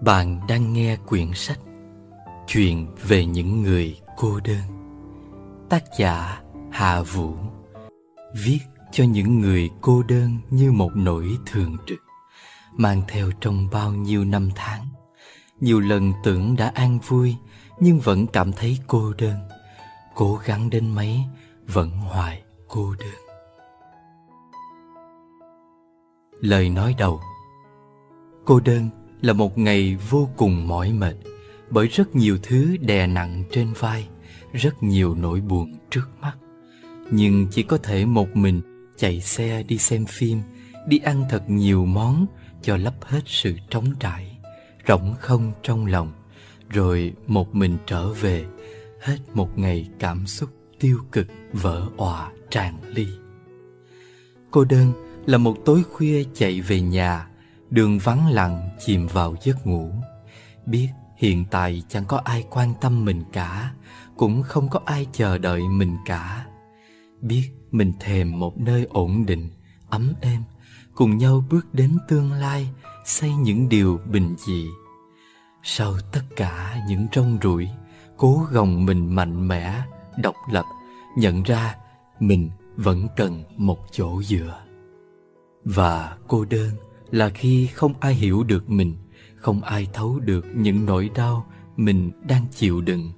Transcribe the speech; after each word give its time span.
Bạn 0.00 0.40
đang 0.48 0.72
nghe 0.72 0.96
quyển 0.96 1.30
sách 1.34 1.58
Chuyện 2.46 2.86
về 3.08 3.26
những 3.26 3.62
người 3.62 4.00
cô 4.16 4.40
đơn. 4.44 4.62
Tác 5.68 5.84
giả 5.98 6.40
Hà 6.70 7.02
Vũ. 7.02 7.34
Viết 8.34 8.58
cho 8.92 9.04
những 9.04 9.40
người 9.40 9.70
cô 9.80 10.02
đơn 10.02 10.38
như 10.50 10.72
một 10.72 10.90
nỗi 10.94 11.38
thường 11.46 11.76
trực, 11.86 11.98
Mang 12.76 13.02
theo 13.08 13.30
trong 13.40 13.68
bao 13.72 13.92
nhiêu 13.92 14.24
năm 14.24 14.50
tháng. 14.54 14.86
Nhiều 15.60 15.80
lần 15.80 16.12
tưởng 16.24 16.56
đã 16.56 16.72
an 16.74 16.98
vui, 17.08 17.36
Nhưng 17.80 17.98
vẫn 17.98 18.26
cảm 18.26 18.52
thấy 18.52 18.78
cô 18.86 19.12
đơn. 19.18 19.36
Cố 20.14 20.38
gắng 20.44 20.70
đến 20.70 20.88
mấy, 20.88 21.20
Vẫn 21.66 21.90
hoài 21.90 22.42
cô 22.68 22.94
đơn. 22.98 23.14
Lời 26.40 26.70
nói 26.70 26.94
đầu. 26.98 27.20
Cô 28.44 28.60
đơn 28.60 28.90
là 29.20 29.32
một 29.32 29.58
ngày 29.58 29.96
vô 30.10 30.28
cùng 30.36 30.68
mỏi 30.68 30.92
mệt 30.92 31.14
bởi 31.70 31.86
rất 31.86 32.16
nhiều 32.16 32.38
thứ 32.42 32.76
đè 32.76 33.06
nặng 33.06 33.44
trên 33.52 33.72
vai, 33.78 34.08
rất 34.52 34.82
nhiều 34.82 35.14
nỗi 35.14 35.40
buồn 35.40 35.72
trước 35.90 36.08
mắt. 36.20 36.36
Nhưng 37.10 37.46
chỉ 37.50 37.62
có 37.62 37.76
thể 37.76 38.04
một 38.04 38.36
mình 38.36 38.60
chạy 38.96 39.20
xe 39.20 39.62
đi 39.62 39.78
xem 39.78 40.04
phim, 40.06 40.40
đi 40.86 40.98
ăn 40.98 41.24
thật 41.30 41.42
nhiều 41.50 41.84
món 41.84 42.26
cho 42.62 42.76
lấp 42.76 42.94
hết 43.00 43.20
sự 43.26 43.54
trống 43.70 43.94
trải, 44.00 44.38
rỗng 44.88 45.14
không 45.18 45.52
trong 45.62 45.86
lòng, 45.86 46.12
rồi 46.68 47.12
một 47.26 47.54
mình 47.54 47.76
trở 47.86 48.12
về, 48.12 48.44
hết 49.00 49.18
một 49.34 49.58
ngày 49.58 49.88
cảm 49.98 50.26
xúc 50.26 50.50
tiêu 50.80 50.98
cực 51.12 51.26
vỡ 51.52 51.86
òa 51.96 52.32
tràn 52.50 52.78
ly. 52.94 53.06
Cô 54.50 54.64
đơn 54.64 54.92
là 55.26 55.38
một 55.38 55.56
tối 55.64 55.82
khuya 55.92 56.24
chạy 56.34 56.60
về 56.60 56.80
nhà 56.80 57.29
Đường 57.70 57.98
vắng 57.98 58.28
lặng 58.28 58.68
chìm 58.78 59.06
vào 59.06 59.36
giấc 59.42 59.66
ngủ. 59.66 59.90
Biết 60.66 60.88
hiện 61.16 61.44
tại 61.50 61.82
chẳng 61.88 62.04
có 62.04 62.20
ai 62.24 62.44
quan 62.50 62.72
tâm 62.80 63.04
mình 63.04 63.22
cả 63.32 63.72
Cũng 64.16 64.42
không 64.42 64.68
có 64.68 64.80
ai 64.84 65.06
chờ 65.12 65.38
đợi 65.38 65.62
mình 65.68 65.96
cả. 66.06 66.46
Biết 67.20 67.50
mình 67.70 67.92
thèm 68.00 68.38
một 68.38 68.60
nơi 68.60 68.86
ổn 68.90 69.26
định, 69.26 69.48
ấm 69.88 70.12
êm 70.20 70.42
Cùng 70.94 71.18
nhau 71.18 71.44
bước 71.50 71.74
đến 71.74 71.98
tương 72.08 72.32
lai 72.32 72.68
Xây 73.04 73.34
những 73.34 73.68
điều 73.68 74.00
bình 74.10 74.34
dị. 74.38 74.66
Sau 75.62 75.94
tất 76.12 76.22
cả 76.36 76.80
những 76.88 77.06
rong 77.12 77.38
ruổi 77.42 77.68
Cố 78.16 78.46
gồng 78.52 78.86
mình 78.86 79.14
mạnh 79.14 79.48
mẽ, 79.48 79.82
độc 80.22 80.36
lập 80.50 80.64
Nhận 81.16 81.42
ra 81.42 81.76
mình 82.20 82.50
vẫn 82.76 83.08
cần 83.16 83.44
một 83.56 83.78
chỗ 83.92 84.22
dựa. 84.22 84.62
Và 85.64 86.16
cô 86.28 86.44
đơn 86.44 86.70
là 87.10 87.28
khi 87.28 87.66
không 87.66 87.94
ai 88.00 88.14
hiểu 88.14 88.42
được 88.42 88.70
mình, 88.70 88.96
không 89.36 89.62
ai 89.62 89.88
thấu 89.92 90.20
được 90.20 90.46
những 90.54 90.86
nỗi 90.86 91.10
đau 91.14 91.46
mình 91.76 92.10
đang 92.28 92.46
chịu 92.50 92.80
đựng. 92.80 93.12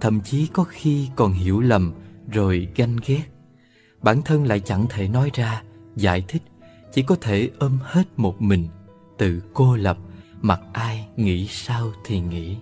Thậm 0.00 0.20
chí 0.20 0.46
có 0.46 0.64
khi 0.64 1.08
còn 1.16 1.32
hiểu 1.32 1.60
lầm 1.60 1.92
rồi 2.32 2.68
ganh 2.76 2.96
ghét. 3.06 3.22
Bản 4.02 4.22
thân 4.22 4.46
lại 4.46 4.60
chẳng 4.60 4.86
thể 4.90 5.08
nói 5.08 5.30
ra, 5.34 5.62
giải 5.96 6.24
thích, 6.28 6.42
chỉ 6.92 7.02
có 7.02 7.16
thể 7.20 7.50
ôm 7.58 7.78
hết 7.82 8.04
một 8.16 8.42
mình, 8.42 8.68
tự 9.18 9.42
cô 9.54 9.76
lập, 9.76 9.98
mặc 10.40 10.60
ai 10.72 11.06
nghĩ 11.16 11.46
sao 11.46 11.92
thì 12.04 12.20
nghĩ. 12.20 12.56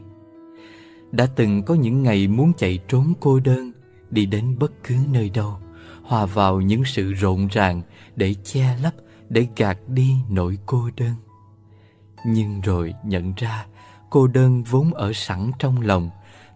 Đã 1.12 1.26
từng 1.36 1.62
có 1.62 1.74
những 1.74 2.02
ngày 2.02 2.28
muốn 2.28 2.52
chạy 2.58 2.78
trốn 2.88 3.12
cô 3.20 3.41
đơn, 3.41 3.72
đi 4.10 4.26
đến 4.26 4.58
bất 4.58 4.72
cứ 4.84 4.94
nơi 5.12 5.30
đâu, 5.30 5.58
hòa 6.02 6.26
vào 6.26 6.60
những 6.60 6.84
sự 6.84 7.12
rộn 7.12 7.48
ràng 7.48 7.82
để 8.16 8.34
che 8.44 8.76
lấp 8.82 8.92
để 9.31 9.48
gạt 9.56 9.78
đi 9.89 10.17
nỗi 10.28 10.59
cô 10.67 10.91
đơn. 10.97 11.14
Nhưng 12.27 12.61
rồi 12.61 12.95
nhận 13.05 13.33
ra 13.37 13.67
cô 14.11 14.27
đơn 14.27 14.62
vốn 14.62 14.94
ở 14.94 15.12
sẵn 15.12 15.50
trong 15.59 15.81
lòng, 15.81 16.10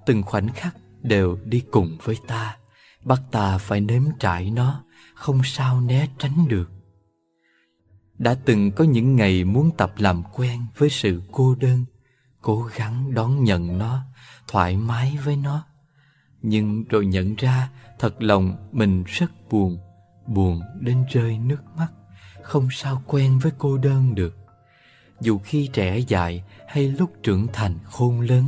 từng 0.07 0.23
khoảnh 0.23 0.49
khắc 0.49 0.77
đều 1.03 1.39
đi 1.45 1.63
cùng 1.71 1.99
với 2.03 2.17
ta. 2.27 2.57
Bắt 3.05 3.21
ta 3.31 3.59
phải 3.59 3.81
nếm 3.81 4.03
trải 4.19 4.51
nó, 4.51 4.85
không 5.15 5.41
sao 5.45 5.81
né 5.81 6.09
tránh 6.19 6.49
được. 6.49 6.71
Đã 8.19 8.35
từng 8.45 8.73
có 8.73 8.85
những 8.85 9.17
ngày 9.17 9.45
muốn 9.45 9.71
tập 9.77 9.93
làm 9.97 10.23
quen 10.33 10.61
với 10.77 10.91
sự 10.91 11.23
cô 11.33 11.55
đơn, 11.55 11.85
cố 12.41 12.69
gắng 12.77 13.15
đón 13.15 13.45
nhận 13.45 13.79
nó, 13.79 14.03
thoải 14.49 14.77
mái 14.77 15.19
với 15.25 15.37
nó. 15.37 15.67
Nhưng 16.43 16.85
rồi 16.85 17.07
nhận 17.07 17.35
ra 17.35 17.71
thật 17.99 18.23
lòng 18.23 18.69
mình 18.73 19.05
rất 19.07 19.31
buồn 19.51 19.79
buồn 20.27 20.61
đến 20.81 21.05
rơi 21.11 21.39
nước 21.39 21.63
mắt 21.77 21.89
không 22.45 22.69
sao 22.71 23.03
quen 23.07 23.39
với 23.39 23.53
cô 23.59 23.79
đơn 23.79 24.15
được. 24.15 24.37
Dù 25.21 25.39
khi 25.39 25.71
trẻ 25.73 25.99
dại 25.99 26.45
hay 26.69 26.89
lúc 26.89 27.11
trưởng 27.23 27.47
thành 27.53 27.79
khôn 27.85 28.21
lớn, 28.21 28.47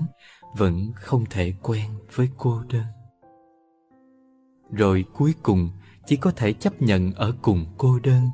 vẫn 0.57 0.93
không 0.95 1.25
thể 1.31 1.53
quen 1.62 1.91
với 2.15 2.29
cô 2.37 2.62
đơn. 2.69 2.85
Rồi 4.73 5.05
cuối 5.12 5.35
cùng, 5.43 5.71
chỉ 6.06 6.17
có 6.17 6.31
thể 6.31 6.53
chấp 6.53 6.83
nhận 6.83 7.12
ở 7.12 7.33
cùng 7.43 7.67
cô 7.79 7.99
đơn, 7.99 8.31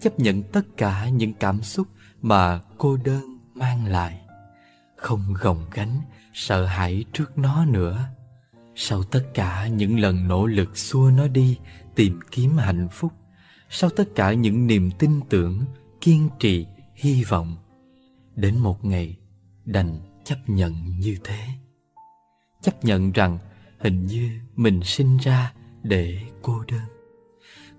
chấp 0.00 0.20
nhận 0.20 0.42
tất 0.42 0.62
cả 0.76 1.08
những 1.08 1.32
cảm 1.32 1.62
xúc 1.62 1.86
mà 2.22 2.60
cô 2.78 2.96
đơn 3.04 3.38
mang 3.54 3.86
lại. 3.86 4.20
Không 4.96 5.34
gồng 5.40 5.64
gánh, 5.74 6.00
sợ 6.32 6.64
hãi 6.64 7.04
trước 7.12 7.38
nó 7.38 7.64
nữa. 7.64 8.08
Sau 8.74 9.02
tất 9.02 9.22
cả 9.34 9.66
những 9.66 10.00
lần 10.00 10.28
nỗ 10.28 10.46
lực 10.46 10.78
xua 10.78 11.10
nó 11.16 11.26
đi, 11.26 11.58
tìm 11.94 12.20
kiếm 12.30 12.56
hạnh 12.56 12.88
phúc 12.92 13.12
sau 13.70 13.90
tất 13.90 14.04
cả 14.14 14.32
những 14.32 14.66
niềm 14.66 14.90
tin 14.98 15.20
tưởng, 15.28 15.64
kiên 16.00 16.28
trì, 16.38 16.66
hy 16.94 17.24
vọng, 17.24 17.56
đến 18.34 18.58
một 18.58 18.84
ngày 18.84 19.16
đành 19.64 20.00
chấp 20.24 20.36
nhận 20.46 20.74
như 20.98 21.16
thế. 21.24 21.38
Chấp 22.62 22.84
nhận 22.84 23.12
rằng 23.12 23.38
hình 23.78 24.06
như 24.06 24.30
mình 24.56 24.80
sinh 24.84 25.16
ra 25.16 25.52
để 25.82 26.18
cô 26.42 26.64
đơn. 26.68 26.84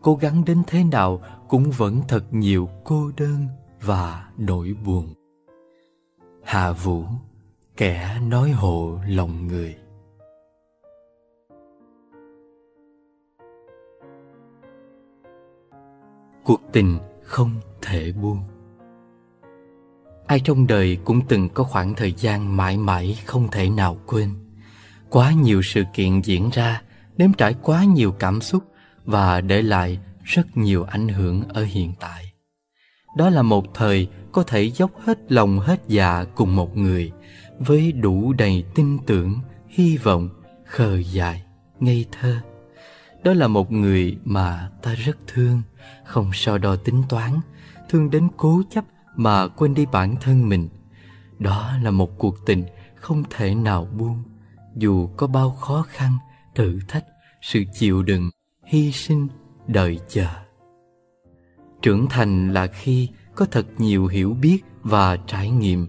Cố 0.01 0.15
gắng 0.15 0.45
đến 0.45 0.63
thế 0.67 0.83
nào 0.83 1.21
cũng 1.47 1.71
vẫn 1.71 2.01
thật 2.07 2.33
nhiều 2.33 2.69
cô 2.83 3.11
đơn 3.17 3.47
và 3.81 4.29
nỗi 4.37 4.73
buồn. 4.85 5.13
Hạ 6.43 6.71
vũ, 6.71 7.05
kẻ 7.77 8.19
nói 8.27 8.51
hộ 8.51 8.99
lòng 9.07 9.47
người. 9.47 9.75
Cuộc 16.47 16.61
tình 16.71 16.97
không 17.23 17.51
thể 17.81 18.11
buông. 18.11 18.39
Ai 20.27 20.39
trong 20.39 20.67
đời 20.67 20.97
cũng 21.05 21.21
từng 21.27 21.49
có 21.49 21.63
khoảng 21.63 21.93
thời 21.93 22.11
gian 22.11 22.57
mãi 22.57 22.77
mãi 22.77 23.17
không 23.25 23.47
thể 23.51 23.69
nào 23.69 23.97
quên. 24.05 24.29
Quá 25.09 25.31
nhiều 25.31 25.61
sự 25.61 25.83
kiện 25.93 26.21
diễn 26.21 26.49
ra, 26.49 26.81
nếm 27.17 27.33
trải 27.33 27.55
quá 27.61 27.83
nhiều 27.83 28.11
cảm 28.11 28.41
xúc 28.41 28.63
và 29.05 29.41
để 29.41 29.61
lại 29.61 29.99
rất 30.23 30.57
nhiều 30.57 30.83
ảnh 30.83 31.07
hưởng 31.07 31.43
ở 31.49 31.63
hiện 31.63 31.93
tại. 31.99 32.33
Đó 33.17 33.29
là 33.29 33.41
một 33.41 33.65
thời 33.73 34.07
có 34.31 34.43
thể 34.43 34.71
dốc 34.71 34.91
hết 34.99 35.31
lòng 35.31 35.59
hết 35.59 35.81
dạ 35.87 36.25
cùng 36.35 36.55
một 36.55 36.77
người, 36.77 37.11
với 37.59 37.91
đủ 37.91 38.33
đầy 38.33 38.63
tin 38.75 38.97
tưởng, 39.05 39.39
hy 39.67 39.97
vọng, 39.97 40.29
khờ 40.65 40.97
dại, 40.97 41.43
ngây 41.79 42.05
thơ. 42.11 42.37
Đó 43.23 43.33
là 43.33 43.47
một 43.47 43.71
người 43.71 44.17
mà 44.25 44.69
ta 44.81 44.93
rất 44.93 45.17
thương 45.27 45.61
không 46.03 46.31
so 46.33 46.57
đo 46.57 46.75
tính 46.75 47.03
toán 47.09 47.39
thương 47.89 48.09
đến 48.09 48.27
cố 48.37 48.61
chấp 48.69 48.85
mà 49.15 49.47
quên 49.47 49.73
đi 49.73 49.85
bản 49.91 50.15
thân 50.21 50.49
mình. 50.49 50.69
Đó 51.39 51.71
là 51.83 51.91
một 51.91 52.17
cuộc 52.17 52.45
tình 52.45 52.63
không 52.95 53.23
thể 53.29 53.55
nào 53.55 53.87
buông, 53.97 54.23
dù 54.75 55.07
có 55.17 55.27
bao 55.27 55.51
khó 55.51 55.85
khăn, 55.89 56.17
thử 56.55 56.79
thách, 56.87 57.05
sự 57.41 57.63
chịu 57.73 58.03
đựng, 58.03 58.29
hy 58.65 58.91
sinh, 58.91 59.27
đợi 59.67 59.99
chờ. 60.09 60.27
Trưởng 61.81 62.07
thành 62.09 62.53
là 62.53 62.67
khi 62.67 63.09
có 63.35 63.45
thật 63.45 63.65
nhiều 63.77 64.07
hiểu 64.07 64.33
biết 64.41 64.59
và 64.81 65.17
trải 65.17 65.49
nghiệm, 65.49 65.87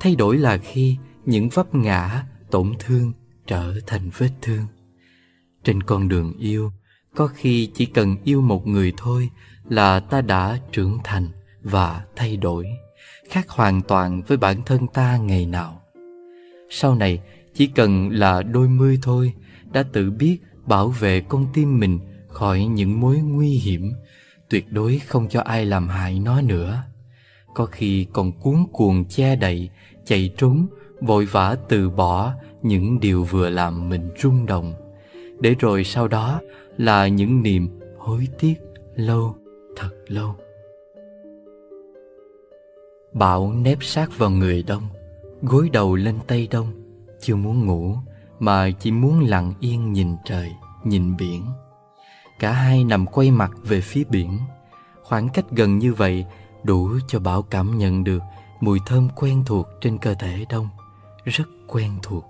thay 0.00 0.16
đổi 0.16 0.38
là 0.38 0.58
khi 0.58 0.96
những 1.24 1.48
vấp 1.48 1.74
ngã, 1.74 2.24
tổn 2.50 2.72
thương 2.78 3.12
trở 3.46 3.74
thành 3.86 4.10
vết 4.18 4.30
thương. 4.42 4.66
Trên 5.64 5.82
con 5.82 6.08
đường 6.08 6.34
yêu 6.38 6.72
có 7.14 7.26
khi 7.26 7.70
chỉ 7.74 7.86
cần 7.86 8.16
yêu 8.24 8.40
một 8.40 8.66
người 8.66 8.92
thôi 8.96 9.30
là 9.68 10.00
ta 10.00 10.20
đã 10.20 10.58
trưởng 10.72 10.98
thành 11.04 11.28
và 11.62 12.04
thay 12.16 12.36
đổi, 12.36 12.66
khác 13.28 13.48
hoàn 13.48 13.82
toàn 13.82 14.22
với 14.26 14.36
bản 14.36 14.62
thân 14.66 14.86
ta 14.86 15.16
ngày 15.16 15.46
nào. 15.46 15.82
Sau 16.70 16.94
này, 16.94 17.20
chỉ 17.54 17.66
cần 17.66 18.10
là 18.10 18.42
đôi 18.42 18.68
mươi 18.68 18.98
thôi 19.02 19.32
đã 19.72 19.82
tự 19.82 20.10
biết 20.10 20.38
bảo 20.66 20.88
vệ 20.88 21.20
con 21.20 21.46
tim 21.54 21.78
mình 21.78 21.98
khỏi 22.28 22.64
những 22.64 23.00
mối 23.00 23.16
nguy 23.16 23.48
hiểm, 23.48 23.92
tuyệt 24.48 24.72
đối 24.72 24.98
không 24.98 25.28
cho 25.28 25.40
ai 25.40 25.66
làm 25.66 25.88
hại 25.88 26.20
nó 26.20 26.40
nữa. 26.40 26.82
Có 27.54 27.66
khi 27.66 28.06
còn 28.12 28.32
cuốn 28.32 28.56
cuồng 28.72 29.04
che 29.04 29.36
đậy, 29.36 29.70
chạy 30.04 30.30
trốn, 30.36 30.66
vội 31.00 31.26
vã 31.26 31.56
từ 31.68 31.90
bỏ 31.90 32.32
những 32.62 33.00
điều 33.00 33.24
vừa 33.24 33.50
làm 33.50 33.88
mình 33.88 34.10
rung 34.22 34.46
động. 34.46 34.74
Để 35.40 35.54
rồi 35.58 35.84
sau 35.84 36.08
đó 36.08 36.40
là 36.80 37.08
những 37.08 37.42
niềm 37.42 37.68
hối 37.98 38.28
tiếc 38.38 38.54
lâu, 38.94 39.36
thật 39.76 39.90
lâu. 40.06 40.34
Bảo 43.12 43.52
nép 43.52 43.78
sát 43.80 44.18
vào 44.18 44.30
người 44.30 44.62
đông, 44.62 44.82
Gối 45.42 45.68
đầu 45.72 45.96
lên 45.96 46.18
tay 46.26 46.48
đông, 46.50 46.72
Chưa 47.20 47.36
muốn 47.36 47.66
ngủ 47.66 47.96
Mà 48.38 48.70
chỉ 48.70 48.90
muốn 48.92 49.20
lặng 49.20 49.54
yên 49.60 49.92
nhìn 49.92 50.16
trời, 50.24 50.52
Nhìn 50.84 51.16
biển. 51.16 51.44
Cả 52.38 52.52
hai 52.52 52.84
nằm 52.84 53.06
quay 53.06 53.30
mặt 53.30 53.50
về 53.62 53.80
phía 53.80 54.04
biển. 54.04 54.38
Khoảng 55.02 55.28
cách 55.28 55.44
gần 55.50 55.78
như 55.78 55.94
vậy 55.94 56.24
Đủ 56.62 56.90
cho 57.08 57.18
Bảo 57.18 57.42
cảm 57.42 57.78
nhận 57.78 58.04
được 58.04 58.22
Mùi 58.60 58.78
thơm 58.86 59.08
quen 59.16 59.42
thuộc 59.46 59.66
trên 59.80 59.98
cơ 59.98 60.14
thể 60.14 60.44
đông, 60.48 60.68
Rất 61.24 61.48
quen 61.66 61.90
thuộc. 62.02 62.24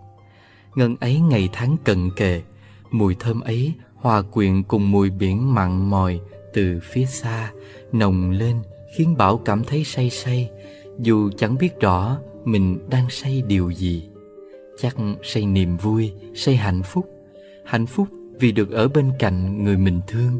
Ngân 0.74 0.96
ấy 1.00 1.20
ngày 1.20 1.48
tháng 1.52 1.76
cận 1.84 2.10
kề, 2.16 2.42
Mùi 2.90 3.14
thơm 3.14 3.40
ấy 3.40 3.74
hòa 4.00 4.22
quyện 4.22 4.62
cùng 4.62 4.90
mùi 4.90 5.10
biển 5.10 5.54
mặn 5.54 5.90
mòi 5.90 6.20
từ 6.52 6.80
phía 6.82 7.04
xa 7.04 7.52
nồng 7.92 8.30
lên 8.30 8.56
khiến 8.96 9.16
Bảo 9.16 9.38
cảm 9.38 9.64
thấy 9.64 9.84
say 9.84 10.10
say 10.10 10.50
dù 10.98 11.30
chẳng 11.36 11.58
biết 11.58 11.80
rõ 11.80 12.18
mình 12.44 12.78
đang 12.90 13.10
say 13.10 13.42
điều 13.46 13.70
gì. 13.70 14.08
Chắc 14.78 14.96
say 15.22 15.46
niềm 15.46 15.76
vui, 15.76 16.12
say 16.34 16.56
hạnh 16.56 16.82
phúc. 16.82 17.10
Hạnh 17.64 17.86
phúc 17.86 18.08
vì 18.38 18.52
được 18.52 18.70
ở 18.70 18.88
bên 18.88 19.12
cạnh 19.18 19.64
người 19.64 19.76
mình 19.76 20.00
thương. 20.06 20.38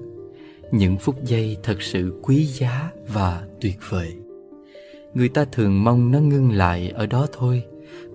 Những 0.72 0.96
phút 0.96 1.24
giây 1.24 1.56
thật 1.62 1.82
sự 1.82 2.20
quý 2.22 2.44
giá 2.44 2.90
và 3.08 3.46
tuyệt 3.60 3.78
vời. 3.88 4.12
Người 5.14 5.28
ta 5.28 5.44
thường 5.52 5.84
mong 5.84 6.10
nó 6.10 6.18
ngưng 6.18 6.52
lại 6.52 6.90
ở 6.94 7.06
đó 7.06 7.26
thôi, 7.32 7.62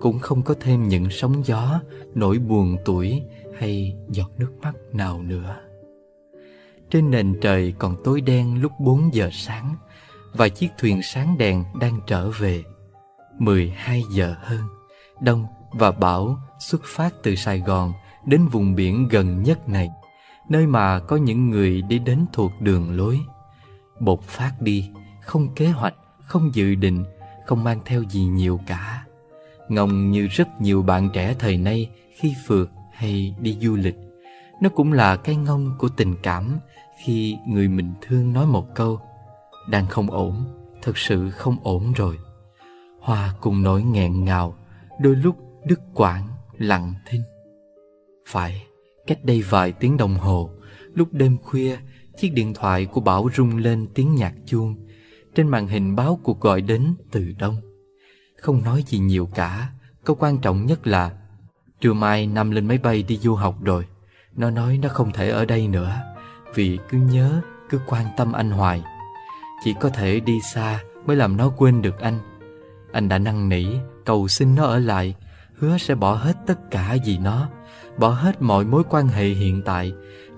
cũng 0.00 0.18
không 0.18 0.42
có 0.42 0.54
thêm 0.60 0.88
những 0.88 1.10
sóng 1.10 1.42
gió, 1.44 1.80
nỗi 2.14 2.38
buồn 2.38 2.76
tuổi 2.84 3.22
hay 3.58 3.96
giọt 4.08 4.30
nước 4.38 4.52
mắt 4.62 4.74
nào 4.92 5.22
nữa. 5.22 5.56
Trên 6.90 7.10
nền 7.10 7.38
trời 7.40 7.74
còn 7.78 7.96
tối 8.04 8.20
đen 8.20 8.60
lúc 8.60 8.72
4 8.80 9.14
giờ 9.14 9.30
sáng 9.32 9.76
Và 10.32 10.48
chiếc 10.48 10.68
thuyền 10.78 11.02
sáng 11.02 11.38
đèn 11.38 11.64
đang 11.80 12.00
trở 12.06 12.30
về. 12.30 12.64
12 13.38 14.02
giờ 14.10 14.34
hơn 14.40 14.62
Đông 15.20 15.46
và 15.70 15.90
Bảo 15.90 16.38
xuất 16.58 16.80
phát 16.84 17.14
từ 17.22 17.34
Sài 17.34 17.60
Gòn 17.60 17.92
Đến 18.26 18.48
vùng 18.48 18.74
biển 18.74 19.08
gần 19.08 19.42
nhất 19.42 19.68
này 19.68 19.90
Nơi 20.48 20.66
mà 20.66 20.98
có 20.98 21.16
những 21.16 21.50
người 21.50 21.82
đi 21.82 21.98
đến 21.98 22.26
thuộc 22.32 22.52
đường 22.60 22.96
lối. 22.96 23.20
Bột 24.00 24.22
phát 24.22 24.52
đi 24.60 24.90
Không 25.22 25.54
kế 25.54 25.68
hoạch, 25.68 25.94
không 26.22 26.54
dự 26.54 26.74
định 26.74 27.04
Không 27.46 27.64
mang 27.64 27.80
theo 27.84 28.02
gì 28.02 28.24
nhiều 28.24 28.60
cả. 28.66 29.04
Ngông 29.68 30.10
như 30.10 30.26
rất 30.26 30.60
nhiều 30.60 30.82
bạn 30.82 31.10
trẻ 31.12 31.34
thời 31.38 31.56
nay 31.56 31.90
Khi 32.16 32.34
phượt 32.46 32.70
hay 32.96 33.34
đi 33.40 33.58
du 33.60 33.76
lịch. 33.76 33.96
Nó 34.60 34.68
cũng 34.68 34.92
là 34.92 35.16
cái 35.16 35.36
ngông 35.36 35.74
của 35.78 35.88
tình 35.88 36.14
cảm 36.22 36.58
khi 37.04 37.36
người 37.48 37.68
mình 37.68 37.92
thương 38.02 38.32
nói 38.32 38.46
một 38.46 38.74
câu, 38.74 39.00
đang 39.70 39.86
không 39.86 40.10
ổn, 40.10 40.44
thật 40.82 40.98
sự 40.98 41.30
không 41.30 41.56
ổn 41.62 41.92
rồi. 41.92 42.18
Hoa 43.00 43.34
cùng 43.40 43.62
nỗi 43.62 43.82
nghẹn 43.82 44.24
ngào, 44.24 44.56
đôi 45.00 45.16
lúc 45.16 45.36
đứt 45.64 45.80
quãng, 45.94 46.28
lặng 46.58 46.94
thinh. 47.06 47.22
Phải, 48.26 48.66
cách 49.06 49.18
đây 49.24 49.42
vài 49.42 49.72
tiếng 49.72 49.96
đồng 49.96 50.14
hồ, 50.14 50.50
lúc 50.94 51.08
đêm 51.12 51.36
khuya, 51.42 51.76
chiếc 52.16 52.28
điện 52.28 52.54
thoại 52.54 52.86
của 52.86 53.00
bảo 53.00 53.28
rung 53.36 53.56
lên 53.56 53.88
tiếng 53.94 54.14
nhạc 54.14 54.34
chuông. 54.46 54.76
Trên 55.34 55.48
màn 55.48 55.66
hình 55.66 55.96
báo 55.96 56.20
cuộc 56.22 56.40
gọi 56.40 56.60
đến 56.60 56.94
từ 57.10 57.32
đông. 57.38 57.56
Không 58.40 58.62
nói 58.64 58.84
gì 58.86 58.98
nhiều 58.98 59.28
cả, 59.34 59.70
câu 60.04 60.16
quan 60.20 60.38
trọng 60.38 60.66
nhất 60.66 60.86
là 60.86 61.10
trưa 61.80 61.92
mai 61.92 62.26
Nam 62.26 62.50
lên 62.50 62.68
máy 62.68 62.78
bay 62.78 63.02
đi 63.02 63.16
du 63.16 63.34
học 63.34 63.54
rồi 63.62 63.86
nó 64.36 64.50
nói 64.50 64.78
nó 64.82 64.88
không 64.88 65.12
thể 65.12 65.30
ở 65.30 65.44
đây 65.44 65.68
nữa 65.68 65.92
vì 66.56 66.78
cứ 66.88 66.98
nhớ, 66.98 67.40
cứ 67.68 67.80
quan 67.86 68.06
tâm 68.16 68.32
anh 68.32 68.50
hoài. 68.50 68.82
Chỉ 69.64 69.74
có 69.80 69.88
thể 69.88 70.20
đi 70.20 70.40
xa 70.40 70.80
mới 71.06 71.16
làm 71.16 71.36
nó 71.36 71.52
quên 71.56 71.82
được 71.82 72.00
anh. 72.00 72.18
Anh 72.92 73.08
đã 73.08 73.18
năn 73.18 73.48
nỉ, 73.48 73.66
cầu 74.04 74.28
xin 74.28 74.54
nó 74.54 74.64
ở 74.64 74.78
lại, 74.78 75.14
hứa 75.58 75.78
sẽ 75.78 75.94
bỏ 75.94 76.14
hết 76.14 76.36
tất 76.46 76.70
cả 76.70 76.96
vì 77.04 77.18
nó, 77.18 77.48
bỏ 77.98 78.08
hết 78.08 78.42
mọi 78.42 78.64
mối 78.64 78.82
quan 78.90 79.08
hệ 79.08 79.24
hiện 79.24 79.62
tại. 79.62 79.92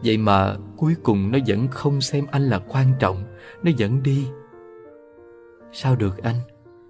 Vậy 0.04 0.16
mà 0.16 0.54
cuối 0.76 0.94
cùng 1.02 1.30
nó 1.30 1.38
vẫn 1.46 1.68
không 1.68 2.00
xem 2.00 2.26
anh 2.30 2.42
là 2.42 2.58
quan 2.58 2.86
trọng, 2.98 3.24
nó 3.62 3.70
vẫn 3.78 4.02
đi. 4.02 4.26
Sao 5.72 5.96
được 5.96 6.22
anh? 6.22 6.36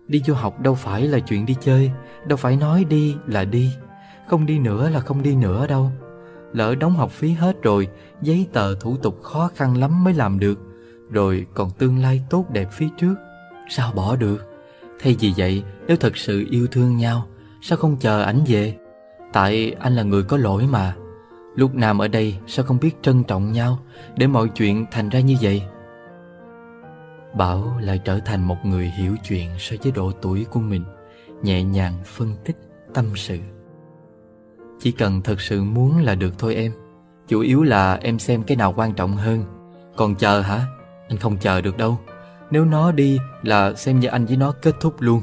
Đi 0.08 0.22
du 0.26 0.34
học 0.34 0.60
đâu 0.60 0.74
phải 0.74 1.02
là 1.02 1.18
chuyện 1.18 1.46
đi 1.46 1.56
chơi, 1.60 1.90
đâu 2.26 2.36
phải 2.36 2.56
nói 2.56 2.84
đi 2.84 3.16
là 3.26 3.44
đi. 3.44 3.70
Không 4.28 4.46
đi 4.46 4.58
nữa 4.58 4.90
là 4.90 5.00
không 5.00 5.22
đi 5.22 5.36
nữa 5.36 5.66
đâu. 5.66 5.90
Lỡ 6.52 6.74
đóng 6.74 6.96
học 6.96 7.10
phí 7.10 7.32
hết 7.32 7.62
rồi 7.62 7.88
Giấy 8.22 8.46
tờ 8.52 8.74
thủ 8.74 8.96
tục 8.96 9.22
khó 9.22 9.50
khăn 9.54 9.76
lắm 9.76 10.04
mới 10.04 10.14
làm 10.14 10.38
được. 10.38 10.58
Rồi 11.10 11.46
còn 11.54 11.70
tương 11.70 11.98
lai 11.98 12.22
tốt 12.30 12.50
đẹp 12.50 12.68
phía 12.72 12.88
trước. 12.98 13.14
Sao 13.68 13.92
bỏ 13.92 14.16
được? 14.16 14.38
Thay 15.00 15.16
vì 15.20 15.32
vậy 15.36 15.62
nếu 15.86 15.96
thật 15.96 16.16
sự 16.16 16.46
yêu 16.50 16.66
thương 16.66 16.96
nhau 16.96 17.26
Sao 17.62 17.78
không 17.78 17.96
chờ 17.96 18.22
ảnh 18.22 18.40
về? 18.46 18.76
Tại 19.32 19.74
anh 19.80 19.96
là 19.96 20.02
người 20.02 20.22
có 20.22 20.36
lỗi 20.36 20.66
mà. 20.70 20.96
Lúc 21.54 21.74
nào 21.74 22.00
ở 22.00 22.08
đây 22.08 22.38
sao 22.46 22.64
không 22.64 22.78
biết 22.80 23.02
trân 23.02 23.24
trọng 23.24 23.52
nhau 23.52 23.78
Để 24.16 24.26
mọi 24.26 24.48
chuyện 24.48 24.86
thành 24.90 25.08
ra 25.08 25.20
như 25.20 25.36
vậy? 25.42 25.62
Bảo 27.36 27.78
lại 27.80 28.00
trở 28.04 28.18
thành 28.18 28.44
một 28.44 28.56
người 28.64 28.86
hiểu 28.98 29.16
chuyện 29.28 29.50
so 29.58 29.76
với 29.82 29.92
độ 29.92 30.12
tuổi 30.22 30.46
của 30.50 30.60
mình 30.60 30.84
Nhẹ 31.42 31.62
nhàng 31.62 31.94
phân 32.04 32.36
tích, 32.44 32.56
tâm 32.94 33.04
sự 33.16 33.38
chỉ 34.80 34.92
cần 34.92 35.22
thật 35.22 35.40
sự 35.40 35.62
muốn 35.62 35.98
là 35.98 36.14
được 36.14 36.38
thôi 36.38 36.54
em. 36.54 36.72
Chủ 37.28 37.40
yếu 37.40 37.62
là 37.62 37.98
em 38.02 38.18
xem 38.18 38.42
cái 38.42 38.56
nào 38.56 38.74
quan 38.76 38.94
trọng 38.94 39.16
hơn. 39.16 39.44
Còn 39.96 40.14
chờ 40.14 40.40
hả? 40.40 40.66
Anh 41.08 41.18
không 41.18 41.36
chờ 41.36 41.60
được 41.60 41.76
đâu. 41.76 41.98
Nếu 42.50 42.64
nó 42.64 42.92
đi 42.92 43.18
là 43.42 43.74
xem 43.74 44.00
như 44.00 44.08
anh 44.08 44.26
với 44.26 44.36
nó 44.36 44.54
kết 44.62 44.74
thúc 44.80 44.94
luôn. 44.98 45.22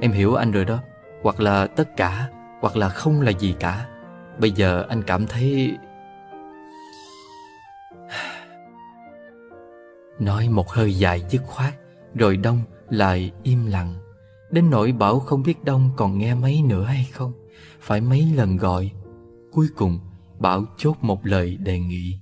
Em 0.00 0.12
hiểu 0.12 0.34
anh 0.34 0.50
rồi 0.50 0.64
đó. 0.64 0.78
Hoặc 1.22 1.40
là 1.40 1.66
tất 1.66 1.96
cả, 1.96 2.28
Hoặc 2.60 2.76
là 2.76 2.88
không 2.88 3.20
là 3.20 3.30
gì 3.30 3.54
cả. 3.60 3.86
Bây 4.38 4.50
giờ 4.50 4.86
anh 4.88 5.02
cảm 5.02 5.26
thấy 5.26 5.76
Nói 10.18 10.48
một 10.48 10.70
hơi 10.70 10.98
dài 10.98 11.22
dứt 11.30 11.42
khoát, 11.46 11.74
Rồi 12.14 12.36
Đông 12.36 12.62
lại 12.90 13.32
im 13.42 13.66
lặng. 13.66 13.94
Đến 14.50 14.70
nỗi 14.70 14.92
bảo 14.92 15.20
không 15.20 15.42
biết 15.42 15.64
Đông 15.64 15.90
còn 15.96 16.18
nghe 16.18 16.34
mấy 16.34 16.62
nữa 16.62 16.84
hay 16.84 17.08
không 17.12 17.32
phải 17.80 18.00
mấy 18.00 18.26
lần 18.34 18.56
gọi. 18.56 18.90
Cuối 19.52 19.66
cùng 19.76 19.98
Bảo 20.38 20.64
chốt 20.76 20.96
một 21.00 21.26
lời 21.26 21.56
đề 21.56 21.80
nghị. 21.80 22.20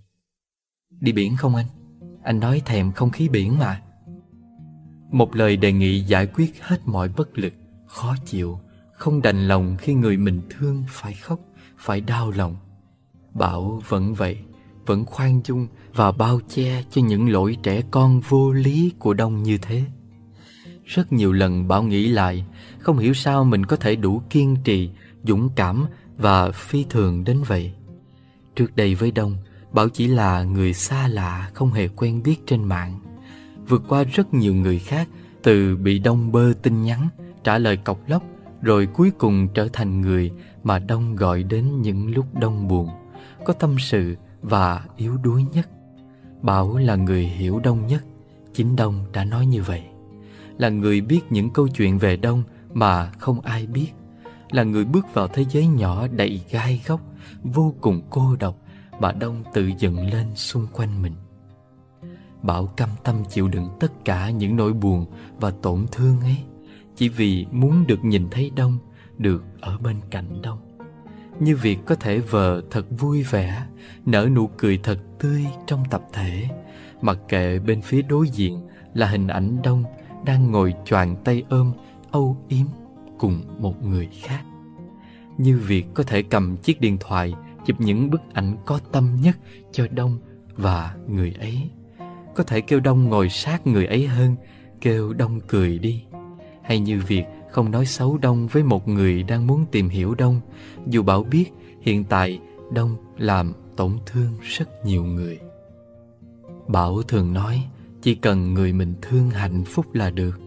Đi 1.00 1.12
biển 1.12 1.36
không 1.36 1.54
anh? 1.54 1.66
Anh 2.22 2.40
nói 2.40 2.62
thèm 2.64 2.92
không 2.92 3.10
khí 3.10 3.28
biển 3.28 3.58
mà. 3.58 3.82
Một 5.10 5.36
lời 5.36 5.56
đề 5.56 5.72
nghị 5.72 6.00
giải 6.00 6.26
quyết 6.26 6.62
hết 6.62 6.80
mọi 6.84 7.08
bất 7.16 7.38
lực 7.38 7.52
Khó 7.86 8.14
chịu 8.24 8.60
Không 8.92 9.22
đành 9.22 9.48
lòng 9.48 9.76
khi 9.78 9.94
người 9.94 10.16
mình 10.16 10.40
thương 10.50 10.84
Phải 10.88 11.14
khóc, 11.14 11.40
phải 11.78 12.00
đau 12.00 12.30
lòng. 12.30 12.56
Bảo 13.34 13.82
vẫn 13.88 14.14
vậy 14.14 14.38
Vẫn 14.86 15.04
khoan 15.04 15.40
dung 15.44 15.66
và 15.94 16.12
bao 16.12 16.40
che 16.48 16.82
Cho 16.90 17.02
những 17.02 17.30
lỗi 17.30 17.56
trẻ 17.62 17.82
con 17.90 18.20
vô 18.28 18.52
lý 18.52 18.92
của 18.98 19.14
Đông 19.14 19.42
như 19.42 19.58
thế. 19.58 19.84
Rất 20.84 21.12
nhiều 21.12 21.32
lần 21.32 21.68
Bảo 21.68 21.82
nghĩ 21.82 22.08
lại 22.08 22.44
Không 22.78 22.98
hiểu 22.98 23.14
sao 23.14 23.44
mình 23.44 23.66
có 23.66 23.76
thể 23.76 23.96
đủ 23.96 24.22
kiên 24.30 24.56
trì 24.64 24.90
dũng 25.28 25.48
cảm 25.56 25.86
và 26.18 26.50
phi 26.50 26.84
thường 26.90 27.24
đến 27.24 27.42
vậy. 27.46 27.72
Trước 28.56 28.76
đây 28.76 28.94
với 28.94 29.10
Đông, 29.10 29.36
Bảo 29.72 29.88
chỉ 29.88 30.06
là 30.06 30.42
người 30.42 30.72
xa 30.72 31.08
lạ 31.08 31.50
không 31.54 31.70
hề 31.70 31.88
quen 31.88 32.22
biết 32.22 32.36
trên 32.46 32.64
mạng. 32.64 33.00
Vượt 33.68 33.82
qua 33.88 34.04
rất 34.04 34.34
nhiều 34.34 34.54
người 34.54 34.78
khác 34.78 35.08
từ 35.42 35.76
bị 35.76 35.98
Đông 35.98 36.32
bơ 36.32 36.52
tin 36.62 36.82
nhắn, 36.82 37.08
trả 37.44 37.58
lời 37.58 37.76
cọc 37.76 38.08
lóc, 38.08 38.22
rồi 38.62 38.86
cuối 38.86 39.10
cùng 39.18 39.48
trở 39.54 39.68
thành 39.72 40.00
người 40.00 40.30
mà 40.62 40.78
Đông 40.78 41.16
gọi 41.16 41.42
đến 41.42 41.82
những 41.82 42.14
lúc 42.14 42.26
Đông 42.40 42.68
buồn, 42.68 42.88
có 43.44 43.52
tâm 43.52 43.76
sự 43.78 44.16
và 44.42 44.84
yếu 44.96 45.16
đuối 45.16 45.44
nhất. 45.52 45.68
Bảo 46.42 46.76
là 46.76 46.96
người 46.96 47.24
hiểu 47.24 47.60
Đông 47.64 47.86
nhất, 47.86 48.04
chính 48.54 48.76
Đông 48.76 49.04
đã 49.12 49.24
nói 49.24 49.46
như 49.46 49.62
vậy. 49.62 49.82
Là 50.58 50.68
người 50.68 51.00
biết 51.00 51.20
những 51.30 51.50
câu 51.50 51.68
chuyện 51.68 51.98
về 51.98 52.16
Đông 52.16 52.42
mà 52.72 53.10
không 53.18 53.40
ai 53.40 53.66
biết 53.66 53.88
là 54.50 54.62
người 54.62 54.84
bước 54.84 55.06
vào 55.14 55.28
thế 55.28 55.44
giới 55.50 55.66
nhỏ 55.66 56.06
đầy 56.06 56.40
gai 56.50 56.82
góc, 56.86 57.00
vô 57.42 57.74
cùng 57.80 58.02
cô 58.10 58.36
độc 58.40 58.56
mà 59.00 59.12
Đông 59.12 59.44
tự 59.54 59.70
dựng 59.78 60.06
lên 60.06 60.26
xung 60.34 60.66
quanh 60.72 61.02
mình. 61.02 61.14
Bảo 62.42 62.66
cam 62.66 62.88
tâm 63.04 63.16
chịu 63.28 63.48
đựng 63.48 63.68
tất 63.80 64.04
cả 64.04 64.30
những 64.30 64.56
nỗi 64.56 64.72
buồn 64.72 65.06
và 65.40 65.50
tổn 65.50 65.86
thương 65.92 66.20
ấy 66.20 66.36
chỉ 66.96 67.08
vì 67.08 67.46
muốn 67.50 67.86
được 67.86 68.04
nhìn 68.04 68.28
thấy 68.30 68.50
Đông, 68.56 68.78
được 69.18 69.44
ở 69.60 69.78
bên 69.78 69.96
cạnh 70.10 70.42
Đông. 70.42 70.58
Như 71.40 71.56
việc 71.56 71.78
có 71.86 71.94
thể 71.94 72.18
vờ 72.18 72.62
thật 72.70 72.86
vui 72.90 73.22
vẻ, 73.22 73.66
nở 74.06 74.28
nụ 74.34 74.46
cười 74.46 74.78
thật 74.82 74.98
tươi 75.18 75.46
trong 75.66 75.82
tập 75.90 76.02
thể, 76.12 76.48
mặc 77.00 77.18
kệ 77.28 77.58
bên 77.58 77.82
phía 77.82 78.02
đối 78.02 78.28
diện 78.28 78.60
là 78.94 79.06
hình 79.06 79.28
ảnh 79.28 79.62
Đông 79.62 79.84
đang 80.24 80.52
ngồi 80.52 80.74
choàng 80.84 81.16
tay 81.24 81.42
ôm, 81.48 81.72
âu 82.10 82.36
yếm 82.48 82.66
cùng 83.18 83.42
một 83.58 83.84
người 83.84 84.08
khác. 84.22 84.42
Như 85.38 85.58
việc 85.58 85.86
có 85.94 86.02
thể 86.02 86.22
cầm 86.22 86.56
chiếc 86.56 86.80
điện 86.80 86.96
thoại, 87.00 87.34
chụp 87.66 87.80
những 87.80 88.10
bức 88.10 88.20
ảnh 88.32 88.56
có 88.66 88.80
tâm 88.92 89.16
nhất 89.22 89.36
cho 89.72 89.86
đông 89.90 90.18
và 90.56 90.96
người 91.08 91.34
ấy. 91.40 91.70
Có 92.34 92.44
thể 92.44 92.60
kêu 92.60 92.80
đông 92.80 93.04
ngồi 93.04 93.28
sát 93.28 93.66
người 93.66 93.86
ấy 93.86 94.06
hơn, 94.06 94.36
kêu 94.80 95.12
đông 95.12 95.40
cười 95.40 95.78
đi. 95.78 96.04
Hay 96.62 96.80
như 96.80 97.00
việc 97.06 97.24
không 97.50 97.70
nói 97.70 97.86
xấu 97.86 98.18
Đông 98.18 98.46
với 98.46 98.62
một 98.62 98.88
người 98.88 99.22
đang 99.22 99.46
muốn 99.46 99.66
tìm 99.72 99.88
hiểu 99.88 100.14
Đông. 100.14 100.40
Dù 100.86 101.02
Bảo 101.02 101.22
biết, 101.22 101.52
hiện 101.80 102.04
tại 102.04 102.40
Đông 102.72 102.96
làm 103.18 103.52
tổn 103.76 103.98
thương 104.06 104.32
rất 104.42 104.68
nhiều 104.86 105.04
người. 105.04 105.38
Bảo 106.68 107.02
thường 107.02 107.32
nói, 107.32 107.62
chỉ 108.02 108.14
cần 108.14 108.54
người 108.54 108.72
mình 108.72 108.94
thương 109.02 109.30
hạnh 109.30 109.64
phúc 109.64 109.86
là 109.94 110.10
được. 110.10 110.40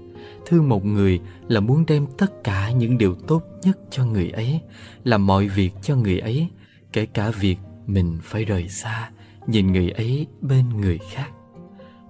Thương 0.51 0.70
một 0.70 0.86
người 0.86 1.20
là 1.48 1.60
muốn 1.60 1.86
đem 1.88 2.05
tất 2.17 2.43
cả 2.43 2.72
những 2.72 2.98
điều 2.98 3.15
tốt 3.15 3.43
nhất 3.63 3.79
cho 3.89 4.05
người 4.05 4.29
ấy, 4.29 4.62
Làm 5.03 5.27
mọi 5.27 5.48
việc 5.48 5.72
cho 5.81 5.96
người 5.96 6.20
ấy, 6.20 6.48
Kể 6.93 7.05
cả 7.05 7.29
việc 7.29 7.58
mình 7.88 8.20
phải 8.24 8.46
rời 8.46 8.70
xa, 8.70 9.10
Nhìn 9.48 9.72
người 9.72 9.89
ấy 9.89 10.27
bên 10.41 10.70
người 10.70 11.00
khác. 11.12 11.29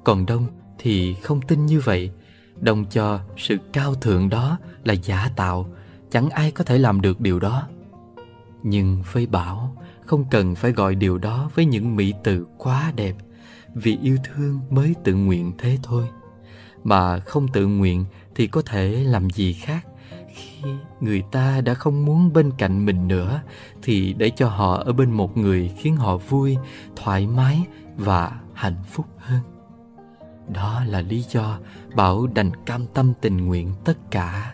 Còn 0.04 0.26
Đông 0.26 0.48
thì 0.80 1.14
không 1.14 1.42
tin 1.42 1.66
như 1.66 1.80
vậy. 1.80 2.12
Đông 2.62 2.86
cho 2.86 3.20
sự 3.38 3.58
cao 3.74 3.96
thượng 3.96 4.30
đó 4.30 4.58
là 4.84 4.94
giả 4.94 5.30
tạo, 5.36 5.68
Chẳng 6.10 6.30
ai 6.30 6.52
có 6.52 6.64
thể 6.64 6.78
làm 6.78 7.02
được 7.02 7.22
điều 7.22 7.40
đó. 7.40 7.68
Nhưng 8.64 9.04
với 9.12 9.26
Bảo, 9.26 9.76
Không 10.06 10.26
cần 10.32 10.56
phải 10.56 10.72
gọi 10.72 10.96
điều 10.96 11.18
đó 11.18 11.52
với 11.56 11.66
những 11.66 11.96
mỹ 11.96 12.14
từ 12.24 12.48
quá 12.58 12.94
đẹp, 12.96 13.16
Vì 13.76 13.98
yêu 14.02 14.18
thương 14.24 14.60
mới 14.70 14.96
tự 15.04 15.14
nguyện 15.14 15.52
thế 15.58 15.78
thôi. 15.84 16.08
Mà 16.84 17.20
không 17.20 17.48
tự 17.48 17.68
nguyện 17.68 18.06
thì 18.36 18.48
có 18.48 18.62
thể 18.66 19.04
làm 19.04 19.30
gì 19.30 19.54
khác? 19.54 19.88
Khi 20.34 20.70
người 21.00 21.24
ta 21.32 21.62
đã 21.62 21.74
không 21.74 22.06
muốn 22.06 22.34
bên 22.34 22.52
cạnh 22.58 22.86
mình 22.86 23.08
nữa 23.08 23.42
Thì 23.82 24.14
để 24.14 24.30
cho 24.30 24.48
họ 24.48 24.78
ở 24.78 24.94
bên 24.94 25.12
một 25.12 25.38
người 25.38 25.72
khiến 25.78 25.96
họ 25.96 26.18
vui, 26.18 26.58
thoải 26.96 27.28
mái 27.28 27.66
và 27.96 28.40
hạnh 28.54 28.84
phúc 28.92 29.06
hơn. 29.18 29.40
Đó 30.54 30.84
là 30.88 31.02
lý 31.02 31.26
do 31.30 31.60
Bảo 31.96 32.28
đành 32.28 32.52
cam 32.66 32.86
tâm 32.94 33.14
tình 33.22 33.46
nguyện 33.48 33.74
tất 33.86 34.12
cả 34.12 34.54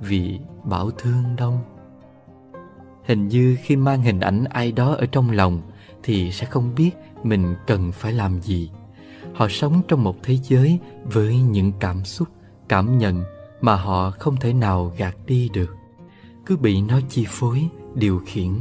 Vì 0.00 0.38
Bảo 0.64 0.90
thương 0.90 1.36
Đông. 1.36 1.58
Hình 3.04 3.28
như 3.28 3.56
khi 3.62 3.76
mang 3.76 4.02
hình 4.02 4.20
ảnh 4.20 4.44
ai 4.44 4.72
đó 4.72 4.94
ở 4.94 5.06
trong 5.06 5.30
lòng 5.30 5.62
Thì 6.02 6.32
sẽ 6.32 6.46
không 6.46 6.74
biết 6.74 6.90
mình 7.22 7.54
cần 7.66 7.92
phải 7.92 8.12
làm 8.12 8.40
gì. 8.40 8.70
Họ 9.34 9.48
sống 9.48 9.82
trong 9.88 10.04
một 10.04 10.16
thế 10.22 10.36
giới 10.42 10.78
với 11.04 11.38
những 11.38 11.72
cảm 11.80 12.04
xúc, 12.04 12.28
cảm 12.68 12.98
nhận 12.98 13.24
Mà 13.60 13.76
họ 13.76 14.10
không 14.10 14.36
thể 14.36 14.52
nào 14.52 14.92
gạt 14.96 15.16
đi 15.26 15.50
được. 15.52 15.76
Cứ 16.46 16.56
bị 16.56 16.80
nó 16.80 17.00
chi 17.08 17.26
phối, 17.28 17.68
điều 17.94 18.22
khiển 18.26 18.52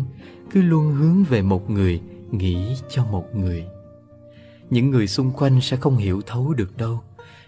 Cứ 0.51 0.61
luôn 0.61 0.91
hướng 0.91 1.23
về 1.23 1.41
một 1.41 1.69
người, 1.69 2.01
nghĩ 2.31 2.75
cho 2.89 3.05
một 3.05 3.35
người. 3.35 3.65
Những 4.69 4.89
người 4.89 5.07
xung 5.07 5.31
quanh 5.31 5.61
sẽ 5.61 5.77
không 5.77 5.97
hiểu 5.97 6.21
thấu 6.25 6.53
được 6.53 6.77
đâu 6.77 7.01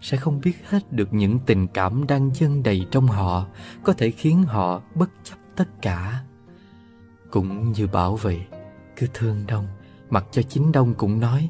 sẽ 0.06 0.18
không 0.18 0.42
biết 0.44 0.54
hết 0.70 0.94
được 0.94 1.14
những 1.14 1.40
tình 1.46 1.68
cảm 1.68 2.08
đang 2.08 2.32
dâng 2.34 2.64
đầy 2.64 2.86
trong 2.92 3.08
họ 3.08 3.46
có 3.84 3.94
thể 3.94 4.12
khiến 4.12 4.44
họ 4.44 4.82
bất 4.96 5.10
chấp 5.24 5.36
tất 5.56 5.82
cả. 5.82 6.24
Cũng 7.32 7.72
như 7.72 7.88
bảo 7.88 8.16
vậy 8.16 8.46
cứ 8.96 9.08
thương 9.14 9.44
đông 9.48 9.68
mặc 10.10 10.26
cho 10.32 10.42
chính 10.42 10.72
đông 10.72 10.94
cũng 10.94 11.20
nói 11.20 11.50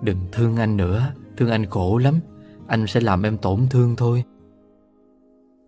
đừng 0.00 0.18
thương 0.32 0.56
anh 0.56 0.76
nữa 0.76 1.12
thương 1.36 1.50
anh 1.50 1.66
khổ 1.66 1.98
lắm 1.98 2.20
anh 2.68 2.86
sẽ 2.86 3.00
làm 3.00 3.22
em 3.22 3.38
tổn 3.38 3.66
thương 3.70 3.96
thôi. 3.96 4.24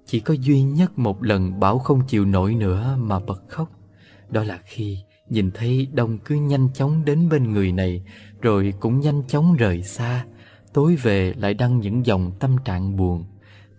Chỉ 0.07 0.21
có 0.21 0.35
duy 0.35 0.63
nhất 0.63 0.99
một 0.99 1.23
lần 1.23 1.61
bảo 1.61 1.79
không 1.79 2.01
chịu 2.07 2.25
nổi 2.25 2.55
nữa 2.55 2.97
mà 3.01 3.19
bật 3.19 3.43
khóc. 3.49 3.71
Đó 4.31 4.45
là 4.45 4.59
khi 4.65 4.99
nhìn 5.29 5.51
thấy 5.55 5.89
đông 5.93 6.19
cứ 6.19 6.35
nhanh 6.35 6.69
chóng 6.75 7.05
đến 7.05 7.29
bên 7.29 7.53
người 7.53 7.73
này, 7.73 8.03
rồi 8.41 8.75
cũng 8.81 9.01
nhanh 9.01 9.23
chóng 9.29 9.57
rời 9.57 9.83
xa. 9.83 10.25
Tối 10.73 10.97
về 10.97 11.35
lại 11.37 11.55
đăng 11.55 11.81
những 11.81 12.07
dòng 12.07 12.33
tâm 12.41 12.57
trạng 12.65 12.97
buồn. 12.97 13.25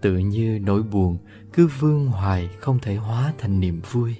Tự 0.01 0.17
như 0.17 0.59
nỗi 0.63 0.83
buồn 0.83 1.17
cứ 1.53 1.69
vương 1.79 2.07
hoài 2.07 2.49
không 2.59 2.79
thể 2.79 2.95
hóa 2.95 3.33
thành 3.37 3.59
niềm 3.59 3.81
vui. 3.91 4.15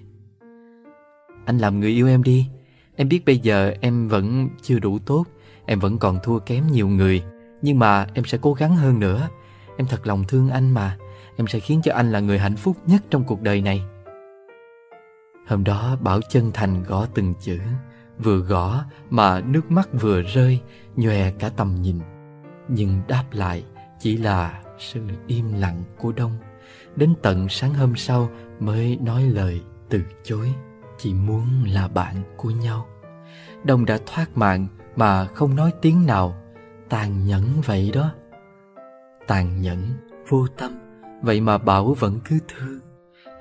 Anh 1.45 1.57
làm 1.57 1.79
người 1.79 1.91
yêu 1.91 2.07
em 2.07 2.23
đi. 2.23 2.47
Em 2.95 3.09
biết 3.09 3.25
bây 3.25 3.37
giờ 3.37 3.73
em 3.81 4.07
vẫn 4.07 4.49
chưa 4.61 4.79
đủ 4.79 4.99
tốt, 4.99 5.25
em 5.65 5.79
vẫn 5.79 5.97
còn 5.97 6.19
thua 6.23 6.39
kém 6.39 6.67
nhiều 6.71 6.87
người 6.87 7.23
nhưng 7.61 7.79
mà 7.79 8.07
em 8.13 8.25
sẽ 8.25 8.37
cố 8.41 8.53
gắng 8.53 8.75
hơn 8.75 8.99
nữa. 8.99 9.29
Em 9.77 9.87
thật 9.87 10.07
lòng 10.07 10.23
thương 10.23 10.49
anh 10.49 10.71
mà. 10.71 10.97
Em 11.37 11.47
sẽ 11.47 11.59
khiến 11.59 11.81
cho 11.83 11.93
anh 11.93 12.11
là 12.11 12.19
người 12.19 12.39
hạnh 12.39 12.55
phúc 12.55 12.77
nhất 12.85 13.01
trong 13.09 13.23
cuộc 13.23 13.41
đời 13.41 13.61
này. 13.61 13.83
Hôm 15.47 15.63
đó, 15.63 15.97
bảo 16.01 16.19
chân 16.29 16.51
thành 16.53 16.83
gõ 16.83 17.05
từng 17.13 17.33
chữ. 17.39 17.59
Vừa 18.19 18.37
gõ 18.37 18.83
mà 19.09 19.41
nước 19.41 19.71
mắt 19.71 19.89
vừa 19.99 20.21
rơi, 20.21 20.61
nhòe 20.95 21.31
cả 21.31 21.49
tầm 21.49 21.81
nhìn. 21.81 21.99
Nhưng 22.67 23.01
đáp 23.07 23.23
lại 23.31 23.63
chỉ 23.99 24.17
là 24.17 24.61
sự 24.79 25.01
im 25.27 25.53
lặng 25.53 25.83
của 25.97 26.11
đông. 26.11 26.37
Đến 26.95 27.13
tận 27.21 27.49
sáng 27.49 27.73
hôm 27.73 27.95
sau 27.95 28.29
mới 28.59 28.97
nói 29.01 29.23
lời 29.23 29.61
từ 29.89 30.01
chối. 30.23 30.53
Chỉ 30.97 31.13
muốn 31.13 31.63
là 31.67 31.87
bạn 31.87 32.15
của 32.37 32.49
nhau. 32.49 32.87
Đông 33.63 33.85
đã 33.85 33.97
thoát 34.05 34.37
mạng 34.37 34.67
mà 34.95 35.25
không 35.25 35.55
nói 35.55 35.71
tiếng 35.81 36.05
nào 36.05 36.35
tàn 36.89 37.25
nhẫn 37.25 37.43
vậy 37.65 37.91
đó. 37.93 38.11
Tàn 39.27 39.61
nhẫn, 39.61 39.93
vô 40.29 40.47
tâm, 40.47 40.71
vậy 41.21 41.41
mà 41.41 41.57
bảo 41.57 41.93
vẫn 41.93 42.19
cứ 42.29 42.39
thương. 42.47 42.79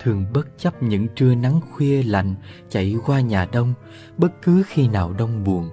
Thường 0.03 0.27
bất 0.35 0.59
chấp 0.59 0.83
những 0.83 1.07
trưa 1.15 1.35
nắng 1.35 1.61
khuya 1.71 2.03
lạnh 2.03 2.35
chạy 2.69 2.97
qua 3.07 3.21
nhà 3.21 3.49
đông, 3.53 3.75
bất 4.17 4.43
cứ 4.43 4.63
khi 4.67 4.89
nào 4.89 5.13
đông 5.19 5.45
buồn. 5.45 5.71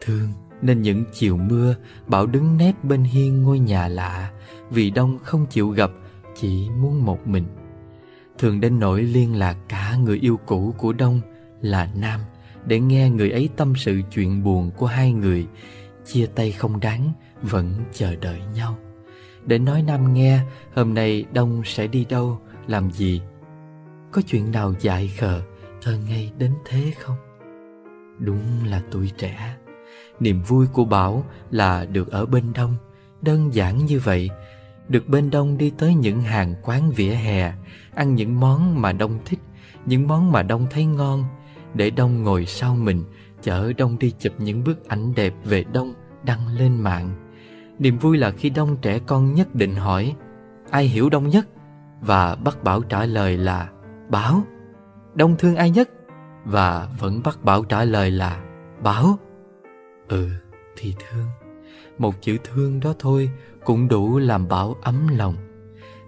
Thương, 0.00 0.28
nên 0.62 0.82
những 0.82 1.04
chiều 1.12 1.36
mưa, 1.36 1.74
bảo 2.06 2.26
đứng 2.26 2.56
nép 2.56 2.84
bên 2.84 3.04
hiên 3.04 3.42
ngôi 3.42 3.58
nhà 3.58 3.88
lạ, 3.88 4.30
vì 4.70 4.90
đông 4.90 5.18
không 5.22 5.46
chịu 5.46 5.68
gặp, 5.68 5.90
chỉ 6.34 6.70
muốn 6.70 7.04
một 7.04 7.28
mình. 7.28 7.44
Thường 8.38 8.60
đến 8.60 8.80
nỗi 8.80 9.02
liên 9.02 9.34
lạc 9.34 9.56
cả 9.68 9.96
người 9.96 10.18
yêu 10.18 10.40
cũ 10.46 10.74
của 10.78 10.92
đông 10.92 11.20
là 11.60 11.88
nam, 11.94 12.20
để 12.66 12.80
nghe 12.80 13.10
người 13.10 13.30
ấy 13.30 13.48
tâm 13.56 13.72
sự 13.76 14.00
chuyện 14.10 14.44
buồn 14.44 14.70
của 14.76 14.86
hai 14.86 15.12
người 15.12 15.46
chia 16.08 16.26
tay 16.26 16.52
không 16.52 16.80
đáng, 16.80 17.12
vẫn 17.42 17.74
chờ 17.92 18.16
đợi 18.16 18.40
nhau. 18.54 18.76
Để 19.44 19.58
nói 19.58 19.82
nam 19.82 20.14
nghe, 20.14 20.40
hôm 20.74 20.94
nay 20.94 21.24
đông 21.32 21.62
sẽ 21.64 21.86
đi 21.86 22.04
đâu, 22.04 22.40
làm 22.66 22.90
gì? 22.90 23.22
Có 24.12 24.22
chuyện 24.26 24.52
nào 24.52 24.74
dại 24.80 25.12
khờ 25.18 25.42
thơ 25.82 25.98
ngây 26.08 26.30
đến 26.38 26.52
thế 26.66 26.92
không? 26.98 27.16
Đúng 28.18 28.64
là 28.66 28.82
tuổi 28.90 29.10
trẻ. 29.18 29.56
Niềm 30.20 30.42
vui 30.42 30.66
của 30.72 30.84
bảo 30.84 31.24
là 31.50 31.84
được 31.84 32.10
ở 32.10 32.26
bên 32.26 32.44
đông. 32.54 32.74
Đơn 33.22 33.54
giản 33.54 33.86
như 33.86 33.98
vậy, 33.98 34.30
được 34.88 35.08
bên 35.08 35.30
đông 35.30 35.58
đi 35.58 35.72
tới 35.78 35.94
những 35.94 36.20
hàng 36.20 36.54
quán 36.62 36.90
vỉa 36.90 37.10
hè, 37.10 37.52
ăn 37.94 38.14
những 38.14 38.40
món 38.40 38.82
mà 38.82 38.92
đông 38.92 39.18
thích, 39.24 39.40
những 39.86 40.08
món 40.08 40.32
mà 40.32 40.42
đông 40.42 40.66
thấy 40.70 40.84
ngon, 40.84 41.24
để 41.74 41.90
đông 41.90 42.22
ngồi 42.22 42.46
sau 42.46 42.74
mình 42.76 43.04
chở 43.42 43.72
đông 43.72 43.98
đi 43.98 44.12
chụp 44.18 44.32
những 44.38 44.64
bức 44.64 44.88
ảnh 44.88 45.14
đẹp 45.14 45.34
về 45.44 45.64
đông 45.72 45.94
đăng 46.24 46.48
lên 46.48 46.80
mạng. 46.80 47.10
Niềm 47.78 47.98
vui 47.98 48.18
là 48.18 48.30
khi 48.30 48.50
đông 48.50 48.76
trẻ 48.82 48.98
con 49.06 49.34
nhất 49.34 49.54
định 49.54 49.74
hỏi, 49.74 50.14
ai 50.70 50.84
hiểu 50.84 51.08
đông 51.08 51.28
nhất? 51.28 51.48
Và 52.00 52.34
bắt 52.34 52.64
bảo 52.64 52.82
trả 52.82 53.04
lời 53.04 53.36
là, 53.36 53.68
Bảo. 54.08 54.42
Đông 55.14 55.36
thương 55.38 55.56
ai 55.56 55.70
nhất? 55.70 55.90
Và 56.44 56.88
vẫn 56.98 57.22
bắt 57.22 57.44
Bảo 57.44 57.64
trả 57.64 57.84
lời 57.84 58.10
là, 58.10 58.42
Bảo. 58.82 59.18
Ừ 60.08 60.28
thì 60.76 60.94
thương. 60.98 61.26
Một 61.98 62.14
chữ 62.20 62.36
thương 62.44 62.80
đó 62.80 62.94
thôi 62.98 63.30
Cũng 63.64 63.88
đủ 63.88 64.18
làm 64.18 64.48
Bảo 64.48 64.76
ấm 64.82 65.08
lòng. 65.08 65.36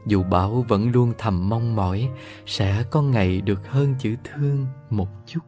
Dù 0.06 0.22
Bảo 0.22 0.64
vẫn 0.68 0.92
luôn 0.92 1.12
thầm 1.18 1.48
mong 1.48 1.76
mỏi, 1.76 2.08
Sẽ 2.46 2.84
có 2.90 3.02
ngày 3.02 3.40
được 3.40 3.68
hơn 3.68 3.94
chữ 3.98 4.16
thương 4.24 4.66
một 4.90 5.08
chút. 5.26 5.40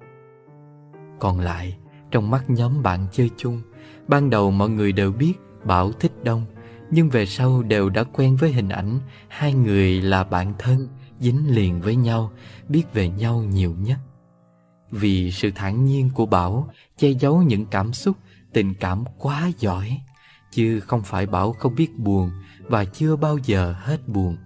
Còn 1.23 1.41
lại 1.41 1.77
Trong 2.11 2.31
mắt 2.31 2.51
nhóm 2.51 2.83
bạn 2.83 3.07
chơi 3.13 3.31
chung 3.37 3.63
Ban 4.09 4.31
đầu 4.31 4.51
mọi 4.51 4.69
người 4.69 4.93
đều 4.93 5.13
biết 5.13 5.35
Bảo 5.65 5.93
thích 5.93 6.13
Đông 6.25 6.47
Nhưng 6.91 7.09
về 7.09 7.27
sau 7.27 7.63
đều 7.63 7.89
đã 7.91 8.05
quen 8.05 8.37
với 8.37 8.53
hình 8.53 8.69
ảnh 8.69 8.99
Hai 9.29 9.53
người 9.55 10.03
là 10.03 10.25
bạn 10.25 10.53
thân 10.59 10.89
dính 11.23 11.55
liền 11.55 11.81
với 11.81 11.97
nhau, 11.97 12.33
biết 12.69 12.85
về 12.93 13.09
nhau 13.09 13.43
nhiều 13.43 13.75
nhất. 13.79 13.99
Vì 14.91 15.31
sự 15.31 15.51
thản 15.55 15.85
nhiên 15.85 16.11
của 16.15 16.27
Bảo 16.27 16.71
che 16.97 17.11
giấu 17.11 17.43
những 17.43 17.67
cảm 17.67 17.93
xúc, 17.93 18.17
tình 18.53 18.75
cảm 18.75 19.05
quá 19.19 19.51
giỏi, 19.59 20.01
chứ 20.51 20.81
không 20.81 21.03
phải 21.03 21.27
Bảo 21.27 21.53
không 21.53 21.75
biết 21.75 21.99
buồn 21.99 22.31
và 22.63 22.85
chưa 22.85 23.17
bao 23.17 23.39
giờ 23.39 23.75
hết 23.79 24.09
buồn. 24.09 24.37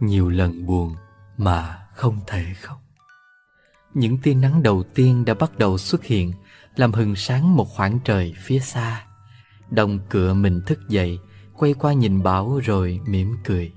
Nhiều 0.00 0.30
lần 0.30 0.66
buồn 0.66 0.94
mà 1.36 1.78
không 1.94 2.18
thể 2.26 2.44
khóc. 2.60 2.79
Những 3.94 4.18
tia 4.18 4.34
nắng 4.34 4.62
đầu 4.62 4.82
tiên 4.94 5.24
đã 5.24 5.34
bắt 5.34 5.58
đầu 5.58 5.78
xuất 5.78 6.04
hiện, 6.04 6.32
làm 6.76 6.92
hừng 6.92 7.16
sáng 7.16 7.56
một 7.56 7.64
khoảng 7.64 7.98
trời 8.04 8.34
phía 8.38 8.58
xa. 8.58 9.04
Đồng 9.70 9.98
cựa 10.08 10.34
mình 10.34 10.60
thức 10.66 10.88
dậy, 10.88 11.18
quay 11.56 11.74
qua 11.74 11.92
nhìn 11.92 12.22
Bảo 12.22 12.60
rồi 12.64 13.00
mỉm 13.06 13.36
cười. 13.44 13.72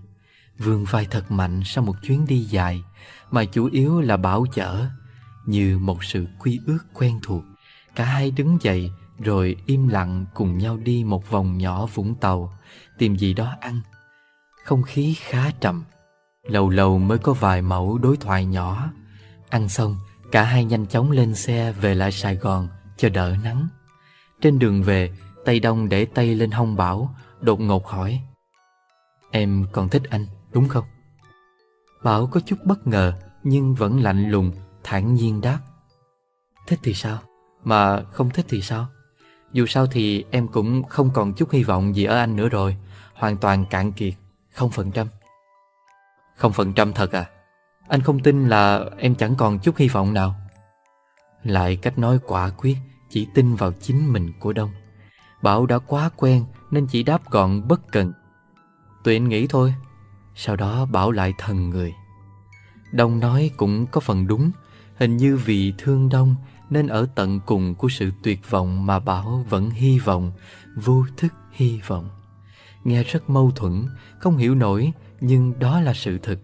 Vương 0.57 0.85
vai 0.85 1.07
thật 1.11 1.31
mạnh 1.31 1.61
sau 1.65 1.83
một 1.83 1.95
chuyến 2.01 2.25
đi 2.27 2.39
dài 2.39 2.83
Mà 3.31 3.45
chủ 3.45 3.69
yếu 3.71 4.01
là 4.01 4.17
bảo 4.17 4.45
chở 4.53 4.85
Như 5.45 5.77
một 5.77 6.03
sự 6.03 6.25
quy 6.39 6.59
ước 6.65 6.79
quen 6.93 7.19
thuộc 7.23 7.43
Cả 7.95 8.05
hai 8.05 8.31
đứng 8.31 8.57
dậy 8.61 8.91
rồi 9.19 9.55
im 9.65 9.87
lặng 9.87 10.25
cùng 10.33 10.57
nhau 10.57 10.77
đi 10.77 11.03
một 11.03 11.29
vòng 11.31 11.57
nhỏ 11.57 11.85
Vũng 11.85 12.15
Tàu 12.15 12.53
Tìm 12.97 13.15
gì 13.15 13.33
đó 13.33 13.53
ăn 13.59 13.79
Không 14.65 14.83
khí 14.83 15.15
khá 15.19 15.51
trầm 15.59 15.83
Lâu 16.43 16.69
lâu 16.69 16.99
mới 16.99 17.17
có 17.17 17.33
vài 17.33 17.61
mẫu 17.61 17.97
đối 17.97 18.17
thoại 18.17 18.45
nhỏ 18.45 18.89
Ăn 19.53 19.69
xong, 19.69 19.97
Cả 20.31 20.43
hai 20.43 20.65
nhanh 20.65 20.85
chóng 20.87 21.11
lên 21.11 21.35
xe 21.35 21.71
về 21.71 21.95
lại 21.95 22.11
Sài 22.11 22.35
Gòn 22.35 22.67
Cho 22.97 23.09
đỡ 23.09 23.35
nắng 23.43 23.67
Trên 24.41 24.59
đường 24.59 24.83
về, 24.83 25.11
Tây 25.45 25.59
Đông 25.59 25.89
để 25.89 26.05
tay 26.05 26.35
lên 26.35 26.51
hông 26.51 26.75
Bảo, 26.75 27.15
Đột 27.41 27.59
ngột 27.59 27.87
hỏi, 27.87 28.21
Em 29.31 29.65
còn 29.71 29.89
thích 29.89 30.01
anh, 30.09 30.25
đúng 30.51 30.67
không? 30.67 30.85
Bảo 32.03 32.27
có 32.27 32.39
chút 32.39 32.55
bất 32.63 32.87
ngờ, 32.87 33.13
Nhưng 33.43 33.73
vẫn 33.73 33.99
lạnh 33.99 34.29
lùng, 34.29 34.51
thản 34.83 35.13
nhiên 35.13 35.41
đáp, 35.41 35.59
Thích 36.67 36.79
thì 36.83 36.93
sao? 36.93 37.19
Mà 37.63 38.03
không 38.11 38.29
thích 38.29 38.45
thì 38.49 38.61
sao? 38.61 38.87
Dù 39.51 39.65
sao 39.65 39.87
thì 39.87 40.25
em 40.31 40.47
cũng 40.47 40.83
không 40.83 41.09
còn 41.13 41.33
chút 41.33 41.51
hy 41.51 41.63
vọng 41.63 41.95
gì 41.95 42.03
ở 42.03 42.17
anh 42.17 42.35
nữa 42.35 42.49
rồi, 42.49 42.77
Hoàn 43.13 43.37
toàn 43.37 43.65
cạn 43.65 43.91
kiệt, 43.91 44.13
Không 44.53 44.71
phần 44.71 44.91
trăm 44.91 45.07
Không 46.35 46.53
phần 46.53 46.73
trăm 46.73 46.93
thật 46.93 47.11
à? 47.11 47.29
Anh 47.87 48.01
không 48.01 48.19
tin 48.19 48.47
là 48.47 48.85
em 48.97 49.15
chẳng 49.15 49.35
còn 49.35 49.59
chút 49.59 49.77
hy 49.77 49.87
vọng 49.87 50.13
nào. 50.13 50.35
Lại 51.43 51.75
cách 51.75 51.99
nói 51.99 52.19
quả 52.27 52.49
quyết, 52.49 52.77
Chỉ 53.09 53.27
tin 53.33 53.55
vào 53.55 53.71
chính 53.81 54.13
mình 54.13 54.31
của 54.39 54.53
Đông. 54.53 54.71
Bảo 55.41 55.65
đã 55.65 55.79
quá 55.79 56.09
quen 56.17 56.45
Nên 56.71 56.87
chỉ 56.87 57.03
đáp 57.03 57.29
gọn 57.29 57.67
bất 57.67 57.91
cần. 57.91 58.13
Tụi 59.03 59.13
anh 59.13 59.29
nghĩ 59.29 59.47
thôi. 59.47 59.73
Sau 60.35 60.55
đó 60.55 60.85
Bảo 60.85 61.11
lại 61.11 61.33
thần 61.37 61.69
người. 61.69 61.93
Đông 62.91 63.19
nói 63.19 63.51
cũng 63.57 63.87
có 63.87 64.01
phần 64.01 64.27
đúng. 64.27 64.51
Hình 64.95 65.17
như 65.17 65.37
vì 65.37 65.73
thương 65.77 66.09
Đông 66.09 66.35
Nên 66.69 66.87
ở 66.87 67.07
tận 67.15 67.39
cùng 67.45 67.75
của 67.75 67.89
sự 67.89 68.11
tuyệt 68.23 68.49
vọng 68.49 68.85
Mà 68.85 68.99
Bảo 68.99 69.45
vẫn 69.49 69.69
hy 69.69 69.99
vọng, 69.99 70.31
Vô 70.75 71.05
thức 71.17 71.33
hy 71.51 71.81
vọng. 71.87 72.09
Nghe 72.83 73.03
rất 73.03 73.29
mâu 73.29 73.51
thuẫn, 73.51 73.85
Không 74.19 74.37
hiểu 74.37 74.55
nổi 74.55 74.91
Nhưng 75.21 75.59
đó 75.59 75.79
là 75.79 75.93
sự 75.93 76.17
thật. 76.17 76.39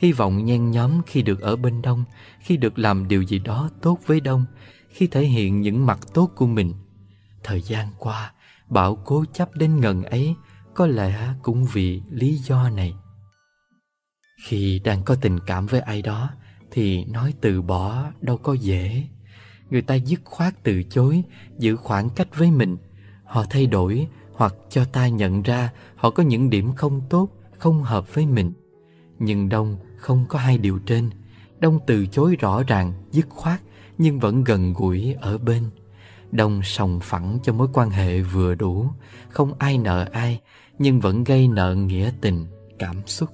Hy 0.00 0.12
vọng 0.12 0.44
nhen 0.44 0.70
nhóm 0.70 1.02
khi 1.06 1.22
được 1.22 1.40
ở 1.40 1.56
bên 1.56 1.82
Đông, 1.82 2.04
Khi 2.40 2.56
được 2.56 2.78
làm 2.78 3.08
điều 3.08 3.22
gì 3.22 3.38
đó 3.38 3.70
tốt 3.82 3.98
với 4.06 4.20
Đông, 4.20 4.44
Khi 4.88 5.06
thể 5.06 5.22
hiện 5.22 5.60
những 5.60 5.86
mặt 5.86 5.98
tốt 6.14 6.30
của 6.36 6.46
mình. 6.46 6.74
Thời 7.42 7.62
gian 7.62 7.88
qua, 7.98 8.32
Bảo 8.68 8.96
cố 9.04 9.24
chấp 9.32 9.56
đến 9.56 9.80
ngần 9.80 10.02
ấy, 10.02 10.34
Có 10.74 10.86
lẽ 10.86 11.34
cũng 11.42 11.66
vì 11.72 12.02
lý 12.10 12.36
do 12.36 12.70
này. 12.70 12.94
Khi 14.44 14.80
đang 14.84 15.02
có 15.02 15.14
tình 15.20 15.38
cảm 15.46 15.66
với 15.66 15.80
ai 15.80 16.02
đó, 16.02 16.30
Thì 16.70 17.04
nói 17.04 17.34
từ 17.40 17.62
bỏ 17.62 18.04
đâu 18.20 18.36
có 18.36 18.52
dễ. 18.52 19.04
Người 19.70 19.82
ta 19.82 19.94
dứt 19.94 20.20
khoát 20.24 20.54
từ 20.62 20.82
chối, 20.82 21.22
Giữ 21.58 21.76
khoảng 21.76 22.10
cách 22.10 22.28
với 22.36 22.50
mình. 22.50 22.76
Họ 23.24 23.44
thay 23.50 23.66
đổi 23.66 24.08
Hoặc 24.32 24.54
cho 24.68 24.84
ta 24.84 25.08
nhận 25.08 25.42
ra 25.42 25.72
Họ 25.96 26.10
có 26.10 26.22
những 26.22 26.50
điểm 26.50 26.72
không 26.74 27.02
tốt, 27.10 27.28
Không 27.58 27.82
hợp 27.82 28.14
với 28.14 28.26
mình. 28.26 28.52
Nhưng 29.18 29.48
Đông 29.48 29.76
không 30.00 30.24
có 30.28 30.38
hai 30.38 30.58
điều 30.58 30.78
trên. 30.78 31.10
Đông 31.58 31.78
từ 31.86 32.06
chối 32.06 32.36
rõ 32.36 32.62
ràng, 32.62 32.92
dứt 33.10 33.26
khoát 33.28 33.60
Nhưng 33.98 34.20
vẫn 34.20 34.44
gần 34.44 34.72
gũi 34.72 35.14
ở 35.20 35.38
bên. 35.38 35.64
Đông 36.32 36.60
sòng 36.64 37.00
phẳng 37.02 37.38
cho 37.42 37.52
mối 37.52 37.68
quan 37.72 37.90
hệ 37.90 38.20
vừa 38.20 38.54
đủ. 38.54 38.86
Không 39.28 39.52
ai 39.58 39.78
nợ 39.78 40.06
ai 40.12 40.40
Nhưng 40.78 41.00
vẫn 41.00 41.24
gây 41.24 41.48
nợ 41.48 41.74
nghĩa 41.74 42.12
tình, 42.20 42.46
cảm 42.78 43.06
xúc. 43.06 43.28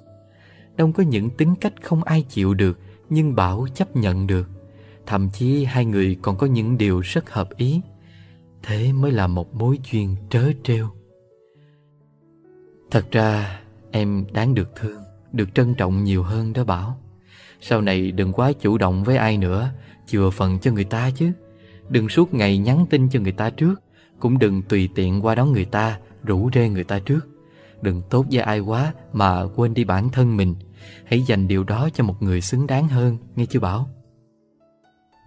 Đông 0.76 0.92
có 0.92 1.02
những 1.02 1.30
tính 1.30 1.54
cách 1.60 1.72
không 1.82 2.02
ai 2.02 2.22
chịu 2.28 2.54
được 2.54 2.78
Nhưng 3.10 3.34
Bảo 3.34 3.66
chấp 3.74 3.96
nhận 3.96 4.26
được. 4.26 4.50
Thậm 5.06 5.30
chí 5.30 5.64
hai 5.64 5.84
người 5.84 6.16
còn 6.22 6.36
có 6.36 6.46
những 6.46 6.78
điều 6.78 7.00
rất 7.00 7.30
hợp 7.30 7.48
ý. 7.56 7.80
Thế 8.62 8.92
mới 8.92 9.12
là 9.12 9.26
một 9.26 9.54
mối 9.54 9.78
duyên 9.90 10.16
trớ 10.30 10.52
trêu. 10.64 10.88
Thật 12.90 13.06
ra 13.10 13.60
em 13.90 14.24
đáng 14.32 14.54
được 14.54 14.76
thương. 14.76 15.05
Được 15.36 15.54
trân 15.54 15.74
trọng 15.74 16.04
nhiều 16.04 16.22
hơn 16.22 16.52
đó 16.52 16.64
Bảo. 16.64 16.98
Sau 17.60 17.80
này 17.80 18.12
đừng 18.12 18.32
quá 18.32 18.52
chủ 18.52 18.78
động 18.78 19.04
với 19.04 19.16
ai 19.16 19.38
nữa, 19.38 19.70
Chừa 20.06 20.30
phần 20.30 20.58
cho 20.58 20.72
người 20.72 20.84
ta 20.84 21.10
chứ. 21.10 21.32
Đừng 21.88 22.08
suốt 22.08 22.34
ngày 22.34 22.58
nhắn 22.58 22.86
tin 22.90 23.08
cho 23.08 23.20
người 23.20 23.32
ta 23.32 23.50
trước, 23.50 23.74
Cũng 24.18 24.38
đừng 24.38 24.62
tùy 24.62 24.88
tiện 24.94 25.24
qua 25.24 25.34
đón 25.34 25.52
người 25.52 25.64
ta, 25.64 25.98
Rủ 26.24 26.50
rê 26.54 26.68
người 26.68 26.84
ta 26.84 26.98
trước. 26.98 27.26
Đừng 27.82 28.02
tốt 28.10 28.26
với 28.30 28.40
ai 28.40 28.60
quá 28.60 28.94
mà 29.12 29.42
quên 29.56 29.74
đi 29.74 29.84
bản 29.84 30.08
thân 30.08 30.36
mình. 30.36 30.54
Hãy 31.04 31.22
dành 31.22 31.48
điều 31.48 31.64
đó 31.64 31.88
cho 31.94 32.04
một 32.04 32.22
người 32.22 32.40
xứng 32.40 32.66
đáng 32.66 32.88
hơn, 32.88 33.18
Nghe 33.36 33.46
chưa 33.46 33.60
Bảo? 33.60 33.88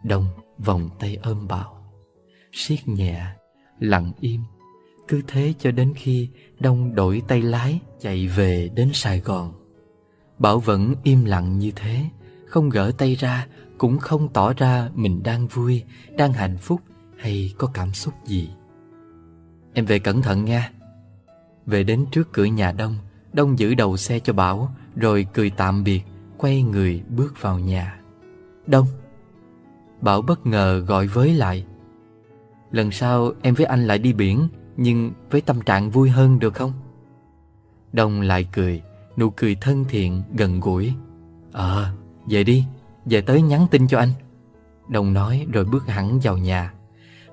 Đông 0.03 0.27
vòng 0.57 0.89
tay 0.99 1.17
ôm 1.23 1.47
Bảo. 1.47 1.91
Siết 2.51 2.87
nhẹ, 2.87 3.21
Lặng 3.79 4.11
im. 4.19 4.41
Cứ 5.07 5.21
thế 5.27 5.53
cho 5.59 5.71
đến 5.71 5.93
khi 5.95 6.29
Đông 6.59 6.95
đổi 6.95 7.21
tay 7.27 7.41
lái 7.41 7.79
Chạy 7.99 8.27
về 8.27 8.69
đến 8.75 8.89
Sài 8.93 9.19
Gòn. 9.19 9.58
Bảo 10.39 10.59
vẫn 10.59 10.95
im 11.03 11.25
lặng 11.25 11.59
như 11.59 11.71
thế 11.75 12.05
Không 12.45 12.69
gỡ 12.69 12.91
tay 12.97 13.15
ra 13.15 13.47
cũng 13.77 13.97
không 13.97 14.27
tỏ 14.33 14.53
ra 14.53 14.89
mình 14.95 15.23
đang 15.23 15.47
vui, 15.47 15.83
đang 16.17 16.33
hạnh 16.33 16.57
phúc 16.57 16.81
hay 17.17 17.53
có 17.57 17.67
cảm 17.73 17.93
xúc 17.93 18.13
gì. 18.25 18.49
Em 19.73 19.85
về 19.85 19.99
cẩn 19.99 20.21
thận 20.21 20.45
nha. 20.45 20.71
Về 21.65 21.83
đến 21.83 22.05
trước 22.11 22.33
cửa 22.33 22.45
nhà 22.45 22.71
Đông, 22.71 22.95
Đông 23.33 23.59
giữ 23.59 23.73
đầu 23.75 23.97
xe 23.97 24.19
cho 24.19 24.33
Bảo, 24.33 24.75
rồi 24.95 25.27
cười 25.33 25.49
tạm 25.49 25.83
biệt, 25.83 26.01
quay 26.37 26.63
người 26.63 27.03
bước 27.09 27.41
vào 27.41 27.59
nhà. 27.59 27.99
Đông. 28.67 28.87
Bảo 30.01 30.21
bất 30.21 30.45
ngờ 30.45 30.83
gọi 30.87 31.07
với 31.07 31.33
lại. 31.33 31.65
Lần 32.71 32.91
sau 32.91 33.31
em 33.41 33.53
với 33.53 33.65
anh 33.65 33.87
lại 33.87 33.99
đi 33.99 34.13
biển, 34.13 34.47
nhưng 34.77 35.11
với 35.29 35.41
tâm 35.41 35.61
trạng 35.61 35.91
vui 35.91 36.09
hơn 36.09 36.39
được 36.39 36.53
không? 36.53 36.73
Đông 37.93 38.21
lại 38.21 38.47
cười, 38.51 38.81
nụ 39.19 39.29
cười 39.29 39.55
thân 39.55 39.85
thiện, 39.89 40.23
gần 40.33 40.59
gũi. 40.59 40.93
Ờ, 41.51 41.93
về 42.29 42.43
đi, 42.43 42.65
về 43.05 43.21
tới 43.21 43.41
nhắn 43.41 43.67
tin 43.71 43.87
cho 43.87 43.99
anh. 43.99 44.11
Đồng 44.87 45.13
nói 45.13 45.45
rồi 45.53 45.65
bước 45.65 45.87
hẳn 45.87 46.19
vào 46.19 46.37
nhà. 46.37 46.73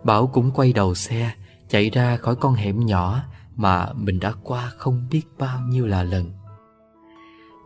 Bảo 0.04 0.26
cũng 0.26 0.50
quay 0.50 0.72
đầu 0.72 0.94
xe 0.94 1.32
Chạy 1.68 1.90
ra 1.90 2.16
khỏi 2.16 2.36
con 2.36 2.54
hẻm 2.54 2.86
nhỏ 2.86 3.22
Mà 3.56 3.92
mình 3.92 4.20
đã 4.20 4.32
qua 4.42 4.72
không 4.76 5.06
biết 5.10 5.22
bao 5.38 5.60
nhiêu 5.60 5.86
là 5.86 6.02
lần. 6.02 6.32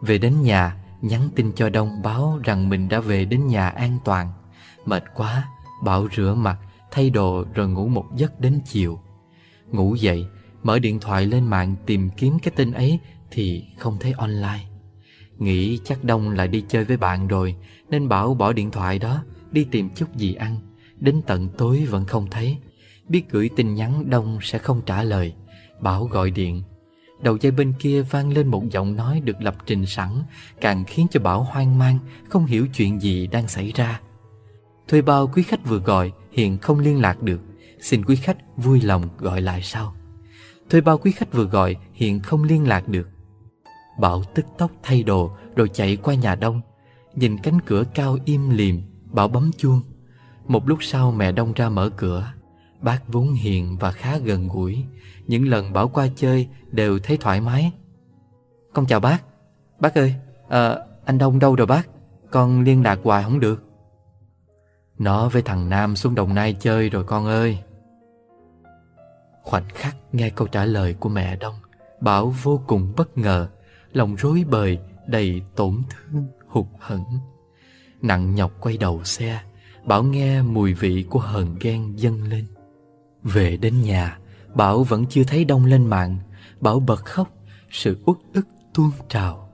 Về 0.02 0.18
đến 0.18 0.42
nhà 0.42 0.76
Nhắn 1.00 1.28
tin 1.36 1.52
cho 1.52 1.70
Đông 1.70 2.02
báo 2.02 2.40
rằng 2.44 2.68
mình 2.68 2.88
đã 2.88 3.00
về 3.00 3.24
đến 3.24 3.46
nhà 3.46 3.68
an 3.68 3.98
toàn. 4.04 4.32
Mệt 4.86 5.04
quá 5.14 5.48
Bảo 5.84 6.08
rửa 6.16 6.34
mặt 6.34 6.58
Thay 6.90 7.10
đồ 7.10 7.44
rồi 7.54 7.68
ngủ 7.68 7.88
một 7.88 8.06
giấc 8.16 8.40
đến 8.40 8.60
chiều. 8.64 9.00
Ngủ 9.70 9.94
dậy 9.94 10.26
Mở 10.62 10.78
điện 10.78 11.00
thoại 11.00 11.26
lên 11.26 11.46
mạng 11.46 11.76
tìm 11.86 12.10
kiếm 12.16 12.38
cái 12.38 12.52
tin 12.56 12.72
ấy 12.72 12.98
thì 13.30 13.64
không 13.78 13.96
thấy 14.00 14.12
online. 14.12 14.60
Nghĩ 15.38 15.78
chắc 15.84 16.04
Đông 16.04 16.30
lại 16.30 16.48
đi 16.48 16.64
chơi 16.68 16.84
với 16.84 16.96
bạn 16.96 17.28
rồi, 17.28 17.54
Nên 17.90 18.08
bảo 18.08 18.34
bỏ 18.34 18.52
điện 18.52 18.70
thoại 18.70 18.98
đó, 18.98 19.24
Đi 19.50 19.64
tìm 19.70 19.90
chút 19.94 20.16
gì 20.16 20.34
ăn. 20.34 20.56
Đến 20.96 21.20
tận 21.26 21.48
tối 21.58 21.86
vẫn 21.90 22.04
không 22.04 22.26
thấy. 22.30 22.56
Biết 23.08 23.30
gửi 23.30 23.50
tin 23.56 23.74
nhắn, 23.74 24.10
Đông 24.10 24.38
sẽ 24.42 24.58
không 24.58 24.82
trả 24.86 25.02
lời. 25.02 25.34
Bảo 25.80 26.04
gọi 26.04 26.30
điện. 26.30 26.62
Đầu 27.22 27.36
dây 27.40 27.52
bên 27.52 27.72
kia 27.78 28.02
vang 28.02 28.32
lên 28.32 28.48
một 28.48 28.62
giọng 28.70 28.96
nói 28.96 29.20
được 29.20 29.42
lập 29.42 29.56
trình 29.66 29.86
sẵn, 29.86 30.22
Càng 30.60 30.84
khiến 30.84 31.06
cho 31.10 31.20
Bảo 31.20 31.42
hoang 31.42 31.78
mang, 31.78 31.98
Không 32.28 32.46
hiểu 32.46 32.66
chuyện 32.74 33.00
gì 33.00 33.26
đang 33.26 33.48
xảy 33.48 33.72
ra. 33.74 34.00
Thuê 34.88 35.02
bao 35.02 35.26
quý 35.26 35.42
khách 35.42 35.66
vừa 35.66 35.78
gọi, 35.78 36.12
Hiện 36.32 36.58
không 36.58 36.78
liên 36.78 37.00
lạc 37.00 37.22
được. 37.22 37.40
Xin 37.80 38.04
quý 38.04 38.16
khách 38.16 38.36
vui 38.56 38.80
lòng 38.80 39.08
gọi 39.18 39.40
lại 39.40 39.62
sau. 39.62 39.94
Thuê 40.70 40.80
bao 40.80 40.98
quý 40.98 41.12
khách 41.12 41.32
vừa 41.32 41.44
gọi, 41.44 41.76
Hiện 41.92 42.20
không 42.20 42.44
liên 42.44 42.68
lạc 42.68 42.88
được. 42.88 43.08
Bảo 44.00 44.22
tức 44.34 44.46
tốc 44.58 44.70
thay 44.82 45.02
đồ 45.02 45.30
rồi 45.56 45.68
chạy 45.68 45.96
qua 45.96 46.14
nhà 46.14 46.34
đông. 46.34 46.60
Nhìn 47.14 47.38
cánh 47.38 47.60
cửa 47.60 47.84
cao 47.94 48.18
im 48.24 48.50
liềm 48.50 48.76
Bảo 49.04 49.28
bấm 49.28 49.50
chuông. 49.56 49.82
Một 50.46 50.68
lúc 50.68 50.78
sau 50.82 51.12
mẹ 51.12 51.32
đông 51.32 51.52
ra 51.52 51.68
mở 51.68 51.90
cửa. 51.96 52.32
Bác 52.80 53.08
vốn 53.08 53.32
hiền 53.32 53.76
và 53.80 53.92
khá 53.92 54.18
gần 54.18 54.48
gũi. 54.48 54.84
Những 55.26 55.48
lần 55.48 55.72
Bảo 55.72 55.88
qua 55.88 56.08
chơi 56.16 56.48
đều 56.70 56.98
thấy 56.98 57.16
thoải 57.16 57.40
mái. 57.40 57.72
Con 58.72 58.86
chào 58.86 59.00
bác. 59.00 59.18
Bác 59.80 59.94
ơi, 59.94 60.14
à, 60.48 60.76
anh 61.04 61.18
Đông 61.18 61.38
đâu 61.38 61.56
rồi 61.56 61.66
bác? 61.66 61.88
Con 62.30 62.62
liên 62.62 62.82
lạc 62.82 62.98
hoài 63.02 63.24
không 63.24 63.40
được. 63.40 63.64
Nó 64.98 65.28
với 65.28 65.42
thằng 65.42 65.68
Nam 65.68 65.96
xuống 65.96 66.14
Đồng 66.14 66.34
Nai 66.34 66.56
chơi 66.60 66.88
rồi 66.88 67.04
con 67.04 67.26
ơi. 67.26 67.58
Khoảnh 69.42 69.68
khắc 69.68 69.96
nghe 70.12 70.30
câu 70.30 70.48
trả 70.48 70.64
lời 70.64 70.94
của 70.94 71.08
mẹ 71.08 71.36
Đông 71.36 71.54
Bảo 72.00 72.34
vô 72.42 72.62
cùng 72.66 72.92
bất 72.96 73.18
ngờ 73.18 73.48
lòng 73.92 74.14
rối 74.14 74.44
bời, 74.50 74.78
đầy 75.06 75.42
tổn 75.56 75.82
thương, 75.90 76.26
hụt 76.48 76.66
hẫng. 76.78 77.04
Nặng 78.02 78.34
nhọc 78.34 78.52
quay 78.60 78.76
đầu 78.76 79.04
xe, 79.04 79.40
bảo 79.84 80.02
nghe 80.02 80.42
mùi 80.42 80.74
vị 80.74 81.04
của 81.10 81.18
hờn 81.18 81.56
ghen 81.60 81.92
dâng 81.96 82.22
lên. 82.22 82.46
Về 83.22 83.56
đến 83.56 83.82
nhà, 83.82 84.18
bảo 84.54 84.82
vẫn 84.82 85.06
chưa 85.06 85.24
thấy 85.24 85.44
đông 85.44 85.64
lên 85.64 85.86
mạng. 85.86 86.18
Bảo 86.60 86.80
bật 86.80 87.04
khóc, 87.04 87.28
sự 87.70 87.98
uất 88.04 88.16
ức 88.34 88.46
tuôn 88.74 88.90
trào. 89.08 89.48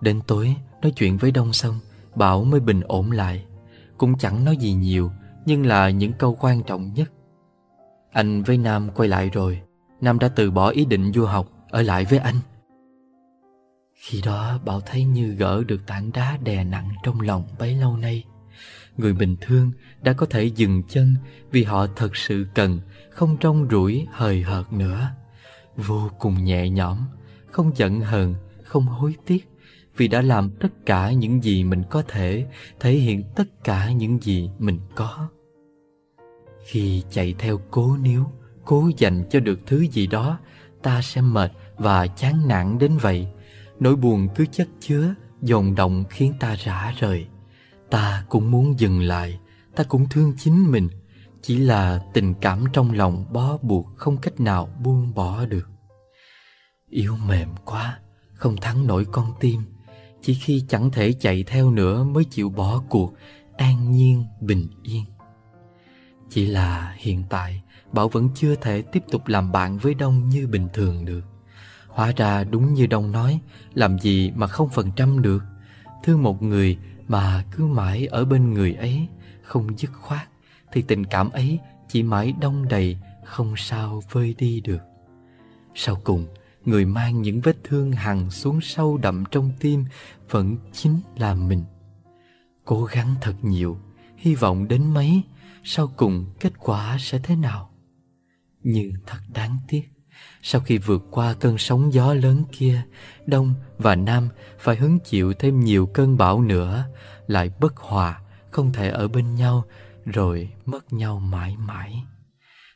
Đến 0.00 0.20
tối, 0.26 0.56
nói 0.82 0.92
chuyện 0.96 1.16
với 1.16 1.30
đông 1.30 1.52
xong, 1.52 1.78
bảo 2.14 2.44
mới 2.44 2.60
bình 2.60 2.80
ổn 2.80 3.10
lại. 3.10 3.44
Cũng 3.98 4.18
chẳng 4.18 4.44
nói 4.44 4.56
gì 4.56 4.72
nhiều, 4.72 5.10
nhưng 5.46 5.66
là 5.66 5.90
những 5.90 6.12
câu 6.12 6.36
quan 6.40 6.62
trọng 6.62 6.94
nhất. 6.94 7.12
Anh 8.12 8.42
với 8.42 8.58
nam 8.58 8.88
quay 8.94 9.08
lại 9.08 9.30
rồi. 9.32 9.60
Nam 10.00 10.18
đã 10.18 10.28
từ 10.28 10.50
bỏ 10.50 10.68
ý 10.68 10.84
định 10.84 11.12
du 11.12 11.24
học, 11.24 11.48
ở 11.70 11.82
lại 11.82 12.04
với 12.04 12.18
anh. 12.18 12.36
Khi 13.98 14.20
đó 14.24 14.58
Bảo 14.64 14.80
thấy 14.80 15.04
như 15.04 15.34
gỡ 15.34 15.64
được 15.66 15.86
tảng 15.86 16.12
đá 16.12 16.38
đè 16.44 16.64
nặng 16.64 16.88
trong 17.02 17.20
lòng 17.20 17.48
bấy 17.58 17.74
lâu 17.74 17.96
nay. 17.96 18.24
Người 18.96 19.12
bình 19.12 19.36
thường 19.40 19.72
đã 20.02 20.12
có 20.12 20.26
thể 20.26 20.44
dừng 20.44 20.82
chân 20.88 21.14
vì 21.50 21.64
họ 21.64 21.86
thật 21.96 22.16
sự 22.16 22.46
cần 22.54 22.80
Không 23.10 23.36
trong 23.40 23.68
rủi 23.70 24.06
hời 24.12 24.42
hợt 24.42 24.72
nữa. 24.72 25.10
Vô 25.76 26.10
cùng 26.18 26.44
nhẹ 26.44 26.70
nhõm 26.70 26.98
Không 27.50 27.76
giận 27.76 28.00
hờn, 28.00 28.34
không 28.64 28.86
hối 28.86 29.14
tiếc 29.26 29.48
Vì 29.96 30.08
đã 30.08 30.22
làm 30.22 30.50
tất 30.50 30.86
cả 30.86 31.12
những 31.12 31.42
gì 31.42 31.64
mình 31.64 31.82
có 31.90 32.02
thể 32.08 32.46
Thể 32.80 32.92
hiện 32.92 33.24
tất 33.36 33.64
cả 33.64 33.92
những 33.92 34.22
gì 34.22 34.50
mình 34.58 34.80
có. 34.94 35.28
Khi 36.66 37.02
chạy 37.10 37.34
theo 37.38 37.60
cố 37.70 37.96
níu 37.96 38.24
Cố 38.64 38.90
dành 38.96 39.24
cho 39.30 39.40
được 39.40 39.58
thứ 39.66 39.86
gì 39.86 40.06
đó 40.06 40.38
Ta 40.82 41.02
sẽ 41.02 41.20
mệt 41.20 41.52
và 41.76 42.06
chán 42.06 42.48
nản 42.48 42.78
đến 42.78 42.92
vậy. 43.00 43.28
Nỗi 43.80 43.96
buồn 43.96 44.28
cứ 44.34 44.46
chất 44.46 44.68
chứa, 44.80 45.14
Dồn 45.42 45.74
động 45.74 46.04
khiến 46.10 46.32
ta 46.40 46.54
rã 46.54 46.94
rời. 46.98 47.26
Ta 47.90 48.24
cũng 48.28 48.50
muốn 48.50 48.78
dừng 48.78 49.02
lại, 49.02 49.38
Ta 49.78 49.84
cũng 49.84 50.08
thương 50.08 50.32
chính 50.38 50.70
mình. 50.70 50.88
Chỉ 51.42 51.58
là 51.58 52.04
tình 52.14 52.34
cảm 52.40 52.64
trong 52.72 52.92
lòng 52.92 53.24
bó 53.32 53.58
buộc 53.62 53.86
Không 53.96 54.16
cách 54.16 54.40
nào 54.40 54.68
buông 54.84 55.14
bỏ 55.14 55.46
được. 55.46 55.68
Yếu 56.90 57.16
mềm 57.28 57.48
quá, 57.64 57.98
Không 58.34 58.56
thắng 58.56 58.86
nổi 58.86 59.04
con 59.12 59.32
tim. 59.40 59.60
Chỉ 60.22 60.34
khi 60.34 60.64
chẳng 60.68 60.90
thể 60.90 61.12
chạy 61.12 61.42
theo 61.46 61.70
nữa 61.70 62.04
Mới 62.04 62.24
chịu 62.24 62.50
bỏ 62.50 62.82
cuộc, 62.88 63.14
An 63.56 63.92
nhiên, 63.92 64.24
bình 64.40 64.66
yên. 64.82 65.04
Chỉ 66.30 66.46
là 66.46 66.94
hiện 66.98 67.24
tại, 67.30 67.62
Bảo 67.92 68.08
vẫn 68.08 68.28
chưa 68.34 68.54
thể 68.54 68.82
tiếp 68.82 69.02
tục 69.10 69.26
làm 69.26 69.52
bạn 69.52 69.78
với 69.78 69.94
Đông 69.94 70.28
như 70.28 70.46
bình 70.46 70.68
thường 70.72 71.04
được. 71.04 71.22
Hóa 71.98 72.12
ra 72.16 72.44
đúng 72.44 72.74
như 72.74 72.86
Đông 72.86 73.12
nói, 73.12 73.40
Làm 73.74 73.98
gì 73.98 74.32
mà 74.36 74.46
không 74.46 74.68
phần 74.68 74.90
trăm 74.96 75.22
được. 75.22 75.44
Thương 76.04 76.22
một 76.22 76.42
người 76.42 76.78
mà 77.08 77.44
cứ 77.50 77.66
mãi 77.66 78.06
ở 78.06 78.24
bên 78.24 78.54
người 78.54 78.74
ấy 78.74 79.08
Không 79.42 79.78
dứt 79.78 79.90
khoát, 79.92 80.28
Thì 80.72 80.82
tình 80.82 81.04
cảm 81.04 81.30
ấy 81.30 81.58
chỉ 81.88 82.02
mãi 82.02 82.34
đông 82.40 82.68
đầy, 82.68 82.98
Không 83.24 83.54
sao 83.56 84.02
vơi 84.10 84.34
đi 84.38 84.60
được. 84.60 84.80
Sau 85.74 85.96
cùng, 86.04 86.26
Người 86.64 86.84
mang 86.84 87.22
những 87.22 87.40
vết 87.40 87.56
thương 87.64 87.92
hằn 87.92 88.30
xuống 88.30 88.60
sâu 88.60 88.98
đậm 88.98 89.24
trong 89.30 89.50
tim 89.60 89.84
Vẫn 90.30 90.56
chính 90.72 91.00
là 91.16 91.34
mình. 91.34 91.64
Cố 92.64 92.84
gắng 92.84 93.14
thật 93.20 93.34
nhiều, 93.42 93.78
Hy 94.16 94.34
vọng 94.34 94.68
đến 94.68 94.94
mấy, 94.94 95.22
Sau 95.64 95.92
cùng 95.96 96.26
kết 96.40 96.52
quả 96.58 96.96
sẽ 97.00 97.18
thế 97.22 97.36
nào? 97.36 97.70
Nhưng 98.62 98.92
thật 99.06 99.18
đáng 99.34 99.56
tiếc 99.68 99.97
sau 100.42 100.60
khi 100.60 100.78
vượt 100.78 101.02
qua 101.10 101.34
cơn 101.34 101.58
sóng 101.58 101.92
gió 101.92 102.14
lớn 102.14 102.44
kia, 102.52 102.82
Đông 103.26 103.54
và 103.78 103.94
Nam 103.94 104.28
phải 104.58 104.76
hứng 104.76 104.98
chịu 104.98 105.32
thêm 105.32 105.60
nhiều 105.60 105.86
cơn 105.86 106.16
bão 106.16 106.42
nữa, 106.42 106.84
lại 107.26 107.50
bất 107.60 107.76
hòa, 107.76 108.20
không 108.50 108.72
thể 108.72 108.88
ở 108.88 109.08
bên 109.08 109.34
nhau, 109.34 109.64
rồi 110.04 110.50
mất 110.66 110.92
nhau 110.92 111.18
mãi 111.20 111.56
mãi. 111.58 112.02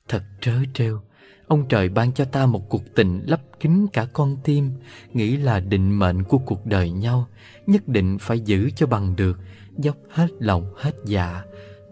Thật 0.09 0.23
trớ 0.41 0.55
trêu, 0.75 1.01
ông 1.47 1.69
trời 1.69 1.89
ban 1.89 2.13
cho 2.13 2.25
ta 2.25 2.47
một 2.47 2.69
cuộc 2.69 2.83
tình 2.95 3.23
lấp 3.27 3.41
kín 3.61 3.87
cả 3.93 4.07
con 4.13 4.37
tim, 4.45 4.71
nghĩ 5.13 5.37
là 5.37 5.61
định 5.61 5.99
mệnh 5.99 6.23
của 6.23 6.39
cuộc 6.39 6.67
đời 6.67 6.91
nhau, 6.91 7.27
nhất 7.67 7.89
định 7.89 8.19
phải 8.21 8.41
giữ 8.41 8.71
cho 8.77 8.87
bằng 8.87 9.17
được, 9.17 9.39
dốc 9.79 9.97
hết 10.11 10.29
lòng 10.39 10.75
hết 10.77 10.93
dạ. 11.05 11.43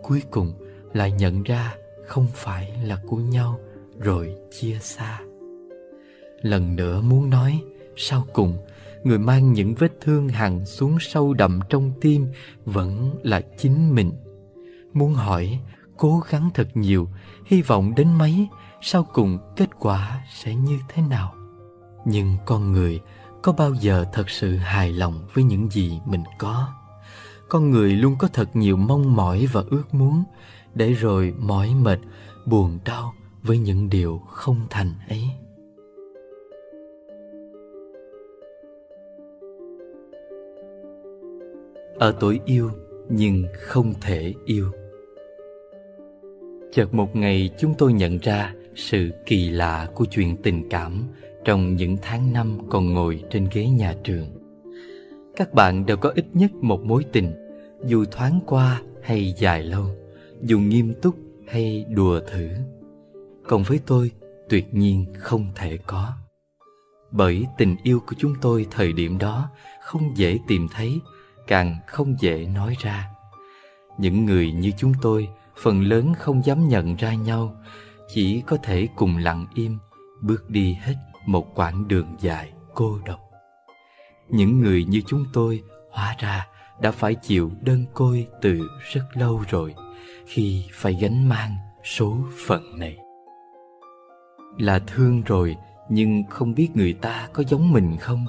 Cuối 0.03 0.23
cùng 0.31 0.53
lại 0.93 1.13
nhận 1.13 1.43
ra 1.43 1.75
không 2.07 2.27
phải 2.35 2.79
là 2.85 2.99
của 3.07 3.17
nhau, 3.17 3.61
rồi 3.99 4.35
chia 4.61 4.79
xa. 4.81 5.21
Lần 6.43 6.77
nữa 6.77 7.01
muốn 7.01 7.31
nói, 7.31 7.63
Sau 7.97 8.25
cùng, 8.33 8.59
Người 9.05 9.19
mang 9.19 9.53
những 9.53 9.75
vết 9.75 9.93
thương 10.01 10.29
hằn 10.29 10.67
xuống 10.67 10.97
sâu 11.01 11.35
đậm 11.35 11.61
trong 11.69 11.93
tim 12.01 12.27
Vẫn 12.65 13.15
là 13.23 13.41
chính 13.59 13.95
mình. 13.95 14.13
Muốn 14.93 15.15
hỏi, 15.15 15.59
Cố 15.97 16.23
gắng 16.31 16.51
thật 16.55 16.69
nhiều, 16.75 17.09
Hy 17.47 17.63
vọng 17.63 17.95
đến 17.95 18.19
mấy, 18.19 18.49
Sau 18.83 19.03
cùng 19.13 19.39
kết 19.57 19.69
quả 19.79 20.25
sẽ 20.35 20.55
như 20.55 20.79
thế 20.89 21.03
nào? 21.03 21.35
Nhưng 22.05 22.37
con 22.47 22.73
người 22.73 23.01
Có 23.43 23.53
bao 23.53 23.75
giờ 23.75 24.05
thật 24.13 24.31
sự 24.31 24.57
hài 24.57 24.93
lòng 24.93 25.27
Với 25.35 25.45
những 25.45 25.71
gì 25.71 26.01
mình 26.07 26.23
có? 26.39 26.69
Con 27.49 27.71
người 27.71 27.93
luôn 27.93 28.17
có 28.19 28.29
thật 28.33 28.57
nhiều 28.57 28.77
mong 28.77 29.17
mỏi 29.17 29.47
Và 29.53 29.63
ước 29.71 29.95
muốn, 29.95 30.25
Để 30.75 30.93
rồi 30.93 31.35
mỏi 31.39 31.75
mệt, 31.75 31.99
Buồn 32.47 32.79
đau 32.85 33.15
với 33.43 33.59
những 33.59 33.91
điều 33.91 34.19
không 34.29 34.61
thành 34.71 34.93
ấy. 35.09 35.31
Ở 42.01 42.15
tuổi 42.21 42.41
yêu, 42.45 42.71
nhưng 43.09 43.45
không 43.59 43.95
thể 44.01 44.35
yêu. 44.45 44.71
Chợt 46.73 46.95
một 46.95 47.17
ngày 47.17 47.51
chúng 47.59 47.75
tôi 47.79 47.93
nhận 47.93 48.19
ra 48.19 48.55
sự 48.75 49.11
kỳ 49.27 49.51
lạ 49.51 49.89
của 49.95 50.05
chuyện 50.05 50.37
tình 50.37 50.69
cảm 50.69 51.03
trong 51.45 51.77
những 51.77 51.97
tháng 52.03 52.33
năm 52.33 52.59
còn 52.69 52.95
ngồi 52.95 53.23
trên 53.31 53.49
ghế 53.53 53.67
nhà 53.69 53.95
trường. 54.05 54.27
Các 55.37 55.55
bạn 55.55 55.87
đều 55.87 55.97
có 55.97 56.13
ít 56.15 56.25
nhất 56.35 56.51
một 56.55 56.85
mối 56.85 57.05
tình, 57.13 57.33
dù 57.85 58.05
thoáng 58.05 58.41
qua 58.47 58.83
hay 59.03 59.35
dài 59.39 59.63
lâu, 59.63 59.87
dù 60.43 60.59
nghiêm 60.59 60.95
túc 61.03 61.15
hay 61.47 61.87
đùa 61.89 62.21
thử. 62.21 62.49
Còn 63.49 63.63
với 63.63 63.81
tôi, 63.87 64.11
tuyệt 64.49 64.75
nhiên 64.75 65.07
không 65.19 65.47
thể 65.55 65.79
có. 65.87 66.13
Bởi 67.11 67.47
tình 67.59 67.77
yêu 67.83 68.01
của 68.07 68.15
chúng 68.19 68.35
tôi 68.41 68.67
thời 68.71 68.93
điểm 68.93 69.19
đó 69.19 69.51
không 69.83 70.03
dễ 70.17 70.39
tìm 70.49 70.69
thấy 70.75 71.01
càng 71.51 71.77
không 71.87 72.21
dễ 72.21 72.47
nói 72.55 72.77
ra. 72.81 73.11
Những 73.99 74.25
người 74.27 74.53
như 74.53 74.71
chúng 74.77 74.93
tôi, 75.03 75.29
phần 75.63 75.83
lớn 75.83 76.13
không 76.19 76.45
dám 76.45 76.69
nhận 76.69 76.97
ra 76.97 77.15
nhau, 77.15 77.57
chỉ 78.15 78.43
có 78.47 78.57
thể 78.57 78.89
cùng 78.97 79.17
lặng 79.17 79.47
im, 79.55 79.79
bước 80.21 80.51
đi 80.51 80.77
hết 80.81 80.95
một 81.27 81.55
quãng 81.55 81.89
đường 81.89 82.17
dài 82.21 82.53
cô 82.75 82.99
độc. 83.07 83.21
Những 84.29 84.61
người 84.61 84.85
như 84.85 85.03
chúng 85.07 85.25
tôi, 85.33 85.63
hóa 85.91 86.17
ra 86.19 86.47
đã 86.81 86.91
phải 86.91 87.15
chịu 87.15 87.51
đơn 87.61 87.85
côi 87.95 88.27
từ 88.43 88.69
rất 88.93 89.05
lâu 89.15 89.45
rồi 89.49 89.75
khi 90.27 90.65
phải 90.73 90.95
gánh 91.01 91.29
mang 91.29 91.57
số 91.85 92.17
phận 92.47 92.79
này. 92.79 92.97
Là 94.59 94.79
thương 94.79 95.23
rồi, 95.23 95.57
nhưng 95.89 96.23
không 96.31 96.55
biết 96.55 96.69
người 96.75 96.93
ta 96.93 97.29
có 97.33 97.43
giống 97.49 97.73
mình 97.73 97.97
không? 98.01 98.27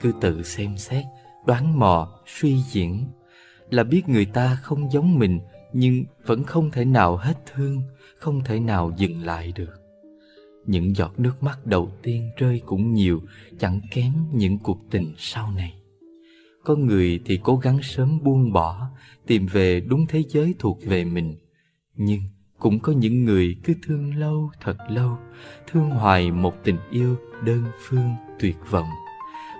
Cứ 0.00 0.12
tự 0.20 0.42
xem 0.42 0.76
xét 0.76 1.04
đoán 1.48 1.78
mò, 1.78 2.20
suy 2.26 2.56
diễn 2.70 3.04
là 3.70 3.84
biết 3.84 4.08
người 4.08 4.24
ta 4.24 4.58
không 4.62 4.92
giống 4.92 5.18
mình 5.18 5.40
nhưng 5.72 6.04
vẫn 6.26 6.44
không 6.44 6.70
thể 6.70 6.84
nào 6.84 7.16
hết 7.16 7.34
thương, 7.46 7.82
không 8.18 8.44
thể 8.44 8.60
nào 8.60 8.92
dừng 8.96 9.22
lại 9.22 9.52
được. 9.56 9.74
Những 10.66 10.96
giọt 10.96 11.20
nước 11.20 11.42
mắt 11.42 11.66
đầu 11.66 11.92
tiên 12.02 12.30
rơi 12.36 12.62
cũng 12.66 12.92
nhiều, 12.92 13.22
chẳng 13.58 13.80
kém 13.90 14.12
những 14.32 14.58
cuộc 14.58 14.78
tình 14.90 15.14
sau 15.18 15.52
này. 15.52 15.74
Có 16.64 16.76
người 16.76 17.20
thì 17.24 17.40
cố 17.42 17.56
gắng 17.56 17.78
sớm 17.82 18.22
buông 18.22 18.52
bỏ, 18.52 18.90
tìm 19.26 19.46
về 19.46 19.80
đúng 19.80 20.06
thế 20.06 20.22
giới 20.28 20.54
thuộc 20.58 20.78
về 20.84 21.04
mình. 21.04 21.36
Nhưng 21.94 22.20
cũng 22.58 22.78
có 22.78 22.92
những 22.92 23.24
người 23.24 23.56
cứ 23.64 23.74
thương 23.86 24.14
lâu 24.14 24.50
thật 24.60 24.76
lâu, 24.88 25.18
thương 25.66 25.90
hoài 25.90 26.30
một 26.30 26.54
tình 26.64 26.78
yêu 26.90 27.16
đơn 27.44 27.64
phương 27.88 28.14
tuyệt 28.38 28.56
vọng 28.70 28.88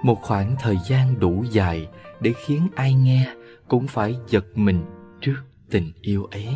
một 0.03 0.23
khoảng 0.23 0.57
thời 0.61 0.77
gian 0.89 1.21
đủ 1.21 1.45
dài 1.51 1.89
để 2.21 2.33
khiến 2.33 2.69
ai 2.75 2.95
nghe 2.95 3.35
cũng 3.69 3.87
phải 3.87 4.17
giật 4.27 4.45
mình 4.55 4.85
trước 5.21 5.37
tình 5.71 5.93
yêu 6.01 6.25
ấy. 6.25 6.49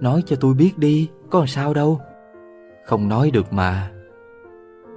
Nói 0.00 0.22
cho 0.26 0.36
tôi 0.40 0.54
biết 0.54 0.78
đi, 0.78 1.08
có 1.30 1.38
làm 1.38 1.48
sao 1.48 1.74
đâu. 1.74 2.00
Không 2.84 3.08
nói 3.08 3.30
được 3.30 3.52
mà. 3.52 3.90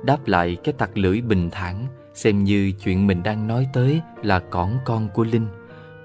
Đáp 0.04 0.28
lại 0.28 0.58
cái 0.64 0.74
tặc 0.78 0.98
lưỡi 0.98 1.22
bình 1.22 1.50
thản, 1.52 1.86
xem 2.14 2.44
như 2.44 2.72
chuyện 2.72 3.08
mình 3.08 3.24
đang 3.24 3.48
nói 3.48 3.68
tới 3.74 4.02
là 4.24 4.40
cỏn 4.40 4.70
con 4.86 5.10
của 5.14 5.24
linh. 5.24 5.48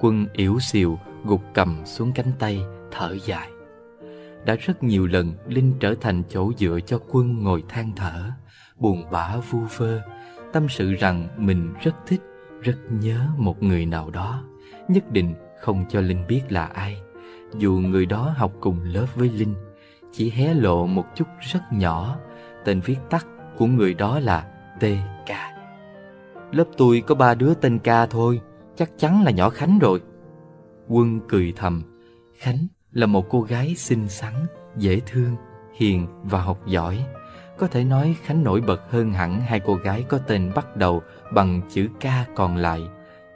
Quân 0.00 0.26
yếu 0.32 0.58
xìu 0.60 0.98
gục 1.24 1.40
cầm 1.54 1.82
xuống 1.84 2.12
cánh 2.12 2.32
tay, 2.38 2.60
thở 2.90 3.16
dài. 3.24 3.50
Đã 4.44 4.56
rất 4.60 4.82
nhiều 4.82 5.06
lần 5.06 5.32
linh 5.48 5.72
trở 5.80 5.94
thành 6.00 6.22
chỗ 6.28 6.52
dựa 6.58 6.78
cho 6.86 7.00
quân 7.10 7.38
ngồi 7.38 7.64
than 7.68 7.92
thở 7.96 8.30
buồn 8.76 9.04
bã 9.10 9.36
vu 9.50 9.58
vơ. 9.76 10.02
Tâm 10.52 10.68
sự 10.68 10.94
rằng 10.94 11.28
mình 11.36 11.74
rất 11.82 11.94
thích, 12.06 12.20
rất 12.62 12.76
nhớ 12.90 13.28
một 13.36 13.62
người 13.62 13.86
nào 13.86 14.10
đó, 14.10 14.44
nhất 14.88 15.10
định 15.10 15.34
không 15.60 15.84
cho 15.88 16.00
linh 16.00 16.26
biết 16.28 16.42
là 16.48 16.66
ai. 16.66 17.02
Dù 17.58 17.72
người 17.72 18.06
đó 18.06 18.34
học 18.36 18.52
cùng 18.60 18.80
lớp 18.82 19.06
với 19.14 19.30
linh, 19.30 19.54
chỉ 20.12 20.30
hé 20.30 20.54
lộ 20.54 20.86
một 20.86 21.04
chút 21.14 21.28
rất 21.40 21.60
nhỏ, 21.72 22.16
tên 22.64 22.80
viết 22.80 22.98
tắt 23.10 23.26
của 23.58 23.66
người 23.66 23.94
đó 23.94 24.18
là 24.18 24.46
tk 24.80 25.54
lớp 26.54 26.64
tôi 26.76 27.02
có 27.06 27.14
ba 27.14 27.34
đứa 27.34 27.54
tên 27.54 27.78
ca 27.78 28.06
thôi, 28.06 28.40
chắc 28.76 28.90
chắn 28.98 29.22
là 29.22 29.30
nhỏ 29.30 29.50
khánh 29.50 29.78
rồi. 29.78 30.00
Quân 30.88 31.20
cười 31.28 31.52
thầm, 31.56 31.82
khánh 32.34 32.66
là 32.92 33.06
một 33.06 33.26
cô 33.28 33.42
gái 33.42 33.74
xinh 33.74 34.08
xắn, 34.08 34.32
dễ 34.76 35.00
thương, 35.06 35.36
hiền 35.74 36.06
và 36.22 36.42
học 36.42 36.66
giỏi. 36.66 37.04
Có 37.58 37.66
thể 37.66 37.84
nói 37.84 38.16
Khánh 38.22 38.44
nổi 38.44 38.60
bật 38.60 38.90
hơn 38.90 39.12
hẳn 39.12 39.40
hai 39.40 39.60
cô 39.60 39.74
gái 39.74 40.04
có 40.08 40.18
tên 40.18 40.52
bắt 40.54 40.76
đầu 40.76 41.02
bằng 41.32 41.60
chữ 41.72 41.88
K 42.00 42.34
còn 42.34 42.56
lại. 42.56 42.80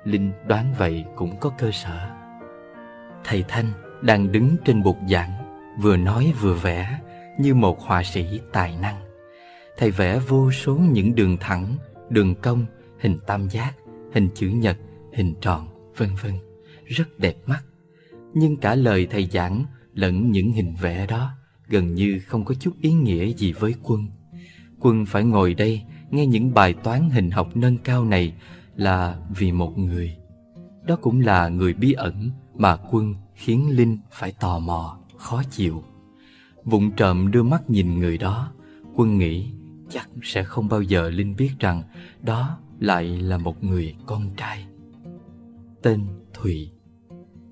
Linh 0.05 0.33
đoán 0.47 0.75
vậy 0.79 1.05
cũng 1.17 1.37
có 1.41 1.51
cơ 1.59 1.71
sở. 1.71 2.11
Thầy 3.25 3.45
Thanh 3.49 3.73
đang 4.03 4.33
đứng 4.33 4.57
trên 4.65 4.83
bục 4.83 4.97
giảng, 5.09 5.31
vừa 5.81 5.97
nói 5.97 6.33
vừa 6.41 6.55
vẽ 6.55 7.01
như 7.39 7.55
một 7.55 7.81
họa 7.81 8.03
sĩ 8.03 8.41
tài 8.53 8.77
năng. 8.77 9.01
Thầy 9.77 9.91
vẽ 9.91 10.19
vô 10.19 10.51
số 10.51 10.75
những 10.75 11.15
đường 11.15 11.37
thẳng, 11.41 11.75
đường 12.09 12.35
cong, 12.35 12.67
hình 13.01 13.19
tam 13.27 13.49
giác, 13.49 13.73
hình 14.13 14.29
chữ 14.35 14.49
nhật, 14.49 14.77
hình 15.13 15.35
tròn, 15.41 15.69
vân 15.97 16.09
vân, 16.23 16.33
rất 16.85 17.19
đẹp 17.19 17.37
mắt. 17.47 17.61
Nhưng 18.35 18.57
cả 18.57 18.75
lời 18.75 19.07
thầy 19.11 19.29
giảng 19.33 19.65
lẫn 19.95 20.31
những 20.31 20.53
hình 20.53 20.75
vẽ 20.81 21.07
đó 21.07 21.38
gần 21.69 21.95
như 21.95 22.21
không 22.27 22.45
có 22.45 22.55
chút 22.55 22.73
ý 22.81 22.93
nghĩa 22.93 23.33
gì 23.33 23.53
với 23.53 23.75
quân. 23.83 24.07
Quân 24.81 25.07
phải 25.07 25.25
ngồi 25.25 25.55
đây 25.55 25.83
nghe 26.11 26.27
những 26.27 26.55
bài 26.55 26.73
toán 26.73 27.11
hình 27.11 27.31
học 27.31 27.57
nâng 27.57 27.79
cao 27.79 28.05
này 28.05 28.35
là 28.77 29.19
vì 29.37 29.53
một 29.53 29.79
người. 29.79 30.17
Đó 30.87 30.97
cũng 30.97 31.21
là 31.21 31.49
người 31.49 31.75
bí 31.75 31.93
ẩn 31.93 32.31
mà 32.55 32.77
quân 32.91 33.15
khiến 33.35 33.77
Linh 33.77 33.99
phải 34.11 34.33
tò 34.33 34.59
mò, 34.59 34.99
khó 35.17 35.43
chịu. 35.51 35.85
Vụng 36.65 36.91
trộm 36.91 37.31
đưa 37.31 37.43
mắt 37.43 37.71
nhìn 37.71 37.99
người 37.99 38.19
đó, 38.19 38.53
quân 38.95 39.19
nghĩ 39.19 39.51
chắc 39.91 40.09
sẽ 40.23 40.45
không 40.45 40.69
bao 40.69 40.83
giờ 40.83 41.11
Linh 41.11 41.37
biết 41.37 41.51
rằng 41.59 41.83
đó 42.23 42.59
lại 42.81 43.05
là 43.05 43.39
một 43.39 43.65
người 43.65 43.95
con 44.07 44.31
trai. 44.37 44.67
Tên 45.83 46.07
Thùy, 46.35 46.71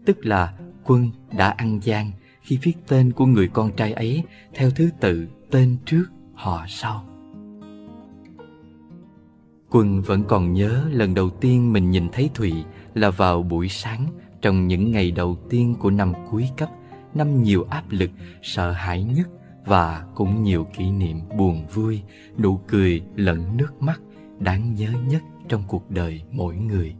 tức 0.06 0.26
là 0.26 0.58
quân 0.84 1.10
đã 1.36 1.48
ăn 1.48 1.80
gian 1.82 2.10
khi 2.46 2.58
viết 2.62 2.74
tên 2.88 3.12
của 3.12 3.26
người 3.26 3.48
con 3.48 3.70
trai 3.76 3.92
ấy 3.92 4.22
theo 4.54 4.70
thứ 4.70 4.90
tự 5.00 5.26
tên 5.50 5.76
trước 5.86 6.04
họ 6.34 6.64
sau. 6.68 7.04
Quân 9.70 10.02
vẫn 10.02 10.24
còn 10.28 10.52
nhớ 10.52 10.84
lần 10.90 11.14
đầu 11.14 11.30
tiên 11.30 11.72
mình 11.72 11.90
nhìn 11.90 12.08
thấy 12.12 12.30
Thùy 12.34 12.52
là 12.94 13.10
vào 13.10 13.42
buổi 13.42 13.68
sáng 13.68 14.06
trong 14.42 14.66
những 14.66 14.90
ngày 14.90 15.10
đầu 15.10 15.36
tiên 15.50 15.74
của 15.78 15.90
năm 15.90 16.12
cuối 16.30 16.48
cấp, 16.56 16.68
năm 17.14 17.42
nhiều 17.42 17.66
áp 17.70 17.84
lực, 17.90 18.10
sợ 18.42 18.72
hãi 18.72 19.04
nhất 19.04 19.28
và 19.64 20.04
cũng 20.14 20.42
nhiều 20.42 20.66
kỷ 20.76 20.90
niệm 20.90 21.20
buồn 21.38 21.66
vui, 21.74 22.02
nụ 22.38 22.60
cười 22.68 23.02
lẫn 23.16 23.56
nước 23.56 23.82
mắt 23.82 24.00
đáng 24.38 24.74
nhớ 24.74 24.88
nhất 25.08 25.22
trong 25.48 25.62
cuộc 25.68 25.90
đời 25.90 26.22
mỗi 26.30 26.56
người. 26.56 26.94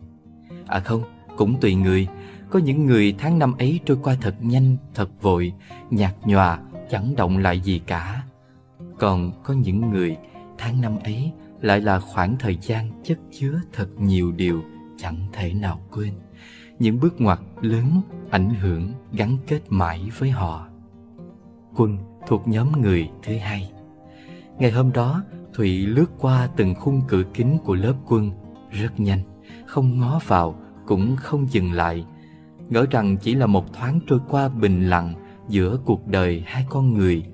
À 0.66 0.80
không, 0.80 1.02
cũng 1.37 1.61
tùy 1.61 1.74
người, 1.74 2.09
có 2.50 2.59
những 2.59 2.87
người 2.87 3.14
tháng 3.18 3.38
năm 3.38 3.52
ấy 3.59 3.80
trôi 3.85 3.98
qua 4.02 4.16
thật 4.20 4.35
nhanh, 4.40 4.76
thật 4.94 5.22
vội, 5.22 5.52
nhạt 5.90 6.14
nhòa, 6.24 6.59
chẳng 6.90 7.16
động 7.16 7.38
lại 7.38 7.61
gì 7.61 7.78
cả. 7.87 8.22
Còn 8.98 9.42
có 9.44 9.54
những 9.54 9.90
người 9.90 10.16
tháng 10.59 10.80
năm 10.80 10.98
ấy 11.04 11.32
lại 11.61 11.80
là 11.80 12.00
khoảng 12.00 12.37
thời 12.38 12.59
gian 12.62 13.02
chất 13.04 13.18
chứa 13.30 13.61
thật 13.72 13.88
nhiều 13.98 14.32
điều 14.32 14.62
chẳng 14.96 15.16
thể 15.32 15.54
nào 15.54 15.80
quên. 15.92 16.12
Những 16.78 17.00
bước 17.00 17.20
ngoặt 17.20 17.38
lớn, 17.61 18.02
ảnh 18.30 18.54
hưởng, 18.54 18.92
gắn 19.12 19.37
kết 19.46 19.61
mãi 19.68 20.11
với 20.18 20.30
họ. 20.30 20.66
Quân 21.76 21.98
thuộc 22.26 22.48
nhóm 22.48 22.82
người 22.82 23.11
thứ 23.22 23.37
hai. 23.37 23.70
Ngày 24.59 24.70
hôm 24.70 24.92
đó, 24.92 25.22
Thụy 25.56 25.87
lướt 25.87 26.06
qua 26.18 26.48
từng 26.56 26.74
khung 26.74 27.02
cửa 27.09 27.22
kính 27.35 27.59
của 27.64 27.74
lớp 27.74 27.94
quân 28.06 28.30
rất 28.70 29.00
nhanh, 29.00 29.20
không 29.66 29.98
ngó 30.00 30.20
vào, 30.26 30.54
cũng 30.87 31.16
không 31.16 31.46
dừng 31.50 31.72
lại. 31.72 32.04
Ngỡ 32.70 32.87
rằng 32.90 33.16
chỉ 33.16 33.35
là 33.35 33.46
một 33.46 33.72
thoáng 33.72 34.00
trôi 34.07 34.20
qua 34.29 34.48
bình 34.48 34.90
lặng 34.90 35.14
giữa 35.48 35.79
cuộc 35.85 36.07
đời 36.07 36.42
hai 36.46 36.66
con 36.68 36.94
người, 36.94 37.24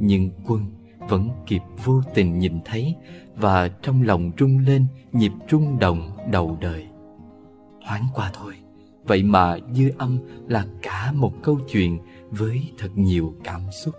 nhưng 0.00 0.30
quân 0.46 0.66
vẫn 1.08 1.30
kịp 1.46 1.62
vô 1.84 2.02
tình 2.14 2.38
nhìn 2.38 2.58
thấy 2.64 2.94
và 3.36 3.68
trong 3.68 4.02
lòng 4.02 4.30
rung 4.38 4.58
lên 4.58 4.86
nhịp 5.12 5.32
rung 5.50 5.78
động 5.78 6.10
đầu 6.30 6.58
đời. 6.60 6.86
Thoáng 7.86 8.04
qua 8.14 8.30
thôi, 8.34 8.54
vậy 9.04 9.22
mà 9.22 9.56
dư 9.72 9.90
âm 9.98 10.18
là 10.48 10.66
cả 10.82 11.12
một 11.12 11.32
câu 11.42 11.58
chuyện 11.72 11.98
với 12.30 12.62
thật 12.78 12.88
nhiều 12.94 13.34
cảm 13.44 13.60
xúc. 13.70 13.94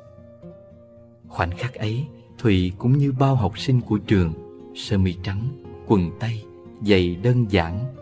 Khoảnh 1.27 1.51
khắc 1.51 1.73
ấy, 1.73 2.05
Thùy 2.41 2.71
cũng 2.77 2.97
như 2.97 3.11
bao 3.11 3.35
học 3.35 3.59
sinh 3.59 3.81
của 3.81 3.97
trường, 3.97 4.33
sơ 4.75 4.97
mi 4.97 5.15
trắng, 5.23 5.47
quần 5.87 6.11
tây, 6.19 6.43
giày 6.81 7.15
đơn 7.15 7.45
giản. 7.51 7.95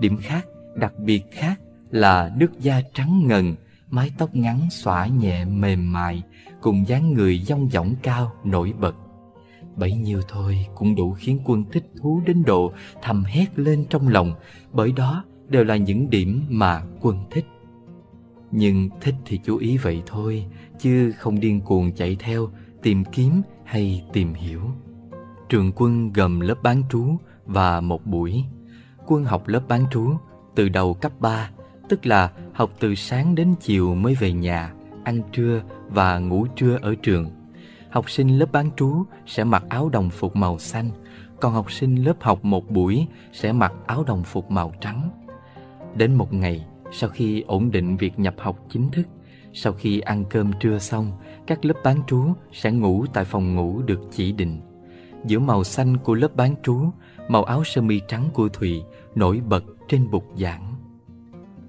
Điểm 0.00 0.16
khác, 0.16 0.46
đặc 0.74 0.98
biệt 0.98 1.22
khác 1.30 1.60
là 1.90 2.32
nước 2.36 2.60
da 2.60 2.82
trắng 2.94 3.26
ngần, 3.26 3.54
mái 3.90 4.10
tóc 4.18 4.34
ngắn 4.36 4.70
xõa 4.70 5.06
nhẹ 5.06 5.44
mềm 5.44 5.92
mại, 5.92 6.22
cùng 6.60 6.88
dáng 6.88 7.12
người 7.12 7.38
dong 7.38 7.68
dỏng 7.70 7.94
cao 8.02 8.32
nổi 8.44 8.72
bật. 8.80 8.94
Bấy 9.76 9.92
nhiêu 9.92 10.20
thôi 10.28 10.66
cũng 10.74 10.94
đủ 10.94 11.12
khiến 11.12 11.40
quân 11.44 11.64
thích 11.72 11.90
thú 12.00 12.22
đến 12.26 12.42
độ 12.46 12.72
thầm 13.02 13.24
hét 13.24 13.58
lên 13.58 13.84
trong 13.90 14.08
lòng, 14.08 14.34
bởi 14.72 14.92
đó 14.92 15.24
đều 15.48 15.64
là 15.64 15.76
những 15.76 16.10
điểm 16.10 16.44
mà 16.48 16.82
quân 17.00 17.24
thích. 17.30 17.44
Nhưng 18.50 18.90
thích 19.00 19.14
thì 19.24 19.40
chú 19.44 19.56
ý 19.56 19.76
vậy 19.76 20.02
thôi, 20.06 20.46
chứ 20.78 21.12
không 21.18 21.40
điên 21.40 21.60
cuồng 21.60 21.92
chạy 21.92 22.16
theo, 22.20 22.48
tìm 22.82 23.04
kiếm 23.04 23.42
hay 23.64 24.04
tìm 24.12 24.34
hiểu. 24.34 24.60
Trường 25.48 25.72
quân 25.76 26.12
gồm 26.12 26.40
lớp 26.40 26.62
bán 26.62 26.82
trú 26.90 27.04
và 27.44 27.80
một 27.80 28.06
buổi. 28.06 28.44
Quân 29.06 29.24
học 29.24 29.48
lớp 29.48 29.62
bán 29.68 29.84
trú 29.90 30.10
từ 30.54 30.68
đầu 30.68 30.94
cấp 30.94 31.12
3, 31.20 31.50
tức 31.88 32.06
là 32.06 32.30
học 32.52 32.70
từ 32.80 32.94
sáng 32.94 33.34
đến 33.34 33.54
chiều 33.60 33.94
mới 33.94 34.14
về 34.14 34.32
nhà, 34.32 34.72
ăn 35.04 35.20
trưa 35.32 35.62
và 35.88 36.18
ngủ 36.18 36.46
trưa 36.56 36.78
ở 36.82 36.94
trường. 37.02 37.30
Học 37.90 38.10
sinh 38.10 38.38
lớp 38.38 38.52
bán 38.52 38.70
trú 38.76 39.04
sẽ 39.26 39.44
mặc 39.44 39.64
áo 39.68 39.88
đồng 39.88 40.10
phục 40.10 40.36
màu 40.36 40.58
xanh, 40.58 40.90
còn 41.40 41.52
học 41.52 41.72
sinh 41.72 42.04
lớp 42.04 42.16
học 42.20 42.44
một 42.44 42.70
buổi 42.70 43.06
sẽ 43.32 43.52
mặc 43.52 43.72
áo 43.86 44.04
đồng 44.04 44.24
phục 44.24 44.50
màu 44.50 44.72
trắng. 44.80 45.10
Đến 45.94 46.14
một 46.14 46.32
ngày, 46.32 46.66
sau 46.92 47.10
khi 47.10 47.40
ổn 47.46 47.70
định 47.70 47.96
việc 47.96 48.18
nhập 48.18 48.34
học 48.38 48.58
chính 48.68 48.88
thức, 48.88 49.06
sau 49.52 49.72
khi 49.72 50.00
ăn 50.00 50.24
cơm 50.30 50.52
trưa 50.60 50.78
xong, 50.78 51.12
các 51.46 51.64
lớp 51.64 51.74
bán 51.84 51.96
trú 52.06 52.24
sẽ 52.52 52.72
ngủ 52.72 53.04
tại 53.12 53.24
phòng 53.24 53.54
ngủ 53.54 53.82
được 53.82 54.00
chỉ 54.10 54.32
định. 54.32 54.60
Giữa 55.24 55.38
màu 55.38 55.64
xanh 55.64 55.96
của 55.96 56.14
lớp 56.14 56.36
bán 56.36 56.54
trú, 56.62 56.80
màu 57.28 57.44
áo 57.44 57.64
sơ 57.64 57.82
mi 57.82 58.00
trắng 58.08 58.28
của 58.32 58.48
Thùy 58.48 58.82
nổi 59.14 59.40
bật 59.48 59.64
trên 59.88 60.10
bục 60.10 60.24
giảng. 60.36 60.75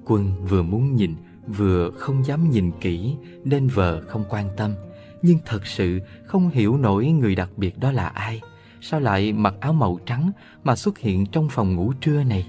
Quân 0.07 0.45
vừa 0.45 0.63
muốn 0.63 0.95
nhìn, 0.95 1.15
vừa 1.47 1.91
không 1.91 2.25
dám 2.25 2.49
nhìn 2.49 2.71
kỹ 2.81 3.15
nên 3.43 3.67
vợ 3.67 4.01
không 4.07 4.23
quan 4.29 4.49
tâm. 4.57 4.73
Nhưng 5.21 5.37
thật 5.45 5.67
sự 5.67 5.99
không 6.25 6.49
hiểu 6.49 6.77
nổi 6.77 7.07
người 7.07 7.35
đặc 7.35 7.49
biệt 7.57 7.79
đó 7.79 7.91
là 7.91 8.07
ai. 8.07 8.41
Sao 8.81 8.99
lại 8.99 9.33
mặc 9.33 9.55
áo 9.59 9.73
màu 9.73 9.99
trắng 10.05 10.31
mà 10.63 10.75
xuất 10.75 10.97
hiện 10.97 11.25
trong 11.25 11.49
phòng 11.49 11.75
ngủ 11.75 11.93
trưa 12.01 12.23
này? 12.23 12.47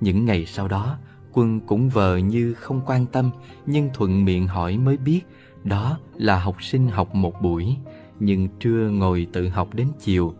Những 0.00 0.24
ngày 0.24 0.46
sau 0.46 0.68
đó, 0.68 0.98
Quân 1.32 1.60
cũng 1.60 1.88
vờ 1.88 2.16
như 2.16 2.54
không 2.54 2.80
quan 2.86 3.06
tâm 3.06 3.30
nhưng 3.66 3.90
thuận 3.94 4.24
miệng 4.24 4.46
hỏi 4.46 4.78
mới 4.78 4.96
biết 4.96 5.20
đó 5.64 5.98
là 6.16 6.38
học 6.38 6.62
sinh 6.62 6.88
học 6.88 7.14
một 7.14 7.42
buổi 7.42 7.76
nhưng 8.20 8.48
trưa 8.60 8.90
ngồi 8.90 9.26
tự 9.32 9.48
học 9.48 9.74
đến 9.74 9.88
chiều. 10.00 10.34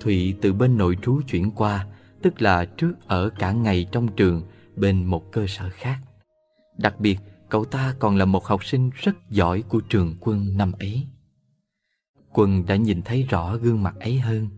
Thụy 0.00 0.34
từ 0.40 0.52
bên 0.52 0.78
nội 0.78 0.96
trú 1.02 1.20
chuyển 1.28 1.50
qua, 1.50 1.86
tức 2.22 2.42
là 2.42 2.64
trước 2.64 2.92
ở 3.06 3.28
cả 3.28 3.52
ngày 3.52 3.86
trong 3.92 4.08
trường 4.08 4.42
bên 4.76 5.04
một 5.04 5.32
cơ 5.32 5.46
sở 5.46 5.70
khác. 5.70 5.98
Đặc 6.78 7.00
biệt, 7.00 7.18
cậu 7.48 7.64
ta 7.64 7.94
còn 7.98 8.16
là 8.16 8.24
một 8.24 8.44
học 8.46 8.64
sinh 8.64 8.90
rất 8.94 9.30
giỏi 9.30 9.62
của 9.68 9.80
trường 9.80 10.16
quân 10.20 10.56
năm 10.56 10.72
ấy. 10.78 11.06
Quân 12.32 12.66
đã 12.66 12.76
nhìn 12.76 13.02
thấy 13.02 13.22
rõ 13.22 13.56
gương 13.56 13.82
mặt 13.82 13.94
ấy 14.00 14.18
hơn. 14.18 14.48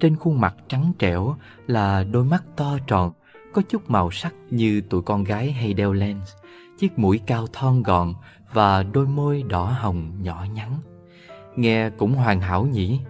Trên 0.00 0.16
khuôn 0.16 0.40
mặt 0.40 0.54
trắng 0.68 0.92
trẻo 0.98 1.36
là 1.66 2.04
đôi 2.04 2.24
mắt 2.24 2.44
to 2.56 2.78
tròn, 2.86 3.12
có 3.52 3.62
chút 3.68 3.90
màu 3.90 4.10
sắc 4.10 4.34
như 4.50 4.80
tụi 4.80 5.02
con 5.02 5.24
gái 5.24 5.52
hay 5.52 5.74
đeo 5.74 5.92
lens, 5.92 6.32
chiếc 6.78 6.98
mũi 6.98 7.20
cao 7.26 7.46
thon 7.52 7.82
gọn 7.82 8.14
và 8.52 8.82
đôi 8.82 9.06
môi 9.06 9.42
đỏ 9.42 9.64
hồng 9.64 10.22
nhỏ 10.22 10.46
nhắn. 10.54 10.78
Nghe 11.56 11.90
cũng 11.90 12.14
hoàn 12.14 12.40
hảo 12.40 12.66
nhỉ? 12.66 13.00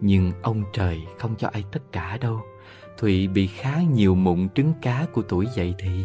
Nhưng 0.00 0.32
ông 0.42 0.64
trời 0.72 1.00
không 1.18 1.34
cho 1.38 1.48
ai 1.48 1.64
tất 1.72 1.92
cả 1.92 2.18
đâu. 2.20 2.40
Thụy 2.98 3.28
bị 3.28 3.46
khá 3.46 3.82
nhiều 3.82 4.14
mụn 4.14 4.48
trứng 4.54 4.72
cá 4.82 5.06
của 5.12 5.22
tuổi 5.22 5.46
dậy 5.54 5.74
thì. 5.78 6.04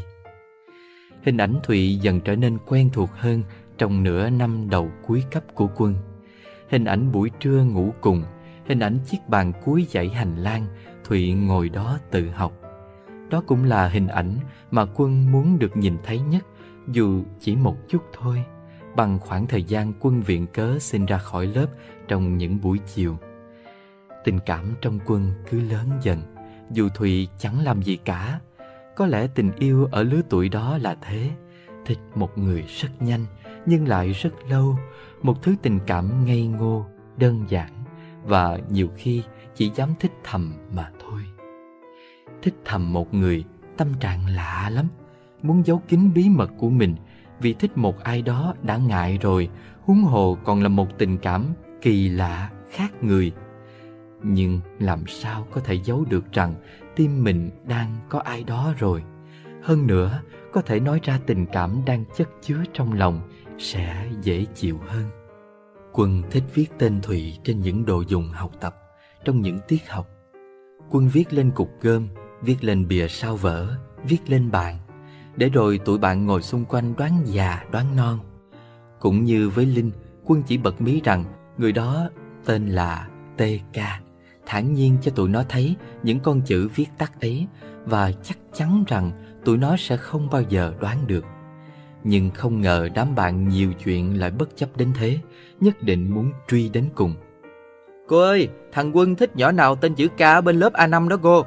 Hình 1.23 1.37
ảnh 1.37 1.59
Thụy 1.63 1.95
dần 1.95 2.21
trở 2.21 2.35
nên 2.35 2.57
quen 2.65 2.89
thuộc 2.93 3.09
hơn 3.13 3.43
trong 3.77 4.03
nửa 4.03 4.29
năm 4.29 4.69
đầu 4.69 4.91
cuối 5.07 5.23
cấp 5.31 5.43
của 5.53 5.67
quân. 5.75 5.95
Hình 6.69 6.85
ảnh 6.85 7.11
buổi 7.11 7.29
trưa 7.39 7.63
ngủ 7.63 7.93
cùng, 8.01 8.23
hình 8.67 8.79
ảnh 8.79 8.99
chiếc 9.05 9.17
bàn 9.27 9.53
cuối 9.63 9.87
dãy 9.89 10.09
hành 10.09 10.35
lang, 10.35 10.65
Thụy 11.03 11.33
ngồi 11.33 11.69
đó 11.69 11.97
tự 12.11 12.29
học. 12.29 12.53
Đó 13.29 13.43
cũng 13.47 13.63
là 13.63 13.87
hình 13.87 14.07
ảnh 14.07 14.37
mà 14.71 14.85
quân 14.95 15.31
muốn 15.31 15.59
được 15.59 15.77
nhìn 15.77 15.97
thấy 16.03 16.19
nhất, 16.19 16.45
dù 16.87 17.23
chỉ 17.39 17.55
một 17.55 17.75
chút 17.87 18.03
thôi, 18.13 18.43
bằng 18.95 19.19
khoảng 19.19 19.47
thời 19.47 19.63
gian 19.63 19.93
quân 19.99 20.21
viện 20.21 20.47
cớ 20.47 20.79
xin 20.79 21.05
ra 21.05 21.17
khỏi 21.17 21.47
lớp 21.47 21.67
trong 22.07 22.37
những 22.37 22.61
buổi 22.61 22.79
chiều. 22.95 23.17
Tình 24.23 24.39
cảm 24.45 24.75
trong 24.81 24.99
quân 25.05 25.31
cứ 25.49 25.61
lớn 25.61 25.89
dần, 26.01 26.32
dù 26.71 26.89
thụy 26.89 27.27
chẳng 27.37 27.63
làm 27.63 27.81
gì 27.81 27.97
cả. 28.05 28.39
Có 28.95 29.05
lẽ 29.05 29.27
tình 29.27 29.51
yêu 29.55 29.87
ở 29.91 30.03
lứa 30.03 30.21
tuổi 30.29 30.49
đó 30.49 30.77
là 30.77 30.95
thế, 31.01 31.29
thích 31.85 31.99
một 32.15 32.37
người 32.37 32.63
rất 32.67 33.01
nhanh 33.01 33.25
nhưng 33.65 33.87
lại 33.87 34.11
rất 34.11 34.33
lâu, 34.49 34.77
một 35.21 35.43
thứ 35.43 35.55
tình 35.61 35.79
cảm 35.87 36.25
ngây 36.25 36.47
ngô, 36.47 36.85
đơn 37.17 37.45
giản 37.49 37.69
và 38.23 38.57
nhiều 38.69 38.89
khi 38.95 39.23
chỉ 39.55 39.71
dám 39.75 39.93
thích 39.99 40.11
thầm 40.23 40.53
mà 40.75 40.91
thôi. 40.99 41.21
Thích 42.41 42.55
thầm 42.65 42.93
một 42.93 43.13
người, 43.13 43.43
tâm 43.77 43.87
trạng 43.99 44.27
lạ 44.27 44.69
lắm, 44.73 44.87
muốn 45.41 45.65
giấu 45.65 45.81
kín 45.87 46.13
bí 46.13 46.29
mật 46.29 46.49
của 46.57 46.69
mình 46.69 46.95
vì 47.39 47.53
thích 47.53 47.77
một 47.77 48.03
ai 48.03 48.21
đó 48.21 48.53
đã 48.63 48.77
ngại 48.77 49.17
rồi, 49.21 49.49
huống 49.81 50.03
hồ 50.03 50.37
còn 50.43 50.63
là 50.63 50.69
một 50.69 50.97
tình 50.97 51.17
cảm 51.17 51.53
kỳ 51.81 52.09
lạ, 52.09 52.49
khác 52.71 53.03
người. 53.03 53.31
Nhưng 54.23 54.59
làm 54.79 55.07
sao 55.07 55.47
có 55.51 55.61
thể 55.61 55.73
giấu 55.73 56.05
được 56.09 56.31
rằng 56.31 56.53
tim 56.95 57.23
mình 57.23 57.49
đang 57.67 57.95
có 58.09 58.19
ai 58.19 58.43
đó 58.43 58.73
rồi. 58.77 59.03
Hơn 59.63 59.87
nữa, 59.87 60.21
có 60.53 60.61
thể 60.61 60.79
nói 60.79 60.99
ra 61.03 61.19
tình 61.25 61.45
cảm 61.45 61.81
đang 61.85 62.05
chất 62.15 62.29
chứa 62.41 62.63
trong 62.73 62.93
lòng 62.93 63.21
sẽ 63.57 64.09
dễ 64.21 64.45
chịu 64.55 64.79
hơn. 64.87 65.03
Quân 65.91 66.23
thích 66.31 66.43
viết 66.53 66.67
tên 66.77 67.01
Thụy 67.01 67.37
trên 67.43 67.59
những 67.59 67.85
đồ 67.85 68.03
dùng 68.07 68.29
học 68.29 68.51
tập, 68.61 68.75
trong 69.25 69.41
những 69.41 69.59
tiết 69.67 69.89
học. 69.89 70.07
Quân 70.89 71.07
viết 71.07 71.33
lên 71.33 71.51
cục 71.51 71.69
gôm, 71.81 72.07
viết 72.41 72.63
lên 72.63 72.87
bìa 72.87 73.07
sao 73.07 73.35
vở, 73.35 73.77
viết 74.03 74.19
lên 74.27 74.51
bàn, 74.51 74.77
để 75.35 75.49
rồi 75.49 75.79
tụi 75.85 75.97
bạn 75.97 76.25
ngồi 76.25 76.41
xung 76.41 76.65
quanh 76.65 76.93
đoán 76.97 77.21
già 77.25 77.63
đoán 77.71 77.95
non. 77.95 78.19
Cũng 78.99 79.23
như 79.23 79.49
với 79.49 79.65
Linh, 79.65 79.91
Quân 80.25 80.43
chỉ 80.47 80.57
bật 80.57 80.81
mí 80.81 81.01
rằng 81.03 81.25
người 81.57 81.71
đó 81.71 82.09
tên 82.45 82.67
là 82.67 83.07
TK, 83.37 84.02
thản 84.45 84.73
nhiên 84.73 84.97
cho 85.01 85.11
tụi 85.11 85.29
nó 85.29 85.43
thấy 85.49 85.75
những 86.03 86.19
con 86.19 86.41
chữ 86.41 86.69
viết 86.75 86.87
tắt 86.97 87.21
ấy 87.21 87.47
và 87.85 88.11
chắc 88.11 88.37
chắn 88.53 88.83
rằng 88.87 89.11
tụi 89.45 89.57
nó 89.57 89.77
sẽ 89.77 89.97
không 89.97 90.29
bao 90.31 90.41
giờ 90.41 90.73
đoán 90.79 91.07
được. 91.07 91.25
Nhưng 92.03 92.31
không 92.31 92.61
ngờ 92.61 92.89
đám 92.95 93.15
bạn 93.15 93.49
nhiều 93.49 93.73
chuyện 93.83 94.19
lại 94.19 94.31
bất 94.31 94.55
chấp 94.55 94.77
đến 94.77 94.91
thế, 94.95 95.19
nhất 95.59 95.83
định 95.83 96.13
muốn 96.13 96.31
truy 96.47 96.69
đến 96.69 96.89
cùng. 96.95 97.15
Cô 98.07 98.19
ơi, 98.19 98.49
thằng 98.71 98.95
Quân 98.95 99.15
thích 99.15 99.35
nhỏ 99.35 99.51
nào 99.51 99.75
tên 99.75 99.95
chữ 99.95 100.07
K 100.07 100.21
ở 100.21 100.41
bên 100.41 100.55
lớp 100.55 100.73
A5 100.73 101.07
đó 101.07 101.17
cô. 101.21 101.45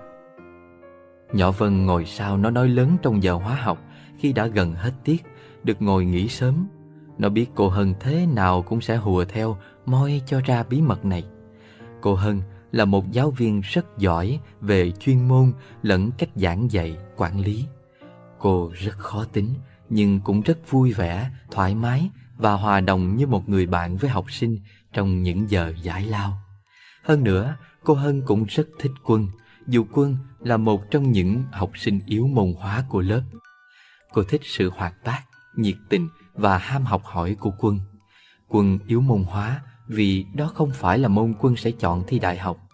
Nhỏ 1.33 1.51
Vân 1.51 1.87
ngồi 1.87 2.05
sau 2.05 2.37
nó 2.37 2.51
nói 2.51 2.69
lớn 2.69 2.97
trong 3.03 3.23
giờ 3.23 3.33
hóa 3.33 3.55
học 3.55 3.79
khi 4.19 4.33
đã 4.33 4.47
gần 4.47 4.73
hết 4.73 4.93
tiết, 5.05 5.23
được 5.65 5.83
ngồi 5.83 6.05
nghỉ 6.05 6.29
sớm. 6.29 6.67
Nó 7.19 7.29
biết 7.29 7.47
cô 7.55 7.69
Hân 7.69 7.95
thế 8.01 8.27
nào 8.35 8.63
cũng 8.63 8.81
sẽ 8.81 8.97
hùa 8.97 9.25
theo, 9.25 9.57
moi 9.87 10.23
cho 10.27 10.41
ra 10.45 10.63
bí 10.63 10.81
mật 10.81 11.05
này. 11.05 11.25
Cô 12.01 12.15
Hân 12.15 12.41
là 12.77 12.85
một 12.85 13.13
giáo 13.13 13.31
viên 13.31 13.61
rất 13.61 13.99
giỏi 13.99 14.41
về 14.61 14.91
chuyên 14.91 15.29
môn 15.29 15.53
lẫn 15.83 16.11
cách 16.19 16.29
giảng 16.35 16.71
dạy, 16.71 16.97
quản 17.17 17.41
lý. 17.41 17.67
Cô 18.39 18.71
rất 18.75 18.99
khó 18.99 19.25
tính, 19.25 19.55
nhưng 19.89 20.21
cũng 20.21 20.41
rất 20.41 20.71
vui 20.71 20.93
vẻ, 20.93 21.31
thoải 21.51 21.75
mái 21.75 22.11
và 22.37 22.53
hòa 22.53 22.81
đồng 22.81 23.17
như 23.17 23.27
một 23.27 23.49
người 23.49 23.67
bạn 23.67 23.97
với 23.97 24.11
học 24.11 24.33
sinh 24.33 24.59
trong 24.93 25.23
những 25.23 25.51
giờ 25.51 25.73
giải 25.83 26.07
lao. 26.07 26.39
Hơn 27.03 27.25
nữa, 27.25 27.57
cô 27.85 27.95
Hân 27.95 28.23
cũng 28.27 28.45
rất 28.45 28.69
thích 28.79 28.93
Quân, 29.05 29.29
dù 29.67 29.87
Quân 29.93 30.17
là 30.41 30.57
một 30.57 30.91
trong 30.91 31.13
những 31.13 31.45
học 31.53 31.71
sinh 31.75 32.01
yếu 32.07 32.27
môn 32.27 32.55
hóa 32.59 32.85
của 32.89 33.01
lớp. 33.01 33.23
Cô 34.13 34.23
thích 34.23 34.41
sự 34.45 34.71
hoạt 34.77 34.95
bát, 35.05 35.23
nhiệt 35.57 35.77
tình 35.89 36.09
và 36.35 36.59
ham 36.59 36.85
học 36.85 37.03
hỏi 37.05 37.37
của 37.41 37.51
Quân. 37.59 37.81
Quân 38.49 38.79
yếu 38.87 39.01
môn 39.01 39.23
hóa 39.23 39.63
vì 39.87 40.27
đó 40.35 40.53
không 40.55 40.71
phải 40.75 40.99
là 40.99 41.09
môn 41.09 41.35
Quân 41.39 41.57
sẽ 41.57 41.71
chọn 41.71 42.05
thi 42.07 42.19
đại 42.19 42.39
học. 42.39 42.66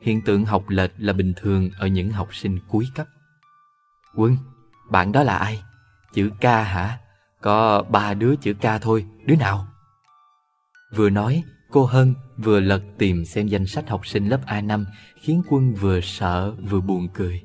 Hiện 0.00 0.22
tượng 0.22 0.44
học 0.44 0.68
lệch 0.68 0.90
là 0.98 1.12
bình 1.12 1.32
thường 1.36 1.70
ở 1.78 1.86
những 1.86 2.10
học 2.10 2.34
sinh 2.34 2.58
cuối 2.68 2.88
cấp. 2.94 3.06
Quân, 4.14 4.36
bạn 4.90 5.12
đó 5.12 5.22
là 5.22 5.36
ai? 5.36 5.62
Chữ 6.12 6.30
K 6.40 6.44
hả? 6.44 6.98
Có 7.40 7.82
ba 7.82 8.14
đứa 8.14 8.36
chữ 8.36 8.54
K 8.54 8.82
thôi, 8.82 9.06
đứa 9.26 9.36
nào? 9.36 9.66
Vừa 10.94 11.10
nói, 11.10 11.42
cô 11.70 11.84
Hân 11.84 12.14
vừa 12.36 12.60
lật 12.60 12.82
tìm 12.98 13.24
xem 13.24 13.46
danh 13.46 13.66
sách 13.66 13.88
học 13.88 14.06
sinh 14.06 14.28
lớp 14.28 14.40
A5 14.46 14.84
khiến 15.16 15.42
Quân 15.48 15.74
vừa 15.74 16.00
sợ 16.00 16.54
vừa 16.70 16.80
buồn 16.80 17.08
cười. 17.14 17.42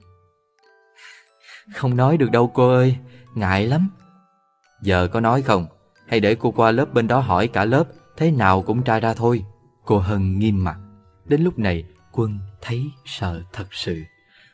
Không 1.74 1.98
nói 1.98 2.18
được 2.18 2.32
đâu 2.32 2.52
cô 2.54 2.70
ơi, 2.70 2.98
ngại 3.36 3.68
lắm. 3.68 3.90
Giờ 4.82 5.08
có 5.08 5.20
nói 5.20 5.42
không? 5.42 5.68
Hay 6.08 6.20
để 6.20 6.36
cô 6.36 6.52
qua 6.52 6.72
lớp 6.72 6.94
bên 6.94 7.08
đó 7.08 7.20
hỏi 7.20 7.48
cả 7.48 7.66
lớp, 7.66 7.84
thế 8.18 8.32
nào 8.32 8.62
cũng 8.62 8.84
tra 8.84 9.00
ra 9.00 9.14
thôi. 9.14 9.46
Cô 9.86 10.00
Hân 10.00 10.40
nghiêm 10.40 10.64
mặt. 10.64 10.78
Đến 11.26 11.44
lúc 11.44 11.60
này, 11.60 11.86
Quân 12.16 12.40
thấy 12.62 12.92
sợ 13.06 13.44
thật 13.54 13.68
sự. 13.72 14.04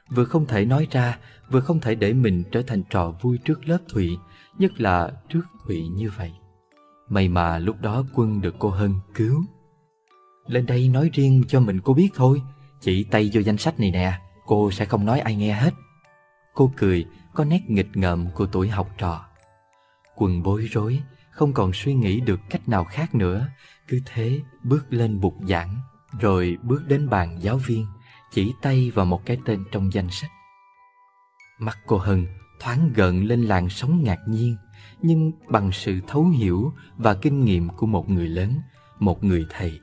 Vừa 0.09 0.25
không 0.25 0.45
thể 0.45 0.65
nói 0.65 0.87
ra, 0.91 1.17
vừa 1.49 1.61
không 1.61 1.79
thể 1.79 1.95
để 1.95 2.13
mình 2.13 2.43
trở 2.51 2.61
thành 2.61 2.83
trò 2.89 3.13
vui 3.21 3.37
trước 3.45 3.67
lớp 3.67 3.77
Thụy, 3.89 4.17
nhất 4.57 4.81
là 4.81 5.11
trước 5.29 5.41
Thụy 5.65 5.87
như 5.87 6.09
vậy. 6.17 6.31
May 7.09 7.27
mà 7.27 7.59
lúc 7.59 7.81
đó 7.81 8.03
Quân 8.13 8.41
được 8.41 8.55
cô 8.59 8.69
Hân 8.69 8.95
cứu. 9.13 9.43
Lên 10.47 10.65
đây 10.65 10.89
nói 10.89 11.09
riêng 11.13 11.43
cho 11.47 11.59
mình 11.59 11.79
cô 11.83 11.93
biết 11.93 12.09
thôi, 12.15 12.41
chỉ 12.81 13.03
tay 13.03 13.29
vô 13.33 13.41
danh 13.41 13.57
sách 13.57 13.79
này 13.79 13.91
nè, 13.91 14.19
cô 14.45 14.71
sẽ 14.71 14.85
không 14.85 15.05
nói 15.05 15.19
ai 15.19 15.35
nghe 15.35 15.53
hết. 15.53 15.73
Cô 16.53 16.71
cười, 16.77 17.05
có 17.33 17.43
nét 17.43 17.61
nghịch 17.67 17.89
ngợm 17.93 18.31
của 18.35 18.45
tuổi 18.45 18.69
học 18.69 18.89
trò. 18.97 19.25
Quân 20.15 20.43
bối 20.43 20.67
rối, 20.71 21.01
không 21.31 21.53
còn 21.53 21.71
suy 21.73 21.93
nghĩ 21.93 22.19
được 22.19 22.39
cách 22.49 22.69
nào 22.69 22.83
khác 22.83 23.15
nữa, 23.15 23.47
cứ 23.87 23.99
thế 24.05 24.39
bước 24.63 24.93
lên 24.93 25.19
bục 25.19 25.35
giảng, 25.47 25.75
rồi 26.19 26.57
bước 26.63 26.87
đến 26.87 27.09
bàn 27.09 27.37
giáo 27.41 27.57
viên, 27.57 27.85
chỉ 28.31 28.53
tay 28.61 28.91
vào 28.91 29.05
một 29.05 29.25
cái 29.25 29.37
tên 29.45 29.63
trong 29.71 29.93
danh 29.93 30.09
sách. 30.09 30.31
Mắt 31.59 31.77
cô 31.87 31.97
Hân 31.97 32.27
thoáng 32.59 32.91
gợn 32.93 33.23
lên 33.23 33.41
làn 33.41 33.69
sóng 33.69 34.03
ngạc 34.03 34.19
nhiên, 34.27 34.57
nhưng 35.01 35.31
bằng 35.47 35.71
sự 35.71 35.99
thấu 36.07 36.25
hiểu 36.25 36.73
và 36.97 37.13
kinh 37.13 37.45
nghiệm 37.45 37.69
của 37.69 37.87
một 37.87 38.09
người 38.09 38.27
lớn, 38.27 38.59
một 38.99 39.23
người 39.23 39.45
thầy. 39.49 39.79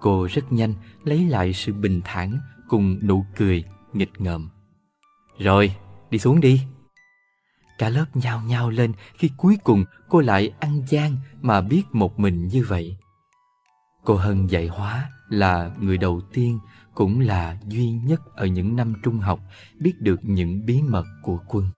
Cô 0.00 0.28
rất 0.30 0.52
nhanh 0.52 0.74
lấy 1.04 1.28
lại 1.28 1.52
sự 1.52 1.72
bình 1.72 2.00
thản 2.04 2.38
cùng 2.68 2.98
nụ 3.02 3.24
cười 3.36 3.64
nghịch 3.92 4.20
ngợm. 4.20 4.48
Rồi, 5.38 5.74
đi 6.10 6.18
xuống 6.18 6.40
đi. 6.40 6.62
Cả 7.78 7.88
lớp 7.88 8.06
nhao 8.14 8.42
nhao 8.42 8.70
lên 8.70 8.92
khi 9.14 9.30
cuối 9.36 9.58
cùng 9.64 9.84
cô 10.08 10.20
lại 10.20 10.52
ăn 10.60 10.82
gian 10.88 11.16
mà 11.42 11.60
biết 11.60 11.82
một 11.92 12.18
mình 12.18 12.48
như 12.48 12.64
vậy. 12.68 12.96
Cô 14.04 14.14
Hân 14.14 14.46
dạy 14.46 14.66
hóa 14.66 15.10
là 15.28 15.76
người 15.80 15.98
đầu 15.98 16.20
tiên 16.32 16.58
cũng 16.94 17.20
là 17.20 17.58
duy 17.68 17.90
nhất 17.90 18.20
ở 18.34 18.46
những 18.46 18.76
năm 18.76 18.94
trung 19.02 19.18
học 19.18 19.40
biết 19.78 19.94
được 20.00 20.20
những 20.22 20.66
bí 20.66 20.82
mật 20.82 21.04
của 21.22 21.38
quân. 21.48 21.68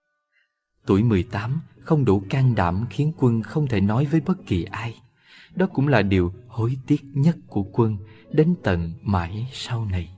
Tuổi 0.86 1.02
18 1.02 1.60
không 1.80 2.04
đủ 2.04 2.22
can 2.30 2.54
đảm 2.54 2.86
khiến 2.90 3.12
quân 3.18 3.42
không 3.42 3.66
thể 3.66 3.80
nói 3.80 4.06
với 4.10 4.20
bất 4.20 4.46
kỳ 4.46 4.64
ai. 4.64 4.94
Đó 5.54 5.66
cũng 5.66 5.88
là 5.88 6.02
điều 6.02 6.32
hối 6.48 6.76
tiếc 6.86 7.00
nhất 7.14 7.36
của 7.46 7.62
quân 7.72 7.96
đến 8.32 8.54
tận 8.62 8.92
mãi 9.02 9.48
sau 9.52 9.84
này. 9.84 10.10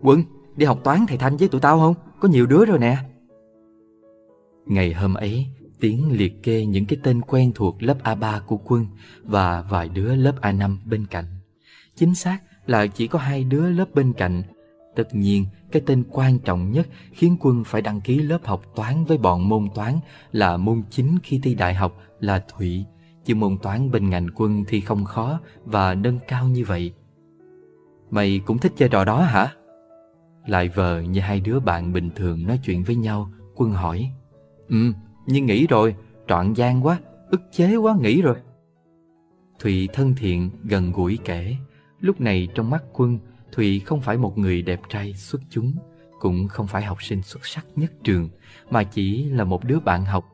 Quân, 0.00 0.22
đi 0.56 0.66
học 0.66 0.80
toán 0.84 1.04
thầy 1.08 1.18
Thanh 1.18 1.36
với 1.36 1.48
tụi 1.48 1.60
tao 1.60 1.78
không? 1.78 1.94
Có 2.20 2.28
nhiều 2.28 2.46
đứa 2.46 2.64
rồi 2.64 2.78
nè. 2.78 2.96
Ngày 4.66 4.92
hôm 4.92 5.14
ấy, 5.14 5.46
Tiến 5.82 6.12
liệt 6.12 6.42
kê 6.42 6.66
những 6.66 6.86
cái 6.86 6.98
tên 7.02 7.20
quen 7.20 7.52
thuộc 7.54 7.82
lớp 7.82 7.96
A3 8.04 8.40
của 8.46 8.56
quân 8.64 8.86
và 9.22 9.62
vài 9.62 9.88
đứa 9.88 10.14
lớp 10.14 10.32
A5 10.40 10.76
bên 10.84 11.06
cạnh. 11.06 11.24
Chính 11.96 12.14
xác 12.14 12.38
là 12.66 12.86
chỉ 12.86 13.06
có 13.06 13.18
hai 13.18 13.44
đứa 13.44 13.70
lớp 13.70 13.94
bên 13.94 14.12
cạnh. 14.12 14.42
Tất 14.96 15.14
nhiên, 15.14 15.46
cái 15.72 15.82
tên 15.86 16.04
quan 16.10 16.38
trọng 16.38 16.72
nhất 16.72 16.88
khiến 17.12 17.36
quân 17.40 17.64
phải 17.64 17.82
đăng 17.82 18.00
ký 18.00 18.18
lớp 18.18 18.38
học 18.44 18.62
toán 18.74 19.04
với 19.04 19.18
bọn 19.18 19.48
môn 19.48 19.68
toán 19.74 19.98
là 20.32 20.56
môn 20.56 20.82
chính 20.90 21.18
khi 21.22 21.40
thi 21.42 21.54
đại 21.54 21.74
học 21.74 22.00
là 22.20 22.44
Thụy. 22.48 22.84
Chứ 23.24 23.34
môn 23.34 23.58
toán 23.62 23.90
bên 23.90 24.10
ngành 24.10 24.26
quân 24.34 24.64
thì 24.68 24.80
không 24.80 25.04
khó 25.04 25.40
và 25.64 25.94
nâng 25.94 26.18
cao 26.28 26.48
như 26.48 26.64
vậy. 26.64 26.92
Mày 28.10 28.40
cũng 28.46 28.58
thích 28.58 28.72
chơi 28.76 28.88
trò 28.88 29.04
đó 29.04 29.22
hả? 29.22 29.52
Lại 30.46 30.68
vờ 30.68 31.00
như 31.00 31.20
hai 31.20 31.40
đứa 31.40 31.60
bạn 31.60 31.92
bình 31.92 32.10
thường 32.16 32.46
nói 32.46 32.60
chuyện 32.64 32.82
với 32.82 32.96
nhau, 32.96 33.32
quân 33.54 33.70
hỏi. 33.70 34.10
Ừ, 34.68 34.92
nhưng 35.26 35.46
nghĩ 35.46 35.66
rồi, 35.66 35.94
trọn 36.28 36.52
gian 36.52 36.86
quá, 36.86 36.98
ức 37.30 37.40
chế 37.52 37.76
quá 37.76 37.96
nghĩ 38.00 38.22
rồi. 38.22 38.36
Thụy 39.58 39.88
thân 39.92 40.14
thiện, 40.14 40.50
gần 40.62 40.92
gũi 40.92 41.18
kể, 41.24 41.56
lúc 42.00 42.20
này 42.20 42.48
trong 42.54 42.70
mắt 42.70 42.84
quân, 42.92 43.18
Thụy 43.52 43.80
không 43.80 44.00
phải 44.00 44.16
một 44.16 44.38
người 44.38 44.62
đẹp 44.62 44.80
trai 44.88 45.14
xuất 45.14 45.40
chúng, 45.50 45.72
cũng 46.20 46.48
không 46.48 46.66
phải 46.66 46.82
học 46.82 47.02
sinh 47.02 47.22
xuất 47.22 47.46
sắc 47.46 47.66
nhất 47.76 47.92
trường, 48.04 48.28
mà 48.70 48.84
chỉ 48.84 49.24
là 49.24 49.44
một 49.44 49.64
đứa 49.64 49.80
bạn 49.80 50.04
học. 50.04 50.24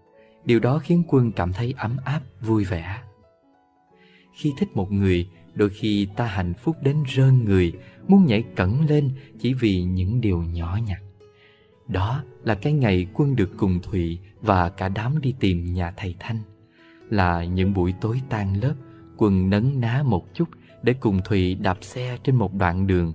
Điều 0.44 0.60
đó 0.60 0.78
khiến 0.78 1.02
quân 1.08 1.32
cảm 1.32 1.52
thấy 1.52 1.74
ấm 1.76 1.96
áp, 2.04 2.20
vui 2.40 2.64
vẻ. 2.64 3.02
Khi 4.34 4.52
thích 4.58 4.68
một 4.74 4.92
người, 4.92 5.28
đôi 5.54 5.70
khi 5.70 6.08
ta 6.16 6.24
hạnh 6.24 6.54
phúc 6.54 6.76
đến 6.82 6.96
rơn 7.16 7.44
người, 7.44 7.72
muốn 8.08 8.26
nhảy 8.26 8.44
cẩn 8.56 8.86
lên 8.86 9.10
chỉ 9.38 9.54
vì 9.54 9.82
những 9.82 10.20
điều 10.20 10.42
nhỏ 10.42 10.78
nhặt. 10.86 11.02
Đó 11.88 12.22
là 12.44 12.54
cái 12.54 12.72
ngày 12.72 13.06
quân 13.14 13.36
được 13.36 13.50
cùng 13.56 13.80
Thụy 13.82 14.18
và 14.40 14.68
cả 14.68 14.88
đám 14.88 15.20
đi 15.20 15.34
tìm 15.40 15.72
nhà 15.72 15.92
thầy 15.96 16.14
Thanh. 16.18 16.38
Là 17.10 17.44
những 17.44 17.74
buổi 17.74 17.94
tối 18.00 18.20
tan 18.28 18.60
lớp, 18.60 18.74
quân 19.16 19.50
nấn 19.50 19.80
ná 19.80 20.02
một 20.06 20.34
chút 20.34 20.48
để 20.82 20.94
cùng 21.00 21.20
Thụy 21.24 21.54
đạp 21.54 21.78
xe 21.80 22.18
trên 22.24 22.36
một 22.36 22.54
đoạn 22.54 22.86
đường. 22.86 23.12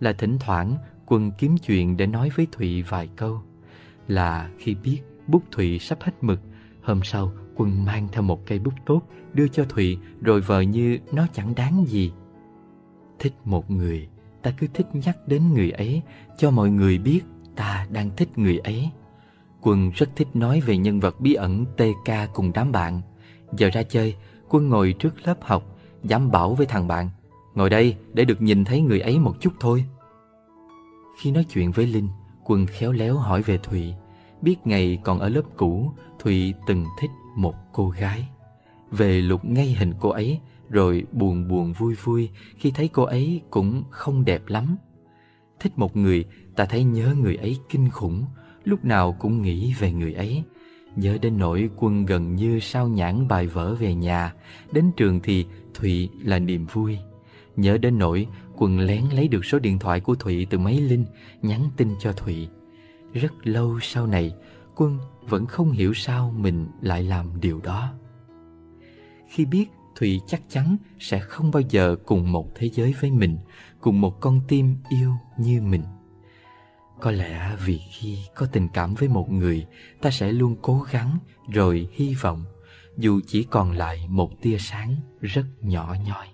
Là 0.00 0.12
thỉnh 0.12 0.36
thoảng 0.40 0.76
quân 1.06 1.30
kiếm 1.38 1.56
chuyện 1.58 1.96
để 1.96 2.06
nói 2.06 2.30
với 2.36 2.46
Thụy 2.52 2.82
vài 2.82 3.08
câu. 3.16 3.42
Là 4.08 4.50
khi 4.58 4.74
biết 4.74 5.00
bút 5.26 5.42
Thụy 5.50 5.78
sắp 5.78 5.98
hết 6.02 6.12
mực, 6.20 6.40
hôm 6.82 7.00
sau 7.02 7.32
quân 7.56 7.84
mang 7.84 8.08
theo 8.12 8.22
một 8.22 8.46
cây 8.46 8.58
bút 8.58 8.74
tốt 8.86 9.02
đưa 9.32 9.48
cho 9.48 9.64
Thụy 9.64 9.98
rồi 10.20 10.40
vờ 10.40 10.60
như 10.60 10.98
nó 11.12 11.26
chẳng 11.32 11.54
đáng 11.54 11.84
gì. 11.88 12.12
thích 13.18 13.34
một 13.44 13.70
người 13.70 14.08
ta 14.42 14.50
cứ 14.50 14.66
thích 14.74 14.86
nhắc 14.92 15.18
đến 15.26 15.42
người 15.54 15.70
ấy 15.70 16.02
cho 16.36 16.50
mọi 16.50 16.70
người 16.70 16.98
biết 16.98 17.20
ta 17.60 17.86
đang 17.90 18.10
thích 18.16 18.38
người 18.38 18.58
ấy. 18.58 18.90
Quân 19.60 19.90
rất 19.90 20.16
thích 20.16 20.28
nói 20.34 20.60
về 20.60 20.76
nhân 20.76 21.00
vật 21.00 21.20
bí 21.20 21.34
ẩn 21.34 21.64
tk 21.76 22.10
cùng 22.34 22.52
đám 22.54 22.72
bạn. 22.72 23.00
Giờ 23.56 23.70
ra 23.72 23.82
chơi 23.82 24.16
quân 24.48 24.68
ngồi 24.68 24.94
trước 24.98 25.26
lớp 25.26 25.36
học 25.40 25.78
dám 26.04 26.30
bảo 26.30 26.54
với 26.54 26.66
thằng 26.66 26.88
bạn 26.88 27.10
ngồi 27.54 27.70
đây 27.70 27.96
để 28.12 28.24
được 28.24 28.42
nhìn 28.42 28.64
thấy 28.64 28.80
người 28.80 29.00
ấy 29.00 29.18
một 29.18 29.36
chút 29.40 29.50
thôi. 29.60 29.84
Khi 31.18 31.30
nói 31.30 31.44
chuyện 31.44 31.70
với 31.70 31.86
linh 31.86 32.08
quân 32.44 32.66
khéo 32.66 32.92
léo 32.92 33.16
hỏi 33.16 33.42
về 33.42 33.58
thụy. 33.58 33.94
Biết 34.42 34.56
ngày 34.64 34.98
còn 35.04 35.18
ở 35.18 35.28
lớp 35.28 35.42
cũ 35.56 35.92
thụy 36.18 36.54
từng 36.66 36.86
thích 37.00 37.10
một 37.36 37.54
cô 37.72 37.88
gái. 37.88 38.28
Về 38.90 39.20
lục 39.20 39.44
ngay 39.44 39.66
hình 39.78 39.94
cô 40.00 40.08
ấy 40.08 40.38
rồi 40.70 41.04
buồn 41.12 41.48
buồn 41.48 41.72
vui 41.72 41.94
vui 41.94 42.30
khi 42.56 42.70
thấy 42.70 42.88
cô 42.88 43.02
ấy 43.02 43.40
cũng 43.50 43.84
không 43.90 44.24
đẹp 44.24 44.42
lắm. 44.46 44.76
Thích 45.60 45.72
một 45.76 45.96
người, 45.96 46.24
ta 46.60 46.66
thấy 46.66 46.84
nhớ 46.84 47.14
người 47.14 47.36
ấy 47.36 47.58
kinh 47.68 47.90
khủng, 47.90 48.24
lúc 48.64 48.84
nào 48.84 49.16
cũng 49.18 49.42
nghĩ 49.42 49.74
về 49.78 49.92
người 49.92 50.14
ấy. 50.14 50.42
Nhớ 50.96 51.18
đến 51.22 51.38
nỗi 51.38 51.70
quân 51.76 52.06
gần 52.06 52.34
như 52.36 52.60
sao 52.60 52.88
nhãn 52.88 53.28
bài 53.28 53.46
vở 53.46 53.74
về 53.74 53.94
nhà, 53.94 54.34
đến 54.72 54.90
trường 54.96 55.20
thì 55.20 55.46
Thụy 55.74 56.08
là 56.22 56.38
niềm 56.38 56.66
vui. 56.72 56.98
Nhớ 57.56 57.78
đến 57.78 57.98
nỗi 57.98 58.26
quân 58.56 58.78
lén 58.78 59.04
lấy 59.12 59.28
được 59.28 59.44
số 59.44 59.58
điện 59.58 59.78
thoại 59.78 60.00
của 60.00 60.14
Thụy 60.14 60.46
từ 60.50 60.58
máy 60.58 60.80
Linh, 60.80 61.04
nhắn 61.42 61.70
tin 61.76 61.88
cho 62.00 62.12
Thụy. 62.12 62.48
Rất 63.12 63.32
lâu 63.46 63.78
sau 63.82 64.06
này, 64.06 64.32
quân 64.76 64.98
vẫn 65.22 65.46
không 65.46 65.70
hiểu 65.70 65.94
sao 65.94 66.34
mình 66.38 66.66
lại 66.80 67.02
làm 67.02 67.40
điều 67.40 67.60
đó. 67.60 67.92
Khi 69.28 69.44
biết 69.44 69.66
thụy 69.96 70.20
chắc 70.26 70.42
chắn 70.48 70.76
sẽ 70.98 71.20
không 71.20 71.50
bao 71.50 71.62
giờ 71.68 71.96
cùng 72.06 72.32
một 72.32 72.48
thế 72.54 72.68
giới 72.68 72.94
với 73.00 73.10
mình, 73.10 73.38
cùng 73.80 74.00
một 74.00 74.20
con 74.20 74.40
tim 74.48 74.76
yêu 74.90 75.12
như 75.38 75.62
mình. 75.62 75.82
Có 77.00 77.10
lẽ 77.10 77.56
vì 77.64 77.80
khi 77.90 78.18
có 78.34 78.46
tình 78.46 78.68
cảm 78.68 78.94
với 78.94 79.08
một 79.08 79.30
người, 79.30 79.66
ta 80.00 80.10
sẽ 80.10 80.32
luôn 80.32 80.56
cố 80.62 80.86
gắng 80.90 81.18
rồi 81.48 81.88
hy 81.92 82.14
vọng, 82.14 82.44
dù 82.96 83.20
chỉ 83.26 83.42
còn 83.50 83.72
lại 83.72 84.06
một 84.08 84.42
tia 84.42 84.58
sáng 84.58 84.96
rất 85.20 85.44
nhỏ 85.60 85.96
nhoi. 86.06 86.26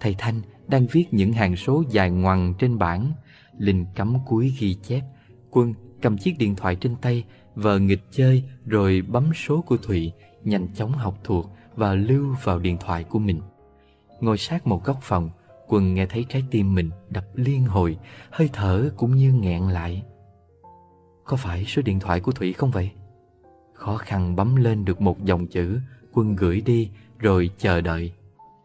Thầy 0.00 0.14
Thanh 0.18 0.42
đang 0.66 0.86
viết 0.86 1.04
những 1.10 1.32
hàng 1.32 1.56
số 1.56 1.82
dài 1.90 2.10
ngoằng 2.10 2.54
trên 2.58 2.78
bảng, 2.78 3.12
Linh 3.58 3.86
cắm 3.94 4.16
cuối 4.26 4.54
ghi 4.58 4.74
chép, 4.74 5.02
Quân 5.50 5.74
cầm 6.02 6.18
chiếc 6.18 6.38
điện 6.38 6.56
thoại 6.56 6.76
trên 6.76 6.96
tay, 6.96 7.24
vờ 7.54 7.78
nghịch 7.78 8.02
chơi 8.10 8.44
rồi 8.66 9.02
bấm 9.08 9.30
số 9.34 9.60
của 9.60 9.76
Thụy, 9.76 10.12
nhanh 10.44 10.74
chóng 10.74 10.92
học 10.92 11.18
thuộc 11.24 11.50
và 11.76 11.94
lưu 11.94 12.36
vào 12.42 12.58
điện 12.58 12.76
thoại 12.80 13.04
của 13.04 13.18
mình. 13.18 13.40
Ngồi 14.20 14.38
sát 14.38 14.66
một 14.66 14.84
góc 14.84 14.98
phòng, 15.02 15.30
Quân 15.72 15.94
nghe 15.94 16.06
thấy 16.06 16.26
trái 16.28 16.44
tim 16.50 16.74
mình 16.74 16.90
đập 17.10 17.24
liên 17.34 17.64
hồi, 17.64 17.98
hơi 18.30 18.50
thở 18.52 18.90
cũng 18.96 19.16
như 19.16 19.32
nghẹn 19.32 19.62
lại. 19.62 20.02
Có 21.24 21.36
phải 21.36 21.64
số 21.64 21.82
điện 21.82 22.00
thoại 22.00 22.20
của 22.20 22.32
Thủy 22.32 22.52
không 22.52 22.70
vậy? 22.70 22.90
Khó 23.74 23.96
khăn 23.96 24.36
bấm 24.36 24.56
lên 24.56 24.84
được 24.84 25.00
một 25.00 25.24
dòng 25.24 25.46
chữ, 25.46 25.80
Quân 26.12 26.36
gửi 26.36 26.60
đi 26.60 26.90
rồi 27.18 27.50
chờ 27.58 27.80
đợi. 27.80 28.12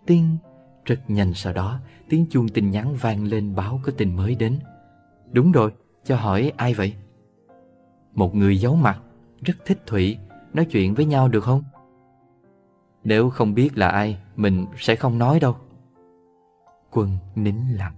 Tiếng, 0.05 0.37
rất 0.85 1.09
nhanh 1.09 1.33
sau 1.33 1.53
đó, 1.53 1.79
tiếng 2.09 2.25
chuông 2.29 2.49
tin 2.49 2.71
nhắn 2.71 2.95
vang 2.95 3.23
lên 3.23 3.55
báo 3.55 3.79
có 3.83 3.91
tin 3.97 4.15
mới 4.15 4.35
đến. 4.35 4.59
Đúng 5.31 5.51
rồi, 5.51 5.71
cho 6.03 6.15
hỏi 6.15 6.51
ai 6.57 6.73
vậy? 6.73 6.93
Một 8.13 8.35
người 8.35 8.57
giấu 8.57 8.75
mặt, 8.75 8.99
rất 9.41 9.57
thích 9.65 9.79
Thủy, 9.85 10.17
nói 10.53 10.65
chuyện 10.65 10.93
với 10.93 11.05
nhau 11.05 11.27
được 11.27 11.43
không? 11.43 11.63
Nếu 13.03 13.29
không 13.29 13.53
biết 13.53 13.77
là 13.77 13.87
ai 13.87 14.17
Mình 14.35 14.65
sẽ 14.77 14.95
không 14.95 15.17
nói 15.17 15.39
đâu 15.39 15.55
Quân 16.95 17.17
nín 17.35 17.55
lặng. 17.71 17.93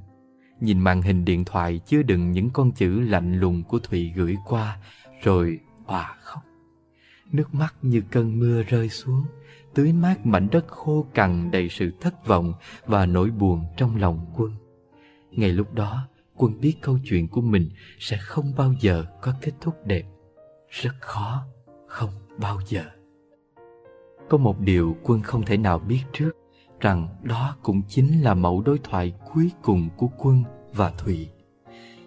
Nhìn 0.60 0.80
màn 0.80 1.02
hình 1.02 1.26
điện 1.26 1.45
thoại 1.45 1.80
chứa 1.86 2.02
đựng 2.02 2.32
những 2.32 2.50
con 2.50 2.72
chữ 2.72 3.02
lạnh 3.02 3.39
lùng 3.39 3.64
của 3.64 3.80
Thụy 3.80 4.12
gửi 4.16 4.38
qua 4.45 4.78
Rồi 5.24 5.60
hòa 5.86 6.16
khóc. 6.22 6.43
Nước 7.32 7.54
mắt 7.54 7.76
như 7.82 8.02
cơn 8.12 8.39
mưa 8.39 8.64
rơi 8.64 8.89
xuống 8.89 9.26
Tưới 9.74 9.93
mát 9.93 10.26
mảnh 10.26 10.48
đất 10.52 10.68
khô 10.68 11.06
cằn 11.14 11.52
đầy 11.52 11.70
sự 11.70 11.91
thất 12.02 12.28
vọng 12.28 12.54
Và 12.86 13.06
nỗi 13.06 13.32
buồn 13.32 13.66
trong 13.78 13.95
lòng 13.95 14.26
quân. 14.36 14.52
Ngày 15.32 15.52
lúc 15.52 15.74
đó 15.74 16.08
Quân 16.36 16.60
biết 16.60 16.76
câu 16.82 16.98
chuyện 17.04 17.28
của 17.28 17.41
mình 17.41 17.70
sẽ 18.00 18.18
không 18.22 18.54
bao 18.58 18.74
giờ 18.80 19.06
có 19.22 19.34
kết 19.41 19.52
thúc 19.62 19.76
đẹp. 19.86 20.04
Rất 20.70 20.93
khó, 21.00 21.45
không 21.88 22.12
bao 22.38 22.60
giờ. 22.68 22.84
Có 24.30 24.38
một 24.38 24.60
điều 24.60 24.98
quân 25.04 25.22
không 25.22 25.45
thể 25.45 25.58
nào 25.58 25.80
biết 25.80 26.02
trước 26.14 26.32
rằng 26.80 27.07
đó 27.23 27.55
cũng 27.63 27.82
chính 27.88 28.21
là 28.21 28.34
mẫu 28.34 28.61
đối 28.61 28.80
thoại 28.84 29.13
cuối 29.34 29.51
cùng 29.61 29.89
của 29.97 30.09
quân 30.17 30.43
và 30.73 30.91
thụy. 30.97 31.30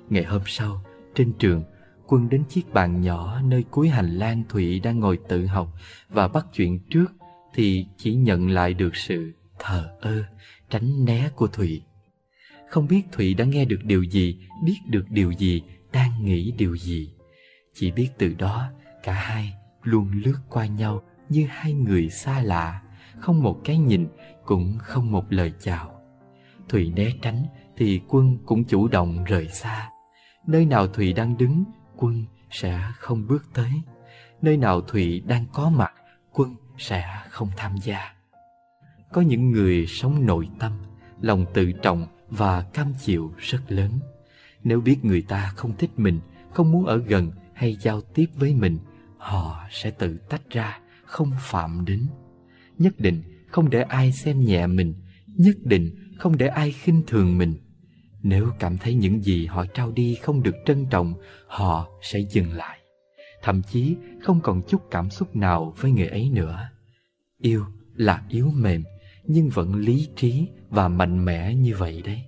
ngày 0.08 0.24
hôm 0.24 0.42
sau, 0.46 0.84
trên 1.14 1.32
trường, 1.38 1.62
quân 2.06 2.28
đến 2.28 2.44
chiếc 2.48 2.72
bàn 2.72 3.00
nhỏ 3.00 3.40
nơi 3.42 3.64
cuối 3.70 3.88
hành 3.88 4.16
lang 4.16 4.42
thụy 4.48 4.80
đang 4.80 5.00
ngồi 5.00 5.18
tự 5.28 5.46
học 5.46 5.68
và 6.08 6.28
bắt 6.28 6.46
chuyện 6.52 6.78
trước 6.90 7.12
thì 7.54 7.86
chỉ 7.96 8.14
nhận 8.14 8.50
lại 8.50 8.74
được 8.74 8.96
sự 8.96 9.32
thờ 9.58 9.96
ơ, 10.00 10.22
tránh 10.70 11.04
né 11.04 11.30
của 11.36 11.46
thụy 11.46 11.82
không 12.68 12.86
biết 12.88 13.02
thụy 13.12 13.34
đã 13.34 13.44
nghe 13.44 13.64
được 13.64 13.80
điều 13.84 14.02
gì, 14.02 14.38
biết 14.64 14.76
được 14.86 15.04
điều 15.08 15.30
gì, 15.30 15.62
đang 15.92 16.24
nghĩ 16.24 16.52
điều 16.58 16.76
gì 16.76 17.12
chỉ 17.74 17.90
biết 17.90 18.08
từ 18.18 18.34
đó, 18.38 18.70
cả 19.02 19.12
hai 19.12 19.52
luôn 19.82 20.10
lướt 20.24 20.36
qua 20.48 20.66
nhau 20.66 21.02
như 21.28 21.46
hai 21.50 21.72
người 21.72 22.10
xa 22.10 22.42
lạ, 22.42 22.82
không 23.18 23.42
một 23.42 23.60
cái 23.64 23.78
nhìn 23.78 24.06
cũng 24.50 24.78
không 24.78 25.12
một 25.12 25.32
lời 25.32 25.52
chào. 25.60 26.00
Thùy 26.68 26.92
né 26.96 27.10
tránh 27.22 27.46
thì 27.76 28.00
quân 28.08 28.38
cũng 28.46 28.64
chủ 28.64 28.88
động 28.88 29.24
rời 29.24 29.48
xa. 29.48 29.90
Nơi 30.46 30.64
nào 30.64 30.86
thùy 30.88 31.12
đang 31.12 31.36
đứng, 31.36 31.64
quân 31.96 32.24
sẽ 32.50 32.80
không 32.98 33.26
bước 33.26 33.44
tới. 33.54 33.70
Nơi 34.42 34.56
nào 34.56 34.80
thùy 34.80 35.20
đang 35.20 35.46
có 35.52 35.70
mặt, 35.70 35.92
quân 36.32 36.54
sẽ 36.78 37.04
không 37.28 37.48
tham 37.56 37.76
gia. 37.82 38.14
Có 39.12 39.20
những 39.20 39.50
người 39.50 39.86
sống 39.86 40.26
nội 40.26 40.48
tâm, 40.58 40.72
lòng 41.20 41.46
tự 41.54 41.72
trọng 41.72 42.06
và 42.28 42.62
cam 42.62 42.94
chịu 43.00 43.34
rất 43.38 43.60
lớn. 43.68 43.90
Nếu 44.64 44.80
biết 44.80 45.04
người 45.04 45.22
ta 45.22 45.52
không 45.56 45.76
thích 45.76 45.90
mình, 45.96 46.20
không 46.52 46.72
muốn 46.72 46.86
ở 46.86 46.96
gần 46.96 47.30
hay 47.54 47.76
giao 47.80 48.00
tiếp 48.00 48.26
với 48.34 48.54
mình, 48.54 48.78
họ 49.18 49.66
sẽ 49.70 49.90
tự 49.90 50.18
tách 50.28 50.50
ra, 50.50 50.80
không 51.04 51.30
phạm 51.38 51.84
đến. 51.84 52.06
Nhất 52.78 52.94
định 52.98 53.22
không 53.50 53.70
để 53.70 53.82
ai 53.82 54.12
xem 54.12 54.40
nhẹ 54.40 54.66
mình, 54.66 54.94
nhất 55.26 55.56
định 55.62 55.90
không 56.18 56.38
để 56.38 56.46
ai 56.46 56.72
khinh 56.72 57.02
thường 57.06 57.38
mình. 57.38 57.54
Nếu 58.22 58.50
cảm 58.58 58.78
thấy 58.78 58.94
những 58.94 59.24
gì 59.24 59.46
họ 59.46 59.66
trao 59.74 59.92
đi 59.92 60.14
không 60.22 60.42
được 60.42 60.54
trân 60.66 60.86
trọng, 60.90 61.14
họ 61.46 61.88
sẽ 62.02 62.18
dừng 62.18 62.52
lại. 62.52 62.78
Thậm 63.42 63.62
chí 63.62 63.96
không 64.22 64.40
còn 64.40 64.62
chút 64.68 64.82
cảm 64.90 65.10
xúc 65.10 65.36
nào 65.36 65.74
với 65.76 65.90
người 65.90 66.06
ấy 66.08 66.30
nữa. 66.30 66.68
Yêu 67.40 67.64
là 67.94 68.22
yếu 68.28 68.50
mềm, 68.54 68.84
nhưng 69.24 69.48
vẫn 69.48 69.74
lý 69.74 70.08
trí 70.16 70.48
và 70.68 70.88
mạnh 70.88 71.24
mẽ 71.24 71.54
như 71.54 71.74
vậy 71.78 72.02
đấy. 72.04 72.22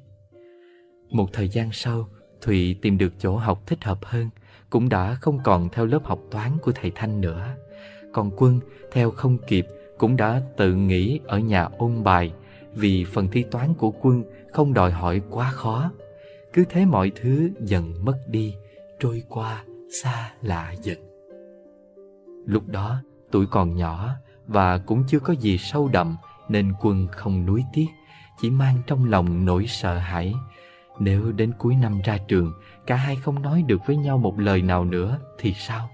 Một 1.10 1.28
thời 1.32 1.48
gian 1.48 1.68
sau, 1.72 2.08
thùy 2.40 2.76
tìm 2.82 2.98
được 2.98 3.12
chỗ 3.18 3.36
học 3.36 3.62
thích 3.66 3.84
hợp 3.84 3.98
hơn, 4.02 4.30
cũng 4.70 4.88
đã 4.88 5.14
không 5.14 5.38
còn 5.44 5.68
theo 5.72 5.86
lớp 5.86 6.04
học 6.04 6.20
toán 6.30 6.58
của 6.62 6.72
thầy 6.72 6.92
thanh 6.94 7.20
nữa. 7.20 7.56
Còn 8.12 8.30
quân 8.36 8.60
theo 8.92 9.10
không 9.10 9.38
kịp 9.46 9.66
cũng 10.02 10.16
đã 10.16 10.42
tự 10.56 10.74
nghỉ 10.74 11.20
ở 11.26 11.38
nhà 11.38 11.68
ôn 11.78 12.02
bài 12.04 12.32
vì 12.74 13.04
phần 13.04 13.28
thi 13.32 13.44
toán 13.50 13.74
của 13.74 13.90
quân 13.90 14.24
không 14.52 14.74
đòi 14.74 14.90
hỏi 14.90 15.20
quá 15.30 15.50
khó. 15.50 15.90
Cứ 16.52 16.64
thế 16.70 16.84
mọi 16.84 17.12
thứ 17.14 17.50
dần 17.60 18.04
mất 18.04 18.18
đi, 18.26 18.54
trôi 19.00 19.22
qua 19.28 19.64
xa 20.02 20.30
lạ 20.40 20.74
dần. 20.82 20.98
Lúc 22.46 22.68
đó 22.68 23.02
tuổi 23.30 23.46
còn 23.46 23.76
nhỏ 23.76 24.08
và 24.46 24.78
cũng 24.78 25.04
chưa 25.08 25.18
có 25.18 25.32
gì 25.32 25.58
sâu 25.58 25.88
đậm 25.88 26.16
nên 26.48 26.72
quân 26.80 27.06
không 27.12 27.46
nuối 27.46 27.64
tiếc, 27.72 27.88
chỉ 28.40 28.50
mang 28.50 28.76
trong 28.86 29.04
lòng 29.04 29.44
nỗi 29.44 29.66
sợ 29.66 29.98
hãi. 29.98 30.34
Nếu 30.98 31.32
đến 31.32 31.52
cuối 31.58 31.74
năm 31.74 32.00
ra 32.04 32.18
trường, 32.28 32.52
cả 32.86 32.96
hai 32.96 33.16
không 33.16 33.42
nói 33.42 33.62
được 33.66 33.86
với 33.86 33.96
nhau 33.96 34.18
một 34.18 34.38
lời 34.38 34.62
nào 34.62 34.84
nữa 34.84 35.18
thì 35.38 35.54
sao? 35.54 35.90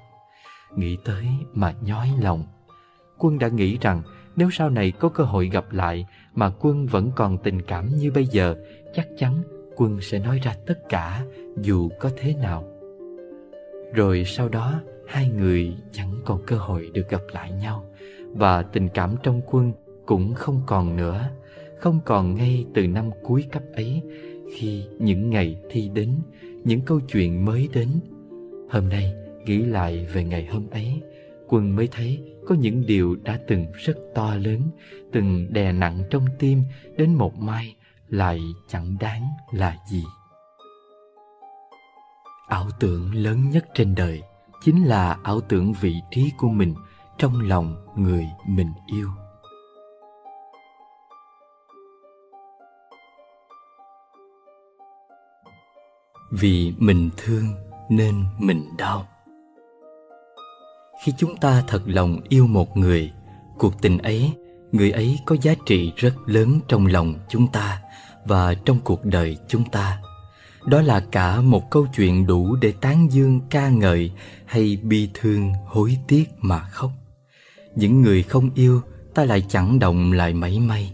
Nghĩ 0.77 0.97
tới 1.05 1.29
mà 1.53 1.75
nhói 1.83 2.11
lòng 2.21 2.47
Quân 3.19 3.39
đã 3.39 3.49
nghĩ 3.49 3.79
rằng 3.81 4.03
nếu 4.37 4.51
sau 4.51 4.71
này 4.71 4.93
có 4.93 5.09
cơ 5.09 5.25
hội 5.25 5.49
gặp 5.49 5.73
lại 5.73 6.07
mà 6.35 6.51
Quân 6.61 6.87
vẫn 6.87 7.11
còn 7.17 7.39
tình 7.39 7.63
cảm 7.63 7.89
như 7.97 8.11
bây 8.11 8.27
giờ, 8.27 8.55
chắc 8.95 9.09
chắn 9.19 9.43
Quân 9.77 9.99
sẽ 10.01 10.19
nói 10.19 10.41
ra 10.43 10.55
tất 10.67 10.89
cả 10.89 11.25
dù 11.57 11.89
có 12.01 12.11
thế 12.17 12.35
nào. 12.35 12.65
Rồi 13.95 14.25
sau 14.27 14.49
đó 14.49 14.81
hai 15.07 15.29
người 15.29 15.77
chẳng 15.93 16.15
còn 16.25 16.43
cơ 16.47 16.57
hội 16.57 16.91
được 16.95 17.09
gặp 17.09 17.23
lại 17.33 17.53
nhau 17.53 17.85
và 18.33 18.63
tình 18.63 18.89
cảm 18.89 19.15
trong 19.23 19.41
Quân 19.47 19.73
cũng 20.07 20.35
không 20.35 20.63
còn 20.67 20.97
nữa, 20.97 21.29
không 21.79 22.01
còn 22.05 22.35
ngay 22.35 22.67
từ 22.75 22.87
năm 22.87 23.11
cuối 23.23 23.45
cấp 23.53 23.63
ấy 23.75 24.03
khi 24.55 24.85
những 24.99 25.31
ngày 25.31 25.59
thi 25.71 25.91
đến, 25.95 26.15
những 26.65 26.81
câu 26.81 27.01
chuyện 27.01 27.45
mới 27.45 27.69
đến. 27.75 27.89
Hôm 28.71 28.89
nay 28.89 29.15
nghĩ 29.45 29.59
lại 29.59 30.07
về 30.13 30.25
ngày 30.25 30.47
hôm 30.47 30.71
ấy, 30.71 31.03
Quân 31.49 31.77
mới 31.77 31.89
thấy 31.93 32.21
có 32.49 32.55
những 32.55 32.87
điều 32.87 33.17
đã 33.23 33.39
từng 33.47 33.67
rất 33.73 33.95
to 34.15 34.35
lớn, 34.35 34.71
từng 35.13 35.53
đè 35.53 35.73
nặng 35.73 36.03
trong 36.11 36.25
tim 36.39 36.63
đến 36.97 37.15
một 37.15 37.39
mai 37.39 37.77
lại 38.09 38.41
chẳng 38.69 38.97
đáng 39.01 39.29
là 39.51 39.77
gì. 39.91 40.05
Ảo 42.49 42.67
tưởng 42.81 43.15
lớn 43.15 43.51
nhất 43.51 43.67
trên 43.75 43.95
đời 43.95 44.23
chính 44.61 44.85
là 44.85 45.19
ảo 45.23 45.41
tưởng 45.41 45.73
vị 45.81 45.95
trí 46.11 46.33
của 46.39 46.49
mình 46.49 46.75
trong 47.19 47.41
lòng 47.41 47.87
người 47.97 48.25
mình 48.47 48.73
yêu. 48.87 49.09
Vì 56.31 56.75
mình 56.79 57.11
thương 57.17 57.45
nên 57.91 58.25
mình 58.39 58.65
đau 58.79 59.07
khi 61.05 61.13
chúng 61.19 61.37
ta 61.37 61.65
thật 61.67 61.83
lòng 61.87 62.21
yêu 62.29 62.47
một 62.47 62.77
người, 62.77 63.13
cuộc 63.59 63.83
tình 63.83 63.99
ấy, 63.99 64.33
người 64.73 64.91
ấy 64.91 65.19
có 65.27 65.37
giá 65.43 65.55
trị 65.67 65.93
rất 65.97 66.15
lớn 66.27 66.61
trong 66.69 66.87
lòng 66.87 67.15
chúng 67.29 67.47
ta 67.53 67.81
và 68.25 68.55
trong 68.55 68.79
cuộc 68.85 69.05
đời 69.05 69.37
chúng 69.49 69.65
ta. 69.71 70.01
Đó 70.67 70.83
là 70.83 71.01
cả 71.01 71.41
một 71.41 71.71
câu 71.71 71.87
chuyện 71.97 72.27
đủ 72.27 72.57
để 72.57 72.73
tán 72.81 73.13
dương 73.13 73.41
ca 73.51 73.69
ngợi 73.69 74.13
hay 74.47 74.79
bi 74.83 75.09
thương, 75.15 75.53
hối 75.67 75.97
tiếc 76.09 76.25
mà 76.41 76.59
khóc. 76.59 76.91
Những 77.77 78.03
người 78.03 78.23
không 78.23 78.51
yêu, 78.55 78.81
ta 79.15 79.25
lại 79.25 79.45
chẳng 79.49 79.79
động 79.79 80.13
lại 80.13 80.35
mấy 80.35 80.61
may. 80.61 80.93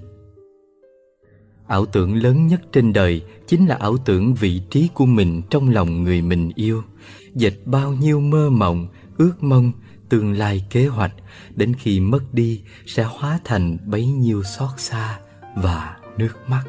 Ảo 1.66 1.86
tưởng 1.86 2.14
lớn 2.14 2.46
nhất 2.46 2.60
trên 2.72 2.92
đời 2.92 3.22
chính 3.46 3.66
là 3.66 3.74
ảo 3.74 3.96
tưởng 3.96 4.34
vị 4.34 4.62
trí 4.70 4.88
của 4.94 5.06
mình 5.06 5.42
trong 5.50 5.68
lòng 5.68 6.02
người 6.02 6.22
mình 6.22 6.50
yêu. 6.54 6.82
Dệt 7.34 7.54
bao 7.64 7.92
nhiêu 7.92 8.20
mơ 8.20 8.50
mộng, 8.50 8.88
ước 9.18 9.42
mong 9.42 9.72
tương 10.08 10.32
lai 10.32 10.64
kế 10.70 10.86
hoạch, 10.86 11.12
đến 11.54 11.74
khi 11.78 12.00
mất 12.00 12.34
đi 12.34 12.62
sẽ 12.86 13.04
hóa 13.04 13.38
thành 13.44 13.78
bấy 13.86 14.06
nhiêu 14.06 14.42
xót 14.42 14.70
xa 14.76 15.18
và 15.56 15.96
nước 16.18 16.32
mắt. 16.46 16.62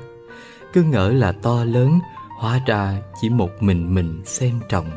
Cứ 0.74 0.84
ngỡ 0.84 1.10
là 1.10 1.32
to 1.32 1.64
lớn, 1.64 2.00
hóa 2.40 2.60
ra 2.66 3.02
chỉ 3.22 3.30
một 3.30 3.50
mình 3.60 3.94
mình 3.94 4.22
xem 4.26 4.60
trọng. 4.70 4.92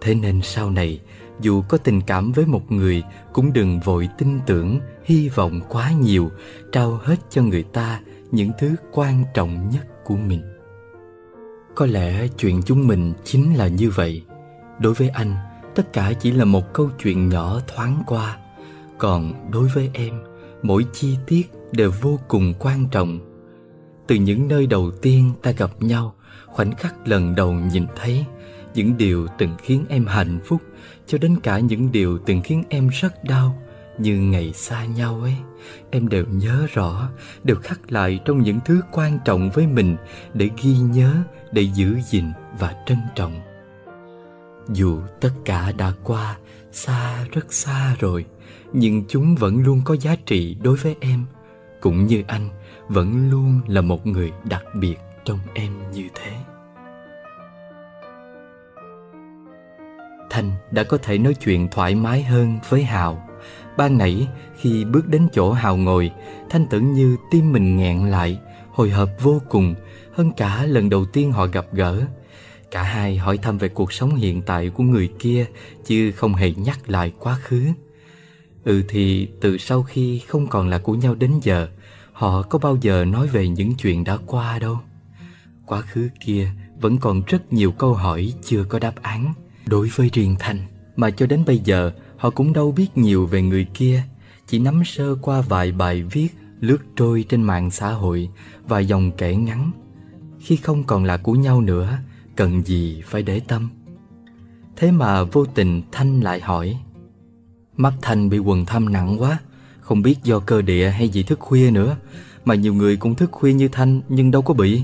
Thế 0.00 0.14
nên 0.14 0.42
sau 0.42 0.70
này, 0.70 1.00
dù 1.40 1.62
có 1.68 1.78
tình 1.78 2.00
cảm 2.00 2.32
với 2.32 2.46
một 2.46 2.72
người, 2.72 3.02
cũng 3.32 3.52
đừng 3.52 3.80
vội 3.80 4.08
tin 4.18 4.40
tưởng, 4.46 4.80
hy 5.04 5.28
vọng 5.28 5.60
quá 5.68 5.92
nhiều, 5.92 6.30
trao 6.72 7.00
hết 7.02 7.16
cho 7.30 7.42
người 7.42 7.62
ta 7.62 8.00
những 8.30 8.50
thứ 8.58 8.74
quan 8.92 9.24
trọng 9.34 9.70
nhất 9.70 9.86
của 10.04 10.16
mình. 10.16 10.42
Có 11.74 11.86
lẽ 11.86 12.28
chuyện 12.38 12.62
chúng 12.62 12.86
mình 12.86 13.12
chính 13.24 13.54
là 13.54 13.68
như 13.68 13.90
vậy. 13.90 14.22
Đối 14.80 14.94
với 14.94 15.08
anh 15.08 15.36
tất 15.76 15.92
cả 15.92 16.12
chỉ 16.20 16.32
là 16.32 16.44
một 16.44 16.72
câu 16.72 16.90
chuyện 17.02 17.28
nhỏ 17.28 17.60
thoáng 17.66 18.02
qua. 18.06 18.38
Còn 18.98 19.50
đối 19.52 19.68
với 19.68 19.90
em, 19.92 20.14
mỗi 20.62 20.86
chi 20.92 21.16
tiết 21.26 21.50
đều 21.72 21.92
vô 22.00 22.18
cùng 22.28 22.54
quan 22.58 22.88
trọng. 22.88 23.18
Từ 24.06 24.14
những 24.14 24.48
nơi 24.48 24.66
đầu 24.66 24.90
tiên 25.02 25.32
ta 25.42 25.50
gặp 25.50 25.70
nhau, 25.80 26.14
khoảnh 26.46 26.74
khắc 26.74 27.08
lần 27.08 27.34
đầu 27.34 27.52
nhìn 27.52 27.86
thấy, 27.96 28.24
những 28.74 28.96
điều 28.96 29.26
từng 29.38 29.50
khiến 29.62 29.84
em 29.88 30.06
hạnh 30.06 30.38
phúc, 30.44 30.62
cho 31.06 31.18
đến 31.18 31.36
cả 31.42 31.58
những 31.58 31.92
điều 31.92 32.18
từng 32.18 32.40
khiến 32.42 32.62
em 32.68 32.88
rất 32.88 33.24
đau, 33.24 33.58
như 33.98 34.20
ngày 34.20 34.52
xa 34.52 34.84
nhau 34.84 35.20
ấy, 35.22 35.34
em 35.90 36.08
đều 36.08 36.24
nhớ 36.30 36.66
rõ, 36.72 37.08
đều 37.44 37.56
khắc 37.62 37.92
lại 37.92 38.20
trong 38.24 38.42
những 38.42 38.58
thứ 38.64 38.80
quan 38.92 39.18
trọng 39.24 39.50
với 39.50 39.66
mình 39.66 39.96
để 40.34 40.50
ghi 40.62 40.76
nhớ, 40.78 41.14
để 41.52 41.62
giữ 41.62 41.96
gìn 42.10 42.32
và 42.58 42.74
trân 42.86 42.98
trọng 43.14 43.45
dù 44.68 45.00
tất 45.20 45.30
cả 45.44 45.72
đã 45.72 45.92
qua, 46.04 46.36
xa 46.72 47.24
rất 47.32 47.52
xa 47.52 47.96
rồi, 48.00 48.24
nhưng 48.72 49.04
chúng 49.08 49.34
vẫn 49.34 49.62
luôn 49.62 49.80
có 49.84 49.96
giá 49.96 50.16
trị 50.26 50.56
đối 50.62 50.76
với 50.76 50.96
em. 51.00 51.24
Cũng 51.80 52.06
như 52.06 52.22
anh, 52.26 52.48
vẫn 52.88 53.30
luôn 53.30 53.60
là 53.66 53.80
một 53.80 54.06
người 54.06 54.32
đặc 54.44 54.64
biệt 54.74 54.96
trong 55.24 55.38
em 55.54 55.72
như 55.92 56.08
thế. 56.14 56.32
Thanh 60.30 60.50
đã 60.70 60.82
có 60.82 60.98
thể 60.98 61.18
nói 61.18 61.34
chuyện 61.34 61.68
thoải 61.70 61.94
mái 61.94 62.22
hơn 62.22 62.58
với 62.68 62.84
hào. 62.84 63.28
Ban 63.76 63.98
nãy, 63.98 64.28
khi 64.56 64.84
bước 64.84 65.08
đến 65.08 65.28
chỗ 65.32 65.52
hào 65.52 65.76
ngồi, 65.76 66.10
thanh 66.50 66.66
tưởng 66.66 66.92
như 66.92 67.16
tim 67.30 67.52
mình 67.52 67.76
nghẹn 67.76 68.10
lại, 68.10 68.40
hồi 68.70 68.90
hộp 68.90 69.08
vô 69.20 69.42
cùng. 69.48 69.74
Hơn 70.14 70.32
cả 70.36 70.64
lần 70.66 70.88
đầu 70.88 71.04
tiên 71.04 71.32
họ 71.32 71.46
gặp 71.46 71.66
gỡ 71.72 72.02
cả 72.76 72.82
hai 72.82 73.16
hỏi 73.16 73.38
thăm 73.38 73.58
về 73.58 73.68
cuộc 73.68 73.92
sống 73.92 74.14
hiện 74.14 74.42
tại 74.42 74.70
của 74.70 74.82
người 74.82 75.10
kia, 75.18 75.46
chứ 75.86 76.12
không 76.12 76.34
hề 76.34 76.50
nhắc 76.50 76.90
lại 76.90 77.12
quá 77.18 77.36
khứ. 77.42 77.64
Ừ 78.64 78.82
thì 78.88 79.28
từ 79.40 79.58
sau 79.58 79.82
khi 79.82 80.18
không 80.18 80.46
còn 80.46 80.68
là 80.68 80.78
của 80.78 80.94
nhau 80.94 81.14
đến 81.14 81.30
giờ, 81.42 81.68
họ 82.12 82.42
có 82.42 82.58
bao 82.58 82.76
giờ 82.80 83.04
nói 83.04 83.26
về 83.26 83.48
những 83.48 83.74
chuyện 83.74 84.04
đã 84.04 84.16
qua 84.26 84.58
đâu? 84.58 84.78
Quá 85.66 85.80
khứ 85.80 86.08
kia 86.20 86.50
vẫn 86.80 86.98
còn 86.98 87.22
rất 87.26 87.52
nhiều 87.52 87.72
câu 87.72 87.94
hỏi 87.94 88.32
chưa 88.44 88.64
có 88.64 88.78
đáp 88.78 88.94
án. 89.02 89.34
Đối 89.66 89.88
với 89.88 90.10
riêng 90.12 90.36
thanh 90.38 90.58
mà 90.96 91.10
cho 91.10 91.26
đến 91.26 91.44
bây 91.46 91.58
giờ, 91.58 91.92
họ 92.16 92.30
cũng 92.30 92.52
đâu 92.52 92.72
biết 92.72 92.96
nhiều 92.96 93.26
về 93.26 93.42
người 93.42 93.66
kia. 93.74 94.02
Chỉ 94.46 94.58
nắm 94.58 94.82
sơ 94.84 95.14
qua 95.14 95.40
vài 95.40 95.72
bài 95.72 96.02
viết 96.02 96.28
lướt 96.60 96.78
trôi 96.96 97.24
trên 97.28 97.42
mạng 97.42 97.70
xã 97.70 97.88
hội 97.92 98.28
và 98.68 98.78
dòng 98.78 99.10
kể 99.18 99.36
ngắn. 99.36 99.70
Khi 100.40 100.56
không 100.56 100.84
còn 100.84 101.04
là 101.04 101.16
của 101.16 101.34
nhau 101.34 101.60
nữa 101.60 101.98
cần 102.36 102.62
gì 102.64 103.02
phải 103.06 103.22
để 103.22 103.40
tâm. 103.40 103.68
Thế 104.76 104.90
mà 104.90 105.22
vô 105.22 105.44
tình 105.44 105.82
thanh 105.92 106.20
lại 106.20 106.40
hỏi, 106.40 106.78
mắt 107.76 107.94
thanh 108.02 108.28
bị 108.28 108.38
quần 108.38 108.66
thâm 108.66 108.92
nặng 108.92 109.16
quá, 109.20 109.38
không 109.80 110.02
biết 110.02 110.16
do 110.22 110.38
cơ 110.38 110.62
địa 110.62 110.90
hay 110.90 111.08
gì 111.08 111.22
thức 111.22 111.40
khuya 111.40 111.70
nữa, 111.70 111.96
mà 112.44 112.54
nhiều 112.54 112.74
người 112.74 112.96
cũng 112.96 113.14
thức 113.14 113.32
khuya 113.32 113.52
như 113.52 113.68
thanh 113.68 114.00
nhưng 114.08 114.30
đâu 114.30 114.42
có 114.42 114.54
bị. 114.54 114.82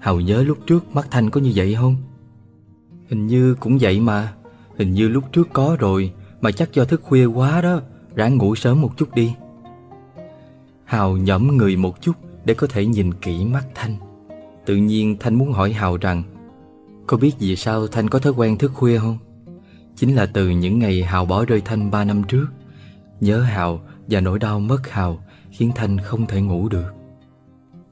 Hầu 0.00 0.20
nhớ 0.20 0.42
lúc 0.42 0.58
trước 0.66 0.94
mắt 0.94 1.06
thanh 1.10 1.30
có 1.30 1.40
như 1.40 1.52
vậy 1.54 1.74
không? 1.74 1.96
Hình 3.08 3.26
như 3.26 3.54
cũng 3.54 3.78
vậy 3.80 4.00
mà, 4.00 4.32
hình 4.76 4.92
như 4.92 5.08
lúc 5.08 5.24
trước 5.32 5.48
có 5.52 5.76
rồi, 5.80 6.12
mà 6.40 6.50
chắc 6.50 6.72
do 6.72 6.84
thức 6.84 7.02
khuya 7.02 7.24
quá 7.24 7.60
đó, 7.60 7.80
ráng 8.14 8.36
ngủ 8.36 8.54
sớm 8.54 8.80
một 8.80 8.96
chút 8.96 9.14
đi. 9.14 9.34
Hào 10.84 11.16
nhẫm 11.16 11.56
người 11.56 11.76
một 11.76 12.00
chút 12.00 12.16
để 12.44 12.54
có 12.54 12.66
thể 12.66 12.86
nhìn 12.86 13.14
kỹ 13.14 13.44
mắt 13.44 13.64
thanh. 13.74 13.96
Tự 14.66 14.76
nhiên 14.76 15.16
thanh 15.20 15.34
muốn 15.34 15.52
hỏi 15.52 15.72
hào 15.72 15.96
rằng 15.96 16.22
có 17.06 17.16
biết 17.16 17.32
vì 17.38 17.56
sao 17.56 17.86
thanh 17.86 18.08
có 18.08 18.18
thói 18.18 18.32
quen 18.32 18.58
thức 18.58 18.72
khuya 18.74 18.98
không 18.98 19.18
chính 19.96 20.14
là 20.14 20.26
từ 20.26 20.48
những 20.48 20.78
ngày 20.78 21.02
hào 21.02 21.26
bỏ 21.26 21.44
rơi 21.44 21.60
thanh 21.60 21.90
ba 21.90 22.04
năm 22.04 22.22
trước 22.24 22.46
nhớ 23.20 23.40
hào 23.40 23.80
và 24.06 24.20
nỗi 24.20 24.38
đau 24.38 24.60
mất 24.60 24.90
hào 24.90 25.24
khiến 25.50 25.72
thanh 25.74 25.98
không 25.98 26.26
thể 26.26 26.40
ngủ 26.40 26.68
được 26.68 26.92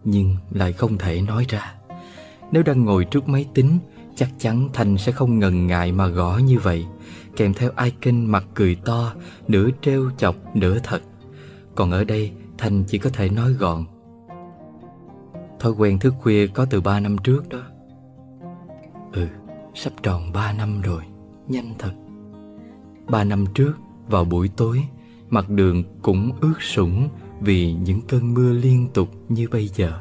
nhưng 0.04 0.36
lại 0.50 0.72
không 0.72 0.98
thể 0.98 1.22
nói 1.22 1.46
ra 1.48 1.74
nếu 2.52 2.62
đang 2.62 2.84
ngồi 2.84 3.04
trước 3.04 3.28
máy 3.28 3.46
tính 3.54 3.78
chắc 4.16 4.28
chắn 4.38 4.68
thanh 4.72 4.98
sẽ 4.98 5.12
không 5.12 5.38
ngần 5.38 5.66
ngại 5.66 5.92
mà 5.92 6.06
gõ 6.06 6.38
như 6.38 6.58
vậy 6.58 6.86
kèm 7.36 7.54
theo 7.54 7.70
icon 7.84 8.26
mặt 8.26 8.44
cười 8.54 8.74
to, 8.74 9.14
nửa 9.48 9.68
trêu 9.82 10.10
chọc, 10.18 10.56
nửa 10.56 10.78
thật. 10.82 11.02
Còn 11.74 11.90
ở 11.90 12.04
đây, 12.04 12.32
Thanh 12.58 12.84
chỉ 12.84 12.98
có 12.98 13.10
thể 13.12 13.28
nói 13.28 13.52
gọn. 13.52 13.84
Thói 15.60 15.72
quen 15.72 15.98
thức 15.98 16.14
khuya 16.18 16.46
có 16.46 16.66
từ 16.70 16.80
3 16.80 17.00
năm 17.00 17.18
trước 17.18 17.48
đó. 17.48 17.58
Ừ, 19.14 19.26
sắp 19.74 19.92
tròn 20.02 20.32
3 20.32 20.52
năm 20.52 20.80
rồi, 20.80 21.02
nhanh 21.48 21.74
thật. 21.78 21.92
3 23.06 23.24
năm 23.24 23.44
trước, 23.54 23.72
vào 24.08 24.24
buổi 24.24 24.48
tối, 24.48 24.82
mặt 25.30 25.50
đường 25.50 25.84
cũng 26.02 26.32
ướt 26.40 26.62
sũng 26.62 27.08
vì 27.40 27.72
những 27.72 28.00
cơn 28.00 28.34
mưa 28.34 28.52
liên 28.52 28.88
tục 28.94 29.08
như 29.28 29.48
bây 29.48 29.68
giờ. 29.68 29.92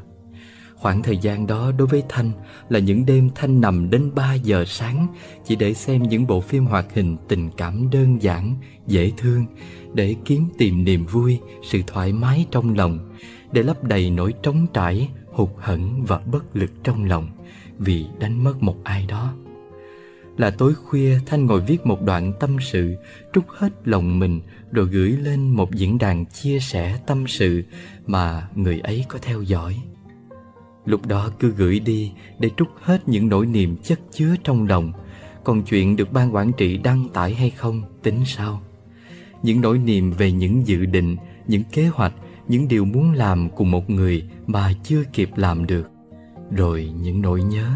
Khoảng 0.75 1.03
thời 1.03 1.17
gian 1.17 1.47
đó 1.47 1.71
đối 1.77 1.87
với 1.87 2.03
Thanh 2.09 2.31
là 2.69 2.79
những 2.79 3.05
đêm 3.05 3.29
Thanh 3.35 3.61
nằm 3.61 3.89
đến 3.89 4.11
3 4.15 4.33
giờ 4.33 4.65
sáng 4.67 5.07
chỉ 5.45 5.55
để 5.55 5.73
xem 5.73 6.03
những 6.03 6.27
bộ 6.27 6.41
phim 6.41 6.65
hoạt 6.65 6.93
hình 6.93 7.17
tình 7.27 7.49
cảm 7.57 7.89
đơn 7.89 8.21
giản, 8.21 8.55
dễ 8.87 9.11
thương 9.17 9.45
để 9.93 10.15
kiếm 10.25 10.47
tìm 10.57 10.83
niềm 10.83 11.05
vui, 11.05 11.39
sự 11.63 11.81
thoải 11.87 12.13
mái 12.13 12.45
trong 12.51 12.75
lòng, 12.75 13.15
để 13.51 13.63
lấp 13.63 13.83
đầy 13.83 14.09
nỗi 14.09 14.33
trống 14.43 14.67
trải, 14.73 15.09
hụt 15.31 15.49
hẫng 15.57 16.03
và 16.07 16.19
bất 16.19 16.55
lực 16.55 16.71
trong 16.83 17.05
lòng 17.05 17.27
vì 17.79 18.05
đánh 18.19 18.43
mất 18.43 18.63
một 18.63 18.83
ai 18.83 19.05
đó. 19.09 19.33
Là 20.37 20.49
tối 20.49 20.73
khuya 20.73 21.19
Thanh 21.25 21.45
ngồi 21.45 21.61
viết 21.61 21.85
một 21.85 22.01
đoạn 22.01 22.33
tâm 22.39 22.57
sự 22.61 22.95
Trút 23.33 23.43
hết 23.47 23.69
lòng 23.85 24.19
mình 24.19 24.41
Rồi 24.71 24.85
gửi 24.85 25.09
lên 25.09 25.49
một 25.49 25.75
diễn 25.75 25.97
đàn 25.97 26.25
chia 26.25 26.59
sẻ 26.59 26.99
tâm 27.07 27.27
sự 27.27 27.63
Mà 28.05 28.47
người 28.55 28.79
ấy 28.79 29.05
có 29.09 29.19
theo 29.21 29.41
dõi. 29.41 29.81
Lúc 30.85 31.07
đó 31.07 31.29
cứ 31.39 31.51
gửi 31.51 31.79
đi 31.79 32.11
để 32.39 32.49
trút 32.57 32.67
hết 32.81 33.09
những 33.09 33.27
nỗi 33.27 33.45
niềm 33.45 33.77
chất 33.83 33.99
chứa 34.11 34.35
trong 34.43 34.67
lòng. 34.67 34.91
Còn 35.43 35.63
chuyện 35.63 35.95
được 35.95 36.13
ban 36.13 36.35
quản 36.35 36.51
trị 36.57 36.77
đăng 36.77 37.09
tải 37.09 37.33
hay 37.33 37.49
không 37.49 37.81
tính 38.03 38.19
sau. 38.25 38.61
Những 39.43 39.61
nỗi 39.61 39.77
niềm 39.77 40.11
về 40.11 40.31
những 40.31 40.67
dự 40.67 40.85
định, 40.85 41.17
những 41.47 41.63
kế 41.71 41.87
hoạch, 41.87 42.13
những 42.47 42.67
điều 42.67 42.85
muốn 42.85 43.13
làm 43.13 43.49
cùng 43.49 43.71
một 43.71 43.89
người 43.89 44.23
mà 44.47 44.73
chưa 44.83 45.03
kịp 45.13 45.29
làm 45.35 45.65
được. 45.65 45.92
Rồi 46.55 46.91
những 47.01 47.21
nỗi 47.21 47.43
nhớ. 47.43 47.71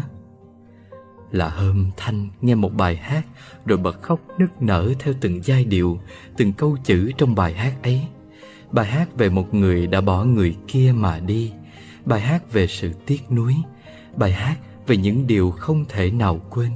Là 1.30 1.48
hôm 1.48 1.90
Thanh 1.96 2.28
nghe 2.40 2.54
một 2.54 2.74
bài 2.74 2.96
hát 2.96 3.26
Rồi 3.66 3.78
bật 3.78 4.02
khóc 4.02 4.20
nức 4.38 4.62
nở 4.62 4.92
theo 4.98 5.14
từng 5.20 5.40
giai 5.44 5.64
điệu 5.64 5.98
Từng 6.36 6.52
câu 6.52 6.76
chữ 6.84 7.10
trong 7.18 7.34
bài 7.34 7.54
hát 7.54 7.82
ấy. 7.82 8.02
Bài 8.70 8.86
hát 8.86 9.08
về 9.16 9.28
một 9.28 9.54
người 9.54 9.86
đã 9.86 10.00
bỏ 10.00 10.24
người 10.24 10.56
kia 10.66 10.92
mà 10.96 11.20
đi. 11.20 11.52
Bài 12.04 12.20
hát 12.20 12.52
về 12.52 12.66
sự 12.66 12.92
tiếc 13.06 13.32
nuối, 13.32 13.54
bài 14.16 14.32
hát 14.32 14.56
về 14.86 14.96
những 14.96 15.26
điều 15.26 15.50
không 15.50 15.84
thể 15.88 16.10
nào 16.10 16.40
quên. 16.50 16.70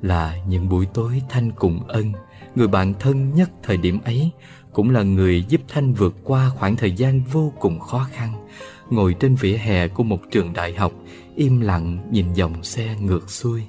Là 0.00 0.36
những 0.48 0.68
buổi 0.68 0.86
tối 0.86 1.22
Thanh 1.28 1.52
cùng 1.52 1.88
Ân, 1.88 2.12
người 2.54 2.68
bạn 2.68 2.94
thân 3.00 3.34
nhất 3.34 3.50
thời 3.62 3.76
điểm 3.76 4.00
ấy, 4.04 4.30
cũng 4.72 4.90
là 4.90 5.02
người 5.02 5.44
giúp 5.48 5.60
Thanh 5.68 5.92
vượt 5.92 6.14
qua 6.24 6.48
khoảng 6.48 6.76
thời 6.76 6.92
gian 6.92 7.20
vô 7.32 7.52
cùng 7.60 7.80
khó 7.80 8.06
khăn, 8.12 8.46
ngồi 8.92 9.14
trên 9.14 9.34
vỉa 9.34 9.56
hè 9.56 9.88
của 9.88 10.02
một 10.02 10.20
trường 10.30 10.52
đại 10.52 10.74
học, 10.74 10.92
im 11.36 11.60
lặng 11.60 12.08
nhìn 12.10 12.32
dòng 12.32 12.64
xe 12.64 12.96
ngược 13.00 13.30
xuôi. 13.30 13.62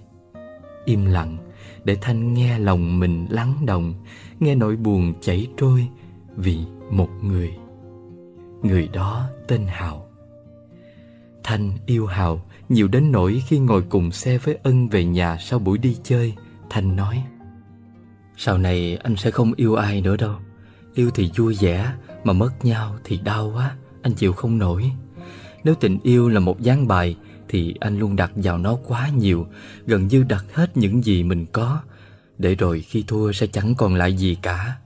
Im 0.85 1.05
lặng 1.05 1.37
để 1.83 1.97
Thanh 2.01 2.33
nghe 2.33 2.59
lòng 2.59 2.99
mình 2.99 3.27
lắng 3.29 3.53
động, 3.65 3.93
nghe 4.39 4.55
nỗi 4.55 4.75
buồn 4.75 5.13
chảy 5.21 5.47
trôi 5.57 5.87
vì 6.35 6.59
một 6.89 7.09
người. 7.23 7.53
Người 8.63 8.89
đó 8.93 9.25
tên 9.47 9.65
Hào. 9.67 10.07
Thanh 11.43 11.71
yêu 11.85 12.05
Hào 12.05 12.45
nhiều 12.69 12.87
đến 12.87 13.11
nỗi 13.11 13.43
khi 13.47 13.59
ngồi 13.59 13.83
cùng 13.89 14.11
xe 14.11 14.37
với 14.37 14.57
Ân 14.63 14.89
về 14.89 15.05
nhà 15.05 15.37
sau 15.39 15.59
buổi 15.59 15.77
đi 15.77 15.97
chơi, 16.03 16.33
Thanh 16.69 16.95
nói 16.95 17.23
Sau 18.37 18.57
này 18.57 18.97
anh 19.03 19.15
sẽ 19.15 19.31
không 19.31 19.53
yêu 19.55 19.75
ai 19.75 20.01
nữa 20.01 20.17
đâu. 20.17 20.35
Yêu 20.93 21.09
thì 21.15 21.31
vui 21.35 21.57
vẻ, 21.59 21.93
mà 22.23 22.33
mất 22.33 22.65
nhau 22.65 22.95
thì 23.03 23.17
đau 23.17 23.51
quá, 23.55 23.75
anh 24.01 24.13
chịu 24.13 24.33
không 24.33 24.57
nổi. 24.57 24.91
Nếu 25.63 25.75
tình 25.75 25.99
yêu 26.03 26.29
là 26.29 26.39
một 26.39 26.61
gián 26.61 26.87
bài 26.87 27.15
thì 27.49 27.75
anh 27.79 27.99
luôn 27.99 28.15
đặt 28.15 28.31
vào 28.35 28.57
nó 28.57 28.77
quá 28.87 29.09
nhiều, 29.09 29.47
gần 29.85 30.07
như 30.07 30.23
đặt 30.23 30.45
hết 30.53 30.77
những 30.77 31.03
gì 31.03 31.23
mình 31.23 31.45
có, 31.51 31.79
để 32.37 32.55
rồi 32.55 32.81
khi 32.81 33.03
thua 33.07 33.31
sẽ 33.31 33.47
chẳng 33.47 33.75
còn 33.75 33.95
lại 33.95 34.13
gì 34.13 34.37
cả. 34.41 34.77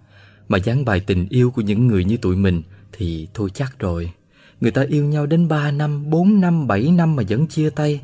Mà 0.49 0.57
gián 0.57 0.85
bài 0.85 0.99
tình 0.99 1.27
yêu 1.29 1.51
của 1.51 1.61
những 1.61 1.87
người 1.87 2.03
như 2.03 2.17
tụi 2.17 2.35
mình 2.35 2.61
thì 2.91 3.27
thôi 3.33 3.49
chắc 3.53 3.79
rồi. 3.79 4.11
Người 4.61 4.71
ta 4.71 4.85
yêu 4.89 5.05
nhau 5.05 5.25
đến 5.25 5.47
3 5.47 5.71
năm, 5.71 6.09
4 6.09 6.41
năm, 6.41 6.67
7 6.67 6.91
năm 6.91 7.15
mà 7.15 7.23
vẫn 7.29 7.47
chia 7.47 7.69
tay, 7.69 8.01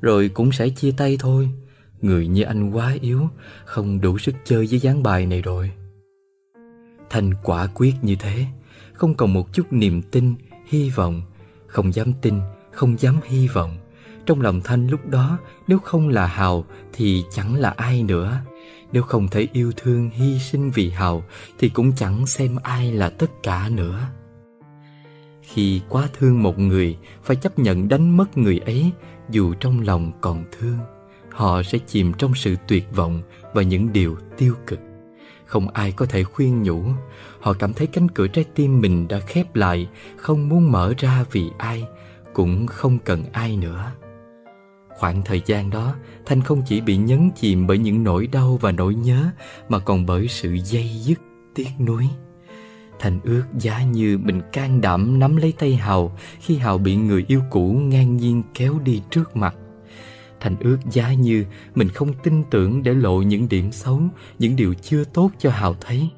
rồi 0.00 0.28
cũng 0.28 0.52
sẽ 0.52 0.68
chia 0.68 0.92
tay 0.96 1.16
thôi. 1.20 1.48
Người 2.02 2.26
như 2.26 2.42
anh 2.42 2.70
quá 2.70 2.96
yếu, 3.00 3.28
không 3.64 4.00
đủ 4.00 4.18
sức 4.18 4.34
chơi 4.44 4.66
với 4.70 4.78
gián 4.78 5.02
bài 5.02 5.26
này 5.26 5.42
rồi. 5.42 5.70
thành 7.10 7.30
quả 7.42 7.66
quyết 7.74 7.94
như 8.02 8.16
thế, 8.16 8.46
không 8.92 9.14
còn 9.14 9.32
một 9.32 9.52
chút 9.52 9.72
niềm 9.72 10.02
tin, 10.02 10.34
hy 10.66 10.90
vọng, 10.90 11.22
không 11.74 11.94
dám 11.94 12.12
tin, 12.22 12.40
không 12.72 13.00
dám 13.00 13.16
hy 13.24 13.48
vọng. 13.48 13.76
Trong 14.26 14.40
lòng 14.40 14.60
Thanh 14.64 14.88
lúc 14.88 15.06
đó, 15.06 15.38
nếu 15.68 15.78
không 15.78 16.08
là 16.08 16.26
Hào 16.26 16.64
thì 16.92 17.24
chẳng 17.30 17.54
là 17.54 17.70
ai 17.70 18.02
nữa. 18.02 18.40
Nếu 18.92 19.02
không 19.02 19.28
thể 19.28 19.48
yêu 19.52 19.72
thương 19.76 20.10
hy 20.10 20.38
sinh 20.38 20.70
vì 20.70 20.90
Hào 20.90 21.24
thì 21.58 21.68
cũng 21.68 21.92
chẳng 21.96 22.26
xem 22.26 22.56
ai 22.62 22.92
là 22.92 23.08
tất 23.08 23.30
cả 23.42 23.68
nữa. 23.68 24.00
Khi 25.42 25.80
quá 25.88 26.08
thương 26.18 26.42
một 26.42 26.58
người, 26.58 26.98
phải 27.22 27.36
chấp 27.36 27.58
nhận 27.58 27.88
đánh 27.88 28.16
mất 28.16 28.38
người 28.38 28.58
ấy 28.58 28.90
dù 29.30 29.54
trong 29.54 29.80
lòng 29.80 30.12
còn 30.20 30.44
thương. 30.58 30.78
Họ 31.30 31.62
sẽ 31.62 31.78
chìm 31.78 32.12
trong 32.18 32.34
sự 32.34 32.56
tuyệt 32.68 32.84
vọng 32.94 33.22
và 33.54 33.62
những 33.62 33.92
điều 33.92 34.16
tiêu 34.36 34.54
cực. 34.66 34.78
Không 35.46 35.68
ai 35.68 35.92
có 35.92 36.06
thể 36.06 36.24
khuyên 36.24 36.62
nhủ. 36.62 36.84
Họ 37.44 37.52
cảm 37.52 37.72
thấy 37.72 37.86
cánh 37.86 38.08
cửa 38.08 38.26
trái 38.26 38.44
tim 38.54 38.80
mình 38.80 39.08
đã 39.08 39.20
khép 39.20 39.56
lại, 39.56 39.88
không 40.16 40.48
muốn 40.48 40.72
mở 40.72 40.94
ra 40.98 41.24
vì 41.32 41.50
ai, 41.58 41.84
cũng 42.32 42.66
không 42.66 42.98
cần 42.98 43.24
ai 43.32 43.56
nữa. 43.56 43.92
Khoảng 44.88 45.22
thời 45.22 45.42
gian 45.46 45.70
đó, 45.70 45.94
Thanh 46.26 46.42
không 46.42 46.62
chỉ 46.66 46.80
bị 46.80 46.96
nhấn 46.96 47.30
chìm 47.36 47.66
bởi 47.66 47.78
những 47.78 48.04
nỗi 48.04 48.26
đau 48.26 48.58
và 48.60 48.72
nỗi 48.72 48.94
nhớ, 48.94 49.30
mà 49.68 49.78
còn 49.78 50.06
bởi 50.06 50.28
sự 50.28 50.58
dây 50.64 50.88
dứt, 50.88 51.20
tiếc 51.54 51.68
nuối. 51.86 52.08
Thành 52.98 53.20
ước 53.24 53.44
giá 53.58 53.82
như 53.82 54.18
mình 54.18 54.40
can 54.52 54.80
đảm 54.80 55.18
nắm 55.18 55.36
lấy 55.36 55.52
tay 55.58 55.76
Hào 55.76 56.16
khi 56.40 56.56
Hào 56.56 56.78
bị 56.78 56.96
người 56.96 57.24
yêu 57.28 57.40
cũ 57.50 57.72
ngang 57.72 58.16
nhiên 58.16 58.42
kéo 58.54 58.78
đi 58.84 59.02
trước 59.10 59.36
mặt. 59.36 59.54
Thành 60.40 60.56
ước 60.60 60.78
giá 60.90 61.12
như 61.12 61.44
mình 61.74 61.88
không 61.88 62.12
tin 62.22 62.44
tưởng 62.50 62.82
để 62.82 62.94
lộ 62.94 63.22
những 63.22 63.48
điểm 63.48 63.72
xấu, 63.72 64.00
những 64.38 64.56
điều 64.56 64.74
chưa 64.74 65.04
tốt 65.04 65.30
cho 65.38 65.50
Hào 65.50 65.74
thấy. 65.80 66.10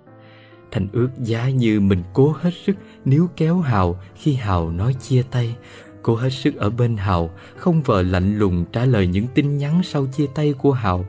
Thành 0.76 0.88
ước 0.92 1.08
giá 1.18 1.50
như 1.50 1.80
mình 1.80 2.02
cố 2.12 2.34
hết 2.40 2.50
sức 2.64 2.76
níu 3.04 3.28
kéo 3.36 3.58
Hào 3.58 4.00
khi 4.14 4.34
Hào 4.34 4.70
nói 4.70 4.94
chia 4.94 5.22
tay, 5.30 5.56
cố 6.02 6.16
hết 6.16 6.30
sức 6.30 6.56
ở 6.56 6.70
bên 6.70 6.96
Hào, 6.96 7.30
không 7.56 7.82
vờ 7.82 8.02
lạnh 8.02 8.38
lùng 8.38 8.64
trả 8.72 8.84
lời 8.84 9.06
những 9.06 9.26
tin 9.34 9.58
nhắn 9.58 9.80
sau 9.84 10.06
chia 10.06 10.26
tay 10.34 10.52
của 10.52 10.72
Hào, 10.72 11.04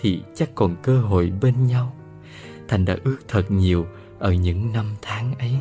thì 0.00 0.22
chắc 0.34 0.54
còn 0.54 0.76
cơ 0.82 1.00
hội 1.00 1.32
bên 1.40 1.66
nhau. 1.66 1.96
Thành 2.68 2.84
đã 2.84 2.96
ước 3.04 3.16
thật 3.28 3.50
nhiều 3.50 3.86
ở 4.18 4.32
những 4.32 4.72
năm 4.72 4.86
tháng 5.02 5.34
ấy. 5.38 5.56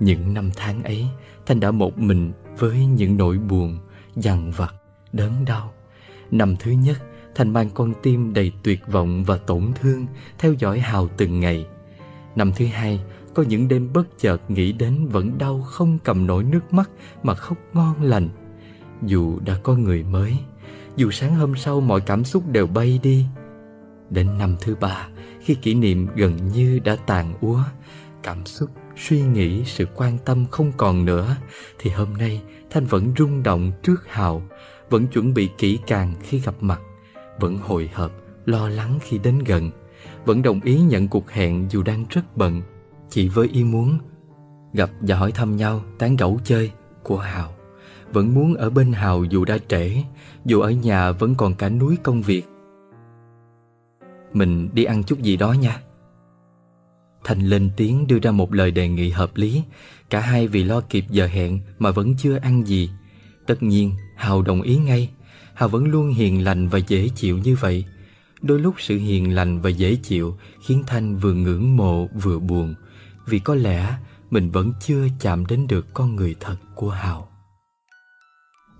Những 0.00 0.34
năm 0.34 0.50
tháng 0.56 0.82
ấy, 0.82 1.06
Thành 1.46 1.60
đã 1.60 1.70
một 1.70 1.98
mình 1.98 2.32
với 2.58 2.86
những 2.86 3.16
nỗi 3.16 3.38
buồn, 3.38 3.78
dằn 4.16 4.50
vặt, 4.50 4.74
đớn 5.12 5.44
đau. 5.46 5.72
Năm 6.30 6.56
thứ 6.56 6.70
nhất, 6.70 6.98
Thành 7.34 7.52
mang 7.52 7.70
con 7.74 7.92
tim 8.02 8.34
đầy 8.34 8.52
tuyệt 8.62 8.80
vọng 8.86 9.24
và 9.24 9.36
tổn 9.36 9.62
thương, 9.80 10.06
theo 10.38 10.52
dõi 10.52 10.80
Hào 10.80 11.08
từng 11.16 11.40
ngày. 11.40 11.66
Năm 12.38 12.52
thứ 12.56 12.66
hai, 12.66 13.00
có 13.34 13.42
những 13.42 13.68
đêm 13.68 13.92
bất 13.92 14.18
chợt 14.18 14.50
nghĩ 14.50 14.72
đến 14.72 15.08
vẫn 15.08 15.38
đau 15.38 15.60
không 15.60 15.98
cầm 16.04 16.26
nổi 16.26 16.44
nước 16.44 16.72
mắt 16.72 16.90
mà 17.22 17.34
khóc 17.34 17.58
ngon 17.72 18.02
lành. 18.02 18.28
Dù 19.02 19.38
đã 19.44 19.58
có 19.62 19.74
người 19.74 20.02
mới, 20.04 20.36
dù 20.96 21.10
sáng 21.10 21.34
hôm 21.34 21.56
sau 21.56 21.80
mọi 21.80 22.00
cảm 22.00 22.24
xúc 22.24 22.42
đều 22.52 22.66
bay 22.66 23.00
đi. 23.02 23.26
Đến 24.10 24.38
năm 24.38 24.56
thứ 24.60 24.74
ba, 24.74 25.08
khi 25.40 25.54
kỷ 25.54 25.74
niệm 25.74 26.06
gần 26.16 26.48
như 26.48 26.78
đã 26.84 26.96
tàn 27.06 27.34
úa, 27.40 27.62
cảm 28.22 28.46
xúc, 28.46 28.70
suy 28.96 29.20
nghĩ, 29.20 29.64
sự 29.64 29.86
quan 29.94 30.18
tâm 30.24 30.46
không 30.50 30.72
còn 30.76 31.04
nữa, 31.04 31.36
thì 31.78 31.90
hôm 31.90 32.14
nay 32.14 32.42
Thanh 32.70 32.84
vẫn 32.84 33.12
rung 33.18 33.42
động 33.42 33.72
trước 33.82 34.08
Hào, 34.08 34.42
vẫn 34.90 35.06
chuẩn 35.06 35.34
bị 35.34 35.50
kỹ 35.58 35.78
càng 35.86 36.14
khi 36.22 36.38
gặp 36.38 36.54
mặt, 36.60 36.80
vẫn 37.40 37.58
hồi 37.58 37.90
hộp, 37.94 38.12
lo 38.46 38.68
lắng 38.68 38.98
khi 39.02 39.18
đến 39.18 39.38
gần, 39.38 39.70
vẫn 40.28 40.42
đồng 40.42 40.60
ý 40.60 40.80
nhận 40.80 41.08
cuộc 41.08 41.30
hẹn 41.30 41.66
dù 41.70 41.82
đang 41.82 42.04
rất 42.10 42.36
bận, 42.36 42.62
chỉ 43.10 43.28
với 43.28 43.48
ý 43.48 43.64
muốn 43.64 43.98
gặp 44.72 44.90
và 45.00 45.16
hỏi 45.16 45.32
thăm 45.32 45.56
nhau, 45.56 45.82
tán 45.98 46.16
gẫu 46.16 46.40
chơi 46.44 46.70
của 47.02 47.18
Hào. 47.18 47.54
Vẫn 48.12 48.34
muốn 48.34 48.54
ở 48.54 48.70
bên 48.70 48.92
Hào 48.92 49.24
dù 49.24 49.44
đã 49.44 49.58
trễ, 49.68 50.02
dù 50.44 50.60
ở 50.60 50.70
nhà 50.70 51.12
vẫn 51.12 51.34
còn 51.34 51.54
cả 51.54 51.68
núi 51.68 51.96
công 52.02 52.22
việc. 52.22 52.42
Mình 54.32 54.68
đi 54.72 54.84
ăn 54.84 55.02
chút 55.02 55.18
gì 55.18 55.36
đó 55.36 55.52
nha. 55.52 55.80
Thành 57.24 57.40
lên 57.40 57.70
tiếng 57.76 58.06
đưa 58.06 58.18
ra 58.18 58.30
một 58.30 58.54
lời 58.54 58.70
đề 58.70 58.88
nghị 58.88 59.10
hợp 59.10 59.30
lý. 59.34 59.62
Cả 60.10 60.20
hai 60.20 60.48
vì 60.48 60.64
lo 60.64 60.80
kịp 60.80 61.04
giờ 61.10 61.26
hẹn 61.26 61.60
mà 61.78 61.90
vẫn 61.90 62.14
chưa 62.16 62.36
ăn 62.36 62.66
gì. 62.66 62.90
Tất 63.46 63.62
nhiên 63.62 63.92
Hào 64.16 64.42
đồng 64.42 64.62
ý 64.62 64.76
ngay. 64.76 65.10
Hào 65.54 65.68
vẫn 65.68 65.84
luôn 65.84 66.08
hiền 66.08 66.44
lành 66.44 66.68
và 66.68 66.78
dễ 66.78 67.08
chịu 67.08 67.38
như 67.38 67.56
vậy. 67.60 67.84
Đôi 68.42 68.58
lúc 68.58 68.74
sự 68.78 68.98
hiền 68.98 69.34
lành 69.34 69.60
và 69.60 69.70
dễ 69.70 69.96
chịu 69.96 70.38
Khiến 70.66 70.82
Thanh 70.86 71.16
vừa 71.16 71.32
ngưỡng 71.32 71.76
mộ 71.76 72.06
vừa 72.06 72.38
buồn 72.38 72.74
Vì 73.26 73.38
có 73.38 73.54
lẽ 73.54 73.98
mình 74.30 74.50
vẫn 74.50 74.72
chưa 74.80 75.06
chạm 75.20 75.46
đến 75.46 75.66
được 75.66 75.86
con 75.94 76.16
người 76.16 76.34
thật 76.40 76.56
của 76.74 76.90
Hào 76.90 77.28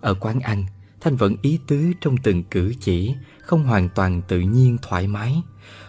Ở 0.00 0.14
quán 0.14 0.40
ăn 0.40 0.64
Thanh 1.00 1.16
vẫn 1.16 1.36
ý 1.42 1.58
tứ 1.66 1.92
trong 2.00 2.16
từng 2.16 2.44
cử 2.44 2.74
chỉ 2.80 3.14
không 3.42 3.64
hoàn 3.64 3.88
toàn 3.88 4.22
tự 4.28 4.40
nhiên 4.40 4.78
thoải 4.82 5.06
mái. 5.06 5.42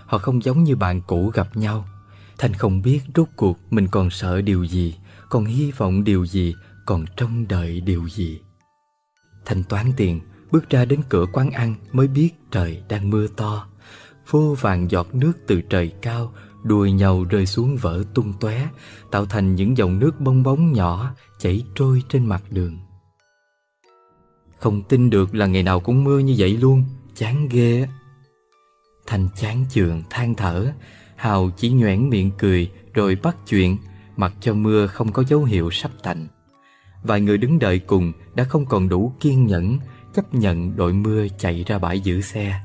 Họ 0.06 0.18
không 0.18 0.44
giống 0.44 0.64
như 0.64 0.76
bạn 0.76 1.02
cũ 1.08 1.32
gặp 1.34 1.58
nhau. 1.58 1.86
Thanh 2.38 2.54
không 2.54 2.82
biết 2.82 3.02
rốt 3.16 3.28
cuộc 3.36 3.58
mình 3.70 3.88
còn 3.88 4.10
sợ 4.10 4.42
điều 4.42 4.64
gì, 4.64 4.96
còn 5.30 5.46
hy 5.46 5.72
vọng 5.72 6.04
điều 6.04 6.26
gì, 6.26 6.56
còn 6.86 7.06
trông 7.18 7.48
đợi 7.48 7.82
điều 7.82 8.10
gì. 8.10 8.40
Thanh 9.46 9.64
toán 9.64 9.92
tiền, 9.98 10.20
bước 10.52 10.70
ra 10.70 10.86
đến 10.86 11.02
cửa 11.10 11.26
quán 11.34 11.52
ăn 11.52 11.76
mới 11.92 12.08
biết 12.08 12.30
trời 12.52 12.84
đang 12.90 13.10
mưa 13.10 13.28
to. 13.28 13.68
Vô 14.30 14.56
vàng 14.62 14.92
giọt 14.92 15.16
nước 15.16 15.34
từ 15.48 15.62
trời 15.62 15.92
cao 16.02 16.34
đùi 16.64 16.92
nhau 16.92 17.24
rơi 17.30 17.46
xuống 17.46 17.78
vỡ 17.78 18.04
tung 18.14 18.34
tóe, 18.40 18.68
tạo 19.12 19.26
thành 19.26 19.56
những 19.56 19.78
dòng 19.78 20.00
nước 20.00 20.20
bong 20.20 20.44
bóng 20.44 20.74
nhỏ 20.74 21.12
chảy 21.40 21.64
trôi 21.76 22.04
trên 22.10 22.26
mặt 22.26 22.44
đường. 22.50 22.78
Không 24.60 24.82
tin 24.84 25.10
được 25.10 25.36
là 25.36 25.46
ngày 25.46 25.64
nào 25.64 25.80
cũng 25.80 26.04
mưa 26.04 26.20
như 26.20 26.36
vậy 26.38 26.58
luôn 26.58 26.84
chán 27.16 27.48
ghê 27.52 27.88
thành 29.10 29.28
chán 29.36 29.66
chường 29.70 30.04
than 30.10 30.36
thở 30.36 30.72
Hào 31.16 31.50
chỉ 31.58 31.70
nhoẻn 31.70 32.10
miệng 32.10 32.32
cười 32.38 32.72
Rồi 32.94 33.18
bắt 33.24 33.38
chuyện 33.48 33.78
Mặc 34.18 34.34
cho 34.42 34.54
mưa 34.54 34.88
không 34.88 35.12
có 35.12 35.24
dấu 35.28 35.44
hiệu 35.44 35.72
sắp 35.72 35.92
tạnh 36.04 36.28
Vài 37.04 37.22
người 37.22 37.38
đứng 37.38 37.60
đợi 37.60 37.80
cùng 37.80 38.12
Đã 38.36 38.44
không 38.44 38.66
còn 38.66 38.90
đủ 38.90 39.14
kiên 39.20 39.46
nhẫn 39.46 39.80
Chấp 40.14 40.34
nhận 40.34 40.76
đội 40.76 40.94
mưa 40.94 41.28
chạy 41.38 41.64
ra 41.68 41.80
bãi 41.80 42.00
giữ 42.00 42.22
xe 42.22 42.62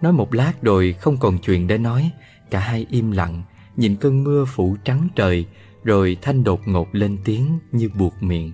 Nói 0.00 0.12
một 0.12 0.34
lát 0.34 0.52
rồi 0.62 0.92
không 0.92 1.16
còn 1.18 1.38
chuyện 1.38 1.66
để 1.66 1.78
nói 1.78 2.10
Cả 2.50 2.58
hai 2.58 2.86
im 2.90 3.10
lặng 3.10 3.42
Nhìn 3.76 3.96
cơn 3.96 4.24
mưa 4.24 4.44
phủ 4.44 4.76
trắng 4.84 5.08
trời 5.16 5.46
Rồi 5.84 6.16
Thanh 6.22 6.44
đột 6.44 6.60
ngột 6.66 6.88
lên 6.92 7.18
tiếng 7.24 7.58
như 7.72 7.90
buộc 7.98 8.22
miệng 8.22 8.52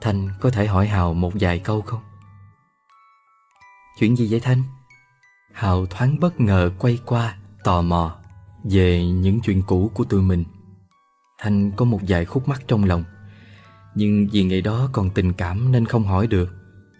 Thanh 0.00 0.28
có 0.40 0.50
thể 0.50 0.66
hỏi 0.66 0.86
Hào 0.86 1.14
một 1.14 1.32
vài 1.34 1.58
câu 1.58 1.82
không? 1.82 2.00
Chuyện 3.98 4.16
gì 4.16 4.28
vậy 4.30 4.40
Thanh? 4.40 4.62
Hào 5.52 5.86
thoáng 5.86 6.20
bất 6.20 6.40
ngờ 6.40 6.70
quay 6.78 6.98
qua, 7.06 7.36
tò 7.64 7.82
mò 7.82 8.16
về 8.64 9.06
những 9.06 9.40
chuyện 9.40 9.62
cũ 9.66 9.90
của 9.94 10.04
tụi 10.04 10.22
mình. 10.22 10.44
Thanh 11.38 11.72
có 11.76 11.84
một 11.84 12.00
vài 12.08 12.24
khúc 12.24 12.48
mắc 12.48 12.62
trong 12.66 12.84
lòng, 12.84 13.04
nhưng 13.94 14.28
vì 14.32 14.44
ngày 14.44 14.60
đó 14.60 14.88
còn 14.92 15.10
tình 15.10 15.32
cảm 15.32 15.72
nên 15.72 15.86
không 15.86 16.04
hỏi 16.04 16.26
được 16.26 16.48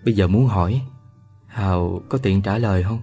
Bây 0.05 0.15
giờ 0.15 0.27
muốn 0.27 0.47
hỏi 0.47 0.83
Hào 1.47 2.03
có 2.09 2.19
tiện 2.19 2.43
trả 2.43 2.59
lời 2.59 2.83
không? 2.83 3.01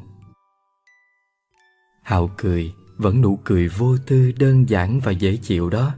Hào 2.03 2.29
cười 2.37 2.73
Vẫn 2.97 3.21
nụ 3.21 3.39
cười 3.43 3.67
vô 3.67 3.97
tư 4.05 4.31
đơn 4.39 4.69
giản 4.69 4.99
và 4.99 5.11
dễ 5.11 5.37
chịu 5.37 5.69
đó 5.69 5.91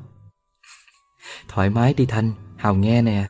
Thoải 1.47 1.69
mái 1.69 1.93
đi 1.93 2.05
Thanh 2.05 2.31
Hào 2.57 2.75
nghe 2.75 3.01
nè 3.01 3.27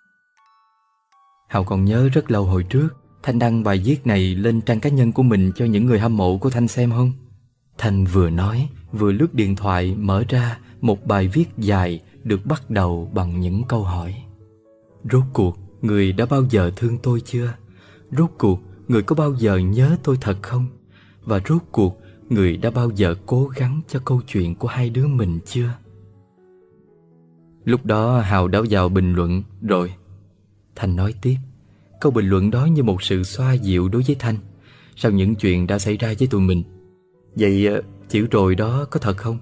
Hào 1.47 1.64
còn 1.64 1.86
nhớ 1.86 2.09
rất 2.14 2.32
lâu 2.32 2.45
hồi 2.45 2.64
trước 2.64 2.89
Thanh 3.24 3.39
đăng 3.39 3.64
bài 3.64 3.82
viết 3.86 4.07
này 4.07 4.36
lên 4.36 4.62
trang 4.62 4.80
cá 4.80 4.89
nhân 4.89 5.12
của 5.12 5.24
mình 5.24 5.51
cho 5.55 5.66
những 5.66 5.86
người 5.86 5.99
hâm 5.99 6.18
mộ 6.18 6.38
của 6.38 6.49
Thanh 6.49 6.68
xem 6.68 6.91
không? 6.91 7.12
Thanh 7.78 8.05
vừa 8.05 8.30
nói, 8.30 8.70
vừa 8.91 9.12
lướt 9.12 9.34
điện 9.34 9.55
thoại 9.55 9.95
mở 9.95 10.24
ra 10.30 10.57
một 10.82 11.05
bài 11.05 11.28
viết 11.28 11.45
dài 11.57 11.99
được 12.24 12.45
bắt 12.45 12.70
đầu 12.70 13.12
bằng 13.14 13.39
những 13.39 13.64
câu 13.64 13.84
hỏi. 13.84 14.24
Rốt 15.04 15.24
cuộc, 15.34 15.58
người 15.82 16.12
đã 16.12 16.26
bao 16.26 16.43
giờ 16.49 16.72
thương 16.76 16.97
tôi 16.97 17.22
chưa? 17.22 17.54
Rốt 18.12 18.30
cuộc, 18.38 18.60
người 18.88 19.02
có 19.02 19.16
bao 19.16 19.34
giờ 19.34 19.58
nhớ 19.58 19.97
tôi 20.04 20.18
thật 20.22 20.38
không? 20.41 20.68
Và 21.24 21.41
rốt 21.49 21.62
cuộc, 21.72 22.02
người 22.30 22.58
đã 22.58 22.72
bao 22.72 22.89
giờ 22.95 23.16
cố 23.26 23.47
gắng 23.47 23.82
cho 23.88 23.99
câu 24.06 24.22
chuyện 24.28 24.56
của 24.56 24.68
hai 24.68 24.89
đứa 24.89 25.08
mình 25.08 25.39
chưa? 25.45 25.70
Lúc 27.66 27.86
đó 27.86 28.20
Hào 28.20 28.47
đã 28.47 28.62
vào 28.70 28.89
bình 28.89 29.14
luận 29.14 29.43
rồi. 29.62 29.93
Thanh 30.76 30.95
nói 30.95 31.14
tiếp. 31.22 31.36
Câu 32.02 32.12
bình 32.12 32.26
luận 32.30 32.52
đó 32.52 32.66
như 32.66 32.84
một 32.84 33.04
sự 33.04 33.24
xoa 33.24 33.54
dịu 33.54 33.89
đối 33.89 34.02
với 34.08 34.16
Thanh 34.20 34.36
Sau 34.95 35.12
những 35.12 35.36
chuyện 35.36 35.68
đã 35.68 35.80
xảy 35.80 35.97
ra 35.97 36.14
với 36.20 36.28
tụi 36.28 36.41
mình 36.41 36.64
Vậy 37.36 37.68
ờ, 37.68 37.82
chữ 38.10 38.28
rồi 38.32 38.56
đó 38.56 38.86
có 38.91 38.99
thật 38.99 39.18
không? 39.18 39.38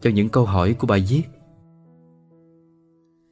Cho 0.00 0.10
những 0.10 0.28
câu 0.28 0.44
hỏi 0.44 0.74
của 0.74 0.86
bài 0.86 1.04
viết 1.08 1.22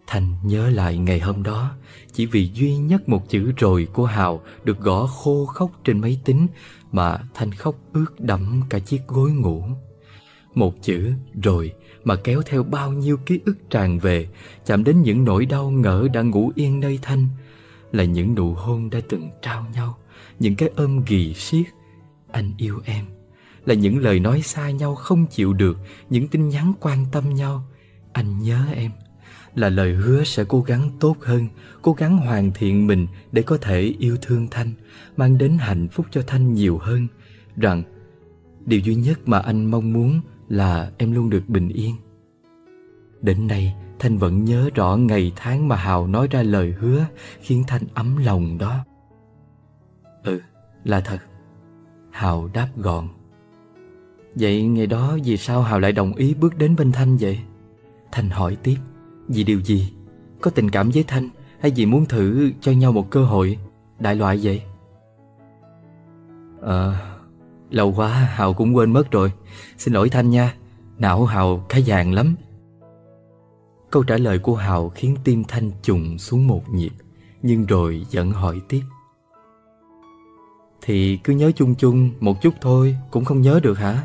Thanh 0.06 0.34
nhớ 0.42 0.70
lại 0.70 0.98
ngày 0.98 1.20
hôm 1.20 1.42
đó, 1.42 1.70
Chỉ 2.12 2.26
vì 2.26 2.50
duy 2.54 2.76
nhất 2.76 3.08
một 3.08 3.28
chữ 3.28 3.52
rồi 3.56 3.88
của 3.92 4.06
Hào 4.06 4.42
Được 4.64 4.80
gõ 4.80 5.06
khô 5.06 5.46
khóc 5.46 5.70
trên 5.84 6.00
máy 6.00 6.20
tính 6.24 6.46
Mà 6.92 7.18
Thanh 7.34 7.52
khóc 7.52 7.74
ướt 7.92 8.20
đẫm 8.20 8.62
cả 8.68 8.78
chiếc 8.78 9.00
gối 9.06 9.30
ngủ. 9.30 9.62
Một 10.54 10.74
chữ, 10.82 11.12
rồi 11.42 11.72
mà 12.04 12.16
kéo 12.16 12.42
theo 12.46 12.62
bao 12.62 12.92
nhiêu 12.92 13.16
ký 13.16 13.40
ức 13.44 13.70
tràn 13.70 13.98
về, 13.98 14.28
Chạm 14.66 14.84
đến 14.84 15.02
những 15.02 15.24
nỗi 15.24 15.46
đau 15.46 15.70
ngỡ 15.70 16.08
đã 16.12 16.22
ngủ 16.22 16.52
yên 16.54 16.80
nơi 16.80 16.98
Thanh 17.02 17.28
là 17.92 18.04
những 18.04 18.34
nụ 18.34 18.54
hôn 18.54 18.90
đã 18.90 19.00
từng 19.08 19.30
trao 19.42 19.66
nhau, 19.74 19.98
những 20.38 20.56
cái 20.56 20.70
ôm 20.76 21.02
ghì 21.06 21.34
siết 21.34 21.66
anh 22.30 22.52
yêu 22.58 22.80
em 22.84 23.04
là 23.64 23.74
những 23.74 23.98
lời 23.98 24.20
nói 24.20 24.42
xa 24.42 24.70
nhau 24.70 24.94
không 24.94 25.26
chịu 25.26 25.52
được, 25.52 25.78
những 26.10 26.28
tin 26.28 26.48
nhắn 26.48 26.72
quan 26.80 27.06
tâm 27.12 27.34
nhau, 27.34 27.64
anh 28.12 28.42
nhớ 28.42 28.64
em 28.74 28.90
là 29.54 29.68
lời 29.68 29.94
hứa 29.94 30.24
sẽ 30.24 30.44
cố 30.44 30.60
gắng 30.60 30.90
tốt 31.00 31.16
hơn 31.20 31.48
cố 31.82 31.92
gắng 31.92 32.16
hoàn 32.16 32.52
thiện 32.52 32.86
mình 32.86 33.06
để 33.32 33.42
có 33.42 33.56
thể 33.56 33.80
yêu 33.98 34.16
thương 34.22 34.48
thanh 34.50 34.72
mang 35.16 35.38
đến 35.38 35.58
hạnh 35.58 35.88
phúc 35.88 36.06
cho 36.10 36.22
thanh 36.26 36.52
nhiều 36.52 36.78
hơn. 36.78 37.06
Rằng 37.56 37.82
điều 38.66 38.80
duy 38.80 38.94
nhất 38.94 39.28
mà 39.28 39.38
anh 39.38 39.64
mong 39.70 39.92
muốn 39.92 40.20
là 40.48 40.90
em 40.98 41.12
luôn 41.12 41.30
được 41.30 41.48
bình 41.48 41.68
yên. 41.68 41.94
Đến 43.22 43.46
nay 43.46 43.74
Thanh 43.98 44.18
vẫn 44.18 44.44
nhớ 44.44 44.70
rõ 44.74 44.96
ngày 44.96 45.32
tháng 45.36 45.68
mà 45.68 45.76
Hào 45.76 46.06
nói 46.06 46.28
ra 46.30 46.42
lời 46.42 46.74
hứa 46.78 47.06
Khiến 47.40 47.64
Thanh 47.66 47.82
ấm 47.94 48.16
lòng 48.16 48.58
đó. 48.58 48.84
Ừ, 50.22 50.40
là 50.84 51.00
thật. 51.00 51.18
Hào 52.10 52.50
đáp 52.54 52.68
gọn. 52.76 53.08
Vậy 54.34 54.62
ngày 54.62 54.86
đó 54.86 55.18
vì 55.24 55.36
sao 55.36 55.62
Hào 55.62 55.80
lại 55.80 55.92
đồng 55.92 56.14
ý 56.14 56.34
bước 56.34 56.58
đến 56.58 56.76
bên 56.76 56.92
Thanh 56.92 57.16
vậy? 57.16 57.38
Thanh 58.12 58.30
hỏi 58.30 58.56
tiếp. 58.62 58.76
Vì 59.28 59.44
điều 59.44 59.60
gì? 59.60 59.92
Có 60.40 60.50
tình 60.50 60.70
cảm 60.70 60.90
với 60.90 61.04
Thanh 61.08 61.28
Hay 61.60 61.72
vì 61.76 61.86
muốn 61.86 62.06
thử 62.06 62.52
cho 62.60 62.72
nhau 62.72 62.92
một 62.92 63.10
cơ 63.10 63.24
hội 63.24 63.58
Đại 63.98 64.16
loại 64.16 64.40
vậy? 64.42 64.62
Ờ, 66.60 66.94
lâu 67.70 67.94
quá 67.96 68.08
Hào 68.08 68.54
cũng 68.54 68.76
quên 68.76 68.92
mất 68.92 69.10
rồi 69.10 69.32
Xin 69.76 69.94
lỗi 69.94 70.08
Thanh 70.08 70.30
nha 70.30 70.54
Não 70.98 71.24
Hào 71.24 71.66
khá 71.68 71.78
vàng 71.86 72.12
lắm 72.12 72.34
Câu 73.90 74.02
trả 74.02 74.16
lời 74.16 74.38
của 74.38 74.54
Hào 74.54 74.88
khiến 74.88 75.16
tim 75.24 75.44
Thanh 75.44 75.70
trùng 75.82 76.18
xuống 76.18 76.46
một 76.46 76.70
nhịp 76.70 76.92
Nhưng 77.42 77.66
rồi 77.66 78.06
vẫn 78.12 78.30
hỏi 78.30 78.60
tiếp 78.68 78.82
Thì 80.82 81.16
cứ 81.16 81.32
nhớ 81.32 81.52
chung 81.56 81.74
chung 81.74 82.10
một 82.20 82.42
chút 82.42 82.54
thôi 82.60 82.96
Cũng 83.10 83.24
không 83.24 83.40
nhớ 83.40 83.60
được 83.62 83.78
hả? 83.78 84.02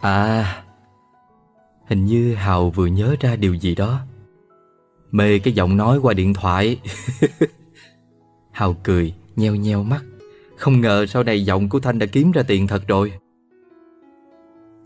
À 0.00 0.65
Hình 1.86 2.04
như 2.04 2.34
Hào 2.34 2.70
vừa 2.70 2.86
nhớ 2.86 3.16
ra 3.20 3.36
điều 3.36 3.54
gì 3.54 3.74
đó. 3.74 4.00
Mê 5.10 5.38
cái 5.38 5.54
giọng 5.54 5.76
nói 5.76 5.98
qua 5.98 6.14
điện 6.14 6.34
thoại. 6.34 6.80
Hào 8.52 8.76
cười 8.84 9.14
nheo 9.36 9.54
nheo 9.54 9.82
mắt. 9.82 10.04
Không 10.56 10.80
ngờ 10.80 11.06
sau 11.06 11.22
này 11.22 11.44
giọng 11.44 11.68
của 11.68 11.80
Thanh 11.80 11.98
đã 11.98 12.06
kiếm 12.06 12.32
ra 12.32 12.42
tiền 12.42 12.66
thật 12.66 12.88
rồi. 12.88 13.12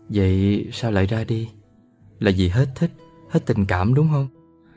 Vậy 0.09 0.67
sao 0.71 0.91
lại 0.91 1.05
ra 1.05 1.23
đi? 1.23 1.49
Là 2.19 2.31
vì 2.37 2.47
hết 2.47 2.69
thích, 2.75 2.91
hết 3.29 3.45
tình 3.45 3.65
cảm 3.65 3.93
đúng 3.93 4.09
không? 4.11 4.27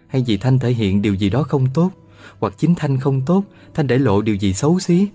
Hay 0.06 0.24
vì 0.26 0.36
Thanh 0.36 0.58
thể 0.58 0.70
hiện 0.70 1.02
điều 1.02 1.14
gì 1.14 1.30
đó 1.30 1.42
không 1.42 1.66
tốt? 1.74 1.90
Hoặc 2.38 2.54
chính 2.58 2.74
Thanh 2.74 3.00
không 3.00 3.22
tốt 3.26 3.44
Thanh 3.74 3.86
để 3.86 3.98
lộ 3.98 4.22
điều 4.22 4.34
gì 4.34 4.52
xấu 4.52 4.78
xí? 4.78 5.08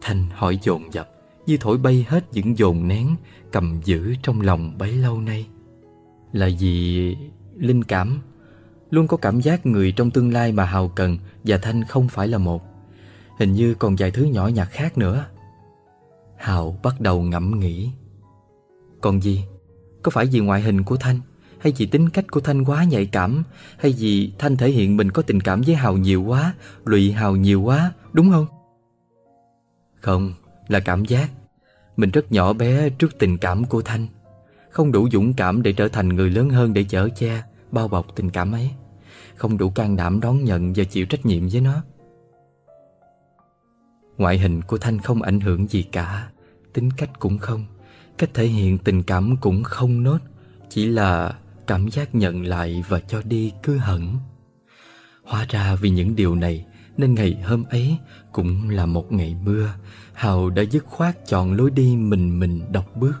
Thanh 0.00 0.26
hỏi 0.34 0.58
dồn 0.62 0.92
dập 0.92 1.10
Như 1.46 1.56
thổi 1.60 1.78
bay 1.78 2.06
hết 2.08 2.24
những 2.32 2.58
dồn 2.58 2.88
nén 2.88 3.16
Cầm 3.56 3.80
giữ 3.84 4.14
trong 4.22 4.40
lòng 4.40 4.78
bấy 4.78 4.92
lâu 4.92 5.20
nay. 5.20 5.46
Là 6.32 6.48
vì 6.60 7.16
linh 7.56 7.84
cảm 7.84 8.18
Luôn 8.90 9.06
có 9.06 9.16
cảm 9.16 9.40
giác 9.40 9.66
người 9.66 9.92
trong 9.92 10.10
tương 10.10 10.32
lai 10.32 10.52
mà 10.52 10.64
Hào 10.64 10.88
cần 10.88 11.18
Và 11.44 11.58
Thanh 11.58 11.84
không 11.84 12.08
phải 12.08 12.28
là 12.28 12.38
một. 12.38 12.62
Hình 13.38 13.52
như 13.52 13.74
còn 13.74 13.96
vài 13.98 14.10
thứ 14.10 14.24
nhỏ 14.24 14.48
nhặt 14.48 14.68
khác 14.70 14.98
nữa. 14.98 15.26
Hào 16.36 16.78
bắt 16.82 17.00
đầu 17.00 17.22
ngẫm 17.22 17.58
nghĩ. 17.58 17.90
Còn 19.00 19.20
gì? 19.20 19.44
Có 20.02 20.10
phải 20.10 20.26
vì 20.26 20.40
ngoại 20.40 20.62
hình 20.62 20.82
của 20.82 20.96
Thanh 20.96 21.20
Hay 21.58 21.72
vì 21.76 21.86
tính 21.86 22.08
cách 22.08 22.30
của 22.30 22.40
Thanh 22.40 22.64
quá 22.64 22.84
nhạy 22.84 23.06
cảm 23.06 23.42
Hay 23.78 23.94
vì 23.98 24.32
Thanh 24.38 24.56
thể 24.56 24.70
hiện 24.70 24.96
mình 24.96 25.10
có 25.10 25.22
tình 25.22 25.40
cảm 25.40 25.60
với 25.66 25.74
Hào 25.74 25.96
nhiều 25.96 26.22
quá 26.22 26.54
Lụy 26.84 27.12
Hào 27.12 27.36
nhiều 27.36 27.62
quá 27.62 27.92
Đúng 28.12 28.30
không? 28.30 28.46
Không, 30.00 30.32
là 30.68 30.80
cảm 30.80 31.04
giác. 31.04 31.30
Mình 31.96 32.10
rất 32.10 32.32
nhỏ 32.32 32.52
bé 32.52 32.90
trước 32.90 33.18
tình 33.18 33.38
cảm 33.38 33.64
của 33.64 33.82
Thanh. 33.82 34.06
Không 34.70 34.92
đủ 34.92 35.08
dũng 35.12 35.34
cảm 35.34 35.62
để 35.62 35.72
trở 35.72 35.88
thành 35.88 36.08
người 36.08 36.30
lớn 36.30 36.50
hơn 36.50 36.72
để 36.72 36.84
chở 36.84 37.08
che, 37.08 37.42
Bao 37.70 37.88
bọc 37.88 38.06
tình 38.16 38.30
cảm 38.30 38.52
ấy. 38.52 38.70
Không 39.36 39.58
đủ 39.58 39.70
can 39.70 39.96
đảm 39.96 40.20
đón 40.20 40.44
nhận 40.44 40.72
và 40.72 40.84
chịu 40.84 41.06
trách 41.06 41.26
nhiệm 41.26 41.48
với 41.48 41.60
nó. 41.60 41.82
Ngoại 44.18 44.38
hình 44.38 44.62
của 44.62 44.78
Thanh 44.78 44.98
không 44.98 45.22
ảnh 45.22 45.40
hưởng 45.40 45.68
gì 45.68 45.82
cả. 45.82 46.28
Tính 46.72 46.90
cách 46.90 47.10
cũng 47.18 47.38
không. 47.38 47.66
Cách 48.18 48.30
thể 48.34 48.46
hiện 48.46 48.78
tình 48.78 49.02
cảm 49.02 49.36
cũng 49.36 49.62
không 49.62 50.02
nốt. 50.02 50.18
Chỉ 50.68 50.86
là 50.86 51.34
cảm 51.66 51.88
giác 51.88 52.14
nhận 52.14 52.44
lại 52.44 52.84
và 52.88 53.00
cho 53.00 53.22
đi 53.24 53.52
cứ 53.62 53.76
hẳn. 53.76 54.18
Hóa 55.24 55.46
ra 55.48 55.74
vì 55.74 55.90
những 55.90 56.16
điều 56.16 56.34
này, 56.34 56.66
Nên 56.96 57.14
ngày 57.14 57.42
hôm 57.44 57.64
ấy 57.64 57.96
cũng 58.32 58.70
là 58.70 58.86
một 58.86 59.12
ngày 59.12 59.36
mưa. 59.44 59.68
Hào 60.16 60.50
đã 60.50 60.62
dứt 60.62 60.84
khoát 60.86 61.26
chọn 61.26 61.52
lối 61.52 61.70
đi 61.70 61.96
mình 61.96 62.40
mình 62.40 62.62
độc 62.72 62.96
bước, 62.96 63.14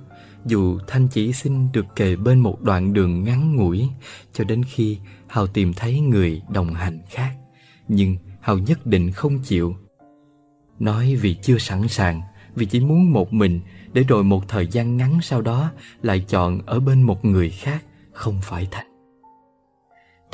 Dù 0.46 0.78
Thanh 0.86 1.08
chỉ 1.08 1.32
xin 1.32 1.72
được 1.72 1.86
kề 1.96 2.16
bên 2.16 2.40
một 2.40 2.62
đoạn 2.62 2.92
đường 2.92 3.24
ngắn 3.24 3.56
ngủi, 3.56 3.88
Cho 4.32 4.44
đến 4.44 4.62
khi 4.64 4.98
Hào 5.26 5.46
tìm 5.46 5.72
thấy 5.72 6.00
người 6.00 6.42
đồng 6.48 6.74
hành 6.74 7.00
khác 7.10 7.36
Nhưng 7.88 8.16
Hào 8.40 8.58
nhất 8.58 8.86
định 8.86 9.10
không 9.10 9.38
chịu 9.38 9.76
Nói 10.78 11.16
vì 11.16 11.34
chưa 11.34 11.58
sẵn 11.58 11.88
sàng, 11.88 12.22
Vì 12.54 12.66
chỉ 12.66 12.80
muốn 12.80 13.12
một 13.12 13.32
mình, 13.32 13.60
để 13.92 14.02
rồi 14.02 14.24
một 14.24 14.48
thời 14.48 14.66
gian 14.66 14.96
ngắn 14.96 15.18
sau 15.22 15.40
đó 15.42 15.70
lại 16.02 16.24
chọn 16.28 16.60
ở 16.66 16.80
bên 16.80 17.02
một 17.02 17.24
người 17.24 17.50
khác, 17.50 17.84
không 18.12 18.38
phải 18.42 18.68
thanh. 18.70 18.85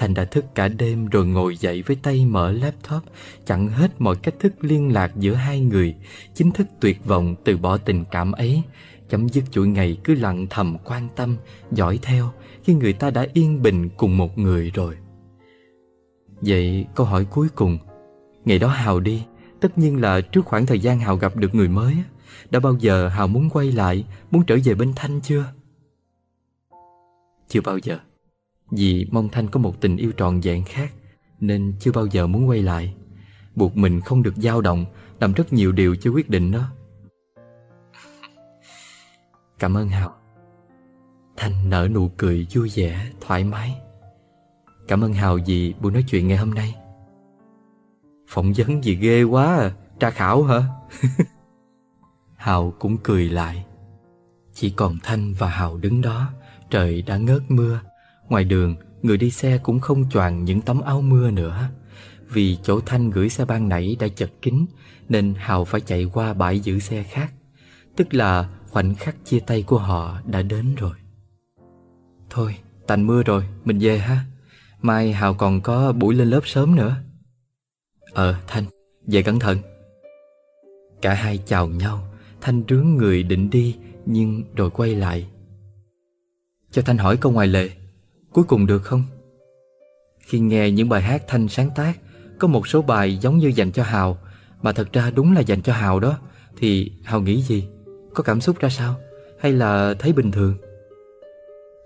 Thành 0.02 0.14
đã 0.14 0.24
thức 0.24 0.44
cả 0.54 0.68
đêm 0.68 1.06
rồi 1.06 1.26
ngồi 1.26 1.56
dậy 1.56 1.82
với 1.86 1.96
tay 2.02 2.24
mở 2.24 2.52
laptop, 2.52 3.02
chặn 3.46 3.68
hết 3.68 3.90
mọi 3.98 4.16
cách 4.16 4.34
thức 4.38 4.52
liên 4.60 4.92
lạc 4.92 5.12
giữa 5.16 5.34
hai 5.34 5.60
người, 5.60 5.94
chính 6.34 6.50
thức 6.50 6.66
tuyệt 6.80 7.04
vọng 7.04 7.34
từ 7.44 7.56
bỏ 7.56 7.76
tình 7.78 8.04
cảm 8.10 8.32
ấy, 8.32 8.62
chấm 9.08 9.28
dứt 9.28 9.44
chuỗi 9.50 9.68
ngày 9.68 9.98
cứ 10.04 10.14
lặng 10.14 10.46
thầm 10.50 10.76
quan 10.84 11.08
tâm, 11.16 11.36
dõi 11.72 11.98
theo 12.02 12.30
khi 12.64 12.74
người 12.74 12.92
ta 12.92 13.10
đã 13.10 13.26
yên 13.32 13.62
bình 13.62 13.88
cùng 13.96 14.16
một 14.16 14.38
người 14.38 14.70
rồi. 14.74 14.96
Vậy 16.40 16.86
câu 16.94 17.06
hỏi 17.06 17.24
cuối 17.24 17.48
cùng, 17.54 17.78
ngày 18.44 18.58
đó 18.58 18.68
Hào 18.68 19.00
đi, 19.00 19.22
tất 19.60 19.78
nhiên 19.78 20.00
là 20.00 20.20
trước 20.20 20.44
khoảng 20.44 20.66
thời 20.66 20.80
gian 20.80 21.00
Hào 21.00 21.16
gặp 21.16 21.36
được 21.36 21.54
người 21.54 21.68
mới 21.68 21.94
đã 22.50 22.60
bao 22.60 22.76
giờ 22.80 23.08
Hào 23.08 23.28
muốn 23.28 23.50
quay 23.50 23.72
lại 23.72 24.04
Muốn 24.30 24.44
trở 24.46 24.56
về 24.64 24.74
bên 24.74 24.92
Thanh 24.96 25.20
chưa? 25.20 25.44
Chưa 27.48 27.60
bao 27.60 27.78
giờ. 27.78 27.98
Vì 28.76 29.06
mong 29.10 29.28
Thanh 29.28 29.48
có 29.48 29.60
một 29.60 29.80
tình 29.80 29.96
yêu 29.96 30.12
trọn 30.16 30.40
vẹn 30.40 30.64
khác 30.64 30.92
Nên 31.40 31.74
chưa 31.80 31.92
bao 31.92 32.06
giờ 32.06 32.26
muốn 32.26 32.48
quay 32.48 32.62
lại. 32.62 32.94
Buộc 33.54 33.76
mình 33.76 34.00
không 34.00 34.22
được 34.22 34.34
dao 34.36 34.60
động 34.60 34.84
Làm 35.20 35.32
rất 35.32 35.52
nhiều 35.52 35.72
điều 35.72 35.96
chưa 35.96 36.10
quyết 36.10 36.30
định 36.30 36.50
đó. 36.50 36.70
Cảm 39.58 39.76
ơn 39.76 39.88
Hào. 39.88 40.14
Thanh 41.36 41.70
nở 41.70 41.88
nụ 41.94 42.10
cười 42.16 42.46
vui 42.54 42.70
vẻ, 42.74 43.10
thoải 43.20 43.44
mái. 43.44 43.76
Cảm 44.88 45.04
ơn 45.04 45.12
Hào 45.12 45.38
vì 45.46 45.74
buổi 45.80 45.92
nói 45.92 46.04
chuyện 46.08 46.28
ngày 46.28 46.38
hôm 46.38 46.50
nay. 46.50 46.74
Phỏng 48.28 48.52
vấn 48.56 48.84
gì 48.84 48.94
ghê 48.94 49.22
quá 49.22 49.56
à 49.56 49.72
Tra 50.00 50.10
khảo 50.10 50.42
hả? 50.42 50.62
Hào 52.36 52.74
cũng 52.78 52.98
cười 53.02 53.28
lại. 53.28 53.64
Chỉ 54.52 54.70
còn 54.70 54.98
Thanh 55.02 55.34
và 55.38 55.48
Hào 55.48 55.76
đứng 55.76 56.00
đó 56.00 56.28
Trời 56.70 57.02
đã 57.02 57.16
ngớt 57.16 57.42
mưa. 57.48 57.80
Ngoài 58.32 58.44
đường 58.44 58.76
Người 59.02 59.16
đi 59.16 59.30
xe 59.30 59.58
cũng 59.58 59.80
không 59.80 60.10
choàng 60.10 60.44
những 60.44 60.60
tấm 60.60 60.80
áo 60.80 61.00
mưa 61.00 61.30
nữa. 61.30 61.68
Vì 62.28 62.58
chỗ 62.62 62.80
Thanh 62.80 63.10
gửi 63.10 63.28
xe 63.28 63.44
ban 63.44 63.68
nãy 63.68 63.96
đã 64.00 64.08
chật 64.08 64.30
kín 64.42 64.66
Nên 65.08 65.34
Hào 65.36 65.64
phải 65.64 65.80
chạy 65.80 66.06
qua 66.12 66.34
bãi 66.34 66.60
giữ 66.60 66.78
xe 66.78 67.02
khác. 67.02 67.32
Tức 67.96 68.14
là 68.14 68.48
khoảnh 68.68 68.94
khắc 68.94 69.16
chia 69.24 69.40
tay 69.40 69.62
của 69.62 69.78
họ 69.78 70.20
đã 70.26 70.42
đến 70.42 70.74
rồi. 70.74 70.92
Thôi, 72.30 72.56
tạnh 72.86 73.06
mưa 73.06 73.22
rồi, 73.22 73.44
mình 73.64 73.78
về 73.78 73.98
ha. 73.98 74.24
Mai 74.82 75.12
Hào 75.12 75.34
còn 75.34 75.60
có 75.60 75.92
buổi 75.92 76.14
lên 76.14 76.30
lớp 76.30 76.46
sớm 76.46 76.76
nữa. 76.76 76.96
Ờ, 78.12 78.34
Thanh, 78.46 78.64
về 79.06 79.22
cẩn 79.22 79.38
thận. 79.38 79.58
Cả 81.02 81.14
hai 81.14 81.38
chào 81.46 81.68
nhau 81.68 82.08
Thanh 82.40 82.62
rướng 82.68 82.88
người 82.88 83.22
định 83.22 83.50
đi 83.50 83.76
Nhưng 84.06 84.44
rồi 84.56 84.70
quay 84.70 84.94
lại. 84.94 85.26
Cho 86.70 86.82
Thanh 86.82 86.98
hỏi 86.98 87.16
câu 87.16 87.32
ngoài 87.32 87.46
lệ 87.46 87.70
Cuối 88.32 88.44
cùng 88.44 88.66
được 88.66 88.82
không? 88.82 89.02
Khi 90.18 90.40
nghe 90.40 90.70
những 90.70 90.88
bài 90.88 91.02
hát 91.02 91.22
Thanh 91.28 91.48
sáng 91.48 91.70
tác 91.76 91.98
Có 92.38 92.48
một 92.48 92.68
số 92.68 92.82
bài 92.82 93.16
giống 93.16 93.38
như 93.38 93.48
dành 93.48 93.72
cho 93.72 93.82
Hào 93.82 94.18
Mà 94.62 94.72
thật 94.72 94.92
ra 94.92 95.10
đúng 95.10 95.32
là 95.32 95.40
dành 95.40 95.62
cho 95.62 95.72
Hào 95.72 96.00
đó 96.00 96.18
Thì 96.56 96.92
Hào 97.02 97.20
nghĩ 97.20 97.42
gì? 97.42 97.68
Có 98.14 98.22
cảm 98.22 98.40
xúc 98.40 98.58
ra 98.58 98.68
sao? 98.68 98.94
Hay 99.40 99.52
là 99.52 99.94
thấy 99.98 100.12
bình 100.12 100.30
thường? 100.30 100.54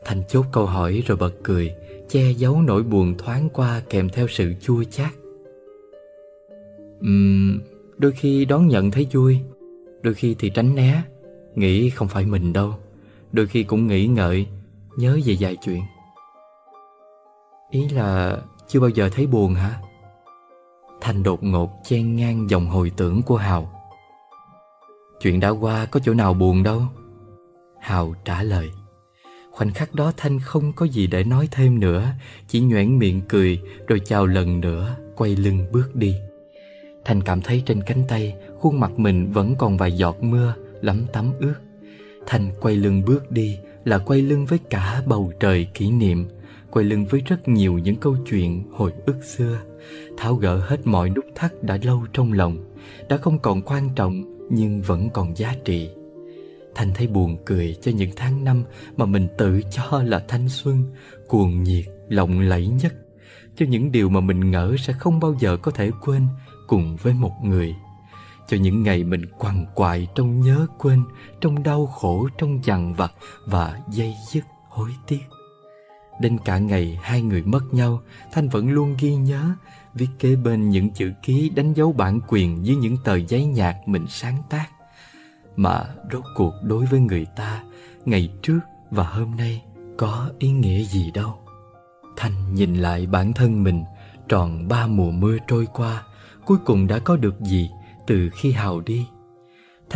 Thanh 0.04 0.22
chốt 0.28 0.46
câu 0.52 0.66
hỏi 0.66 1.02
rồi 1.06 1.16
bật 1.16 1.34
cười 1.42 1.74
Che 2.08 2.30
giấu 2.30 2.62
nỗi 2.62 2.82
buồn 2.82 3.14
thoáng 3.18 3.48
qua 3.52 3.82
kèm 3.90 4.08
theo 4.08 4.28
sự 4.28 4.54
chua 4.60 4.84
chát 4.84 5.10
Uhm, 7.00 7.60
đôi 7.98 8.12
khi 8.12 8.44
đón 8.44 8.68
nhận 8.68 8.90
thấy 8.90 9.06
vui 9.12 9.38
Đôi 10.02 10.14
khi 10.14 10.36
thì 10.38 10.50
tránh 10.50 10.74
né 10.74 11.02
Nghĩ 11.54 11.90
không 11.90 12.08
phải 12.08 12.26
mình 12.26 12.52
đâu 12.52 12.74
Đôi 13.32 13.46
khi 13.46 13.62
cũng 13.62 13.86
nghĩ 13.86 14.06
ngợi 14.06 14.46
Nhớ 14.96 15.18
về 15.24 15.36
vài 15.40 15.56
chuyện 15.64 15.80
Ý 17.70 17.88
là 17.88 18.36
chưa 18.68 18.80
bao 18.80 18.90
giờ 18.90 19.08
thấy 19.12 19.26
buồn 19.26 19.54
hả? 19.54 19.80
Thanh 21.00 21.22
đột 21.22 21.42
ngột 21.42 21.70
chen 21.84 22.16
ngang 22.16 22.50
dòng 22.50 22.66
hồi 22.66 22.90
tưởng 22.96 23.22
của 23.22 23.36
Hào. 23.36 23.70
Chuyện 25.20 25.40
đã 25.40 25.48
qua 25.48 25.86
có 25.86 26.00
chỗ 26.00 26.14
nào 26.14 26.34
buồn 26.34 26.62
đâu? 26.62 26.82
Hào 27.80 28.14
trả 28.24 28.42
lời. 28.42 28.70
Khoảnh 29.52 29.72
khắc 29.72 29.94
đó 29.94 30.12
Thanh 30.16 30.40
không 30.40 30.72
có 30.72 30.86
gì 30.86 31.06
để 31.06 31.24
nói 31.24 31.48
thêm 31.50 31.80
nữa, 31.80 32.08
Chỉ 32.48 32.60
nhoảng 32.60 32.98
miệng 32.98 33.22
cười 33.28 33.62
Rồi 33.86 34.00
chào 34.04 34.26
lần 34.26 34.60
nữa, 34.60 34.96
Quay 35.16 35.36
lưng 35.36 35.66
bước 35.72 35.96
đi. 35.96 36.16
Thanh 37.04 37.22
cảm 37.22 37.40
thấy 37.40 37.62
trên 37.66 37.82
cánh 37.82 38.04
tay, 38.08 38.36
Khuôn 38.58 38.80
mặt 38.80 38.98
mình 38.98 39.32
vẫn 39.32 39.54
còn 39.58 39.76
vài 39.76 39.92
giọt 39.92 40.22
mưa 40.22 40.54
Lắm 40.80 41.06
tắm 41.12 41.32
ướt. 41.40 41.54
Thanh 42.26 42.50
quay 42.60 42.76
lưng 42.76 43.02
bước 43.06 43.30
đi 43.30 43.58
Là 43.84 43.98
quay 43.98 44.22
lưng 44.22 44.46
với 44.46 44.58
cả 44.70 45.02
bầu 45.06 45.32
trời 45.40 45.68
kỷ 45.74 45.90
niệm. 45.90 46.28
Quay 46.76 46.84
lưng 46.84 47.06
với 47.10 47.20
rất 47.26 47.48
nhiều 47.48 47.78
những 47.78 47.96
câu 47.96 48.16
chuyện 48.30 48.64
hồi 48.72 48.92
ức 49.06 49.24
xưa. 49.24 49.58
Tháo 50.16 50.34
gỡ 50.34 50.60
hết 50.66 50.86
mọi 50.86 51.10
nút 51.10 51.24
thắt 51.34 51.62
đã 51.62 51.78
lâu 51.82 52.04
trong 52.12 52.32
lòng 52.32 52.74
Đã 53.08 53.16
không 53.16 53.38
còn 53.38 53.62
quan 53.62 53.88
trọng 53.94 54.24
Nhưng 54.50 54.82
vẫn 54.82 55.08
còn 55.10 55.36
giá 55.36 55.54
trị. 55.64 55.90
Thanh 56.74 56.92
thấy 56.94 57.06
buồn 57.06 57.36
cười 57.46 57.76
cho 57.82 57.92
những 57.92 58.10
tháng 58.16 58.44
năm 58.44 58.64
Mà 58.96 59.04
mình 59.04 59.28
tự 59.38 59.60
cho 59.70 60.02
là 60.02 60.24
thanh 60.28 60.48
xuân 60.48 60.84
Cuồng 61.28 61.62
nhiệt, 61.62 61.84
lộng 62.08 62.40
lẫy 62.40 62.66
nhất 62.66 62.94
Cho 63.56 63.66
những 63.66 63.92
điều 63.92 64.08
mà 64.08 64.20
mình 64.20 64.50
ngỡ 64.50 64.76
sẽ 64.78 64.92
không 64.92 65.20
bao 65.20 65.36
giờ 65.40 65.56
có 65.56 65.70
thể 65.70 65.90
quên 66.00 66.26
cùng 66.66 66.96
với 67.02 67.14
một 67.14 67.32
người. 67.42 67.74
Cho 68.48 68.56
những 68.56 68.82
ngày 68.82 69.04
mình 69.04 69.26
quằn 69.38 69.66
quại 69.74 70.08
trong 70.14 70.40
nhớ 70.40 70.66
quên 70.78 71.02
trong 71.40 71.62
đau 71.62 71.86
khổ 71.86 72.28
trong 72.38 72.64
dằn 72.64 72.94
vặt 72.94 73.12
và 73.46 73.80
dây 73.90 74.14
dứt 74.32 74.44
hối 74.68 74.90
tiếc 75.06 75.35
đến 76.20 76.38
cả 76.44 76.58
ngày 76.58 76.98
hai 77.02 77.22
người 77.22 77.42
mất 77.42 77.62
nhau, 77.72 78.02
thanh 78.32 78.48
vẫn 78.48 78.70
luôn 78.70 78.96
ghi 79.00 79.14
nhớ, 79.14 79.50
viết 79.94 80.08
kế 80.18 80.36
bên 80.36 80.70
những 80.70 80.90
chữ 80.90 81.12
ký 81.22 81.48
đánh 81.48 81.72
dấu 81.72 81.92
bản 81.92 82.20
quyền 82.28 82.66
dưới 82.66 82.76
những 82.76 82.96
tờ 83.04 83.16
giấy 83.16 83.44
nhạc 83.44 83.76
mình 83.86 84.06
sáng 84.08 84.42
tác 84.50 84.66
mà 85.56 85.84
rốt 86.12 86.24
cuộc 86.34 86.52
đối 86.62 86.86
với 86.86 87.00
người 87.00 87.26
ta, 87.36 87.62
ngày 88.04 88.30
trước 88.42 88.60
và 88.90 89.04
hôm 89.04 89.36
nay 89.36 89.62
có 89.96 90.30
ý 90.38 90.50
nghĩa 90.50 90.82
gì 90.82 91.10
đâu 91.10 91.38
thanh 92.16 92.54
nhìn 92.54 92.74
lại 92.74 93.06
bản 93.06 93.32
thân 93.32 93.62
mình, 93.62 93.84
tròn 94.28 94.68
ba 94.68 94.86
mùa 94.86 95.10
mưa 95.10 95.36
trôi 95.48 95.66
qua, 95.66 96.02
cuối 96.44 96.58
cùng 96.64 96.86
đã 96.86 96.98
có 96.98 97.16
được 97.16 97.40
gì 97.40 97.70
từ 98.06 98.30
khi 98.34 98.52
Hào 98.52 98.80
đi. 98.80 99.06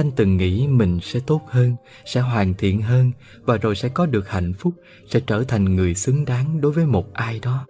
Thanh 0.01 0.11
từng 0.11 0.37
nghĩ 0.37 0.67
mình 0.67 1.01
sẽ 1.03 1.21
tốt 1.27 1.43
hơn, 1.49 1.77
sẽ 2.05 2.21
hoàn 2.21 2.55
thiện 2.55 2.83
hơn 2.83 3.13
và 3.43 3.57
rồi 3.57 3.77
sẽ 3.77 3.89
có 3.89 4.07
được 4.07 4.29
hạnh 4.29 4.53
phúc, 4.53 4.75
sẽ 5.07 5.21
trở 5.21 5.45
thành 5.45 5.65
người 5.77 5.95
xứng 5.95 6.25
đáng 6.25 6.61
đối 6.61 6.73
với 6.73 6.87
một 6.87 7.15
ai 7.15 7.41
đó. 7.43 7.67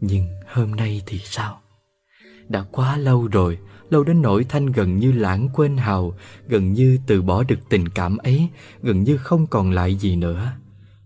Nhưng 0.00 0.26
hôm 0.52 0.70
nay 0.70 1.02
thì 1.06 1.18
sao? 1.24 1.60
Đã 2.48 2.64
quá 2.72 2.96
lâu 2.96 3.28
rồi, 3.32 3.58
lâu 3.90 4.04
đến 4.04 4.22
nỗi 4.22 4.44
Thanh 4.48 4.66
gần 4.66 4.96
như 4.96 5.12
lãng 5.12 5.48
quên 5.54 5.76
Hào, 5.76 6.14
gần 6.48 6.72
như 6.72 6.98
từ 7.06 7.22
bỏ 7.22 7.42
được 7.42 7.58
tình 7.70 7.88
cảm 7.88 8.16
ấy, 8.16 8.48
gần 8.82 9.02
như 9.02 9.16
không 9.16 9.46
còn 9.46 9.70
lại 9.70 9.94
gì 9.94 10.16
nữa. 10.16 10.52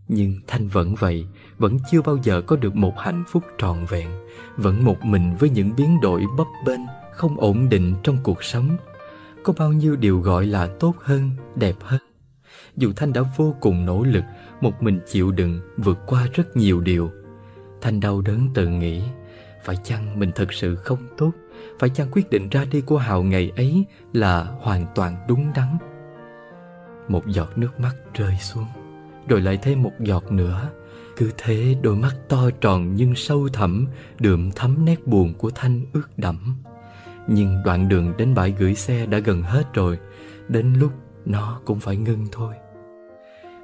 Nhưng 0.08 0.40
Thanh 0.46 0.68
vẫn 0.68 0.94
vậy, 0.94 1.26
vẫn 1.58 1.78
chưa 1.90 2.02
bao 2.02 2.18
giờ 2.22 2.42
có 2.42 2.56
được 2.56 2.76
một 2.76 2.98
hạnh 2.98 3.24
phúc 3.28 3.42
trọn 3.58 3.84
vẹn, 3.88 4.08
vẫn 4.56 4.84
một 4.84 5.04
mình 5.04 5.36
với 5.36 5.50
những 5.50 5.76
biến 5.76 6.00
đổi 6.00 6.22
bấp 6.36 6.46
bênh, 6.66 6.80
không 7.12 7.40
ổn 7.40 7.68
định 7.68 7.94
trong 8.02 8.18
cuộc 8.22 8.44
sống. 8.44 8.76
Có 9.44 9.52
bao 9.58 9.72
nhiêu 9.72 9.96
điều 9.96 10.20
gọi 10.20 10.46
là 10.46 10.68
tốt 10.80 10.94
hơn, 11.00 11.30
đẹp 11.56 11.74
hơn. 11.80 12.00
Dù 12.76 12.92
Thanh 12.96 13.12
đã 13.12 13.22
vô 13.36 13.54
cùng 13.60 13.86
nỗ 13.86 14.04
lực, 14.04 14.24
một 14.60 14.82
mình 14.82 15.00
chịu 15.06 15.32
đựng, 15.32 15.60
vượt 15.76 15.98
qua 16.06 16.26
rất 16.34 16.56
nhiều 16.56 16.80
điều. 16.80 17.10
Thanh 17.80 18.00
đau 18.00 18.20
đớn 18.20 18.48
tự 18.54 18.68
nghĩ, 18.68 19.02
phải 19.64 19.76
chăng 19.84 20.18
mình 20.18 20.30
thật 20.34 20.52
sự 20.52 20.74
không 20.74 20.98
tốt? 21.16 21.30
Phải 21.78 21.90
chăng 21.90 22.08
quyết 22.12 22.30
định 22.30 22.48
ra 22.48 22.64
đi 22.64 22.80
của 22.80 22.98
Hào 22.98 23.22
ngày 23.22 23.52
ấy 23.56 23.84
là 24.12 24.44
hoàn 24.60 24.86
toàn 24.94 25.16
đúng 25.28 25.52
đắn? 25.54 25.78
Một 27.08 27.26
giọt 27.26 27.58
nước 27.58 27.80
mắt 27.80 27.94
rơi 28.14 28.36
xuống, 28.40 28.66
rồi 29.28 29.40
lại 29.40 29.58
thêm 29.62 29.82
một 29.82 29.92
giọt 30.00 30.32
nữa 30.32 30.70
cứ 31.16 31.30
thế 31.38 31.76
đôi 31.82 31.96
mắt 31.96 32.16
to 32.28 32.50
tròn 32.60 32.94
nhưng 32.94 33.14
sâu 33.14 33.48
thẳm 33.52 33.86
Đượm 34.18 34.50
thấm 34.50 34.84
nét 34.84 35.06
buồn 35.06 35.34
của 35.34 35.50
Thanh 35.54 35.80
ướt 35.92 36.08
đẫm 36.16 36.54
nhưng 37.26 37.62
đoạn 37.64 37.88
đường 37.88 38.12
đến 38.16 38.34
bãi 38.34 38.54
gửi 38.58 38.74
xe 38.74 39.06
đã 39.06 39.18
gần 39.18 39.42
hết 39.42 39.74
rồi 39.74 39.98
Đến 40.48 40.72
lúc 40.72 40.92
nó 41.24 41.60
cũng 41.64 41.80
phải 41.80 41.96
ngưng 41.96 42.26
thôi. 42.32 42.54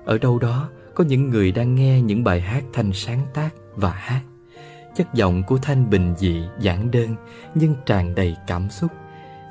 Ở 0.04 0.18
đâu 0.18 0.38
đó 0.38 0.68
có 0.94 1.04
những 1.04 1.30
người 1.30 1.52
đang 1.52 1.74
nghe 1.74 2.00
những 2.00 2.24
bài 2.24 2.40
hát 2.40 2.64
Thanh 2.72 2.92
sáng 2.92 3.26
tác 3.34 3.50
và 3.74 3.90
hát. 3.90 4.20
Chất 4.96 5.14
giọng 5.14 5.42
của 5.42 5.56
Thanh 5.56 5.90
bình 5.90 6.14
dị, 6.18 6.42
giản 6.60 6.90
đơn 6.90 7.16
Nhưng 7.54 7.74
tràn 7.86 8.14
đầy 8.14 8.36
cảm 8.46 8.70
xúc. 8.70 8.90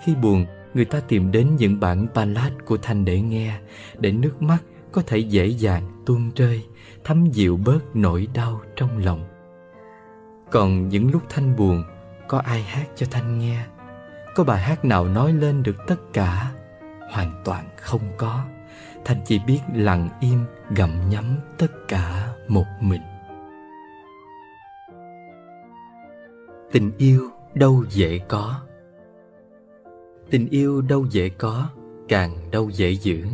Khi 0.05 0.15
buồn, 0.15 0.45
người 0.73 0.85
ta 0.85 0.99
tìm 0.99 1.31
đến 1.31 1.55
những 1.55 1.79
bản 1.79 2.07
ballad 2.13 2.53
của 2.65 2.77
Thanh 2.77 3.05
để 3.05 3.21
nghe 3.21 3.59
Để 3.97 4.11
nước 4.11 4.41
mắt 4.41 4.57
có 4.91 5.01
thể 5.07 5.17
dễ 5.17 5.45
dàng 5.45 5.83
tuôn 6.05 6.31
rơi 6.35 6.65
thấm 7.03 7.25
dịu 7.31 7.57
bớt 7.57 7.95
nỗi 7.95 8.27
đau 8.33 8.61
trong 8.75 8.97
lòng. 8.97 9.23
Còn 10.51 10.89
những 10.89 11.11
lúc 11.11 11.21
thanh 11.29 11.55
buồn 11.55 11.83
có 12.27 12.39
ai 12.39 12.63
hát 12.63 12.87
cho 12.95 13.05
thanh 13.11 13.39
nghe? 13.39 13.65
Có 14.39 14.45
bài 14.45 14.61
hát 14.61 14.85
nào 14.85 15.07
nói 15.07 15.33
lên 15.33 15.63
được 15.63 15.75
tất 15.87 15.95
cả? 16.13 16.51
Hoàn 17.11 17.41
toàn 17.45 17.69
không 17.77 18.01
có. 18.17 18.45
Thành 19.05 19.21
chỉ 19.25 19.39
biết 19.47 19.59
lặng 19.73 20.09
im, 20.21 20.39
gặm 20.75 21.09
nhấm 21.09 21.37
tất 21.57 21.87
cả 21.87 22.33
một 22.47 22.65
mình. 22.81 23.01
Tình 26.71 26.91
yêu 26.97 27.29
đâu 27.53 27.85
dễ 27.89 28.19
có? 28.19 28.61
Tình 30.29 30.49
yêu 30.49 30.81
đâu 30.81 31.05
dễ 31.09 31.29
có, 31.29 31.69
càng 32.07 32.51
đâu 32.51 32.69
dễ 32.69 32.91
giữ. 32.91 33.25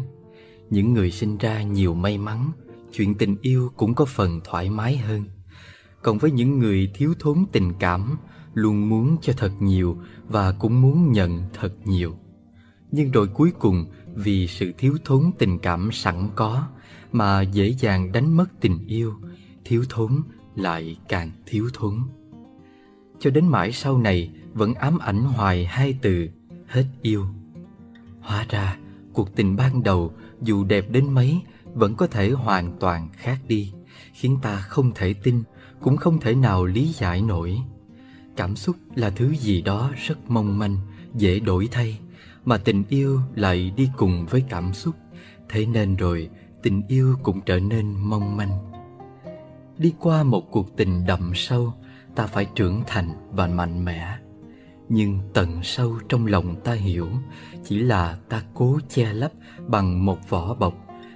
Những 0.69 0.93
người 0.93 1.11
sinh 1.11 1.37
ra 1.37 1.61
nhiều 1.61 1.93
may 1.93 2.17
mắn, 2.17 2.51
chuyện 2.91 3.15
tình 3.15 3.35
yêu 3.41 3.71
cũng 3.77 3.93
có 3.95 4.05
phần 4.05 4.41
thoải 4.43 4.69
mái 4.69 4.97
hơn. 4.97 5.23
Còn 6.01 6.17
với 6.17 6.31
những 6.31 6.59
người 6.59 6.91
thiếu 6.95 7.13
thốn 7.19 7.45
tình 7.51 7.73
cảm 7.79 8.17
luôn 8.55 8.89
muốn 8.89 9.17
cho 9.21 9.33
thật 9.37 9.51
nhiều 9.59 9.97
và 10.27 10.51
cũng 10.51 10.81
muốn 10.81 11.11
nhận 11.11 11.43
thật 11.53 11.73
nhiều. 11.85 12.15
Nhưng 12.91 13.11
rồi 13.11 13.27
cuối 13.27 13.51
cùng, 13.59 13.85
vì 14.15 14.47
sự 14.47 14.73
thiếu 14.77 14.97
thốn 15.05 15.31
tình 15.37 15.59
cảm 15.59 15.91
sẵn 15.91 16.29
có 16.35 16.67
mà 17.11 17.41
dễ 17.41 17.69
dàng 17.79 18.11
đánh 18.11 18.37
mất 18.37 18.45
tình 18.61 18.87
yêu, 18.87 19.13
thiếu 19.65 19.83
thốn 19.89 20.11
lại 20.55 20.97
càng 21.09 21.31
thiếu 21.45 21.69
thốn. 21.73 21.99
Cho 23.19 23.29
đến 23.29 23.47
mãi 23.47 23.71
sau 23.71 23.97
này, 23.97 24.31
vẫn 24.53 24.73
ám 24.73 24.97
ảnh 24.97 25.21
hoài 25.21 25.65
hai 25.65 25.97
từ, 26.01 26.29
hết 26.67 26.85
yêu. 27.01 27.25
Hóa 28.21 28.45
ra, 28.49 28.77
cuộc 29.13 29.35
tình 29.35 29.55
ban 29.55 29.83
đầu, 29.83 30.13
dù 30.41 30.63
đẹp 30.63 30.85
đến 30.89 31.13
mấy, 31.13 31.41
vẫn 31.73 31.95
có 31.95 32.07
thể 32.07 32.31
hoàn 32.31 32.77
toàn 32.79 33.09
khác 33.13 33.39
đi, 33.47 33.73
khiến 34.13 34.37
ta 34.41 34.55
không 34.55 34.91
thể 34.95 35.13
tin, 35.13 35.43
cũng 35.81 35.97
không 35.97 36.19
thể 36.19 36.35
nào 36.35 36.65
lý 36.65 36.85
giải 36.85 37.21
nổi. 37.21 37.61
Cảm 38.35 38.55
xúc 38.55 38.75
là 38.95 39.09
thứ 39.09 39.35
gì 39.35 39.61
đó 39.61 39.91
rất 40.07 40.17
mong 40.27 40.59
manh, 40.59 40.77
dễ 41.13 41.39
đổi 41.39 41.67
thay, 41.71 41.99
mà 42.45 42.57
tình 42.57 42.83
yêu 42.89 43.19
lại 43.35 43.73
đi 43.75 43.89
cùng 43.97 44.25
với 44.25 44.43
cảm 44.49 44.73
xúc. 44.73 44.95
Thế 45.49 45.65
nên 45.65 45.95
rồi, 45.95 46.29
tình 46.63 46.81
yêu 46.87 47.15
cũng 47.23 47.41
trở 47.41 47.59
nên 47.59 47.93
mong 47.97 48.37
manh. 48.37 48.71
Đi 49.77 49.93
qua 49.99 50.23
một 50.23 50.51
cuộc 50.51 50.77
tình 50.77 51.05
đậm 51.05 51.31
sâu, 51.35 51.73
ta 52.15 52.27
phải 52.27 52.45
trưởng 52.55 52.83
thành 52.87 53.09
và 53.31 53.47
mạnh 53.47 53.85
mẽ. 53.85 54.17
Nhưng 54.89 55.19
tận 55.33 55.63
sâu 55.63 55.99
trong 56.09 56.25
lòng 56.25 56.55
ta 56.63 56.73
hiểu, 56.73 57.07
chỉ 57.63 57.79
là 57.79 58.17
ta 58.29 58.43
cố 58.53 58.79
che 58.89 59.13
lấp 59.13 59.31
bằng 59.67 60.05
một 60.05 60.29
vỏ 60.29 60.53
bọc 60.53 60.73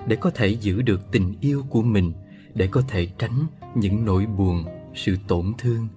để 0.07 0.15
có 0.15 0.29
thể 0.29 0.47
giữ 0.47 0.81
được 0.81 1.11
tình 1.11 1.35
yêu 1.41 1.63
của 1.69 1.81
mình, 1.81 2.13
để 2.53 2.67
có 2.67 2.81
thể 2.87 3.07
tránh 3.17 3.45
những 3.75 4.05
nỗi 4.05 4.25
buồn, 4.25 4.65
sự 4.95 5.17
tổn 5.27 5.53
thương. 5.57 5.87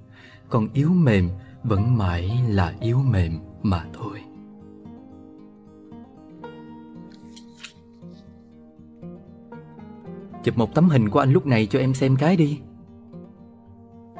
Còn 0.52 0.68
yếu 0.72 0.88
mềm 0.88 1.28
vẫn 1.62 1.98
mãi 1.98 2.40
là 2.48 2.74
yếu 2.80 2.98
mềm 2.98 3.38
mà 3.62 3.84
thôi. 3.92 4.18
Chụp 10.44 10.58
một 10.58 10.74
tấm 10.74 10.88
hình 10.88 11.08
của 11.08 11.18
anh 11.18 11.32
lúc 11.32 11.46
này 11.46 11.66
cho 11.66 11.78
em 11.78 11.94
xem 11.94 12.16
cái 12.16 12.36
đi. 12.36 12.58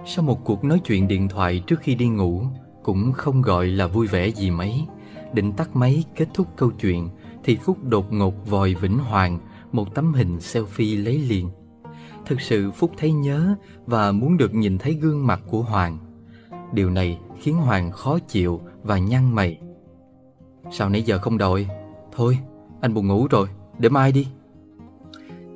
Sau 0.06 0.24
một 0.24 0.44
cuộc 0.44 0.64
nói 0.64 0.80
chuyện 0.84 1.08
điện 1.08 1.28
thoại 1.28 1.62
trước 1.66 1.80
khi 1.80 1.94
đi 1.94 2.08
ngủ, 2.08 2.42
Cũng 2.82 3.12
không 3.12 3.42
gọi 3.42 3.66
là 3.66 3.86
vui 3.86 4.06
vẻ 4.06 4.28
gì 4.28 4.50
mấy. 4.50 4.86
Định 5.32 5.52
tắt 5.52 5.76
máy 5.76 6.04
kết 6.16 6.28
thúc 6.34 6.46
câu 6.56 6.70
chuyện, 6.70 7.08
Thì 7.44 7.56
Phúc 7.56 7.78
đột 7.84 8.12
ngột 8.12 8.50
vòi 8.50 8.74
Vĩnh 8.74 8.98
Hoàng 8.98 9.38
Một 9.72 9.94
tấm 9.94 10.14
hình 10.14 10.36
selfie 10.38 11.04
lấy 11.04 11.18
liền. 11.18 11.50
Thực 12.26 12.40
sự 12.40 12.70
Phúc 12.70 12.92
thấy 12.96 13.12
nhớ 13.12 13.56
Và 13.86 14.12
muốn 14.12 14.36
được 14.36 14.54
nhìn 14.54 14.78
thấy 14.78 14.94
gương 14.94 15.26
mặt 15.26 15.40
của 15.50 15.62
Hoàng. 15.62 16.11
Điều 16.72 16.90
này 16.90 17.18
khiến 17.40 17.56
Hoàng 17.56 17.90
khó 17.90 18.18
chịu 18.18 18.60
và 18.82 18.98
nhăn 18.98 19.34
mày. 19.34 19.58
Sao 20.70 20.88
nãy 20.88 21.02
giờ 21.02 21.18
không 21.18 21.38
đòi? 21.38 21.66
Thôi 22.12 22.38
anh 22.80 22.94
buồn 22.94 23.08
ngủ 23.08 23.26
rồi 23.30 23.48
Để 23.78 23.88
mai 23.88 24.12
đi. 24.12 24.28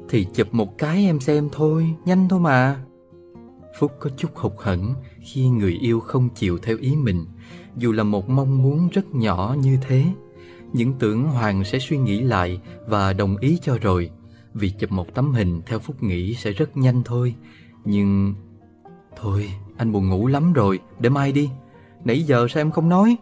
Thì 0.08 0.26
chụp 0.34 0.54
một 0.54 0.78
cái 0.78 1.04
em 1.04 1.20
xem 1.20 1.48
thôi, 1.52 1.94
nhanh 2.04 2.28
thôi 2.28 2.40
mà. 2.40 2.80
Phúc 3.78 3.92
có 4.00 4.10
chút 4.16 4.30
hụt 4.34 4.52
hẫng 4.58 4.94
khi 5.20 5.48
người 5.48 5.72
yêu 5.72 6.00
không 6.00 6.28
chịu 6.28 6.58
theo 6.58 6.76
ý 6.80 6.96
mình. 6.96 7.26
Dù 7.76 7.92
là 7.92 8.02
một 8.02 8.28
mong 8.28 8.62
muốn 8.62 8.88
rất 8.88 9.14
nhỏ 9.14 9.56
như 9.60 9.78
thế 9.86 10.04
Những 10.72 10.92
tưởng 10.98 11.24
Hoàng 11.24 11.64
sẽ 11.64 11.78
suy 11.78 11.98
nghĩ 11.98 12.20
lại 12.20 12.60
và 12.86 13.12
đồng 13.12 13.36
ý 13.36 13.58
cho 13.62 13.78
rồi. 13.82 14.10
Vì 14.54 14.70
chụp 14.70 14.92
một 14.92 15.14
tấm 15.14 15.32
hình 15.32 15.62
theo 15.66 15.78
Phúc 15.78 16.02
nghĩ 16.02 16.34
sẽ 16.34 16.52
rất 16.52 16.76
nhanh 16.76 17.02
thôi 17.04 17.34
Nhưng... 17.84 18.34
Thôi, 19.20 19.50
anh 19.76 19.92
buồn 19.92 20.08
ngủ 20.08 20.26
lắm 20.26 20.52
rồi, 20.52 20.80
để 20.98 21.08
mai 21.08 21.32
đi 21.32 21.50
Nãy 22.04 22.22
giờ 22.22 22.46
sao 22.48 22.60
em 22.60 22.70
không 22.70 22.88
nói? 22.88 23.16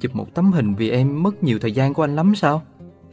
Chụp 0.00 0.14
một 0.14 0.34
tấm 0.34 0.52
hình 0.52 0.74
vì 0.74 0.90
em 0.90 1.22
mất 1.22 1.42
nhiều 1.42 1.58
thời 1.58 1.72
gian 1.72 1.94
của 1.94 2.04
anh 2.04 2.16
lắm 2.16 2.34
sao? 2.34 2.62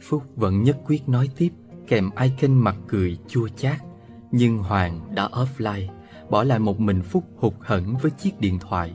Phúc 0.00 0.22
vẫn 0.36 0.62
nhất 0.62 0.78
quyết 0.86 1.08
nói 1.08 1.28
tiếp 1.36 1.50
kèm 1.88 2.10
icon 2.22 2.54
mặt 2.54 2.76
cười 2.88 3.18
chua 3.28 3.48
chát. 3.48 3.76
Nhưng 4.32 4.58
Hoàng 4.58 5.00
đã 5.14 5.28
offline, 5.28 5.88
bỏ 6.30 6.44
lại 6.44 6.58
một 6.58 6.80
mình 6.80 7.02
Phúc 7.02 7.24
hụt 7.36 7.52
hẫng 7.60 7.96
với 8.02 8.10
chiếc 8.10 8.40
điện 8.40 8.58
thoại. 8.58 8.94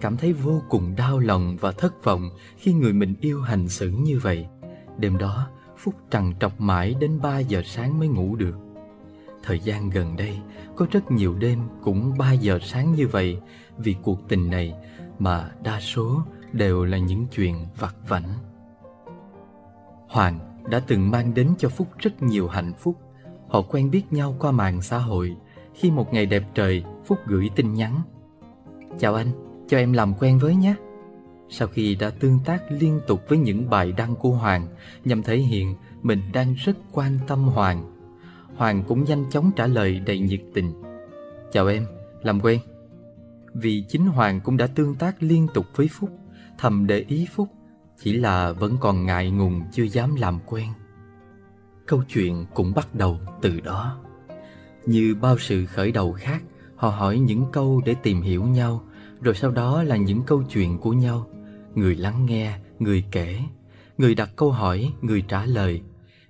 Cảm 0.00 0.16
thấy 0.16 0.32
vô 0.32 0.62
cùng 0.68 0.94
đau 0.96 1.18
lòng 1.18 1.56
và 1.60 1.72
thất 1.72 2.04
vọng 2.04 2.30
khi 2.56 2.72
người 2.72 2.92
mình 2.92 3.14
yêu 3.20 3.40
hành 3.40 3.68
xử 3.68 3.90
như 3.90 4.18
vậy. 4.18 4.46
Đêm 4.98 5.18
đó, 5.18 5.48
Phúc 5.78 5.94
trằn 6.10 6.32
trọc 6.40 6.60
mãi 6.60 6.94
đến 7.00 7.20
3 7.22 7.38
giờ 7.38 7.62
sáng 7.64 7.98
mới 7.98 8.08
ngủ 8.08 8.36
được. 8.36 8.63
Thời 9.46 9.60
gian 9.60 9.90
gần 9.90 10.16
đây, 10.16 10.38
có 10.76 10.86
rất 10.90 11.10
nhiều 11.10 11.34
đêm 11.34 11.58
cũng 11.82 12.18
3 12.18 12.32
giờ 12.32 12.58
sáng 12.62 12.92
như 12.92 13.08
vậy 13.08 13.38
vì 13.78 13.96
cuộc 14.02 14.28
tình 14.28 14.50
này 14.50 14.74
mà 15.18 15.50
đa 15.62 15.80
số 15.80 16.22
đều 16.52 16.84
là 16.84 16.98
những 16.98 17.26
chuyện 17.26 17.66
vặt 17.78 17.96
vảnh. 18.08 18.28
Hoàng 20.08 20.38
đã 20.70 20.80
từng 20.86 21.10
mang 21.10 21.34
đến 21.34 21.54
cho 21.58 21.68
Phúc 21.68 21.88
rất 21.98 22.22
nhiều 22.22 22.48
hạnh 22.48 22.72
phúc. 22.78 22.96
Họ 23.48 23.62
quen 23.62 23.90
biết 23.90 24.12
nhau 24.12 24.36
qua 24.38 24.50
mạng 24.50 24.82
xã 24.82 24.98
hội. 24.98 25.36
Khi 25.74 25.90
một 25.90 26.12
ngày 26.12 26.26
đẹp 26.26 26.42
trời, 26.54 26.84
Phúc 27.04 27.18
gửi 27.26 27.50
tin 27.56 27.74
nhắn. 27.74 28.00
Chào 28.98 29.14
anh, 29.14 29.28
cho 29.68 29.78
em 29.78 29.92
làm 29.92 30.14
quen 30.14 30.38
với 30.38 30.56
nhé. 30.56 30.74
Sau 31.48 31.68
khi 31.68 31.94
đã 31.94 32.10
tương 32.10 32.38
tác 32.44 32.62
liên 32.68 33.00
tục 33.06 33.20
với 33.28 33.38
những 33.38 33.70
bài 33.70 33.92
đăng 33.92 34.16
của 34.16 34.30
Hoàng 34.30 34.68
nhằm 35.04 35.22
thể 35.22 35.36
hiện 35.36 35.74
mình 36.02 36.20
đang 36.32 36.54
rất 36.54 36.76
quan 36.92 37.18
tâm 37.26 37.44
Hoàng, 37.44 37.93
Hoàng 38.56 38.84
cũng 38.88 39.04
nhanh 39.04 39.24
chóng 39.30 39.50
trả 39.56 39.66
lời 39.66 40.00
đầy 40.06 40.18
nhiệt 40.18 40.40
tình. 40.54 40.72
Chào 41.52 41.66
em, 41.66 41.86
làm 42.22 42.40
quen. 42.40 42.60
Vì 43.54 43.84
chính 43.88 44.06
Hoàng 44.06 44.40
cũng 44.40 44.56
đã 44.56 44.66
tương 44.66 44.94
tác 44.94 45.22
liên 45.22 45.46
tục 45.54 45.66
với 45.74 45.88
Phúc, 45.88 46.10
thầm 46.58 46.86
để 46.86 47.04
ý 47.08 47.26
Phúc 47.34 47.48
chỉ 47.98 48.12
là 48.12 48.52
vẫn 48.52 48.76
còn 48.80 49.06
ngại 49.06 49.30
ngùng 49.30 49.62
chưa 49.72 49.84
dám 49.84 50.14
làm 50.14 50.38
quen. 50.46 50.68
Câu 51.86 52.02
chuyện 52.08 52.46
cũng 52.54 52.74
bắt 52.74 52.94
đầu 52.94 53.18
từ 53.42 53.60
đó. 53.60 54.00
Như 54.86 55.14
bao 55.14 55.38
sự 55.38 55.66
khởi 55.66 55.92
đầu 55.92 56.12
khác 56.12 56.42
Họ 56.76 56.90
hỏi 56.90 57.18
những 57.18 57.46
câu 57.52 57.82
để 57.84 57.94
tìm 58.02 58.22
hiểu 58.22 58.44
nhau 58.44 58.84
Rồi 59.20 59.34
sau 59.34 59.50
đó 59.50 59.82
là 59.82 59.96
những 59.96 60.22
câu 60.22 60.42
chuyện 60.42 60.78
của 60.78 60.92
nhau. 60.92 61.26
Người 61.74 61.96
lắng 61.96 62.26
nghe, 62.26 62.58
người 62.78 63.04
kể. 63.10 63.40
Người 63.98 64.14
đặt 64.14 64.30
câu 64.36 64.50
hỏi, 64.50 64.92
người 65.00 65.24
trả 65.28 65.46
lời. 65.46 65.82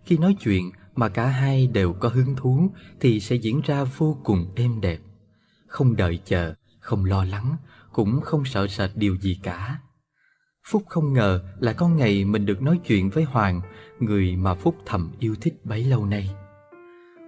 Khi 0.04 0.18
nói 0.18 0.36
chuyện 0.40 0.70
mà 0.94 1.08
cả 1.08 1.26
hai 1.26 1.66
đều 1.66 1.92
có 1.92 2.08
hứng 2.08 2.36
thú 2.36 2.70
Thì 3.00 3.20
sẽ 3.20 3.36
diễn 3.36 3.60
ra 3.60 3.84
vô 3.84 4.18
cùng 4.24 4.46
êm 4.56 4.80
đẹp 4.80 4.98
Không 5.66 5.96
đợi 5.96 6.20
chờ, 6.24 6.54
không 6.80 7.04
lo 7.04 7.24
lắng 7.24 7.56
Cũng 7.92 8.20
không 8.20 8.44
sợ 8.44 8.66
sệt 8.66 8.90
điều 8.94 9.16
gì 9.16 9.40
cả 9.42 9.78
Phúc 10.66 10.82
không 10.88 11.12
ngờ 11.12 11.40
là 11.60 11.72
con 11.72 11.96
ngày 11.96 12.24
mình 12.24 12.46
được 12.46 12.62
nói 12.62 12.80
chuyện 12.86 13.10
với 13.10 13.24
Hoàng, 13.24 13.60
người 14.00 14.36
mà 14.36 14.54
Phúc 14.54 14.76
thầm 14.86 15.12
yêu 15.18 15.34
thích 15.40 15.54
bấy 15.64 15.84
lâu 15.84 16.06
nay. 16.06 16.30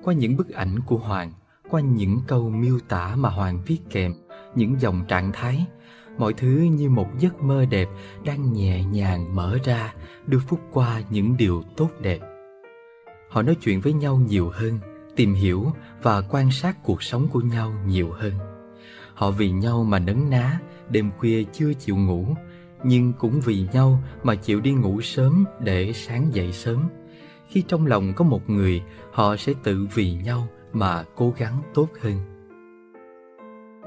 Qua 0.04 0.14
những 0.14 0.36
bức 0.36 0.50
ảnh 0.50 0.80
của 0.86 0.96
Hoàng, 0.96 1.32
qua 1.70 1.80
những 1.80 2.20
câu 2.26 2.50
miêu 2.50 2.78
tả 2.88 3.16
mà 3.16 3.28
Hoàng 3.28 3.62
viết 3.66 3.78
kèm, 3.90 4.14
những 4.54 4.80
dòng 4.80 5.04
trạng 5.08 5.32
thái, 5.32 5.66
mọi 6.18 6.32
thứ 6.32 6.48
như 6.48 6.90
một 6.90 7.08
giấc 7.18 7.42
mơ 7.42 7.66
đẹp 7.70 7.88
đang 8.24 8.52
nhẹ 8.52 8.84
nhàng 8.84 9.36
mở 9.36 9.58
ra, 9.64 9.94
đưa 10.26 10.38
Phúc 10.38 10.60
qua 10.72 11.02
những 11.10 11.36
điều 11.36 11.62
tốt 11.76 11.90
đẹp. 12.00 12.36
Họ 13.37 13.43
nói 13.43 13.55
chuyện 13.55 13.80
với 13.80 13.93
nhau 13.93 14.16
nhiều 14.16 14.51
hơn, 14.55 14.78
tìm 15.16 15.34
hiểu 15.34 15.72
và 16.03 16.20
quan 16.20 16.51
sát 16.51 16.76
cuộc 16.82 17.03
sống 17.03 17.28
của 17.32 17.41
nhau 17.41 17.72
nhiều 17.87 18.11
hơn. 18.12 18.32
Họ 19.14 19.30
vì 19.30 19.51
nhau 19.51 19.84
mà 19.84 19.99
nấn 19.99 20.30
ná, 20.30 20.61
đêm 20.91 21.11
khuya 21.18 21.45
chưa 21.53 21.72
chịu 21.74 21.97
ngủ, 21.97 22.26
nhưng 22.84 23.12
cũng 23.12 23.41
vì 23.41 23.66
nhau 23.72 24.03
mà 24.22 24.34
chịu 24.34 24.61
đi 24.61 24.72
ngủ 24.72 25.01
sớm 25.01 25.45
để 25.61 25.93
sáng 25.93 26.34
dậy 26.34 26.53
sớm. 26.53 26.89
Khi 27.49 27.62
trong 27.68 27.87
lòng 27.87 28.12
có 28.16 28.24
một 28.24 28.51
người, 28.51 28.82
họ 29.12 29.37
sẽ 29.37 29.53
tự 29.62 29.87
vì 29.95 30.14
nhau 30.14 30.49
mà 30.72 31.05
cố 31.16 31.34
gắng 31.39 31.62
tốt 31.74 31.89
hơn. 32.01 32.20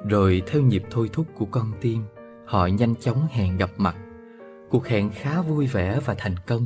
Rồi 0.10 0.42
theo 0.48 0.62
nhịp 0.62 0.84
thôi 0.92 1.10
thúc 1.14 1.26
của 1.36 1.46
con 1.46 1.72
tim, 1.82 2.04
họ 2.46 2.68
nhanh 2.68 2.96
chóng 2.96 3.28
hẹn 3.32 3.58
gặp 3.58 3.72
mặt. 3.78 3.96
Cuộc 4.70 4.88
hẹn 4.88 5.10
khá 5.10 5.42
vui 5.42 5.68
vẻ 5.68 6.00
và 6.06 6.16
thành 6.18 6.36
công. 6.48 6.66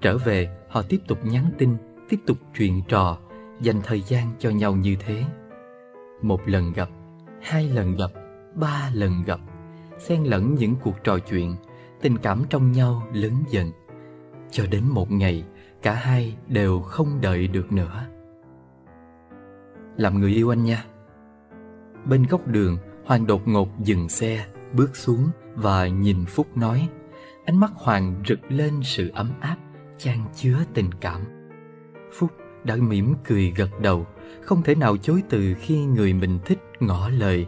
Trở 0.00 0.18
về, 0.18 0.48
họ 0.68 0.82
tiếp 0.82 1.00
tục 1.08 1.18
nhắn 1.24 1.50
tin, 1.58 1.76
tiếp 2.08 2.20
tục 2.26 2.38
chuyện 2.58 2.82
trò, 2.88 3.18
dành 3.60 3.80
thời 3.84 4.00
gian 4.00 4.30
cho 4.38 4.50
nhau 4.50 4.76
như 4.76 4.96
thế. 5.00 5.24
Một 6.22 6.48
lần 6.48 6.72
gặp, 6.72 6.88
hai 7.42 7.68
lần 7.68 7.96
gặp, 7.96 8.10
ba 8.54 8.90
lần 8.94 9.22
gặp 9.26 9.40
xen 9.98 10.24
lẫn 10.24 10.54
những 10.54 10.76
cuộc 10.82 11.04
trò 11.04 11.18
chuyện, 11.18 11.56
tình 12.00 12.18
cảm 12.18 12.42
trong 12.50 12.72
nhau 12.72 13.02
lớn 13.12 13.32
dần. 13.50 13.72
Cho 14.50 14.66
đến 14.66 14.82
một 14.88 15.10
ngày, 15.10 15.44
cả 15.82 15.94
hai 15.94 16.36
đều 16.48 16.80
không 16.80 17.20
đợi 17.20 17.48
được 17.48 17.72
nữa. 17.72 18.06
Làm 19.96 20.20
người 20.20 20.30
yêu 20.32 20.52
anh 20.52 20.64
nha. 20.64 20.84
Bên 22.04 22.26
góc 22.30 22.46
đường, 22.46 22.78
Hoàng 23.04 23.26
đột 23.26 23.48
ngột 23.48 23.68
dừng 23.80 24.08
xe, 24.08 24.46
bước 24.72 24.96
xuống 24.96 25.30
và 25.54 25.86
nhìn 25.86 26.24
Phúc 26.26 26.56
nói. 26.56 26.88
Ánh 27.44 27.60
mắt 27.60 27.70
Hoàng 27.74 28.14
rực 28.28 28.38
lên 28.48 28.80
sự 28.82 29.10
ấm 29.14 29.30
áp, 29.40 29.56
chan 29.98 30.18
chứa 30.34 30.58
tình 30.74 30.90
cảm. 31.00 31.35
Phúc 32.18 32.30
đã 32.64 32.76
mỉm 32.76 33.14
cười 33.24 33.52
gật 33.56 33.80
đầu, 33.80 34.06
không 34.42 34.62
thể 34.62 34.74
nào 34.74 34.96
chối 34.96 35.22
từ 35.28 35.54
khi 35.60 35.84
người 35.84 36.12
mình 36.12 36.38
thích 36.44 36.58
ngỏ 36.80 37.08
lời. 37.08 37.46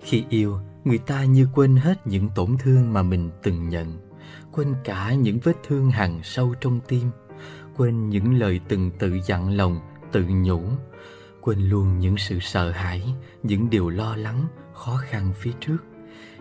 Khi 0.00 0.24
yêu, 0.28 0.58
người 0.84 0.98
ta 0.98 1.24
như 1.24 1.48
quên 1.54 1.76
hết 1.76 2.06
những 2.06 2.28
tổn 2.34 2.56
thương 2.58 2.92
mà 2.92 3.02
mình 3.02 3.30
từng 3.42 3.68
nhận 3.68 3.98
quên 4.52 4.74
cả 4.84 5.14
những 5.14 5.38
vết 5.42 5.56
thương 5.66 5.90
hằn 5.90 6.20
sâu 6.22 6.54
trong 6.60 6.80
tim 6.88 7.10
quên 7.76 8.08
những 8.08 8.34
lời 8.34 8.60
từng 8.68 8.90
tự 8.98 9.18
dặn 9.26 9.56
lòng 9.56 9.80
tự 10.12 10.24
nhủ 10.28 10.62
quên 11.40 11.58
luôn 11.58 11.98
những 11.98 12.16
sự 12.16 12.38
sợ 12.40 12.70
hãi 12.70 13.14
những 13.42 13.70
điều 13.70 13.88
lo 13.88 14.16
lắng 14.16 14.46
khó 14.74 14.96
khăn 14.96 15.32
phía 15.36 15.52
trước. 15.60 15.78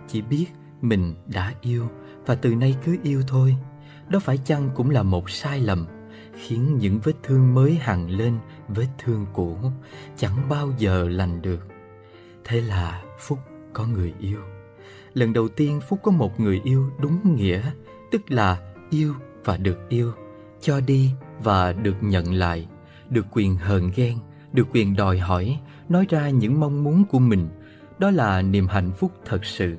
Chỉ 0.07 0.21
biết 0.21 0.45
mình 0.81 1.15
đã 1.25 1.53
yêu 1.61 1.87
và 2.25 2.35
từ 2.35 2.55
nay 2.55 2.75
cứ 2.85 2.97
yêu 3.03 3.21
thôi. 3.27 3.55
Đó 4.09 4.19
phải 4.19 4.37
chăng 4.37 4.69
cũng 4.75 4.89
là 4.89 5.03
một 5.03 5.29
sai 5.29 5.59
lầm? 5.59 5.87
Khiến 6.35 6.77
những 6.77 6.99
vết 7.03 7.13
thương 7.23 7.53
mới 7.53 7.75
hằn 7.75 8.07
lên 8.07 8.37
vết 8.67 8.87
thương 8.97 9.25
cũ 9.33 9.57
chẳng 10.17 10.49
bao 10.49 10.71
giờ 10.77 11.09
lành 11.09 11.41
được 11.41 11.67
Thế 12.45 12.61
là 12.61 13.03
Phúc 13.19 13.39
có 13.73 13.85
người 13.87 14.13
yêu. 14.19 14.39
Lần 15.13 15.33
đầu 15.33 15.47
tiên 15.47 15.79
Phúc 15.89 15.99
có 16.03 16.11
một 16.11 16.39
người 16.39 16.61
yêu 16.63 16.91
đúng 16.99 17.35
nghĩa, 17.35 17.61
tức 18.11 18.31
là 18.31 18.57
yêu 18.89 19.13
và 19.45 19.57
được 19.57 19.89
yêu, 19.89 20.11
cho 20.61 20.79
đi 20.79 21.11
và 21.43 21.73
được 21.73 21.95
nhận 22.01 22.33
lại, 22.33 22.67
được 23.09 23.25
quyền 23.31 23.55
hờn 23.55 23.91
ghen, 23.95 24.17
được 24.53 24.67
quyền 24.73 24.95
đòi 24.95 25.19
hỏi, 25.19 25.59
nói 25.89 26.05
ra 26.09 26.29
những 26.29 26.59
mong 26.59 26.83
muốn 26.83 27.05
của 27.05 27.19
mình. 27.19 27.49
Đó 27.99 28.11
là 28.11 28.41
niềm 28.41 28.67
hạnh 28.67 28.91
phúc 28.97 29.11
thật 29.25 29.45
sự. 29.45 29.77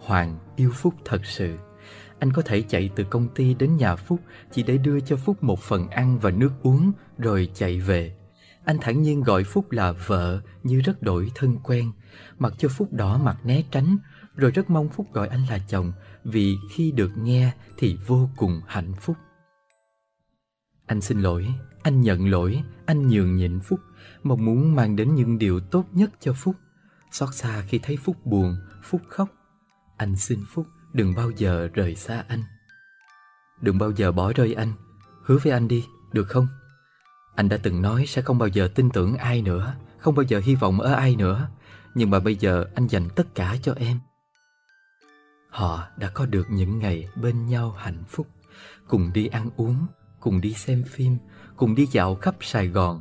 Hoàng 0.00 0.38
yêu 0.56 0.70
Phúc 0.74 0.94
thật 1.04 1.20
sự. 1.24 1.56
Anh 2.18 2.32
có 2.32 2.42
thể 2.42 2.62
chạy 2.62 2.90
từ 2.96 3.04
công 3.04 3.28
ty 3.34 3.54
đến 3.54 3.76
nhà 3.76 3.96
Phúc 3.96 4.20
chỉ 4.52 4.62
để 4.62 4.78
đưa 4.78 5.00
cho 5.00 5.16
Phúc 5.16 5.42
một 5.42 5.60
phần 5.60 5.88
ăn 5.88 6.18
và 6.18 6.30
nước 6.30 6.50
uống 6.62 6.92
rồi 7.18 7.50
chạy 7.54 7.80
về. 7.80 8.16
Anh 8.64 8.78
thản 8.80 9.02
nhiên 9.02 9.20
gọi 9.20 9.44
Phúc 9.44 9.70
là 9.70 9.92
vợ 9.92 10.40
như 10.62 10.80
rất 10.80 11.02
đổi 11.02 11.30
thân 11.34 11.58
quen, 11.62 11.92
mặc 12.38 12.52
cho 12.58 12.68
Phúc 12.68 12.92
đỏ 12.92 13.18
mặt 13.18 13.36
né 13.44 13.62
tránh, 13.70 13.96
rồi 14.36 14.50
rất 14.50 14.70
mong 14.70 14.88
Phúc 14.88 15.06
gọi 15.12 15.28
anh 15.28 15.46
là 15.50 15.58
chồng 15.68 15.92
vì 16.24 16.56
khi 16.70 16.92
được 16.92 17.10
nghe 17.18 17.52
thì 17.76 17.96
vô 18.06 18.30
cùng 18.36 18.60
hạnh 18.66 18.92
phúc. 19.00 19.16
Anh 20.86 21.00
xin 21.00 21.20
lỗi, 21.20 21.46
anh 21.82 22.02
nhận 22.02 22.28
lỗi, 22.28 22.62
anh 22.86 23.08
nhường 23.08 23.36
nhịn 23.36 23.60
Phúc, 23.60 23.80
mong 24.22 24.44
muốn 24.44 24.74
mang 24.74 24.96
đến 24.96 25.14
những 25.14 25.38
điều 25.38 25.60
tốt 25.60 25.84
nhất 25.92 26.10
cho 26.20 26.32
Phúc. 26.32 26.56
Xót 27.10 27.34
xa 27.34 27.62
khi 27.68 27.80
thấy 27.82 27.96
Phúc 27.96 28.26
buồn, 28.26 28.56
Phúc 28.82 29.00
khóc. 29.08 29.28
Anh 29.96 30.16
xin 30.16 30.38
Phúc 30.48 30.66
đừng 30.92 31.14
bao 31.14 31.30
giờ 31.30 31.68
rời 31.74 31.94
xa 31.94 32.24
anh. 32.28 32.42
Đừng 33.60 33.78
bao 33.78 33.90
giờ 33.90 34.12
bỏ 34.12 34.32
rơi 34.32 34.54
anh, 34.54 34.72
hứa 35.24 35.38
với 35.42 35.52
anh 35.52 35.68
đi, 35.68 35.86
được 36.12 36.28
không? 36.28 36.46
Anh 37.34 37.48
đã 37.48 37.56
từng 37.62 37.82
nói 37.82 38.06
sẽ 38.06 38.22
không 38.22 38.38
bao 38.38 38.48
giờ 38.48 38.68
tin 38.74 38.90
tưởng 38.90 39.16
ai 39.16 39.42
nữa, 39.42 39.74
không 39.98 40.14
bao 40.14 40.22
giờ 40.22 40.40
hy 40.44 40.54
vọng 40.54 40.80
ở 40.80 40.92
ai 40.92 41.16
nữa. 41.16 41.48
Nhưng 41.94 42.10
mà 42.10 42.20
bây 42.20 42.36
giờ 42.36 42.64
anh 42.74 42.86
dành 42.86 43.08
tất 43.16 43.34
cả 43.34 43.56
cho 43.62 43.74
em. 43.76 43.98
Họ 45.50 45.86
đã 45.96 46.10
có 46.14 46.26
được 46.26 46.46
những 46.50 46.78
ngày 46.78 47.08
bên 47.14 47.46
nhau 47.46 47.70
hạnh 47.70 48.04
phúc, 48.08 48.26
cùng 48.88 49.12
đi 49.12 49.26
ăn 49.26 49.50
uống, 49.56 49.86
cùng 50.20 50.40
đi 50.40 50.52
xem 50.54 50.84
phim, 50.86 51.16
cùng 51.56 51.74
đi 51.74 51.86
dạo 51.86 52.14
khắp 52.14 52.34
Sài 52.40 52.68
Gòn. 52.68 53.00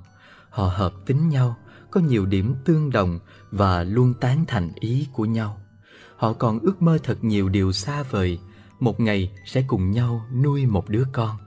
Họ 0.50 0.68
hợp 0.68 0.94
tính 1.06 1.30
nhau, 1.30 1.58
có 1.92 2.02
nhiều 2.02 2.26
điểm 2.26 2.56
tương 2.66 2.90
đồng 2.90 3.20
và 3.52 3.84
luôn 3.84 4.14
tán 4.14 4.46
thành 4.48 4.72
ý 4.76 5.08
của 5.14 5.26
nhau. 5.26 5.62
Họ 6.18 6.34
còn 6.34 6.60
ước 6.60 6.82
mơ 6.82 6.98
thật 7.04 7.18
nhiều 7.22 7.50
điều 7.50 7.72
xa 7.72 8.04
vời, 8.04 8.40
một 8.80 9.00
ngày 9.00 9.32
sẽ 9.46 9.64
cùng 9.68 9.92
nhau 9.92 10.26
nuôi 10.44 10.66
một 10.66 10.90
đứa 10.90 11.04
con. 11.12 11.38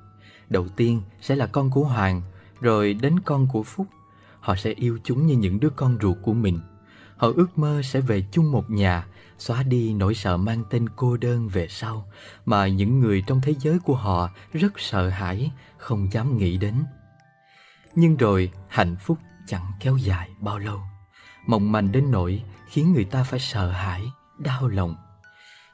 Đầu 0.48 0.68
tiên 0.68 1.02
sẽ 1.20 1.36
là 1.36 1.46
con 1.46 1.70
của 1.70 1.84
Hoàng, 1.84 2.22
rồi 2.60 2.94
đến 2.94 3.20
con 3.20 3.46
của 3.52 3.62
Phúc. 3.62 3.86
Họ 4.40 4.56
sẽ 4.56 4.72
yêu 4.72 4.98
chúng 5.04 5.26
như 5.26 5.36
những 5.36 5.60
đứa 5.60 5.70
con 5.70 5.98
ruột 6.02 6.16
của 6.22 6.32
mình. 6.32 6.60
Họ 7.16 7.28
ước 7.36 7.58
mơ 7.58 7.82
sẽ 7.84 8.00
về 8.00 8.24
chung 8.32 8.52
một 8.52 8.70
nhà, 8.70 9.06
xóa 9.38 9.62
đi 9.62 9.92
nỗi 9.92 10.14
sợ 10.14 10.36
mang 10.36 10.64
tên 10.70 10.88
cô 10.96 11.16
đơn 11.16 11.48
về 11.48 11.66
sau 11.70 12.06
mà 12.46 12.68
những 12.68 13.00
người 13.00 13.24
trong 13.26 13.40
thế 13.40 13.54
giới 13.60 13.78
của 13.78 13.94
họ 13.94 14.30
rất 14.52 14.80
sợ 14.80 15.08
hãi, 15.08 15.52
không 15.78 16.12
dám 16.12 16.36
nghĩ 16.36 16.56
đến. 16.56 16.74
Nhưng 17.94 18.16
rồi 18.16 18.52
hạnh 18.68 18.96
phúc 19.00 19.18
chẳng 19.46 19.72
kéo 19.80 19.96
dài 19.96 20.30
bao 20.40 20.58
lâu. 20.58 20.80
Mộng 21.46 21.72
manh 21.72 21.92
đến 21.92 22.10
nỗi 22.10 22.42
khiến 22.68 22.92
người 22.92 23.04
ta 23.04 23.24
phải 23.24 23.40
sợ 23.40 23.70
hãi, 23.70 24.04
đau 24.40 24.68
lòng. 24.68 24.96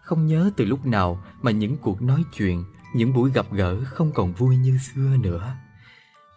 Không 0.02 0.26
nhớ 0.26 0.50
từ 0.56 0.64
lúc 0.64 0.86
nào 0.86 1.24
mà 1.42 1.50
những 1.50 1.76
cuộc 1.76 2.02
nói 2.02 2.24
chuyện, 2.36 2.64
những 2.94 3.14
buổi 3.14 3.30
gặp 3.30 3.46
gỡ 3.52 3.84
không 3.84 4.12
còn 4.12 4.32
vui 4.32 4.56
như 4.56 4.78
xưa 4.78 5.16
nữa. 5.16 5.56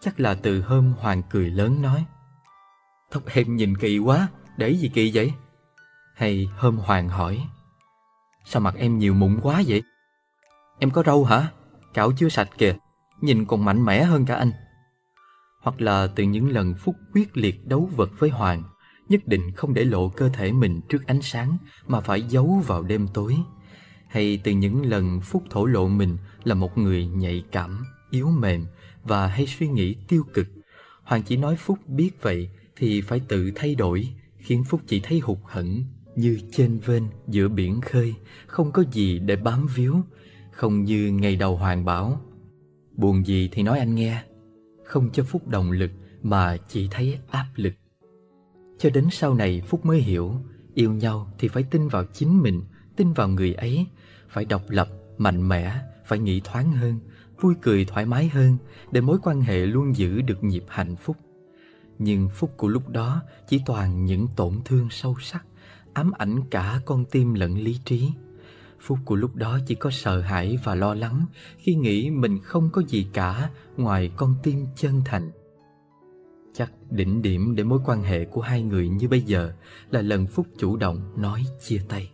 Chắc 0.01 0.19
là 0.19 0.35
từ 0.35 0.61
hôm 0.61 0.93
Hoàng 0.99 1.21
cười 1.29 1.49
lớn 1.49 1.81
nói 1.81 2.05
Tóc 3.11 3.23
em 3.25 3.55
nhìn 3.55 3.77
kỳ 3.77 3.97
quá, 3.97 4.27
để 4.57 4.69
gì 4.69 4.91
kỳ 4.93 5.11
vậy? 5.13 5.33
Hay 6.15 6.49
hôm 6.57 6.77
Hoàng 6.77 7.09
hỏi 7.09 7.47
Sao 8.45 8.61
mặt 8.61 8.75
em 8.77 8.97
nhiều 8.97 9.13
mụn 9.13 9.39
quá 9.41 9.63
vậy? 9.67 9.83
Em 10.79 10.91
có 10.91 11.03
râu 11.05 11.25
hả? 11.25 11.47
Cạo 11.93 12.11
chưa 12.17 12.29
sạch 12.29 12.49
kìa, 12.57 12.75
nhìn 13.21 13.45
còn 13.45 13.65
mạnh 13.65 13.85
mẽ 13.85 14.03
hơn 14.03 14.25
cả 14.25 14.35
anh 14.35 14.51
Hoặc 15.61 15.81
là 15.81 16.07
từ 16.15 16.23
những 16.23 16.49
lần 16.49 16.75
Phúc 16.75 16.95
quyết 17.13 17.37
liệt 17.37 17.67
đấu 17.67 17.89
vật 17.95 18.09
với 18.19 18.29
Hoàng 18.29 18.63
Nhất 19.09 19.27
định 19.27 19.51
không 19.51 19.73
để 19.73 19.85
lộ 19.85 20.09
cơ 20.09 20.29
thể 20.29 20.51
mình 20.51 20.81
trước 20.89 21.07
ánh 21.07 21.21
sáng 21.21 21.57
Mà 21.87 21.99
phải 21.99 22.21
giấu 22.21 22.63
vào 22.67 22.83
đêm 22.83 23.07
tối 23.13 23.37
Hay 24.07 24.41
từ 24.43 24.51
những 24.51 24.85
lần 24.85 25.21
Phúc 25.21 25.43
thổ 25.49 25.65
lộ 25.65 25.87
mình 25.87 26.17
là 26.43 26.55
một 26.55 26.77
người 26.77 27.05
nhạy 27.05 27.43
cảm, 27.51 27.83
yếu 28.09 28.29
mềm 28.29 28.65
và 29.03 29.27
hay 29.27 29.47
suy 29.47 29.67
nghĩ 29.67 29.95
tiêu 30.07 30.23
cực. 30.33 30.47
Hoàng 31.03 31.23
chỉ 31.23 31.37
nói 31.37 31.55
Phúc 31.55 31.79
biết 31.87 32.21
vậy 32.21 32.49
thì 32.75 33.01
phải 33.01 33.19
tự 33.19 33.51
thay 33.55 33.75
đổi, 33.75 34.07
khiến 34.37 34.63
Phúc 34.63 34.81
chỉ 34.87 34.99
thấy 34.99 35.19
hụt 35.19 35.37
hẫng 35.45 35.83
như 36.15 36.39
trên 36.51 36.79
vên 36.85 37.07
giữa 37.27 37.47
biển 37.47 37.81
khơi, 37.81 38.15
không 38.47 38.71
có 38.71 38.83
gì 38.91 39.19
để 39.19 39.35
bám 39.35 39.67
víu, 39.75 40.01
không 40.51 40.83
như 40.83 41.11
ngày 41.11 41.35
đầu 41.35 41.57
Hoàng 41.57 41.85
bảo. 41.85 42.21
Buồn 42.95 43.25
gì 43.25 43.49
thì 43.51 43.63
nói 43.63 43.79
anh 43.79 43.95
nghe, 43.95 44.23
không 44.83 45.09
cho 45.13 45.23
Phúc 45.23 45.47
động 45.47 45.71
lực 45.71 45.91
mà 46.21 46.57
chỉ 46.67 46.87
thấy 46.91 47.19
áp 47.29 47.45
lực. 47.55 47.73
Cho 48.79 48.89
đến 48.89 49.07
sau 49.11 49.33
này 49.33 49.61
Phúc 49.67 49.85
mới 49.85 49.99
hiểu, 49.99 50.35
yêu 50.73 50.93
nhau 50.93 51.31
thì 51.37 51.47
phải 51.47 51.63
tin 51.63 51.87
vào 51.87 52.05
chính 52.13 52.41
mình, 52.41 52.61
tin 52.95 53.13
vào 53.13 53.27
người 53.27 53.53
ấy, 53.53 53.85
phải 54.29 54.45
độc 54.45 54.61
lập, 54.69 54.87
mạnh 55.17 55.49
mẽ, 55.49 55.75
phải 56.05 56.19
nghĩ 56.19 56.41
thoáng 56.43 56.71
hơn, 56.71 56.99
vui 57.41 57.53
cười 57.61 57.85
thoải 57.85 58.05
mái 58.05 58.27
hơn 58.29 58.57
để 58.91 59.01
mối 59.01 59.17
quan 59.23 59.41
hệ 59.41 59.65
luôn 59.65 59.95
giữ 59.95 60.21
được 60.21 60.43
nhịp 60.43 60.63
hạnh 60.67 60.95
phúc. 60.95 61.17
Nhưng 61.97 62.29
phúc 62.29 62.53
của 62.57 62.67
lúc 62.67 62.89
đó 62.89 63.21
chỉ 63.47 63.61
toàn 63.65 64.05
những 64.05 64.27
tổn 64.35 64.53
thương 64.65 64.87
sâu 64.89 65.15
sắc, 65.21 65.45
ám 65.93 66.11
ảnh 66.11 66.41
cả 66.49 66.81
con 66.85 67.05
tim 67.05 67.33
lẫn 67.33 67.57
lý 67.57 67.79
trí. 67.85 68.09
Phúc 68.79 68.99
của 69.05 69.15
lúc 69.15 69.35
đó 69.35 69.59
chỉ 69.67 69.75
có 69.75 69.91
sợ 69.91 70.21
hãi 70.21 70.57
và 70.63 70.75
lo 70.75 70.93
lắng 70.93 71.25
khi 71.57 71.75
nghĩ 71.75 72.09
mình 72.09 72.39
không 72.43 72.69
có 72.69 72.81
gì 72.87 73.07
cả 73.13 73.49
ngoài 73.77 74.11
con 74.17 74.35
tim 74.43 74.65
chân 74.75 75.01
thành. 75.05 75.31
Chắc 76.53 76.71
đỉnh 76.89 77.21
điểm 77.21 77.55
để 77.55 77.63
mối 77.63 77.79
quan 77.85 78.03
hệ 78.03 78.25
của 78.25 78.41
hai 78.41 78.61
người 78.61 78.89
như 78.89 79.07
bây 79.07 79.21
giờ 79.21 79.53
là 79.91 80.01
lần 80.01 80.27
Phúc 80.27 80.47
chủ 80.57 80.77
động 80.77 81.21
nói 81.21 81.45
chia 81.61 81.81
tay. 81.89 82.11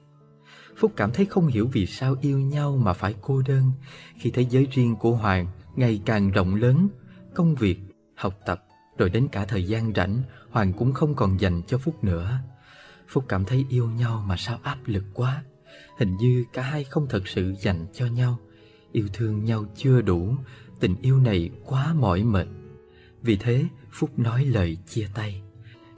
Phúc 0.77 0.91
cảm 0.95 1.11
thấy 1.11 1.25
không 1.25 1.47
hiểu 1.47 1.69
vì 1.73 1.85
sao 1.85 2.15
yêu 2.21 2.39
nhau 2.39 2.77
mà 2.77 2.93
phải 2.93 3.15
cô 3.21 3.41
đơn 3.47 3.71
khi 4.17 4.31
thế 4.31 4.45
giới 4.49 4.67
riêng 4.71 4.95
của 4.95 5.15
Hoàng 5.15 5.47
ngày 5.75 6.01
càng 6.05 6.31
rộng 6.31 6.55
lớn, 6.55 6.87
công 7.33 7.55
việc, 7.55 7.79
học 8.15 8.39
tập, 8.45 8.65
rồi 8.97 9.09
đến 9.09 9.27
cả 9.31 9.45
thời 9.45 9.63
gian 9.63 9.93
rảnh, 9.95 10.21
Hoàng 10.49 10.73
cũng 10.73 10.93
không 10.93 11.15
còn 11.15 11.39
dành 11.39 11.61
cho 11.67 11.77
Phúc 11.77 12.03
nữa. 12.03 12.39
Phúc 13.07 13.25
cảm 13.27 13.45
thấy 13.45 13.65
yêu 13.69 13.89
nhau 13.89 14.23
mà 14.27 14.37
sao 14.37 14.59
áp 14.63 14.77
lực 14.85 15.03
quá. 15.13 15.43
Hình 15.97 16.17
như 16.17 16.45
cả 16.53 16.61
hai 16.61 16.83
không 16.83 17.07
thật 17.09 17.27
sự 17.27 17.53
dành 17.61 17.85
cho 17.93 18.05
nhau. 18.05 18.39
Yêu 18.91 19.07
thương 19.13 19.43
nhau 19.43 19.65
chưa 19.75 20.01
đủ, 20.01 20.35
tình 20.79 20.95
yêu 21.01 21.19
này 21.19 21.49
quá 21.65 21.93
mỏi 21.93 22.23
mệt. 22.23 22.47
Vì 23.21 23.37
thế, 23.37 23.65
Phúc 23.95 24.19
nói 24.19 24.45
lời 24.45 24.77
chia 24.87 25.07
tay. 25.13 25.41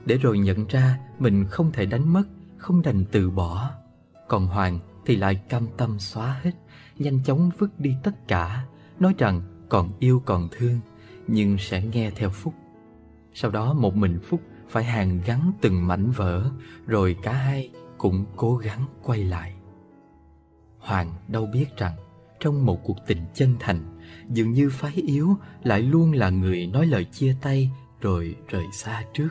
Để 0.06 0.16
rồi 0.16 0.38
nhận 0.38 0.66
ra 0.66 0.98
mình 1.18 1.46
không 1.50 1.72
thể 1.72 1.86
đánh 1.86 2.12
mất, 2.12 2.22
không 2.56 2.82
đành 2.82 3.04
từ 3.12 3.30
bỏ. 3.30 3.70
Còn 4.28 4.46
Hoàng 4.46 4.78
thì 5.06 5.16
lại 5.16 5.34
cam 5.48 5.66
tâm 5.76 5.98
xóa 5.98 6.40
hết, 6.42 6.52
nhanh 6.98 7.22
chóng 7.24 7.50
vứt 7.58 7.80
đi 7.80 7.94
tất 8.02 8.28
cả, 8.28 8.64
nói 9.00 9.14
rằng 9.18 9.42
còn 9.68 9.92
yêu 9.98 10.22
còn 10.26 10.48
thương, 10.52 10.80
nhưng 11.26 11.58
sẽ 11.58 11.82
nghe 11.82 12.10
theo 12.10 12.30
Phúc. 12.30 12.54
Sau 13.34 13.50
đó 13.50 13.72
một 13.72 13.96
mình 13.96 14.20
Phúc 14.28 14.40
phải 14.68 14.84
hàn 14.84 15.20
gắn 15.26 15.52
từng 15.60 15.86
mảnh 15.86 16.10
vỡ, 16.10 16.50
rồi 16.86 17.16
cả 17.22 17.32
hai 17.32 17.70
cũng 17.98 18.24
cố 18.36 18.56
gắng 18.56 18.86
quay 19.02 19.24
lại. 19.24 19.54
Hoàng 20.78 21.12
đâu 21.28 21.46
biết 21.46 21.66
rằng, 21.76 21.96
trong 22.40 22.66
một 22.66 22.80
cuộc 22.84 22.96
tình 23.06 23.22
chân 23.34 23.56
thành, 23.60 23.98
dường 24.28 24.52
như 24.52 24.70
phái 24.70 24.92
yếu 24.92 25.36
lại 25.62 25.82
luôn 25.82 26.12
là 26.12 26.30
người 26.30 26.66
nói 26.66 26.86
lời 26.86 27.04
chia 27.04 27.36
tay 27.40 27.70
rồi 28.00 28.36
rời 28.48 28.64
xa 28.72 29.04
trước. 29.14 29.28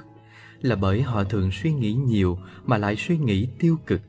Là 0.62 0.76
bởi 0.76 1.02
họ 1.02 1.24
thường 1.24 1.52
suy 1.52 1.72
nghĩ 1.72 1.94
nhiều 1.94 2.38
mà 2.66 2.78
lại 2.78 2.96
suy 2.96 3.18
nghĩ 3.18 3.48
tiêu 3.60 3.78
cực 3.86 4.02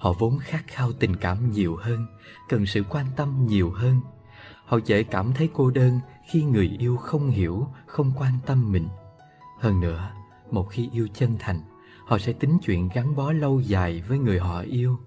Họ 0.00 0.12
vốn 0.12 0.38
khát 0.38 0.64
khao 0.66 0.92
tình 0.92 1.16
cảm 1.16 1.50
nhiều 1.52 1.76
hơn, 1.76 2.06
cần 2.48 2.66
sự 2.66 2.82
quan 2.90 3.06
tâm 3.16 3.46
nhiều 3.46 3.70
hơn. 3.70 4.00
Họ 4.64 4.78
dễ 4.84 5.02
cảm 5.02 5.32
thấy 5.32 5.48
cô 5.54 5.70
đơn 5.70 6.00
khi 6.30 6.42
người 6.42 6.76
yêu 6.78 6.96
không 6.96 7.30
hiểu, 7.30 7.66
không 7.86 8.12
quan 8.16 8.32
tâm 8.46 8.72
mình. 8.72 8.88
Hơn 9.60 9.80
nữa, 9.80 10.10
một 10.50 10.68
khi 10.70 10.88
yêu 10.92 11.08
chân 11.14 11.36
thành, 11.38 11.60
họ 12.06 12.18
sẽ 12.18 12.32
tính 12.32 12.58
chuyện 12.62 12.88
gắn 12.94 13.16
bó 13.16 13.32
lâu 13.32 13.60
dài 13.60 14.02
với 14.08 14.18
người 14.18 14.38
họ 14.38 14.60
yêu. 14.60 14.98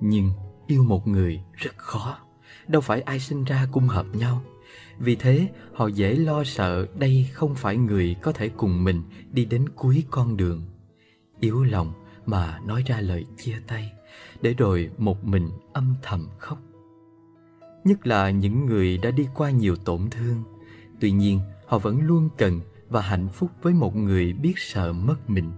Nhưng 0.00 0.32
yêu 0.66 0.84
một 0.84 1.08
người 1.08 1.42
rất 1.52 1.76
khó, 1.76 2.18
đâu 2.68 2.80
phải 2.80 3.00
ai 3.00 3.20
sinh 3.20 3.44
ra 3.44 3.66
cũng 3.72 3.88
hợp 3.88 4.06
nhau. 4.12 4.42
Vì 5.00 5.16
thế, 5.16 5.48
họ 5.72 5.86
dễ 5.86 6.14
lo 6.14 6.44
sợ 6.44 6.86
đây 6.98 7.28
không 7.32 7.54
phải 7.54 7.76
người 7.76 8.16
có 8.22 8.32
thể 8.32 8.48
cùng 8.48 8.84
mình 8.84 9.02
đi 9.32 9.44
đến 9.44 9.68
cuối 9.68 10.04
con 10.10 10.36
đường. 10.36 10.62
Yếu 11.40 11.64
lòng 11.64 11.92
mà 12.26 12.58
nói 12.66 12.82
ra 12.86 13.00
lời 13.00 13.26
chia 13.36 13.56
tay 13.66 13.92
để 14.40 14.54
rồi 14.54 14.90
một 14.98 15.24
mình 15.24 15.50
âm 15.72 15.94
thầm 16.02 16.28
khóc. 16.38 16.58
Nhất 17.84 18.06
là 18.06 18.30
những 18.30 18.66
người 18.66 18.98
đã 18.98 19.10
đi 19.10 19.26
qua 19.34 19.50
nhiều 19.50 19.76
tổn 19.76 20.10
thương, 20.10 20.42
tuy 21.00 21.10
nhiên 21.10 21.40
họ 21.66 21.78
vẫn 21.78 22.00
luôn 22.00 22.28
cần 22.38 22.60
và 22.88 23.00
hạnh 23.00 23.28
phúc 23.28 23.50
với 23.62 23.74
một 23.74 23.96
người 23.96 24.32
biết 24.32 24.54
sợ 24.56 24.92
mất 24.92 25.30
mình. 25.30 25.52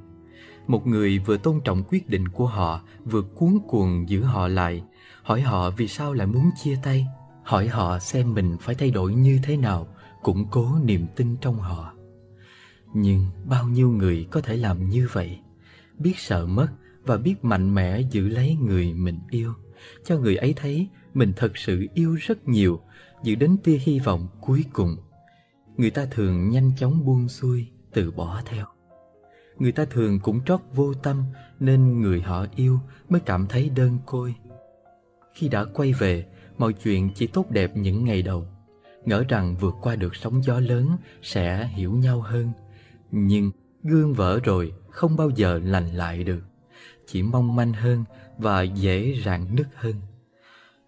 Một 0.66 0.86
người 0.86 1.18
vừa 1.18 1.36
tôn 1.36 1.60
trọng 1.64 1.82
quyết 1.88 2.08
định 2.08 2.28
của 2.28 2.46
họ, 2.46 2.82
vừa 3.04 3.22
cuốn 3.22 3.58
cuồng 3.68 4.08
giữ 4.08 4.22
họ 4.22 4.48
lại, 4.48 4.82
hỏi 5.22 5.40
họ 5.40 5.70
vì 5.70 5.88
sao 5.88 6.12
lại 6.12 6.26
muốn 6.26 6.50
chia 6.62 6.78
tay, 6.82 7.06
hỏi 7.42 7.68
họ 7.68 7.98
xem 7.98 8.34
mình 8.34 8.56
phải 8.60 8.74
thay 8.74 8.90
đổi 8.90 9.14
như 9.14 9.40
thế 9.42 9.56
nào, 9.56 9.88
củng 10.22 10.46
cố 10.50 10.78
niềm 10.84 11.06
tin 11.16 11.36
trong 11.40 11.58
họ. 11.58 11.94
Nhưng 12.94 13.26
bao 13.44 13.68
nhiêu 13.68 13.90
người 13.90 14.26
có 14.30 14.40
thể 14.40 14.56
làm 14.56 14.88
như 14.88 15.08
vậy, 15.12 15.38
biết 15.98 16.18
sợ 16.18 16.46
mất 16.46 16.68
và 17.04 17.16
biết 17.16 17.44
mạnh 17.44 17.74
mẽ 17.74 18.00
giữ 18.00 18.28
lấy 18.28 18.56
người 18.60 18.94
mình 18.94 19.18
yêu, 19.30 19.54
cho 20.04 20.18
người 20.18 20.36
ấy 20.36 20.54
thấy 20.56 20.88
mình 21.14 21.32
thật 21.36 21.56
sự 21.56 21.86
yêu 21.94 22.16
rất 22.20 22.48
nhiều, 22.48 22.80
giữ 23.22 23.34
đến 23.34 23.56
tia 23.64 23.78
hy 23.82 23.98
vọng 23.98 24.28
cuối 24.40 24.64
cùng. 24.72 24.96
Người 25.76 25.90
ta 25.90 26.06
thường 26.10 26.50
nhanh 26.50 26.72
chóng 26.76 27.04
buông 27.04 27.28
xuôi, 27.28 27.66
từ 27.92 28.10
bỏ 28.10 28.40
theo. 28.44 28.66
Người 29.58 29.72
ta 29.72 29.84
thường 29.84 30.20
cũng 30.20 30.40
trót 30.44 30.60
vô 30.74 30.94
tâm 30.94 31.22
nên 31.60 32.00
người 32.00 32.20
họ 32.20 32.46
yêu 32.56 32.80
mới 33.08 33.20
cảm 33.20 33.46
thấy 33.46 33.68
đơn 33.68 33.98
côi. 34.06 34.34
Khi 35.34 35.48
đã 35.48 35.64
quay 35.74 35.92
về, 35.92 36.26
mọi 36.62 36.72
chuyện 36.72 37.10
chỉ 37.14 37.26
tốt 37.26 37.50
đẹp 37.50 37.76
những 37.76 38.04
ngày 38.04 38.22
đầu. 38.22 38.46
Ngỡ 39.04 39.24
rằng 39.28 39.56
vượt 39.60 39.74
qua 39.80 39.96
được 39.96 40.16
sóng 40.16 40.42
gió 40.42 40.60
lớn 40.60 40.96
sẽ 41.22 41.66
hiểu 41.66 41.92
nhau 41.92 42.20
hơn. 42.20 42.52
Nhưng 43.10 43.50
gương 43.82 44.14
vỡ 44.14 44.40
rồi 44.44 44.72
không 44.90 45.16
bao 45.16 45.30
giờ 45.30 45.60
lành 45.64 45.88
lại 45.88 46.24
được. 46.24 46.42
Chỉ 47.06 47.22
mong 47.22 47.56
manh 47.56 47.72
hơn 47.72 48.04
và 48.38 48.62
dễ 48.62 49.20
rạn 49.24 49.54
nứt 49.54 49.66
hơn. 49.74 49.94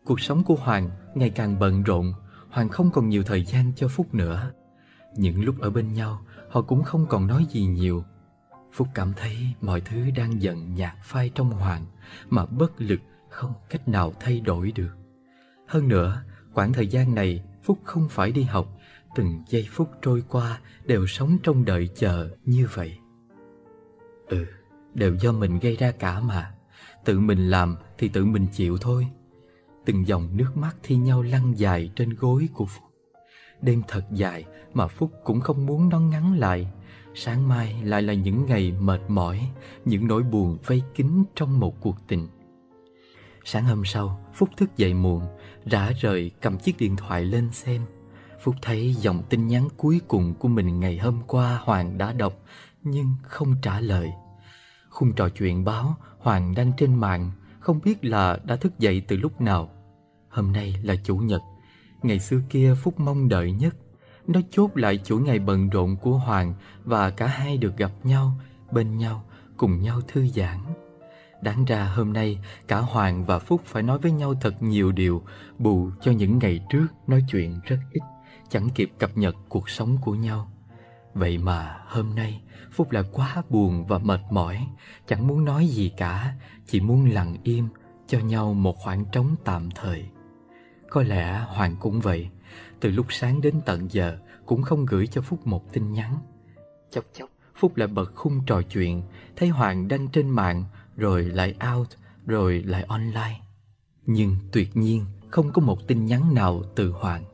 Cuộc 0.05 0.21
sống 0.21 0.45
của 0.45 0.55
Hoàng 0.55 0.91
ngày 1.15 1.31
càng 1.31 1.59
bận 1.59 1.83
rộn, 1.83 2.13
Hoàng 2.51 2.69
không 2.69 2.91
còn 2.91 3.09
nhiều 3.09 3.23
thời 3.23 3.45
gian 3.45 3.73
cho 3.77 3.89
Phúc 3.89 4.15
nữa. 4.15 4.53
Những 5.17 5.45
lúc 5.45 5.61
ở 5.61 5.71
bên 5.71 5.93
nhau, 5.93 6.21
họ 6.51 6.63
cũng 6.63 6.83
không 6.83 7.07
còn 7.07 7.27
nói 7.27 7.47
gì 7.51 7.67
nhiều. 7.67 8.05
Phúc 8.73 8.89
cảm 8.95 9.13
thấy 9.17 9.37
mọi 9.61 9.81
thứ 9.81 10.11
đang 10.17 10.43
dần 10.43 10.75
nhạt 10.75 10.95
phai 11.05 11.31
trong 11.35 11.51
Hoàng 11.51 11.87
mà 12.31 12.47
bất 12.47 12.81
lực 12.81 13.01
không 13.31 13.53
cách 13.71 13.89
nào 13.89 14.13
thay 14.21 14.41
đổi 14.41 14.73
được. 14.73 15.04
Hơn 15.75 15.89
nữa, 15.89 16.23
khoảng 16.53 16.73
thời 16.73 16.87
gian 16.87 17.15
này 17.15 17.43
Phúc 17.63 17.79
không 17.85 18.09
phải 18.11 18.33
đi 18.33 18.43
học, 18.43 18.69
từng 19.15 19.43
giây 19.49 19.69
phút 19.71 19.91
trôi 20.03 20.23
qua 20.29 20.61
đều 20.85 21.07
sống 21.07 21.39
trong 21.43 21.65
đợi 21.65 21.89
chờ 21.95 22.31
như 22.45 22.69
vậy. 22.75 22.99
Ừ, 24.29 24.45
đều 24.95 25.15
do 25.15 25.33
mình 25.33 25.59
gây 25.59 25.77
ra 25.77 25.91
cả 25.91 26.21
mà. 26.21 26.55
Tự 27.05 27.21
mình 27.21 27.51
làm 27.51 27.77
thì 27.99 28.09
tự 28.09 28.25
mình 28.25 28.47
chịu 28.53 28.79
thôi. 28.79 29.07
Từng 29.85 30.07
dòng 30.07 30.37
nước 30.37 30.57
mắt 30.57 30.77
thi 30.83 30.97
nhau 30.97 31.23
lăn 31.23 31.59
dài 31.59 31.91
trên 31.97 32.15
gối 32.15 32.49
của 32.55 32.67
Phúc. 32.67 32.85
Đêm 33.61 33.83
thật 33.89 34.05
dài 34.13 34.45
mà 34.75 34.87
Phúc 34.87 35.13
cũng 35.25 35.41
không 35.41 35.67
muốn 35.67 35.89
nó 35.89 36.01
ngắn 36.01 36.39
lại. 36.39 36.69
Sáng 37.15 37.49
mai 37.49 37.83
lại 37.85 38.03
là 38.03 38.15
những 38.15 38.47
ngày 38.47 38.73
mệt 38.81 39.01
mỏi, 39.09 39.51
những 39.85 40.07
nỗi 40.07 40.23
buồn 40.23 40.59
vây 40.67 40.83
kín 40.95 41.25
trong 41.35 41.61
một 41.61 41.81
cuộc 41.81 41.97
tình. 42.09 42.29
Sáng 43.45 43.65
hôm 43.65 43.85
sau, 43.85 44.21
Phúc 44.35 44.49
thức 44.57 44.77
dậy 44.77 44.95
muộn, 44.95 45.23
rã 45.65 45.91
rời 46.01 46.31
cầm 46.41 46.59
chiếc 46.59 46.77
điện 46.79 46.97
thoại 46.97 47.25
lên 47.25 47.51
xem. 47.53 47.83
Phúc 48.43 48.55
thấy 48.63 48.95
dòng 48.95 49.23
tin 49.31 49.47
nhắn 49.47 49.69
cuối 49.77 50.01
cùng 50.09 50.35
của 50.35 50.49
mình 50.49 50.81
ngày 50.81 50.99
hôm 50.99 51.21
qua 51.27 51.61
Hoàng 51.63 51.99
đã 51.99 52.13
đọc, 52.13 52.35
nhưng 52.83 53.15
không 53.23 53.55
trả 53.63 53.81
lời. 53.81 54.13
Khung 54.89 55.13
trò 55.13 55.29
chuyện 55.29 55.65
báo 55.65 55.97
Hoàng 56.19 56.55
đang 56.55 56.73
trên 56.77 56.95
mạng, 56.95 57.31
không 57.61 57.81
biết 57.85 58.05
là 58.05 58.39
đã 58.45 58.57
thức 58.57 58.79
dậy 58.79 59.03
từ 59.09 59.17
lúc 59.17 59.41
nào. 59.41 59.71
Hôm 60.29 60.53
nay 60.53 60.75
là 60.83 60.95
Chủ 61.05 61.17
nhật, 61.17 61.43
ngày 62.03 62.19
xưa 62.19 62.41
kia 62.51 62.75
Phúc 62.83 63.01
mong 63.01 63.29
đợi 63.29 63.53
nhất. 63.53 63.77
Nó 64.27 64.41
chốt 64.51 64.71
lại 64.75 64.99
chuỗi 64.99 65.21
ngày 65.21 65.39
bận 65.39 65.69
rộn 65.69 65.97
của 65.97 66.19
Hoàng 66.19 66.55
và 66.85 67.11
cả 67.11 67.27
hai 67.27 67.57
được 67.57 67.77
gặp 67.77 67.93
nhau, 68.03 68.33
bên 68.71 68.97
nhau, 68.97 69.25
cùng 69.57 69.83
nhau 69.83 70.01
thư 70.09 70.27
giãn. 70.27 70.59
Đáng 71.45 71.65
ra 71.65 71.85
hôm 71.85 72.13
nay 72.13 72.39
cả 72.69 72.79
Hoàng 72.79 73.25
và 73.25 73.39
Phúc 73.39 73.61
phải 73.65 73.83
nói 73.83 73.99
với 73.99 74.13
nhau 74.13 74.35
thật 74.41 74.63
nhiều 74.63 74.93
điều 74.93 75.23
bù 75.59 75.91
cho 76.01 76.13
những 76.13 76.39
ngày 76.39 76.61
trước 76.71 76.87
nói 77.07 77.25
chuyện 77.31 77.61
rất 77.65 77.79
ít, 77.93 78.01
chẳng 78.49 78.69
kịp 78.75 78.91
cập 78.99 79.17
nhật 79.17 79.37
cuộc 79.49 79.69
sống 79.69 79.99
của 80.03 80.15
nhau. 80.15 80.53
Vậy 81.15 81.39
mà 81.39 81.81
hôm 81.87 82.15
nay 82.15 82.43
Phúc 82.73 82.91
lại 82.91 83.03
quá 83.13 83.43
buồn 83.51 83.87
và 83.87 83.99
mệt 83.99 84.21
mỏi, 84.31 84.67
chẳng 85.07 85.27
muốn 85.27 85.45
nói 85.45 85.67
gì 85.67 85.93
cả, 85.97 86.35
chỉ 86.67 86.81
muốn 86.81 87.11
lặng 87.11 87.37
im 87.43 87.69
cho 88.07 88.19
nhau 88.19 88.55
một 88.55 88.77
khoảng 88.79 89.05
trống 89.05 89.37
tạm 89.45 89.71
thời. 89.71 90.05
Có 90.91 91.03
lẽ 91.03 91.45
Hoàng 91.49 91.77
cũng 91.81 92.01
vậy, 92.01 92.29
từ 92.81 92.91
lúc 92.91 93.07
sáng 93.11 93.41
đến 93.41 93.61
tận 93.67 93.93
giờ 93.93 94.19
cũng 94.47 94.63
không 94.63 94.87
gửi 94.87 95.07
cho 95.07 95.23
Phúc 95.23 95.47
một 95.47 95.73
tin 95.73 95.93
nhắn. 95.93 96.19
Chốc 96.91 97.05
chốc, 97.13 97.31
Phúc 97.57 97.77
lại 97.77 97.89
bật 97.89 98.15
khung 98.15 98.41
trò 98.47 98.63
chuyện, 98.63 99.03
thấy 99.37 99.49
Hoàng 99.49 99.89
đăng 99.89 100.09
trên 100.09 100.31
mạng, 100.31 100.65
rồi 100.97 101.25
lại 101.25 101.55
out, 101.77 101.89
rồi 102.27 102.63
lại 102.67 102.83
online. 102.83 103.41
Nhưng 104.07 104.37
tuyệt 104.53 104.77
nhiên 104.77 105.05
không 105.31 105.53
có 105.53 105.63
một 105.63 105.87
tin 105.87 106.07
nhắn 106.07 106.35
nào 106.35 106.63
từ 106.75 106.91
Hoàng. 106.91 107.25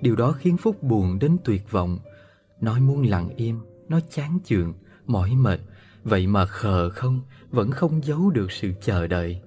Điều 0.00 0.16
đó 0.16 0.32
khiến 0.32 0.56
Phúc 0.56 0.82
buồn 0.82 1.18
đến 1.18 1.36
tuyệt 1.44 1.70
vọng. 1.70 1.98
Nói 2.60 2.80
muốn 2.80 3.06
lặng 3.06 3.28
im, 3.36 3.60
nó 3.88 4.00
chán 4.10 4.38
chường, 4.44 4.74
mỏi 5.06 5.30
mệt, 5.34 5.60
vậy 6.04 6.26
mà 6.26 6.46
khờ 6.46 6.90
không, 6.90 7.20
vẫn 7.50 7.70
không 7.70 8.04
giấu 8.04 8.30
được 8.30 8.52
sự 8.52 8.72
chờ 8.82 9.06
đợi. 9.06 9.40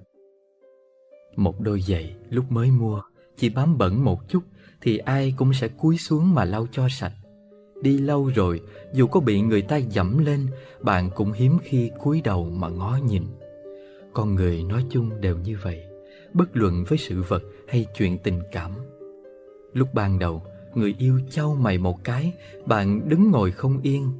Một 1.36 1.60
đôi 1.60 1.80
giày 1.80 2.16
lúc 2.30 2.52
mới 2.52 2.70
mua, 2.70 3.02
chỉ 3.36 3.48
bám 3.48 3.78
bẩn 3.78 4.04
một 4.04 4.28
chút 4.28 4.42
thì 4.80 4.98
ai 4.98 5.34
cũng 5.36 5.52
sẽ 5.52 5.68
cúi 5.68 5.98
xuống 5.98 6.34
mà 6.34 6.44
lau 6.44 6.66
cho 6.72 6.88
sạch. 6.88 7.12
Đi 7.82 7.98
lâu 7.98 8.30
rồi, 8.34 8.60
dù 8.92 9.06
có 9.06 9.20
bị 9.20 9.40
người 9.40 9.62
ta 9.62 9.76
dẫm 9.76 10.18
lên, 10.18 10.46
bạn 10.80 11.10
cũng 11.14 11.32
hiếm 11.32 11.58
khi 11.62 11.90
cúi 12.02 12.20
đầu 12.20 12.50
mà 12.50 12.68
ngó 12.68 12.98
nhìn. 13.06 13.22
Con 14.12 14.34
người 14.34 14.62
nói 14.62 14.84
chung 14.90 15.20
đều 15.20 15.38
như 15.38 15.58
vậy, 15.62 15.82
bất 16.32 16.56
luận 16.56 16.84
với 16.88 16.98
sự 16.98 17.22
vật 17.22 17.42
hay 17.68 17.86
chuyện 17.94 18.18
tình 18.18 18.42
cảm. 18.52 18.70
Lúc 19.72 19.94
ban 19.94 20.18
đầu, 20.18 20.42
người 20.74 20.94
yêu 20.98 21.20
trao 21.30 21.54
mày 21.54 21.78
một 21.78 22.04
cái, 22.04 22.32
bạn 22.66 23.08
đứng 23.08 23.30
ngồi 23.30 23.50
không 23.50 23.80
yên. 23.82 24.12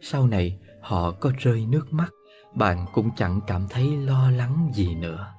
Sau 0.00 0.26
này, 0.26 0.58
họ 0.80 1.10
có 1.10 1.32
rơi 1.38 1.66
nước 1.66 1.92
mắt, 1.92 2.12
bạn 2.54 2.86
cũng 2.92 3.10
chẳng 3.16 3.40
cảm 3.46 3.66
thấy 3.70 3.96
lo 3.96 4.30
lắng 4.30 4.70
gì 4.74 4.94
nữa. 4.94 5.34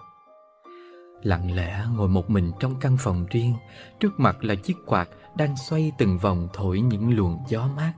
Lặng 1.26 1.56
lẽ 1.56 1.86
ngồi 1.96 2.08
một 2.08 2.30
mình 2.30 2.52
trong 2.60 2.76
căn 2.80 2.98
phòng 3.00 3.26
riêng 3.30 3.54
Trước 4.00 4.20
mặt 4.20 4.44
là 4.44 4.56
chiếc 4.56 4.78
quạt 4.86 5.10
đang 5.38 5.56
xoay 5.58 5.92
từng 5.98 6.18
vòng 6.18 6.48
thổi 6.54 6.82
những 6.82 7.16
luồng 7.16 7.40
gió 7.48 7.70
mát 7.76 7.94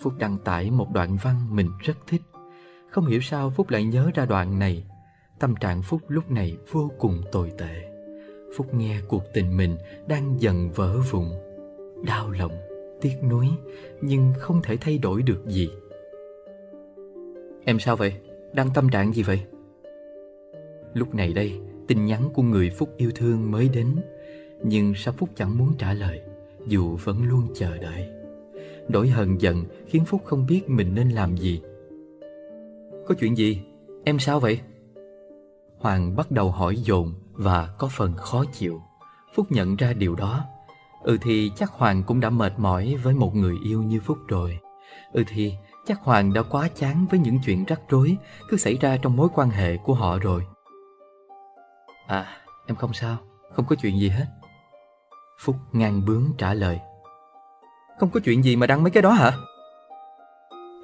Phúc 0.00 0.12
đăng 0.18 0.38
tải 0.38 0.70
một 0.70 0.90
đoạn 0.92 1.16
văn 1.16 1.56
mình 1.56 1.70
rất 1.78 1.96
thích 2.06 2.22
Không 2.90 3.06
hiểu 3.06 3.20
sao 3.20 3.50
Phúc 3.50 3.70
lại 3.70 3.84
nhớ 3.84 4.10
ra 4.14 4.26
đoạn 4.26 4.58
này 4.58 4.84
Tâm 5.38 5.54
trạng 5.60 5.82
Phúc 5.82 6.00
lúc 6.08 6.30
này 6.30 6.56
vô 6.70 6.90
cùng 6.98 7.22
tồi 7.32 7.52
tệ 7.58 7.88
Phúc 8.56 8.74
nghe 8.74 9.00
cuộc 9.08 9.22
tình 9.32 9.56
mình 9.56 9.76
đang 10.08 10.40
dần 10.40 10.70
vỡ 10.74 10.98
vụn 11.10 11.26
Đau 12.06 12.30
lòng, 12.30 12.52
tiếc 13.00 13.16
nuối 13.30 13.46
Nhưng 14.00 14.32
không 14.38 14.60
thể 14.62 14.76
thay 14.76 14.98
đổi 14.98 15.22
được 15.22 15.46
gì 15.46 15.70
Em 17.64 17.78
sao 17.78 17.96
vậy? 17.96 18.14
Đang 18.52 18.68
tâm 18.74 18.88
trạng 18.88 19.12
gì 19.12 19.22
vậy? 19.22 19.40
Lúc 20.94 21.14
này 21.14 21.32
đây 21.32 21.60
tin 21.86 22.06
nhắn 22.06 22.30
của 22.34 22.42
người 22.42 22.70
Phúc 22.70 22.94
yêu 22.96 23.10
thương 23.14 23.50
mới 23.50 23.68
đến 23.68 23.86
Nhưng 24.62 24.94
sao 24.94 25.14
Phúc 25.16 25.28
chẳng 25.34 25.58
muốn 25.58 25.72
trả 25.78 25.92
lời 25.92 26.20
Dù 26.66 26.96
vẫn 26.96 27.22
luôn 27.28 27.42
chờ 27.54 27.78
đợi 27.78 28.08
Nỗi 28.88 29.08
hờn 29.08 29.40
giận 29.40 29.64
khiến 29.86 30.04
Phúc 30.04 30.22
không 30.24 30.46
biết 30.46 30.70
mình 30.70 30.94
nên 30.94 31.08
làm 31.08 31.36
gì 31.36 31.60
Có 33.06 33.14
chuyện 33.20 33.36
gì? 33.36 33.60
Em 34.04 34.18
sao 34.18 34.40
vậy? 34.40 34.60
Hoàng 35.78 36.16
bắt 36.16 36.30
đầu 36.30 36.50
hỏi 36.50 36.76
dồn 36.76 37.14
và 37.32 37.68
có 37.78 37.88
phần 37.88 38.16
khó 38.16 38.44
chịu. 38.52 38.82
Phúc 39.34 39.46
nhận 39.50 39.76
ra 39.76 39.92
điều 39.92 40.14
đó. 40.14 40.44
Ừ 41.02 41.18
thì 41.22 41.52
chắc 41.56 41.70
Hoàng 41.70 42.02
cũng 42.02 42.20
đã 42.20 42.30
mệt 42.30 42.58
mỏi 42.58 42.96
với 43.02 43.14
một 43.14 43.34
người 43.34 43.56
yêu 43.64 43.82
như 43.82 44.00
Phúc 44.00 44.18
rồi. 44.28 44.58
Ừ 45.12 45.24
thì 45.28 45.54
chắc 45.86 46.00
Hoàng 46.00 46.32
đã 46.32 46.42
quá 46.42 46.68
chán 46.76 47.06
với 47.10 47.20
những 47.20 47.38
chuyện 47.44 47.64
rắc 47.64 47.80
rối 47.88 48.16
cứ 48.48 48.56
xảy 48.56 48.76
ra 48.76 48.96
trong 48.96 49.16
mối 49.16 49.28
quan 49.34 49.50
hệ 49.50 49.76
của 49.76 49.94
họ 49.94 50.18
rồi. 50.18 50.46
À 52.06 52.26
em 52.66 52.76
không 52.76 52.92
sao, 52.92 53.16
Không 53.52 53.64
có 53.64 53.76
chuyện 53.76 53.98
gì 53.98 54.08
hết. 54.08 54.26
Phúc 55.40 55.56
ngang 55.72 56.04
bướng 56.06 56.24
trả 56.38 56.54
lời. 56.54 56.80
Không 58.00 58.10
có 58.10 58.20
chuyện 58.24 58.44
gì 58.44 58.56
mà 58.56 58.66
đăng 58.66 58.82
mấy 58.82 58.90
cái 58.90 59.02
đó 59.02 59.10
hả? 59.10 59.32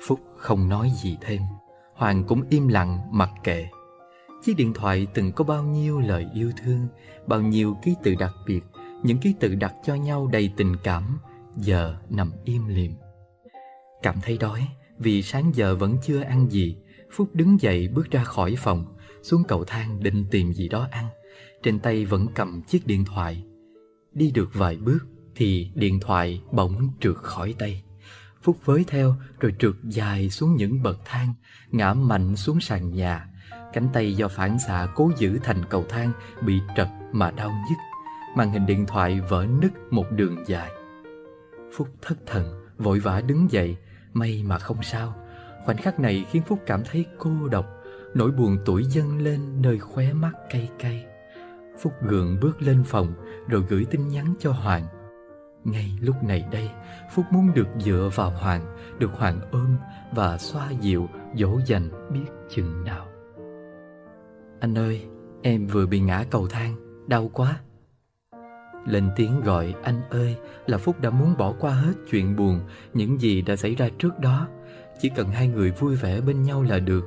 Phúc 0.07 0.21
không 0.37 0.69
nói 0.69 0.91
gì 0.95 1.19
thêm. 1.21 1.43
Hoàng 1.95 2.25
cũng 2.25 2.43
im 2.51 2.69
lặng 2.69 2.99
mặc 3.11 3.31
kệ. 3.43 3.69
Chiếc 4.43 4.55
điện 4.57 4.73
thoại 4.75 5.07
từng 5.15 5.33
có 5.33 5.45
bao 5.45 5.65
nhiêu 5.65 6.01
lời 6.01 6.27
yêu 6.35 6.53
thương 6.63 6.89
Bao 7.27 7.41
nhiêu 7.41 7.77
ký 7.83 7.95
tự 8.03 8.15
đặc 8.15 8.35
biệt 8.47 8.61
Những 9.03 9.19
ký 9.19 9.35
tự 9.41 9.55
đặt 9.55 9.75
cho 9.85 9.95
nhau 9.95 10.27
đầy 10.33 10.51
tình 10.57 10.77
cảm 10.85 11.19
Giờ 11.57 11.97
nằm 12.11 12.33
im 12.45 12.67
lìm 12.69 12.93
Cảm 14.03 14.17
thấy 14.23 14.39
đói 14.39 14.69
Vì 14.99 15.23
sáng 15.23 15.53
giờ 15.55 15.77
vẫn 15.77 15.97
chưa 16.03 16.21
ăn 16.21 16.51
gì 16.51 16.77
Phúc 17.13 17.29
đứng 17.33 17.61
dậy 17.61 17.89
bước 17.89 18.11
ra 18.11 18.25
khỏi 18.25 18.55
phòng 18.59 18.97
xuống 19.23 19.45
cầu 19.49 19.65
thang 19.65 20.03
định 20.03 20.25
tìm 20.31 20.53
gì 20.53 20.69
đó 20.69 20.89
ăn. 20.91 21.07
Trên 21.63 21.79
tay 21.79 22.05
vẫn 22.05 22.27
cầm 22.35 22.63
chiếc 22.63 22.87
điện 22.87 23.05
thoại. 23.05 23.45
Đi 24.13 24.31
được 24.31 24.49
vài 24.55 24.77
bước 24.77 24.99
Thì 25.35 25.71
điện 25.75 26.01
thoại 26.01 26.43
bỗng 26.53 26.89
trượt 27.01 27.17
khỏi 27.17 27.55
tay. 27.59 27.83
Phúc 28.43 28.57
với 28.65 28.85
theo 28.89 29.17
rồi 29.41 29.55
trượt 29.59 29.75
dài 29.83 30.31
xuống 30.31 30.57
những 30.57 30.83
bậc 30.83 30.99
thang, 31.05 31.35
ngã 31.71 31.95
mạnh 31.95 32.37
xuống 32.37 32.61
sàn 32.61 32.95
nhà. 32.95 33.29
Cánh 33.73 33.89
tay 33.93 34.15
do 34.15 34.29
phản 34.29 34.59
xạ 34.59 34.87
cố 34.95 35.11
giữ 35.19 35.39
thành 35.43 35.65
cầu 35.71 35.85
thang 35.89 36.13
bị 36.41 36.61
trật 36.77 36.89
mà 37.13 37.31
đau 37.31 37.51
nhức. 37.51 37.79
Màn 38.37 38.51
hình 38.53 38.67
điện 38.67 38.87
thoại 38.87 39.21
vỡ 39.21 39.47
nứt 39.61 39.73
một 39.91 40.07
đường 40.11 40.37
dài. 40.47 40.71
Phúc 41.77 41.89
thất 42.03 42.19
thần, 42.27 42.65
vội 42.79 42.99
vã 42.99 43.21
đứng 43.21 43.51
dậy, 43.51 43.77
may 44.13 44.43
mà 44.47 44.59
không 44.59 44.83
sao. 44.83 45.15
Khoảnh 45.65 45.77
khắc 45.77 46.01
này 46.01 46.27
khiến 46.31 46.43
Phúc 46.43 46.59
cảm 46.67 46.83
thấy 46.91 47.07
cô 47.19 47.31
độc, 47.51 47.67
nỗi 48.15 48.31
buồn 48.31 48.59
tuổi 48.65 48.85
dâng 48.85 49.19
lên 49.23 49.63
nơi 49.63 49.79
khóe 49.79 50.13
mắt 50.13 50.33
cay 50.51 50.71
cay. 50.79 51.05
Phúc 51.81 51.93
gượng 52.03 52.41
bước 52.41 52.63
lên 52.63 52.85
phòng 52.85 53.15
rồi 53.49 53.65
gửi 53.69 53.87
tin 53.91 54.09
nhắn 54.09 54.35
cho 54.39 54.53
Hoàng. 54.53 54.87
Ngay 55.65 55.99
lúc 56.01 56.23
này 56.23 56.45
đây, 56.53 56.71
Phúc 57.15 57.25
muốn 57.31 57.55
được 57.55 57.69
dựa 57.79 58.11
vào 58.15 58.31
Hoàng, 58.31 58.77
được 58.99 59.11
Hoàng 59.13 59.41
ôm 59.53 59.77
và 60.13 60.39
xoa 60.39 60.71
dịu, 60.71 61.09
dỗ 61.35 61.61
dành 61.67 62.13
biết 62.13 62.27
chừng 62.51 62.85
nào. 62.85 63.12
Anh 64.63 64.79
ơi, 64.79 65.07
em 65.43 65.67
vừa 65.67 65.87
bị 65.87 66.01
ngã 66.01 66.25
cầu 66.31 66.47
thang, 66.47 66.75
đau 67.07 67.31
quá. 67.33 67.61
Lên 68.87 69.11
tiếng 69.17 69.41
gọi 69.41 69.75
anh 69.83 70.01
ơi 70.11 70.37
là 70.67 70.79
Phúc 70.79 71.01
đã 71.01 71.11
muốn 71.11 71.35
bỏ 71.39 71.55
qua 71.61 71.73
hết 71.73 71.93
chuyện 72.11 72.37
buồn, 72.37 72.61
những 72.95 73.21
gì 73.21 73.43
đã 73.43 73.57
xảy 73.57 73.75
ra 73.75 73.89
trước 73.99 74.19
đó. 74.19 74.49
Chỉ 75.01 75.09
cần 75.09 75.29
hai 75.29 75.49
người 75.49 75.71
vui 75.71 75.97
vẻ 75.97 76.21
bên 76.21 76.43
nhau 76.43 76.63
là 76.63 76.79
được. 76.79 77.05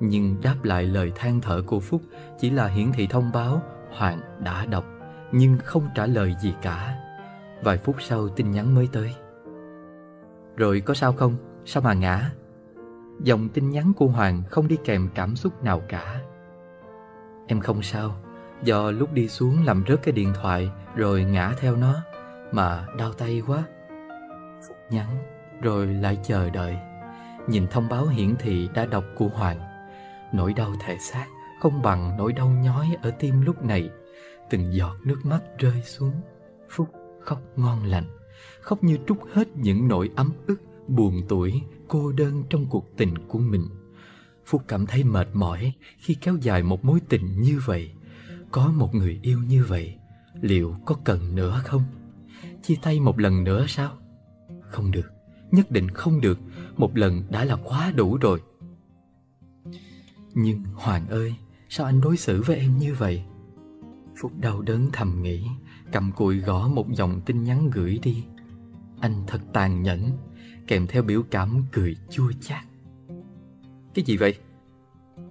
Nhưng 0.00 0.36
đáp 0.42 0.56
lại 0.62 0.84
lời 0.84 1.12
than 1.14 1.40
thở 1.40 1.62
của 1.66 1.80
Phúc 1.80 2.02
chỉ 2.38 2.50
là 2.50 2.66
hiển 2.66 2.92
thị 2.92 3.06
thông 3.06 3.30
báo 3.34 3.62
Hoàng 3.90 4.20
đã 4.44 4.66
đọc, 4.66 4.84
nhưng 5.32 5.58
không 5.64 5.88
trả 5.94 6.06
lời 6.06 6.34
gì 6.40 6.54
cả. 6.62 6.98
Vài 7.62 7.78
phút 7.78 7.96
sau 8.02 8.28
tin 8.28 8.50
nhắn 8.50 8.74
mới 8.74 8.88
tới. 8.92 9.14
Rồi 10.56 10.80
có 10.80 10.94
sao 10.94 11.12
không? 11.12 11.36
Sao 11.64 11.82
mà 11.82 11.94
ngã? 11.94 12.30
Dòng 13.22 13.48
tin 13.48 13.70
nhắn 13.70 13.92
của 13.96 14.06
Hoàng 14.06 14.42
không 14.50 14.68
đi 14.68 14.76
kèm 14.84 15.08
cảm 15.14 15.36
xúc 15.36 15.64
nào 15.64 15.82
cả. 15.88 16.22
Em 17.48 17.60
không 17.60 17.82
sao, 17.82 18.14
do 18.62 18.90
lúc 18.90 19.12
đi 19.12 19.28
xuống 19.28 19.64
làm 19.64 19.84
rớt 19.88 20.02
cái 20.02 20.12
điện 20.12 20.32
thoại 20.42 20.70
rồi 20.96 21.24
ngã 21.24 21.54
theo 21.60 21.76
nó 21.76 21.94
mà 22.52 22.86
đau 22.98 23.12
tay 23.12 23.42
quá. 23.46 23.64
Phúc 24.68 24.76
nhắn 24.90 25.18
rồi 25.62 25.86
lại 25.86 26.18
chờ 26.22 26.50
đợi. 26.50 26.76
Nhìn 27.48 27.66
thông 27.70 27.88
báo 27.88 28.06
hiển 28.06 28.36
thị 28.36 28.68
đã 28.74 28.86
đọc 28.86 29.04
của 29.16 29.28
Hoàng. 29.28 29.60
Nỗi 30.32 30.52
đau 30.52 30.72
thể 30.86 30.96
xác 30.98 31.26
không 31.60 31.82
bằng 31.82 32.16
nỗi 32.18 32.32
đau 32.32 32.48
nhói 32.48 32.96
ở 33.02 33.10
tim 33.10 33.40
lúc 33.40 33.64
này. 33.64 33.90
Từng 34.50 34.74
giọt 34.74 34.96
nước 35.04 35.20
mắt 35.24 35.40
rơi 35.58 35.82
xuống. 35.82 36.12
Phúc 36.70 36.88
khóc 37.20 37.40
ngon 37.56 37.84
lành, 37.84 38.04
khóc 38.60 38.84
như 38.84 38.98
trút 39.06 39.18
hết 39.32 39.48
những 39.56 39.88
nỗi 39.88 40.10
ấm 40.16 40.32
ức, 40.46 40.60
buồn 40.88 41.22
tuổi, 41.28 41.62
cô 41.88 42.12
đơn 42.12 42.44
trong 42.50 42.66
cuộc 42.70 42.96
tình 42.96 43.28
của 43.28 43.38
mình. 43.38 43.68
Phúc 44.48 44.62
cảm 44.68 44.86
thấy 44.86 45.04
mệt 45.04 45.28
mỏi 45.32 45.72
khi 45.98 46.14
kéo 46.14 46.36
dài 46.36 46.62
một 46.62 46.84
mối 46.84 47.00
tình 47.08 47.40
như 47.40 47.60
vậy. 47.64 47.90
Có 48.50 48.72
một 48.72 48.94
người 48.94 49.20
yêu 49.22 49.40
như 49.48 49.64
vậy, 49.64 49.96
liệu 50.40 50.76
có 50.86 50.94
cần 51.04 51.34
nữa 51.34 51.62
không? 51.64 51.82
Chia 52.62 52.74
tay 52.82 53.00
một 53.00 53.20
lần 53.20 53.44
nữa 53.44 53.64
sao? 53.68 53.92
Không 54.60 54.90
được, 54.90 55.12
nhất 55.50 55.70
định 55.70 55.90
không 55.90 56.20
được, 56.20 56.38
một 56.76 56.98
lần 56.98 57.22
đã 57.30 57.44
là 57.44 57.56
quá 57.56 57.92
đủ 57.96 58.16
rồi. 58.16 58.42
Nhưng 60.34 60.64
Hoàng 60.64 61.08
ơi, 61.08 61.34
sao 61.68 61.86
anh 61.86 62.00
đối 62.00 62.16
xử 62.16 62.42
với 62.42 62.56
em 62.56 62.78
như 62.78 62.94
vậy? 62.94 63.22
Phúc 64.20 64.32
đau 64.40 64.62
đớn 64.62 64.88
thầm 64.92 65.22
nghĩ, 65.22 65.46
cầm 65.92 66.12
cùi 66.12 66.38
gõ 66.38 66.68
một 66.68 66.86
dòng 66.92 67.20
tin 67.26 67.44
nhắn 67.44 67.70
gửi 67.70 67.98
đi. 68.02 68.24
Anh 69.00 69.24
thật 69.26 69.40
tàn 69.52 69.82
nhẫn, 69.82 70.10
kèm 70.66 70.86
theo 70.86 71.02
biểu 71.02 71.22
cảm 71.30 71.62
cười 71.72 71.96
chua 72.10 72.32
chát. 72.40 72.67
Cái 73.94 74.04
gì 74.04 74.16
vậy? 74.16 74.34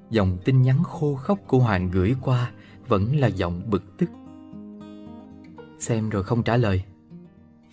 Dòng 0.09 0.37
tin 0.45 0.61
nhắn 0.61 0.83
khô 0.83 1.15
khốc 1.15 1.39
của 1.47 1.59
Hoàng 1.59 1.91
gửi 1.91 2.15
qua 2.21 2.51
vẫn 2.87 3.15
là 3.15 3.27
giọng 3.27 3.61
bực 3.65 3.97
tức. 3.97 4.09
Xem 5.79 6.09
rồi 6.09 6.23
không 6.23 6.43
trả 6.43 6.57
lời. 6.57 6.83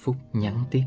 Phúc 0.02 0.16
nhắn 0.32 0.64
tiếp. 0.70 0.82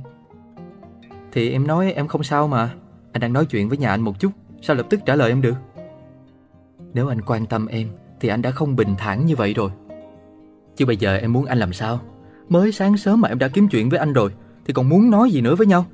Thì 1.31 1.51
em 1.51 1.67
nói 1.67 1.91
em 1.91 2.07
không 2.07 2.23
sao 2.23 2.47
mà, 2.47 2.75
anh 3.11 3.21
đang 3.21 3.33
nói 3.33 3.45
chuyện 3.45 3.69
với 3.69 3.77
nhà 3.77 3.89
anh 3.89 4.01
một 4.01 4.19
chút, 4.19 4.31
sao 4.61 4.75
lập 4.75 4.85
tức 4.89 4.99
trả 5.05 5.15
lời 5.15 5.29
em 5.29 5.41
được? 5.41 5.55
Nếu 6.93 7.07
anh 7.07 7.21
quan 7.21 7.45
tâm 7.45 7.65
em 7.65 7.87
thì 8.19 8.29
anh 8.29 8.41
đã 8.41 8.51
không 8.51 8.75
bình 8.75 8.95
thản 8.97 9.25
như 9.25 9.35
vậy 9.35 9.53
rồi. 9.53 9.71
Chứ 10.75 10.85
bây 10.85 10.97
giờ 10.97 11.17
em 11.17 11.33
muốn 11.33 11.45
anh 11.45 11.57
làm 11.57 11.73
sao? 11.73 11.99
Mới 12.49 12.71
sáng 12.71 12.97
sớm 12.97 13.21
mà 13.21 13.29
em 13.29 13.39
đã 13.39 13.47
kiếm 13.47 13.67
chuyện 13.67 13.89
với 13.89 13.99
anh 13.99 14.13
rồi 14.13 14.31
thì 14.65 14.73
còn 14.73 14.89
muốn 14.89 15.09
nói 15.09 15.31
gì 15.31 15.41
nữa 15.41 15.55
với 15.55 15.67
nhau? 15.67 15.85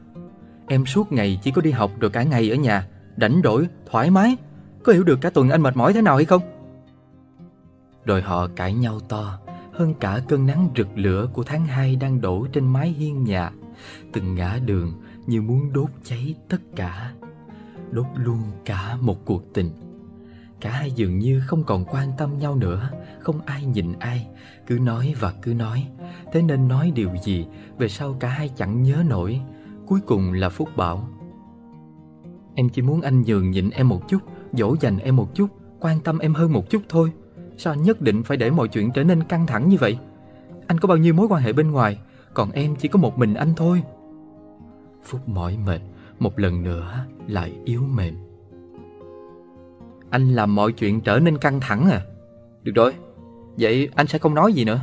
Em 0.68 0.86
suốt 0.86 1.12
ngày 1.12 1.40
chỉ 1.44 1.52
có 1.52 1.62
đi 1.62 1.72
học 1.72 1.92
rồi 2.00 2.12
cả 2.12 2.24
ngày 2.24 2.50
ở 2.50 2.56
nhà, 2.56 2.88
rảnh 3.18 3.42
rỗi, 3.44 3.68
thoải 3.86 4.12
mái. 4.12 4.38
Có 4.84 4.94
hiểu 4.94 5.04
được 5.04 5.22
cả 5.22 5.30
tuần 5.30 5.50
anh 5.50 5.62
mệt 5.62 5.78
mỏi 5.78 5.94
thế 5.94 6.02
nào 6.02 6.16
hay 6.16 6.26
không? 6.26 6.42
Rồi 8.06 8.22
họ 8.22 8.48
cãi 8.56 8.74
nhau 8.74 9.00
to, 9.00 9.40
hơn 9.74 9.94
cả 10.00 10.20
cơn 10.28 10.46
nắng 10.46 10.70
rực 10.78 10.88
lửa 10.96 11.28
của 11.34 11.44
tháng 11.44 11.66
2 11.66 11.96
đang 11.96 12.22
đổ 12.22 12.48
trên 12.52 12.68
mái 12.68 12.90
hiên 12.90 13.24
nhà. 13.24 13.52
Từng 14.14 14.36
ngã 14.36 14.60
đường 14.66 14.94
như 15.28 15.42
muốn 15.42 15.74
đốt 15.74 15.90
cháy 16.04 16.36
tất 16.50 16.62
cả. 16.76 17.14
Đốt 17.92 18.06
luôn 18.16 18.40
cả 18.66 18.98
một 19.02 19.26
cuộc 19.26 19.54
tình. 19.54 19.72
Cả 20.64 20.72
hai 20.72 20.92
dường 20.92 21.20
như 21.20 21.42
không 21.46 21.64
còn 21.64 21.86
quan 21.86 22.12
tâm 22.18 22.38
nhau 22.38 22.56
nữa 22.56 22.90
Không 23.20 23.42
ai 23.46 23.66
nhìn 23.66 23.94
ai 24.00 24.28
Cứ 24.68 24.80
nói 24.80 25.16
và 25.20 25.34
cứ 25.42 25.54
nói 25.54 25.88
Thế 26.34 26.42
nên 26.42 26.68
nói 26.68 26.92
điều 26.96 27.10
gì 27.24 27.46
Về 27.78 27.88
sau 27.88 28.18
cả 28.20 28.28
hai 28.28 28.50
chẳng 28.56 28.84
nhớ 28.84 29.04
nổi 29.08 29.42
Cuối 29.88 30.00
cùng 30.06 30.34
là 30.34 30.50
Phúc 30.50 30.70
bảo 30.76 31.10
Em 32.56 32.70
chỉ 32.70 32.82
muốn 32.82 33.02
anh 33.02 33.22
nhường 33.22 33.52
nhịn 33.52 33.70
em 33.70 33.90
một 33.90 34.08
chút, 34.08 34.20
Dỗ 34.54 34.76
dành 34.80 34.98
em 34.98 35.16
một 35.16 35.36
chút, 35.36 35.48
Quan 35.80 36.00
tâm 36.00 36.20
em 36.20 36.34
hơn 36.34 36.54
một 36.54 36.70
chút 36.70 36.82
thôi. 36.90 37.12
Sao 37.58 37.74
anh 37.74 37.84
nhất 37.84 38.02
định 38.02 38.24
phải 38.24 38.38
để 38.38 38.50
mọi 38.50 38.68
chuyện 38.68 38.92
trở 38.92 39.04
nên 39.04 39.24
căng 39.24 39.48
thẳng 39.48 39.70
như 39.70 39.78
vậy? 39.80 39.98
Anh 40.68 40.80
có 40.80 40.88
bao 40.88 40.98
nhiêu 40.98 41.14
mối 41.14 41.28
quan 41.30 41.44
hệ 41.44 41.54
bên 41.54 41.72
ngoài, 41.72 42.00
Còn 42.34 42.52
em 42.52 42.76
chỉ 42.76 42.88
có 42.88 43.00
một 43.00 43.18
mình 43.18 43.34
anh 43.34 43.54
thôi. 43.56 43.84
Phúc 45.04 45.30
mỏi 45.30 45.58
mệt, 45.66 45.80
Một 46.20 46.40
lần 46.40 46.64
nữa 46.64 47.06
lại 47.28 47.54
yếu 47.66 47.82
mềm. 47.82 48.16
Anh 50.10 50.30
làm 50.30 50.56
mọi 50.56 50.72
chuyện 50.72 51.02
trở 51.02 51.20
nên 51.20 51.38
căng 51.38 51.60
thẳng 51.60 51.90
à? 51.90 52.02
Được 52.64 52.72
rồi, 52.76 52.94
Vậy 53.58 53.90
anh 53.96 54.08
sẽ 54.08 54.18
không 54.18 54.34
nói 54.34 54.54
gì 54.54 54.66
nữa. 54.66 54.80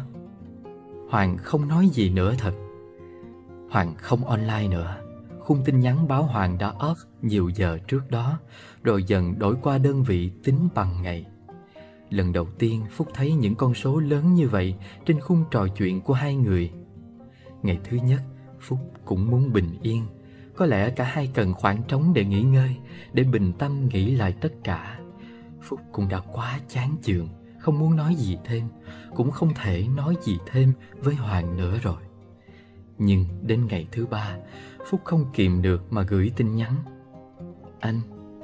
Hoàng 1.08 1.36
không 1.36 1.68
nói 1.68 1.88
gì 1.88 2.10
nữa 2.10 2.34
thật. 2.38 2.52
Hoàng 3.70 3.94
không 3.96 4.24
online 4.24 4.68
nữa. 4.68 4.96
Khung 5.50 5.64
tin 5.64 5.80
nhắn 5.80 6.08
báo 6.08 6.22
Hoàng 6.22 6.58
đã 6.58 6.72
off 6.78 6.94
nhiều 7.22 7.48
giờ 7.48 7.78
trước 7.88 8.10
đó, 8.10 8.38
Rồi 8.82 9.02
dần 9.02 9.38
đổi 9.38 9.56
qua 9.62 9.78
đơn 9.78 10.02
vị 10.02 10.30
tính 10.44 10.68
bằng 10.74 11.02
ngày. 11.02 11.26
Lần 12.10 12.32
đầu 12.32 12.46
tiên, 12.58 12.84
Phúc 12.90 13.08
thấy 13.14 13.32
những 13.32 13.54
con 13.54 13.74
số 13.74 14.00
lớn 14.00 14.34
như 14.34 14.48
vậy 14.48 14.74
Trên 15.06 15.20
khung 15.20 15.44
trò 15.50 15.66
chuyện 15.68 16.00
của 16.00 16.14
hai 16.14 16.36
người. 16.36 16.72
Ngày 17.62 17.78
thứ 17.84 17.96
nhất, 17.96 18.20
Phúc 18.60 18.78
cũng 19.04 19.30
muốn 19.30 19.52
bình 19.52 19.78
yên. 19.82 20.06
Có 20.56 20.66
lẽ 20.66 20.90
cả 20.90 21.04
hai 21.04 21.30
cần 21.34 21.54
khoảng 21.54 21.82
trống 21.82 22.12
để 22.14 22.24
nghỉ 22.24 22.42
ngơi, 22.42 22.76
Để 23.12 23.24
bình 23.24 23.52
tâm 23.58 23.88
nghĩ 23.88 24.10
lại 24.10 24.34
tất 24.40 24.52
cả. 24.64 25.00
Phúc 25.62 25.80
cũng 25.92 26.08
đã 26.08 26.20
quá 26.32 26.60
chán 26.68 26.96
chường, 27.02 27.28
Không 27.58 27.78
muốn 27.78 27.96
nói 27.96 28.14
gì 28.14 28.38
thêm, 28.44 28.68
Cũng 29.14 29.30
không 29.30 29.54
thể 29.54 29.86
nói 29.96 30.14
gì 30.22 30.38
thêm 30.46 30.72
với 30.98 31.14
Hoàng 31.14 31.56
nữa 31.56 31.78
rồi. 31.82 32.02
Nhưng 32.98 33.26
đến 33.42 33.66
ngày 33.66 33.88
thứ 33.92 34.06
ba 34.06 34.36
Phúc 34.90 35.00
không 35.04 35.26
kìm 35.32 35.62
được 35.62 35.92
mà 35.92 36.02
gửi 36.02 36.32
tin 36.36 36.54
nhắn. 36.54 36.74
Anh, 37.80 38.00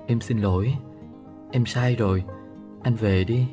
em 0.06 0.20
xin 0.20 0.38
lỗi 0.38 0.76
Em 1.52 1.66
sai 1.66 1.96
rồi 1.96 2.24
Anh 2.82 2.94
về 2.94 3.24
đi. 3.24 3.48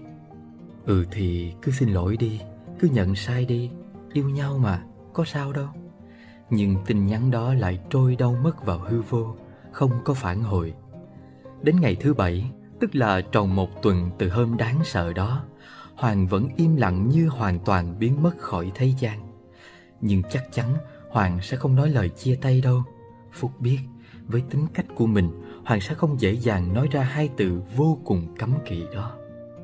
Ừ 0.86 1.06
thì 1.12 1.54
cứ 1.62 1.72
xin 1.72 1.90
lỗi 1.90 2.18
đi 2.18 2.42
Cứ 2.80 2.88
nhận 2.88 3.16
sai 3.16 3.46
đi 3.46 3.72
Yêu 4.14 4.30
nhau 4.30 4.58
mà, 4.58 4.84
có 5.14 5.26
sao 5.26 5.54
đâu. 5.54 5.68
Nhưng 6.50 6.78
tin 6.86 7.06
nhắn 7.06 7.32
đó 7.32 7.54
lại 7.54 7.80
trôi 7.90 8.16
đâu 8.16 8.36
mất 8.44 8.66
vào 8.66 8.80
hư 8.80 9.02
vô 9.02 9.36
Không 9.72 9.92
có 10.04 10.14
phản 10.14 10.44
hồi. 10.44 10.74
Đến 11.62 11.76
ngày 11.82 11.96
thứ 11.96 12.14
bảy 12.14 12.52
tức 12.80 12.96
là 12.96 13.22
tròn 13.22 13.56
một 13.56 13.82
tuần 13.82 14.10
từ 14.18 14.30
hôm 14.30 14.58
đáng 14.58 14.80
sợ 14.84 15.14
đó, 15.14 15.44
Hoàng 15.96 16.28
vẫn 16.28 16.48
im 16.56 16.76
lặng 16.76 17.10
như 17.10 17.28
hoàn 17.28 17.60
toàn 17.60 18.00
biến 18.00 18.24
mất 18.24 18.38
khỏi 18.38 18.72
thế 18.76 18.94
gian. 19.00 19.20
Nhưng 20.02 20.22
chắc 20.30 20.44
chắn 20.52 20.76
Hoàng 21.14 21.40
sẽ 21.42 21.58
không 21.58 21.76
nói 21.76 21.90
lời 21.90 22.10
chia 22.10 22.36
tay 22.36 22.62
đâu. 22.62 22.84
Phúc 23.32 23.52
biết, 23.60 23.80
với 24.28 24.44
tính 24.50 24.68
cách 24.74 24.86
của 24.96 25.08
mình, 25.08 25.32
Hoàng 25.66 25.82
sẽ 25.82 25.96
không 25.96 26.20
dễ 26.20 26.32
dàng 26.32 26.74
nói 26.74 26.88
ra 26.92 27.04
hai 27.04 27.30
từ 27.38 27.62
vô 27.76 28.00
cùng 28.06 28.36
cấm 28.40 28.54
kỵ 28.66 28.84
đó. 28.94 29.18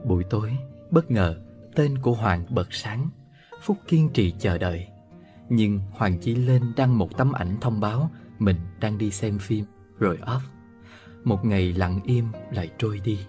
Buổi 0.06 0.24
tối, 0.24 0.58
bất 0.92 1.12
ngờ, 1.12 1.42
tên 1.76 1.98
của 1.98 2.14
Hoàng 2.14 2.46
bật 2.50 2.74
sáng. 2.74 3.10
Phúc 3.62 3.78
kiên 3.88 4.10
trì 4.10 4.34
chờ 4.40 4.58
đợi. 4.58 4.88
Nhưng 5.50 5.80
Hoàng 5.92 6.18
chỉ 6.22 6.36
lên 6.36 6.62
đăng 6.76 6.98
một 6.98 7.18
tấm 7.18 7.32
ảnh 7.32 7.58
thông 7.62 7.80
báo 7.80 8.10
mình 8.40 8.58
đang 8.80 8.98
đi 8.98 9.12
xem 9.12 9.40
phim, 9.40 9.66
rồi 10.00 10.20
off. 10.22 10.40
Một 11.24 11.46
ngày 11.46 11.74
lặng 11.74 12.00
im 12.06 12.26
lại 12.52 12.70
trôi 12.78 13.00
đi 13.00 13.20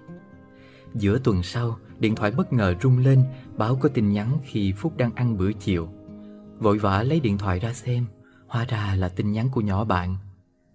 Giữa 0.95 1.19
tuần 1.25 1.43
sau 1.43 1.79
Điện 1.99 2.15
thoại 2.15 2.31
bất 2.31 2.53
ngờ 2.53 2.75
rung 2.83 2.99
lên 2.99 3.25
Báo 3.57 3.77
có 3.77 3.89
tin 3.89 4.13
nhắn 4.13 4.39
khi 4.45 4.73
Phúc 4.73 4.97
đang 4.97 5.15
ăn 5.15 5.37
bữa 5.37 5.53
chiều 5.53 5.89
Vội 6.61 6.79
vã 6.79 7.03
lấy 7.03 7.21
điện 7.21 7.39
thoại 7.39 7.59
ra 7.59 7.73
xem 7.73 8.07
Hóa 8.47 8.65
ra 8.65 8.95
là 8.95 9.09
tin 9.09 9.33
nhắn 9.33 9.49
của 9.53 9.61
nhỏ 9.61 9.85
bạn 9.85 10.17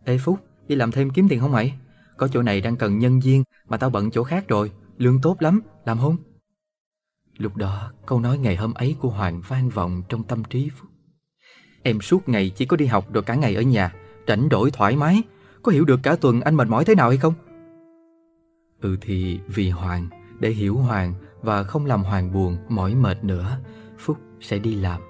Ê 0.05 0.17
Phúc, 0.17 0.39
đi 0.67 0.75
làm 0.75 0.91
thêm 0.91 1.09
kiếm 1.09 1.27
tiền 1.29 1.39
không 1.39 1.51
mày? 1.51 1.73
Có 2.17 2.27
chỗ 2.27 2.41
này 2.41 2.61
đang 2.61 2.75
cần 2.75 2.99
nhân 2.99 3.19
viên 3.19 3.43
mà 3.67 3.77
tao 3.77 3.89
bận 3.89 4.11
chỗ 4.11 4.23
khác 4.23 4.47
rồi, 4.47 4.71
lương 4.97 5.21
tốt 5.21 5.41
lắm, 5.41 5.61
làm 5.85 5.99
không? 5.99 6.17
Lúc 7.37 7.55
đó, 7.55 7.91
câu 8.05 8.19
nói 8.19 8.37
ngày 8.37 8.55
hôm 8.55 8.73
ấy 8.73 8.95
của 9.01 9.09
Hoàng 9.09 9.41
vang 9.47 9.69
vọng 9.69 10.03
trong 10.09 10.23
tâm 10.23 10.43
trí 10.43 10.69
Phúc. 10.69 10.89
Em 11.83 12.01
suốt 12.01 12.29
ngày 12.29 12.49
chỉ 12.55 12.65
có 12.65 12.77
đi 12.77 12.85
học 12.85 13.13
rồi 13.13 13.23
cả 13.23 13.35
ngày 13.35 13.55
ở 13.55 13.61
nhà, 13.61 13.93
rảnh 14.27 14.47
rỗi 14.51 14.71
thoải 14.71 14.95
mái. 14.95 15.21
Có 15.63 15.71
hiểu 15.71 15.85
được 15.85 15.99
cả 16.03 16.15
tuần 16.15 16.41
anh 16.41 16.55
mệt 16.55 16.67
mỏi 16.67 16.85
thế 16.85 16.95
nào 16.95 17.09
hay 17.09 17.17
không? 17.17 17.33
Ừ 18.81 18.97
thì 19.01 19.39
vì 19.47 19.69
Hoàng, 19.69 20.09
để 20.39 20.49
hiểu 20.49 20.77
Hoàng 20.77 21.13
và 21.41 21.63
không 21.63 21.85
làm 21.85 22.03
Hoàng 22.03 22.33
buồn, 22.33 22.57
mỏi 22.69 22.95
mệt 22.95 23.23
nữa, 23.23 23.59
Phúc 23.97 24.17
sẽ 24.41 24.59
đi 24.59 24.75
làm, 24.75 25.01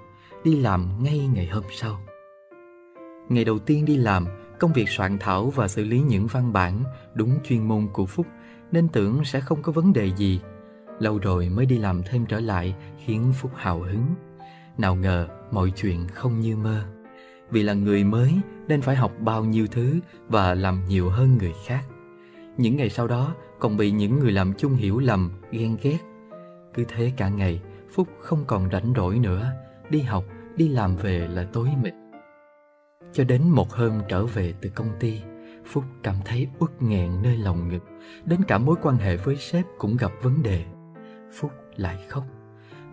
đi 0.45 0.55
làm 0.55 1.03
ngay 1.03 1.27
ngày 1.33 1.47
hôm 1.47 1.63
sau. 1.71 1.99
Ngày 3.29 3.43
đầu 3.45 3.59
tiên 3.59 3.85
đi 3.85 3.97
làm, 3.97 4.25
công 4.59 4.73
việc 4.73 4.89
soạn 4.89 5.17
thảo 5.19 5.49
và 5.49 5.67
xử 5.67 5.83
lý 5.83 5.99
những 5.99 6.27
văn 6.27 6.53
bản 6.53 6.83
đúng 7.13 7.39
chuyên 7.43 7.67
môn 7.67 7.87
của 7.93 8.05
Phúc 8.05 8.25
nên 8.71 8.87
tưởng 8.87 9.25
sẽ 9.25 9.39
không 9.39 9.61
có 9.61 9.71
vấn 9.71 9.93
đề 9.93 10.11
gì. 10.17 10.41
Lâu 10.99 11.19
rồi 11.19 11.49
mới 11.49 11.65
đi 11.65 11.77
làm 11.77 12.03
thêm 12.03 12.25
trở 12.25 12.39
lại 12.39 12.75
khiến 13.05 13.33
Phúc 13.33 13.51
hào 13.55 13.79
hứng. 13.79 14.05
Nào 14.77 14.95
ngờ 14.95 15.27
mọi 15.51 15.71
chuyện 15.75 16.07
không 16.07 16.39
như 16.39 16.57
mơ. 16.57 16.83
Vì 17.49 17.63
là 17.63 17.73
người 17.73 18.03
mới 18.03 18.33
nên 18.67 18.81
phải 18.81 18.95
học 18.95 19.11
bao 19.19 19.45
nhiêu 19.45 19.67
thứ 19.67 19.99
và 20.27 20.53
làm 20.53 20.85
nhiều 20.87 21.09
hơn 21.09 21.37
người 21.37 21.53
khác. 21.65 21.83
Những 22.57 22.77
ngày 22.77 22.89
sau 22.89 23.07
đó 23.07 23.35
còn 23.59 23.77
bị 23.77 23.91
những 23.91 24.19
người 24.19 24.31
làm 24.31 24.53
chung 24.53 24.73
hiểu 24.75 24.99
lầm, 24.99 25.31
ghen 25.51 25.77
ghét. 25.81 25.99
Cứ 26.73 26.85
thế 26.87 27.11
cả 27.17 27.29
ngày, 27.29 27.61
Phúc 27.93 28.07
không 28.19 28.43
còn 28.47 28.69
rảnh 28.71 28.93
rỗi 28.95 29.19
nữa, 29.19 29.51
đi 29.89 30.01
học, 30.01 30.23
đi 30.57 30.67
làm 30.67 30.95
về 30.95 31.27
là 31.27 31.47
tối 31.53 31.69
mịt. 31.83 31.93
Cho 33.13 33.23
đến 33.23 33.49
một 33.49 33.71
hôm 33.71 34.01
trở 34.07 34.25
về 34.25 34.53
từ 34.61 34.69
công 34.69 34.89
ty, 34.99 35.21
Phúc 35.65 35.83
cảm 36.03 36.15
thấy 36.25 36.47
uất 36.59 36.81
nghẹn 36.81 37.21
nơi 37.21 37.37
lòng 37.37 37.69
ngực, 37.69 37.83
đến 38.25 38.43
cả 38.47 38.57
mối 38.57 38.75
quan 38.81 38.97
hệ 38.97 39.17
với 39.17 39.35
sếp 39.35 39.65
cũng 39.77 39.97
gặp 39.97 40.11
vấn 40.21 40.43
đề. 40.43 40.65
Phúc 41.39 41.51
lại 41.75 42.05
khóc. 42.09 42.23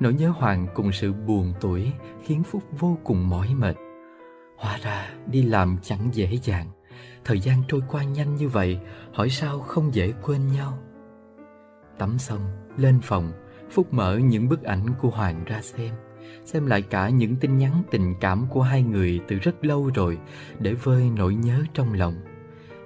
Nỗi 0.01 0.15
nhớ 0.15 0.29
Hoàng 0.29 0.67
cùng 0.75 0.93
sự 0.93 1.13
buồn 1.13 1.53
tuổi 1.61 1.93
khiến 2.23 2.43
Phúc 2.43 2.63
vô 2.79 2.99
cùng 3.05 3.29
mỏi 3.29 3.55
mệt. 3.55 3.77
Hóa 4.59 4.79
ra 4.83 5.11
đi 5.27 5.43
làm 5.43 5.77
chẳng 5.83 6.09
dễ 6.13 6.39
dàng. 6.43 6.67
Thời 7.25 7.41
gian 7.41 7.63
trôi 7.69 7.83
qua 7.89 8.05
nhanh 8.05 8.35
như 8.35 8.49
vậy, 8.49 8.79
hỏi 9.13 9.31
sao 9.31 9.61
không 9.61 9.95
dễ 9.95 10.13
quên 10.23 10.47
nhau. 10.47 10.79
Tắm 11.99 12.19
xong, 12.19 12.41
lên 12.77 13.01
phòng, 13.03 13.33
Phúc 13.71 13.87
mở 13.91 14.17
những 14.17 14.49
bức 14.49 14.63
ảnh 14.63 14.87
của 15.01 15.11
Hoàng 15.11 15.45
ra 15.45 15.63
xem 15.63 15.95
xem 16.45 16.67
lại 16.67 16.83
cả 16.83 17.09
những 17.09 17.37
tin 17.37 17.59
nhắn 17.59 17.83
tình 17.91 18.15
cảm 18.21 18.47
của 18.51 18.63
hai 18.63 18.83
người 18.83 19.21
từ 19.29 19.37
rất 19.39 19.65
lâu 19.65 19.91
rồi 19.95 20.19
để 20.59 20.75
vơi 20.75 21.11
nỗi 21.17 21.35
nhớ 21.35 21.63
trong 21.75 21.93
lòng. 21.93 22.15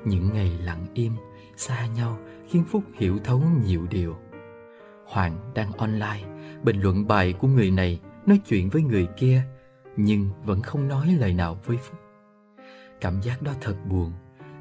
Những 0.04 0.32
ngày 0.32 0.58
lặng 0.64 0.86
im, 0.94 1.12
xa 1.56 1.86
nhau 1.86 2.18
khiến 2.48 2.64
Phúc 2.64 2.82
hiểu 2.94 3.18
thấu 3.24 3.42
nhiều 3.66 3.86
điều. 3.90 4.16
Hoàng 5.06 5.52
đang 5.54 5.72
online, 5.72 6.24
bình 6.62 6.80
luận 6.80 7.06
bài 7.06 7.32
của 7.32 7.48
người 7.48 7.70
này, 7.70 8.00
nói 8.26 8.40
chuyện 8.48 8.68
với 8.68 8.82
người 8.82 9.08
kia, 9.16 9.42
nhưng 9.96 10.30
vẫn 10.44 10.62
không 10.62 10.88
nói 10.88 11.16
lời 11.20 11.34
nào 11.34 11.58
với 11.64 11.76
Phúc. 11.76 11.98
Cảm 13.00 13.22
giác 13.22 13.42
đó 13.42 13.52
thật 13.60 13.76
buồn, 13.88 14.12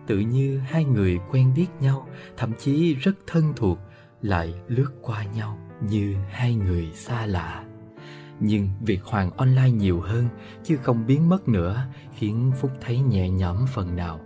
tự 0.08 0.20
như 0.20 0.58
hai 0.60 0.86
người 0.86 1.20
quen 1.32 1.54
biết 1.56 1.68
nhau, 1.80 2.08
thậm 2.38 2.52
chí 2.60 2.96
rất 2.96 3.16
thân 3.28 3.54
thuộc, 3.56 3.80
lại 4.22 4.54
lướt 4.68 4.90
qua 5.02 5.24
nhau 5.24 5.60
như 5.90 6.16
hai 6.30 6.56
người 6.56 6.92
xa 6.94 7.26
lạ. 7.26 7.65
Nhưng 8.40 8.70
việc 8.82 9.04
Hoàng 9.04 9.32
online 9.38 9.72
nhiều 9.72 10.02
hơn 10.02 10.28
chứ 10.64 10.78
không 10.78 11.06
biến 11.08 11.30
mất 11.30 11.48
nữa 11.48 11.82
khiến 12.16 12.52
Phúc 12.62 12.72
thấy 12.82 13.00
nhẹ 13.00 13.30
nhõm 13.30 13.66
phần 13.74 13.96
nào. 13.96 14.20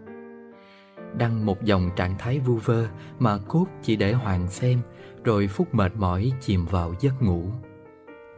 Đăng 1.18 1.45
một 1.45 1.64
dòng 1.64 1.90
trạng 1.95 2.18
thái 2.18 2.40
vu 2.40 2.56
vơ 2.56 2.88
mà 3.19 3.38
cốt 3.38 3.65
chỉ 3.81 3.95
để 3.95 4.14
Hoàng 4.14 4.48
xem 4.48 4.81
rồi 5.23 5.48
Phúc 5.48 5.68
mệt 5.72 5.95
mỏi 5.95 6.31
chìm 6.41 6.65
vào 6.65 6.94
giấc 6.99 7.22
ngủ. 7.22 7.44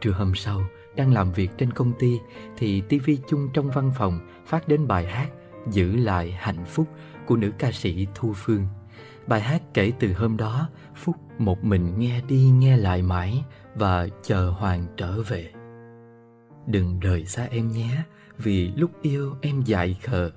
Trưa 0.00 0.12
hôm 0.12 0.34
sau, 0.34 0.62
đang 0.96 1.12
làm 1.12 1.32
việc 1.32 1.50
trên 1.58 1.72
công 1.72 1.92
ty 1.98 2.20
thì 2.56 2.80
tivi 2.80 3.18
chung 3.28 3.48
trong 3.52 3.70
văn 3.70 3.92
phòng 3.98 4.20
phát 4.46 4.68
đến 4.68 4.86
bài 4.86 5.06
hát 5.06 5.28
Giữ 5.70 5.96
lại 5.96 6.30
hạnh 6.30 6.64
phúc 6.64 6.88
của 7.26 7.36
nữ 7.36 7.52
ca 7.58 7.72
sĩ 7.72 8.06
Thu 8.14 8.32
Phương. 8.36 8.66
Bài 9.26 9.40
hát 9.40 9.62
kể 9.74 9.92
từ 10.00 10.12
hôm 10.12 10.36
đó, 10.36 10.68
Phúc 10.94 11.16
một 11.38 11.64
mình 11.64 11.98
nghe 11.98 12.20
đi 12.28 12.50
nghe 12.50 12.76
lại 12.76 13.02
mãi 13.02 13.44
và 13.74 14.08
chờ 14.22 14.50
Hoàng 14.50 14.86
trở 14.96 15.22
về. 15.22 15.52
Đừng 16.66 17.00
rời 17.00 17.26
xa 17.26 17.44
em 17.44 17.72
nhé, 17.72 18.02
vì 18.38 18.72
lúc 18.76 19.02
yêu 19.02 19.36
em 19.40 19.62
dại 19.62 19.98
khờ. 20.02 20.30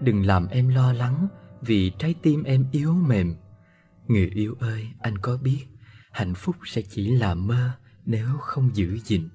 Đừng 0.00 0.26
làm 0.26 0.48
em 0.48 0.68
lo 0.68 0.92
lắng, 0.92 1.28
vì 1.60 1.90
trái 1.98 2.14
tim 2.22 2.42
em 2.42 2.64
yếu 2.72 2.94
mềm. 2.94 3.34
Người 4.06 4.30
yêu 4.34 4.54
ơi, 4.60 4.88
anh 5.00 5.18
có 5.18 5.36
biết, 5.42 5.66
hạnh 6.12 6.34
phúc 6.34 6.56
sẽ 6.64 6.82
chỉ 6.82 7.10
là 7.10 7.34
mơ 7.34 7.70
nếu 8.04 8.26
không 8.40 8.70
giữ 8.74 8.98
gìn. 9.04 9.28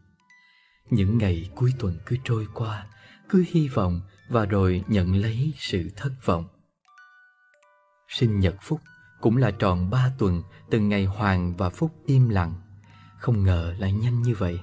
Những 0.90 1.18
ngày 1.18 1.50
cuối 1.56 1.74
tuần 1.80 1.98
cứ 2.06 2.18
trôi 2.24 2.48
qua, 2.54 2.86
cứ 3.30 3.46
hy 3.48 3.68
vọng 3.68 4.02
và 4.30 4.46
rồi 4.46 4.84
nhận 4.88 5.16
lấy 5.16 5.54
sự 5.58 5.90
thất 5.96 6.12
vọng. 6.26 6.48
Sinh 8.08 8.40
nhật 8.40 8.56
Phúc 8.62 8.82
cũng 9.22 9.38
là 9.38 9.52
tròn 9.52 9.90
ba 9.90 10.12
tuần 10.18 10.44
từ 10.70 10.80
ngày 10.80 11.06
Hoàng 11.06 11.54
và 11.58 11.70
Phúc 11.70 11.92
im 12.06 12.30
lặng. 12.30 12.54
Không 13.18 13.44
ngờ 13.44 13.76
lại 13.80 13.92
nhanh 13.94 14.22
như 14.22 14.36
vậy. 14.36 14.60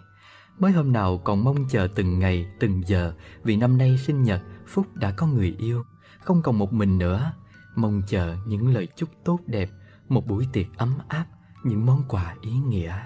Mới 0.59 0.73
hôm 0.73 0.93
nào 0.93 1.19
còn 1.19 1.45
mong 1.45 1.69
chờ 1.69 1.89
từng 1.95 2.19
ngày, 2.19 2.47
từng 2.59 2.83
giờ 2.87 3.13
Vì 3.43 3.57
năm 3.57 3.79
nay 3.79 3.99
sinh 3.99 4.23
nhật 4.23 4.43
Phúc 4.67 4.87
đã 4.95 5.11
có 5.17 5.27
người 5.27 5.57
yêu. 5.59 5.85
Không 6.21 6.43
còn 6.43 6.59
một 6.59 6.73
mình 6.73 6.99
nữa. 6.99 7.33
Mong 7.77 8.03
chờ 8.07 8.37
những 8.47 8.75
lời 8.75 8.89
chúc 8.97 9.09
tốt 9.25 9.41
đẹp 9.47 9.71
Một 10.09 10.27
buổi 10.27 10.49
tiệc 10.53 10.67
ấm 10.77 10.95
áp 11.09 11.27
Những 11.65 11.87
món 11.87 12.03
quà 12.09 12.35
ý 12.41 12.53
nghĩa. 12.53 12.99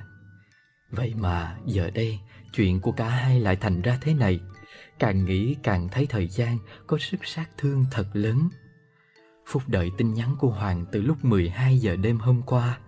Vậy 0.90 1.14
mà 1.20 1.56
giờ 1.66 1.90
đây 1.94 2.20
Chuyện 2.52 2.80
của 2.80 2.92
cả 2.92 3.08
hai 3.08 3.40
lại 3.40 3.56
thành 3.56 3.82
ra 3.82 3.98
thế 4.00 4.14
này. 4.14 4.40
Càng 4.98 5.24
nghĩ 5.24 5.56
càng 5.62 5.88
thấy 5.88 6.06
thời 6.06 6.28
gian 6.28 6.58
Có 6.86 6.98
sức 6.98 7.26
sát 7.26 7.50
thương 7.58 7.84
thật 7.90 8.06
lớn. 8.12 8.48
Phúc 9.46 9.62
đợi 9.66 9.90
tin 9.98 10.14
nhắn 10.14 10.36
của 10.38 10.50
Hoàng 10.50 10.84
từ 10.92 11.02
lúc 11.02 11.24
12 11.24 11.78
giờ 11.78 11.96
đêm 11.96 12.18
hôm 12.18 12.42
qua. 12.42 12.78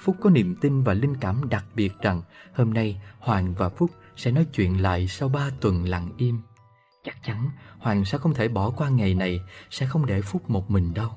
Phúc 0.00 0.16
có 0.20 0.30
niềm 0.30 0.56
tin 0.60 0.82
và 0.82 0.94
linh 0.94 1.16
cảm 1.16 1.48
đặc 1.48 1.64
biệt 1.74 1.92
rằng 2.02 2.22
hôm 2.54 2.74
nay 2.74 3.02
Hoàng 3.18 3.54
và 3.54 3.68
Phúc 3.68 3.90
sẽ 4.16 4.30
nói 4.30 4.46
chuyện 4.54 4.82
lại 4.82 5.08
sau 5.08 5.28
ba 5.28 5.50
tuần 5.60 5.84
lặng 5.84 6.10
im. 6.16 6.40
Chắc 7.04 7.22
chắn 7.24 7.50
Hoàng 7.78 8.04
sẽ 8.04 8.18
không 8.18 8.34
thể 8.34 8.48
bỏ 8.48 8.70
qua 8.70 8.88
ngày 8.88 9.14
này, 9.14 9.40
sẽ 9.70 9.86
không 9.86 10.06
để 10.06 10.22
Phúc 10.22 10.50
một 10.50 10.70
mình 10.70 10.94
đâu. 10.94 11.10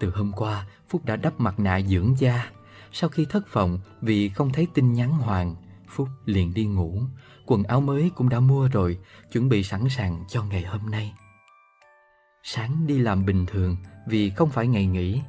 Từ 0.00 0.10
hôm 0.10 0.32
qua, 0.32 0.66
Phúc 0.88 1.04
đã 1.04 1.16
đắp 1.16 1.40
mặt 1.40 1.60
nạ 1.60 1.80
dưỡng 1.80 2.14
da. 2.18 2.50
Sau 2.92 3.10
khi 3.10 3.26
thất 3.30 3.52
vọng 3.52 3.78
vì 4.00 4.28
không 4.28 4.52
thấy 4.52 4.66
tin 4.74 4.92
nhắn 4.92 5.10
Hoàng, 5.10 5.56
Phúc 5.88 6.08
liền 6.24 6.54
đi 6.54 6.64
ngủ. 6.64 7.02
Quần 7.46 7.62
áo 7.62 7.80
mới 7.80 8.10
cũng 8.14 8.28
đã 8.28 8.40
mua 8.40 8.68
rồi, 8.68 8.98
chuẩn 9.32 9.48
bị 9.48 9.62
sẵn 9.62 9.88
sàng 9.88 10.24
cho 10.28 10.44
ngày 10.44 10.62
hôm 10.62 10.90
nay. 10.90 11.14
Sáng 12.42 12.86
đi 12.86 12.98
làm 12.98 13.24
bình 13.24 13.46
thường 13.46 13.76
vì 14.08 14.30
không 14.30 14.50
phải 14.50 14.66
ngày 14.66 14.86
nghỉ. 14.86 15.20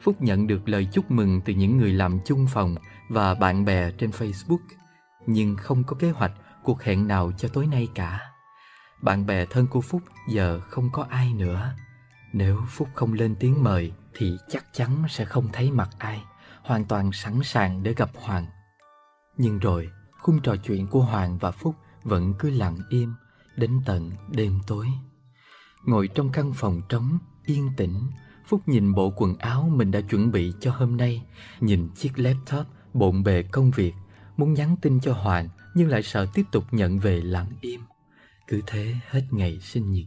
Phúc 0.00 0.22
nhận 0.22 0.46
được 0.46 0.68
lời 0.68 0.88
chúc 0.92 1.10
mừng 1.10 1.40
từ 1.44 1.52
những 1.52 1.76
người 1.76 1.92
làm 1.92 2.18
chung 2.24 2.46
phòng 2.52 2.74
và 3.08 3.34
bạn 3.34 3.64
bè 3.64 3.90
trên 3.90 4.10
Facebook 4.10 4.58
nhưng 5.26 5.56
không 5.56 5.84
có 5.84 5.96
kế 5.98 6.10
hoạch 6.10 6.32
cuộc 6.62 6.82
hẹn 6.82 7.08
nào 7.08 7.32
cho 7.36 7.48
tối 7.48 7.66
nay 7.66 7.88
cả. 7.94 8.20
Bạn 9.02 9.26
bè 9.26 9.46
thân 9.46 9.66
của 9.66 9.80
Phúc 9.80 10.02
giờ 10.28 10.60
không 10.60 10.90
có 10.92 11.06
ai 11.10 11.34
nữa. 11.34 11.74
Nếu 12.32 12.62
Phúc 12.68 12.88
không 12.94 13.12
lên 13.12 13.36
tiếng 13.40 13.64
mời 13.64 13.92
thì 14.14 14.36
chắc 14.48 14.64
chắn 14.72 15.04
sẽ 15.08 15.24
không 15.24 15.48
thấy 15.52 15.70
mặt 15.70 15.88
ai, 15.98 16.22
hoàn 16.62 16.84
toàn 16.84 17.12
sẵn 17.12 17.42
sàng 17.42 17.82
để 17.82 17.94
gặp 17.94 18.10
Hoàng. 18.14 18.46
Nhưng 19.36 19.58
rồi, 19.58 19.90
khung 20.18 20.40
trò 20.42 20.56
chuyện 20.56 20.86
của 20.86 21.00
Hoàng 21.00 21.38
và 21.38 21.50
Phúc 21.50 21.74
vẫn 22.02 22.34
cứ 22.38 22.50
lặng 22.50 22.78
im 22.90 23.14
đến 23.56 23.80
tận 23.86 24.10
đêm 24.28 24.60
tối. 24.66 24.86
Ngồi 25.84 26.08
trong 26.08 26.32
căn 26.32 26.52
phòng 26.52 26.82
trống, 26.88 27.18
yên 27.44 27.70
tĩnh, 27.76 28.10
Phúc 28.46 28.60
nhìn 28.66 28.94
bộ 28.94 29.10
quần 29.16 29.38
áo 29.38 29.70
mình 29.74 29.90
đã 29.90 30.00
chuẩn 30.00 30.30
bị 30.30 30.52
cho 30.60 30.70
hôm 30.70 30.96
nay, 30.96 31.22
nhìn 31.60 31.88
chiếc 31.94 32.18
laptop 32.18 32.66
bộn 32.94 33.22
bề 33.22 33.42
công 33.42 33.70
việc 33.70 33.94
muốn 34.38 34.54
nhắn 34.54 34.76
tin 34.82 35.00
cho 35.00 35.12
Hoàng 35.12 35.48
nhưng 35.74 35.88
lại 35.88 36.02
sợ 36.02 36.26
tiếp 36.34 36.42
tục 36.52 36.64
nhận 36.70 36.98
về 36.98 37.20
lặng 37.20 37.50
im. 37.60 37.80
Cứ 38.46 38.60
thế 38.66 38.94
hết 39.08 39.22
ngày 39.30 39.58
sinh 39.60 39.92
nhật. 39.92 40.04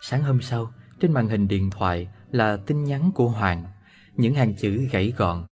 Sáng 0.00 0.22
hôm 0.22 0.40
sau, 0.40 0.72
trên 1.00 1.12
màn 1.12 1.28
hình 1.28 1.48
điện 1.48 1.70
thoại 1.70 2.08
là 2.30 2.56
tin 2.56 2.84
nhắn 2.84 3.10
của 3.14 3.28
Hoàng, 3.28 3.64
những 4.16 4.34
hàng 4.34 4.54
chữ 4.56 4.88
gãy 4.92 5.12
gọn. 5.16 5.46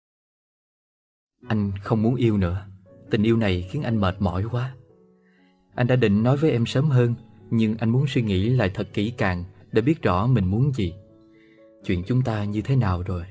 Anh 1.48 1.72
không 1.84 2.02
muốn 2.02 2.16
yêu 2.16 2.38
nữa, 2.38 2.66
tình 3.10 3.24
yêu 3.24 3.38
này 3.38 3.68
khiến 3.72 3.84
anh 3.84 3.98
mệt 4.02 4.16
mỏi 4.22 4.44
quá. 4.52 4.76
Anh 5.76 5.88
đã 5.88 5.96
định 5.96 6.24
nói 6.24 6.38
với 6.38 6.52
em 6.52 6.66
sớm 6.66 6.90
hơn, 6.90 7.16
nhưng 7.50 7.78
anh 7.78 7.90
muốn 7.90 8.06
suy 8.08 8.22
nghĩ 8.22 8.50
lại 8.50 8.72
thật 8.74 8.88
kỹ 8.94 9.14
càng 9.18 9.44
để 9.72 9.82
biết 9.82 10.02
rõ 10.02 10.28
mình 10.28 10.46
muốn 10.46 10.72
gì. 10.74 10.94
Chuyện 11.86 12.04
chúng 12.08 12.22
ta 12.22 12.44
như 12.44 12.62
thế 12.62 12.76
nào 12.76 13.04
rồi. 13.04 13.26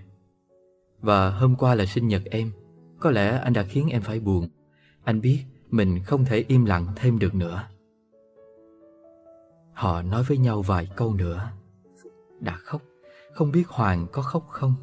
Và 1.00 1.30
hôm 1.30 1.56
qua 1.56 1.74
là 1.74 1.86
sinh 1.86 2.08
nhật 2.08 2.22
em, 2.24 2.52
có 3.00 3.10
lẽ 3.10 3.38
anh 3.38 3.52
đã 3.52 3.62
khiến 3.62 3.88
em 3.88 4.02
phải 4.02 4.20
buồn 4.20 4.48
Anh 5.04 5.20
biết 5.20 5.44
mình 5.70 6.02
không 6.04 6.24
thể 6.24 6.44
im 6.48 6.64
lặng 6.64 6.86
thêm 6.96 7.18
được 7.18 7.34
nữa 7.34 7.64
Họ 9.72 10.02
nói 10.02 10.22
với 10.22 10.38
nhau 10.38 10.62
vài 10.62 10.88
câu 10.96 11.14
nữa 11.14 11.50
đã 12.40 12.56
khóc, 12.56 12.82
không 13.32 13.52
biết 13.52 13.68
Hoàng 13.68 14.06
có 14.12 14.22
khóc 14.22 14.46
không. 14.48 14.74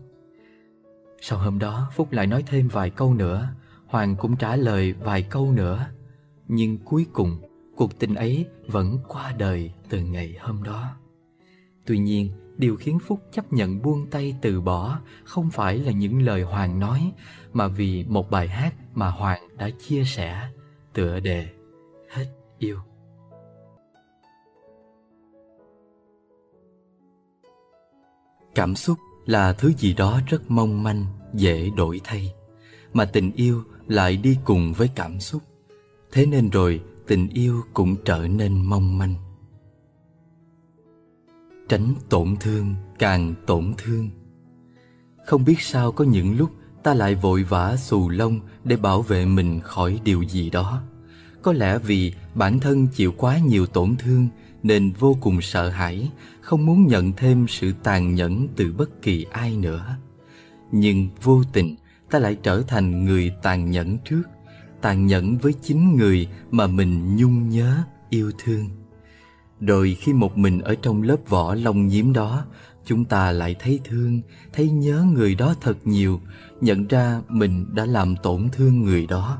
Sau 1.21 1.39
hôm 1.39 1.59
đó 1.59 1.91
Phúc 1.95 2.11
lại 2.11 2.27
nói 2.27 2.43
thêm 2.47 2.67
vài 2.67 2.89
câu 2.89 3.13
nữa, 3.13 3.49
Hoàng 3.87 4.15
cũng 4.15 4.37
trả 4.37 4.55
lời 4.55 4.93
vài 4.93 5.21
câu 5.21 5.51
nữa. 5.51 5.87
Nhưng 6.47 6.77
cuối 6.77 7.05
cùng, 7.13 7.41
cuộc 7.75 7.99
tình 7.99 8.15
ấy 8.15 8.45
vẫn 8.67 8.97
qua 9.07 9.33
đời 9.37 9.71
từ 9.89 9.99
ngày 9.99 10.37
hôm 10.41 10.63
đó. 10.63 10.95
Tuy 11.85 11.97
nhiên, 11.97 12.29
điều 12.57 12.75
khiến 12.75 12.99
Phúc 12.99 13.19
chấp 13.31 13.53
nhận 13.53 13.81
buông 13.81 14.07
tay 14.09 14.35
từ 14.41 14.61
bỏ 14.61 14.99
không 15.23 15.49
phải 15.51 15.77
là 15.77 15.91
những 15.91 16.21
lời 16.21 16.41
Hoàng 16.41 16.79
nói, 16.79 17.11
mà 17.55 17.67
vì 17.67 18.05
một 18.07 18.31
bài 18.31 18.47
hát 18.47 18.75
mà 18.93 19.09
Hoàng 19.09 19.41
đã 19.57 19.69
chia 19.69 20.03
sẻ 20.03 20.49
tựa 20.93 21.19
đề 21.19 21.47
Hết 22.09 22.25
yêu. 22.57 22.79
Cảm 28.55 28.75
xúc 28.75 28.97
là 29.25 29.53
thứ 29.53 29.73
gì 29.73 29.93
đó 29.93 30.21
rất 30.27 30.51
mong 30.51 30.83
manh, 30.83 31.05
dễ 31.33 31.69
đổi 31.77 32.01
thay, 32.03 32.33
mà 32.93 33.05
tình 33.05 33.31
yêu 33.35 33.63
lại 33.87 34.17
đi 34.17 34.37
cùng 34.45 34.73
với 34.73 34.89
cảm 34.95 35.19
xúc. 35.19 35.41
Thế 36.11 36.25
nên 36.25 36.49
rồi 36.49 36.81
tình 37.07 37.29
yêu 37.29 37.61
cũng 37.73 37.95
trở 38.05 38.27
nên 38.27 38.65
mong 38.65 38.97
manh. 38.97 39.15
Tránh 41.69 41.93
tổn 42.09 42.35
thương 42.39 42.75
càng 42.99 43.33
tổn 43.47 43.73
thương. 43.77 44.09
Không 45.25 45.45
biết 45.45 45.61
sao 45.61 45.91
có 45.91 46.05
những 46.05 46.37
lúc 46.37 46.51
ta 46.85 46.93
lại 46.93 47.15
vội 47.15 47.43
vã 47.43 47.75
xù 47.77 48.09
lông 48.09 48.39
để 48.63 48.75
bảo 48.77 49.01
vệ 49.01 49.25
mình 49.25 49.61
khỏi 49.61 49.99
điều 50.03 50.23
gì 50.23 50.49
đó. 50.49 50.81
Có 51.41 51.53
lẽ 51.53 51.77
vì 51.77 52.13
bản 52.35 52.59
thân 52.59 52.87
chịu 52.87 53.13
quá 53.17 53.37
nhiều 53.37 53.65
tổn 53.65 53.95
thương 53.95 54.27
nên 54.63 54.91
vô 54.91 55.17
cùng 55.21 55.41
sợ 55.41 55.69
hãi, 55.69 56.09
không 56.41 56.65
muốn 56.65 56.87
nhận 56.87 57.13
thêm 57.13 57.45
sự 57.49 57.73
tàn 57.83 58.15
nhẫn 58.15 58.47
từ 58.55 58.73
bất 58.77 59.01
kỳ 59.01 59.25
ai 59.31 59.57
nữa. 59.57 59.95
Nhưng 60.71 61.09
vô 61.23 61.43
tình 61.53 61.75
ta 62.09 62.19
lại 62.19 62.37
trở 62.43 62.61
thành 62.61 63.05
người 63.05 63.31
tàn 63.43 63.71
nhẫn 63.71 63.97
trước, 63.97 64.23
tàn 64.81 65.05
nhẫn 65.07 65.37
với 65.37 65.53
chính 65.61 65.95
người 65.95 66.27
mà 66.51 66.67
mình 66.67 67.15
nhung 67.15 67.49
nhớ, 67.49 67.83
yêu 68.09 68.31
thương. 68.43 68.69
Rồi 69.61 69.97
khi 69.99 70.13
một 70.13 70.37
mình 70.37 70.61
ở 70.61 70.75
trong 70.75 71.01
lớp 71.01 71.17
vỏ 71.29 71.55
lông 71.55 71.87
nhiễm 71.87 72.13
đó, 72.13 72.45
chúng 72.85 73.05
ta 73.05 73.31
lại 73.31 73.55
thấy 73.59 73.79
thương, 73.83 74.21
thấy 74.53 74.69
nhớ 74.69 75.05
người 75.13 75.35
đó 75.35 75.55
thật 75.61 75.77
nhiều, 75.83 76.21
nhận 76.65 76.87
ra 76.87 77.21
mình 77.27 77.65
đã 77.75 77.85
làm 77.85 78.15
tổn 78.15 78.47
thương 78.51 78.81
người 78.81 79.07
đó. 79.07 79.37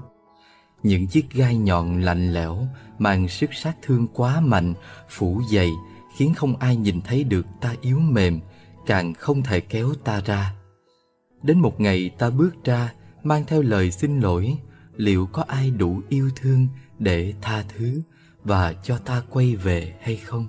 Những 0.83 1.07
chiếc 1.07 1.31
gai 1.31 1.57
nhọn 1.57 2.01
lạnh 2.01 2.33
lẽo, 2.33 2.67
mang 2.99 3.27
sức 3.27 3.53
sát 3.53 3.77
thương 3.81 4.07
quá 4.07 4.39
mạnh, 4.39 4.73
phủ 5.09 5.41
dày, 5.51 5.71
khiến 6.17 6.33
không 6.33 6.55
ai 6.55 6.75
nhìn 6.75 7.01
thấy 7.01 7.23
được 7.23 7.45
ta 7.61 7.75
yếu 7.81 7.99
mềm, 7.99 8.39
càng 8.85 9.13
không 9.13 9.43
thể 9.43 9.59
kéo 9.59 9.93
ta 10.03 10.21
ra. 10.25 10.53
Đến 11.43 11.59
một 11.59 11.81
ngày 11.81 12.09
ta 12.17 12.29
bước 12.29 12.63
ra, 12.63 12.93
mang 13.23 13.43
theo 13.47 13.61
lời 13.61 13.91
xin 13.91 14.19
lỗi, 14.19 14.57
liệu 14.95 15.25
có 15.25 15.43
ai 15.47 15.69
đủ 15.69 16.01
yêu 16.09 16.29
thương 16.35 16.67
để 16.99 17.33
tha 17.41 17.63
thứ 17.77 18.01
và 18.43 18.73
cho 18.73 18.97
ta 18.97 19.21
quay 19.29 19.55
về 19.55 19.93
hay 20.01 20.17
không? 20.17 20.47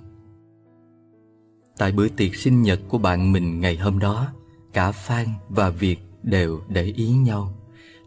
Tại 1.77 1.91
bữa 1.91 2.07
tiệc 2.07 2.35
sinh 2.35 2.61
nhật 2.61 2.79
của 2.89 2.97
bạn 2.97 3.31
mình 3.31 3.59
ngày 3.59 3.77
hôm 3.77 3.99
đó, 3.99 4.27
cả 4.73 4.91
Phan 4.91 5.27
và 5.49 5.69
Việt 5.69 6.06
đều 6.27 6.61
để 6.67 6.83
ý 6.83 7.07
nhau. 7.07 7.53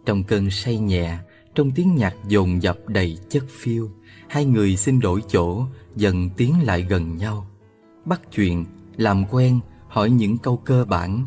Trong 0.07 0.23
cơn 0.23 0.51
say 0.51 0.79
nhẹ, 0.79 1.19
trong 1.55 1.71
tiếng 1.71 1.95
nhạc 1.95 2.15
dồn 2.29 2.63
dập 2.63 2.79
đầy 2.89 3.19
chất 3.29 3.45
phiêu, 3.49 3.91
hai 4.29 4.45
người 4.45 4.77
xin 4.77 5.01
đổi 5.01 5.23
chỗ, 5.29 5.67
dần 5.97 6.31
tiến 6.37 6.55
lại 6.63 6.83
gần 6.83 7.17
nhau. 7.17 7.47
Bắt 8.05 8.21
chuyện, 8.33 8.65
làm 8.97 9.25
quen, 9.31 9.61
hỏi 9.89 10.11
những 10.11 10.39
câu 10.39 10.57
cơ 10.57 10.85
bản, 10.85 11.25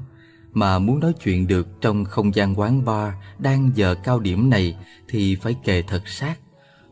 mà 0.54 0.80
muốn 0.80 1.00
nói 1.00 1.14
chuyện 1.24 1.48
được 1.48 1.82
trong 1.82 2.06
không 2.06 2.36
gian 2.36 2.60
quán 2.60 2.86
bar 2.86 3.14
đang 3.40 3.72
giờ 3.76 3.96
cao 4.04 4.20
điểm 4.20 4.50
này 4.50 4.78
thì 5.08 5.36
phải 5.36 5.56
kề 5.64 5.82
thật 5.82 6.08
sát. 6.08 6.40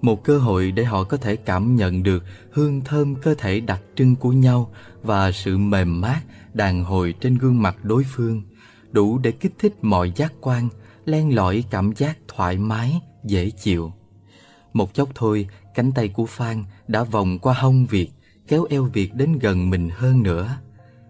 Một 0.02 0.24
cơ 0.24 0.38
hội 0.38 0.72
để 0.72 0.84
họ 0.84 1.04
có 1.04 1.18
thể 1.18 1.36
cảm 1.36 1.76
nhận 1.76 2.04
được 2.04 2.24
hương 2.52 2.82
thơm 2.82 3.16
cơ 3.16 3.36
thể 3.38 3.60
đặc 3.60 3.82
trưng 3.96 4.16
của 4.16 4.32
nhau 4.32 4.74
và 5.04 5.32
sự 5.32 5.58
mềm 5.58 6.02
mát 6.02 6.22
đàn 6.54 6.84
hồi 6.84 7.14
trên 7.22 7.38
gương 7.38 7.62
mặt 7.62 7.86
đối 7.86 8.04
phương, 8.04 8.42
đủ 8.92 9.18
để 9.18 9.32
kích 9.32 9.54
thích 9.60 9.74
mọi 9.82 10.12
giác 10.16 10.34
quan, 10.42 10.70
len 11.06 11.36
lỏi 11.36 11.64
cảm 11.70 11.92
giác 11.96 12.18
thoải 12.28 12.58
mái, 12.58 13.02
dễ 13.24 13.50
chịu. 13.50 13.92
Một 14.74 14.94
chốc 14.94 15.10
thôi, 15.16 15.48
cánh 15.76 15.92
tay 15.92 16.08
của 16.08 16.26
Phan 16.26 16.64
đã 16.88 17.04
vòng 17.04 17.40
qua 17.40 17.54
hông 17.54 17.86
Việt, 17.86 18.10
kéo 18.48 18.66
eo 18.70 18.84
Việt 18.84 19.16
đến 19.16 19.40
gần 19.40 19.70
mình 19.70 19.90
hơn 19.90 20.24
nữa. 20.24 20.58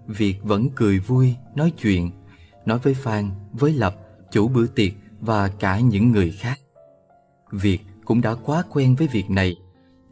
Việt 0.08 0.44
vẫn 0.44 0.70
cười 0.76 1.00
vui, 1.00 1.36
nói 1.56 1.72
chuyện, 1.82 2.12
nói 2.66 2.80
với 2.80 2.94
Phan, 2.94 3.30
với 3.52 3.74
Lập, 3.74 3.96
chủ 4.32 4.48
bữa 4.48 4.68
tiệc 4.68 4.94
và 5.20 5.48
cả 5.48 5.80
những 5.80 6.12
người 6.12 6.32
khác. 6.32 6.60
Việt 7.52 7.80
cũng 8.06 8.22
đã 8.22 8.36
quá 8.36 8.64
quen 8.70 8.96
với 8.96 9.08
việc 9.08 9.30
này. 9.30 9.56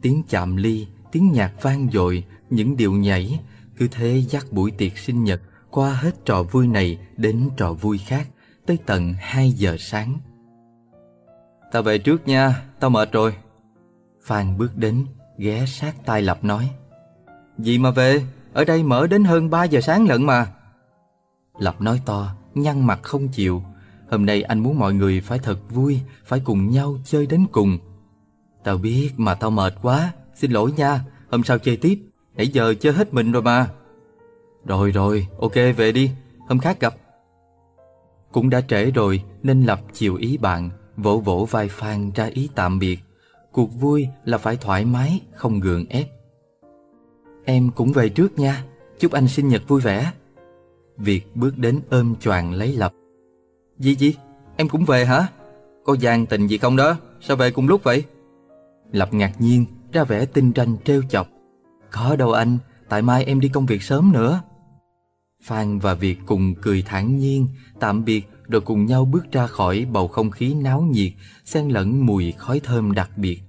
Tiếng 0.02 0.22
chạm 0.28 0.56
ly, 0.56 0.86
tiếng 1.12 1.32
nhạc 1.32 1.62
vang 1.62 1.88
dội, 1.92 2.24
những 2.50 2.76
điệu 2.76 2.92
nhảy, 2.92 3.40
cứ 3.76 3.88
thế 3.90 4.24
dắt 4.28 4.46
buổi 4.50 4.70
tiệc 4.70 4.98
sinh 4.98 5.24
nhật 5.24 5.42
qua 5.70 5.92
hết 5.92 6.24
trò 6.24 6.42
vui 6.42 6.66
này 6.66 6.98
đến 7.16 7.50
trò 7.56 7.72
vui 7.72 7.98
khác, 7.98 8.28
tới 8.66 8.78
tận 8.86 9.14
2 9.18 9.52
giờ 9.52 9.76
sáng. 9.78 10.18
Tao 11.72 11.82
về 11.82 11.98
trước 11.98 12.28
nha, 12.28 12.62
tao 12.80 12.90
mệt 12.90 13.12
rồi. 13.12 13.34
Phan 14.22 14.58
bước 14.58 14.76
đến, 14.76 15.06
ghé 15.38 15.66
sát 15.66 15.94
tai 16.04 16.22
Lập 16.22 16.44
nói. 16.44 16.70
Gì 17.58 17.78
mà 17.78 17.90
về, 17.90 18.22
ở 18.52 18.64
đây 18.64 18.82
mở 18.82 19.06
đến 19.06 19.24
hơn 19.24 19.50
3 19.50 19.64
giờ 19.64 19.80
sáng 19.80 20.08
lận 20.08 20.22
mà. 20.26 20.46
Lập 21.58 21.80
nói 21.80 22.00
to, 22.06 22.34
nhăn 22.54 22.86
mặt 22.86 23.00
không 23.02 23.28
chịu. 23.28 23.62
Hôm 24.10 24.26
nay 24.26 24.42
anh 24.42 24.58
muốn 24.58 24.78
mọi 24.78 24.94
người 24.94 25.20
phải 25.20 25.38
thật 25.38 25.58
vui, 25.70 26.00
phải 26.24 26.40
cùng 26.44 26.70
nhau 26.70 26.96
chơi 27.04 27.26
đến 27.26 27.46
cùng. 27.52 27.78
Tao 28.64 28.78
biết 28.78 29.10
mà 29.16 29.34
tao 29.34 29.50
mệt 29.50 29.74
quá, 29.82 30.12
xin 30.34 30.50
lỗi 30.50 30.72
nha, 30.76 31.00
hôm 31.30 31.44
sau 31.44 31.58
chơi 31.58 31.76
tiếp. 31.76 31.98
Nãy 32.36 32.48
giờ 32.48 32.74
chơi 32.80 32.92
hết 32.92 33.14
mình 33.14 33.32
rồi 33.32 33.42
mà. 33.42 33.68
Rồi 34.64 34.90
rồi, 34.90 35.26
ok 35.40 35.54
về 35.76 35.92
đi, 35.92 36.10
hôm 36.48 36.58
khác 36.58 36.80
gặp. 36.80 36.94
Cũng 38.32 38.50
đã 38.50 38.60
trễ 38.60 38.90
rồi 38.90 39.22
nên 39.42 39.62
Lập 39.62 39.80
chiều 39.92 40.16
ý 40.16 40.36
bạn, 40.36 40.70
vỗ 40.96 41.18
vỗ 41.18 41.46
vai 41.50 41.68
Phan 41.68 42.10
ra 42.14 42.24
ý 42.24 42.50
tạm 42.54 42.78
biệt. 42.78 42.98
Cuộc 43.52 43.80
vui 43.80 44.08
là 44.24 44.38
phải 44.38 44.56
thoải 44.56 44.84
mái, 44.84 45.20
không 45.34 45.60
gượng 45.60 45.86
ép. 45.86 46.06
Em 47.44 47.70
cũng 47.70 47.92
về 47.92 48.08
trước 48.08 48.38
nha, 48.38 48.64
chúc 48.98 49.12
anh 49.12 49.28
sinh 49.28 49.48
nhật 49.48 49.62
vui 49.68 49.80
vẻ. 49.80 50.12
Việt 50.96 51.36
bước 51.36 51.58
đến 51.58 51.80
ôm 51.90 52.14
choàng 52.20 52.52
lấy 52.52 52.72
Lập. 52.72 52.92
Gì 53.78 53.94
gì? 53.94 54.14
Em 54.56 54.68
cũng 54.68 54.84
về 54.84 55.04
hả? 55.04 55.26
Có 55.84 55.96
gian 56.00 56.26
tình 56.26 56.46
gì 56.46 56.58
không 56.58 56.76
đó? 56.76 56.96
Sao 57.20 57.36
về 57.36 57.50
cùng 57.50 57.68
lúc 57.68 57.84
vậy? 57.84 58.04
Lập 58.92 59.14
ngạc 59.14 59.32
nhiên, 59.38 59.66
ra 59.92 60.04
vẻ 60.04 60.26
tinh 60.26 60.52
tranh 60.52 60.76
trêu 60.84 61.02
chọc. 61.08 61.28
Có 61.90 62.16
đâu 62.16 62.32
anh, 62.32 62.58
tại 62.88 63.02
mai 63.02 63.24
em 63.24 63.40
đi 63.40 63.48
công 63.48 63.66
việc 63.66 63.82
sớm 63.82 64.12
nữa. 64.12 64.40
Phan 65.42 65.78
và 65.78 65.94
Việt 65.94 66.18
cùng 66.26 66.54
cười 66.54 66.82
thản 66.82 67.16
nhiên, 67.16 67.48
tạm 67.80 68.04
biệt 68.04 68.28
rồi 68.48 68.60
cùng 68.60 68.86
nhau 68.86 69.04
bước 69.04 69.32
ra 69.32 69.46
khỏi 69.46 69.86
bầu 69.92 70.08
không 70.08 70.30
khí 70.30 70.54
náo 70.54 70.80
nhiệt, 70.80 71.12
xen 71.44 71.68
lẫn 71.68 72.06
mùi 72.06 72.32
khói 72.32 72.60
thơm 72.60 72.92
đặc 72.92 73.10
biệt. 73.18 73.42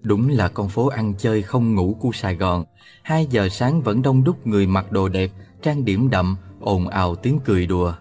Đúng 0.00 0.28
là 0.28 0.48
con 0.48 0.68
phố 0.68 0.86
ăn 0.86 1.14
chơi 1.18 1.42
không 1.42 1.74
ngủ 1.74 1.96
của 2.00 2.10
Sài 2.12 2.36
Gòn. 2.36 2.64
Hai 3.02 3.26
giờ 3.30 3.48
sáng 3.48 3.82
vẫn 3.82 4.02
đông 4.02 4.24
đúc 4.24 4.46
người 4.46 4.66
mặc 4.66 4.92
đồ 4.92 5.08
đẹp, 5.08 5.30
trang 5.62 5.84
điểm 5.84 6.10
đậm, 6.10 6.36
ồn 6.60 6.88
ào 6.88 7.14
tiếng 7.14 7.38
cười 7.44 7.66
đùa. 7.66 7.94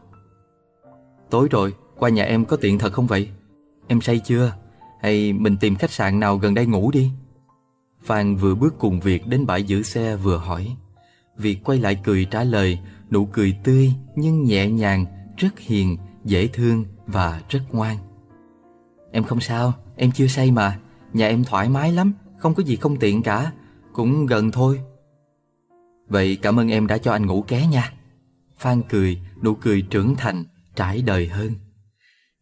Tối 1.29 1.47
rồi, 1.51 1.73
qua 1.97 2.09
nhà 2.09 2.23
em 2.23 2.45
có 2.45 2.57
tiện 2.57 2.79
thật 2.79 2.93
không 2.93 3.07
vậy? 3.07 3.29
Em 3.87 4.01
say 4.01 4.19
chưa? 4.19 4.53
Hay 5.01 5.33
mình 5.33 5.57
tìm 5.57 5.75
khách 5.75 5.91
sạn 5.91 6.19
nào 6.19 6.37
gần 6.37 6.53
đây 6.53 6.65
ngủ 6.65 6.91
đi? 6.91 7.11
Phan 8.03 8.35
vừa 8.35 8.55
bước 8.55 8.75
cùng 8.79 8.99
Việt 8.99 9.27
đến 9.27 9.45
bãi 9.45 9.63
giữ 9.63 9.83
xe 9.83 10.15
vừa 10.15 10.37
hỏi. 10.37 10.75
Việt 11.37 11.59
quay 11.63 11.79
lại 11.79 11.99
cười 12.03 12.25
trả 12.25 12.43
lời, 12.43 12.79
nụ 13.15 13.25
cười 13.25 13.57
tươi 13.63 13.93
nhưng 14.15 14.43
nhẹ 14.43 14.69
nhàng, 14.69 15.05
rất 15.37 15.59
hiền, 15.59 15.97
dễ 16.23 16.47
thương 16.47 16.85
và 17.07 17.41
rất 17.49 17.59
ngoan. 17.71 17.97
Em 19.11 19.23
không 19.23 19.39
sao, 19.39 19.73
em 19.95 20.11
chưa 20.11 20.27
say 20.27 20.51
mà, 20.51 20.79
nhà 21.13 21.27
em 21.27 21.43
thoải 21.43 21.69
mái 21.69 21.91
lắm, 21.91 22.13
không 22.37 22.53
có 22.53 22.63
gì 22.63 22.75
không 22.75 22.99
tiện 22.99 23.23
cả, 23.23 23.51
cũng 23.93 24.25
gần 24.25 24.51
thôi. 24.51 24.79
Vậy 26.07 26.37
cảm 26.41 26.59
ơn 26.59 26.71
em 26.71 26.87
đã 26.87 26.97
cho 26.97 27.11
anh 27.11 27.25
ngủ 27.25 27.41
ké 27.41 27.67
nha. 27.67 27.93
Phan 28.57 28.81
cười, 28.89 29.21
nụ 29.43 29.55
cười 29.55 29.81
trưởng 29.81 30.15
thành, 30.15 30.43
trải 30.75 31.01
đời 31.01 31.27
hơn. 31.27 31.51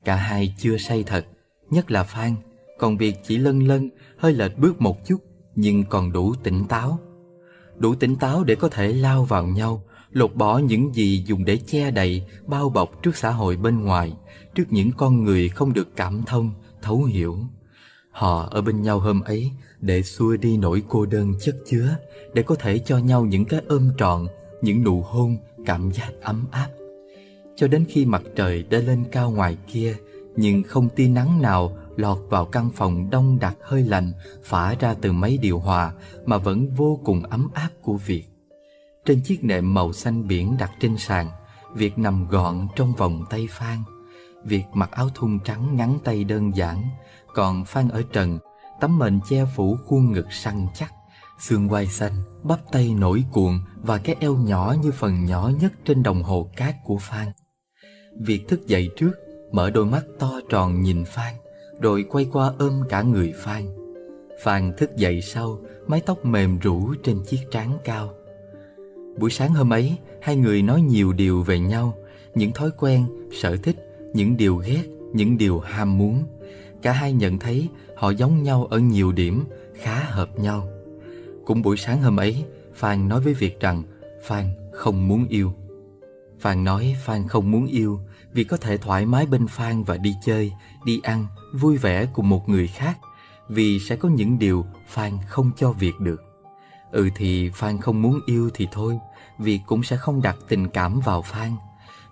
Cả 0.06 0.16
hai 0.16 0.56
chưa 0.58 0.78
say 0.78 1.04
thật, 1.04 1.26
nhất 1.70 1.92
là 1.92 2.04
Phan, 2.04 2.36
còn 2.80 2.98
việc 2.98 3.16
chỉ 3.24 3.38
lân 3.38 3.68
lân, 3.68 3.90
hơi 4.18 4.34
lệch 4.34 4.58
bước 4.58 4.82
một 4.82 5.06
chút, 5.06 5.18
nhưng 5.56 5.84
còn 5.84 6.12
đủ 6.12 6.36
tỉnh 6.44 6.66
táo. 6.70 7.00
Đủ 7.78 7.96
tỉnh 7.96 8.16
táo 8.16 8.44
để 8.44 8.56
có 8.56 8.70
thể 8.70 8.94
lao 8.94 9.24
vào 9.24 9.48
nhau, 9.48 9.84
lột 10.14 10.36
bỏ 10.36 10.58
những 10.58 10.96
gì 10.96 11.24
dùng 11.26 11.46
để 11.46 11.58
che 11.58 11.92
đậy, 11.92 12.24
bao 12.46 12.70
bọc 12.70 13.04
trước 13.04 13.16
xã 13.16 13.32
hội 13.32 13.58
bên 13.58 13.82
ngoài, 13.82 14.14
trước 14.56 14.64
những 14.70 14.92
con 14.98 15.24
người 15.24 15.50
không 15.50 15.74
được 15.74 15.96
cảm 15.96 16.24
thông, 16.26 16.52
thấu 16.82 17.04
hiểu. 17.04 17.38
Họ 18.12 18.48
ở 18.52 18.62
bên 18.62 18.82
nhau 18.82 19.00
hôm 19.00 19.22
ấy 19.22 19.52
để 19.82 20.02
xua 20.04 20.38
đi 20.38 20.58
nỗi 20.58 20.84
cô 20.88 21.06
đơn 21.06 21.34
chất 21.42 21.56
chứa, 21.66 21.98
để 22.34 22.44
có 22.44 22.56
thể 22.56 22.80
cho 22.80 22.98
nhau 22.98 23.26
những 23.26 23.46
cái 23.46 23.62
ôm 23.68 23.92
trọn, 23.98 24.28
những 24.62 24.84
nụ 24.84 25.02
hôn 25.02 25.38
cảm 25.66 25.92
giác 25.92 26.12
ấm 26.22 26.46
áp. 26.52 26.70
Cho 27.56 27.68
đến 27.68 27.86
khi 27.90 28.06
mặt 28.06 28.22
trời 28.36 28.64
đã 28.64 28.78
lên 28.78 29.04
cao 29.12 29.32
ngoài 29.32 29.58
kia, 29.74 29.96
nhưng 30.36 30.64
không 30.64 30.90
tia 30.90 31.08
nắng 31.08 31.42
nào 31.42 31.78
lọt 31.96 32.18
vào 32.30 32.46
căn 32.46 32.70
phòng 32.76 33.10
đông 33.10 33.40
đặc 33.40 33.58
hơi 33.62 33.84
lạnh 33.84 34.12
phả 34.44 34.76
ra 34.76 34.94
từ 35.02 35.12
máy 35.12 35.38
điều 35.42 35.60
hòa 35.60 35.94
mà 36.26 36.38
vẫn 36.38 36.70
vô 36.70 37.00
cùng 37.04 37.24
ấm 37.24 37.50
áp 37.54 37.70
của 37.82 37.98
việc. 37.98 38.33
Trên 39.06 39.22
chiếc 39.22 39.44
nệm 39.44 39.74
màu 39.74 39.94
xanh 39.94 40.28
biển 40.28 40.58
đặt 40.60 40.72
trên 40.80 40.98
sàn, 40.98 41.30
Việt 41.74 41.98
nằm 41.98 42.28
gọn 42.28 42.68
trong 42.76 42.94
vòng 42.94 43.24
tay 43.30 43.48
Phan. 43.52 43.84
Việt 44.44 44.64
mặc 44.74 44.92
áo 44.92 45.10
thun 45.16 45.40
trắng 45.46 45.76
ngắn 45.76 45.98
tay 46.04 46.24
đơn 46.24 46.56
giản, 46.56 46.84
còn 47.34 47.66
Phan 47.66 47.90
ở 47.90 48.04
trần, 48.12 48.40
tấm 48.82 49.00
mền 49.00 49.20
che 49.30 49.46
phủ 49.56 49.78
khuôn 49.86 50.12
ngực 50.12 50.34
săn 50.34 50.68
chắc, 50.74 50.94
xương 51.40 51.70
quai 51.70 51.88
xanh, 51.88 52.14
bắp 52.44 52.60
tay 52.72 52.94
nổi 52.94 53.24
cuộn 53.32 53.60
và 53.84 53.98
cái 53.98 54.16
eo 54.20 54.36
nhỏ 54.36 54.76
như 54.84 54.92
phần 54.92 55.26
nhỏ 55.26 55.52
nhất 55.62 55.74
trên 55.86 56.04
đồng 56.04 56.24
hồ 56.24 56.50
cát 56.56 56.76
của 56.84 56.98
Phan. 56.98 57.28
Việt 58.20 58.48
thức 58.48 58.68
dậy 58.68 58.90
trước, 58.96 59.12
mở 59.52 59.70
đôi 59.70 59.86
mắt 59.86 60.04
to 60.20 60.32
tròn 60.50 60.82
nhìn 60.82 61.06
Phan, 61.06 61.34
rồi 61.82 62.06
quay 62.10 62.26
qua 62.32 62.54
ôm 62.60 62.82
cả 62.90 63.02
người 63.02 63.34
Phan. 63.38 63.64
Phan 64.44 64.74
thức 64.78 64.96
dậy 64.96 65.22
sau, 65.22 65.60
mái 65.88 66.02
tóc 66.02 66.26
mềm 66.26 66.60
rũ 66.60 66.94
trên 67.04 67.24
chiếc 67.28 67.40
trán 67.52 67.78
cao. 67.84 68.14
Buổi 69.18 69.32
sáng 69.32 69.54
hôm 69.54 69.74
ấy, 69.74 69.98
hai 70.22 70.36
người 70.36 70.62
nói 70.62 70.82
nhiều 70.82 71.14
điều 71.14 71.44
về 71.44 71.60
nhau, 71.60 71.98
những 72.36 72.52
thói 72.52 72.72
quen, 72.78 73.06
sở 73.32 73.58
thích, 73.58 73.76
những 74.14 74.38
điều 74.38 74.56
ghét, 74.56 74.84
những 75.14 75.38
điều 75.38 75.60
ham 75.60 75.98
muốn. 75.98 76.24
Cả 76.82 76.92
hai 76.92 77.14
nhận 77.14 77.40
thấy 77.40 77.68
họ 77.96 78.10
giống 78.10 78.44
nhau 78.44 78.66
ở 78.66 78.80
nhiều 78.80 79.12
điểm, 79.12 79.44
khá 79.82 80.04
hợp 80.04 80.40
nhau. 80.40 80.68
Cũng 81.46 81.62
buổi 81.62 81.78
sáng 81.78 82.02
hôm 82.02 82.18
ấy, 82.18 82.46
Phan 82.74 83.10
nói 83.10 83.22
với 83.22 83.34
Việt 83.34 83.60
rằng 83.60 83.84
Phan 84.24 84.46
không 84.74 85.08
muốn 85.08 85.28
yêu. 85.30 85.54
Phan 86.40 86.64
nói 86.64 86.96
Phan 87.04 87.28
không 87.28 87.52
muốn 87.52 87.68
yêu 87.68 88.00
vì 88.34 88.44
có 88.44 88.58
thể 88.58 88.78
thoải 88.78 89.06
mái 89.06 89.26
bên 89.26 89.48
Phan 89.48 89.84
và 89.84 89.98
đi 89.98 90.14
chơi, 90.26 90.52
đi 90.86 91.00
ăn, 91.04 91.26
vui 91.54 91.78
vẻ 91.78 92.06
cùng 92.14 92.30
một 92.30 92.50
người 92.50 92.68
khác 92.68 92.98
vì 93.50 93.80
sẽ 93.80 93.96
có 93.96 94.10
những 94.10 94.40
điều 94.40 94.66
Phan 94.88 95.12
không 95.28 95.52
cho 95.58 95.72
Việt 95.72 96.00
được. 96.00 96.33
Ừ 96.94 97.10
thì 97.16 97.50
Phan 97.54 97.82
không 97.82 98.02
muốn 98.02 98.20
yêu 98.26 98.50
thì 98.54 98.68
thôi, 98.72 99.00
Việt 99.40 99.60
cũng 99.66 99.84
sẽ 99.84 99.98
không 99.98 100.22
đặt 100.22 100.36
tình 100.48 100.68
cảm 100.68 101.00
vào 101.00 101.22
Phan. 101.22 101.52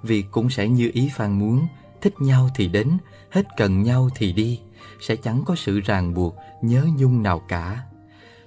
Việt 0.03 0.25
cũng 0.31 0.49
sẽ 0.49 0.67
như 0.67 0.91
ý 0.93 1.09
Phan 1.13 1.39
muốn, 1.39 1.67
thích 2.01 2.13
nhau 2.19 2.49
thì 2.55 2.67
đến, 2.67 2.97
hết 3.31 3.43
cần 3.57 3.83
nhau 3.83 4.09
thì 4.15 4.33
đi, 4.33 4.59
sẽ 5.01 5.15
chẳng 5.15 5.43
có 5.45 5.55
sự 5.55 5.79
ràng 5.79 6.13
buộc, 6.13 6.35
nhớ 6.61 6.85
nhung 6.97 7.23
nào 7.23 7.39
cả. 7.39 7.83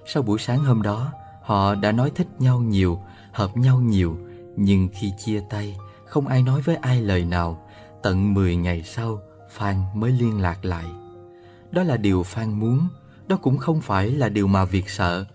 Sau 0.05 0.23
buổi 0.23 0.39
sáng 0.39 0.63
hôm 0.63 0.81
đó, 0.81 1.11
họ 1.41 1.75
đã 1.75 1.91
nói 1.91 2.11
thích 2.15 2.27
nhau 2.39 2.59
nhiều, 2.59 2.99
hợp 3.31 3.57
nhau 3.57 3.79
nhiều, 3.79 4.17
nhưng 4.55 4.89
khi 4.93 5.11
chia 5.25 5.41
tay, 5.49 5.77
không 6.05 6.27
ai 6.27 6.43
nói 6.43 6.61
với 6.61 6.75
ai 6.75 7.01
lời 7.01 7.25
nào. 7.25 7.67
Tận 8.03 8.33
10 8.33 8.55
ngày 8.55 8.83
sau, 8.83 9.19
Phan 9.51 9.75
mới 9.93 10.11
liên 10.11 10.41
lạc 10.41 10.65
lại. 10.65 10.85
Đó 11.71 11.83
là 11.83 11.97
điều 11.97 12.23
Phan 12.23 12.59
muốn, 12.59 12.87
đó 13.27 13.37
cũng 13.41 13.57
không 13.57 13.81
phải 13.81 14.11
là 14.11 14.29
điều 14.29 14.47
mà 14.47 14.65
Việt 14.65 14.89
sợ. 14.89 15.25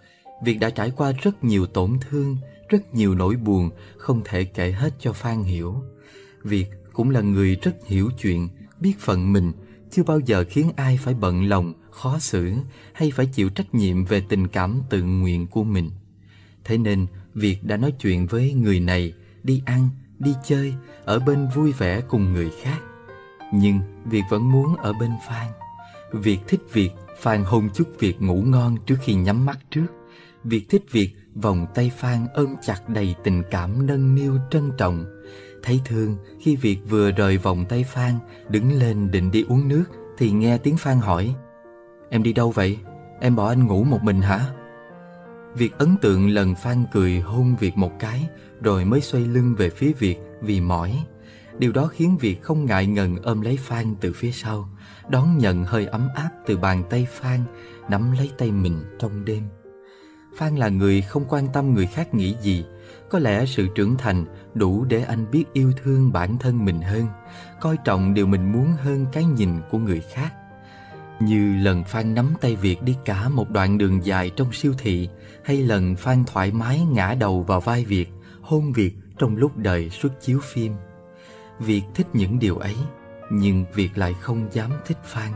Việt 0.44 0.58
đã 0.60 0.70
trải 0.70 0.90
qua 0.96 1.12
rất 1.22 1.44
nhiều 1.44 1.66
tổn 1.66 1.98
thương, 2.00 2.36
rất 2.68 2.94
nhiều 2.94 3.14
nỗi 3.14 3.36
buồn 3.36 3.70
không 3.96 4.22
thể 4.24 4.44
kể 4.44 4.72
hết 4.72 4.94
cho 4.98 5.12
Phan 5.12 5.42
hiểu. 5.42 5.82
Việt 6.42 6.66
cũng 6.92 7.10
là 7.10 7.20
người 7.20 7.56
rất 7.62 7.86
hiểu 7.86 8.10
chuyện, 8.22 8.48
biết 8.80 8.94
phận 8.98 9.32
mình, 9.32 9.52
chưa 9.90 10.02
bao 10.02 10.20
giờ 10.20 10.44
khiến 10.50 10.72
ai 10.76 10.98
phải 11.02 11.14
bận 11.14 11.48
lòng, 11.48 11.72
khó 11.90 12.18
xử 12.18 12.52
hay 12.92 13.10
phải 13.10 13.26
chịu 13.26 13.48
trách 13.50 13.74
nhiệm 13.74 14.04
về 14.04 14.22
tình 14.28 14.48
cảm 14.48 14.82
tự 14.90 15.02
nguyện 15.02 15.46
của 15.46 15.64
mình. 15.64 15.90
Thế 16.64 16.78
nên, 16.78 17.06
Việt 17.34 17.64
đã 17.64 17.76
nói 17.76 17.92
chuyện 18.00 18.26
với 18.26 18.52
người 18.52 18.80
này, 18.80 19.14
đi 19.42 19.62
ăn, 19.66 19.88
đi 20.18 20.34
chơi, 20.44 20.74
ở 21.04 21.18
bên 21.18 21.48
vui 21.54 21.72
vẻ 21.72 22.00
cùng 22.08 22.32
người 22.32 22.50
khác. 22.62 22.78
Nhưng 23.52 23.80
Việt 24.04 24.22
vẫn 24.30 24.52
muốn 24.52 24.76
ở 24.76 24.92
bên 24.92 25.10
Phan. 25.28 25.46
Việt 26.12 26.38
thích 26.48 26.60
Việt, 26.72 26.90
Phan 27.20 27.44
hôn 27.44 27.68
chúc 27.74 27.88
Việt 27.98 28.22
ngủ 28.22 28.42
ngon 28.42 28.76
trước 28.86 28.96
khi 29.02 29.14
nhắm 29.14 29.46
mắt 29.46 29.58
trước. 29.70 29.86
Việt 30.44 30.66
thích 30.68 30.84
Việt 30.90 31.10
vòng 31.34 31.66
tay 31.74 31.90
Phan 31.96 32.26
ôm 32.34 32.54
chặt 32.62 32.88
đầy 32.88 33.14
tình 33.24 33.42
cảm 33.50 33.86
nâng 33.86 34.14
niu 34.14 34.38
trân 34.50 34.70
trọng. 34.78 35.04
Thấy 35.62 35.80
thương 35.84 36.16
khi 36.40 36.56
Việt 36.56 36.78
vừa 36.88 37.10
rời 37.10 37.38
vòng 37.38 37.64
tay 37.68 37.84
Phan 37.84 38.14
đứng 38.48 38.72
lên 38.72 39.10
định 39.10 39.30
đi 39.30 39.44
uống 39.48 39.68
nước 39.68 39.84
thì 40.18 40.30
nghe 40.30 40.58
tiếng 40.58 40.76
Phan 40.76 40.98
hỏi 40.98 41.34
Em 42.10 42.22
đi 42.22 42.32
đâu 42.32 42.50
vậy? 42.50 42.78
Em 43.20 43.36
bỏ 43.36 43.48
anh 43.48 43.66
ngủ 43.66 43.84
một 43.84 44.02
mình 44.02 44.20
hả? 44.20 44.40
Việt 45.54 45.78
ấn 45.78 45.96
tượng 46.02 46.28
lần 46.28 46.54
Phan 46.54 46.84
cười 46.92 47.20
hôn 47.20 47.56
Việt 47.60 47.76
một 47.76 47.92
cái 47.98 48.28
rồi 48.62 48.84
mới 48.84 49.00
xoay 49.00 49.24
lưng 49.24 49.54
về 49.58 49.70
phía 49.70 49.92
Việt 49.92 50.16
vì 50.40 50.60
mỏi. 50.60 51.04
Điều 51.58 51.72
đó 51.72 51.86
khiến 51.86 52.16
Việt 52.20 52.42
không 52.42 52.66
ngại 52.66 52.86
ngần 52.86 53.16
ôm 53.22 53.40
lấy 53.40 53.56
Phan 53.56 53.94
từ 54.00 54.12
phía 54.12 54.30
sau, 54.30 54.68
đón 55.08 55.38
nhận 55.38 55.64
hơi 55.64 55.86
ấm 55.86 56.08
áp 56.14 56.30
từ 56.46 56.56
bàn 56.56 56.84
tay 56.90 57.06
Phan, 57.10 57.40
nắm 57.88 58.12
lấy 58.12 58.30
tay 58.38 58.50
mình 58.50 58.84
trong 58.98 59.24
đêm. 59.24 59.42
Phan 60.36 60.56
là 60.56 60.68
người 60.68 61.02
không 61.02 61.24
quan 61.28 61.48
tâm 61.52 61.74
người 61.74 61.86
khác 61.86 62.14
nghĩ 62.14 62.36
gì, 62.42 62.64
có 63.08 63.18
lẽ 63.18 63.46
sự 63.46 63.68
trưởng 63.74 63.96
thành 63.96 64.24
đủ 64.54 64.84
để 64.84 65.02
anh 65.02 65.30
biết 65.30 65.44
yêu 65.52 65.72
thương 65.82 66.12
bản 66.12 66.38
thân 66.38 66.64
mình 66.64 66.80
hơn, 66.80 67.06
coi 67.60 67.76
trọng 67.84 68.14
điều 68.14 68.26
mình 68.26 68.52
muốn 68.52 68.72
hơn 68.72 69.06
cái 69.12 69.24
nhìn 69.24 69.50
của 69.70 69.78
người 69.78 70.00
khác. 70.00 70.32
Như 71.20 71.56
lần 71.56 71.84
Phan 71.84 72.14
nắm 72.14 72.34
tay 72.40 72.56
Việt 72.56 72.82
đi 72.82 72.96
cả 73.04 73.28
một 73.28 73.50
đoạn 73.50 73.78
đường 73.78 74.04
dài 74.04 74.30
trong 74.36 74.52
siêu 74.52 74.72
thị, 74.78 75.08
hay 75.44 75.56
lần 75.56 75.96
Phan 75.96 76.24
thoải 76.24 76.52
mái 76.52 76.80
ngã 76.80 77.14
đầu 77.20 77.42
vào 77.42 77.60
vai 77.60 77.84
Việt, 77.84 78.08
hôn 78.40 78.72
Việt 78.72 78.94
trong 79.18 79.36
lúc 79.36 79.56
đợi 79.56 79.90
xuất 79.90 80.20
chiếu 80.20 80.40
phim. 80.42 80.72
Việt 81.58 81.82
thích 81.94 82.06
những 82.12 82.38
điều 82.38 82.56
ấy, 82.56 82.76
nhưng 83.30 83.64
Việt 83.74 83.98
lại 83.98 84.14
không 84.20 84.48
dám 84.52 84.70
thích 84.86 84.98
Phan. 85.04 85.32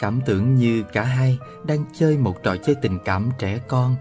Cảm 0.00 0.20
tưởng 0.26 0.54
như 0.54 0.84
cả 0.92 1.04
hai 1.04 1.38
đang 1.66 1.84
chơi 1.98 2.18
một 2.18 2.42
trò 2.42 2.56
chơi 2.56 2.76
tình 2.82 2.98
cảm 3.04 3.30
trẻ 3.38 3.58
con. 3.68 3.96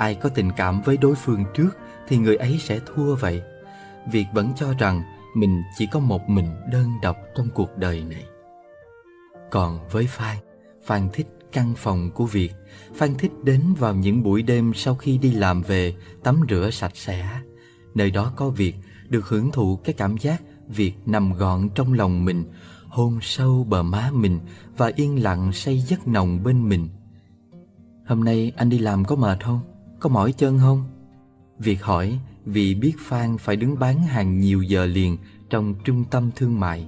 Ai 0.00 0.14
có 0.14 0.28
tình 0.28 0.50
cảm 0.56 0.82
với 0.82 0.96
đối 0.96 1.14
phương 1.14 1.44
trước 1.54 1.76
thì 2.08 2.16
người 2.16 2.36
ấy 2.36 2.58
sẽ 2.58 2.80
thua 2.86 3.16
vậy. 3.16 3.42
Việt 4.10 4.26
vẫn 4.32 4.52
cho 4.56 4.74
rằng 4.78 5.02
mình 5.36 5.62
chỉ 5.78 5.86
có 5.92 6.00
một 6.00 6.28
mình 6.28 6.46
đơn 6.72 6.90
độc 7.02 7.16
trong 7.36 7.48
cuộc 7.54 7.76
đời 7.76 8.04
này. 8.04 8.24
Còn 9.50 9.88
với 9.90 10.06
Phan, 10.06 10.36
Phan 10.84 11.08
thích 11.12 11.26
căn 11.52 11.74
phòng 11.76 12.10
của 12.14 12.26
Việt. 12.26 12.52
Phan 12.94 13.14
thích 13.14 13.32
đến 13.42 13.74
vào 13.78 13.94
những 13.94 14.22
buổi 14.22 14.42
đêm 14.42 14.72
sau 14.74 14.94
khi 14.94 15.18
đi 15.18 15.32
làm 15.32 15.62
về, 15.62 15.94
tắm 16.22 16.40
rửa 16.50 16.70
sạch 16.72 16.96
sẽ. 16.96 17.40
Nơi 17.94 18.10
đó 18.10 18.32
có 18.36 18.48
Việt, 18.48 18.74
được 19.08 19.28
hưởng 19.28 19.50
thụ 19.50 19.76
cái 19.84 19.92
cảm 19.92 20.16
giác 20.16 20.42
Việt 20.68 20.94
nằm 21.06 21.32
gọn 21.32 21.68
trong 21.74 21.92
lòng 21.92 22.24
mình, 22.24 22.44
hôn 22.88 23.18
sâu 23.22 23.66
bờ 23.68 23.82
má 23.82 24.10
mình 24.12 24.38
và 24.76 24.92
yên 24.94 25.22
lặng 25.22 25.52
say 25.52 25.78
giấc 25.78 26.08
nồng 26.08 26.42
bên 26.42 26.68
mình. 26.68 26.88
Hôm 28.06 28.24
nay 28.24 28.52
anh 28.56 28.68
đi 28.68 28.78
làm 28.78 29.04
có 29.04 29.16
mệt 29.16 29.44
không? 29.44 29.69
Có 30.00 30.08
mỏi 30.08 30.32
chân 30.32 30.58
không? 30.58 30.84
việc 31.58 31.82
hỏi 31.82 32.18
vì 32.44 32.74
biết 32.74 32.94
Phan 32.98 33.38
phải 33.38 33.56
đứng 33.56 33.78
bán 33.78 34.00
hàng 34.00 34.40
nhiều 34.40 34.62
giờ 34.62 34.86
liền 34.86 35.16
trong 35.50 35.74
trung 35.84 36.04
tâm 36.10 36.30
thương 36.36 36.60
mại. 36.60 36.86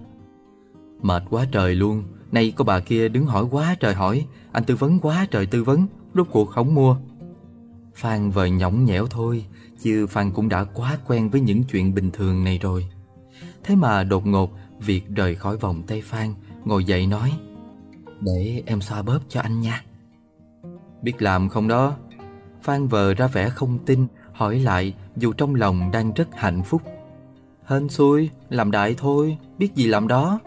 Mệt 1.03 1.23
quá 1.31 1.47
trời 1.53 1.75
luôn, 1.75 2.05
nay 2.33 2.53
có 2.57 2.65
bà 2.65 2.81
kia 2.81 3.09
đứng 3.09 3.27
hỏi 3.27 3.45
quá 3.51 3.77
trời 3.81 3.95
hỏi, 3.95 4.27
anh 4.53 4.65
tư 4.65 4.77
vấn 4.77 4.99
quá 4.99 5.27
trời 5.31 5.47
tư 5.47 5.65
vấn, 5.65 5.87
rốt 6.15 6.27
cuộc 6.31 6.51
không 6.51 6.75
mua. 6.75 6.97
Phan 7.95 8.31
vờ 8.31 8.47
nhõng 8.47 8.85
nhẽo 8.85 9.07
thôi, 9.07 9.45
chứ 9.83 10.07
Phan 10.07 10.31
cũng 10.31 10.49
đã 10.49 10.65
quá 10.65 10.99
quen 11.07 11.31
với 11.31 11.41
những 11.41 11.63
chuyện 11.65 11.95
bình 11.95 12.11
thường 12.11 12.45
này 12.45 12.59
rồi. 12.59 12.89
Thế 13.65 13.77
mà 13.77 14.05
đột 14.05 14.27
ngột 14.27 14.51
việc 14.81 15.09
rời 15.15 15.35
khỏi 15.35 15.57
vòng 15.57 15.83
tay 15.83 16.03
Phan 16.03 16.35
Ngồi 16.65 16.85
dậy 16.85 17.07
nói 17.07 17.33
Để 18.21 18.63
em 18.67 18.81
xoa 18.81 19.03
bóp 19.03 19.19
cho 19.29 19.41
anh 19.41 19.61
nha 19.61 19.85
Biết 21.03 21.23
làm 21.23 21.49
không 21.49 21.69
đó 21.69 21.97
Phan 22.63 22.89
vờ 22.89 23.15
ra 23.15 23.27
vẻ 23.27 23.49
không 23.49 23.79
tin 23.87 24.07
Hỏi 24.33 24.59
lại 24.59 24.95
dù 25.17 25.33
trong 25.33 25.55
lòng 25.55 25.91
đang 25.93 26.13
rất 26.13 26.29
hạnh 26.35 26.63
phúc. 26.63 26.83
Hên 27.65 27.89
xui 27.89 28.31
Làm 28.49 28.71
đại 28.71 28.95
thôi 28.99 29.39
Biết 29.59 29.75
gì 29.75 29.87
làm 29.87 30.09
đó. 30.09 30.41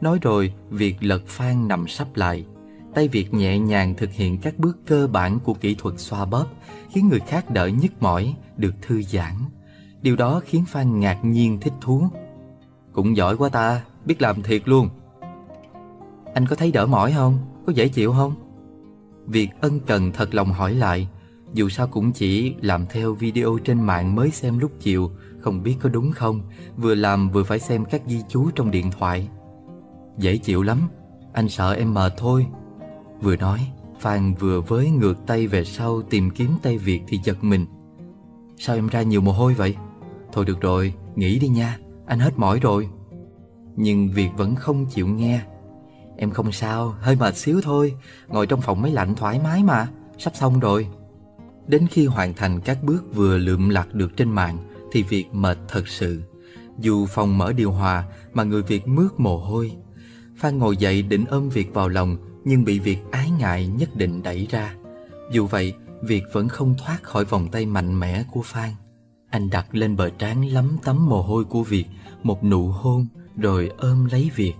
Nói 0.00 0.18
rồi 0.22 0.54
việc 0.70 0.96
lật 1.00 1.26
Phan 1.26 1.68
nằm 1.68 1.88
sắp 1.88 2.08
lại. 2.14 2.46
Tay 2.94 3.08
Việt 3.08 3.34
nhẹ 3.34 3.58
nhàng 3.58 3.94
thực 3.96 4.12
hiện 4.12 4.38
các 4.38 4.58
bước 4.58 4.78
cơ 4.86 5.06
bản 5.06 5.38
của 5.40 5.54
kỹ 5.54 5.74
thuật 5.74 5.94
xoa 5.98 6.24
bóp 6.24 6.46
Khiến 6.90 7.08
người 7.08 7.20
khác 7.20 7.50
đỡ 7.50 7.66
nhức 7.66 8.02
mỏi 8.02 8.34
Được 8.56 8.74
thư 8.82 9.02
giãn. 9.02 9.34
Điều 10.02 10.16
đó 10.16 10.40
khiến 10.44 10.64
Phan 10.68 11.00
ngạc 11.00 11.18
nhiên 11.24 11.60
thích 11.60 11.72
thú. 11.80 12.08
Cũng 12.92 13.16
giỏi 13.16 13.36
quá 13.36 13.48
ta, 13.48 13.82
biết 14.04 14.22
làm 14.22 14.42
thiệt 14.42 14.62
luôn. 14.68 14.88
Anh 16.34 16.46
có 16.46 16.56
thấy 16.56 16.72
đỡ 16.72 16.86
mỏi 16.86 17.12
không? 17.12 17.38
Có 17.66 17.72
dễ 17.72 17.88
chịu 17.88 18.12
không? 18.12 18.34
Việc 19.26 19.50
ân 19.60 19.80
cần 19.80 20.12
thật 20.12 20.34
lòng 20.34 20.52
hỏi 20.52 20.74
lại. 20.74 21.08
Dù 21.54 21.68
sao 21.68 21.86
cũng 21.86 22.12
chỉ 22.12 22.54
làm 22.60 22.86
theo 22.86 23.14
video 23.14 23.58
trên 23.64 23.82
mạng 23.82 24.14
mới 24.14 24.30
xem 24.30 24.58
lúc 24.58 24.72
chiều 24.80 25.10
Không 25.40 25.62
biết 25.62 25.76
có 25.80 25.88
đúng 25.88 26.12
không 26.12 26.42
Vừa 26.76 26.94
làm 26.94 27.30
vừa 27.30 27.42
phải 27.42 27.58
xem 27.58 27.84
các 27.84 28.02
ghi 28.06 28.20
chú 28.28 28.50
trong 28.50 28.70
điện 28.70 28.90
thoại 28.98 29.28
Dễ 30.18 30.36
chịu 30.36 30.62
lắm 30.62 30.78
Anh 31.32 31.48
sợ 31.48 31.72
em 31.72 31.94
mệt 31.94 32.12
thôi 32.16 32.46
Vừa 33.20 33.36
nói 33.36 33.58
Phan 34.00 34.34
vừa 34.34 34.60
với 34.60 34.90
ngược 34.90 35.26
tay 35.26 35.46
về 35.46 35.64
sau 35.64 36.02
tìm 36.02 36.30
kiếm 36.30 36.50
tay 36.62 36.78
Việt 36.78 37.02
thì 37.08 37.18
giật 37.24 37.44
mình 37.44 37.66
Sao 38.58 38.76
em 38.76 38.88
ra 38.88 39.02
nhiều 39.02 39.20
mồ 39.20 39.32
hôi 39.32 39.54
vậy? 39.54 39.76
Thôi 40.32 40.44
được 40.44 40.60
rồi, 40.60 40.94
nghỉ 41.16 41.38
đi 41.38 41.48
nha, 41.48 41.78
anh 42.06 42.18
hết 42.18 42.38
mỏi 42.38 42.58
rồi. 42.62 42.88
Nhưng 43.76 44.10
Việt 44.10 44.28
vẫn 44.36 44.54
không 44.54 44.86
chịu 44.86 45.06
nghe. 45.06 45.40
Em 46.16 46.30
không 46.30 46.52
sao, 46.52 46.94
hơi 47.00 47.16
mệt 47.16 47.36
xíu 47.36 47.60
thôi, 47.62 47.94
ngồi 48.28 48.46
trong 48.46 48.60
phòng 48.60 48.82
máy 48.82 48.92
lạnh 48.92 49.14
thoải 49.14 49.40
mái 49.44 49.62
mà, 49.62 49.88
sắp 50.18 50.36
xong 50.36 50.60
rồi. 50.60 50.88
Đến 51.66 51.86
khi 51.90 52.06
hoàn 52.06 52.34
thành 52.34 52.60
các 52.60 52.78
bước 52.82 53.14
vừa 53.14 53.38
lượm 53.38 53.68
lặt 53.68 53.94
được 53.94 54.16
trên 54.16 54.30
mạng 54.30 54.58
thì 54.92 55.02
việc 55.02 55.24
mệt 55.32 55.58
thật 55.68 55.88
sự. 55.88 56.22
Dù 56.78 57.06
phòng 57.06 57.38
mở 57.38 57.52
điều 57.52 57.72
hòa 57.72 58.04
mà 58.32 58.42
người 58.42 58.62
Việt 58.62 58.88
mướt 58.88 59.12
mồ 59.18 59.36
hôi. 59.36 59.72
Phan 60.36 60.58
ngồi 60.58 60.76
dậy 60.76 61.02
định 61.02 61.24
ôm 61.24 61.48
Việt 61.48 61.74
vào 61.74 61.88
lòng 61.88 62.16
nhưng 62.44 62.64
bị 62.64 62.78
Việt 62.78 62.98
ái 63.10 63.30
ngại 63.30 63.66
nhất 63.66 63.96
định 63.96 64.22
đẩy 64.22 64.46
ra. 64.50 64.74
Dù 65.32 65.46
vậy, 65.46 65.74
Việt 66.02 66.22
vẫn 66.32 66.48
không 66.48 66.74
thoát 66.78 67.02
khỏi 67.02 67.24
vòng 67.24 67.48
tay 67.48 67.66
mạnh 67.66 68.00
mẽ 68.00 68.24
của 68.32 68.42
Phan. 68.42 68.70
Anh 69.30 69.50
đặt 69.50 69.74
lên 69.74 69.96
bờ 69.96 70.10
trán 70.10 70.48
lấm 70.48 70.76
tấm 70.84 71.06
mồ 71.06 71.22
hôi 71.22 71.44
của 71.44 71.62
Việt 71.62 71.84
một 72.22 72.44
nụ 72.44 72.68
hôn 72.68 73.06
rồi 73.36 73.70
ôm 73.78 74.04
lấy 74.04 74.30
Việt. 74.36 74.54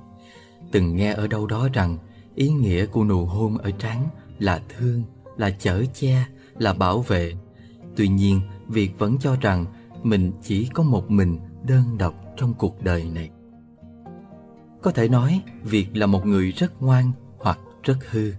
Từng 0.72 0.97
nghe 0.97 1.12
ở 1.12 1.26
đâu 1.26 1.47
đó 1.47 1.68
rằng 1.72 1.98
ý 2.35 2.48
nghĩa 2.48 2.86
của 2.86 3.05
nụ 3.05 3.24
hôn 3.26 3.59
ở 3.59 3.70
trán 3.70 4.09
là 4.39 4.62
thương, 4.68 5.02
là 5.36 5.51
chở 5.51 5.85
che, 5.94 6.26
là 6.59 6.72
bảo 6.72 7.01
vệ. 7.01 7.35
Tuy 7.97 8.09
nhiên, 8.09 8.40
Việt 8.68 8.98
vẫn 8.98 9.18
cho 9.18 9.36
rằng 9.40 9.66
mình 10.02 10.32
chỉ 10.43 10.68
có 10.74 10.82
một 10.82 11.10
mình 11.10 11.39
đơn 11.66 11.98
độc 11.98 12.14
trong 12.36 12.55
cuộc 12.55 12.82
đời 12.82 13.10
này. 13.14 13.31
Có 14.82 14.90
thể 14.90 15.09
nói, 15.09 15.40
Việt 15.62 15.97
là 15.97 16.06
một 16.06 16.26
người 16.26 16.51
rất 16.51 16.82
ngoan 16.82 17.12
hoặc 17.39 17.59
rất 17.82 18.10
hư. 18.10 18.32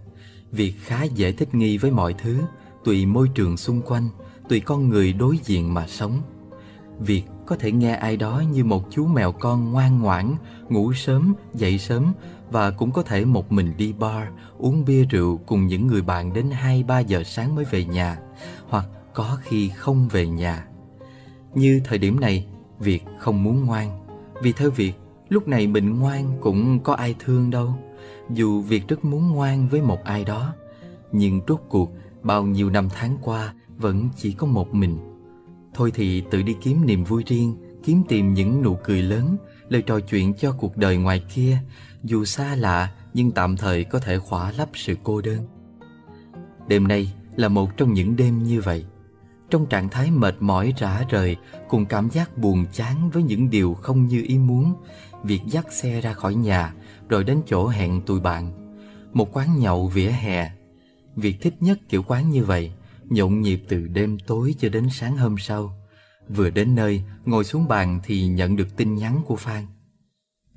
Việt 0.51 0.73
khá 0.81 1.03
dễ 1.03 1.31
thích 1.31 1.55
nghi 1.55 1.77
với 1.77 1.91
mọi 1.91 2.13
thứ, 2.13 2.41
tùy 2.83 3.05
môi 3.05 3.29
trường 3.35 3.57
xung 3.57 3.81
quanh, 3.81 4.09
tùy 4.49 4.59
con 4.59 4.89
người 4.89 5.13
đối 5.13 5.37
diện 5.43 5.73
mà 5.73 5.87
sống. 5.87 6.21
Việt 6.99 7.23
có 7.45 7.55
thể 7.55 7.71
nghe 7.71 7.95
ai 7.95 8.17
đó 8.17 8.43
như 8.51 8.63
một 8.63 8.83
chú 8.91 9.05
mèo 9.05 9.31
con 9.31 9.71
ngoan 9.71 10.01
ngoãn, 10.01 10.35
ngủ 10.69 10.93
sớm, 10.93 11.33
dậy 11.53 11.77
sớm 11.77 12.13
và 12.51 12.71
cũng 12.71 12.91
có 12.91 13.01
thể 13.01 13.25
một 13.25 13.51
mình 13.51 13.73
đi 13.77 13.93
bar, 13.93 14.27
uống 14.57 14.85
bia 14.85 15.05
rượu 15.05 15.37
cùng 15.37 15.67
những 15.67 15.87
người 15.87 16.01
bạn 16.01 16.33
đến 16.33 16.49
2-3 16.49 17.01
giờ 17.01 17.23
sáng 17.23 17.55
mới 17.55 17.65
về 17.65 17.85
nhà, 17.85 18.17
hoặc 18.69 18.85
có 19.13 19.37
khi 19.41 19.69
không 19.69 20.07
về 20.07 20.27
nhà. 20.27 20.67
Như 21.53 21.81
thời 21.85 21.97
điểm 21.97 22.19
này, 22.19 22.47
Việt 22.79 23.03
không 23.19 23.43
muốn 23.43 23.65
ngoan, 23.65 24.05
vì 24.41 24.51
theo 24.51 24.71
Việt, 24.71 24.93
lúc 25.29 25.47
này 25.47 25.67
mình 25.67 25.99
ngoan 25.99 26.37
cũng 26.41 26.79
có 26.79 26.93
ai 26.93 27.15
thương 27.19 27.49
đâu. 27.49 27.75
Dù 28.29 28.61
Việt 28.61 28.87
rất 28.87 29.05
muốn 29.05 29.31
ngoan 29.31 29.67
với 29.67 29.81
một 29.81 30.03
ai 30.03 30.23
đó, 30.23 30.53
nhưng 31.11 31.41
rốt 31.47 31.61
cuộc 31.69 31.91
bao 32.23 32.43
nhiêu 32.43 32.69
năm 32.69 32.89
tháng 32.93 33.17
qua 33.21 33.53
vẫn 33.77 34.09
chỉ 34.17 34.31
có 34.31 34.47
một 34.47 34.73
mình. 34.73 34.97
Thôi 35.73 35.91
thì 35.95 36.23
tự 36.31 36.41
đi 36.41 36.55
kiếm 36.61 36.85
niềm 36.85 37.03
vui 37.03 37.23
riêng, 37.25 37.55
kiếm 37.83 38.03
tìm 38.07 38.33
những 38.33 38.61
nụ 38.61 38.77
cười 38.83 39.01
lớn, 39.01 39.37
lời 39.69 39.81
trò 39.81 39.99
chuyện 39.99 40.33
cho 40.33 40.51
cuộc 40.51 40.77
đời 40.77 40.97
ngoài 40.97 41.23
kia, 41.33 41.57
dù 42.05 42.25
xa 42.25 42.55
lạ 42.55 42.91
nhưng 43.13 43.31
tạm 43.31 43.57
thời 43.57 43.83
có 43.83 43.99
thể 43.99 44.17
khỏa 44.17 44.51
lấp 44.51 44.69
sự 44.73 44.95
cô 45.03 45.21
đơn. 45.21 45.47
Đêm 46.67 46.87
nay 46.87 47.13
là 47.35 47.47
một 47.47 47.77
trong 47.77 47.93
những 47.93 48.15
đêm 48.15 48.43
như 48.43 48.61
vậy. 48.61 48.85
Trong 49.49 49.65
trạng 49.65 49.89
thái 49.89 50.11
mệt 50.11 50.35
mỏi 50.39 50.73
rã 50.77 51.03
rời 51.09 51.37
cùng 51.69 51.85
cảm 51.85 52.09
giác 52.09 52.37
buồn 52.37 52.65
chán 52.73 53.09
với 53.09 53.23
những 53.23 53.49
điều 53.49 53.73
không 53.73 54.07
như 54.07 54.23
ý 54.27 54.37
muốn, 54.37 54.73
Việc 55.25 55.41
dắt 55.47 55.73
xe 55.73 56.01
ra 56.01 56.13
khỏi 56.13 56.35
nhà 56.35 56.73
rồi 57.09 57.23
đến 57.23 57.41
chỗ 57.45 57.67
hẹn 57.67 58.01
tụi 58.01 58.19
bạn. 58.19 58.51
Một 59.13 59.37
quán 59.37 59.59
nhậu 59.59 59.87
vỉa 59.87 60.09
hè. 60.09 60.51
Việc 61.15 61.37
thích 61.41 61.55
nhất 61.59 61.79
kiểu 61.89 62.03
quán 62.03 62.29
như 62.29 62.43
vậy, 62.43 62.71
nhộn 63.03 63.41
nhịp 63.41 63.61
từ 63.67 63.87
đêm 63.87 64.17
tối 64.19 64.55
cho 64.59 64.69
đến 64.69 64.89
sáng 64.91 65.17
hôm 65.17 65.35
sau. 65.37 65.77
Vừa 66.29 66.49
đến 66.49 66.75
nơi, 66.75 67.01
ngồi 67.25 67.43
xuống 67.43 67.67
bàn 67.67 67.99
thì 68.03 68.27
nhận 68.27 68.55
được 68.55 68.77
tin 68.77 68.95
nhắn 68.95 69.21
của 69.25 69.35
Phan. 69.35 69.65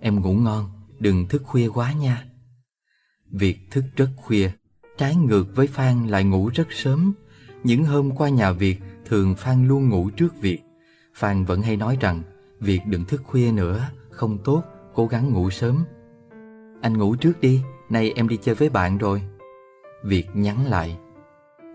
Em 0.00 0.20
ngủ 0.20 0.34
ngon, 0.34 0.70
đừng 1.00 1.28
thức 1.28 1.42
khuya 1.44 1.68
quá 1.68 1.92
nha. 1.92 2.24
Việc 3.30 3.58
thức 3.70 3.84
rất 3.96 4.08
khuya, 4.16 4.50
trái 4.98 5.16
ngược 5.16 5.56
với 5.56 5.66
Phan 5.66 6.06
lại 6.06 6.24
ngủ 6.24 6.50
rất 6.54 6.72
sớm. 6.72 7.12
Những 7.64 7.84
hôm 7.84 8.16
qua 8.16 8.28
nhà 8.28 8.52
Việt, 8.52 8.78
thường 9.04 9.34
Phan 9.34 9.68
luôn 9.68 9.88
ngủ 9.88 10.10
trước 10.10 10.40
Việt. 10.40 10.58
Phan 11.14 11.44
vẫn 11.44 11.62
hay 11.62 11.76
nói 11.76 11.96
rằng, 12.00 12.22
Việt 12.60 12.80
đừng 12.86 13.04
thức 13.04 13.22
khuya 13.24 13.52
nữa, 13.52 13.88
không 14.10 14.38
tốt, 14.44 14.62
cố 14.94 15.06
gắng 15.06 15.32
ngủ 15.32 15.50
sớm. 15.50 15.84
Anh 16.80 16.98
ngủ 16.98 17.16
trước 17.16 17.40
đi, 17.40 17.60
nay 17.90 18.12
em 18.16 18.28
đi 18.28 18.36
chơi 18.42 18.54
với 18.54 18.68
bạn 18.68 18.98
rồi. 18.98 19.22
Việt 20.04 20.26
nhắn 20.34 20.66
lại. 20.66 20.98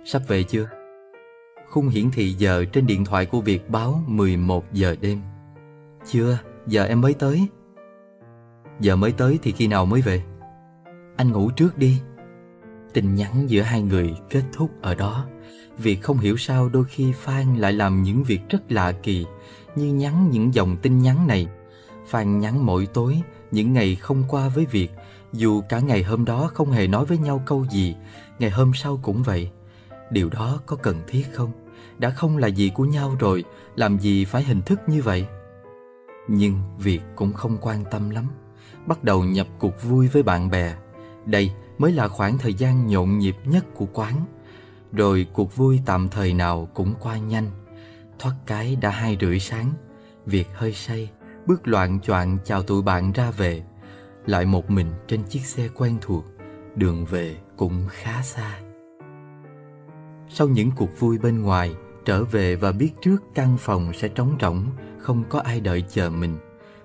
Sắp 0.05 0.21
về 0.27 0.43
chưa? 0.43 0.69
Khung 1.69 1.87
hiển 1.87 2.11
thị 2.11 2.33
giờ 2.33 2.65
trên 2.65 2.87
điện 2.87 3.05
thoại 3.05 3.25
của 3.25 3.41
Việt 3.41 3.69
báo 3.69 4.03
11 4.07 4.73
giờ 4.73 4.95
đêm. 5.01 5.21
Chưa, 6.11 6.37
giờ 6.67 6.85
em 6.85 7.01
mới 7.01 7.13
tới. 7.13 7.47
Giờ 8.79 8.95
mới 8.95 9.11
tới 9.11 9.39
thì 9.43 9.51
khi 9.51 9.67
nào 9.67 9.85
mới 9.85 10.01
về? 10.01 10.23
Anh 11.15 11.31
ngủ 11.31 11.51
trước 11.51 11.77
đi. 11.77 12.01
Tin 12.93 13.15
nhắn 13.15 13.49
giữa 13.49 13.61
hai 13.61 13.81
người 13.81 14.13
kết 14.29 14.43
thúc 14.53 14.71
ở 14.81 14.95
đó. 14.95 15.25
Vì 15.77 15.95
không 15.95 16.17
hiểu 16.17 16.37
sao 16.37 16.69
đôi 16.69 16.85
khi 16.85 17.11
Phan 17.11 17.55
lại 17.57 17.73
làm 17.73 18.03
những 18.03 18.23
việc 18.23 18.41
rất 18.49 18.71
lạ 18.71 18.91
kỳ 19.03 19.25
như 19.75 19.93
nhắn 19.93 20.29
những 20.31 20.53
dòng 20.53 20.77
tin 20.77 20.99
nhắn 20.99 21.27
này 21.27 21.47
Phan 22.07 22.39
nhắn 22.39 22.65
mỗi 22.65 22.85
tối 22.85 23.21
những 23.51 23.73
ngày 23.73 23.95
không 23.95 24.23
qua 24.29 24.49
với 24.49 24.65
việc 24.65 24.91
dù 25.33 25.61
cả 25.69 25.79
ngày 25.79 26.03
hôm 26.03 26.25
đó 26.25 26.51
không 26.53 26.71
hề 26.71 26.87
nói 26.87 27.05
với 27.05 27.17
nhau 27.17 27.43
câu 27.45 27.65
gì, 27.69 27.95
ngày 28.39 28.49
hôm 28.49 28.71
sau 28.73 28.99
cũng 29.03 29.23
vậy. 29.23 29.51
Điều 30.11 30.29
đó 30.29 30.59
có 30.65 30.75
cần 30.75 31.01
thiết 31.07 31.25
không? 31.33 31.51
Đã 31.97 32.09
không 32.09 32.37
là 32.37 32.47
gì 32.47 32.71
của 32.75 32.85
nhau 32.85 33.15
rồi, 33.19 33.43
làm 33.75 33.99
gì 33.99 34.25
phải 34.25 34.43
hình 34.43 34.61
thức 34.61 34.79
như 34.87 35.01
vậy? 35.01 35.27
Nhưng 36.27 36.59
việc 36.79 37.01
cũng 37.15 37.33
không 37.33 37.57
quan 37.61 37.83
tâm 37.91 38.09
lắm. 38.09 38.27
Bắt 38.87 39.03
đầu 39.03 39.23
nhập 39.23 39.47
cuộc 39.59 39.83
vui 39.83 40.07
với 40.07 40.23
bạn 40.23 40.49
bè. 40.49 40.75
Đây 41.25 41.51
mới 41.77 41.91
là 41.91 42.07
khoảng 42.07 42.37
thời 42.37 42.53
gian 42.53 42.87
nhộn 42.87 43.17
nhịp 43.17 43.35
nhất 43.45 43.65
của 43.75 43.87
quán. 43.93 44.25
Rồi 44.91 45.27
cuộc 45.33 45.55
vui 45.55 45.79
tạm 45.85 46.09
thời 46.09 46.33
nào 46.33 46.67
cũng 46.73 46.93
qua 46.99 47.17
nhanh. 47.17 47.47
Thoát 48.19 48.33
cái 48.45 48.75
đã 48.75 48.89
hai 48.89 49.17
rưỡi 49.21 49.39
sáng. 49.39 49.71
Việc 50.25 50.47
hơi 50.53 50.73
say, 50.73 51.09
bước 51.45 51.67
loạn 51.67 51.99
choạng 51.99 52.37
chào 52.45 52.63
tụi 52.63 52.81
bạn 52.81 53.11
ra 53.11 53.31
về. 53.31 53.63
Lại 54.25 54.45
một 54.45 54.69
mình 54.69 54.87
trên 55.07 55.23
chiếc 55.23 55.45
xe 55.45 55.67
quen 55.67 55.97
thuộc, 56.01 56.25
đường 56.75 57.05
về 57.05 57.35
cũng 57.57 57.85
khá 57.89 58.21
xa. 58.21 58.59
Sau 60.29 60.47
những 60.47 60.71
cuộc 60.75 60.99
vui 60.99 61.17
bên 61.17 61.41
ngoài, 61.41 61.75
trở 62.05 62.23
về 62.23 62.55
và 62.55 62.71
biết 62.71 62.91
trước 63.01 63.17
căn 63.35 63.57
phòng 63.59 63.93
sẽ 63.93 64.07
trống 64.07 64.37
rỗng, 64.41 64.65
không 64.99 65.23
có 65.29 65.39
ai 65.39 65.59
đợi 65.59 65.83
chờ 65.89 66.09
mình. 66.09 66.37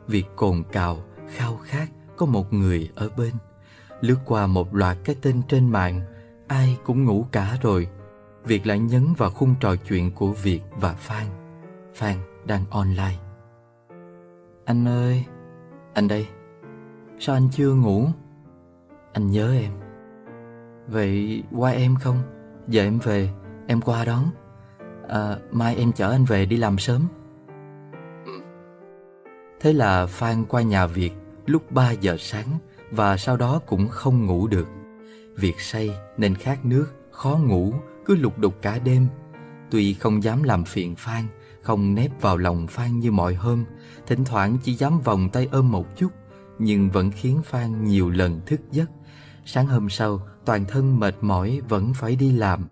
Việc 0.08 0.26
cồn 0.36 0.62
cào, 0.72 0.98
khao 1.28 1.56
khát 1.56 1.88
có 2.16 2.26
một 2.26 2.52
người 2.52 2.90
ở 2.94 3.10
bên. 3.16 3.34
Lướt 4.00 4.18
qua 4.24 4.46
một 4.46 4.74
loạt 4.74 4.96
cái 5.04 5.16
tên 5.22 5.42
trên 5.48 5.70
mạng, 5.70 6.00
ai 6.48 6.78
cũng 6.84 7.04
ngủ 7.04 7.26
cả 7.32 7.56
rồi. 7.62 7.88
Việc 8.44 8.66
lại 8.66 8.78
nhấn 8.78 9.12
vào 9.16 9.30
khung 9.30 9.54
trò 9.60 9.76
chuyện 9.76 10.10
của 10.12 10.32
Việt 10.32 10.60
và 10.80 10.92
Phan. 10.92 11.26
Phan 11.94 12.16
đang 12.44 12.64
online. 12.70 13.16
Anh 14.64 14.88
ơi, 14.88 15.24
anh 15.94 16.08
đây. 16.08 16.26
Sao 17.18 17.36
anh 17.36 17.48
chưa 17.52 17.74
ngủ? 17.74 18.06
Anh 19.12 19.30
nhớ 19.30 19.52
em. 19.52 19.72
Vậy 20.86 21.42
qua 21.52 21.70
em 21.70 21.96
không? 21.96 22.18
Giờ 22.68 22.82
em 22.82 22.98
về, 22.98 23.30
em 23.66 23.80
qua 23.80 24.04
đón. 24.04 24.24
À, 25.08 25.36
mai 25.50 25.76
em 25.76 25.92
chở 25.92 26.10
anh 26.10 26.24
về 26.24 26.46
đi 26.46 26.56
làm 26.56 26.78
sớm. 26.78 27.02
Thế 29.60 29.72
là 29.72 30.06
Phan 30.06 30.44
qua 30.44 30.62
nhà 30.62 30.86
Việt 30.86 31.12
lúc 31.48 31.72
3 31.72 31.90
giờ 31.90 32.16
sáng 32.18 32.58
và 32.90 33.16
sau 33.16 33.36
đó 33.36 33.60
cũng 33.66 33.88
không 33.88 34.26
ngủ 34.26 34.46
được. 34.46 34.68
Việc 35.36 35.60
say 35.60 35.90
nên 36.16 36.34
khát 36.34 36.64
nước, 36.64 36.86
khó 37.10 37.38
ngủ, 37.42 37.74
cứ 38.04 38.16
lục 38.16 38.38
đục 38.38 38.54
cả 38.62 38.78
đêm. 38.78 39.06
Tuy 39.70 39.94
không 39.94 40.22
dám 40.22 40.42
làm 40.42 40.64
phiền 40.64 40.96
Phan, 40.96 41.24
không 41.62 41.94
nép 41.94 42.20
vào 42.20 42.36
lòng 42.36 42.66
Phan 42.66 42.98
như 43.00 43.10
mọi 43.10 43.34
hôm, 43.34 43.64
thỉnh 44.06 44.24
thoảng 44.24 44.58
chỉ 44.62 44.74
dám 44.74 45.00
vòng 45.00 45.30
tay 45.32 45.48
ôm 45.52 45.70
một 45.70 45.96
chút, 45.96 46.12
nhưng 46.58 46.90
vẫn 46.90 47.10
khiến 47.10 47.40
Phan 47.44 47.84
nhiều 47.84 48.10
lần 48.10 48.40
thức 48.46 48.60
giấc. 48.70 48.90
Sáng 49.44 49.66
hôm 49.66 49.88
sau, 49.88 50.20
toàn 50.44 50.64
thân 50.64 51.00
mệt 51.00 51.14
mỏi 51.20 51.60
vẫn 51.68 51.94
phải 51.94 52.16
đi 52.16 52.32
làm. 52.32 52.68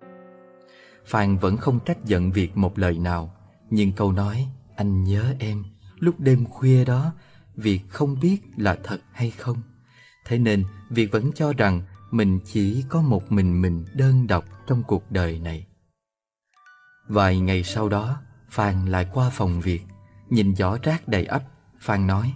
Phan 1.04 1.36
vẫn 1.36 1.56
không 1.56 1.78
trách 1.80 2.04
giận 2.04 2.32
việc 2.32 2.56
một 2.56 2.78
lời 2.78 2.98
nào, 2.98 3.34
nhưng 3.70 3.92
câu 3.92 4.12
nói 4.12 4.46
anh 4.76 5.04
nhớ 5.04 5.34
em 5.38 5.64
lúc 5.98 6.20
đêm 6.20 6.46
khuya 6.46 6.84
đó, 6.84 7.12
việc 7.56 7.80
không 7.88 8.20
biết 8.20 8.38
là 8.56 8.78
thật 8.84 9.00
hay 9.12 9.30
không. 9.30 9.62
Thế 10.26 10.38
nên, 10.38 10.64
việc 10.90 11.12
vẫn 11.12 11.32
cho 11.34 11.52
rằng 11.52 11.82
mình 12.10 12.40
chỉ 12.44 12.84
có 12.88 13.00
một 13.02 13.32
mình 13.32 13.62
mình 13.62 13.84
đơn 13.94 14.26
độc 14.26 14.44
trong 14.66 14.82
cuộc 14.82 15.10
đời 15.10 15.38
này. 15.38 15.66
Vài 17.08 17.40
ngày 17.40 17.64
sau 17.64 17.88
đó, 17.88 18.20
Phan 18.50 18.86
lại 18.86 19.06
qua 19.12 19.30
phòng 19.30 19.60
Việt 19.60 19.82
Nhìn 20.30 20.56
giỏ 20.56 20.78
rác 20.82 21.08
đầy 21.08 21.24
ắp. 21.24 21.42
Phan 21.80 22.06
nói 22.06 22.34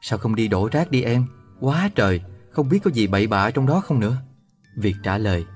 Sao 0.00 0.18
không 0.18 0.34
đi 0.34 0.48
đổ 0.48 0.68
rác 0.72 0.90
đi 0.90 1.02
em? 1.02 1.26
Quá 1.60 1.90
trời 1.94 2.20
Không 2.50 2.68
biết 2.68 2.78
có 2.84 2.90
gì 2.90 3.06
bậy 3.06 3.26
bạ 3.26 3.50
trong 3.50 3.66
đó 3.66 3.80
không 3.80 4.00
nữa. 4.00 4.16
Việt 4.76 4.94
trả 5.02 5.18
lời 5.18 5.46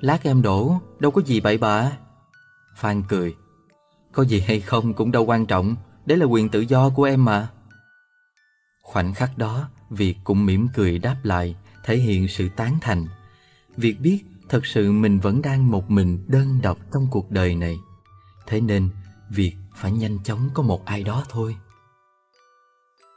Lát 0.00 0.22
em 0.22 0.42
đổ 0.42 0.80
Đâu 0.98 1.10
có 1.10 1.22
gì 1.22 1.40
bậy 1.40 1.58
bạ. 1.58 1.92
Phan 2.76 3.02
cười 3.08 3.36
Có 4.12 4.24
gì 4.24 4.40
hay 4.40 4.60
không 4.60 4.94
cũng 4.94 5.12
đâu 5.12 5.24
quan 5.24 5.46
trọng 5.46 5.76
Đấy 6.06 6.18
là 6.18 6.26
quyền 6.26 6.48
tự 6.48 6.60
do 6.60 6.90
của 6.90 7.04
em 7.04 7.24
mà. 7.24 7.48
Khoảnh 8.84 9.14
khắc 9.14 9.38
đó, 9.38 9.68
Việt 9.90 10.16
cũng 10.24 10.46
mỉm 10.46 10.68
cười 10.74 10.98
đáp 10.98 11.16
lại, 11.22 11.56
Thể 11.84 11.96
hiện 11.96 12.28
sự 12.28 12.48
tán 12.56 12.78
thành. 12.80 13.06
Việt 13.76 14.00
biết 14.00 14.24
thật 14.48 14.66
sự 14.66 14.92
mình 14.92 15.18
vẫn 15.18 15.42
đang 15.42 15.70
một 15.70 15.90
mình 15.90 16.24
đơn 16.28 16.60
độc 16.62 16.78
trong 16.92 17.06
cuộc 17.10 17.30
đời 17.30 17.54
này. 17.54 17.76
Thế 18.46 18.60
nên, 18.60 18.88
Việt 19.30 19.52
phải 19.76 19.92
nhanh 19.92 20.18
chóng 20.24 20.48
có 20.54 20.62
một 20.62 20.84
ai 20.84 21.02
đó 21.02 21.24
thôi. 21.28 21.56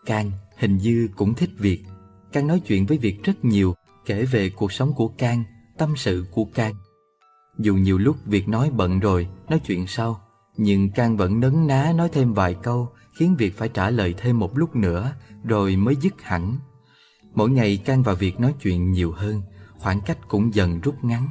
Can 0.05 0.31
hình 0.57 0.77
như 0.77 1.09
cũng 1.15 1.33
thích 1.33 1.49
Việt. 1.57 1.83
Can 2.31 2.47
nói 2.47 2.59
chuyện 2.59 2.85
với 2.85 2.97
Việt 2.97 3.23
rất 3.23 3.45
nhiều, 3.45 3.75
Kể 4.05 4.25
về 4.25 4.49
cuộc 4.49 4.71
sống 4.71 4.93
của 4.93 5.07
Can 5.07 5.43
Tâm 5.77 5.93
sự 5.97 6.25
của 6.31 6.45
Can 6.53 6.73
Dù 7.57 7.75
nhiều 7.75 7.97
lúc 7.97 8.17
Việt 8.25 8.47
nói 8.47 8.71
bận 8.73 8.99
rồi, 8.99 9.27
Nói 9.49 9.59
chuyện 9.59 9.87
sau, 9.87 10.21
Nhưng 10.57 10.91
Can 10.91 11.17
vẫn 11.17 11.39
nấn 11.39 11.67
ná 11.67 11.93
nói 11.95 12.09
thêm 12.13 12.33
vài 12.33 12.55
câu 12.63 12.89
Khiến 13.17 13.35
Việt 13.35 13.57
phải 13.57 13.69
trả 13.69 13.89
lời 13.89 14.15
thêm 14.17 14.39
một 14.39 14.57
lúc 14.57 14.75
nữa 14.75 15.13
Rồi 15.43 15.75
mới 15.75 15.95
dứt 15.95 16.21
hẳn. 16.21 16.57
Mỗi 17.33 17.49
ngày 17.49 17.77
Can 17.77 18.03
và 18.03 18.13
Việt 18.13 18.39
nói 18.39 18.53
chuyện 18.61 18.91
nhiều 18.91 19.11
hơn 19.11 19.41
Khoảng 19.77 20.01
cách 20.01 20.17
cũng 20.27 20.53
dần 20.53 20.81
rút 20.81 21.03
ngắn. 21.03 21.27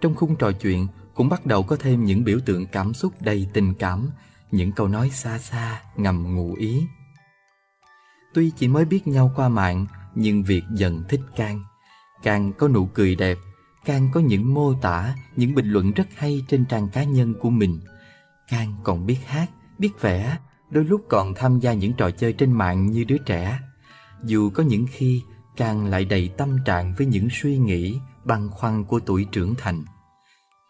Trong 0.00 0.14
khung 0.14 0.36
trò 0.36 0.52
chuyện 0.52 0.86
Cũng 1.14 1.28
bắt 1.28 1.46
đầu 1.46 1.62
có 1.62 1.76
thêm 1.76 2.04
những 2.04 2.24
biểu 2.24 2.38
tượng 2.46 2.66
cảm 2.66 2.94
xúc 2.94 3.12
đầy 3.20 3.48
tình 3.52 3.74
cảm 3.74 4.10
Những 4.50 4.72
câu 4.72 4.88
nói 4.88 5.10
xa 5.10 5.38
xa 5.38 5.82
ngầm 5.96 6.34
ngụ 6.34 6.54
ý. 6.54 6.86
Tuy 8.34 8.50
chỉ 8.56 8.68
mới 8.68 8.84
biết 8.84 9.06
nhau 9.06 9.32
qua 9.36 9.48
mạng 9.48 9.86
Nhưng 10.14 10.42
Việt 10.42 10.62
dần 10.72 11.04
thích 11.08 11.20
Can 11.36 11.64
Can 12.22 12.52
có 12.52 12.68
nụ 12.68 12.86
cười 12.86 13.14
đẹp 13.14 13.38
Can 13.84 14.08
có 14.12 14.20
những 14.20 14.54
mô 14.54 14.74
tả, 14.74 15.14
những 15.36 15.54
bình 15.54 15.70
luận 15.70 15.92
rất 15.92 16.08
hay 16.16 16.44
trên 16.48 16.64
trang 16.64 16.88
cá 16.88 17.04
nhân 17.04 17.34
của 17.40 17.50
mình. 17.50 17.80
Can 18.48 18.74
còn 18.84 19.06
biết 19.06 19.18
hát, 19.26 19.50
biết 19.78 20.00
vẽ 20.00 20.38
Đôi 20.76 20.84
lúc 20.84 21.04
còn 21.08 21.34
tham 21.34 21.58
gia 21.58 21.72
những 21.72 21.92
trò 21.92 22.10
chơi 22.10 22.32
trên 22.32 22.52
mạng 22.52 22.86
như 22.86 23.04
đứa 23.04 23.18
trẻ. 23.18 23.60
Dù 24.24 24.50
có 24.50 24.62
những 24.62 24.86
khi 24.90 25.22
càng 25.56 25.86
lại 25.86 26.04
đầy 26.04 26.30
tâm 26.36 26.56
trạng 26.64 26.94
với 26.98 27.06
những 27.06 27.28
suy 27.30 27.58
nghĩ, 27.58 27.98
băn 28.24 28.50
khoăn 28.50 28.84
của 28.84 29.00
tuổi 29.00 29.26
trưởng 29.32 29.54
thành. 29.54 29.84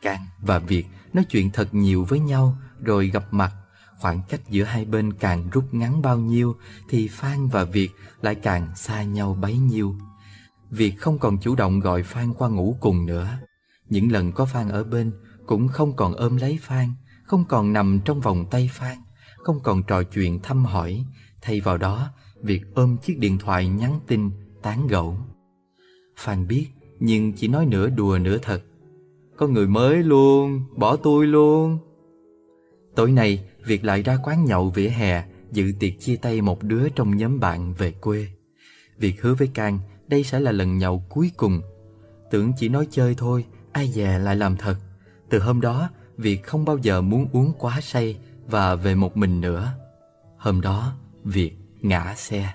Càng 0.03 0.27
và 0.41 0.59
Việt 0.59 0.87
nói 1.13 1.25
chuyện 1.25 1.51
thật 1.51 1.75
nhiều 1.75 2.05
với 2.05 2.21
nhau 2.21 2.57
rồi 2.83 3.09
gặp 3.09 3.25
mặt. 3.31 3.53
Khoảng 3.99 4.21
cách 4.29 4.41
giữa 4.51 4.65
hai 4.65 4.85
bên 4.85 5.13
càng 5.13 5.51
rút 5.51 5.75
ngắn 5.75 6.03
bao 6.03 6.19
nhiêu 6.19 6.57
Thì 6.89 7.09
Phan 7.09 7.49
và 7.49 7.65
Việt 7.65 7.91
lại 8.21 8.35
càng 8.35 8.77
xa 8.77 9.03
nhau 9.03 9.37
bấy 9.41 9.59
nhiêu. 9.59 9.97
Việt 10.71 10.95
không 10.99 11.19
còn 11.19 11.39
chủ 11.39 11.55
động 11.55 11.81
gọi 11.81 12.03
Phan 12.03 12.35
qua 12.35 12.49
ngủ 12.49 12.77
cùng 12.81 13.07
nữa. 13.07 13.29
Những 13.89 14.13
lần 14.13 14.33
có 14.33 14.45
Phan 14.45 14.69
ở 14.69 14.85
bên 14.85 15.13
Cũng 15.47 15.69
không 15.69 15.97
còn 15.97 16.15
ôm 16.15 16.37
lấy 16.37 16.59
Phan 16.63 16.89
Không 17.25 17.45
còn 17.45 17.73
nằm 17.73 18.01
trong 18.05 18.21
vòng 18.21 18.47
tay 18.51 18.71
Phan. 18.73 18.97
Không 19.47 19.61
còn 19.61 19.83
trò 19.83 20.03
chuyện 20.03 20.41
thăm 20.43 20.65
hỏi. 20.65 21.05
Thay 21.43 21.61
vào 21.61 21.79
đó 21.79 22.11
việc 22.43 22.63
ôm 22.75 22.97
chiếc 23.03 23.19
điện 23.19 23.39
thoại 23.39 23.69
nhắn 23.69 24.01
tin 24.07 24.31
Tán 24.63 24.87
gẫu. 24.87 25.17
Phan 26.17 26.47
biết 26.47 26.67
Nhưng 27.01 27.33
chỉ 27.33 27.49
nói 27.49 27.67
nửa 27.67 27.89
đùa 27.89 28.19
nửa 28.19 28.39
thật. 28.39 28.63
Có 29.37 29.47
người 29.47 29.67
mới 29.67 30.03
luôn 30.03 30.61
Bỏ 30.77 30.97
tôi 30.97 31.27
luôn. 31.27 31.79
Tối 32.95 33.13
nay 33.13 33.45
Việt 33.65 33.85
lại 33.85 34.03
ra 34.03 34.19
quán 34.25 34.45
nhậu 34.45 34.71
vỉa 34.71 34.89
hè 34.89 35.25
Dự 35.53 35.73
tiệc 35.81 35.93
chia 36.01 36.17
tay 36.17 36.41
một 36.41 36.63
đứa 36.63 36.89
trong 36.89 37.17
nhóm 37.17 37.41
bạn 37.41 37.75
về 37.75 37.93
quê. 37.93 38.29
Việt 38.99 39.23
hứa 39.23 39.35
với 39.35 39.49
Can 39.49 39.79
đây 40.09 40.25
sẽ 40.25 40.41
là 40.41 40.53
lần 40.53 40.79
nhậu 40.79 41.05
cuối 41.09 41.31
cùng. 41.37 41.61
Tưởng 42.31 42.53
chỉ 42.57 42.69
nói 42.69 42.87
chơi 42.91 43.15
thôi, 43.19 43.45
ai 43.73 43.89
dè 43.89 44.19
lại 44.19 44.37
làm 44.37 44.57
thật. 44.57 44.77
Từ 45.31 45.39
hôm 45.39 45.61
đó, 45.61 45.91
Việt 46.17 46.43
không 46.43 46.65
bao 46.65 46.79
giờ 46.79 47.01
muốn 47.01 47.29
uống 47.33 47.53
quá 47.59 47.81
say 47.81 48.17
và 48.49 48.75
về 48.75 48.95
một 48.95 49.17
mình 49.17 49.41
nữa. 49.41 49.73
Hôm 50.39 50.61
đó, 50.61 50.93
Việt 51.25 51.57
ngã 51.81 52.15
xe. 52.17 52.53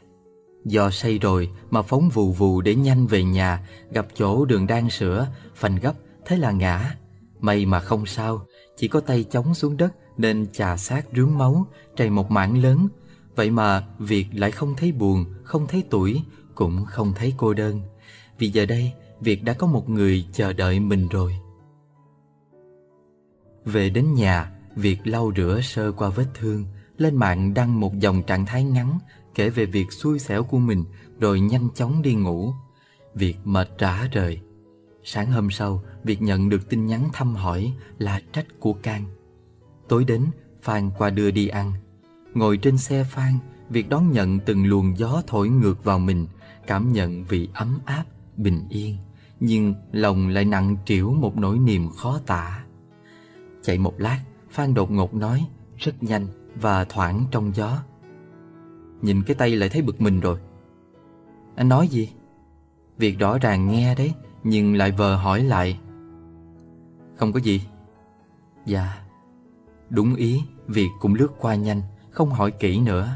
Do 0.65 0.89
say 0.89 1.17
rồi 1.17 1.49
mà 1.69 1.81
phóng 1.81 2.09
vù 2.09 2.31
vù 2.31 2.61
để 2.61 2.75
nhanh 2.75 3.07
về 3.07 3.23
nhà, 3.23 3.67
gặp 3.91 4.07
chỗ 4.13 4.45
đường 4.45 4.67
đang 4.67 4.89
sửa, 4.89 5.27
phanh 5.55 5.75
gấp, 5.75 5.93
thế 6.25 6.37
là 6.37 6.51
ngã. 6.51 6.95
May 7.39 7.65
mà 7.65 7.79
không 7.79 8.05
sao, 8.05 8.45
chỉ 8.77 8.87
có 8.87 8.99
tay 8.99 9.25
chống 9.31 9.53
xuống 9.53 9.77
đất 9.77 9.93
nên 10.17 10.47
chà 10.51 10.77
sát 10.77 11.05
rướn 11.15 11.37
máu, 11.37 11.67
chảy 11.95 12.09
một 12.09 12.31
mảng 12.31 12.61
lớn. 12.61 12.87
Vậy 13.35 13.49
mà 13.49 13.83
Việt 13.99 14.27
lại 14.33 14.51
không 14.51 14.75
thấy 14.75 14.91
buồn, 14.91 15.25
không 15.43 15.67
thấy 15.67 15.83
tuổi, 15.89 16.21
cũng 16.55 16.85
không 16.85 17.13
thấy 17.13 17.33
cô 17.37 17.53
đơn 17.53 17.81
Vì 18.37 18.47
giờ 18.47 18.65
đây 18.65 18.93
Việt 19.19 19.43
đã 19.43 19.53
có 19.53 19.67
một 19.67 19.89
người 19.89 20.27
chờ 20.33 20.53
đợi 20.53 20.79
mình 20.79 21.07
rồi 21.07 21.37
Về 23.65 23.89
đến 23.89 24.13
nhà 24.13 24.51
việc 24.75 25.07
lau 25.07 25.31
rửa 25.35 25.59
sơ 25.63 25.91
qua 25.91 26.09
vết 26.09 26.27
thương 26.33 26.65
Lên 26.97 27.15
mạng 27.15 27.53
đăng 27.53 27.79
một 27.79 27.99
dòng 27.99 28.23
trạng 28.23 28.45
thái 28.45 28.63
ngắn 28.63 28.99
Kể 29.35 29.49
về 29.49 29.65
việc 29.65 29.91
xui 29.91 30.19
xẻo 30.19 30.43
của 30.43 30.59
mình 30.59 30.85
Rồi 31.19 31.39
nhanh 31.39 31.69
chóng 31.75 32.01
đi 32.01 32.13
ngủ. 32.13 32.53
Việc 33.15 33.37
mệt 33.43 33.69
rã 33.77 34.07
rời. 34.11 34.41
Sáng 35.03 35.31
hôm 35.31 35.51
sau 35.51 35.83
việc 36.03 36.21
nhận 36.21 36.49
được 36.49 36.69
tin 36.69 36.85
nhắn 36.85 37.09
thăm 37.13 37.35
hỏi 37.35 37.73
Là 37.97 38.21
trách 38.33 38.45
của 38.59 38.73
Can 38.73 39.03
Tối 39.87 40.05
đến 40.05 40.25
Phan 40.61 40.89
qua 40.97 41.09
đưa 41.09 41.31
đi 41.31 41.47
ăn. 41.47 41.73
Ngồi 42.33 42.57
trên 42.57 42.77
xe 42.77 43.03
Phan 43.03 43.33
việc 43.69 43.89
đón 43.89 44.11
nhận 44.11 44.39
từng 44.39 44.65
luồng 44.65 44.97
gió 44.97 45.21
thổi 45.27 45.49
ngược 45.49 45.83
vào 45.83 45.99
mình 45.99 46.27
cảm 46.67 46.91
nhận 46.91 47.23
vị 47.23 47.49
ấm 47.53 47.79
áp, 47.85 48.03
bình 48.37 48.67
yên, 48.69 48.97
nhưng 49.39 49.73
lòng 49.91 50.27
lại 50.27 50.45
nặng 50.45 50.77
trĩu 50.85 51.13
một 51.13 51.37
nỗi 51.37 51.59
niềm 51.59 51.89
khó 51.89 52.19
tả. 52.25 52.63
Chạy 53.61 53.77
một 53.77 53.93
lát, 53.97 54.19
Phan 54.51 54.73
đột 54.73 54.91
ngột 54.91 55.13
nói, 55.13 55.47
rất 55.77 56.03
nhanh 56.03 56.27
và 56.55 56.85
thoảng 56.85 57.25
trong 57.31 57.55
gió. 57.55 57.77
Nhìn 59.01 59.23
cái 59.23 59.35
tay 59.35 59.55
lại 59.55 59.69
thấy 59.69 59.81
bực 59.81 60.01
mình 60.01 60.19
rồi. 60.19 60.39
Anh 61.55 61.69
nói 61.69 61.87
gì? 61.87 62.09
Việc 62.97 63.19
rõ 63.19 63.37
ràng 63.37 63.67
nghe 63.67 63.95
đấy, 63.95 64.13
nhưng 64.43 64.75
lại 64.75 64.91
vờ 64.91 65.15
hỏi 65.15 65.43
lại. 65.43 65.79
Không 67.15 67.33
có 67.33 67.39
gì. 67.39 67.61
Dạ. 68.65 69.01
Đúng 69.89 70.15
ý, 70.15 70.41
Việc 70.71 70.89
cũng 70.99 71.13
lướt 71.13 71.31
qua 71.39 71.55
nhanh, 71.55 71.81
không 72.09 72.29
hỏi 72.29 72.51
kỹ 72.51 72.79
nữa. 72.79 73.09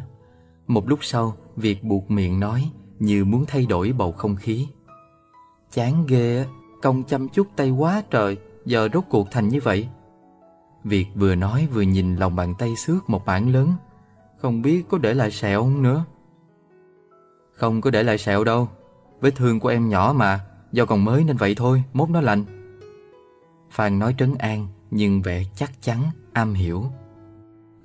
Một 0.67 0.89
lúc 0.89 0.99
sau, 1.01 1.35
việc 1.55 1.83
buộc 1.83 2.11
miệng 2.11 2.39
nói, 2.39 2.71
như 2.99 3.25
muốn 3.25 3.45
thay 3.47 3.65
đổi 3.65 3.91
bầu 3.91 4.11
không 4.11 4.35
khí. 4.35 4.67
Chán 5.71 6.05
ghê 6.07 6.45
công 6.81 7.03
chăm 7.03 7.29
chút 7.29 7.47
tay 7.55 7.69
quá 7.69 8.03
trời, 8.09 8.37
giờ 8.65 8.89
rốt 8.93 9.03
cuộc 9.09 9.31
thành 9.31 9.47
như 9.47 9.59
vậy. 9.63 9.87
Việt 10.85 11.07
vừa 11.15 11.35
nói 11.35 11.67
vừa 11.73 11.81
nhìn 11.81 12.15
lòng 12.15 12.35
bàn 12.35 12.53
tay 12.57 12.75
xước 12.75 13.09
một 13.09 13.25
bản 13.25 13.51
lớn, 13.51 13.73
không 14.37 14.61
biết 14.61 14.85
có 14.89 14.97
để 14.97 15.13
lại 15.13 15.31
sẹo 15.31 15.61
không 15.61 15.83
nữa. 15.83 16.05
Không 17.53 17.81
có 17.81 17.89
để 17.89 18.03
lại 18.03 18.17
sẹo 18.17 18.43
đâu, 18.43 18.69
vết 19.21 19.35
thương 19.35 19.59
của 19.59 19.69
em 19.69 19.89
nhỏ 19.89 20.13
mà, 20.17 20.39
do 20.71 20.85
còn 20.85 21.05
mới 21.05 21.23
nên 21.23 21.37
vậy 21.37 21.55
thôi, 21.55 21.83
mốt 21.93 22.09
nó 22.09 22.21
lành. 22.21 22.45
Phan 23.71 23.99
nói 23.99 24.15
trấn 24.17 24.35
an, 24.35 24.67
nhưng 24.91 25.21
vẻ 25.21 25.43
chắc 25.55 25.71
chắn, 25.81 26.03
am 26.33 26.53
hiểu. 26.53 26.85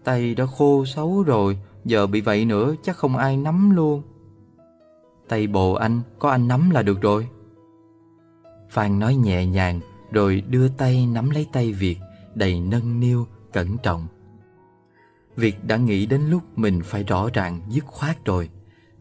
Tay 0.04 0.34
đã 0.34 0.46
khô 0.46 0.84
xấu 0.84 1.22
rồi, 1.22 1.58
giờ 1.84 2.06
bị 2.06 2.20
vậy 2.20 2.44
nữa 2.44 2.74
chắc 2.82 2.96
không 2.96 3.16
ai 3.16 3.36
nắm 3.36 3.70
luôn. 3.70 4.02
Tay 5.30 5.46
bồ 5.46 5.72
anh 5.72 6.00
có 6.18 6.30
anh 6.30 6.48
nắm 6.48 6.70
là 6.70 6.82
được 6.82 7.00
rồi 7.00 7.28
Phan 8.70 8.98
nói 8.98 9.14
nhẹ 9.14 9.46
nhàng 9.46 9.80
Rồi 10.10 10.42
đưa 10.48 10.68
tay 10.68 11.06
nắm 11.06 11.30
lấy 11.30 11.46
tay 11.52 11.72
Việt 11.72 11.98
Đầy 12.34 12.60
nâng 12.60 13.00
niu, 13.00 13.26
cẩn 13.52 13.78
trọng. 13.78 14.06
Việc 15.36 15.64
đã 15.64 15.76
nghĩ 15.76 16.06
đến 16.06 16.22
lúc 16.22 16.58
mình 16.58 16.80
phải 16.84 17.02
rõ 17.04 17.28
ràng, 17.32 17.60
dứt 17.68 17.84
khoát 17.86 18.24
rồi. 18.24 18.48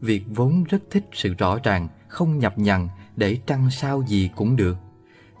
Việc 0.00 0.24
vốn 0.28 0.64
rất 0.64 0.82
thích 0.90 1.04
sự 1.12 1.34
rõ 1.34 1.58
ràng, 1.62 1.88
không 2.08 2.38
nhập 2.38 2.58
nhằn 2.58 2.88
Để 3.16 3.38
trăng 3.46 3.70
sao 3.70 4.02
gì 4.06 4.30
cũng 4.36 4.56
được. 4.56 4.76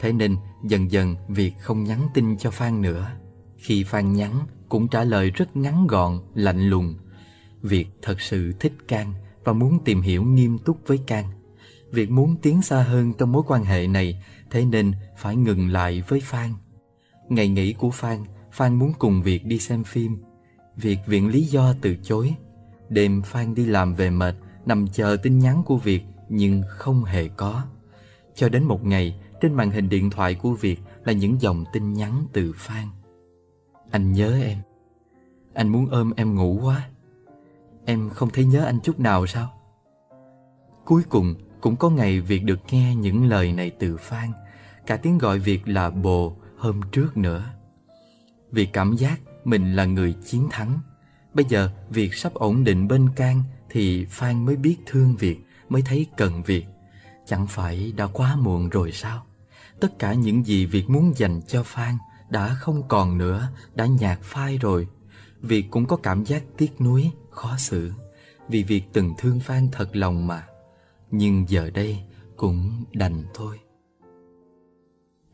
Thế 0.00 0.12
nên 0.12 0.36
dần 0.64 0.90
dần 0.90 1.16
việc 1.28 1.54
không 1.60 1.84
nhắn 1.84 2.08
tin 2.14 2.36
cho 2.36 2.50
Phan 2.50 2.82
nữa. 2.82 3.10
Khi 3.56 3.84
Phan 3.84 4.12
nhắn 4.12 4.46
cũng 4.68 4.88
trả 4.88 5.04
lời 5.04 5.30
rất 5.30 5.56
ngắn 5.56 5.86
gọn, 5.86 6.20
lạnh 6.34 6.68
lùng. 6.68 6.94
Việc 7.62 7.88
thật 8.02 8.20
sự 8.20 8.52
thích 8.60 8.72
Can 8.88 9.14
và 9.44 9.52
muốn 9.52 9.84
tìm 9.84 10.00
hiểu 10.00 10.22
nghiêm 10.22 10.58
túc 10.58 10.78
với 10.86 10.98
Can. 11.06 11.24
Việc 11.90 12.10
muốn 12.10 12.36
tiến 12.42 12.62
xa 12.62 12.82
hơn 12.82 13.12
trong 13.18 13.32
mối 13.32 13.42
quan 13.46 13.64
hệ 13.64 13.86
này 13.86 14.22
thế 14.50 14.64
nên 14.64 14.92
phải 15.18 15.36
ngừng 15.36 15.68
lại 15.68 16.02
với 16.08 16.20
Phan. 16.20 16.50
Ngày 17.30 17.48
nghỉ 17.48 17.72
của 17.72 17.90
Phan, 17.90 18.18
Phan 18.52 18.74
muốn 18.74 18.92
cùng 18.98 19.22
Việt 19.22 19.46
đi 19.46 19.58
xem 19.58 19.84
phim. 19.84 20.18
Việt 20.76 20.98
viện 21.06 21.28
lý 21.28 21.44
do 21.44 21.74
từ 21.80 21.96
chối. 22.02 22.34
Đêm 22.88 23.22
Phan 23.22 23.54
đi 23.54 23.66
làm 23.66 23.94
về 23.94 24.10
mệt, 24.10 24.34
nằm 24.66 24.88
chờ 24.88 25.16
tin 25.22 25.38
nhắn 25.38 25.62
của 25.66 25.76
Việt 25.76 26.02
nhưng 26.28 26.62
không 26.68 27.04
hề 27.04 27.28
có. 27.28 27.62
Cho 28.34 28.48
đến 28.48 28.64
một 28.64 28.84
ngày, 28.84 29.20
trên 29.40 29.54
màn 29.54 29.70
hình 29.70 29.88
điện 29.88 30.10
thoại 30.10 30.34
của 30.34 30.52
Việt 30.52 30.80
là 31.04 31.12
những 31.12 31.40
dòng 31.40 31.64
tin 31.72 31.92
nhắn 31.92 32.26
từ 32.32 32.52
Phan. 32.56 32.86
Anh 33.90 34.12
nhớ 34.12 34.40
em. 34.42 34.58
Anh 35.54 35.68
muốn 35.68 35.90
ôm 35.90 36.12
em 36.16 36.34
ngủ 36.34 36.60
quá. 36.62 36.88
Em 37.84 38.10
không 38.10 38.30
thấy 38.30 38.44
nhớ 38.44 38.64
anh 38.64 38.80
chút 38.80 39.00
nào 39.00 39.26
sao? 39.26 39.52
Cuối 40.84 41.02
cùng 41.08 41.34
cũng 41.60 41.76
có 41.76 41.90
ngày 41.90 42.20
Việt 42.20 42.44
được 42.44 42.58
nghe 42.70 42.94
những 42.94 43.24
lời 43.24 43.52
này 43.52 43.70
từ 43.70 43.96
Phan 43.96 44.30
Cả 44.86 44.96
tiếng 44.96 45.18
gọi 45.18 45.38
Việt 45.38 45.68
là 45.68 45.90
bồ 45.90 46.36
hôm 46.60 46.80
trước 46.92 47.16
nữa 47.16 47.44
vì 48.52 48.66
cảm 48.66 48.96
giác 48.96 49.20
mình 49.44 49.76
là 49.76 49.84
người 49.84 50.12
chiến 50.12 50.48
thắng. 50.50 50.80
Bây 51.34 51.44
giờ 51.48 51.70
việc 51.90 52.14
sắp 52.14 52.34
ổn 52.34 52.64
định 52.64 52.88
bên 52.88 53.08
Can 53.16 53.42
thì 53.70 54.04
Phan 54.04 54.44
mới 54.44 54.56
biết 54.56 54.76
thương 54.86 55.16
việc, 55.16 55.38
mới 55.68 55.82
thấy 55.82 56.06
cần 56.16 56.42
việc. 56.42 56.66
Chẳng 57.26 57.46
phải 57.46 57.92
đã 57.96 58.06
quá 58.06 58.36
muộn 58.36 58.68
rồi 58.68 58.92
sao? 58.92 59.26
Tất 59.80 59.98
cả 59.98 60.14
những 60.14 60.46
gì 60.46 60.66
Việt 60.66 60.90
muốn 60.90 61.12
dành 61.16 61.40
cho 61.46 61.62
Phan 61.62 61.94
đã 62.30 62.54
không 62.54 62.88
còn 62.88 63.18
nữa, 63.18 63.48
đã 63.74 63.86
nhạt 63.86 64.18
phai 64.22 64.58
rồi. 64.58 64.88
Việt 65.40 65.66
cũng 65.70 65.86
có 65.86 65.96
cảm 65.96 66.24
giác 66.24 66.42
tiếc 66.56 66.80
nuối, 66.80 67.10
khó 67.30 67.56
xử, 67.56 67.92
vì 68.48 68.62
Việt 68.62 68.84
từng 68.92 69.14
thương 69.18 69.40
Phan 69.40 69.68
thật 69.72 69.96
lòng 69.96 70.26
mà. 70.26 70.46
Nhưng 71.10 71.48
giờ 71.48 71.70
đây 71.70 72.00
cũng 72.36 72.84
đành 72.92 73.24
thôi. 73.34 73.60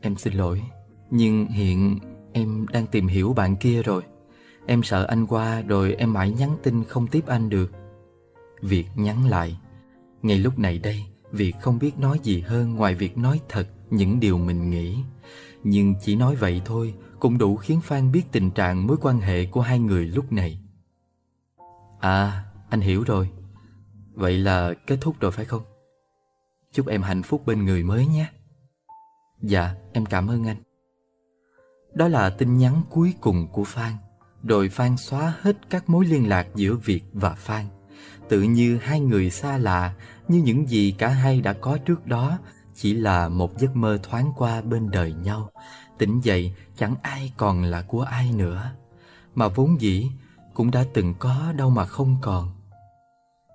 Em 0.01 0.15
xin 0.15 0.33
lỗi, 0.33 0.61
nhưng 1.11 1.45
hiện 1.45 1.99
em 2.33 2.65
đang 2.71 2.87
tìm 2.87 3.07
hiểu 3.07 3.33
bạn 3.33 3.55
kia 3.55 3.83
rồi. 3.83 4.03
Em 4.65 4.83
sợ 4.83 5.05
anh 5.05 5.27
qua 5.27 5.61
rồi 5.61 5.93
em 5.93 6.13
mãi 6.13 6.31
nhắn 6.31 6.57
tin 6.63 6.83
không 6.83 7.07
tiếp 7.07 7.27
anh 7.27 7.49
được. 7.49 7.71
Việt 8.61 8.87
nhắn 8.95 9.25
lại. 9.25 9.57
Ngay 10.21 10.39
lúc 10.39 10.59
này 10.59 10.79
đây, 10.79 11.05
Việt 11.31 11.55
không 11.61 11.79
biết 11.79 11.99
nói 11.99 12.19
gì 12.23 12.41
hơn 12.41 12.75
ngoài 12.75 12.95
việc 12.95 13.17
nói 13.17 13.41
thật 13.49 13.67
những 13.89 14.19
điều 14.19 14.37
mình 14.37 14.69
nghĩ. 14.69 14.97
Nhưng 15.63 15.95
chỉ 16.01 16.15
nói 16.15 16.35
vậy 16.35 16.61
thôi 16.65 16.93
cũng 17.19 17.37
đủ 17.37 17.55
khiến 17.55 17.81
Phan 17.81 18.11
biết 18.11 18.23
tình 18.31 18.51
trạng 18.51 18.87
mối 18.87 18.97
quan 19.01 19.19
hệ 19.19 19.45
của 19.45 19.61
hai 19.61 19.79
người 19.79 20.05
lúc 20.05 20.31
này. 20.31 20.59
À, 21.99 22.43
anh 22.69 22.81
hiểu 22.81 23.03
rồi. 23.03 23.29
Vậy 24.13 24.37
là 24.37 24.73
kết 24.87 24.97
thúc 25.01 25.19
rồi 25.19 25.31
phải 25.31 25.45
không? 25.45 25.61
Chúc 26.73 26.87
em 26.87 27.01
hạnh 27.01 27.23
phúc 27.23 27.41
bên 27.45 27.65
người 27.65 27.83
mới 27.83 28.07
nhé. 28.07 28.27
Dạ, 29.41 29.75
em 29.93 30.05
cảm 30.05 30.27
ơn 30.27 30.47
anh. 30.47 30.57
Đó 31.93 32.07
là 32.07 32.29
tin 32.29 32.57
nhắn 32.57 32.81
cuối 32.89 33.13
cùng 33.21 33.47
của 33.47 33.63
Phan. 33.63 33.93
Rồi 34.43 34.69
Phan 34.69 34.97
xóa 34.97 35.33
hết 35.41 35.57
các 35.69 35.89
mối 35.89 36.05
liên 36.05 36.29
lạc 36.29 36.47
giữa 36.55 36.75
Việt 36.75 37.03
và 37.13 37.33
Phan. 37.33 37.65
Tự 38.29 38.41
như 38.41 38.77
hai 38.77 38.99
người 38.99 39.29
xa 39.29 39.57
lạ, 39.57 39.93
như 40.27 40.41
những 40.41 40.69
gì 40.69 40.95
cả 40.97 41.09
hai 41.09 41.41
đã 41.41 41.53
có 41.53 41.77
trước 41.77 42.07
đó, 42.07 42.39
chỉ 42.75 42.93
là 42.93 43.29
một 43.29 43.59
giấc 43.59 43.75
mơ 43.75 43.99
thoáng 44.03 44.31
qua 44.37 44.61
bên 44.61 44.91
đời 44.91 45.13
nhau. 45.13 45.49
Tỉnh 45.97 46.19
dậy 46.19 46.53
chẳng 46.77 46.95
ai 47.01 47.33
còn 47.37 47.63
là 47.63 47.81
của 47.81 48.01
ai 48.01 48.31
nữa. 48.31 48.71
Mà 49.35 49.47
vốn 49.47 49.81
dĩ 49.81 50.09
cũng 50.53 50.71
đã 50.71 50.85
từng 50.93 51.13
có 51.19 51.53
đâu 51.57 51.69
mà 51.69 51.85
không 51.85 52.17
còn. 52.21 52.51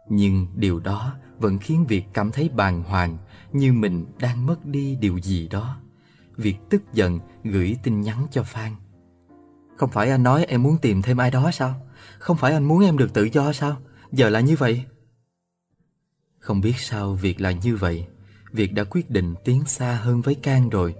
Nhưng 0.08 0.46
điều 0.54 0.80
đó 0.80 1.14
vẫn 1.38 1.58
khiến 1.58 1.86
Việt 1.86 2.04
cảm 2.12 2.32
thấy 2.32 2.48
bàng 2.48 2.82
hoàng 2.82 3.18
như 3.52 3.72
mình 3.72 4.06
đang 4.18 4.46
mất 4.46 4.66
đi 4.66 4.96
điều 4.96 5.18
gì 5.18 5.48
đó. 5.48 5.76
Việt 6.36 6.56
tức 6.70 6.82
giận 6.92 7.20
gửi 7.44 7.76
tin 7.82 8.00
nhắn 8.00 8.26
cho 8.30 8.42
Phan. 8.42 8.72
Không 9.76 9.90
phải 9.90 10.10
anh 10.10 10.22
nói 10.22 10.44
em 10.44 10.62
muốn 10.62 10.78
tìm 10.82 11.02
thêm 11.02 11.16
ai 11.16 11.30
đó 11.30 11.50
sao? 11.52 11.86
Không 12.18 12.36
phải 12.36 12.52
anh 12.52 12.64
muốn 12.64 12.84
em 12.84 12.98
được 12.98 13.12
tự 13.14 13.28
do 13.32 13.52
sao? 13.52 13.76
Giờ 14.12 14.28
là 14.28 14.40
như 14.40 14.56
vậy. 14.56 14.84
Không 16.38 16.60
biết 16.60 16.74
sao 16.78 17.14
việc 17.14 17.40
là 17.40 17.52
như 17.52 17.76
vậy. 17.76 18.06
Việt 18.52 18.72
đã 18.72 18.84
quyết 18.84 19.10
định 19.10 19.34
tiến 19.44 19.64
xa 19.66 19.94
hơn 19.94 20.20
với 20.20 20.34
Can 20.34 20.68
rồi. 20.68 20.94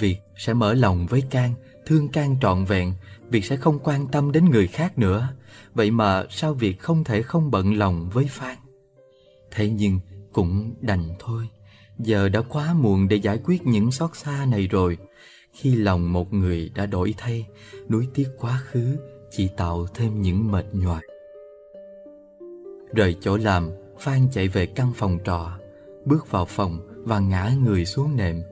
Việt 0.00 0.18
sẽ 0.36 0.54
mở 0.54 0.74
lòng 0.74 1.06
với 1.06 1.22
Can, 1.30 1.54
thương 1.86 2.08
Can 2.08 2.36
trọn 2.40 2.64
vẹn. 2.64 2.92
Việt 3.28 3.44
sẽ 3.44 3.56
không 3.56 3.78
quan 3.78 4.06
tâm 4.06 4.32
đến 4.32 4.44
người 4.50 4.66
khác 4.66 4.98
nữa. 4.98 5.28
Vậy 5.74 5.90
mà 5.90 6.24
sao 6.30 6.54
Việt 6.54 6.80
không 6.80 7.04
thể 7.04 7.22
không 7.22 7.50
bận 7.50 7.74
lòng 7.74 8.08
với 8.12 8.26
Phan? 8.30 8.56
Thế 9.50 9.70
nhưng 9.70 10.00
cũng 10.32 10.74
đành 10.80 11.08
thôi. 11.18 11.48
Giờ 11.98 12.28
đã 12.28 12.40
quá 12.40 12.74
muộn 12.74 13.08
để 13.08 13.16
giải 13.16 13.38
quyết 13.44 13.66
những 13.66 13.90
xót 13.90 14.10
xa 14.16 14.46
này 14.50 14.66
rồi. 14.66 14.98
Khi 15.56 15.74
lòng 15.74 16.12
một 16.12 16.32
người 16.32 16.70
đã 16.74 16.86
đổi 16.86 17.14
thay, 17.18 17.46
nuối 17.88 18.08
tiếc 18.14 18.28
quá 18.38 18.60
khứ 18.64 18.96
chỉ 19.30 19.48
tạo 19.56 19.86
thêm 19.94 20.22
những 20.22 20.50
mệt 20.52 20.66
nhoài. 20.72 21.02
Rời 22.94 23.16
chỗ 23.20 23.36
làm, 23.36 23.70
Phan 23.98 24.28
chạy 24.32 24.48
về 24.48 24.66
căn 24.66 24.92
phòng 24.96 25.18
trọ, 25.24 25.50
bước 26.04 26.30
vào 26.30 26.44
phòng 26.44 27.02
và 27.04 27.18
ngã 27.18 27.52
người 27.64 27.84
xuống 27.84 28.16
nệm. 28.16 28.42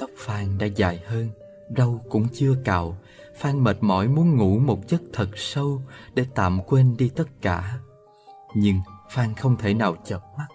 Tóc 0.00 0.10
Phan 0.16 0.58
đã 0.58 0.66
dài 0.66 1.00
hơn, 1.06 1.28
râu 1.76 2.00
cũng 2.08 2.26
chưa 2.32 2.54
cạo. 2.64 2.98
Phan 3.36 3.64
mệt 3.64 3.76
mỏi 3.80 4.08
muốn 4.08 4.36
ngủ 4.36 4.58
một 4.58 4.88
giấc 4.88 5.02
thật 5.12 5.28
sâu 5.36 5.82
để 6.14 6.26
tạm 6.34 6.60
quên 6.66 6.96
đi 6.98 7.08
tất 7.08 7.28
cả. 7.42 7.78
Nhưng 8.54 8.76
Phan 9.10 9.34
không 9.34 9.56
thể 9.56 9.74
nào 9.74 9.96
chợp 10.04 10.22
mắt. 10.38 10.46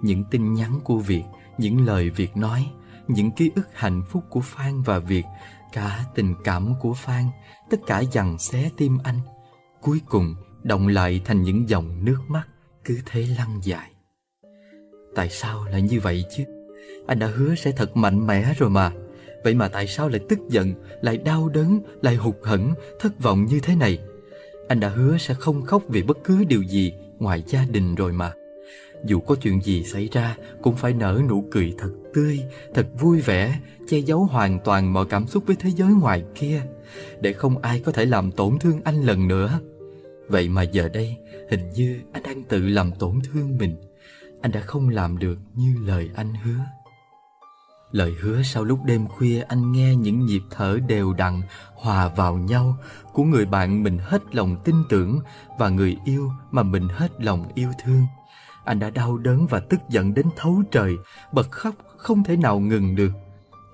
Những 0.00 0.24
tin 0.30 0.54
nhắn 0.54 0.80
của 0.84 0.98
Việt, 0.98 1.24
những 1.58 1.86
lời 1.86 2.10
Việt 2.10 2.36
nói, 2.36 2.70
những 3.08 3.30
ký 3.30 3.50
ức 3.54 3.68
hạnh 3.72 4.02
phúc 4.08 4.24
của 4.30 4.40
Phan 4.40 4.82
và 4.82 4.98
Việt, 4.98 5.24
cả 5.72 6.04
tình 6.14 6.34
cảm 6.44 6.74
của 6.80 6.94
Phan, 6.94 7.24
tất 7.70 7.76
cả 7.86 8.00
dằn 8.00 8.38
xé 8.38 8.70
tim 8.76 8.98
anh. 9.04 9.18
Cuối 9.82 10.00
cùng 10.08 10.34
động 10.62 10.88
lại 10.88 11.20
thành 11.24 11.42
những 11.42 11.68
dòng 11.68 12.04
nước 12.04 12.18
mắt 12.28 12.48
cứ 12.84 12.98
thế 13.06 13.26
lăn 13.38 13.60
dài. 13.62 13.90
Tại 15.14 15.30
sao 15.30 15.64
lại 15.64 15.82
như 15.82 16.00
vậy 16.00 16.24
chứ? 16.36 16.44
Anh 17.06 17.18
đã 17.18 17.26
hứa 17.26 17.54
sẽ 17.54 17.70
thật 17.70 17.96
mạnh 17.96 18.26
mẽ 18.26 18.54
rồi 18.58 18.70
mà. 18.70 18.92
Vậy 19.44 19.54
mà 19.54 19.68
tại 19.68 19.86
sao 19.86 20.08
lại 20.08 20.20
tức 20.28 20.38
giận, 20.48 20.74
lại 21.02 21.16
đau 21.16 21.48
đớn, 21.48 21.80
lại 22.02 22.16
hụt 22.16 22.36
hẫng, 22.42 22.74
thất 23.00 23.20
vọng 23.20 23.46
như 23.46 23.60
thế 23.60 23.76
này? 23.76 23.98
Anh 24.68 24.80
đã 24.80 24.88
hứa 24.88 25.18
sẽ 25.18 25.34
không 25.34 25.62
khóc 25.62 25.82
vì 25.88 26.02
bất 26.02 26.18
cứ 26.24 26.44
điều 26.44 26.62
gì 26.62 26.92
ngoài 27.18 27.44
gia 27.46 27.64
đình 27.64 27.94
rồi 27.94 28.12
mà. 28.12 28.32
Dù 29.06 29.20
có 29.20 29.34
chuyện 29.34 29.60
gì 29.62 29.84
xảy 29.84 30.08
ra 30.12 30.36
cũng 30.62 30.76
phải 30.76 30.92
nở 30.92 31.20
nụ 31.28 31.44
cười 31.50 31.74
thật 31.78 31.90
tươi, 32.14 32.40
thật 32.74 32.86
vui 32.98 33.20
vẻ, 33.20 33.60
che 33.88 33.98
giấu 33.98 34.24
hoàn 34.24 34.58
toàn 34.64 34.92
mọi 34.92 35.06
cảm 35.06 35.26
xúc 35.26 35.44
với 35.46 35.56
thế 35.56 35.70
giới 35.70 35.92
ngoài 35.92 36.24
kia, 36.34 36.62
để 37.20 37.32
không 37.32 37.58
ai 37.58 37.80
có 37.80 37.92
thể 37.92 38.04
làm 38.04 38.30
tổn 38.30 38.58
thương 38.58 38.80
anh 38.84 39.02
lần 39.02 39.28
nữa. 39.28 39.60
Vậy 40.28 40.48
mà 40.48 40.62
giờ 40.62 40.88
đây, 40.88 41.16
hình 41.50 41.70
như 41.70 42.00
anh 42.12 42.22
đang 42.22 42.42
tự 42.42 42.66
làm 42.66 42.92
tổn 42.92 43.20
thương 43.24 43.58
mình. 43.58 43.76
Anh 44.40 44.52
đã 44.52 44.60
không 44.60 44.88
làm 44.88 45.18
được 45.18 45.38
như 45.54 45.74
lời 45.84 46.10
anh 46.14 46.34
hứa. 46.34 46.60
Lời 47.92 48.12
hứa 48.20 48.42
sau 48.42 48.64
lúc 48.64 48.78
đêm 48.84 49.06
khuya 49.06 49.40
anh 49.40 49.72
nghe 49.72 49.96
những 49.96 50.26
nhịp 50.26 50.42
thở 50.50 50.78
đều 50.88 51.12
đặn 51.12 51.42
hòa 51.74 52.08
vào 52.08 52.36
nhau 52.36 52.76
của 53.12 53.24
người 53.24 53.46
bạn 53.46 53.82
mình 53.82 53.98
hết 53.98 54.34
lòng 54.34 54.56
tin 54.64 54.74
tưởng 54.88 55.20
và 55.58 55.68
người 55.68 55.96
yêu 56.04 56.30
mà 56.50 56.62
mình 56.62 56.88
hết 56.88 57.08
lòng 57.18 57.44
yêu 57.54 57.68
thương. 57.84 58.06
Anh 58.64 58.78
đã 58.78 58.90
đau 58.90 59.18
đớn 59.18 59.46
và 59.46 59.60
tức 59.60 59.80
giận 59.88 60.14
đến 60.14 60.26
thấu 60.36 60.62
trời, 60.70 60.96
bật 61.32 61.50
khóc 61.50 61.74
không 61.96 62.24
thể 62.24 62.36
nào 62.36 62.60
ngừng 62.60 62.96
được. 62.96 63.12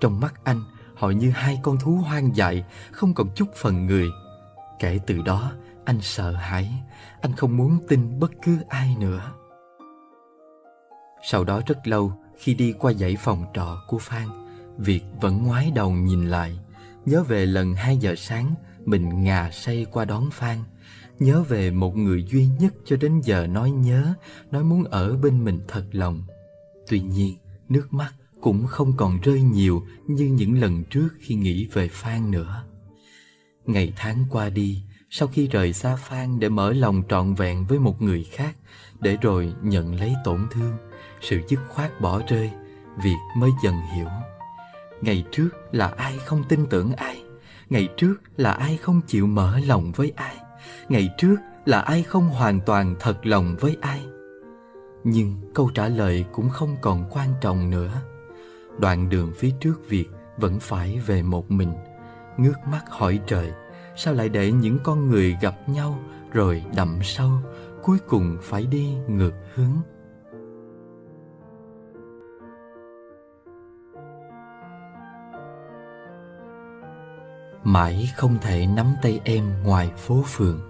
Trong 0.00 0.20
mắt 0.20 0.34
anh, 0.44 0.60
họ 0.94 1.10
như 1.10 1.30
hai 1.30 1.60
con 1.62 1.78
thú 1.78 1.92
hoang 1.92 2.36
dại, 2.36 2.64
không 2.92 3.14
còn 3.14 3.28
chút 3.34 3.48
phần 3.54 3.86
người. 3.86 4.08
Kể 4.78 4.98
từ 5.06 5.22
đó, 5.22 5.52
anh 5.84 6.00
sợ 6.00 6.32
hãi, 6.32 6.72
anh 7.20 7.32
không 7.32 7.56
muốn 7.56 7.78
tin 7.88 8.20
bất 8.20 8.30
cứ 8.42 8.58
ai 8.68 8.96
nữa. 9.00 9.32
Sau 11.22 11.44
đó 11.44 11.60
rất 11.66 11.86
lâu, 11.86 12.12
khi 12.38 12.54
đi 12.54 12.74
qua 12.78 12.92
dãy 12.92 13.16
phòng 13.16 13.44
trọ 13.54 13.82
của 13.88 13.98
Phan, 13.98 14.28
Việt 14.78 15.02
vẫn 15.20 15.42
ngoái 15.42 15.70
đầu 15.74 15.90
nhìn 15.90 16.26
lại, 16.26 16.58
nhớ 17.06 17.22
về 17.22 17.46
lần 17.46 17.74
2 17.74 17.96
giờ 17.96 18.14
sáng 18.18 18.54
mình 18.84 19.22
ngà 19.22 19.50
say 19.52 19.86
qua 19.92 20.04
đón 20.04 20.30
Phan, 20.32 20.58
nhớ 21.20 21.42
về 21.42 21.70
một 21.70 21.96
người 21.96 22.24
duy 22.30 22.46
nhất 22.60 22.74
cho 22.84 22.96
đến 22.96 23.20
giờ 23.20 23.46
nói 23.46 23.70
nhớ, 23.70 24.14
nói 24.50 24.64
muốn 24.64 24.84
ở 24.84 25.16
bên 25.16 25.44
mình 25.44 25.60
thật 25.68 25.84
lòng. 25.92 26.22
Tuy 26.88 27.00
nhiên, 27.00 27.36
nước 27.68 27.92
mắt 27.92 28.12
cũng 28.40 28.66
không 28.66 28.92
còn 28.96 29.20
rơi 29.20 29.42
nhiều 29.42 29.86
như 30.06 30.24
những 30.24 30.60
lần 30.60 30.84
trước 30.84 31.08
khi 31.20 31.34
nghĩ 31.34 31.66
về 31.72 31.88
Phan 31.88 32.30
nữa. 32.30 32.64
Ngày 33.66 33.92
tháng 33.96 34.24
qua 34.30 34.48
đi, 34.48 34.82
sau 35.10 35.28
khi 35.28 35.46
rời 35.48 35.72
xa 35.72 35.96
Phan 35.96 36.40
để 36.40 36.48
mở 36.48 36.72
lòng 36.72 37.02
trọn 37.08 37.34
vẹn 37.34 37.66
với 37.66 37.78
một 37.78 38.02
người 38.02 38.24
khác, 38.24 38.56
để 39.00 39.16
rồi 39.22 39.54
nhận 39.62 39.94
lấy 39.94 40.14
tổn 40.24 40.46
thương, 40.50 40.72
sự 41.20 41.40
dứt 41.48 41.60
khoát 41.68 42.00
bỏ 42.00 42.22
rơi, 42.28 42.50
việc 43.02 43.16
mới 43.36 43.50
dần 43.64 43.74
hiểu. 43.94 44.08
Ngày 45.00 45.24
trước 45.32 45.48
là 45.72 45.88
ai 45.88 46.18
không 46.18 46.44
tin 46.48 46.66
tưởng 46.66 46.92
ai, 46.92 47.22
ngày 47.70 47.88
trước 47.96 48.14
là 48.36 48.52
ai 48.52 48.76
không 48.76 49.00
chịu 49.06 49.26
mở 49.26 49.58
lòng 49.58 49.92
với 49.92 50.12
ai, 50.16 50.36
ngày 50.90 51.10
trước 51.16 51.36
là 51.64 51.80
ai 51.80 52.02
không 52.02 52.28
hoàn 52.28 52.60
toàn 52.60 52.94
thật 53.00 53.26
lòng 53.26 53.56
với 53.60 53.76
ai. 53.80 54.06
Nhưng 55.04 55.34
câu 55.54 55.70
trả 55.74 55.88
lời 55.88 56.24
cũng 56.32 56.48
không 56.48 56.76
còn 56.80 57.04
quan 57.10 57.28
trọng 57.40 57.70
nữa. 57.70 57.90
Đoạn 58.78 59.08
đường 59.08 59.32
phía 59.36 59.50
trước 59.60 59.88
việc 59.88 60.06
vẫn 60.36 60.60
phải 60.60 61.00
về 61.06 61.22
một 61.22 61.50
mình, 61.50 61.72
ngước 62.36 62.66
mắt 62.66 62.84
hỏi 62.88 63.20
trời, 63.26 63.52
sao 63.96 64.14
lại 64.14 64.28
để 64.28 64.52
những 64.52 64.78
con 64.84 65.08
người 65.08 65.36
gặp 65.40 65.68
nhau 65.68 65.98
rồi 66.32 66.64
đậm 66.76 66.98
sâu, 67.02 67.30
cuối 67.82 67.98
cùng 68.08 68.38
phải 68.42 68.66
đi 68.66 68.94
ngược 69.08 69.34
hướng. 69.54 69.76
mãi 77.64 78.10
không 78.16 78.36
thể 78.40 78.66
nắm 78.66 78.86
tay 79.02 79.20
em 79.24 79.44
ngoài 79.64 79.92
phố 79.96 80.22
phường 80.26 80.69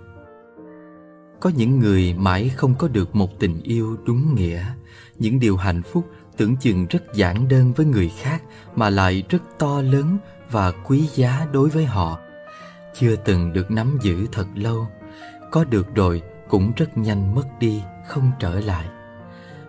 có 1.40 1.50
những 1.56 1.78
người 1.78 2.14
mãi 2.14 2.48
không 2.48 2.74
có 2.74 2.88
được 2.88 3.16
một 3.16 3.38
tình 3.38 3.62
yêu 3.62 3.96
đúng 4.06 4.34
nghĩa. 4.34 4.64
Những 5.18 5.40
điều 5.40 5.56
hạnh 5.56 5.82
phúc 5.82 6.06
tưởng 6.36 6.56
chừng 6.56 6.86
rất 6.86 7.14
giản 7.14 7.48
đơn 7.48 7.72
với 7.72 7.86
người 7.86 8.10
khác 8.18 8.42
mà 8.76 8.90
lại 8.90 9.22
rất 9.28 9.42
to 9.58 9.82
lớn 9.82 10.18
và 10.50 10.70
quý 10.70 11.08
giá 11.14 11.46
đối 11.52 11.68
với 11.68 11.84
họ. 11.84 12.18
Chưa 12.94 13.16
từng 13.16 13.52
được 13.52 13.70
nắm 13.70 13.98
giữ 14.02 14.26
thật 14.32 14.46
lâu. 14.54 14.86
Có 15.50 15.64
được 15.64 15.94
rồi 15.94 16.22
cũng 16.48 16.72
rất 16.76 16.98
nhanh 16.98 17.34
mất 17.34 17.46
đi, 17.60 17.82
không 18.08 18.30
trở 18.38 18.60
lại. 18.60 18.86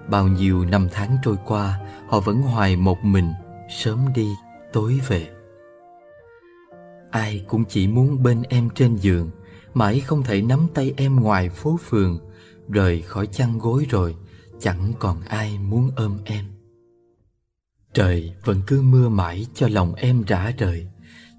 Bao 0.07 0.27
nhiêu 0.27 0.65
năm 0.65 0.87
tháng 0.91 1.17
trôi 1.23 1.35
qua 1.45 1.79
Họ 2.07 2.19
vẫn 2.19 2.41
hoài 2.41 2.75
một 2.75 3.03
mình 3.03 3.33
Sớm 3.69 4.05
đi, 4.15 4.35
tối 4.73 4.99
về. 5.07 5.29
Ai 7.11 7.45
cũng 7.47 7.65
chỉ 7.65 7.87
muốn 7.87 8.23
bên 8.23 8.43
em 8.49 8.69
trên 8.69 8.95
giường. 8.95 9.31
Mãi 9.73 9.99
không 9.99 10.23
thể 10.23 10.41
nắm 10.41 10.67
tay 10.73 10.93
em 10.97 11.15
ngoài 11.15 11.49
phố 11.49 11.79
phường. 11.89 12.19
Rời 12.69 13.01
khỏi 13.01 13.27
chăn 13.27 13.59
gối 13.59 13.85
rồi, 13.89 14.15
Chẳng 14.61 14.93
còn 14.99 15.21
ai 15.21 15.59
muốn 15.59 15.91
ôm 15.95 16.17
em. 16.25 16.45
Trời 17.93 18.33
vẫn 18.43 18.61
cứ 18.67 18.81
mưa 18.81 19.09
mãi 19.09 19.45
cho 19.55 19.67
lòng 19.67 19.93
em 19.93 20.23
rã 20.23 20.51
rời. 20.57 20.87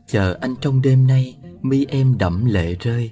Chờ 0.09 0.39
anh 0.41 0.55
trong 0.61 0.83
đêm 0.83 1.07
nay, 1.07 1.37
mi 1.63 1.85
em 1.85 2.19
đẫm 2.19 2.45
lệ 2.45 2.75
rơi. 2.81 3.11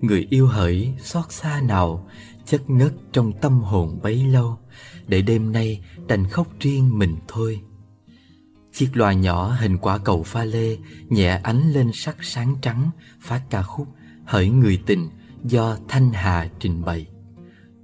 Người 0.00 0.26
yêu 0.30 0.46
hỡi 0.46 0.92
xót 1.02 1.32
xa 1.32 1.60
nào, 1.60 2.08
Chất 2.44 2.70
ngất 2.70 2.92
trong 3.12 3.32
tâm 3.40 3.60
hồn 3.60 3.98
bấy 4.02 4.24
lâu. 4.24 4.58
Để 5.06 5.22
đêm 5.22 5.52
nay 5.52 5.84
đành 6.08 6.28
khóc 6.28 6.46
riêng 6.60 6.98
mình 6.98 7.16
thôi. 7.28 7.60
Chiếc 8.72 8.96
loa 8.96 9.12
nhỏ 9.12 9.52
hình 9.60 9.78
quả 9.78 9.98
cầu 9.98 10.22
pha 10.22 10.44
lê, 10.44 10.76
Nhẹ 11.08 11.40
ánh 11.42 11.72
lên 11.72 11.90
sắc 11.94 12.16
sáng 12.20 12.56
trắng, 12.62 12.90
Phát 13.20 13.42
ca 13.50 13.62
khúc 13.62 13.88
Hỡi 14.30 14.48
người 14.48 14.82
tình 14.86 15.08
Do 15.44 15.76
Thanh 15.88 16.12
Hà 16.12 16.48
trình 16.58 16.84
bày. 16.84 17.06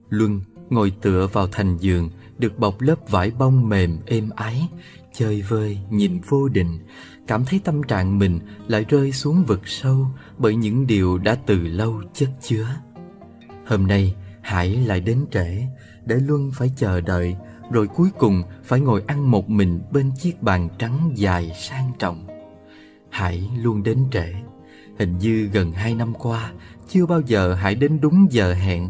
Luân 0.08 0.40
ngồi 0.70 0.92
tựa 1.02 1.28
vào 1.32 1.46
thành 1.46 1.76
giường, 1.76 2.10
Được 2.38 2.58
bọc 2.58 2.80
lớp 2.80 3.10
vải 3.10 3.30
bông 3.30 3.68
mềm 3.68 3.98
êm 4.06 4.30
ái, 4.36 4.68
Chơi 5.12 5.42
vơi, 5.42 5.78
nhìn 5.90 6.20
vô 6.28 6.48
định, 6.48 6.78
Cảm 7.26 7.44
thấy 7.44 7.60
tâm 7.64 7.82
trạng 7.82 8.18
mình 8.18 8.40
lại 8.68 8.84
rơi 8.88 9.12
xuống 9.12 9.44
vực 9.44 9.60
sâu 9.68 10.06
Bởi 10.38 10.56
những 10.56 10.86
điều 10.86 11.18
đã 11.18 11.34
từ 11.34 11.58
lâu 11.58 12.02
chất 12.14 12.28
chứa. 12.40 12.66
Hôm 13.66 13.86
nay, 13.86 14.14
Hải 14.42 14.76
lại 14.76 15.00
đến 15.00 15.26
trễ, 15.30 15.62
Để 16.04 16.16
Luân 16.16 16.50
phải 16.54 16.70
chờ 16.76 17.00
đợi, 17.00 17.36
Rồi 17.70 17.86
cuối 17.86 18.08
cùng 18.18 18.42
phải 18.64 18.80
ngồi 18.80 19.02
ăn 19.06 19.30
một 19.30 19.50
mình 19.50 19.80
Bên 19.92 20.10
chiếc 20.20 20.42
bàn 20.42 20.68
trắng 20.78 21.12
dài 21.14 21.52
sang 21.54 21.92
trọng. 21.98 22.26
Hải 23.10 23.50
luôn 23.62 23.82
đến 23.82 24.04
trễ. 24.12 24.32
Hình 24.98 25.18
như 25.18 25.50
gần 25.52 25.72
hai 25.72 25.94
năm 25.94 26.14
qua 26.14 26.52
Chưa 26.88 27.06
bao 27.06 27.20
giờ 27.20 27.54
Hải 27.54 27.74
đến 27.74 28.00
đúng 28.00 28.26
giờ 28.30 28.54
hẹn. 28.54 28.88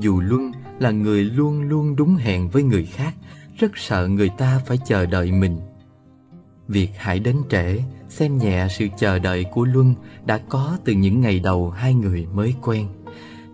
Dù 0.00 0.20
Luân 0.20 0.52
là 0.78 0.90
người 0.90 1.24
luôn 1.24 1.62
luôn 1.62 1.96
đúng 1.96 2.16
hẹn 2.16 2.48
với 2.48 2.62
người 2.62 2.86
khác 2.86 3.14
Rất 3.58 3.72
sợ 3.74 4.08
người 4.08 4.30
ta 4.38 4.60
phải 4.66 4.78
chờ 4.86 5.06
đợi 5.06 5.32
mình. 5.32 5.58
Việc 6.68 6.90
Hải 6.96 7.18
đến 7.18 7.36
trễ 7.50 7.78
Xem 8.08 8.38
nhẹ 8.38 8.66
sự 8.70 8.86
chờ 8.98 9.18
đợi 9.18 9.44
của 9.44 9.64
Luân 9.64 9.94
Đã 10.24 10.38
có 10.38 10.78
từ 10.84 10.92
những 10.92 11.20
ngày 11.20 11.40
đầu 11.40 11.70
hai 11.70 11.94
người 11.94 12.26
mới 12.34 12.54
quen. 12.62 12.88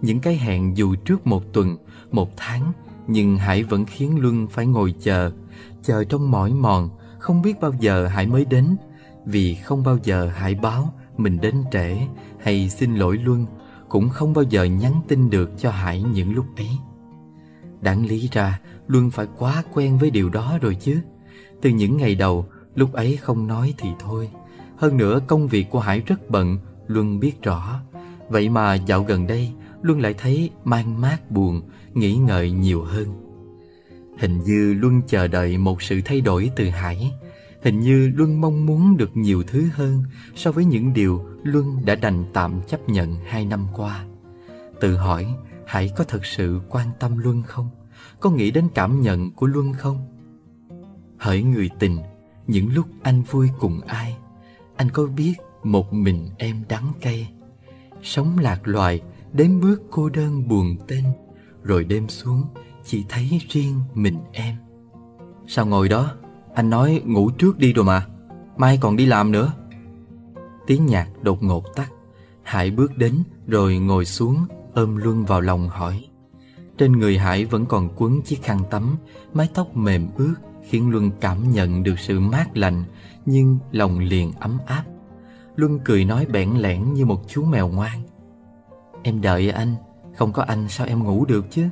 Những 0.03 0.21
cái 0.21 0.37
hẹn 0.37 0.77
dù 0.77 0.95
trước 0.95 1.27
một 1.27 1.53
tuần, 1.53 1.77
một 2.11 2.37
tháng 2.37 2.73
Nhưng 3.07 3.37
Hải 3.37 3.63
vẫn 3.63 3.85
khiến 3.85 4.21
Luân 4.21 4.47
phải 4.47 4.67
ngồi 4.67 4.95
chờ. 5.03 5.33
Chờ 5.83 6.05
trong 6.05 6.31
mỏi 6.31 6.53
mòn 6.53 6.91
Không 7.19 7.43
biết 7.43 7.61
bao 7.61 7.73
giờ 7.81 8.07
Hải 8.07 8.27
mới 8.27 8.45
đến. 8.45 8.77
Vì 9.27 9.55
không 9.55 9.83
bao 9.85 9.99
giờ 10.05 10.31
Hải 10.35 10.55
báo 10.55 10.95
mình 11.23 11.39
đến 11.41 11.55
trễ 11.73 11.97
hay 12.41 12.69
xin 12.69 12.95
lỗi 12.95 13.19
Luân 13.25 13.47
cũng 13.89 14.09
không 14.09 14.33
bao 14.33 14.45
giờ 14.45 14.65
nhắn 14.65 15.01
tin 15.09 15.31
được 15.31 15.51
cho 15.59 15.71
Hải 15.71 16.03
những 16.03 16.35
lúc 16.35 16.47
ấy. 16.57 16.69
Đáng 17.81 18.07
lý 18.07 18.29
ra 18.33 18.61
Luân 18.87 19.11
phải 19.11 19.27
quá 19.39 19.63
quen 19.73 19.99
với 19.99 20.11
điều 20.11 20.29
đó 20.29 20.59
rồi 20.61 20.75
chứ. 20.75 21.01
Từ 21.63 21.71
những 21.71 21.97
ngày 21.97 22.15
đầu, 22.15 22.47
lúc 22.75 22.93
ấy 22.93 23.17
không 23.17 23.47
nói 23.47 23.75
thì 23.79 23.89
thôi. 23.99 24.29
Hơn 24.77 24.97
nữa 24.97 25.21
công 25.27 25.49
việc 25.49 25.71
của 25.71 25.81
Hải 25.81 26.01
rất 26.01 26.31
bận, 26.31 26.59
Luân 26.87 27.21
biết 27.21 27.43
rõ. 27.43 27.81
Vậy 28.29 28.49
mà 28.49 28.75
dạo 28.75 29.03
gần 29.03 29.27
đây, 29.27 29.53
Luân 29.83 30.01
lại 30.01 30.15
thấy 30.15 30.51
mang 30.65 31.01
mát 31.01 31.31
buồn, 31.31 31.63
nghĩ 31.95 32.15
ngợi 32.17 32.51
nhiều 32.51 32.83
hơn. 32.83 33.07
Hình 34.19 34.41
như 34.43 34.75
Luân 34.75 35.03
chờ 35.07 35.29
đợi 35.29 35.59
một 35.59 35.83
sự 35.83 36.01
thay 36.05 36.21
đổi 36.21 36.51
từ 36.57 36.69
Hải 36.69 37.13
Hình 37.63 37.81
như 37.81 38.13
Luân 38.15 38.41
mong 38.41 38.67
muốn 38.67 38.97
được 38.97 39.17
nhiều 39.17 39.43
thứ 39.43 39.69
hơn 39.73 40.03
so 40.35 40.53
với 40.53 40.65
những 40.65 40.93
điều 40.93 41.25
Luân 41.43 41.85
đã 41.85 41.95
đành 41.95 42.25
tạm 42.33 42.61
chấp 42.69 42.89
nhận 42.89 43.17
hai 43.27 43.45
năm 43.45 43.67
qua. 43.75 44.05
Tự 44.81 44.97
hỏi, 44.97 45.35
Hải 45.67 45.91
có 45.97 46.05
thật 46.05 46.27
sự 46.27 46.61
quan 46.69 46.89
tâm 47.01 47.19
Luân 47.19 47.43
không? 47.43 47.71
Có 48.21 48.31
nghĩ 48.31 48.51
đến 48.51 48.69
cảm 48.75 49.01
nhận 49.01 49.31
của 49.31 49.47
Luân 49.47 49.73
không? 49.73 50.09
Hỡi 51.19 51.43
người 51.43 51.71
tình, 51.79 51.99
những 52.47 52.73
lúc 52.75 52.87
anh 53.03 53.23
vui 53.23 53.49
cùng 53.59 53.81
ai, 53.81 54.17
anh 54.77 54.91
có 54.91 55.07
biết 55.07 55.35
một 55.63 55.93
mình 55.93 56.29
em 56.39 56.63
đắng 56.69 56.93
cay. 57.01 57.33
Sống 58.03 58.39
lạc 58.39 58.61
loài, 58.65 59.01
đến 59.33 59.61
bước 59.61 59.83
cô 59.91 60.09
đơn 60.09 60.49
buồn 60.49 60.77
tên, 60.89 61.05
rồi 61.63 61.85
đêm 61.85 62.09
xuống 62.09 62.45
chỉ 62.85 63.05
thấy 63.09 63.41
riêng 63.49 63.81
mình 63.95 64.19
em. 64.33 64.57
Sao 65.47 65.67
ngồi 65.67 65.89
đó 65.89 66.15
anh 66.55 66.71
nói 66.71 67.03
ngủ 67.05 67.31
trước 67.31 67.59
đi 67.59 67.73
rồi 67.73 67.85
mà. 67.85 68.07
Mai 68.57 68.79
còn 68.81 68.97
đi 68.97 69.07
làm 69.07 69.33
nữa. 69.33 69.53
Tiếng 70.67 70.87
nhạc 70.87 71.09
đột 71.23 71.43
ngột 71.43 71.75
tắt. 71.75 71.93
Hải 72.43 72.71
bước 72.71 72.99
đến 72.99 73.23
rồi 73.47 73.79
ngồi 73.79 74.05
xuống, 74.05 74.47
Ôm 74.75 74.97
Luân 74.97 75.25
vào 75.25 75.41
lòng 75.41 75.69
hỏi. 75.69 76.05
Trên 76.79 76.93
người 76.93 77.19
Hải 77.19 77.45
vẫn 77.45 77.67
còn 77.67 77.89
quấn 77.97 78.23
chiếc 78.23 78.43
khăn 78.43 78.59
tắm. 78.71 78.97
Mái 79.33 79.49
tóc 79.55 79.77
mềm 79.77 80.09
ướt 80.17 80.35
Khiến 80.69 80.91
Luân 80.91 81.11
cảm 81.21 81.53
nhận 81.53 81.83
được 81.83 81.99
sự 81.99 82.21
mát 82.21 82.57
lạnh 82.57 82.85
Nhưng 83.27 83.59
lòng 83.73 83.99
liền 83.99 84.33
ấm 84.41 84.59
áp. 84.67 84.85
Luân 85.57 85.79
cười 85.85 86.05
nói 86.05 86.27
bẽn 86.27 86.51
lẽn 86.51 86.93
như 86.93 87.07
một 87.07 87.23
chú 87.29 87.45
mèo 87.45 87.69
ngoan. 87.69 88.03
Em 89.03 89.21
đợi 89.21 89.51
anh, 89.51 89.75
Không 90.17 90.33
có 90.33 90.43
anh 90.43 90.69
sao 90.69 90.87
em 90.87 91.05
ngủ 91.05 91.25
được 91.25 91.47
chứ? 91.51 91.69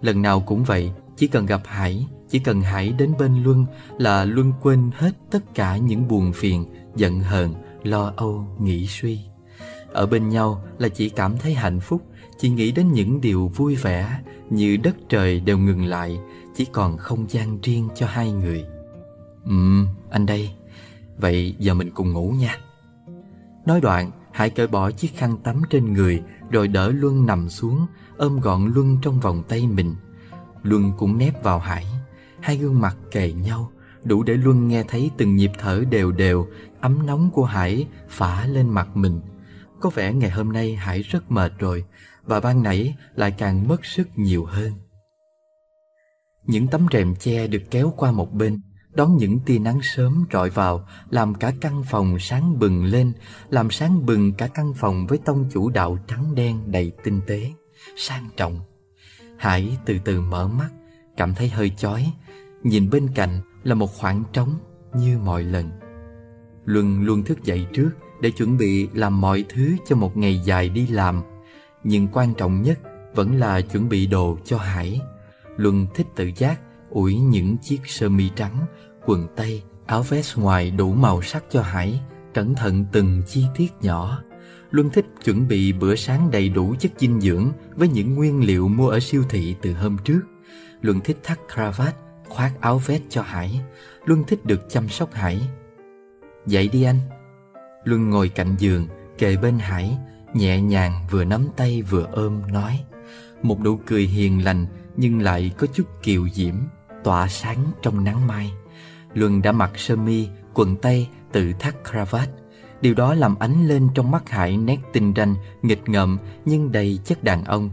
Lần 0.00 0.22
nào 0.22 0.40
cũng 0.40 0.64
vậy, 0.64 0.92
Chỉ 1.16 1.28
cần 1.28 1.46
gặp 1.46 1.60
Hải 1.64 2.06
chỉ 2.30 2.38
cần 2.38 2.60
Hải 2.60 2.92
đến 2.92 3.12
bên 3.18 3.42
Luân 3.42 3.66
là 3.98 4.24
Luân 4.24 4.52
quên 4.62 4.90
hết 4.94 5.12
tất 5.30 5.54
cả 5.54 5.76
những 5.76 6.08
buồn 6.08 6.32
phiền, 6.32 6.64
giận 6.96 7.20
hờn, 7.20 7.54
lo 7.82 8.12
âu, 8.16 8.46
nghĩ 8.60 8.86
suy. 8.86 9.20
Ở 9.92 10.06
bên 10.06 10.28
nhau 10.28 10.64
là 10.78 10.88
chỉ 10.88 11.08
cảm 11.08 11.38
thấy 11.38 11.54
hạnh 11.54 11.80
phúc, 11.80 12.02
chỉ 12.38 12.48
nghĩ 12.48 12.72
đến 12.72 12.92
những 12.92 13.20
điều 13.20 13.48
vui 13.48 13.74
vẻ 13.74 14.20
như 14.50 14.76
đất 14.76 14.96
trời 15.08 15.40
đều 15.40 15.58
ngừng 15.58 15.84
lại, 15.84 16.20
chỉ 16.56 16.64
còn 16.64 16.96
không 16.96 17.26
gian 17.28 17.58
riêng 17.62 17.88
cho 17.94 18.06
hai 18.06 18.32
người. 18.32 18.64
Ừm, 19.44 19.86
anh 20.10 20.26
đây. 20.26 20.50
Vậy 21.18 21.54
giờ 21.58 21.74
mình 21.74 21.90
cùng 21.94 22.12
ngủ 22.12 22.30
nha. 22.30 22.58
Nói 23.66 23.80
đoạn, 23.80 24.10
Hải 24.32 24.50
cởi 24.50 24.66
bỏ 24.66 24.90
chiếc 24.90 25.16
khăn 25.16 25.36
tắm 25.44 25.62
trên 25.70 25.92
người 25.92 26.22
rồi 26.50 26.68
đỡ 26.68 26.92
Luân 26.94 27.26
nằm 27.26 27.48
xuống, 27.48 27.86
ôm 28.16 28.40
gọn 28.40 28.72
Luân 28.74 28.98
trong 29.02 29.20
vòng 29.20 29.42
tay 29.48 29.66
mình. 29.66 29.94
Luân 30.62 30.92
cũng 30.98 31.18
nép 31.18 31.42
vào 31.42 31.58
Hải. 31.58 31.86
Hai 32.42 32.56
gương 32.56 32.80
mặt 32.80 32.96
kề 33.10 33.32
nhau, 33.32 33.70
Đủ 34.04 34.22
để 34.22 34.34
Luân 34.34 34.68
nghe 34.68 34.82
thấy 34.88 35.10
từng 35.16 35.36
nhịp 35.36 35.50
thở 35.58 35.84
đều 35.90 36.12
đều, 36.12 36.46
Ấm 36.80 37.06
nóng 37.06 37.30
của 37.30 37.44
Hải 37.44 37.86
phả 38.08 38.46
lên 38.46 38.68
mặt 38.68 38.96
mình. 38.96 39.20
Có 39.80 39.90
vẻ 39.90 40.12
ngày 40.12 40.30
hôm 40.30 40.52
nay 40.52 40.74
Hải 40.74 41.02
rất 41.02 41.30
mệt 41.30 41.52
rồi, 41.58 41.84
Và 42.24 42.40
ban 42.40 42.62
nãy 42.62 42.96
lại 43.14 43.30
càng 43.38 43.68
mất 43.68 43.84
sức 43.84 44.08
nhiều 44.16 44.44
hơn. 44.44 44.72
Những 46.44 46.68
tấm 46.68 46.86
rèm 46.92 47.14
che 47.14 47.46
được 47.46 47.62
kéo 47.70 47.92
qua 47.96 48.12
một 48.12 48.32
bên, 48.32 48.60
Đón 48.94 49.16
những 49.16 49.38
tia 49.46 49.58
nắng 49.58 49.80
sớm 49.82 50.26
rọi 50.32 50.50
vào, 50.50 50.86
Làm 51.10 51.34
cả 51.34 51.52
căn 51.60 51.82
phòng 51.90 52.18
sáng 52.18 52.58
bừng 52.58 52.84
lên, 52.84 53.12
Làm 53.48 53.70
sáng 53.70 54.06
bừng 54.06 54.32
cả 54.34 54.46
căn 54.46 54.74
phòng 54.74 55.06
với 55.06 55.18
tông 55.24 55.48
chủ 55.52 55.70
đạo 55.70 55.98
trắng 56.06 56.34
đen 56.34 56.72
đầy 56.72 56.92
tinh 57.04 57.20
tế, 57.26 57.52
Sang 57.96 58.28
trọng. 58.36 58.60
Hải 59.38 59.76
từ 59.86 59.98
từ 60.04 60.20
mở 60.20 60.48
mắt, 60.48 60.68
Cảm 61.16 61.34
thấy 61.34 61.48
hơi 61.48 61.70
chói 61.70 62.12
Nhìn 62.62 62.90
bên 62.90 63.08
cạnh 63.14 63.40
là 63.62 63.74
một 63.74 63.94
khoảng 63.94 64.22
trống 64.32 64.54
như 64.94 65.18
mọi 65.18 65.42
lần. 65.42 65.70
Luân 66.64 67.02
luôn 67.02 67.22
thức 67.22 67.44
dậy 67.44 67.66
trước 67.72 67.90
để 68.20 68.30
chuẩn 68.30 68.58
bị 68.58 68.88
làm 68.94 69.20
mọi 69.20 69.44
thứ 69.48 69.76
cho 69.88 69.96
một 69.96 70.16
ngày 70.16 70.40
dài 70.44 70.68
đi 70.68 70.86
làm. 70.86 71.22
Nhưng 71.84 72.08
quan 72.12 72.34
trọng 72.34 72.62
nhất 72.62 72.78
vẫn 73.14 73.36
là 73.36 73.60
chuẩn 73.60 73.88
bị 73.88 74.06
đồ 74.06 74.38
cho 74.44 74.58
Hải. 74.58 75.00
Luân 75.56 75.86
thích 75.94 76.06
tự 76.16 76.30
giác 76.36 76.60
ủi 76.90 77.14
những 77.14 77.56
chiếc 77.58 77.80
sơ 77.86 78.08
mi 78.08 78.30
trắng, 78.36 78.66
quần 79.06 79.26
tây, 79.36 79.62
áo 79.86 80.02
vest 80.02 80.38
ngoài 80.38 80.70
đủ 80.70 80.92
màu 80.92 81.22
sắc 81.22 81.44
cho 81.50 81.62
Hải 81.62 82.00
Cẩn 82.34 82.54
thận 82.54 82.84
từng 82.92 83.22
chi 83.26 83.44
tiết 83.56 83.72
nhỏ. 83.80 84.22
Luân 84.70 84.90
thích 84.90 85.06
chuẩn 85.24 85.48
bị 85.48 85.72
bữa 85.72 85.94
sáng 85.94 86.30
đầy 86.30 86.48
đủ 86.48 86.74
chất 86.78 86.92
dinh 86.98 87.20
dưỡng 87.20 87.52
với 87.74 87.88
những 87.88 88.14
nguyên 88.14 88.44
liệu 88.44 88.68
mua 88.68 88.88
ở 88.88 89.00
siêu 89.00 89.24
thị 89.28 89.56
từ 89.62 89.72
hôm 89.72 89.96
trước. 90.04 90.20
Luân 90.82 91.00
thích 91.00 91.18
thắt 91.22 91.38
cravat 91.54 91.94
khoác 92.30 92.52
áo 92.60 92.78
vest 92.78 93.02
cho 93.08 93.22
Hải 93.22 93.60
Luân 94.04 94.24
thích 94.24 94.44
được 94.44 94.60
chăm 94.68 94.88
sóc 94.88 95.12
Hải. 95.12 95.40
Dậy 96.46 96.68
đi 96.68 96.82
anh. 96.82 96.98
Luân 97.84 98.10
ngồi 98.10 98.28
cạnh 98.28 98.56
giường 98.58 98.86
Kề 99.18 99.36
bên 99.36 99.58
Hải 99.58 99.98
Nhẹ 100.34 100.60
nhàng 100.60 101.06
vừa 101.10 101.24
nắm 101.24 101.46
tay 101.56 101.82
vừa 101.82 102.06
ôm 102.12 102.42
nói. 102.52 102.84
Một 103.42 103.60
nụ 103.60 103.76
cười 103.86 104.02
hiền 104.02 104.44
lành 104.44 104.66
Nhưng 104.96 105.22
lại 105.22 105.50
có 105.58 105.66
chút 105.66 105.84
kiều 106.02 106.28
diễm 106.28 106.54
Tỏa 107.04 107.28
sáng 107.28 107.64
trong 107.82 108.04
nắng 108.04 108.26
mai. 108.26 108.52
Luân 109.14 109.42
đã 109.42 109.52
mặc 109.52 109.70
sơ 109.76 109.96
mi 109.96 110.28
Quần 110.54 110.76
tây 110.76 111.08
tự 111.32 111.52
thắt 111.58 111.74
cravat. 111.90 112.30
Điều 112.80 112.94
đó 112.94 113.14
làm 113.14 113.38
ánh 113.38 113.68
lên 113.68 113.88
trong 113.94 114.10
mắt 114.10 114.30
Hải 114.30 114.56
nét 114.56 114.78
tinh 114.92 115.12
ranh, 115.16 115.34
nghịch 115.62 115.88
ngợm 115.88 116.18
nhưng 116.44 116.72
đầy 116.72 116.98
chất 117.04 117.24
đàn 117.24 117.44
ông. 117.44 117.70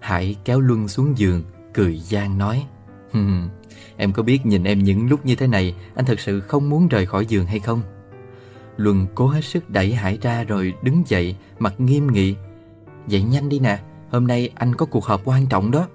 Hải 0.00 0.36
kéo 0.44 0.60
Luân 0.60 0.88
xuống 0.88 1.18
giường, 1.18 1.44
cười 1.74 1.98
gian 1.98 2.38
nói. 2.38 2.66
Hừm, 3.12 3.48
em 3.96 4.12
có 4.12 4.22
biết 4.22 4.46
nhìn 4.46 4.64
em 4.64 4.82
những 4.82 5.08
lúc 5.08 5.26
như 5.26 5.34
thế 5.34 5.46
này 5.46 5.74
Anh 5.94 6.04
thật 6.04 6.20
sự 6.20 6.40
không 6.40 6.70
muốn 6.70 6.88
rời 6.88 7.06
khỏi 7.06 7.26
giường 7.26 7.46
hay 7.46 7.58
không? 7.58 7.82
Luân 8.76 9.06
cố 9.14 9.26
hết 9.26 9.44
sức 9.44 9.70
đẩy 9.70 9.94
Hải 9.94 10.18
ra 10.22 10.44
rồi 10.44 10.74
đứng 10.82 11.02
dậy 11.06 11.36
Mặt 11.58 11.74
nghiêm 11.78 12.06
nghị. 12.06 12.34
Dậy 13.08 13.22
nhanh 13.22 13.48
đi 13.48 13.58
nè 13.58 13.78
Hôm 14.10 14.26
nay 14.26 14.50
anh 14.54 14.74
có 14.74 14.86
cuộc 14.86 15.04
họp 15.04 15.20
quan 15.24 15.46
trọng 15.46 15.70
đó. 15.70 15.88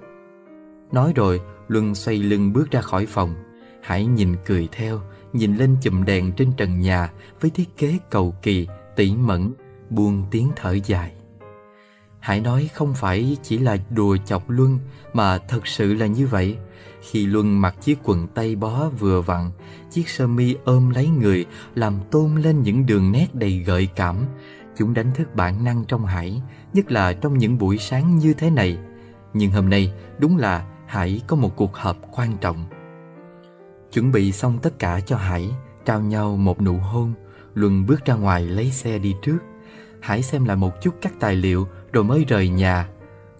Nói 0.92 1.12
rồi 1.14 1.40
Luân 1.68 1.94
xoay 1.94 2.16
lưng 2.16 2.52
bước 2.52 2.70
ra 2.70 2.80
khỏi 2.80 3.06
phòng. 3.06 3.34
Hải 3.82 4.06
nhìn 4.06 4.36
cười 4.46 4.68
theo 4.72 5.00
Nhìn 5.32 5.56
lên 5.56 5.76
chùm 5.82 6.04
đèn 6.04 6.32
trên 6.32 6.52
trần 6.52 6.80
nhà 6.80 7.10
Với 7.40 7.50
thiết 7.50 7.76
kế 7.76 7.98
cầu 8.10 8.34
kỳ, 8.42 8.66
tỉ 8.96 9.14
mẫn 9.16 9.52
Buông 9.90 10.24
tiếng 10.30 10.50
thở 10.56 10.78
dài. 10.84 11.12
Hải 12.20 12.40
nói 12.40 12.70
không 12.74 12.94
phải 12.94 13.36
chỉ 13.42 13.58
là 13.58 13.76
đùa 13.90 14.16
chọc 14.16 14.50
Luân 14.50 14.78
Mà 15.12 15.38
thật 15.38 15.66
sự 15.66 15.94
là 15.94 16.06
như 16.06 16.26
vậy. 16.26 16.56
Khi 17.02 17.26
Luân 17.26 17.60
mặc 17.60 17.74
chiếc 17.80 17.98
quần 18.04 18.26
tây 18.34 18.56
bó 18.56 18.88
vừa 18.98 19.20
vặn, 19.20 19.50
Chiếc 19.90 20.08
sơ 20.08 20.26
mi 20.26 20.54
ôm 20.64 20.90
lấy 20.90 21.08
người, 21.08 21.46
Làm 21.74 21.94
tôn 22.10 22.36
lên 22.36 22.62
những 22.62 22.86
đường 22.86 23.12
nét 23.12 23.26
đầy 23.34 23.58
gợi 23.58 23.88
cảm. 23.96 24.16
Chúng 24.76 24.94
đánh 24.94 25.10
thức 25.14 25.34
bản 25.34 25.64
năng 25.64 25.84
trong 25.84 26.06
Hải, 26.06 26.42
Nhất 26.72 26.92
là 26.92 27.12
trong 27.12 27.38
những 27.38 27.58
buổi 27.58 27.78
sáng 27.78 28.18
như 28.18 28.34
thế 28.34 28.50
này. 28.50 28.78
Nhưng 29.34 29.50
hôm 29.50 29.70
nay, 29.70 29.92
đúng 30.18 30.36
là 30.36 30.66
Hải 30.86 31.22
có 31.26 31.36
một 31.36 31.56
cuộc 31.56 31.76
họp 31.76 31.96
quan 32.12 32.36
trọng. 32.40 32.64
Chuẩn 33.92 34.12
bị 34.12 34.32
xong 34.32 34.58
tất 34.62 34.78
cả 34.78 35.00
cho 35.00 35.16
Hải, 35.16 35.50
Trao 35.84 36.00
nhau 36.00 36.36
một 36.36 36.62
nụ 36.62 36.76
hôn, 36.76 37.12
Luân 37.54 37.86
bước 37.86 38.04
ra 38.04 38.14
ngoài 38.14 38.44
lấy 38.44 38.70
xe 38.70 38.98
đi 38.98 39.14
trước. 39.22 39.38
Hải 40.00 40.22
xem 40.22 40.44
lại 40.44 40.56
một 40.56 40.82
chút 40.82 40.94
các 41.02 41.12
tài 41.20 41.36
liệu, 41.36 41.68
rồi 41.92 42.04
mới 42.04 42.24
rời 42.28 42.48
nhà. 42.48 42.88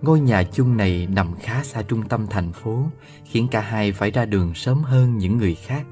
Ngôi 0.02 0.20
nhà 0.20 0.42
chung 0.42 0.76
này 0.76 1.08
nằm 1.10 1.34
khá 1.40 1.64
xa 1.64 1.82
trung 1.82 2.08
tâm 2.08 2.26
thành 2.30 2.52
phố, 2.52 2.84
khiến 3.24 3.48
cả 3.50 3.60
hai 3.60 3.92
phải 3.92 4.10
ra 4.10 4.24
đường 4.24 4.54
sớm 4.54 4.82
hơn 4.82 5.18
những 5.18 5.38
người 5.38 5.54
khác. 5.54 5.86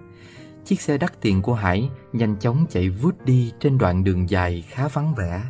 Chiếc 0.65 0.81
xe 0.81 0.99
đắt 0.99 1.21
tiền 1.21 1.43
của 1.43 1.55
Hải 1.55 1.91
nhanh 2.13 2.37
chóng 2.41 2.67
chạy 2.71 2.89
vút 2.89 3.25
đi 3.25 3.53
trên 3.61 3.79
đoạn 3.79 4.05
đường 4.05 4.31
dài 4.31 4.65
khá 4.69 4.89
vắng 4.89 5.15
vẻ, 5.15 5.43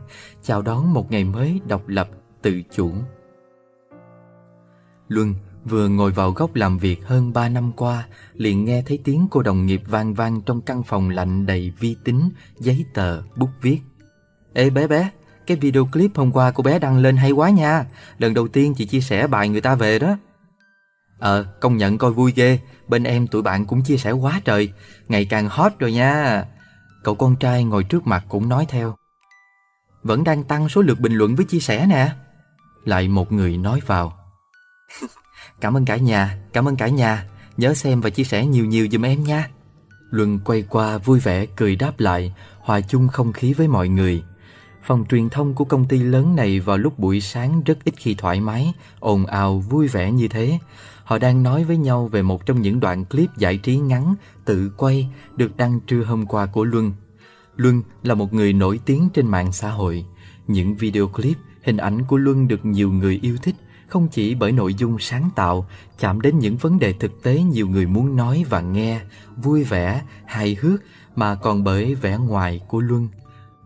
chào 0.42 0.62
đón 0.62 0.92
một 0.92 1.10
ngày 1.10 1.24
mới 1.24 1.60
độc 1.66 1.88
lập, 1.88 2.08
tự 2.42 2.62
chủ. 2.74 2.92
Luân 5.08 5.34
vừa 5.64 5.88
ngồi 5.88 6.10
vào 6.10 6.30
góc 6.30 6.54
làm 6.54 6.78
việc 6.78 7.06
hơn 7.06 7.32
3 7.32 7.48
năm 7.48 7.72
qua, 7.76 8.06
liền 8.34 8.64
nghe 8.64 8.82
thấy 8.86 8.98
tiếng 9.04 9.26
cô 9.30 9.42
đồng 9.42 9.66
nghiệp 9.66 9.82
vang 9.86 10.14
vang 10.14 10.40
trong 10.42 10.60
căn 10.60 10.82
phòng 10.82 11.10
lạnh 11.10 11.46
đầy 11.46 11.72
vi 11.78 11.96
tính, 12.04 12.30
giấy 12.58 12.84
tờ, 12.94 13.22
bút 13.36 13.50
viết. 13.62 13.80
Ê 14.52 14.70
bé 14.70 14.86
bé, 14.86 15.10
cái 15.48 15.56
video 15.56 15.84
clip 15.92 16.16
hôm 16.16 16.32
qua 16.32 16.50
cô 16.50 16.62
bé 16.62 16.78
đăng 16.78 16.98
lên 16.98 17.16
hay 17.16 17.30
quá 17.30 17.50
nha. 17.50 17.84
Lần 18.18 18.34
đầu 18.34 18.48
tiên 18.48 18.74
chị 18.74 18.86
chia 18.86 19.00
sẻ 19.00 19.26
bài 19.26 19.48
người 19.48 19.60
ta 19.60 19.74
về 19.74 19.98
đó. 19.98 20.16
Ờ, 21.18 21.46
công 21.60 21.76
nhận 21.76 21.98
coi 21.98 22.12
vui 22.12 22.32
ghê. 22.36 22.58
Bên 22.88 23.04
em 23.04 23.26
tụi 23.26 23.42
bạn 23.42 23.64
cũng 23.64 23.82
chia 23.82 23.96
sẻ 23.96 24.10
quá 24.10 24.40
trời. 24.44 24.72
Ngày 25.08 25.24
càng 25.24 25.48
hot 25.48 25.72
rồi 25.78 25.92
nha. 25.92 26.44
Cậu 27.04 27.14
con 27.14 27.36
trai 27.36 27.64
ngồi 27.64 27.84
trước 27.84 28.06
mặt 28.06 28.24
cũng 28.28 28.48
nói 28.48 28.66
theo. 28.68 28.96
Vẫn 30.02 30.24
đang 30.24 30.44
tăng 30.44 30.68
số 30.68 30.82
lượt 30.82 31.00
bình 31.00 31.12
luận 31.12 31.36
với 31.36 31.44
chia 31.44 31.60
sẻ 31.60 31.86
nè. 31.86 32.10
Lại 32.84 33.08
một 33.08 33.32
người 33.32 33.56
nói 33.56 33.80
vào. 33.86 34.18
Cảm 35.60 35.76
ơn 35.76 35.84
cả 35.84 35.96
nhà, 35.96 36.38
cảm 36.52 36.68
ơn 36.68 36.76
cả 36.76 36.88
nhà. 36.88 37.24
Nhớ 37.56 37.74
xem 37.74 38.00
và 38.00 38.10
chia 38.10 38.24
sẻ 38.24 38.46
nhiều 38.46 38.64
nhiều 38.64 38.88
giùm 38.92 39.04
em 39.04 39.24
nha. 39.24 39.48
Luân 40.10 40.38
quay 40.44 40.62
qua 40.62 40.98
vui 40.98 41.20
vẻ 41.20 41.46
cười 41.46 41.76
đáp 41.76 42.00
lại 42.00 42.34
Hòa 42.68 42.80
chung 42.80 43.08
không 43.08 43.32
khí 43.32 43.52
với 43.52 43.68
mọi 43.68 43.88
người. 43.88 44.22
Phòng 44.82 45.04
truyền 45.08 45.28
thông 45.28 45.54
của 45.54 45.64
công 45.64 45.84
ty 45.84 45.98
lớn 45.98 46.36
này 46.36 46.60
vào 46.60 46.78
lúc 46.78 46.98
buổi 46.98 47.20
sáng 47.20 47.62
rất 47.64 47.84
ít 47.84 47.94
khi 47.96 48.14
thoải 48.14 48.40
mái, 48.40 48.72
ồn 49.00 49.26
ào, 49.26 49.58
vui 49.58 49.88
vẻ 49.88 50.12
như 50.12 50.28
thế. 50.28 50.58
Họ 51.04 51.18
đang 51.18 51.42
nói 51.42 51.64
với 51.64 51.76
nhau 51.76 52.06
về 52.06 52.22
một 52.22 52.46
trong 52.46 52.62
những 52.62 52.80
đoạn 52.80 53.04
clip 53.04 53.30
giải 53.36 53.56
trí 53.56 53.76
ngắn, 53.76 54.14
tự 54.44 54.70
quay, 54.76 55.08
được 55.36 55.56
đăng 55.56 55.80
trưa 55.80 56.04
hôm 56.04 56.26
qua 56.26 56.46
của 56.46 56.64
Luân. 56.64 56.92
Luân 57.56 57.82
là 58.02 58.14
một 58.14 58.32
người 58.34 58.52
nổi 58.52 58.80
tiếng 58.84 59.08
trên 59.14 59.26
mạng 59.26 59.52
xã 59.52 59.70
hội. 59.70 60.04
Những 60.46 60.74
video 60.74 61.08
clip, 61.08 61.36
hình 61.62 61.76
ảnh 61.76 62.04
của 62.04 62.16
Luân 62.16 62.48
được 62.48 62.64
nhiều 62.64 62.92
người 62.92 63.18
yêu 63.22 63.36
thích, 63.42 63.54
không 63.88 64.08
chỉ 64.08 64.34
bởi 64.34 64.52
nội 64.52 64.74
dung 64.74 64.98
sáng 64.98 65.30
tạo, 65.34 65.66
chạm 65.98 66.20
đến 66.20 66.38
những 66.38 66.56
vấn 66.56 66.78
đề 66.78 66.92
thực 66.92 67.22
tế 67.22 67.42
nhiều 67.42 67.68
người 67.68 67.86
muốn 67.86 68.16
nói 68.16 68.44
và 68.48 68.60
nghe, 68.60 69.00
vui 69.36 69.64
vẻ, 69.64 70.02
hài 70.26 70.56
hước, 70.60 70.80
mà 71.16 71.34
còn 71.34 71.64
bởi 71.64 71.94
vẻ 71.94 72.18
ngoài 72.18 72.60
của 72.68 72.80
Luân. 72.80 73.08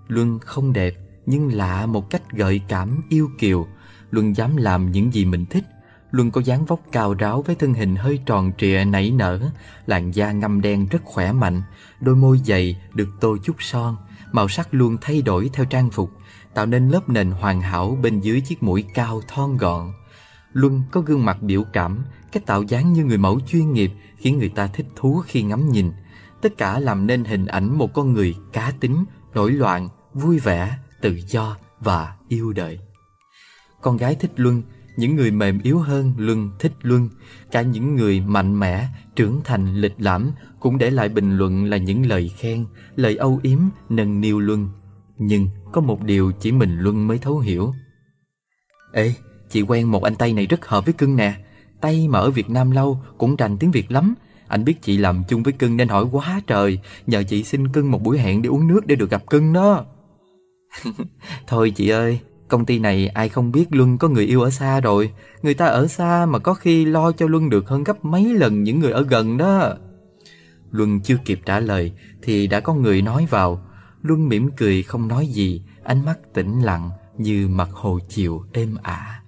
Luân 0.08 0.38
không 0.38 0.72
đẹp, 0.72 0.94
nhưng 1.26 1.52
lạ 1.52 1.86
một 1.86 2.10
cách 2.10 2.22
gợi 2.30 2.60
cảm 2.68 3.02
yêu 3.08 3.30
kiều. 3.38 3.66
Luân 4.10 4.36
dám 4.36 4.56
làm 4.56 4.92
những 4.92 5.14
gì 5.14 5.24
mình 5.24 5.46
thích. 5.46 5.64
Luân 6.10 6.30
có 6.30 6.40
dáng 6.40 6.64
vóc 6.64 6.80
cao 6.92 7.14
ráo 7.14 7.42
với 7.42 7.54
thân 7.54 7.74
hình 7.74 7.96
hơi 7.96 8.20
tròn 8.26 8.52
trịa 8.58 8.84
nảy 8.84 9.10
nở, 9.10 9.40
làn 9.86 10.14
da 10.14 10.32
ngăm 10.32 10.60
đen 10.60 10.86
rất 10.90 11.04
khỏe 11.04 11.32
mạnh, 11.32 11.62
đôi 12.00 12.16
môi 12.16 12.40
dày 12.44 12.80
được 12.94 13.08
tô 13.20 13.36
chút 13.44 13.56
son, 13.58 13.96
màu 14.32 14.48
sắc 14.48 14.68
luôn 14.70 14.96
thay 15.00 15.22
đổi 15.22 15.50
theo 15.52 15.64
trang 15.64 15.90
phục, 15.90 16.10
tạo 16.54 16.66
nên 16.66 16.88
lớp 16.88 17.08
nền 17.08 17.30
hoàn 17.30 17.60
hảo 17.60 17.98
bên 18.02 18.20
dưới 18.20 18.40
chiếc 18.40 18.62
mũi 18.62 18.84
cao 18.94 19.20
thon 19.28 19.56
gọn. 19.56 19.92
Luân 20.52 20.82
có 20.90 21.00
gương 21.00 21.24
mặt 21.24 21.42
biểu 21.42 21.64
cảm, 21.72 22.04
cách 22.32 22.46
tạo 22.46 22.62
dáng 22.62 22.92
như 22.92 23.04
người 23.04 23.18
mẫu 23.18 23.40
chuyên 23.40 23.72
nghiệp 23.72 23.92
khiến 24.16 24.38
người 24.38 24.48
ta 24.48 24.66
thích 24.66 24.86
thú 24.96 25.22
khi 25.26 25.42
ngắm 25.42 25.68
nhìn. 25.72 25.92
Tất 26.42 26.56
cả 26.58 26.78
làm 26.78 27.06
nên 27.06 27.24
hình 27.24 27.46
ảnh 27.46 27.78
một 27.78 27.92
con 27.94 28.12
người 28.12 28.36
cá 28.52 28.72
tính, 28.80 29.04
nổi 29.34 29.52
loạn, 29.52 29.88
vui 30.14 30.38
vẻ, 30.38 30.78
tự 31.02 31.20
do 31.26 31.56
và 31.80 32.16
yêu 32.28 32.52
đời. 32.52 32.78
Con 33.80 33.96
gái 33.96 34.14
thích 34.14 34.32
Luân, 34.36 34.62
những 34.96 35.16
người 35.16 35.30
mềm 35.30 35.60
yếu 35.62 35.78
hơn 35.78 36.14
Luân 36.16 36.50
thích 36.58 36.72
Luân, 36.82 37.08
cả 37.50 37.62
những 37.62 37.96
người 37.96 38.20
mạnh 38.20 38.60
mẽ, 38.60 38.88
trưởng 39.16 39.40
thành, 39.44 39.74
lịch 39.74 39.94
lãm 39.98 40.30
cũng 40.60 40.78
để 40.78 40.90
lại 40.90 41.08
bình 41.08 41.36
luận 41.36 41.64
là 41.64 41.76
những 41.76 42.06
lời 42.06 42.30
khen, 42.38 42.66
lời 42.96 43.16
âu 43.16 43.40
yếm, 43.42 43.58
nâng 43.88 44.20
niu 44.20 44.40
Luân. 44.40 44.68
Nhưng 45.18 45.48
có 45.72 45.80
một 45.80 46.02
điều 46.02 46.32
chỉ 46.32 46.52
mình 46.52 46.78
Luân 46.78 47.08
mới 47.08 47.18
thấu 47.18 47.38
hiểu. 47.38 47.74
Ê, 48.92 49.14
chị 49.50 49.62
quen 49.62 49.90
một 49.90 50.04
anh 50.04 50.14
Tây 50.14 50.32
này 50.32 50.46
rất 50.46 50.66
hợp 50.66 50.84
với 50.84 50.94
cưng 50.94 51.16
nè. 51.16 51.34
Tây 51.80 52.08
mà 52.08 52.18
ở 52.18 52.30
Việt 52.30 52.50
Nam 52.50 52.70
lâu 52.70 53.00
cũng 53.18 53.36
rành 53.36 53.58
tiếng 53.58 53.70
Việt 53.70 53.90
lắm. 53.90 54.14
Anh 54.48 54.64
biết 54.64 54.82
chị 54.82 54.98
làm 54.98 55.22
chung 55.28 55.42
với 55.42 55.52
cưng 55.52 55.76
nên 55.76 55.88
hỏi 55.88 56.04
quá 56.12 56.40
trời. 56.46 56.78
Nhờ 57.06 57.22
chị 57.22 57.44
xin 57.44 57.68
cưng 57.68 57.90
một 57.90 58.02
buổi 58.02 58.18
hẹn 58.18 58.42
đi 58.42 58.48
uống 58.48 58.66
nước 58.66 58.86
để 58.86 58.96
được 58.96 59.10
gặp 59.10 59.22
cưng 59.30 59.52
đó. 59.52 59.84
Thôi 61.46 61.72
chị 61.76 61.88
ơi, 61.88 62.20
công 62.48 62.66
ty 62.66 62.78
này 62.78 63.08
ai 63.08 63.28
không 63.28 63.52
biết 63.52 63.64
Luân 63.70 63.98
có 63.98 64.08
người 64.08 64.26
yêu 64.26 64.40
ở 64.40 64.50
xa 64.50 64.80
rồi. 64.80 65.12
Người 65.42 65.54
ta 65.54 65.66
ở 65.66 65.86
xa 65.86 66.26
mà 66.26 66.38
có 66.38 66.54
khi 66.54 66.84
lo 66.84 67.12
cho 67.12 67.26
Luân 67.26 67.50
được 67.50 67.68
hơn 67.68 67.84
gấp 67.84 68.04
mấy 68.04 68.34
lần 68.34 68.62
những 68.62 68.80
người 68.80 68.92
ở 68.92 69.02
gần 69.02 69.36
đó. 69.36 69.74
Luân 70.70 71.00
chưa 71.00 71.16
kịp 71.24 71.40
trả 71.44 71.60
lời 71.60 71.92
thì 72.22 72.46
đã 72.46 72.60
có 72.60 72.74
người 72.74 73.02
nói 73.02 73.26
vào. 73.30 73.64
Luân 74.02 74.28
mỉm 74.28 74.50
cười 74.56 74.82
không 74.82 75.08
nói 75.08 75.26
gì, 75.26 75.62
ánh 75.84 76.04
mắt 76.04 76.18
tĩnh 76.34 76.60
lặng 76.60 76.90
như 77.18 77.48
mặt 77.48 77.68
hồ 77.72 77.98
chiều 78.08 78.44
êm 78.52 78.76
ả. 78.82 79.22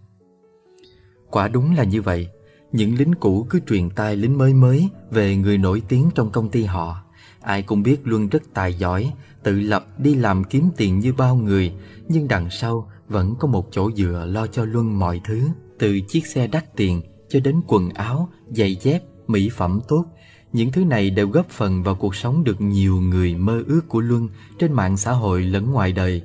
Quả 1.30 1.48
đúng 1.48 1.74
là 1.74 1.84
như 1.84 2.02
vậy, 2.02 2.28
những 2.72 2.94
lính 2.94 3.14
cũ 3.14 3.46
cứ 3.50 3.60
truyền 3.66 3.90
tai 3.90 4.16
lính 4.16 4.38
mới 4.38 4.54
mới 4.54 4.88
về 5.10 5.36
người 5.36 5.58
nổi 5.58 5.82
tiếng 5.88 6.10
trong 6.14 6.30
công 6.30 6.48
ty 6.48 6.64
họ. 6.64 7.02
Ai 7.40 7.62
cũng 7.62 7.82
biết 7.82 8.00
Luân 8.04 8.28
rất 8.28 8.42
tài 8.54 8.74
giỏi, 8.74 9.12
tự 9.44 9.60
lập 9.60 9.86
đi 9.98 10.14
làm 10.14 10.44
kiếm 10.44 10.70
tiền 10.76 10.98
như 10.98 11.12
bao 11.12 11.36
người, 11.36 11.72
nhưng 12.08 12.28
đằng 12.28 12.50
sau 12.50 12.90
vẫn 13.08 13.34
có 13.38 13.48
một 13.48 13.68
chỗ 13.70 13.90
dựa 13.92 14.26
lo 14.28 14.46
cho 14.46 14.64
Luân 14.64 14.98
mọi 14.98 15.20
thứ, 15.24 15.48
từ 15.78 16.00
chiếc 16.08 16.26
xe 16.26 16.46
đắt 16.46 16.76
tiền 16.76 17.02
cho 17.28 17.40
đến 17.40 17.60
quần 17.66 17.88
áo, 17.88 18.28
giày 18.50 18.74
dép, 18.74 19.02
mỹ 19.26 19.48
phẩm 19.48 19.80
tốt. 19.88 20.04
Những 20.52 20.72
thứ 20.72 20.84
này 20.84 21.10
đều 21.10 21.28
góp 21.28 21.48
phần 21.50 21.82
vào 21.82 21.94
cuộc 21.94 22.14
sống 22.14 22.44
được 22.44 22.60
nhiều 22.60 22.96
người 22.96 23.34
mơ 23.36 23.62
ước 23.66 23.80
của 23.88 24.00
Luân 24.00 24.28
trên 24.58 24.72
mạng 24.72 24.96
xã 24.96 25.12
hội 25.12 25.42
lẫn 25.42 25.70
ngoài 25.70 25.92
đời. 25.92 26.22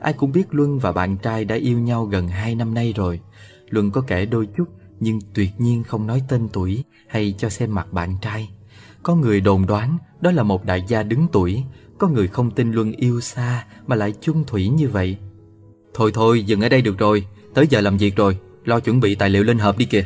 Ai 0.00 0.12
cũng 0.12 0.32
biết 0.32 0.54
Luân 0.54 0.78
và 0.78 0.92
bạn 0.92 1.16
trai 1.16 1.44
đã 1.44 1.54
yêu 1.54 1.78
nhau 1.78 2.04
gần 2.04 2.28
2 2.28 2.54
năm 2.54 2.74
nay 2.74 2.92
rồi. 2.96 3.20
Luân 3.68 3.90
có 3.90 4.00
kể 4.00 4.26
đôi 4.26 4.48
chút 4.56 4.68
nhưng 5.00 5.18
tuyệt 5.34 5.50
nhiên 5.58 5.82
không 5.82 6.06
nói 6.06 6.22
tên 6.28 6.48
tuổi 6.52 6.84
hay 7.08 7.34
cho 7.38 7.48
xem 7.48 7.74
mặt 7.74 7.92
bạn 7.92 8.16
trai. 8.20 8.50
Có 9.02 9.14
người 9.14 9.40
đồn 9.40 9.66
đoán 9.66 9.98
đó 10.20 10.30
là 10.30 10.42
một 10.42 10.64
đại 10.64 10.84
gia 10.88 11.02
đứng 11.02 11.26
tuổi, 11.32 11.64
có 12.02 12.08
người 12.08 12.28
không 12.28 12.50
tin 12.50 12.72
Luân 12.72 12.92
yêu 12.92 13.20
xa 13.20 13.64
mà 13.86 13.96
lại 13.96 14.14
chung 14.20 14.44
thủy 14.46 14.68
như 14.68 14.88
vậy. 14.88 15.16
Thôi 15.94 16.10
thôi, 16.14 16.44
dừng 16.44 16.60
ở 16.60 16.68
đây 16.68 16.82
được 16.82 16.98
rồi, 16.98 17.26
tới 17.54 17.66
giờ 17.70 17.80
làm 17.80 17.96
việc 17.96 18.16
rồi, 18.16 18.38
lo 18.64 18.80
chuẩn 18.80 19.00
bị 19.00 19.14
tài 19.14 19.30
liệu 19.30 19.44
lên 19.44 19.58
hộp 19.58 19.78
đi 19.78 19.84
kìa. 19.84 20.04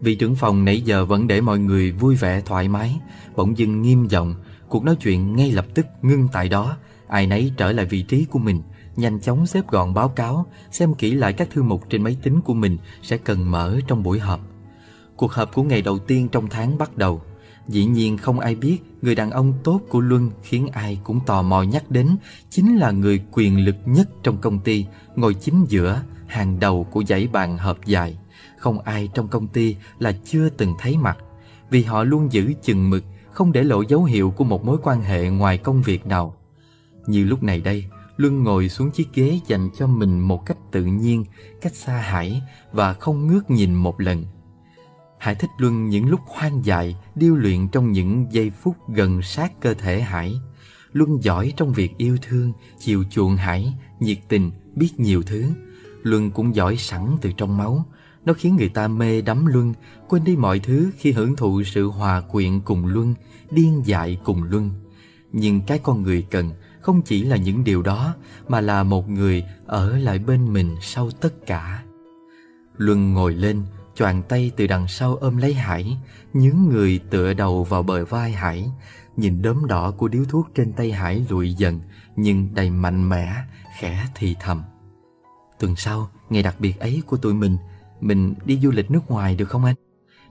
Vị 0.00 0.14
trưởng 0.14 0.34
phòng 0.34 0.64
nãy 0.64 0.80
giờ 0.80 1.04
vẫn 1.04 1.26
để 1.26 1.40
mọi 1.40 1.58
người 1.58 1.92
vui 1.92 2.14
vẻ 2.14 2.40
thoải 2.40 2.68
mái, 2.68 3.00
bỗng 3.36 3.58
dưng 3.58 3.82
nghiêm 3.82 4.06
giọng, 4.08 4.34
cuộc 4.68 4.84
nói 4.84 4.96
chuyện 4.96 5.36
ngay 5.36 5.52
lập 5.52 5.66
tức 5.74 5.86
ngưng 6.02 6.28
tại 6.32 6.48
đó, 6.48 6.76
ai 7.08 7.26
nấy 7.26 7.52
trở 7.56 7.72
lại 7.72 7.86
vị 7.86 8.02
trí 8.02 8.24
của 8.24 8.38
mình, 8.38 8.62
nhanh 8.96 9.20
chóng 9.20 9.46
xếp 9.46 9.68
gọn 9.70 9.94
báo 9.94 10.08
cáo, 10.08 10.46
xem 10.70 10.94
kỹ 10.94 11.14
lại 11.14 11.32
các 11.32 11.50
thư 11.50 11.62
mục 11.62 11.90
trên 11.90 12.02
máy 12.02 12.16
tính 12.22 12.40
của 12.40 12.54
mình 12.54 12.78
sẽ 13.02 13.16
cần 13.16 13.50
mở 13.50 13.80
trong 13.86 14.02
buổi 14.02 14.18
họp. 14.18 14.40
Cuộc 15.16 15.32
họp 15.32 15.54
của 15.54 15.62
ngày 15.62 15.82
đầu 15.82 15.98
tiên 15.98 16.28
trong 16.28 16.48
tháng 16.48 16.78
bắt 16.78 16.96
đầu. 16.96 17.22
Dĩ 17.72 17.84
nhiên 17.84 18.16
không 18.16 18.40
ai 18.40 18.54
biết 18.54 18.78
người 19.02 19.14
đàn 19.14 19.30
ông 19.30 19.52
tốt 19.64 19.80
của 19.88 20.00
Luân 20.00 20.30
khiến 20.42 20.68
ai 20.72 21.00
cũng 21.04 21.20
tò 21.26 21.42
mò 21.42 21.62
nhắc 21.62 21.90
đến 21.90 22.16
chính 22.50 22.76
là 22.76 22.90
người 22.90 23.22
quyền 23.32 23.64
lực 23.64 23.76
nhất 23.86 24.08
trong 24.22 24.36
công 24.36 24.58
ty, 24.58 24.86
ngồi 25.16 25.34
chính 25.34 25.64
giữa, 25.68 26.02
hàng 26.26 26.60
đầu 26.60 26.84
của 26.84 27.04
dãy 27.08 27.28
bàn 27.32 27.58
hợp 27.58 27.78
dài. 27.86 28.18
Không 28.58 28.78
ai 28.80 29.08
trong 29.14 29.28
công 29.28 29.48
ty 29.48 29.76
là 29.98 30.12
chưa 30.24 30.48
từng 30.48 30.74
thấy 30.78 30.96
mặt, 30.96 31.18
vì 31.70 31.82
họ 31.82 32.04
luôn 32.04 32.32
giữ 32.32 32.52
chừng 32.62 32.90
mực, 32.90 33.04
không 33.32 33.52
để 33.52 33.62
lộ 33.62 33.82
dấu 33.82 34.04
hiệu 34.04 34.30
của 34.30 34.44
một 34.44 34.64
mối 34.64 34.78
quan 34.82 35.02
hệ 35.02 35.28
ngoài 35.28 35.58
công 35.58 35.82
việc 35.82 36.06
nào. 36.06 36.36
Như 37.06 37.24
lúc 37.24 37.42
này 37.42 37.60
đây, 37.60 37.84
Luân 38.16 38.42
ngồi 38.42 38.68
xuống 38.68 38.90
chiếc 38.90 39.08
ghế 39.14 39.40
dành 39.46 39.70
cho 39.78 39.86
mình 39.86 40.20
một 40.20 40.46
cách 40.46 40.58
tự 40.72 40.84
nhiên, 40.84 41.24
cách 41.60 41.74
xa 41.74 41.92
Hải 41.92 42.42
và 42.72 42.94
không 42.94 43.26
ngước 43.26 43.50
nhìn 43.50 43.74
một 43.74 44.00
lần. 44.00 44.24
Hải 45.22 45.34
thích 45.34 45.50
Luân 45.58 45.88
những 45.88 46.10
lúc 46.10 46.20
hoang 46.26 46.64
dại, 46.64 46.96
điêu 47.14 47.34
luyện 47.34 47.68
trong 47.68 47.92
những 47.92 48.26
giây 48.30 48.50
phút 48.50 48.76
gần 48.88 49.22
sát 49.22 49.60
cơ 49.60 49.74
thể 49.74 50.00
Hải. 50.00 50.40
Luân 50.92 51.22
giỏi 51.22 51.52
trong 51.56 51.72
việc 51.72 51.98
yêu 51.98 52.16
thương, 52.22 52.52
chiều 52.78 53.04
chuộng 53.10 53.36
Hải, 53.36 53.74
nhiệt 54.00 54.18
tình, 54.28 54.50
biết 54.74 55.00
nhiều 55.00 55.22
thứ. 55.22 55.44
Luân 56.02 56.30
cũng 56.30 56.54
giỏi 56.54 56.76
sẵn 56.76 57.16
từ 57.20 57.30
trong 57.36 57.56
máu. 57.56 57.84
Nó 58.24 58.32
khiến 58.32 58.56
người 58.56 58.68
ta 58.68 58.88
mê 58.88 59.20
đắm 59.20 59.46
Luân, 59.46 59.74
quên 60.08 60.24
đi 60.24 60.36
mọi 60.36 60.58
thứ 60.58 60.90
khi 60.98 61.12
hưởng 61.12 61.36
thụ 61.36 61.62
sự 61.62 61.86
hòa 61.86 62.20
quyện 62.20 62.60
cùng 62.60 62.86
Luân, 62.86 63.14
điên 63.50 63.82
dại 63.84 64.18
cùng 64.24 64.42
Luân. 64.42 64.70
Nhưng 65.32 65.60
cái 65.60 65.78
con 65.78 66.02
người 66.02 66.26
cần 66.30 66.50
không 66.80 67.02
chỉ 67.02 67.22
là 67.22 67.36
những 67.36 67.64
điều 67.64 67.82
đó, 67.82 68.14
mà 68.48 68.60
là 68.60 68.82
một 68.82 69.10
người 69.10 69.44
ở 69.66 69.98
lại 69.98 70.18
bên 70.18 70.52
mình 70.52 70.76
sau 70.80 71.10
tất 71.10 71.46
cả. 71.46 71.82
Luân 72.76 73.12
ngồi 73.14 73.34
lên, 73.34 73.62
choàng 73.94 74.22
tay 74.22 74.50
từ 74.56 74.66
đằng 74.66 74.88
sau 74.88 75.16
ôm 75.16 75.36
lấy 75.36 75.54
Hải, 75.54 75.96
nhướng 76.32 76.56
người 76.70 77.00
tựa 77.10 77.34
đầu 77.34 77.64
vào 77.64 77.82
bờ 77.82 78.04
vai 78.04 78.32
Hải, 78.32 78.70
nhìn 79.16 79.42
đốm 79.42 79.66
đỏ 79.66 79.90
của 79.90 80.08
điếu 80.08 80.24
thuốc 80.24 80.48
trên 80.54 80.72
tay 80.72 80.92
Hải 80.92 81.26
lụi 81.28 81.54
dần, 81.54 81.80
nhưng 82.16 82.54
đầy 82.54 82.70
mạnh 82.70 83.08
mẽ, 83.08 83.34
khẽ 83.78 84.06
thì 84.14 84.36
thầm. 84.40 84.62
Tuần 85.58 85.76
sau, 85.76 86.10
ngày 86.30 86.42
đặc 86.42 86.56
biệt 86.60 86.80
ấy 86.80 87.02
của 87.06 87.16
tụi 87.16 87.34
mình, 87.34 87.56
mình 88.00 88.34
đi 88.44 88.58
du 88.62 88.70
lịch 88.70 88.90
nước 88.90 89.10
ngoài 89.10 89.34
được 89.34 89.48
không 89.48 89.64
anh? 89.64 89.74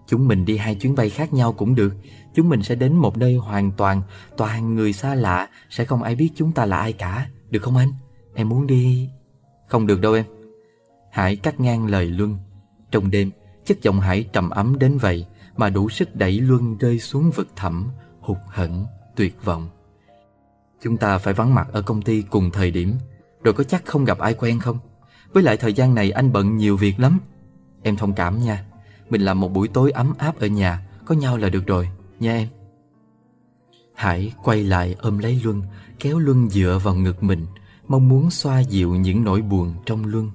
Chúng 0.08 0.28
mình 0.28 0.46
đi 0.46 0.58
hai 0.58 0.76
chuyến 0.76 0.96
bay 0.96 1.10
khác 1.10 1.34
nhau 1.34 1.54
cũng 1.54 1.76
được 1.76 1.94
Chúng 2.34 2.50
mình 2.50 2.64
sẽ 2.64 2.76
đến 2.76 2.96
một 2.96 3.18
nơi 3.18 3.36
hoàn 3.36 3.72
toàn 3.72 4.02
Toàn 4.38 4.76
người 4.76 4.94
xa 4.94 5.16
lạ 5.16 5.50
Sẽ 5.70 5.86
không 5.86 6.04
ai 6.04 6.16
biết 6.16 6.30
chúng 6.36 6.52
ta 6.52 6.66
là 6.66 6.78
ai 6.78 6.94
cả 6.94 7.28
Được 7.50 7.60
không 7.60 7.78
anh? 7.78 7.90
Em 8.34 8.50
muốn 8.50 8.68
đi 8.68 9.10
Không 9.68 9.88
được 9.88 10.02
đâu 10.02 10.14
em 10.14 10.26
Hải 11.12 11.36
cắt 11.36 11.60
ngang 11.60 11.88
lời 11.88 12.06
Luân 12.06 12.38
Trong 12.92 13.12
đêm 13.12 13.32
Chất 13.72 13.82
giọng 13.82 14.00
Hải 14.00 14.24
trầm 14.34 14.50
ấm 14.50 14.80
đến 14.80 14.98
vậy 14.98 15.26
Mà 15.58 15.70
đủ 15.70 15.90
sức 15.90 16.16
đẩy 16.16 16.40
Luân 16.40 16.78
rơi 16.78 17.00
xuống 17.00 17.32
vực 17.32 17.48
thẳm 17.56 17.90
Hụt 18.20 18.38
hẫng, 18.48 18.86
tuyệt 19.16 19.44
vọng. 19.44 19.70
Chúng 20.82 20.98
ta 20.98 21.18
phải 21.18 21.34
vắng 21.34 21.56
mặt 21.56 21.68
ở 21.72 21.82
công 21.82 22.02
ty 22.02 22.22
cùng 22.22 22.52
thời 22.52 22.72
điểm 22.72 22.94
Rồi 23.44 23.54
có 23.54 23.64
chắc 23.64 23.86
không 23.86 24.06
gặp 24.06 24.20
ai 24.20 24.34
quen 24.34 24.60
không? 24.60 24.78
Với 25.34 25.44
lại 25.44 25.58
thời 25.58 25.74
gian 25.74 25.96
này 25.96 26.12
anh 26.12 26.32
bận 26.32 26.58
nhiều 26.58 26.78
việc 26.78 27.00
lắm. 27.00 27.20
Em 27.84 27.96
thông 27.96 28.14
cảm 28.14 28.42
nha. 28.42 28.66
Mình 29.10 29.22
làm 29.22 29.40
một 29.40 29.54
buổi 29.54 29.68
tối 29.68 29.92
ấm 29.92 30.14
áp 30.18 30.40
ở 30.40 30.48
nhà 30.48 30.88
Có 31.06 31.16
nhau 31.16 31.38
là 31.38 31.50
được 31.50 31.68
rồi, 31.68 31.90
nha 32.20 32.34
em. 32.34 32.48
Hải 33.96 34.34
quay 34.44 34.64
lại 34.64 34.96
ôm 35.00 35.18
lấy 35.18 35.42
Luân 35.44 35.62
Kéo 36.00 36.20
Luân 36.20 36.50
dựa 36.50 36.80
vào 36.84 36.96
ngực 36.96 37.24
mình 37.24 37.46
Mong 37.88 38.10
muốn 38.10 38.32
xoa 38.32 38.60
dịu 38.60 38.96
những 38.96 39.24
nỗi 39.24 39.42
buồn 39.42 39.74
trong 39.86 40.06
Luân. 40.06 40.32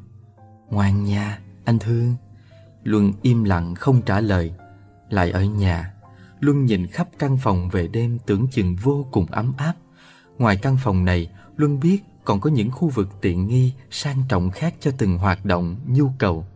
Ngoan 0.71 1.05
nha, 1.05 1.39
anh 1.65 1.79
thương. 1.79 2.15
Luân 2.87 3.13
im 3.23 3.45
lặng 3.45 3.75
không 3.75 4.03
trả 4.03 4.21
lời. 4.21 4.53
Lại 5.11 5.31
ở 5.31 5.45
nhà 5.45 5.93
Luân 6.41 6.65
nhìn 6.65 6.87
khắp 6.87 7.09
căn 7.19 7.37
phòng 7.37 7.69
về 7.69 7.89
đêm 7.89 8.19
tưởng 8.27 8.47
chừng 8.49 8.77
vô 8.77 9.07
cùng 9.11 9.27
ấm 9.27 9.53
áp. 9.57 9.75
Ngoài 10.39 10.57
căn 10.57 10.77
phòng 10.83 11.05
này 11.05 11.31
Luân 11.57 11.81
biết 11.81 12.03
còn 12.25 12.41
có 12.41 12.51
những 12.51 12.71
khu 12.71 12.89
vực 12.89 13.09
tiện 13.21 13.47
nghi 13.47 13.73
sang 13.91 14.23
trọng 14.29 14.51
khác 14.51 14.75
cho 14.81 14.91
từng 14.99 15.19
hoạt 15.19 15.45
động, 15.45 15.77
nhu 15.87 16.11
cầu. 16.19 16.47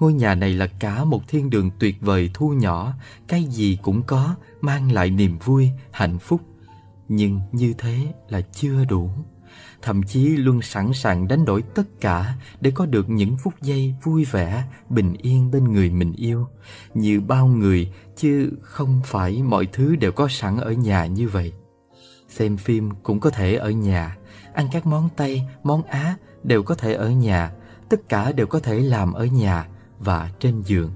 Ngôi 0.00 0.12
nhà 0.12 0.34
này 0.34 0.54
là 0.54 0.66
cả 0.66 1.04
một 1.04 1.28
thiên 1.28 1.50
đường 1.50 1.70
tuyệt 1.78 1.96
vời 2.00 2.30
thu 2.34 2.48
nhỏ 2.48 2.92
Cái 3.28 3.44
gì 3.44 3.78
cũng 3.82 4.02
có 4.02 4.34
Mang 4.60 4.92
lại 4.92 5.10
niềm 5.10 5.38
vui, 5.38 5.70
hạnh 5.90 6.18
phúc. 6.18 6.40
Nhưng 7.08 7.40
như 7.52 7.74
thế 7.78 8.12
là 8.28 8.40
chưa 8.40 8.84
đủ. 8.84 9.10
Thậm 9.82 10.02
chí 10.02 10.28
luôn 10.28 10.62
sẵn 10.62 10.92
sàng 10.92 11.28
đánh 11.28 11.44
đổi 11.44 11.62
tất 11.62 12.00
cả 12.00 12.34
Để 12.60 12.70
có 12.74 12.86
được 12.86 13.10
những 13.10 13.36
phút 13.36 13.54
giây 13.62 13.94
vui 14.02 14.24
vẻ, 14.24 14.64
bình 14.88 15.14
yên 15.22 15.50
bên 15.50 15.72
người 15.72 15.90
mình 15.90 16.12
yêu 16.12 16.46
Như 16.94 17.20
bao 17.20 17.46
người 17.46 17.92
Chứ 18.16 18.50
không 18.62 19.00
phải 19.04 19.42
mọi 19.42 19.66
thứ 19.66 19.96
đều 19.96 20.12
có 20.12 20.28
sẵn 20.30 20.56
ở 20.56 20.72
nhà 20.72 21.06
như 21.06 21.28
vậy 21.28 21.52
Xem 22.28 22.56
phim 22.56 22.90
cũng 23.02 23.20
có 23.20 23.30
thể 23.30 23.54
ở 23.54 23.70
nhà 23.70 24.16
Ăn 24.54 24.68
các 24.72 24.86
món 24.86 25.08
Tây, 25.16 25.42
món 25.62 25.82
Á 25.82 26.16
đều 26.44 26.62
có 26.62 26.74
thể 26.74 26.94
ở 26.94 27.10
nhà 27.10 27.52
Tất 27.92 28.08
cả 28.08 28.32
đều 28.32 28.46
có 28.46 28.58
thể 28.58 28.80
làm 28.80 29.12
ở 29.12 29.24
nhà 29.24 29.66
và 29.98 30.30
trên 30.40 30.62
giường. 30.62 30.90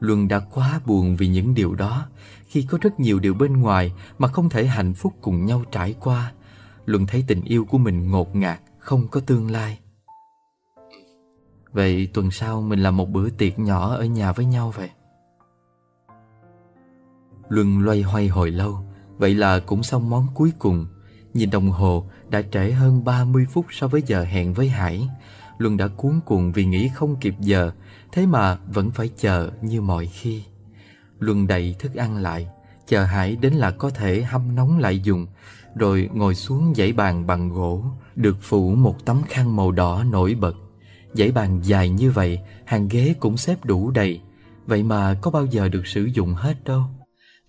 Luân 0.00 0.28
đã 0.28 0.38
quá 0.38 0.80
buồn 0.86 1.16
vì 1.16 1.28
những 1.28 1.54
điều 1.54 1.74
đó 1.74 2.06
khi 2.46 2.62
có 2.62 2.78
rất 2.80 3.00
nhiều 3.00 3.18
điều 3.18 3.34
bên 3.34 3.52
ngoài 3.52 3.92
mà 4.18 4.28
không 4.28 4.48
thể 4.48 4.66
hạnh 4.66 4.94
phúc 4.94 5.14
cùng 5.20 5.46
nhau 5.46 5.64
trải 5.72 5.94
qua. 6.00 6.32
Luân 6.90 7.06
thấy 7.06 7.24
tình 7.26 7.42
yêu 7.44 7.64
của 7.64 7.78
mình 7.78 8.10
ngột 8.10 8.36
ngạt, 8.36 8.60
không 8.78 9.08
có 9.08 9.20
tương 9.20 9.50
lai. 9.50 9.78
Vậy 11.72 12.08
tuần 12.14 12.30
sau 12.30 12.62
mình 12.62 12.82
làm 12.82 12.96
một 12.96 13.10
bữa 13.10 13.30
tiệc 13.30 13.58
nhỏ 13.58 13.94
ở 13.94 14.04
nhà 14.04 14.32
với 14.32 14.44
nhau 14.44 14.72
vậy. 14.76 14.90
Luân 17.48 17.80
loay 17.80 18.02
hoay 18.02 18.28
hồi 18.28 18.50
lâu, 18.50 18.78
vậy 19.18 19.34
là 19.34 19.58
cũng 19.58 19.82
xong 19.82 20.10
món 20.10 20.26
cuối 20.34 20.52
cùng. 20.58 20.86
Nhìn 21.34 21.50
đồng 21.50 21.70
hồ 21.70 22.06
đã 22.28 22.42
trễ 22.42 22.70
hơn 22.70 23.04
30 23.04 23.46
phút 23.50 23.66
so 23.70 23.88
với 23.88 24.02
giờ 24.06 24.24
hẹn 24.24 24.54
với 24.54 24.68
Hải. 24.68 25.08
Luân 25.58 25.76
đã 25.76 25.88
cuốn 25.88 26.20
cuồng 26.26 26.52
vì 26.52 26.64
nghĩ 26.64 26.90
không 26.94 27.16
kịp 27.20 27.34
giờ 27.40 27.72
Thế 28.12 28.26
mà 28.26 28.56
vẫn 28.66 28.90
phải 28.90 29.10
chờ 29.16 29.50
như 29.62 29.80
mọi 29.80 30.06
khi 30.06 30.42
Luân 31.18 31.46
đậy 31.46 31.76
thức 31.78 31.94
ăn 31.94 32.16
lại 32.16 32.48
Chờ 32.86 33.04
Hải 33.04 33.36
đến 33.36 33.52
là 33.54 33.70
có 33.70 33.90
thể 33.90 34.22
hâm 34.22 34.54
nóng 34.54 34.78
lại 34.78 35.00
dùng 35.00 35.26
rồi 35.74 36.08
ngồi 36.14 36.34
xuống 36.34 36.74
dãy 36.76 36.92
bàn 36.92 37.26
bằng 37.26 37.50
gỗ, 37.50 37.84
Được 38.16 38.36
phủ 38.40 38.74
một 38.74 39.04
tấm 39.04 39.22
khăn 39.28 39.56
màu 39.56 39.72
đỏ 39.72 40.04
nổi 40.04 40.34
bật. 40.34 40.56
Dãy 41.12 41.32
bàn 41.32 41.60
dài 41.62 41.88
như 41.88 42.10
vậy, 42.10 42.38
Hàng 42.64 42.88
ghế 42.88 43.14
cũng 43.20 43.36
xếp 43.36 43.64
đủ 43.64 43.90
đầy. 43.90 44.20
Vậy 44.66 44.82
mà 44.82 45.14
có 45.14 45.30
bao 45.30 45.46
giờ 45.46 45.68
được 45.68 45.86
sử 45.86 46.04
dụng 46.04 46.34
hết 46.34 46.64
đâu. 46.64 46.82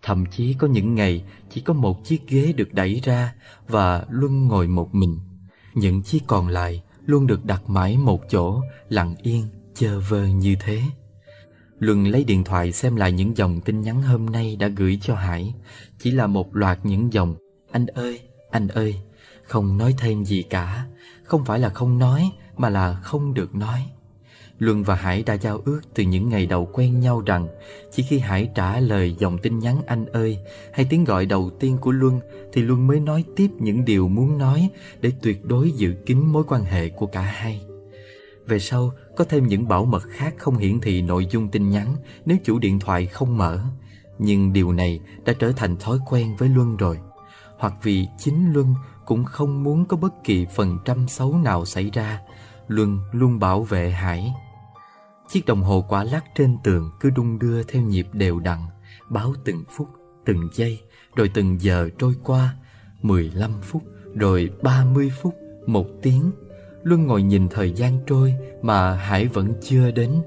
Thậm 0.01 0.25
chí 0.25 0.53
có 0.53 0.67
những 0.67 0.95
ngày, 0.95 1.23
Chỉ 1.49 1.61
có 1.61 1.73
một 1.73 2.05
chiếc 2.05 2.27
ghế 2.27 2.53
được 2.53 2.73
đẩy 2.73 3.01
ra 3.03 3.33
Và 3.67 4.05
Luân 4.09 4.47
ngồi 4.47 4.67
một 4.67 4.95
mình. 4.95 5.19
Những 5.73 6.01
chiếc 6.01 6.23
còn 6.27 6.47
lại 6.47 6.83
Luôn 7.05 7.27
được 7.27 7.45
đặt 7.45 7.69
mãi 7.69 7.97
một 7.97 8.21
chỗ, 8.29 8.61
Lặng 8.89 9.15
yên 9.21 9.47
chờ 9.75 9.99
vơ 10.09 10.27
như 10.27 10.55
thế. 10.59 10.81
Luân 11.79 12.07
lấy 12.07 12.23
điện 12.23 12.43
thoại 12.43 12.71
xem 12.71 12.95
lại 12.95 13.11
những 13.11 13.37
dòng 13.37 13.61
tin 13.61 13.81
nhắn 13.81 14.01
hôm 14.01 14.25
nay 14.25 14.55
đã 14.55 14.67
gửi 14.67 14.99
cho 15.01 15.15
Hải. 15.15 15.53
Chỉ 15.99 16.11
là 16.11 16.27
một 16.27 16.55
loạt 16.55 16.79
những 16.83 17.13
dòng 17.13 17.35
anh 17.71 17.85
ơi, 17.85 18.19
anh 18.51 18.67
ơi 18.67 18.95
Không 19.43 19.77
nói 19.77 19.95
thêm 19.97 20.25
gì 20.25 20.43
cả 20.43 20.85
Không 21.23 21.45
phải 21.45 21.59
là 21.59 21.69
không 21.69 21.99
nói 21.99 22.31
Mà 22.57 22.69
là 22.69 22.93
không 22.93 23.33
được 23.33 23.55
nói 23.55 23.79
Luân 24.59 24.83
và 24.83 24.95
Hải 24.95 25.23
đã 25.23 25.33
giao 25.33 25.61
ước 25.65 25.81
từ 25.93 26.03
những 26.03 26.29
ngày 26.29 26.45
đầu 26.45 26.69
quen 26.73 26.99
nhau 26.99 27.23
rằng 27.25 27.47
Chỉ 27.91 28.03
khi 28.03 28.19
Hải 28.19 28.49
trả 28.55 28.79
lời 28.79 29.15
dòng 29.19 29.37
tin 29.37 29.59
nhắn 29.59 29.81
anh 29.85 30.05
ơi 30.05 30.37
Hay 30.73 30.85
tiếng 30.89 31.03
gọi 31.03 31.25
đầu 31.25 31.49
tiên 31.59 31.77
của 31.81 31.91
Luân 31.91 32.19
Thì 32.53 32.61
Luân 32.61 32.87
mới 32.87 32.99
nói 32.99 33.23
tiếp 33.35 33.49
những 33.59 33.85
điều 33.85 34.07
muốn 34.07 34.37
nói 34.37 34.69
Để 35.01 35.11
tuyệt 35.21 35.45
đối 35.45 35.71
giữ 35.71 35.93
kín 36.05 36.19
mối 36.19 36.43
quan 36.47 36.63
hệ 36.63 36.89
của 36.89 37.05
cả 37.05 37.21
hai 37.21 37.61
về 38.51 38.59
sau, 38.59 38.91
có 39.15 39.23
thêm 39.23 39.47
những 39.47 39.67
bảo 39.67 39.85
mật 39.85 40.03
khác 40.09 40.33
không 40.37 40.57
hiển 40.57 40.79
thị 40.79 41.01
nội 41.01 41.27
dung 41.31 41.47
tin 41.47 41.69
nhắn 41.69 41.95
nếu 42.25 42.37
chủ 42.43 42.59
điện 42.59 42.79
thoại 42.79 43.05
không 43.05 43.37
mở. 43.37 43.63
Nhưng 44.19 44.53
điều 44.53 44.71
này 44.71 44.99
đã 45.25 45.33
trở 45.39 45.51
thành 45.51 45.77
thói 45.77 45.97
quen 46.09 46.35
với 46.35 46.49
Luân 46.49 46.77
rồi. 46.77 46.97
Hoặc 47.61 47.73
vì 47.83 48.07
chính 48.17 48.53
Luân 48.53 48.75
cũng 49.05 49.25
không 49.25 49.63
muốn 49.63 49.85
có 49.85 49.97
bất 49.97 50.23
kỳ 50.23 50.45
phần 50.55 50.77
trăm 50.85 51.07
xấu 51.07 51.37
nào 51.37 51.65
xảy 51.65 51.89
ra, 51.93 52.19
Luân 52.67 52.99
luôn 53.11 53.39
bảo 53.39 53.63
vệ 53.63 53.91
Hải. 53.91 54.33
Chiếc 55.29 55.45
đồng 55.45 55.63
hồ 55.63 55.85
quả 55.89 56.03
lắc 56.03 56.25
trên 56.35 56.57
tường 56.63 56.91
cứ 56.99 57.09
đung 57.09 57.39
đưa 57.39 57.63
theo 57.63 57.81
nhịp 57.81 58.07
đều 58.13 58.39
đặn, 58.39 58.59
báo 59.09 59.33
từng 59.45 59.63
phút, 59.69 59.87
từng 60.25 60.49
giây, 60.53 60.81
rồi 61.15 61.31
từng 61.33 61.61
giờ 61.61 61.89
trôi 61.97 62.15
qua, 62.23 62.55
15 63.01 63.51
phút, 63.61 63.83
rồi 64.15 64.49
30 64.61 65.11
phút, 65.21 65.35
một 65.65 65.85
tiếng, 66.01 66.31
Luân 66.83 67.07
ngồi 67.07 67.23
nhìn 67.23 67.47
thời 67.49 67.71
gian 67.71 67.99
trôi 68.07 68.33
mà 68.61 68.93
Hải 68.93 69.27
vẫn 69.27 69.53
chưa 69.61 69.91
đến 69.91 70.21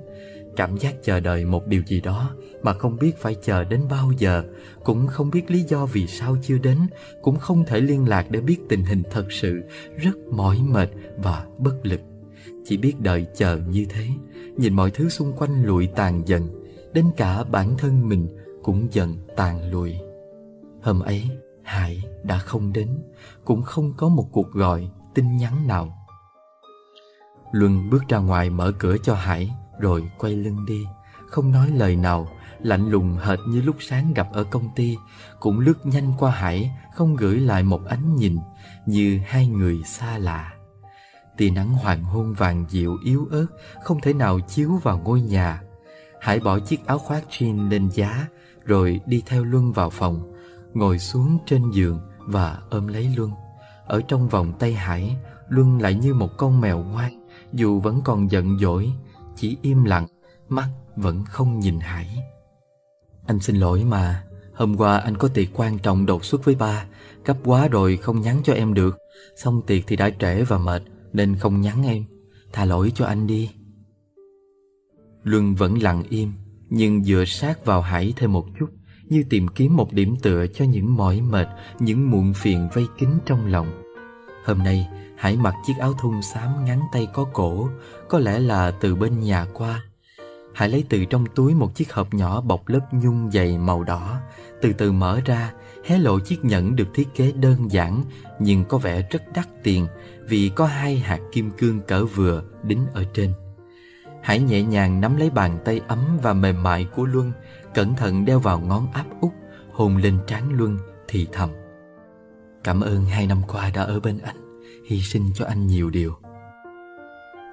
Cảm 0.56 0.76
giác 0.76 0.94
chờ 1.02 1.20
đợi 1.20 1.44
một 1.44 1.66
điều 1.66 1.82
gì 1.86 2.00
đó 2.00 2.30
mà 2.62 2.72
không 2.72 2.96
biết 2.96 3.18
phải 3.18 3.36
chờ 3.42 3.64
đến 3.64 3.80
bao 3.90 4.12
giờ, 4.18 4.44
Cũng 4.84 5.06
không 5.06 5.30
biết 5.30 5.50
lý 5.50 5.62
do 5.62 5.86
vì 5.86 6.06
sao 6.06 6.36
chưa 6.42 6.58
đến, 6.58 6.78
Cũng 7.22 7.36
không 7.38 7.64
thể 7.64 7.80
liên 7.80 8.08
lạc 8.08 8.30
để 8.30 8.40
biết 8.40 8.58
tình 8.68 8.84
hình 8.84 9.02
thật 9.10 9.32
sự, 9.32 9.62
Rất 9.96 10.16
mỏi 10.30 10.58
mệt 10.68 10.88
và 11.16 11.46
bất 11.58 11.74
lực. 11.82 12.00
Chỉ 12.64 12.76
biết 12.76 13.00
đợi 13.00 13.26
chờ 13.36 13.58
như 13.68 13.86
thế, 13.90 14.06
Nhìn 14.56 14.74
mọi 14.74 14.90
thứ 14.90 15.08
xung 15.08 15.32
quanh 15.32 15.64
lụi 15.64 15.86
tàn 15.86 16.22
dần, 16.26 16.64
Đến 16.92 17.06
cả 17.16 17.44
bản 17.44 17.76
thân 17.78 18.08
mình 18.08 18.28
cũng 18.62 18.88
dần 18.90 19.16
tàn 19.36 19.70
lụi. 19.70 19.98
Hôm 20.82 21.00
ấy, 21.00 21.30
Hải 21.62 22.02
đã 22.22 22.38
không 22.38 22.72
đến, 22.72 22.88
Cũng 23.44 23.62
không 23.62 23.92
có 23.96 24.08
một 24.08 24.28
cuộc 24.32 24.52
gọi, 24.52 24.90
tin 25.14 25.36
nhắn 25.36 25.66
nào. 25.66 25.98
Luân 27.52 27.90
bước 27.90 28.02
ra 28.08 28.18
ngoài 28.18 28.50
mở 28.50 28.72
cửa 28.78 28.96
cho 29.02 29.14
Hải. 29.14 29.50
Rồi 29.78 30.10
quay 30.18 30.36
lưng 30.36 30.66
đi. 30.66 30.84
Không 31.26 31.50
nói 31.50 31.70
lời 31.70 31.96
nào, 31.96 32.28
Lạnh 32.64 32.88
lùng 32.88 33.16
hệt 33.16 33.38
như 33.48 33.60
lúc 33.60 33.76
sáng 33.80 34.14
gặp 34.14 34.28
ở 34.32 34.44
công 34.44 34.68
ty. 34.74 34.96
Cũng 35.40 35.60
lướt 35.60 35.86
nhanh 35.86 36.12
qua 36.18 36.30
Hải, 36.30 36.70
Không 36.94 37.16
gửi 37.16 37.40
lại 37.40 37.62
một 37.62 37.84
ánh 37.84 38.16
nhìn, 38.16 38.38
Như 38.86 39.20
hai 39.26 39.46
người 39.46 39.82
xa 39.84 40.18
lạ. 40.18 40.52
Tia 41.36 41.50
nắng 41.50 41.72
hoàng 41.72 42.04
hôn 42.04 42.32
vàng 42.32 42.64
dịu 42.68 42.98
yếu 43.04 43.28
ớt, 43.30 43.46
Không 43.82 44.00
thể 44.00 44.12
nào 44.12 44.40
chiếu 44.40 44.70
vào 44.82 44.98
ngôi 44.98 45.20
nhà. 45.20 45.62
Hải 46.20 46.40
bỏ 46.40 46.58
chiếc 46.58 46.86
áo 46.86 46.98
khoác 46.98 47.24
jean 47.30 47.68
lên 47.68 47.90
giá, 47.90 48.26
Rồi 48.64 49.00
đi 49.06 49.22
theo 49.26 49.44
Luân 49.44 49.72
vào 49.72 49.90
phòng, 49.90 50.32
Ngồi 50.74 50.98
xuống 50.98 51.38
trên 51.46 51.70
giường 51.70 52.00
Và 52.18 52.58
ôm 52.70 52.86
lấy 52.86 53.10
Luân. 53.16 53.30
Ở 53.86 54.00
trong 54.08 54.28
vòng 54.28 54.52
tay 54.58 54.74
Hải, 54.74 55.16
Luân 55.48 55.80
lại 55.80 55.94
như 55.94 56.14
một 56.14 56.30
con 56.36 56.60
mèo 56.60 56.78
ngoan, 56.78 57.26
Dù 57.52 57.80
vẫn 57.80 58.00
còn 58.04 58.30
giận 58.30 58.58
dỗi. 58.58 58.92
Chỉ 59.36 59.56
im 59.62 59.84
lặng, 59.84 60.06
Mắt 60.48 60.68
vẫn 60.96 61.24
không 61.24 61.58
nhìn 61.58 61.80
Hải. 61.80 62.18
Anh 63.26 63.40
xin 63.40 63.56
lỗi 63.56 63.84
mà, 63.84 64.24
Hôm 64.54 64.76
qua 64.76 64.98
anh 64.98 65.16
có 65.16 65.28
tiệc 65.28 65.48
quan 65.52 65.78
trọng 65.78 66.06
đột 66.06 66.24
xuất 66.24 66.44
với 66.44 66.54
ba, 66.54 66.86
gấp 67.24 67.36
quá 67.44 67.68
rồi 67.68 67.96
không 67.96 68.20
nhắn 68.20 68.40
cho 68.44 68.52
em 68.52 68.74
được. 68.74 68.98
Xong 69.36 69.62
tiệc 69.66 69.82
thì 69.86 69.96
đã 69.96 70.10
trễ 70.10 70.42
và 70.42 70.58
mệt, 70.58 70.82
Nên 71.12 71.36
không 71.36 71.60
nhắn 71.60 71.82
em. 71.86 72.04
Tha 72.52 72.64
lỗi 72.64 72.92
cho 72.94 73.04
anh 73.04 73.26
đi. 73.26 73.50
Luân 75.22 75.54
vẫn 75.54 75.82
lặng 75.82 76.02
im, 76.08 76.32
Nhưng 76.70 77.04
dựa 77.04 77.24
sát 77.26 77.64
vào 77.64 77.80
Hải 77.80 78.12
thêm 78.16 78.32
một 78.32 78.46
chút, 78.58 78.66
Như 79.04 79.24
tìm 79.30 79.48
kiếm 79.48 79.76
một 79.76 79.92
điểm 79.92 80.16
tựa 80.22 80.46
cho 80.46 80.64
những 80.64 80.96
mỏi 80.96 81.20
mệt, 81.20 81.48
Những 81.78 82.10
muộn 82.10 82.32
phiền 82.34 82.68
vây 82.74 82.86
kín 82.98 83.08
trong 83.26 83.46
lòng. 83.46 83.82
Hôm 84.44 84.58
nay 84.58 84.88
Hải 85.24 85.36
mặc 85.36 85.54
chiếc 85.64 85.78
áo 85.78 85.92
thun 85.92 86.22
xám 86.22 86.64
ngắn 86.64 86.80
tay 86.92 87.08
có 87.12 87.24
cổ, 87.32 87.68
Có 88.08 88.18
lẽ 88.18 88.38
là 88.38 88.70
từ 88.70 88.94
bên 88.94 89.20
nhà 89.20 89.46
qua. 89.52 89.82
Hải 90.54 90.68
lấy 90.68 90.84
từ 90.88 91.04
trong 91.04 91.26
túi 91.34 91.54
một 91.54 91.74
chiếc 91.74 91.92
hộp 91.92 92.14
nhỏ 92.14 92.40
bọc 92.40 92.68
lớp 92.68 92.80
nhung 92.92 93.30
dày 93.30 93.58
màu 93.58 93.84
đỏ. 93.84 94.20
Từ 94.62 94.72
từ 94.72 94.92
mở 94.92 95.20
ra, 95.24 95.52
Hé 95.84 95.98
lộ 95.98 96.20
chiếc 96.20 96.44
nhẫn 96.44 96.76
được 96.76 96.88
thiết 96.94 97.08
kế 97.14 97.32
đơn 97.32 97.72
giản, 97.72 98.04
Nhưng 98.38 98.64
có 98.64 98.78
vẻ 98.78 99.08
rất 99.10 99.22
đắt 99.34 99.48
tiền 99.62 99.86
Vì 100.28 100.50
có 100.54 100.66
hai 100.66 100.98
hạt 100.98 101.20
kim 101.32 101.50
cương 101.50 101.80
cỡ 101.80 102.04
vừa 102.04 102.42
đính 102.62 102.86
ở 102.92 103.04
trên. 103.14 103.32
Hải 104.22 104.40
nhẹ 104.40 104.62
nhàng 104.62 105.00
nắm 105.00 105.16
lấy 105.16 105.30
bàn 105.30 105.58
tay 105.64 105.80
ấm 105.88 106.18
và 106.22 106.32
mềm 106.32 106.62
mại 106.62 106.84
của 106.84 107.04
Luân, 107.04 107.32
Cẩn 107.74 107.94
thận 107.94 108.24
đeo 108.24 108.38
vào 108.38 108.60
ngón 108.60 108.88
áp 108.92 109.06
út, 109.20 109.32
Hôn 109.72 109.96
lên 109.96 110.18
trán 110.26 110.52
Luân 110.52 110.78
thì 111.08 111.26
thầm. 111.32 111.50
Cảm 112.64 112.80
ơn 112.80 113.04
hai 113.04 113.26
năm 113.26 113.42
qua 113.48 113.70
đã 113.74 113.82
ở 113.82 114.00
bên 114.00 114.18
anh. 114.18 114.43
Hy 114.84 115.00
sinh 115.00 115.30
cho 115.34 115.44
anh 115.44 115.66
nhiều 115.66 115.90
điều. 115.90 116.16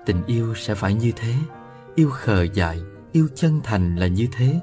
Tình 0.06 0.26
yêu 0.26 0.56
sẽ 0.56 0.76
phải 0.76 0.94
như 0.94 1.12
thế, 1.16 1.34
Yêu 1.96 2.10
khờ 2.10 2.44
dại, 2.44 2.82
Yêu 3.12 3.28
chân 3.36 3.60
thành 3.64 3.96
là 3.96 4.08
như 4.08 4.28
thế. 4.32 4.60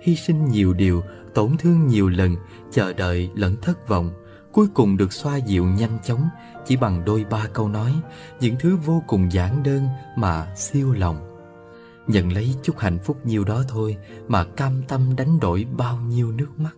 Hy 0.00 0.16
sinh 0.16 0.48
nhiều 0.48 0.72
điều, 0.72 1.02
Tổn 1.34 1.56
thương 1.58 1.86
nhiều 1.86 2.08
lần, 2.08 2.36
Chờ 2.70 2.92
đợi 2.92 3.30
lẫn 3.34 3.56
thất 3.62 3.88
vọng, 3.88 4.10
Cuối 4.52 4.66
cùng 4.74 4.96
được 4.96 5.12
xoa 5.12 5.36
dịu 5.36 5.64
nhanh 5.64 5.98
chóng, 6.04 6.28
Chỉ 6.66 6.76
bằng 6.76 7.04
đôi 7.04 7.24
ba 7.30 7.46
câu 7.52 7.68
nói, 7.68 7.92
Những 8.40 8.56
thứ 8.60 8.76
vô 8.76 9.02
cùng 9.06 9.32
giản 9.32 9.62
đơn 9.62 9.86
Mà 10.16 10.54
siêu 10.56 10.92
lòng. 10.92 11.28
Nhận 12.06 12.32
lấy 12.32 12.54
chút 12.62 12.78
hạnh 12.78 12.98
phúc 13.04 13.26
nhiêu 13.26 13.44
đó 13.44 13.62
thôi 13.68 13.96
Mà 14.28 14.44
cam 14.44 14.82
tâm 14.88 15.16
đánh 15.16 15.40
đổi 15.40 15.66
bao 15.76 15.98
nhiêu 16.08 16.32
nước 16.32 16.48
mắt. 16.58 16.76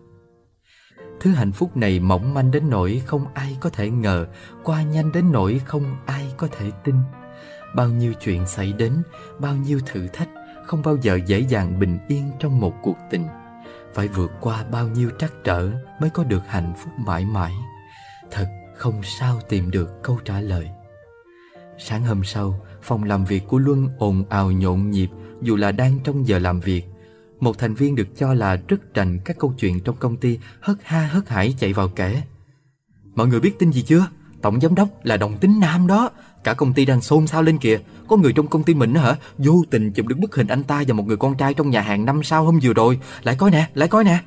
Thứ 1.19 1.31
hạnh 1.31 1.51
phúc 1.51 1.77
này 1.77 1.99
mỏng 1.99 2.33
manh 2.33 2.51
đến 2.51 2.69
nỗi 2.69 3.01
không 3.05 3.25
ai 3.33 3.57
có 3.59 3.69
thể 3.69 3.89
ngờ, 3.89 4.27
Qua 4.63 4.83
nhanh 4.83 5.11
đến 5.11 5.31
nỗi 5.31 5.61
không 5.65 5.95
ai 6.05 6.33
có 6.37 6.47
thể 6.47 6.71
tin. 6.83 6.95
Bao 7.75 7.89
nhiêu 7.89 8.13
chuyện 8.13 8.47
xảy 8.47 8.73
đến, 8.73 8.93
Bao 9.39 9.55
nhiêu 9.55 9.79
thử 9.85 10.07
thách, 10.07 10.29
Không 10.65 10.81
bao 10.81 10.97
giờ 11.01 11.19
dễ 11.25 11.39
dàng 11.39 11.79
bình 11.79 11.97
yên 12.07 12.31
trong 12.39 12.59
một 12.59 12.73
cuộc 12.81 12.97
tình. 13.11 13.27
Phải 13.93 14.07
vượt 14.07 14.31
qua 14.41 14.63
bao 14.71 14.87
nhiêu 14.87 15.09
trắc 15.19 15.33
trở 15.43 15.71
Mới 16.01 16.09
có 16.09 16.23
được 16.23 16.41
hạnh 16.47 16.73
phúc 16.77 16.93
mãi 16.97 17.25
mãi? 17.25 17.53
Thật 18.31 18.47
không 18.75 19.03
sao 19.03 19.39
tìm 19.49 19.71
được 19.71 20.03
câu 20.03 20.19
trả 20.25 20.41
lời. 20.41 20.69
Sáng 21.77 22.03
hôm 22.03 22.23
sau, 22.23 22.59
Phòng 22.81 23.03
làm 23.03 23.25
việc 23.25 23.47
của 23.47 23.57
Luân 23.57 23.89
ồn 23.97 24.23
ào 24.29 24.51
nhộn 24.51 24.89
nhịp, 24.89 25.09
Dù 25.41 25.55
là 25.55 25.71
đang 25.71 25.99
trong 26.03 26.27
giờ 26.27 26.39
làm 26.39 26.59
việc 26.59 26.85
một 27.45 27.57
thành 27.57 27.73
viên 27.73 27.95
được 27.95 28.07
cho 28.17 28.33
là 28.33 28.61
rất 28.67 28.93
rành 28.93 29.19
các 29.25 29.37
câu 29.39 29.53
chuyện 29.57 29.79
trong 29.79 29.95
công 29.95 30.17
ty 30.17 30.39
Hất 30.59 30.77
ha 30.83 31.09
hất 31.11 31.29
hải 31.29 31.55
chạy 31.59 31.73
vào 31.73 31.87
kể. 31.87 32.21
Mọi 33.15 33.27
người 33.27 33.39
biết 33.39 33.59
tin 33.59 33.71
gì 33.71 33.81
chưa? 33.81 34.07
Tổng 34.41 34.61
giám 34.61 34.75
đốc 34.75 34.89
là 35.03 35.17
đồng 35.17 35.37
tính 35.37 35.59
nam 35.59 35.87
đó. 35.87 36.09
Cả 36.43 36.53
công 36.53 36.73
ty 36.73 36.85
đang 36.85 37.01
xôn 37.01 37.27
xao 37.27 37.41
lên 37.41 37.57
kìa. 37.57 37.79
Có 38.07 38.17
người 38.17 38.33
trong 38.33 38.47
công 38.47 38.63
ty 38.63 38.73
mình 38.73 38.95
hả? 38.95 39.15
Vô 39.37 39.63
tình 39.69 39.91
chụp 39.91 40.07
được 40.07 40.17
bức 40.19 40.35
hình 40.35 40.47
anh 40.47 40.63
ta 40.63 40.83
và 40.87 40.93
một 40.93 41.07
người 41.07 41.17
con 41.17 41.37
trai 41.37 41.53
trong 41.53 41.69
nhà 41.69 41.81
hàng 41.81 42.05
năm 42.05 42.23
sau 42.23 42.45
hôm 42.45 42.59
vừa 42.63 42.73
rồi. 42.73 42.99
Lại 43.23 43.35
coi 43.35 43.51
nè, 43.51 43.69
lại 43.73 43.87
coi 43.87 44.03
nè. 44.03 44.19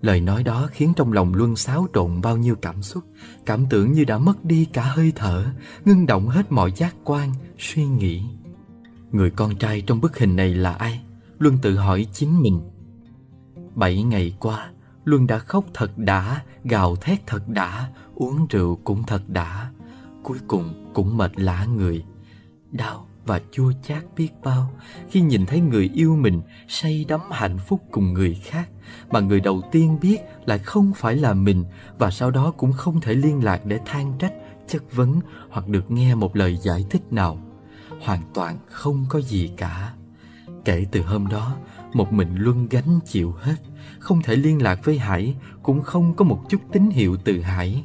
Lời 0.00 0.20
nói 0.20 0.42
đó 0.42 0.68
khiến 0.72 0.92
trong 0.96 1.12
lòng 1.12 1.34
Luân 1.34 1.56
xáo 1.56 1.86
trộn 1.94 2.20
bao 2.20 2.36
nhiêu 2.36 2.54
cảm 2.54 2.82
xúc. 2.82 3.04
Cảm 3.46 3.66
tưởng 3.70 3.92
như 3.92 4.04
đã 4.04 4.18
mất 4.18 4.44
đi 4.44 4.64
cả 4.72 4.82
hơi 4.82 5.12
thở 5.16 5.44
Ngưng 5.84 6.06
động 6.06 6.28
hết 6.28 6.52
mọi 6.52 6.72
giác 6.72 6.94
quan, 7.04 7.32
suy 7.58 7.84
nghĩ. 7.84 8.22
Người 9.12 9.30
con 9.30 9.56
trai 9.56 9.80
trong 9.80 10.00
bức 10.00 10.18
hình 10.18 10.36
này 10.36 10.54
là 10.54 10.72
ai? 10.72 11.05
Luân 11.38 11.58
tự 11.62 11.76
hỏi 11.76 12.06
chính 12.12 12.42
mình. 12.42 12.60
Bảy 13.74 14.02
ngày 14.02 14.36
qua, 14.40 14.70
Luân 15.04 15.26
đã 15.26 15.38
khóc 15.38 15.64
thật 15.74 15.98
đã, 15.98 16.42
Gào 16.64 16.96
thét 16.96 17.26
thật 17.26 17.48
đã, 17.48 17.90
Uống 18.14 18.46
rượu 18.50 18.78
cũng 18.84 19.02
thật 19.06 19.22
đã. 19.28 19.70
Cuối 20.22 20.38
cùng 20.48 20.90
cũng 20.94 21.16
mệt 21.16 21.32
lã 21.40 21.64
người. 21.64 22.04
Đau 22.72 23.06
và 23.26 23.40
chua 23.52 23.72
chát 23.82 24.04
biết 24.16 24.28
bao. 24.42 24.70
Khi 25.10 25.20
nhìn 25.20 25.46
thấy 25.46 25.60
người 25.60 25.90
yêu 25.94 26.16
mình 26.16 26.42
Say 26.68 27.04
đắm 27.08 27.20
hạnh 27.30 27.58
phúc 27.58 27.80
cùng 27.90 28.12
người 28.12 28.34
khác, 28.44 28.68
Mà 29.10 29.20
người 29.20 29.40
đầu 29.40 29.62
tiên 29.72 29.98
biết 30.00 30.18
lại 30.46 30.58
không 30.58 30.92
phải 30.96 31.16
là 31.16 31.34
mình, 31.34 31.64
Và 31.98 32.10
sau 32.10 32.30
đó 32.30 32.50
cũng 32.56 32.72
không 32.72 33.00
thể 33.00 33.14
liên 33.14 33.44
lạc 33.44 33.66
để 33.66 33.80
than 33.84 34.18
trách, 34.18 34.34
Chất 34.68 34.82
vấn 34.92 35.20
hoặc 35.50 35.68
được 35.68 35.90
nghe 35.90 36.14
một 36.14 36.36
lời 36.36 36.56
giải 36.56 36.86
thích 36.90 37.12
nào. 37.12 37.38
Hoàn 38.02 38.22
toàn 38.34 38.58
không 38.66 39.06
có 39.08 39.20
gì 39.20 39.50
cả. 39.56 39.92
Kể 40.66 40.86
từ 40.90 41.02
hôm 41.02 41.26
đó 41.26 41.56
Một 41.92 42.12
mình 42.12 42.34
Luân 42.34 42.68
gánh 42.68 42.98
chịu 43.04 43.32
hết 43.32 43.56
Không 43.98 44.22
thể 44.22 44.36
liên 44.36 44.62
lạc 44.62 44.84
với 44.84 44.98
Hải 44.98 45.36
Cũng 45.62 45.82
không 45.82 46.14
có 46.14 46.24
một 46.24 46.42
chút 46.48 46.60
tín 46.72 46.90
hiệu 46.90 47.16
từ 47.24 47.40
Hải. 47.40 47.84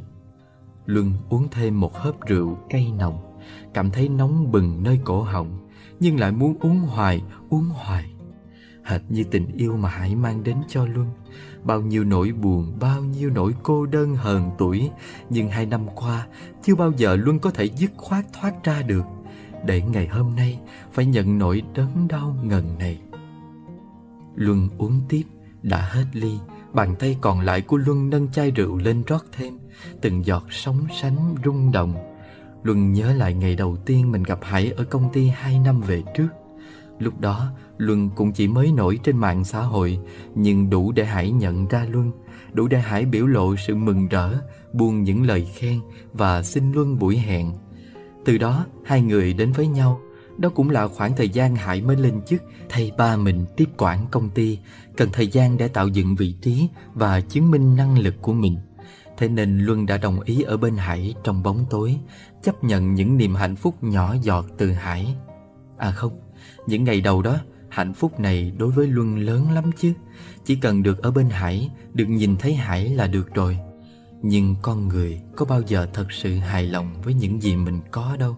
Luân 0.85 1.13
uống 1.29 1.47
thêm 1.51 1.79
một 1.79 1.97
hớp 1.97 2.21
rượu 2.27 2.57
cay 2.69 2.91
nồng 2.99 3.39
Cảm 3.73 3.91
thấy 3.91 4.09
nóng 4.09 4.51
bừng 4.51 4.83
nơi 4.83 4.99
cổ 5.03 5.21
họng 5.21 5.69
Nhưng 5.99 6.19
lại 6.19 6.31
muốn 6.31 6.57
uống 6.59 6.79
hoài, 6.79 7.23
uống 7.49 7.69
hoài. 7.73 8.13
Hệt 8.83 9.01
như 9.09 9.23
tình 9.23 9.47
yêu 9.57 9.77
mà 9.77 9.89
Hải 9.89 10.15
mang 10.15 10.43
đến 10.43 10.57
cho 10.67 10.85
Luân 10.85 11.07
Bao 11.63 11.81
nhiêu 11.81 12.03
nỗi 12.03 12.31
buồn, 12.31 12.79
bao 12.79 13.03
nhiêu 13.03 13.29
nỗi 13.29 13.53
cô 13.63 13.85
đơn 13.85 14.15
hờn 14.15 14.51
tuổi 14.57 14.89
Nhưng 15.29 15.49
hai 15.49 15.65
năm 15.65 15.87
qua 15.95 16.27
Chưa 16.63 16.75
bao 16.75 16.91
giờ 16.97 17.15
Luân 17.15 17.39
có 17.39 17.51
thể 17.51 17.65
dứt 17.65 17.91
khoát 17.97 18.25
thoát 18.33 18.63
ra 18.63 18.81
được. 18.81 19.03
Để 19.65 19.81
ngày 19.81 20.07
hôm 20.07 20.35
nay 20.35 20.59
Phải 20.91 21.05
nhận 21.05 21.37
nỗi 21.37 21.61
đớn 21.73 22.07
đau 22.09 22.35
ngần 22.43 22.77
này. 22.77 22.99
Luân 24.35 24.69
uống 24.77 25.01
tiếp, 25.09 25.23
Đã 25.61 25.81
hết 25.81 26.05
ly, 26.13 26.37
Bàn 26.73 26.95
tay 26.99 27.17
còn 27.21 27.41
lại 27.41 27.61
của 27.61 27.77
Luân 27.77 28.09
nâng 28.09 28.31
chai 28.31 28.51
rượu 28.51 28.77
lên 28.77 29.03
rót 29.07 29.25
thêm, 29.31 29.57
Từng 30.01 30.25
giọt 30.25 30.43
sóng 30.49 30.87
sánh 31.01 31.35
rung 31.45 31.71
động. 31.71 31.93
Luân 32.63 32.93
nhớ 32.93 33.13
lại 33.13 33.33
ngày 33.33 33.55
đầu 33.55 33.77
tiên 33.85 34.11
mình 34.11 34.23
gặp 34.23 34.39
Hải 34.41 34.71
ở 34.71 34.83
công 34.83 35.09
ty 35.13 35.27
hai 35.27 35.59
năm 35.59 35.81
về 35.81 36.03
trước. 36.15 36.27
Lúc 36.99 37.19
đó, 37.19 37.47
Luân 37.77 38.09
cũng 38.15 38.31
chỉ 38.31 38.47
mới 38.47 38.71
nổi 38.71 38.99
trên 39.03 39.17
mạng 39.17 39.43
xã 39.43 39.61
hội, 39.61 39.99
Nhưng 40.35 40.69
đủ 40.69 40.91
để 40.91 41.05
Hải 41.05 41.31
nhận 41.31 41.67
ra 41.67 41.85
Luân, 41.89 42.11
Đủ 42.53 42.67
để 42.67 42.79
Hải 42.79 43.05
biểu 43.05 43.27
lộ 43.27 43.55
sự 43.55 43.75
mừng 43.75 44.07
rỡ, 44.07 44.33
Buông 44.73 45.03
những 45.03 45.23
lời 45.23 45.47
khen 45.55 45.79
Và 46.13 46.43
xin 46.43 46.71
Luân 46.71 46.99
buổi 46.99 47.17
hẹn. 47.17 47.51
Từ 48.25 48.37
đó 48.37 48.65
hai 48.83 49.01
người 49.01 49.33
đến 49.33 49.51
với 49.51 49.67
nhau. 49.67 50.01
Đó 50.37 50.49
cũng 50.49 50.69
là 50.69 50.87
khoảng 50.87 51.15
thời 51.15 51.29
gian 51.29 51.55
Hải 51.55 51.81
mới 51.81 51.95
lên 51.95 52.21
chức 52.25 52.43
Thay 52.69 52.91
ba 52.97 53.15
mình 53.15 53.45
tiếp 53.57 53.65
quản 53.77 54.05
công 54.11 54.29
ty 54.29 54.59
Cần 54.97 55.09
thời 55.13 55.27
gian 55.27 55.57
để 55.57 55.67
tạo 55.67 55.87
dựng 55.87 56.15
vị 56.15 56.35
trí 56.41 56.67
Và 56.93 57.21
chứng 57.21 57.51
minh 57.51 57.75
năng 57.75 57.99
lực 57.99 58.15
của 58.21 58.33
mình. 58.33 58.57
Thế 59.17 59.27
nên 59.27 59.59
Luân 59.59 59.85
đã 59.85 59.97
đồng 59.97 60.21
ý 60.21 60.41
ở 60.41 60.57
bên 60.57 60.77
Hải 60.77 61.15
trong 61.23 61.43
bóng 61.43 61.65
tối 61.69 61.97
Chấp 62.43 62.63
nhận 62.63 62.93
những 62.93 63.17
niềm 63.17 63.35
hạnh 63.35 63.55
phúc 63.55 63.83
nhỏ 63.83 64.15
giọt 64.21 64.45
từ 64.57 64.71
Hải. 64.71 65.15
À 65.77 65.91
không, 65.91 66.19
những 66.67 66.83
ngày 66.83 67.01
đầu 67.01 67.21
đó 67.21 67.37
Hạnh 67.69 67.93
phúc 67.93 68.19
này 68.19 68.51
đối 68.57 68.71
với 68.71 68.87
Luân 68.87 69.19
lớn 69.19 69.51
lắm 69.51 69.71
chứ. 69.77 69.93
Chỉ 70.45 70.55
cần 70.55 70.83
được 70.83 71.01
ở 71.01 71.11
bên 71.11 71.29
Hải 71.29 71.71
Được 71.93 72.05
nhìn 72.05 72.35
thấy 72.37 72.53
Hải 72.53 72.89
là 72.89 73.07
được 73.07 73.33
rồi. 73.33 73.57
Nhưng 74.21 74.55
con 74.61 74.87
người 74.87 75.21
có 75.35 75.45
bao 75.45 75.61
giờ 75.61 75.87
thật 75.93 76.11
sự 76.11 76.35
hài 76.37 76.63
lòng 76.63 76.93
với 77.03 77.13
những 77.13 77.41
gì 77.41 77.55
mình 77.55 77.79
có 77.91 78.15
đâu. 78.19 78.37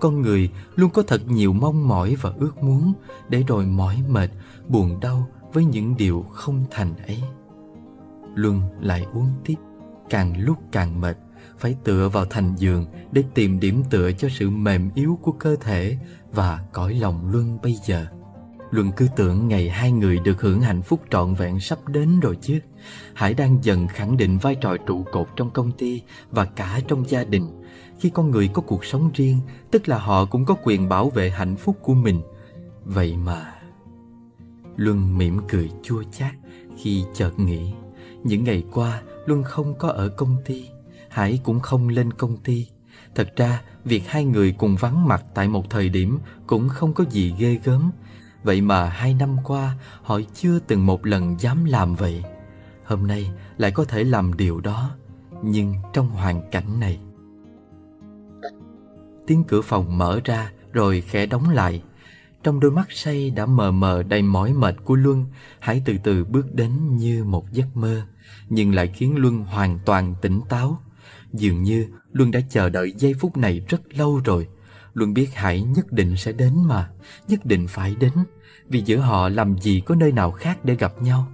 Con 0.00 0.22
người 0.22 0.50
luôn 0.76 0.90
có 0.90 1.02
thật 1.02 1.22
nhiều 1.26 1.52
mong 1.52 1.88
mỏi 1.88 2.16
và 2.20 2.32
ước 2.38 2.62
muốn 2.62 2.92
Để 3.28 3.42
rồi 3.46 3.66
mỏi 3.66 4.02
mệt, 4.08 4.30
buồn 4.68 5.00
đau 5.00 5.28
với 5.52 5.64
những 5.64 5.96
điều 5.96 6.26
không 6.30 6.64
thành 6.70 6.96
ấy. 7.06 7.22
Luân 8.34 8.60
lại 8.80 9.06
uống 9.12 9.30
tiếp. 9.44 9.54
Càng 10.10 10.40
lúc 10.40 10.58
càng 10.72 11.00
mệt 11.00 11.16
Phải 11.58 11.76
tựa 11.84 12.08
vào 12.08 12.24
thành 12.24 12.54
giường 12.56 12.86
Để 13.12 13.24
tìm 13.34 13.60
điểm 13.60 13.82
tựa 13.90 14.12
cho 14.12 14.28
sự 14.28 14.50
mềm 14.50 14.90
yếu 14.94 15.18
của 15.22 15.32
cơ 15.32 15.56
thể 15.56 15.98
Và 16.32 16.64
cõi 16.72 16.94
lòng 16.94 17.30
Luân 17.30 17.58
bây 17.62 17.74
giờ. 17.86 18.06
Luân 18.70 18.92
cứ 18.96 19.08
tưởng 19.16 19.48
ngày 19.48 19.68
hai 19.68 19.92
người 19.92 20.18
được 20.18 20.40
hưởng 20.40 20.60
hạnh 20.60 20.82
phúc 20.82 21.00
trọn 21.10 21.34
vẹn 21.34 21.60
sắp 21.60 21.88
đến 21.88 22.20
rồi 22.20 22.38
chứ. 22.40 22.60
Hải 23.14 23.34
đang 23.34 23.58
dần 23.62 23.88
khẳng 23.88 24.16
định 24.16 24.38
vai 24.38 24.54
trò 24.54 24.76
trụ 24.86 25.04
cột 25.12 25.28
trong 25.36 25.50
công 25.50 25.72
ty 25.72 26.02
Và 26.30 26.44
cả 26.44 26.80
trong 26.88 27.08
gia 27.08 27.24
đình. 27.24 27.62
Khi 28.00 28.10
con 28.10 28.30
người 28.30 28.48
có 28.52 28.62
cuộc 28.62 28.84
sống 28.84 29.10
riêng, 29.14 29.40
Tức 29.70 29.88
là 29.88 29.98
họ 29.98 30.24
cũng 30.24 30.44
có 30.44 30.56
quyền 30.62 30.88
bảo 30.88 31.10
vệ 31.10 31.30
hạnh 31.30 31.56
phúc 31.56 31.76
của 31.82 31.94
mình. 31.94 32.22
Vậy 32.84 33.16
mà, 33.16 33.54
Luân 34.76 35.18
mỉm 35.18 35.40
cười 35.48 35.70
chua 35.82 36.02
chát 36.12 36.34
khi 36.78 37.04
chợt 37.14 37.38
nghĩ, 37.38 37.72
Những 38.24 38.44
ngày 38.44 38.64
qua 38.72 39.02
Luân 39.26 39.42
không 39.42 39.74
có 39.78 39.88
ở 39.88 40.08
công 40.08 40.36
ty, 40.44 40.68
Hải 41.08 41.40
cũng 41.44 41.60
không 41.60 41.88
lên 41.88 42.12
công 42.12 42.36
ty. 42.36 42.66
Thật 43.14 43.36
ra, 43.36 43.62
việc 43.84 44.02
hai 44.06 44.24
người 44.24 44.52
cùng 44.58 44.76
vắng 44.76 45.08
mặt 45.08 45.24
tại 45.34 45.48
một 45.48 45.70
thời 45.70 45.88
điểm 45.88 46.18
Cũng 46.46 46.68
không 46.68 46.92
có 46.92 47.04
gì 47.10 47.34
ghê 47.38 47.58
gớm. 47.64 47.90
Vậy 48.42 48.60
mà 48.60 48.88
hai 48.88 49.14
năm 49.14 49.36
qua, 49.44 49.76
Họ 50.02 50.20
chưa 50.34 50.58
từng 50.58 50.86
một 50.86 51.06
lần 51.06 51.40
dám 51.40 51.64
làm 51.64 51.94
vậy. 51.94 52.24
Hôm 52.84 53.06
nay 53.06 53.30
lại 53.58 53.70
có 53.70 53.84
thể 53.84 54.04
làm 54.04 54.36
điều 54.36 54.60
đó, 54.60 54.90
Nhưng 55.42 55.74
trong 55.92 56.08
hoàn 56.10 56.50
cảnh 56.50 56.80
này. 56.80 57.00
Tiếng 59.26 59.44
cửa 59.44 59.60
phòng 59.60 59.98
mở 59.98 60.20
ra 60.24 60.52
Rồi 60.72 61.00
khẽ 61.00 61.26
đóng 61.26 61.50
lại. 61.50 61.82
Trong 62.42 62.60
đôi 62.60 62.70
mắt 62.70 62.86
say 62.92 63.30
đã 63.30 63.46
mờ 63.46 63.70
mờ 63.70 64.02
đầy 64.02 64.22
mỏi 64.22 64.52
mệt 64.52 64.76
của 64.84 64.94
Luân 64.94 65.24
Hãy 65.58 65.82
từ 65.84 65.94
từ 66.04 66.24
bước 66.24 66.54
đến 66.54 66.96
như 66.96 67.24
một 67.24 67.52
giấc 67.52 67.76
mơ, 67.76 68.02
Nhưng 68.48 68.74
lại 68.74 68.92
khiến 68.94 69.16
Luân 69.16 69.44
hoàn 69.44 69.78
toàn 69.84 70.14
tỉnh 70.22 70.40
táo. 70.48 70.78
Dường 71.32 71.62
như 71.62 71.86
Luân 72.12 72.30
đã 72.30 72.40
chờ 72.50 72.68
đợi 72.68 72.92
giây 72.96 73.14
phút 73.20 73.36
này 73.36 73.64
rất 73.68 73.94
lâu 73.94 74.20
rồi. 74.24 74.48
Luân 74.94 75.14
biết 75.14 75.34
Hải 75.34 75.62
nhất 75.62 75.92
định 75.92 76.16
sẽ 76.16 76.32
đến 76.32 76.54
mà 76.66 76.90
Nhất 77.28 77.46
định 77.46 77.66
phải 77.68 77.94
đến 78.00 78.12
Vì 78.68 78.80
giữa 78.80 78.96
họ 78.96 79.28
làm 79.28 79.58
gì 79.58 79.82
có 79.86 79.94
nơi 79.94 80.12
nào 80.12 80.30
khác 80.30 80.64
để 80.64 80.74
gặp 80.74 81.02
nhau 81.02 81.26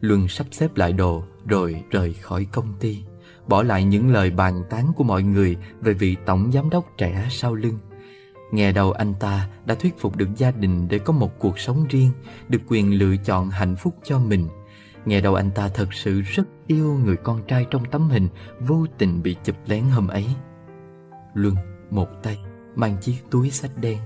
Luân 0.00 0.28
sắp 0.28 0.46
xếp 0.50 0.76
lại 0.76 0.92
đồ 0.92 1.24
Rồi 1.46 1.84
rời 1.90 2.14
khỏi 2.14 2.46
công 2.52 2.74
ty 2.80 3.02
Bỏ 3.48 3.62
lại 3.62 3.84
những 3.84 4.12
lời 4.12 4.30
bàn 4.30 4.62
tán 4.70 4.92
của 4.96 5.04
mọi 5.04 5.22
người 5.22 5.56
Về 5.80 5.92
vị 5.92 6.16
tổng 6.26 6.52
giám 6.52 6.70
đốc 6.70 6.84
trẻ 6.98 7.26
sau 7.30 7.54
lưng 7.54 7.78
Nghe 8.50 8.72
đầu 8.72 8.92
anh 8.92 9.14
ta 9.14 9.48
đã 9.66 9.74
thuyết 9.74 9.98
phục 9.98 10.16
được 10.16 10.28
gia 10.36 10.50
đình 10.50 10.88
để 10.88 10.98
có 10.98 11.12
một 11.12 11.38
cuộc 11.38 11.58
sống 11.58 11.86
riêng, 11.88 12.10
được 12.48 12.62
quyền 12.68 12.98
lựa 12.98 13.16
chọn 13.16 13.50
hạnh 13.50 13.76
phúc 13.76 13.94
cho 14.02 14.18
mình. 14.18 14.48
Nghe 15.04 15.20
đầu 15.20 15.34
anh 15.34 15.50
ta 15.50 15.68
thật 15.68 15.94
sự 15.94 16.20
rất 16.20 16.44
yêu 16.66 16.98
người 17.04 17.16
con 17.16 17.42
trai 17.46 17.66
trong 17.70 17.84
tấm 17.84 18.08
hình 18.08 18.28
vô 18.60 18.86
tình 18.98 19.22
bị 19.22 19.36
chụp 19.44 19.56
lén 19.66 19.84
hôm 19.84 20.08
ấy. 20.08 20.26
Luân, 21.34 21.54
một 21.90 22.08
tay, 22.22 22.38
mang 22.78 22.96
chiếc 23.00 23.16
túi 23.30 23.50
sách 23.50 23.70
đen, 23.80 23.98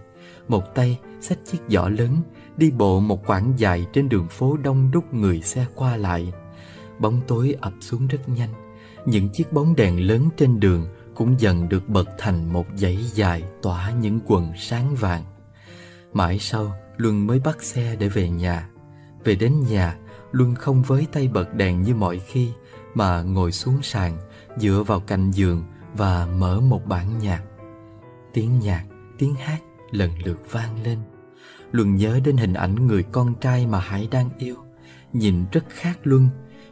một 0.49 0.75
tay 0.75 0.99
xách 1.21 1.39
chiếc 1.45 1.59
giỏ 1.69 1.89
lớn, 1.89 2.17
đi 2.57 2.71
bộ 2.71 3.01
một 3.01 3.27
quãng 3.27 3.53
dài 3.57 3.87
trên 3.93 4.09
đường 4.09 4.29
phố 4.29 4.57
đông 4.57 4.91
đúc 4.91 5.15
người 5.15 5.43
xe 5.43 5.67
qua 5.75 5.97
lại. 5.97 6.33
Bóng 6.99 7.21
tối 7.29 7.57
ập 7.61 7.73
xuống 7.81 8.07
rất 8.07 8.29
nhanh, 8.29 8.53
những 9.07 9.29
chiếc 9.29 9.53
bóng 9.53 9.77
đèn 9.77 10.07
lớn 10.07 10.29
trên 10.37 10.61
đường 10.61 10.87
cũng 11.15 11.41
dần 11.41 11.69
được 11.69 11.89
bật 11.89 12.09
thành 12.19 12.53
một 12.53 12.67
dãy 12.75 12.97
dài 12.97 13.43
tỏa 13.63 13.91
những 13.91 14.21
quần 14.27 14.53
sáng 14.59 14.95
vàng. 14.95 15.25
Mãi 16.13 16.39
sau, 16.39 16.75
Luân 16.97 17.27
mới 17.27 17.41
bắt 17.41 17.63
xe 17.63 17.97
để 17.97 18.09
về 18.09 18.31
nhà. 18.31 18.69
Về 19.25 19.35
đến 19.35 19.61
nhà, 19.71 19.97
Luân 20.33 20.55
không 20.55 20.83
với 20.83 21.07
tay 21.13 21.29
bật 21.29 21.55
đèn 21.55 21.83
như 21.83 21.95
mọi 21.95 22.19
khi, 22.19 22.51
mà 22.95 23.23
ngồi 23.23 23.53
xuống 23.53 23.83
sàn, 23.83 24.19
dựa 24.57 24.85
vào 24.87 25.01
cạnh 25.01 25.31
giường 25.31 25.65
và 25.95 26.27
mở 26.27 26.61
một 26.61 26.87
bản 26.87 27.19
nhạc. 27.19 27.43
Tiếng 28.33 28.59
nhạc, 28.59 28.85
tiếng 29.19 29.35
hát 29.35 29.59
lần 29.91 30.11
lượt 30.25 30.41
vang 30.51 30.83
lên. 30.83 30.99
Luân 31.73 31.97
nhớ 31.97 32.21
đến 32.25 32.37
hình 32.37 32.55
ảnh 32.55 32.87
người 32.87 33.03
con 33.03 33.35
trai 33.35 33.67
mà 33.67 33.79
Hải 33.81 34.09
đang 34.11 34.31
yêu. 34.39 34.57
Nhìn 35.13 35.45
rất 35.53 35.65
khác 35.69 35.99
Luân, 36.03 36.29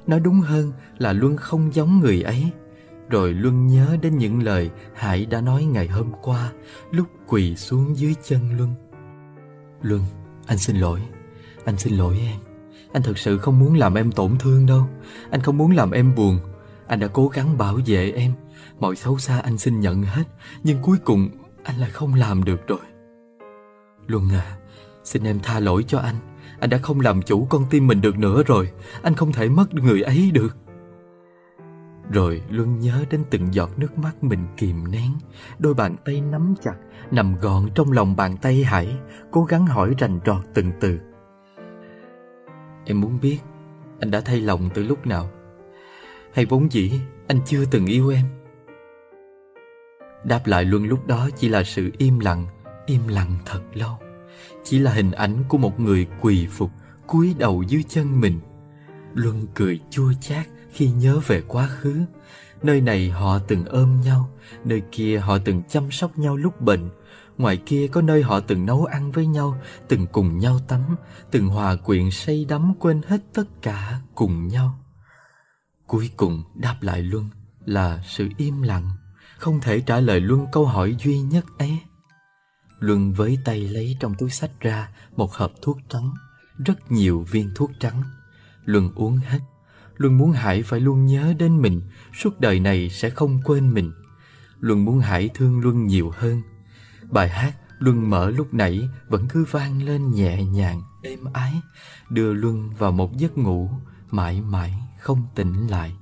nói 0.06 0.20
đúng 0.20 0.40
hơn 0.40 0.72
là 0.98 1.12
Luân 1.12 1.36
không 1.36 1.74
giống 1.74 2.00
người 2.00 2.22
ấy. 2.22 2.50
Rồi 3.08 3.34
Luân 3.34 3.66
nhớ 3.66 3.96
đến 4.02 4.18
những 4.18 4.42
lời 4.42 4.70
Hải 4.94 5.26
đã 5.26 5.40
nói 5.40 5.64
ngày 5.64 5.88
hôm 5.88 6.12
qua 6.22 6.52
Lúc 6.90 7.06
quỳ 7.26 7.56
xuống 7.56 7.96
dưới 7.96 8.14
chân 8.22 8.56
Luân 8.56 8.74
Luân, 9.82 10.02
anh 10.46 10.58
xin 10.58 10.76
lỗi. 10.76 11.00
Anh 11.64 11.78
xin 11.78 11.94
lỗi 11.94 12.18
em. 12.20 12.36
Anh 12.92 13.02
thật 13.02 13.18
sự 13.18 13.38
không 13.38 13.58
muốn 13.58 13.74
làm 13.74 13.94
em 13.94 14.12
tổn 14.12 14.38
thương 14.38 14.66
đâu. 14.66 14.86
Anh 15.30 15.40
không 15.40 15.58
muốn 15.58 15.70
làm 15.70 15.90
em 15.90 16.14
buồn. 16.14 16.38
Anh 16.86 17.00
đã 17.00 17.06
cố 17.06 17.28
gắng 17.28 17.58
bảo 17.58 17.78
vệ 17.86 18.10
em. 18.10 18.32
Mọi 18.80 18.96
xấu 18.96 19.18
xa 19.18 19.40
anh 19.40 19.58
xin 19.58 19.80
nhận 19.80 20.02
hết. 20.02 20.22
Nhưng 20.62 20.82
cuối 20.82 20.98
cùng 21.04 21.28
anh 21.64 21.76
là 21.78 21.88
không 21.88 22.14
làm 22.14 22.44
được 22.44 22.66
rồi. 22.66 22.78
Luân 24.06 24.28
à 24.30 24.56
Xin 25.04 25.24
em 25.24 25.40
tha 25.42 25.60
lỗi 25.60 25.84
cho 25.86 25.98
anh. 25.98 26.14
Anh 26.60 26.70
đã 26.70 26.78
không 26.78 27.00
làm 27.00 27.22
chủ 27.22 27.46
con 27.50 27.64
tim 27.70 27.86
mình 27.86 28.00
được 28.00 28.18
nữa 28.18 28.42
rồi. 28.46 28.70
Anh 29.02 29.14
không 29.14 29.32
thể 29.32 29.48
mất 29.48 29.74
người 29.74 30.02
ấy 30.02 30.30
được. 30.34 30.56
Rồi 32.10 32.42
Luân 32.48 32.80
nhớ 32.80 33.04
đến 33.10 33.24
từng 33.30 33.54
giọt 33.54 33.70
nước 33.76 33.98
mắt 33.98 34.24
mình 34.24 34.46
kìm 34.56 34.90
nén. 34.90 35.12
Đôi 35.58 35.74
bàn 35.74 35.96
tay 36.04 36.20
nắm 36.20 36.54
chặt, 36.62 36.74
Nằm 37.10 37.36
gọn 37.40 37.68
trong 37.74 37.92
lòng 37.92 38.16
bàn 38.16 38.36
tay 38.36 38.64
Hải, 38.64 38.98
Cố 39.30 39.44
gắng 39.44 39.66
hỏi 39.66 39.94
rành 39.98 40.20
rọt 40.26 40.44
từng 40.54 40.72
từ. 40.80 40.98
Em 42.84 43.00
muốn 43.00 43.18
biết, 43.22 43.38
Anh 44.00 44.10
đã 44.10 44.20
thay 44.20 44.40
lòng 44.40 44.70
từ 44.74 44.82
lúc 44.82 45.06
nào? 45.06 45.30
Hay 46.32 46.46
vốn 46.46 46.72
dĩ, 46.72 47.00
Anh 47.28 47.40
chưa 47.46 47.64
từng 47.70 47.86
yêu 47.86 48.08
em? 48.08 48.24
Đáp 50.24 50.46
lại 50.46 50.64
Luân 50.64 50.84
lúc 50.84 51.06
đó 51.06 51.28
chỉ 51.36 51.48
là 51.48 51.62
sự 51.64 51.90
im 51.98 52.18
lặng 52.18 52.46
Im 52.86 53.08
lặng 53.08 53.38
thật 53.46 53.60
lâu. 53.74 53.98
Chỉ 54.64 54.78
là 54.78 54.92
hình 54.92 55.10
ảnh 55.10 55.44
của 55.48 55.58
một 55.58 55.80
người 55.80 56.06
quỳ 56.20 56.46
phục, 56.50 56.70
cúi 57.06 57.34
đầu 57.38 57.62
dưới 57.62 57.84
chân 57.88 58.20
mình. 58.20 58.40
Luân 59.14 59.46
cười 59.54 59.80
chua 59.90 60.12
chát 60.20 60.46
khi 60.72 60.90
nhớ 60.90 61.20
về 61.26 61.42
quá 61.48 61.66
khứ. 61.66 62.00
Nơi 62.62 62.80
này 62.80 63.10
họ 63.10 63.38
từng 63.38 63.64
ôm 63.64 64.00
nhau, 64.04 64.30
Nơi 64.64 64.82
kia 64.92 65.18
họ 65.18 65.38
từng 65.38 65.62
chăm 65.68 65.90
sóc 65.90 66.18
nhau 66.18 66.36
lúc 66.36 66.60
bệnh. 66.60 66.90
Ngoài 67.38 67.56
kia 67.56 67.88
có 67.88 68.02
nơi 68.02 68.22
họ 68.22 68.40
từng 68.40 68.66
nấu 68.66 68.84
ăn 68.84 69.10
với 69.10 69.26
nhau, 69.26 69.60
Từng 69.88 70.06
cùng 70.06 70.38
nhau 70.38 70.58
tắm, 70.68 70.80
Từng 71.30 71.48
hòa 71.48 71.76
quyện 71.76 72.10
say 72.10 72.46
đắm 72.48 72.74
quên 72.78 73.00
hết 73.06 73.20
tất 73.34 73.62
cả 73.62 74.00
cùng 74.14 74.48
nhau. 74.48 74.78
Cuối 75.86 76.10
cùng 76.16 76.42
đáp 76.54 76.76
lại 76.80 77.02
Luân 77.02 77.28
là 77.64 78.02
sự 78.06 78.28
im 78.36 78.62
lặng. 78.62 78.90
Không 79.40 79.60
thể 79.60 79.80
trả 79.80 80.00
lời 80.00 80.20
Luân 80.20 80.46
câu 80.52 80.66
hỏi 80.66 80.96
duy 80.98 81.18
nhất 81.20 81.44
ấy. 81.58 81.78
Luân 82.78 83.12
với 83.12 83.38
tay 83.44 83.60
lấy 83.60 83.96
trong 84.00 84.14
túi 84.14 84.30
sách 84.30 84.50
ra 84.60 84.88
một 85.16 85.32
hộp 85.32 85.52
thuốc 85.62 85.78
trắng 85.88 86.14
Rất 86.66 86.92
nhiều 86.92 87.26
viên 87.30 87.50
thuốc 87.54 87.70
trắng. 87.80 88.02
Luân 88.64 88.90
uống 88.94 89.16
hết. 89.16 89.38
Luân 89.96 90.18
muốn 90.18 90.32
Hải 90.32 90.62
phải 90.62 90.80
luôn 90.80 91.06
nhớ 91.06 91.34
đến 91.38 91.62
mình 91.62 91.80
Suốt 92.14 92.40
đời 92.40 92.60
này 92.60 92.90
sẽ 92.90 93.10
không 93.10 93.40
quên 93.44 93.74
mình. 93.74 93.92
Luân 94.58 94.84
muốn 94.84 94.98
Hải 94.98 95.28
thương 95.34 95.60
Luân 95.60 95.86
nhiều 95.86 96.12
hơn. 96.16 96.42
Bài 97.10 97.28
hát 97.28 97.56
Luân 97.78 98.10
mở 98.10 98.30
lúc 98.30 98.54
nãy 98.54 98.88
Vẫn 99.08 99.28
cứ 99.28 99.44
vang 99.50 99.82
lên 99.82 100.10
nhẹ 100.10 100.44
nhàng, 100.44 100.82
êm 101.02 101.24
ái 101.32 101.60
Đưa 102.10 102.32
Luân 102.32 102.70
vào 102.70 102.92
một 102.92 103.16
giấc 103.16 103.38
ngủ 103.38 103.70
Mãi 104.10 104.40
mãi 104.40 104.74
không 104.98 105.26
tỉnh 105.34 105.66
lại. 105.66 105.94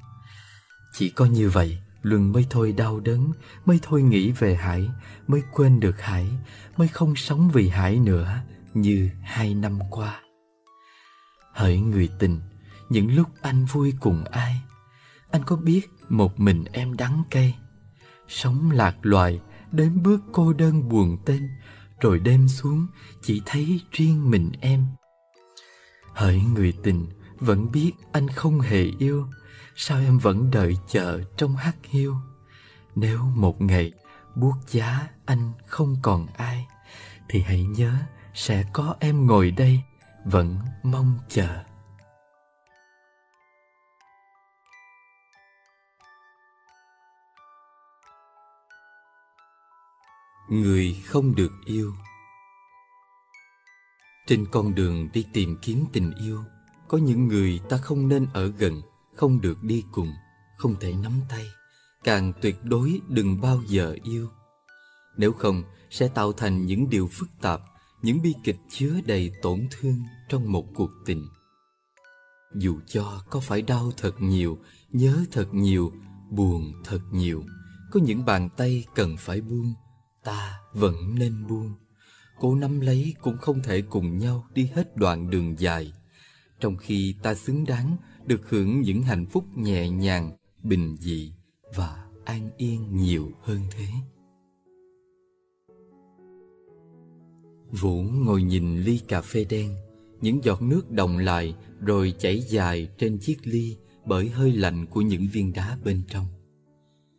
Chỉ 0.93 1.10
có 1.10 1.24
như 1.24 1.48
vậy 1.51 1.78
Luân 2.03 2.33
mới 2.33 2.47
thôi 2.51 2.73
đau 2.73 3.01
đớn, 3.01 3.33
Mới 3.65 3.79
thôi 3.83 4.03
nghĩ 4.03 4.33
về 4.33 4.55
Hải, 4.55 4.91
Mới 5.27 5.43
quên 5.53 5.81
được 5.81 6.01
Hải, 6.01 6.29
Mới 6.77 6.89
không 6.89 7.16
sống 7.16 7.51
vì 7.51 7.69
Hải 7.69 8.01
nữa 8.01 8.41
Như 8.75 9.11
hai 9.23 9.55
năm 9.55 9.79
qua. 9.91 10.20
Hỡi 11.53 11.79
người 11.79 12.09
tình, 12.19 12.41
những 12.89 13.15
lúc 13.15 13.29
anh 13.43 13.65
vui 13.65 13.95
cùng 14.01 14.25
ai? 14.25 14.61
Anh 15.31 15.45
có 15.45 15.57
biết 15.57 15.91
một 16.09 16.41
mình 16.41 16.65
em 16.73 16.97
đắng 16.97 17.23
cay 17.31 17.59
sống 18.29 18.70
lạc 18.70 18.97
loài, 19.03 19.41
đến 19.73 20.03
bước 20.03 20.20
cô 20.33 20.53
đơn 20.53 20.89
buồn 20.89 21.16
tên, 21.27 21.49
rồi 22.01 22.19
đêm 22.19 22.49
xuống 22.49 22.87
chỉ 23.23 23.43
thấy 23.47 23.81
riêng 23.93 24.31
mình 24.31 24.53
em. 24.61 24.87
Hỡi 26.15 26.41
người 26.55 26.73
tình, 26.83 27.07
vẫn 27.39 27.73
biết 27.73 27.93
anh 28.12 28.29
không 28.29 28.61
hề 28.61 28.85
yêu 28.99 29.27
sao 29.81 29.99
em 29.99 30.19
vẫn 30.19 30.51
đợi 30.51 30.79
chờ 30.87 31.21
trong 31.37 31.57
hắt 31.57 31.75
hiu? 31.83 32.17
Nếu 32.95 33.19
một 33.19 33.61
ngày 33.61 33.93
buốt 34.35 34.55
giá 34.67 35.09
anh 35.27 35.53
không 35.67 35.97
còn 36.03 36.27
ai, 36.37 36.67
thì 37.29 37.41
hãy 37.41 37.63
nhớ 37.63 37.95
sẽ 38.35 38.65
có 38.73 38.97
em 39.01 39.27
ngồi 39.27 39.51
đây 39.51 39.83
vẫn 40.25 40.59
mong 40.83 41.19
chờ. 41.29 41.65
Người 50.49 51.03
không 51.07 51.35
được 51.35 51.53
yêu. 51.65 51.95
Trên 54.27 54.47
con 54.53 54.75
đường 54.75 55.09
đi 55.13 55.27
tìm 55.33 55.57
kiếm 55.63 55.85
tình 55.93 56.13
yêu, 56.15 56.45
Có 56.89 56.99
những 56.99 57.29
người 57.29 57.61
ta 57.69 57.77
không 57.77 58.09
nên 58.09 58.27
ở 58.35 58.47
gần 58.47 58.83
không 59.19 59.40
được 59.40 59.62
đi 59.62 59.85
cùng, 59.93 60.12
không 60.57 60.77
thể 60.81 60.95
nắm 61.03 61.12
tay, 61.28 61.47
càng 62.05 62.32
tuyệt 62.43 62.57
đối 62.65 63.01
đừng 63.09 63.40
bao 63.40 63.62
giờ 63.66 63.97
yêu. 64.03 64.28
Nếu 65.16 65.32
không, 65.32 65.62
sẽ 65.90 66.09
tạo 66.09 66.32
thành 66.32 66.66
những 66.66 66.90
điều 66.90 67.09
phức 67.12 67.28
tạp, 67.40 67.61
những 68.03 68.23
bi 68.23 68.35
kịch 68.45 68.59
chứa 68.69 69.01
đầy 69.07 69.32
tổn 69.43 69.66
thương 69.70 70.03
trong 70.28 70.53
một 70.53 70.66
cuộc 70.74 70.90
tình. 71.07 71.28
Dù 72.55 72.81
cho 72.86 73.23
có 73.31 73.40
phải 73.40 73.62
đau 73.62 73.93
thật 73.97 74.15
nhiều, 74.20 74.59
nhớ 74.90 75.24
thật 75.32 75.55
nhiều, 75.55 75.93
buồn 76.31 76.73
thật 76.85 77.01
nhiều, 77.12 77.45
có 77.90 78.01
những 78.01 78.24
bàn 78.24 78.49
tay 78.57 78.85
cần 78.95 79.16
phải 79.19 79.40
buông, 79.40 79.74
ta 80.24 80.59
vẫn 80.73 81.15
nên 81.15 81.47
buông. 81.47 81.74
Cố 82.40 82.55
nắm 82.55 82.81
lấy 82.81 83.15
cũng 83.23 83.39
không 83.39 83.62
thể 83.62 83.82
cùng 83.82 84.19
nhau 84.19 84.47
đi 84.55 84.70
hết 84.74 84.97
đoạn 84.97 85.31
đường 85.31 85.59
dài, 85.59 85.93
trong 86.61 86.77
khi 86.77 87.15
ta 87.23 87.35
xứng 87.35 87.65
đáng 87.65 87.97
được 88.29 88.51
hưởng 88.51 88.81
những 88.81 89.03
hạnh 89.03 89.27
phúc 89.27 89.45
nhẹ 89.57 89.89
nhàng, 89.89 90.31
bình 90.63 90.97
dị 91.01 91.33
và 91.75 92.05
an 92.25 92.51
yên 92.57 92.97
nhiều 92.97 93.31
hơn 93.43 93.61
thế. 93.71 93.87
Vũ 97.71 98.03
ngồi 98.03 98.43
nhìn 98.43 98.81
ly 98.81 99.01
cà 99.09 99.21
phê 99.23 99.45
đen, 99.51 99.75
những 100.21 100.45
giọt 100.45 100.63
nước 100.63 100.91
đồng 100.91 101.19
lại 101.19 101.55
rồi 101.81 102.15
chảy 102.19 102.41
dài 102.41 102.89
trên 102.99 103.19
chiếc 103.19 103.37
ly 103.45 103.77
bởi 104.05 104.29
hơi 104.29 104.53
lạnh 104.53 104.87
của 104.87 105.01
những 105.01 105.27
viên 105.33 105.53
đá 105.53 105.79
bên 105.85 106.03
trong. 106.09 106.27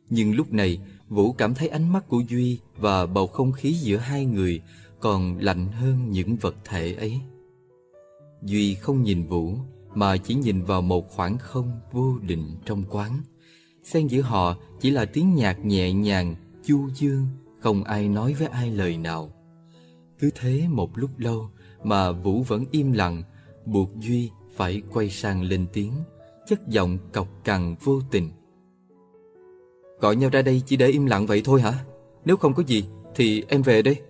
Nhưng 0.09 0.35
lúc 0.35 0.53
này, 0.53 0.79
Vũ 1.07 1.33
cảm 1.33 1.53
thấy 1.53 1.67
ánh 1.67 1.93
mắt 1.93 2.07
của 2.07 2.21
Duy 2.29 2.59
và 2.77 3.05
bầu 3.05 3.27
không 3.27 3.51
khí 3.51 3.73
giữa 3.73 3.97
hai 3.97 4.25
người 4.25 4.61
còn 4.99 5.37
lạnh 5.37 5.67
hơn 5.67 6.11
những 6.11 6.35
vật 6.35 6.55
thể 6.65 6.93
ấy. 6.93 7.19
Duy 8.43 8.75
không 8.75 9.03
nhìn 9.03 9.23
Vũ 9.23 9.57
mà 9.93 10.17
chỉ 10.17 10.35
nhìn 10.35 10.61
vào 10.63 10.81
một 10.81 11.09
khoảng 11.09 11.37
không 11.37 11.79
vô 11.91 12.19
định 12.21 12.55
trong 12.65 12.83
quán. 12.89 13.21
Xen 13.83 14.07
giữa 14.07 14.21
họ 14.21 14.55
chỉ 14.79 14.89
là 14.91 15.05
tiếng 15.05 15.35
nhạc 15.35 15.65
nhẹ 15.65 15.93
nhàng, 15.93 16.35
chu 16.63 16.89
dương, 16.89 17.27
không 17.59 17.83
ai 17.83 18.09
nói 18.09 18.33
với 18.33 18.47
ai 18.47 18.71
lời 18.71 18.97
nào. 18.97 19.31
Cứ 20.19 20.29
thế 20.35 20.67
một 20.69 20.97
lúc 20.97 21.09
lâu 21.17 21.49
mà 21.83 22.11
Vũ 22.11 22.43
vẫn 22.43 22.65
im 22.71 22.91
lặng, 22.91 23.23
buộc 23.65 23.89
Duy 23.99 24.31
phải 24.55 24.81
quay 24.93 25.09
sang 25.09 25.41
lên 25.41 25.67
tiếng, 25.73 25.93
chất 26.47 26.67
giọng 26.67 26.97
cọc 27.13 27.27
cằn 27.43 27.75
vô 27.83 28.01
tình. 28.11 28.29
Gọi 29.99 30.15
nhau 30.15 30.29
ra 30.29 30.41
đây 30.41 30.61
chỉ 30.65 30.77
để 30.77 30.87
im 30.87 31.05
lặng 31.05 31.27
vậy 31.27 31.41
thôi 31.45 31.61
hả? 31.61 31.85
Nếu 32.25 32.37
không 32.37 32.53
có 32.53 32.63
gì 32.63 32.83
thì 33.15 33.43
em 33.47 33.61
về 33.61 33.81
đây. 33.81 34.01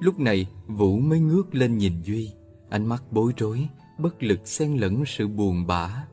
Lúc 0.00 0.20
này 0.20 0.46
Vũ 0.66 0.98
mới 0.98 1.20
ngước 1.20 1.54
lên 1.54 1.78
nhìn 1.78 1.92
Duy, 2.02 2.30
ánh 2.70 2.86
mắt 2.86 3.02
bối 3.10 3.32
rối, 3.36 3.68
bất 3.98 4.22
lực 4.22 4.40
xen 4.44 4.76
lẫn 4.76 5.04
sự 5.06 5.28
buồn 5.28 5.66
bã, 5.66 6.06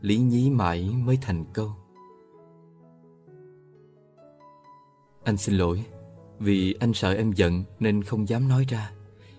lý 0.00 0.18
nhí 0.18 0.50
mãi 0.50 0.90
mới 1.04 1.18
thành 1.22 1.44
câu. 1.52 1.70
Anh 5.24 5.36
xin 5.36 5.54
lỗi, 5.54 5.84
vì 6.38 6.74
anh 6.80 6.92
sợ 6.92 7.14
em 7.14 7.32
giận 7.32 7.64
nên 7.80 8.02
không 8.02 8.28
dám 8.28 8.48
nói 8.48 8.66
ra. 8.68 8.90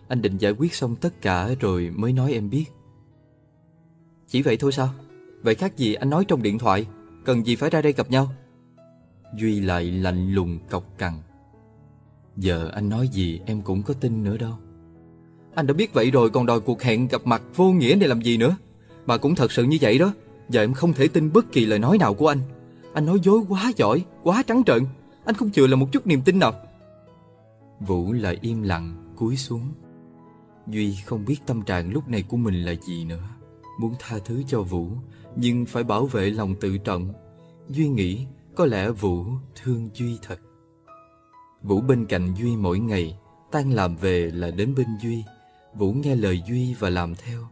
Anh 0.08 0.22
định 0.22 0.38
giải 0.38 0.52
quyết 0.52 0.74
xong 0.74 0.96
tất 0.96 1.22
cả 1.22 1.50
rồi 1.60 1.92
mới 1.96 2.14
nói 2.14 2.34
em 2.34 2.50
biết. 2.50 2.66
Chỉ 4.28 4.42
vậy 4.42 4.58
thôi 4.58 4.72
sao? 4.72 4.90
Vậy 5.42 5.56
khác 5.56 5.78
gì 5.78 5.94
anh 5.94 6.10
nói 6.10 6.26
trong 6.26 6.42
điện 6.42 6.60
thoại, 6.60 6.88
cần 7.26 7.46
gì 7.46 7.56
phải 7.56 7.70
ra 7.70 7.82
đây 7.82 7.94
gặp 7.94 8.12
nhau? 8.12 8.32
Duy 9.36 9.60
lại 9.60 9.92
lạnh 9.92 10.34
lùng 10.34 10.60
cọc 10.70 10.98
cằn. 10.98 11.14
Giờ 12.38 12.70
anh 12.74 12.90
nói 12.90 13.08
gì 13.08 13.42
em 13.46 13.62
cũng 13.62 13.84
có 13.84 13.94
tin 13.94 14.24
nữa 14.24 14.38
đâu. 14.38 14.54
Anh 15.60 15.68
đã 15.68 15.74
biết 15.74 15.94
vậy 15.94 16.12
rồi 16.12 16.30
còn 16.30 16.46
đòi 16.46 16.60
cuộc 16.60 16.82
hẹn 16.82 17.08
gặp 17.08 17.22
mặt 17.26 17.42
vô 17.56 17.72
nghĩa 17.72 17.96
này 17.96 18.10
làm 18.10 18.22
gì 18.22 18.38
nữa. 18.38 18.58
Mà 19.06 19.18
cũng 19.18 19.36
thật 19.36 19.52
sự 19.52 19.64
như 19.64 19.78
vậy 19.82 19.98
đó. 19.98 20.14
Giờ 20.50 20.64
em 20.64 20.74
không 20.74 20.94
thể 20.94 21.08
tin 21.08 21.34
bất 21.34 21.52
kỳ 21.52 21.66
lời 21.66 21.80
nói 21.80 21.98
nào 21.98 22.14
của 22.14 22.28
anh. 22.28 22.40
Anh 22.94 23.06
nói 23.06 23.20
dối 23.24 23.40
quá 23.50 23.72
giỏi, 23.76 24.06
quá 24.24 24.44
trắng 24.48 24.64
trợn. 24.66 24.86
Anh 25.26 25.36
không 25.36 25.52
chừa 25.52 25.68
là 25.68 25.76
một 25.76 25.88
chút 25.92 26.08
niềm 26.08 26.22
tin 26.22 26.40
nào. 26.40 26.54
Vũ 27.80 28.14
lại 28.14 28.38
im 28.42 28.62
lặng, 28.62 29.14
cúi 29.16 29.38
xuống. 29.38 29.62
Duy 30.68 30.96
không 31.06 31.26
biết 31.26 31.38
tâm 31.46 31.62
trạng 31.62 31.92
lúc 31.94 32.08
này 32.08 32.24
của 32.30 32.38
mình 32.38 32.64
là 32.64 32.76
gì 32.82 33.06
nữa. 33.06 33.30
Muốn 33.80 33.94
tha 34.00 34.18
thứ 34.26 34.44
cho 34.48 34.62
Vũ, 34.62 34.88
nhưng 35.36 35.66
phải 35.66 35.84
bảo 35.84 36.06
vệ 36.06 36.30
lòng 36.30 36.56
tự 36.62 36.78
trọng. 36.78 37.14
Duy 37.70 37.88
nghĩ 37.88 38.26
có 38.56 38.66
lẽ 38.66 38.92
Vũ 38.92 39.26
thương 39.64 39.90
Duy 39.94 40.18
thật. 40.22 40.40
Vũ 41.64 41.82
bên 41.82 42.06
cạnh 42.06 42.34
Duy 42.38 42.56
mỗi 42.56 42.80
ngày, 42.80 43.18
tan 43.52 43.74
làm 43.74 43.96
về 43.96 44.32
là 44.34 44.52
đến 44.52 44.76
bên 44.76 44.88
Duy. 45.02 45.24
Vũ 45.76 45.94
nghe 45.94 46.16
lời 46.16 46.42
Duy 46.48 46.74
và 46.74 46.90
làm 46.90 47.16
theo. 47.16 47.48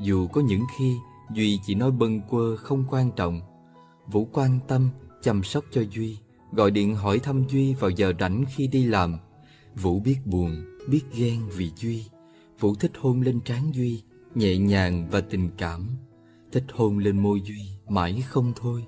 Dù 0.00 0.26
có 0.26 0.40
những 0.40 0.62
khi 0.78 0.96
Duy 1.34 1.60
chỉ 1.66 1.74
nói 1.74 1.90
bâng 1.90 2.20
quơ 2.20 2.56
không 2.56 2.84
quan 2.90 3.10
trọng. 3.16 3.40
Vũ 4.06 4.28
quan 4.32 4.58
tâm, 4.68 4.90
chăm 5.22 5.42
sóc 5.42 5.64
cho 5.70 5.82
Duy, 5.90 6.18
gọi 6.52 6.70
điện 6.70 6.94
hỏi 6.94 7.18
thăm 7.18 7.44
Duy 7.48 7.74
vào 7.74 7.90
giờ 7.90 8.12
rảnh 8.20 8.44
khi 8.56 8.66
đi 8.66 8.84
làm. 8.84 9.18
Vũ 9.74 10.00
biết 10.00 10.18
buồn, 10.24 10.64
biết 10.88 11.02
ghen 11.16 11.40
vì 11.56 11.70
Duy. 11.76 12.04
Vũ 12.60 12.74
thích 12.74 12.92
hôn 13.00 13.20
lên 13.20 13.40
trán 13.40 13.74
Duy, 13.74 14.02
nhẹ 14.34 14.56
nhàng 14.56 15.08
và 15.10 15.20
tình 15.20 15.50
cảm. 15.58 15.88
Thích 16.52 16.64
hôn 16.72 16.98
lên 16.98 17.22
môi 17.22 17.40
Duy, 17.40 17.62
mãi 17.88 18.22
không 18.28 18.52
thôi. 18.56 18.84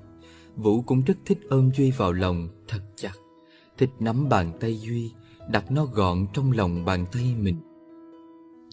Vũ 0.56 0.82
cũng 0.82 1.02
rất 1.02 1.18
thích 1.26 1.38
ôm 1.50 1.70
Duy 1.76 1.90
vào 1.90 2.12
lòng 2.12 2.48
thật 2.68 2.82
chặt. 2.96 3.12
Thích 3.78 3.90
nắm 4.00 4.28
bàn 4.28 4.52
tay 4.60 4.80
Duy, 4.80 5.10
đặt 5.48 5.70
nó 5.70 5.84
gọn 5.84 6.26
trong 6.32 6.52
lòng 6.52 6.84
bàn 6.84 7.06
tay 7.12 7.34
mình. 7.38 7.56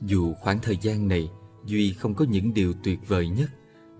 Dù 0.02 0.34
khoảng 0.34 0.60
thời 0.62 0.78
gian 0.82 1.08
này, 1.08 1.30
Duy 1.66 1.94
không 1.94 2.14
có 2.14 2.26
những 2.26 2.54
điều 2.54 2.74
tuyệt 2.84 3.00
vời 3.08 3.30
nhất, 3.30 3.50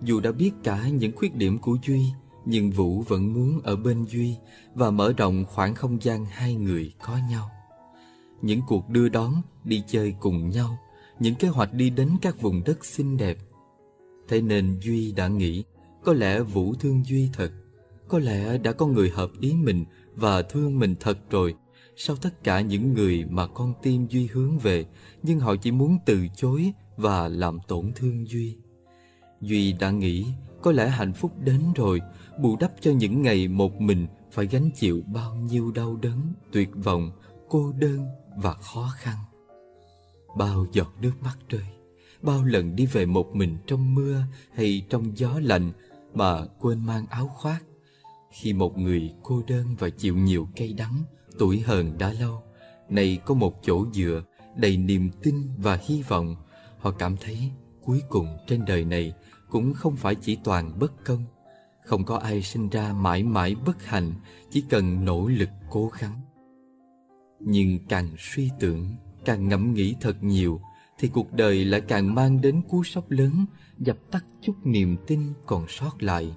dù 0.02 0.20
đã 0.20 0.32
biết 0.32 0.50
cả 0.64 0.88
những 0.88 1.16
khuyết 1.16 1.34
điểm 1.34 1.58
của 1.58 1.76
Duy, 1.86 2.02
nhưng 2.44 2.70
Vũ 2.70 3.02
vẫn 3.02 3.32
muốn 3.32 3.60
ở 3.62 3.76
bên 3.76 4.04
Duy 4.04 4.36
và 4.74 4.90
mở 4.90 5.12
rộng 5.16 5.44
khoảng 5.44 5.74
không 5.74 6.02
gian 6.02 6.24
hai 6.30 6.54
người 6.54 6.92
có 7.02 7.18
nhau. 7.30 7.50
Những 8.42 8.60
cuộc 8.66 8.88
đưa 8.88 9.08
đón, 9.08 9.34
đi 9.64 9.82
chơi 9.86 10.14
cùng 10.20 10.50
nhau, 10.50 10.78
những 11.20 11.34
kế 11.34 11.48
hoạch 11.48 11.74
đi 11.74 11.90
đến 11.90 12.10
các 12.22 12.40
vùng 12.40 12.62
đất 12.64 12.84
xinh 12.84 13.16
đẹp. 13.16 13.38
Thế 14.28 14.40
nên 14.40 14.78
Duy 14.80 15.12
đã 15.12 15.28
nghĩ, 15.28 15.64
có 16.04 16.12
lẽ 16.12 16.40
Vũ 16.40 16.74
thương 16.74 17.04
Duy 17.06 17.30
thật, 17.32 17.50
có 18.08 18.18
lẽ 18.18 18.58
đã 18.58 18.72
có 18.72 18.86
người 18.86 19.10
hợp 19.10 19.30
ý 19.40 19.54
mình 19.54 19.84
và 20.14 20.42
thương 20.42 20.78
mình 20.78 20.94
thật 21.00 21.18
rồi. 21.30 21.54
Sau 22.00 22.16
tất 22.16 22.44
cả 22.44 22.60
những 22.60 22.94
người 22.94 23.24
mà 23.24 23.46
con 23.46 23.74
tim 23.82 24.06
Duy 24.06 24.26
hướng 24.26 24.58
về, 24.58 24.86
nhưng 25.22 25.40
họ 25.40 25.56
chỉ 25.56 25.70
muốn 25.70 25.98
từ 26.06 26.26
chối 26.36 26.72
và 26.96 27.28
làm 27.28 27.58
tổn 27.68 27.92
thương 27.96 28.28
Duy. 28.28 28.56
Duy 29.40 29.72
đã 29.72 29.90
nghĩ 29.90 30.26
có 30.62 30.72
lẽ 30.72 30.88
hạnh 30.88 31.12
phúc 31.12 31.32
đến 31.40 31.62
rồi, 31.74 32.00
bù 32.40 32.56
đắp 32.60 32.72
cho 32.80 32.90
những 32.90 33.22
ngày 33.22 33.48
một 33.48 33.80
mình 33.80 34.06
phải 34.32 34.46
gánh 34.46 34.70
chịu 34.70 35.02
bao 35.14 35.34
nhiêu 35.34 35.70
đau 35.70 35.96
đớn, 35.96 36.32
tuyệt 36.52 36.68
vọng, 36.74 37.10
cô 37.48 37.72
đơn 37.72 38.06
và 38.36 38.54
khó 38.54 38.92
khăn. 38.96 39.18
Bao 40.36 40.66
giọt 40.72 40.92
nước 41.00 41.12
mắt 41.20 41.36
rơi, 41.48 41.66
bao 42.22 42.44
lần 42.44 42.76
đi 42.76 42.86
về 42.86 43.06
một 43.06 43.36
mình 43.36 43.56
trong 43.66 43.94
mưa 43.94 44.22
hay 44.54 44.86
trong 44.88 45.18
gió 45.18 45.40
lạnh 45.42 45.72
mà 46.14 46.46
quên 46.60 46.86
mang 46.86 47.06
áo 47.06 47.28
khoác. 47.28 47.64
Khi 48.32 48.52
một 48.52 48.78
người 48.78 49.14
cô 49.22 49.42
đơn 49.46 49.66
và 49.78 49.90
chịu 49.90 50.16
nhiều 50.16 50.48
cay 50.56 50.72
đắng, 50.72 51.02
tuổi 51.38 51.60
hờn 51.60 51.98
đã 51.98 52.12
lâu, 52.12 52.42
này 52.88 53.18
có 53.24 53.34
một 53.34 53.62
chỗ 53.62 53.86
dựa 53.92 54.22
đầy 54.56 54.76
niềm 54.76 55.10
tin 55.22 55.34
và 55.56 55.78
hy 55.82 56.02
vọng, 56.02 56.36
họ 56.78 56.90
cảm 56.90 57.16
thấy 57.16 57.50
cuối 57.84 58.02
cùng 58.08 58.26
trên 58.46 58.64
đời 58.64 58.84
này 58.84 59.12
cũng 59.50 59.74
không 59.74 59.96
phải 59.96 60.14
chỉ 60.14 60.38
toàn 60.44 60.78
bất 60.78 61.04
công. 61.04 61.24
Không 61.84 62.04
có 62.04 62.16
ai 62.16 62.42
sinh 62.42 62.68
ra 62.68 62.92
mãi 62.92 63.22
mãi 63.22 63.54
bất 63.66 63.84
hạnh, 63.84 64.12
chỉ 64.50 64.64
cần 64.68 65.04
nỗ 65.04 65.28
lực 65.28 65.48
cố 65.70 65.90
gắng. 66.00 66.20
Nhưng 67.40 67.78
càng 67.88 68.08
suy 68.18 68.50
tưởng, 68.60 68.94
càng 69.24 69.48
ngẫm 69.48 69.74
nghĩ 69.74 69.94
thật 70.00 70.16
nhiều, 70.22 70.60
thì 70.98 71.08
cuộc 71.08 71.32
đời 71.32 71.64
lại 71.64 71.80
càng 71.80 72.14
mang 72.14 72.40
đến 72.40 72.62
cú 72.68 72.84
sốc 72.84 73.10
lớn, 73.10 73.46
dập 73.78 73.96
tắt 74.10 74.24
chút 74.42 74.54
niềm 74.64 74.96
tin 75.06 75.20
còn 75.46 75.64
sót 75.68 76.02
lại. 76.02 76.34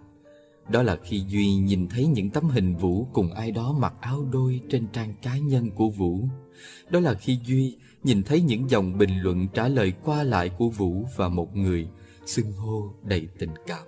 Đó 0.72 0.84
là 0.84 0.98
khi 1.04 1.24
Duy 1.28 1.56
nhìn 1.56 1.88
thấy 1.88 2.08
những 2.08 2.30
tấm 2.30 2.44
hình 2.44 2.76
Vũ 2.76 3.08
cùng 3.14 3.34
ai 3.34 3.52
đó 3.52 3.76
mặc 3.80 3.94
áo 4.00 4.26
đôi 4.32 4.62
trên 4.70 4.88
trang 4.94 5.14
cá 5.22 5.38
nhân 5.38 5.72
của 5.72 5.90
Vũ. 5.90 6.20
Đó 6.90 7.00
là 7.00 7.14
khi 7.14 7.40
Duy 7.46 7.78
nhìn 8.04 8.24
thấy 8.24 8.42
những 8.42 8.70
dòng 8.70 8.98
bình 8.98 9.20
luận 9.22 9.48
trả 9.54 9.68
lời 9.68 9.94
qua 10.04 10.24
lại 10.24 10.50
của 10.50 10.70
Vũ 10.70 11.06
và 11.16 11.30
một 11.30 11.56
người, 11.56 11.88
xưng 12.26 12.52
hô 12.52 12.94
đầy 13.04 13.28
tình 13.40 13.54
cảm. 13.68 13.84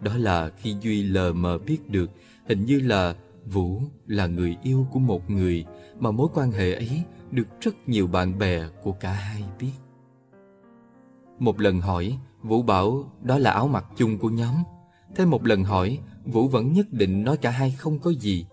Đó 0.00 0.16
là 0.16 0.50
khi 0.56 0.76
Duy 0.80 1.02
lờ 1.02 1.32
mờ 1.32 1.58
biết 1.58 1.90
được 1.90 2.10
hình 2.48 2.64
như 2.64 2.80
là 2.80 3.14
Vũ 3.46 3.82
là 4.06 4.26
người 4.26 4.56
yêu 4.62 4.86
của 4.92 4.98
một 4.98 5.30
người 5.30 5.64
mà 5.98 6.10
mối 6.10 6.28
quan 6.34 6.52
hệ 6.52 6.74
ấy 6.74 7.02
được 7.30 7.46
rất 7.60 7.88
nhiều 7.88 8.06
bạn 8.06 8.38
bè 8.38 8.60
của 8.82 8.92
cả 8.92 9.12
hai 9.12 9.44
biết. 9.60 9.72
Một 11.38 11.60
lần 11.60 11.80
hỏi, 11.80 12.18
Vũ 12.42 12.62
bảo 12.62 13.12
đó 13.22 13.38
là 13.38 13.50
áo 13.50 13.68
mặc 13.68 13.84
chung 13.96 14.18
của 14.18 14.30
nhóm. 14.30 14.54
Thêm 15.14 15.30
một 15.30 15.46
lần 15.46 15.64
hỏi, 15.64 15.98
Vũ 16.24 16.48
vẫn 16.48 16.72
nhất 16.72 16.86
định 16.92 17.24
nói 17.24 17.36
cả 17.36 17.50
hai 17.50 17.70
không 17.70 17.98
có 17.98 18.10
gì. 18.10 18.46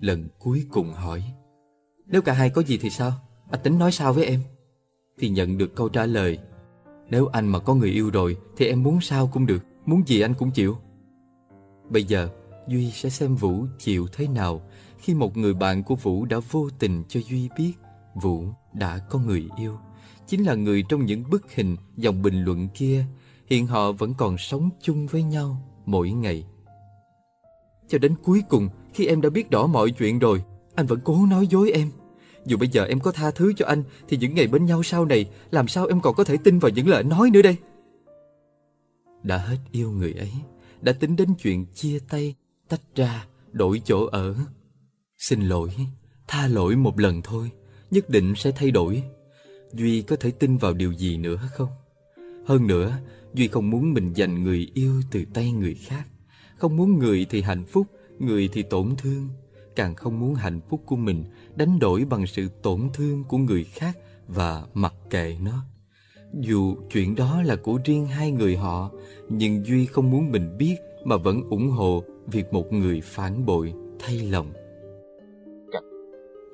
Lần 0.00 0.28
cuối 0.38 0.64
cùng 0.70 0.92
hỏi, 0.92 1.22
nếu 2.06 2.22
cả 2.22 2.32
hai 2.32 2.50
có 2.50 2.62
gì 2.62 2.78
thì 2.78 2.90
sao? 2.90 3.12
Anh 3.50 3.60
tính 3.62 3.78
nói 3.78 3.92
sao 3.92 4.12
với 4.12 4.24
em? 4.24 4.40
Thì 5.18 5.28
nhận 5.28 5.58
được 5.58 5.74
câu 5.74 5.88
trả 5.88 6.06
lời, 6.06 6.38
nếu 7.10 7.26
anh 7.26 7.48
mà 7.48 7.58
có 7.58 7.74
người 7.74 7.90
yêu 7.90 8.10
rồi 8.10 8.36
thì 8.56 8.66
em 8.66 8.82
muốn 8.82 9.00
sao 9.00 9.30
cũng 9.32 9.46
được, 9.46 9.62
muốn 9.86 10.02
gì 10.06 10.20
anh 10.20 10.34
cũng 10.34 10.50
chịu. 10.50 10.76
Bây 11.90 12.04
giờ, 12.04 12.28
Duy 12.68 12.90
sẽ 12.90 13.10
xem 13.10 13.36
Vũ 13.36 13.66
chịu 13.78 14.06
thế 14.12 14.28
nào 14.28 14.62
khi 14.98 15.14
một 15.14 15.36
người 15.36 15.54
bạn 15.54 15.82
của 15.82 15.94
Vũ 15.94 16.24
đã 16.24 16.36
vô 16.50 16.68
tình 16.78 17.04
cho 17.08 17.20
Duy 17.28 17.48
biết 17.58 17.72
Vũ 18.14 18.44
đã 18.72 18.98
có 18.98 19.18
người 19.18 19.48
yêu. 19.58 19.78
Chính 20.26 20.44
là 20.44 20.54
người 20.54 20.84
trong 20.88 21.06
những 21.06 21.30
bức 21.30 21.54
hình, 21.54 21.76
dòng 21.96 22.22
bình 22.22 22.44
luận 22.44 22.68
kia. 22.74 23.04
Hiện 23.46 23.66
họ 23.66 23.92
vẫn 23.92 24.14
còn 24.14 24.38
sống 24.38 24.70
chung 24.82 25.06
với 25.06 25.22
nhau 25.22 25.75
mỗi 25.86 26.10
ngày. 26.10 26.44
Cho 27.88 27.98
đến 27.98 28.14
cuối 28.22 28.42
cùng, 28.48 28.68
khi 28.94 29.06
em 29.06 29.20
đã 29.20 29.30
biết 29.30 29.50
rõ 29.50 29.66
mọi 29.66 29.90
chuyện 29.90 30.18
rồi, 30.18 30.42
anh 30.74 30.86
vẫn 30.86 31.00
cố 31.04 31.26
nói 31.26 31.46
dối 31.46 31.70
em. 31.70 31.90
Dù 32.44 32.56
bây 32.56 32.68
giờ 32.68 32.84
em 32.84 33.00
có 33.00 33.12
tha 33.12 33.30
thứ 33.30 33.52
cho 33.56 33.66
anh, 33.66 33.82
thì 34.08 34.16
những 34.16 34.34
ngày 34.34 34.46
bên 34.46 34.64
nhau 34.64 34.82
sau 34.82 35.04
này, 35.04 35.30
làm 35.50 35.68
sao 35.68 35.86
em 35.86 36.00
còn 36.00 36.14
có 36.14 36.24
thể 36.24 36.36
tin 36.44 36.58
vào 36.58 36.70
những 36.70 36.88
lời 36.88 37.02
nói 37.02 37.30
nữa 37.30 37.42
đây? 37.42 37.56
Đã 39.22 39.38
hết 39.38 39.58
yêu 39.72 39.90
người 39.90 40.12
ấy, 40.12 40.32
đã 40.80 40.92
tính 40.92 41.16
đến 41.16 41.28
chuyện 41.42 41.66
chia 41.74 41.98
tay, 42.08 42.34
tách 42.68 42.80
ra, 42.94 43.26
đổi 43.52 43.82
chỗ 43.84 44.06
ở. 44.06 44.34
Xin 45.18 45.40
lỗi, 45.40 45.70
tha 46.28 46.46
lỗi 46.46 46.76
một 46.76 47.00
lần 47.00 47.22
thôi, 47.22 47.50
nhất 47.90 48.10
định 48.10 48.34
sẽ 48.36 48.50
thay 48.50 48.70
đổi. 48.70 49.02
Duy 49.72 50.02
có 50.02 50.16
thể 50.16 50.30
tin 50.30 50.56
vào 50.56 50.74
điều 50.74 50.92
gì 50.92 51.16
nữa 51.16 51.48
không? 51.54 51.68
Hơn 52.46 52.66
nữa, 52.66 52.98
Duy 53.36 53.48
không 53.48 53.70
muốn 53.70 53.94
mình 53.94 54.14
giành 54.16 54.42
người 54.42 54.70
yêu 54.74 54.92
từ 55.10 55.24
tay 55.34 55.52
người 55.52 55.74
khác. 55.74 56.04
Không 56.56 56.76
muốn 56.76 56.98
người 56.98 57.26
thì 57.30 57.42
hạnh 57.42 57.64
phúc, 57.64 57.86
người 58.18 58.48
thì 58.52 58.62
tổn 58.62 58.88
thương. 58.98 59.28
Càng 59.76 59.94
không 59.94 60.20
muốn 60.20 60.34
hạnh 60.34 60.60
phúc 60.68 60.82
của 60.86 60.96
mình 60.96 61.24
đánh 61.56 61.78
đổi 61.78 62.04
bằng 62.04 62.26
sự 62.26 62.48
tổn 62.62 62.80
thương 62.94 63.24
của 63.24 63.38
người 63.38 63.64
khác 63.64 63.98
và 64.28 64.66
mặc 64.74 64.94
kệ 65.10 65.36
nó. 65.42 65.64
Dù 66.40 66.76
chuyện 66.90 67.14
đó 67.14 67.42
là 67.42 67.56
của 67.56 67.78
riêng 67.84 68.06
hai 68.06 68.30
người 68.30 68.56
họ, 68.56 68.90
nhưng 69.28 69.64
Duy 69.64 69.86
không 69.86 70.10
muốn 70.10 70.32
mình 70.32 70.56
biết 70.58 70.76
mà 71.04 71.16
vẫn 71.16 71.42
ủng 71.50 71.70
hộ 71.70 72.04
việc 72.26 72.52
một 72.52 72.72
người 72.72 73.00
phản 73.00 73.46
bội 73.46 73.74
thay 73.98 74.18
lòng. 74.18 74.52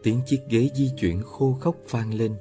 Tiếng 0.02 0.20
chiếc 0.27 0.39
ghế 0.49 0.70
di 0.75 0.91
chuyển 1.01 1.23
khô 1.23 1.57
khốc 1.61 1.77
vang 1.91 2.15
lên. 2.15 2.33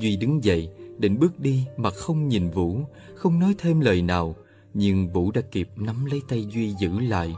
Duy 0.00 0.16
đứng 0.16 0.44
dậy, 0.44 0.68
định 0.98 1.18
bước 1.18 1.40
đi 1.40 1.66
mà 1.76 1.90
không 1.90 2.28
nhìn 2.28 2.50
Vũ, 2.50 2.80
không 3.14 3.38
nói 3.38 3.54
thêm 3.58 3.80
lời 3.80 4.02
nào. 4.02 4.34
Nhưng 4.74 5.12
Vũ 5.12 5.30
đã 5.30 5.40
kịp 5.40 5.68
nắm 5.76 6.04
lấy 6.04 6.22
tay 6.28 6.46
Duy 6.46 6.74
giữ 6.78 7.00
lại. 7.00 7.34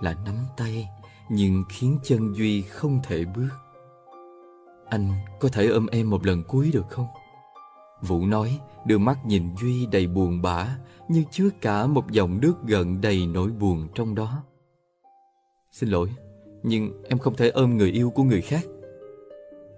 Là 0.00 0.14
nắm 0.24 0.34
tay, 0.56 0.88
nhưng 1.30 1.64
khiến 1.68 1.98
chân 2.02 2.34
Duy 2.36 2.62
không 2.62 3.00
thể 3.04 3.24
bước. 3.24 3.48
Anh 4.88 5.12
có 5.40 5.48
thể 5.48 5.66
ôm 5.66 5.86
em 5.86 6.10
một 6.10 6.26
lần 6.26 6.42
cuối 6.48 6.70
được 6.72 6.88
không? 6.88 7.06
Vũ 8.02 8.26
nói, 8.26 8.60
đưa 8.86 8.98
mắt 8.98 9.26
nhìn 9.26 9.56
Duy 9.60 9.86
đầy 9.86 10.06
buồn 10.06 10.42
bã, 10.42 10.76
như 11.08 11.24
chứa 11.30 11.48
cả 11.60 11.86
một 11.86 12.10
dòng 12.10 12.40
nước 12.40 12.54
gần 12.66 13.00
đầy 13.00 13.26
nỗi 13.26 13.50
buồn 13.50 13.88
trong 13.94 14.14
đó. 14.14 14.42
Xin 15.72 15.88
lỗi, 15.88 16.08
nhưng 16.62 17.02
em 17.08 17.18
không 17.18 17.34
thể 17.36 17.48
ôm 17.48 17.76
người 17.76 17.90
yêu 17.90 18.10
của 18.10 18.22
người 18.22 18.40
khác. 18.40 18.64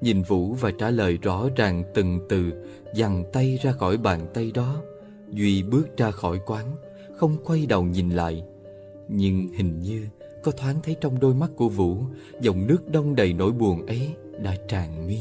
Nhìn 0.00 0.22
Vũ 0.22 0.54
và 0.54 0.70
trả 0.70 0.90
lời 0.90 1.18
rõ 1.22 1.48
ràng 1.56 1.82
từng 1.94 2.18
từ, 2.28 2.52
dằn 2.94 3.24
tay 3.32 3.58
ra 3.62 3.72
khỏi 3.72 3.96
bàn 3.96 4.26
tay 4.34 4.52
đó. 4.54 4.82
Duy 5.30 5.62
bước 5.62 5.96
ra 5.96 6.10
khỏi 6.10 6.40
quán, 6.46 6.66
không 7.16 7.36
quay 7.44 7.66
đầu 7.66 7.82
nhìn 7.82 8.10
lại. 8.10 8.44
Nhưng 9.08 9.48
hình 9.52 9.80
như 9.80 10.06
có 10.42 10.52
thoáng 10.52 10.76
thấy 10.82 10.96
trong 11.00 11.20
đôi 11.20 11.34
mắt 11.34 11.50
của 11.56 11.68
Vũ, 11.68 11.98
dòng 12.40 12.66
nước 12.66 12.90
đông 12.92 13.14
đầy 13.14 13.32
nỗi 13.32 13.52
buồn 13.52 13.86
ấy 13.86 14.14
đã 14.42 14.56
tràn 14.68 15.06
mi. 15.06 15.18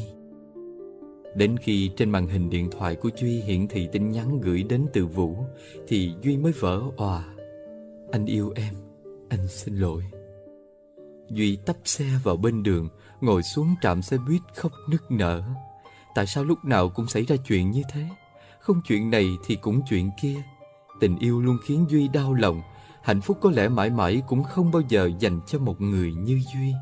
Đến 1.34 1.56
khi 1.56 1.90
trên 1.96 2.10
màn 2.10 2.26
hình 2.26 2.50
điện 2.50 2.70
thoại 2.70 2.94
của 2.94 3.10
Duy 3.16 3.40
hiển 3.40 3.68
thị 3.68 3.88
tin 3.92 4.10
nhắn 4.10 4.40
gửi 4.40 4.62
đến 4.62 4.86
từ 4.92 5.06
Vũ, 5.06 5.36
thì 5.88 6.12
Duy 6.22 6.36
mới 6.36 6.52
vỡ 6.52 6.82
òa. 6.96 7.24
Anh 8.12 8.26
yêu 8.26 8.52
em, 8.56 8.74
anh 9.28 9.48
xin 9.48 9.76
lỗi. 9.76 10.02
Duy 11.30 11.56
tấp 11.56 11.76
xe 11.84 12.04
vào 12.22 12.36
bên 12.36 12.62
đường, 12.62 12.88
ngồi 13.24 13.42
xuống 13.42 13.74
trạm 13.82 14.02
xe 14.02 14.16
buýt 14.18 14.42
khóc 14.54 14.72
nức 14.88 15.10
nở. 15.10 15.42
Tại 16.14 16.26
sao 16.26 16.44
lúc 16.44 16.64
nào 16.64 16.88
cũng 16.88 17.06
xảy 17.06 17.22
ra 17.22 17.36
chuyện 17.36 17.70
như 17.70 17.82
thế? 17.92 18.08
Không 18.60 18.80
chuyện 18.84 19.10
này 19.10 19.26
thì 19.46 19.56
cũng 19.56 19.82
chuyện 19.88 20.10
kia. 20.20 20.42
Tình 21.00 21.18
yêu 21.18 21.40
luôn 21.40 21.58
khiến 21.64 21.86
Duy 21.88 22.08
đau 22.08 22.34
lòng. 22.34 22.62
Hạnh 23.02 23.20
phúc 23.20 23.38
có 23.40 23.50
lẽ 23.50 23.68
mãi 23.68 23.90
mãi 23.90 24.22
cũng 24.26 24.42
không 24.42 24.70
bao 24.70 24.82
giờ 24.88 25.10
dành 25.18 25.40
cho 25.46 25.58
một 25.58 25.80
người 25.80 26.14
như 26.14 26.40
Duy. 26.54 26.72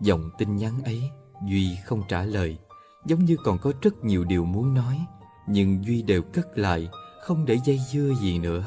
Dòng 0.00 0.30
tin 0.38 0.56
nhắn 0.56 0.82
ấy, 0.84 1.10
Duy 1.46 1.76
không 1.84 2.02
trả 2.08 2.22
lời. 2.22 2.58
Giống 3.04 3.24
như 3.24 3.36
còn 3.44 3.58
có 3.58 3.72
rất 3.82 4.04
nhiều 4.04 4.24
điều 4.24 4.44
muốn 4.44 4.74
nói. 4.74 5.06
Nhưng 5.48 5.84
Duy 5.84 6.02
đều 6.02 6.22
cất 6.22 6.58
lại, 6.58 6.88
không 7.22 7.44
để 7.44 7.58
dây 7.64 7.80
dưa 7.92 8.14
gì 8.20 8.38
nữa. 8.38 8.64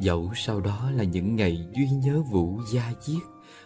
Dẫu 0.00 0.32
sau 0.34 0.60
đó 0.60 0.90
là 0.90 1.04
những 1.04 1.36
ngày 1.36 1.66
Duy 1.76 1.90
nhớ 1.90 2.22
Vũ 2.30 2.60
da 2.72 2.92
diết, 3.00 3.22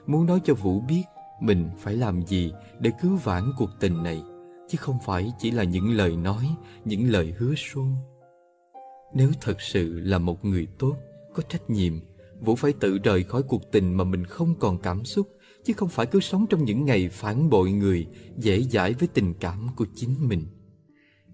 muốn 0.06 0.26
nói 0.26 0.40
cho 0.44 0.54
Vũ 0.54 0.80
biết 0.80 1.04
mình 1.44 1.68
phải 1.78 1.96
làm 1.96 2.26
gì 2.26 2.52
để 2.80 2.90
cứu 3.02 3.16
vãn 3.16 3.44
cuộc 3.58 3.70
tình 3.80 4.02
này, 4.02 4.22
chứ 4.68 4.78
không 4.80 4.98
phải 5.06 5.32
chỉ 5.38 5.50
là 5.50 5.64
những 5.64 5.96
lời 5.96 6.16
nói, 6.16 6.56
những 6.84 7.10
lời 7.10 7.34
hứa 7.38 7.54
suông. 7.56 7.96
Nếu 9.14 9.30
thật 9.40 9.60
sự 9.60 10.00
là 10.00 10.18
một 10.18 10.44
người 10.44 10.66
tốt, 10.78 10.96
có 11.34 11.42
trách 11.42 11.70
nhiệm, 11.70 11.92
Vũ 12.40 12.54
phải 12.54 12.72
tự 12.72 12.98
rời 12.98 13.22
khỏi 13.22 13.42
cuộc 13.42 13.72
tình 13.72 13.94
mà 13.94 14.04
mình 14.04 14.24
không 14.24 14.54
còn 14.58 14.78
cảm 14.78 15.04
xúc, 15.04 15.28
chứ 15.64 15.72
không 15.76 15.88
phải 15.88 16.06
cứ 16.06 16.20
sống 16.20 16.46
trong 16.50 16.64
những 16.64 16.84
ngày 16.84 17.08
phản 17.08 17.50
bội 17.50 17.72
người, 17.72 18.06
dễ 18.36 18.62
dãi 18.62 18.92
với 18.92 19.08
tình 19.08 19.34
cảm 19.34 19.68
của 19.76 19.86
chính 19.94 20.28
mình. 20.28 20.46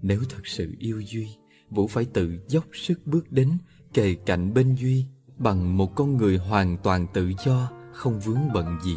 Nếu 0.03 0.21
thật 0.29 0.47
sự 0.47 0.75
yêu 0.79 1.03
Duy, 1.07 1.29
Vũ 1.71 1.87
phải 1.87 2.05
tự 2.05 2.39
dốc 2.49 2.65
sức 2.73 3.01
bước 3.07 3.33
đến, 3.33 3.51
kề 3.95 4.15
cạnh 4.15 4.55
bên 4.55 4.75
Duy 4.75 5.07
bằng 5.39 5.77
một 5.77 5.95
con 5.95 6.17
người 6.17 6.39
hoàn 6.39 6.77
toàn 6.83 7.07
tự 7.15 7.33
do, 7.47 7.71
không 7.93 8.21
vướng 8.21 8.53
bận 8.55 8.79
gì. 8.85 8.97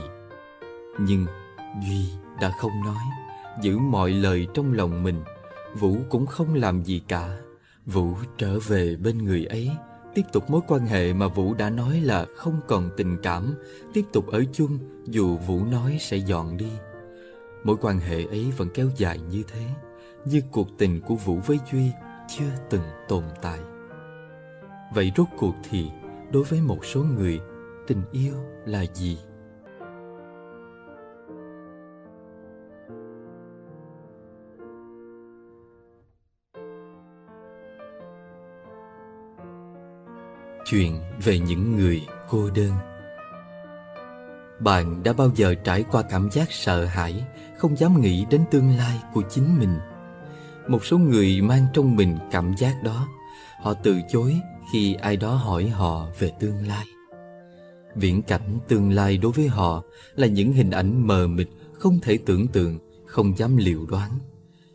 Nhưng 1.00 1.26
Duy 1.82 2.06
đã 2.42 2.52
không 2.60 2.84
nói, 2.86 3.04
Giữ 3.62 3.78
mọi 3.78 4.12
lời 4.12 4.48
trong 4.54 4.74
lòng 4.74 5.04
mình. 5.04 5.24
Vũ 5.80 5.98
cũng 6.10 6.26
không 6.26 6.54
làm 6.54 6.84
gì 6.84 7.02
cả. 7.08 7.38
Vũ 7.86 8.14
trở 8.38 8.60
về 8.60 8.96
bên 8.96 9.18
người 9.18 9.46
ấy, 9.46 9.72
Tiếp 10.16 10.22
tục 10.34 10.50
mối 10.50 10.62
quan 10.68 10.86
hệ 10.86 11.14
mà 11.14 11.28
Vũ 11.28 11.54
đã 11.54 11.70
nói 11.70 12.02
là 12.02 12.26
không 12.36 12.60
còn 12.68 12.90
tình 12.98 13.18
cảm. 13.24 13.56
Tiếp 13.94 14.06
tục 14.14 14.28
ở 14.28 14.44
chung, 14.54 14.80
dù 15.06 15.38
Vũ 15.38 15.66
nói 15.66 15.98
sẽ 16.00 16.18
dọn 16.18 16.58
đi. 16.58 16.72
Mối 17.64 17.76
quan 17.82 18.00
hệ 18.00 18.26
ấy 18.26 18.52
vẫn 18.58 18.68
kéo 18.74 18.90
dài 18.98 19.20
như 19.20 19.44
thế, 19.48 19.62
Như 20.26 20.42
cuộc 20.52 20.68
tình 20.78 21.02
của 21.02 21.16
Vũ 21.16 21.36
với 21.36 21.60
Duy 21.72 21.92
chưa 22.38 22.52
từng 22.70 22.84
tồn 23.08 23.24
tại. 23.42 23.60
Vậy 24.94 25.12
rốt 25.18 25.28
cuộc 25.38 25.56
thì, 25.70 25.90
đối 26.32 26.44
với 26.44 26.62
một 26.62 26.86
số 26.86 27.04
người, 27.04 27.40
Tình 27.88 28.02
yêu 28.12 28.34
là 28.66 28.86
gì? 28.94 29.18
Chuyện 40.74 41.00
về 41.24 41.40
những 41.40 41.76
người 41.76 42.02
cô 42.30 42.50
đơn. 42.50 42.72
Bạn 44.60 45.04
đã 45.04 45.14
bao 45.14 45.32
giờ 45.36 45.56
trải 45.64 45.84
qua 45.92 46.02
cảm 46.02 46.30
giác 46.32 46.52
sợ 46.52 46.86
hãi, 46.86 47.24
Không 47.58 47.78
dám 47.78 48.02
nghĩ 48.02 48.26
đến 48.30 48.44
tương 48.52 48.78
lai 48.78 49.00
của 49.14 49.22
chính 49.30 49.60
mình? 49.60 49.78
Một 50.68 50.86
số 50.86 50.98
người 50.98 51.42
mang 51.42 51.66
trong 51.74 51.96
mình 51.96 52.18
cảm 52.32 52.54
giác 52.58 52.76
đó, 52.84 53.08
Họ 53.62 53.74
từ 53.74 54.00
chối 54.12 54.40
khi 54.74 54.94
ai 54.94 55.18
đó 55.18 55.36
hỏi 55.36 55.68
họ 55.68 56.08
về 56.20 56.32
tương 56.40 56.68
lai. 56.68 56.86
Viễn 57.96 58.22
cảnh 58.22 58.60
tương 58.68 58.92
lai 58.92 59.18
đối 59.18 59.32
với 59.32 59.48
họ 59.48 59.84
Là 60.16 60.28
những 60.28 60.54
hình 60.54 60.72
ảnh 60.72 61.08
mờ 61.08 61.28
mịt, 61.28 61.48
Không 61.74 62.00
thể 62.00 62.18
tưởng 62.26 62.48
tượng, 62.48 62.80
Không 63.06 63.38
dám 63.38 63.58
liệu 63.58 63.86
đoán. 63.86 64.12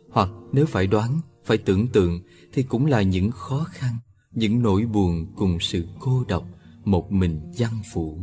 Hoặc 0.09 0.29
nếu 0.51 0.65
phải 0.65 0.87
đoán, 0.87 1.19
Phải 1.45 1.57
tưởng 1.57 1.87
tượng 1.87 2.21
Thì 2.53 2.63
cũng 2.63 2.85
là 2.85 3.01
những 3.01 3.31
khó 3.31 3.65
khăn 3.71 3.93
những 4.31 4.61
nỗi 4.61 4.85
buồn 4.85 5.27
cùng 5.35 5.57
sự 5.59 5.85
cô 5.99 6.23
độc 6.27 6.45
một 6.85 7.11
mình 7.11 7.41
giăng 7.53 7.81
phủ. 7.93 8.17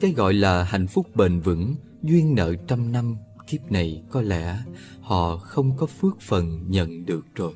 Cái 0.00 0.12
gọi 0.12 0.34
là 0.34 0.64
hạnh 0.64 0.86
phúc 0.86 1.06
bền 1.16 1.40
vững, 1.40 1.74
duyên 2.02 2.34
nợ 2.34 2.54
trăm 2.54 2.92
năm, 2.92 3.16
kiếp 3.46 3.72
này 3.72 4.02
có 4.10 4.22
lẽ 4.22 4.62
họ 5.00 5.36
không 5.36 5.76
có 5.76 5.86
phước 5.86 6.20
phần 6.20 6.64
nhận 6.68 7.06
được 7.06 7.26
rồi. 7.34 7.54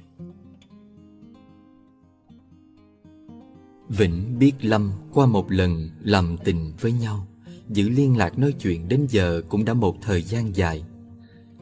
Vĩnh 3.88 4.38
biết 4.38 4.52
lâm 4.60 4.92
qua 5.12 5.26
một 5.26 5.52
lần 5.52 5.90
làm 6.02 6.36
tình 6.44 6.72
với 6.80 6.92
nhau, 6.92 7.26
giữ 7.68 7.88
liên 7.88 8.16
lạc 8.16 8.38
nói 8.38 8.52
chuyện 8.52 8.88
đến 8.88 9.06
giờ 9.10 9.42
cũng 9.48 9.64
đã 9.64 9.74
một 9.74 9.96
thời 10.02 10.22
gian 10.22 10.56
dài. 10.56 10.84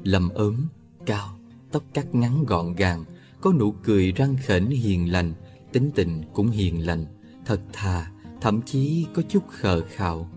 Lâm 0.03 0.29
ốm, 0.29 0.57
cao, 1.07 1.29
tóc 1.73 1.83
cắt 1.95 2.15
ngắn 2.15 2.45
gọn 2.45 2.75
gàng, 2.75 3.05
có 3.41 3.53
nụ 3.53 3.73
cười 3.73 4.13
răng 4.13 4.37
khểnh 4.41 4.71
hiền 4.71 5.13
lành 5.13 5.33
tính 5.73 5.91
tình 5.95 6.23
cũng 6.33 6.49
hiền 6.49 6.87
lành, 6.87 7.07
thật 7.45 7.61
thà, 7.73 8.11
thậm 8.41 8.63
chí 8.63 9.07
có 9.15 9.23
chút 9.29 9.43
khờ 9.49 9.83
khạo. 9.89 10.31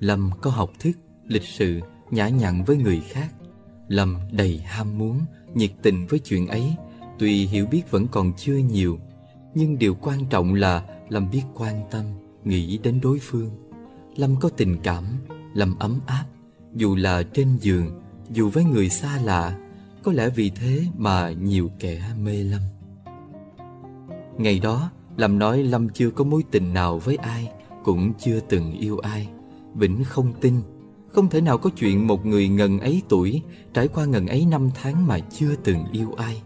Lâm 0.00 0.30
có 0.42 0.50
học 0.50 0.72
thức, 0.78 0.92
lịch 1.26 1.44
sự, 1.44 1.80
nhã 2.10 2.28
nhặn 2.28 2.64
với 2.64 2.76
người 2.76 3.00
khác. 3.08 3.34
Lâm 3.88 4.16
đầy 4.32 4.58
ham 4.58 4.98
muốn, 4.98 5.20
nhiệt 5.54 5.70
tình 5.82 6.06
với 6.06 6.18
chuyện 6.18 6.46
ấy, 6.46 6.74
tuy 7.18 7.46
hiểu 7.46 7.66
biết 7.66 7.90
vẫn 7.90 8.06
còn 8.06 8.32
chưa 8.36 8.56
nhiều, 8.56 8.98
nhưng 9.54 9.78
điều 9.78 9.94
quan 9.94 10.26
trọng 10.30 10.54
là 10.54 10.82
Lâm 11.08 11.30
biết 11.30 11.42
quan 11.54 11.82
tâm, 11.90 12.04
nghĩ 12.44 12.78
đến 12.78 13.00
đối 13.00 13.18
phương. 13.18 13.50
Lâm 14.16 14.36
có 14.40 14.48
tình 14.48 14.76
cảm 14.82 15.04
Lâm 15.54 15.78
ấm 15.78 16.00
áp 16.06 16.24
Dù 16.74 16.96
là 16.96 17.22
trên 17.22 17.56
giường 17.60 18.02
Dù 18.30 18.48
với 18.48 18.64
người 18.64 18.88
xa 18.88 19.20
lạ 19.22 19.58
Có 20.02 20.12
lẽ 20.12 20.28
vì 20.28 20.50
thế 20.50 20.84
mà 20.96 21.30
nhiều 21.30 21.70
kẻ 21.78 22.04
mê 22.24 22.42
Lâm 22.42 22.60
Ngày 24.38 24.58
đó, 24.58 24.90
Lâm 25.16 25.38
nói 25.38 25.62
Lâm 25.62 25.88
chưa 25.88 26.10
có 26.10 26.24
mối 26.24 26.42
tình 26.50 26.74
nào 26.74 26.98
với 26.98 27.16
ai, 27.16 27.50
Cũng 27.84 28.12
chưa 28.18 28.40
từng 28.40 28.72
yêu 28.72 28.98
ai. 28.98 29.28
Vĩnh 29.74 30.04
không 30.04 30.32
tin. 30.40 30.54
Không 31.08 31.28
thể 31.28 31.40
nào 31.40 31.58
có 31.58 31.70
chuyện 31.76 32.06
một 32.06 32.26
người 32.26 32.48
ngần 32.48 32.78
ấy 32.78 33.02
tuổi, 33.08 33.42
Trải 33.74 33.88
qua 33.88 34.04
ngần 34.04 34.26
ấy 34.26 34.46
năm 34.50 34.70
tháng 34.74 35.06
mà 35.06 35.18
chưa 35.18 35.54
từng 35.64 35.84
yêu 35.92 36.12
ai. 36.16 36.42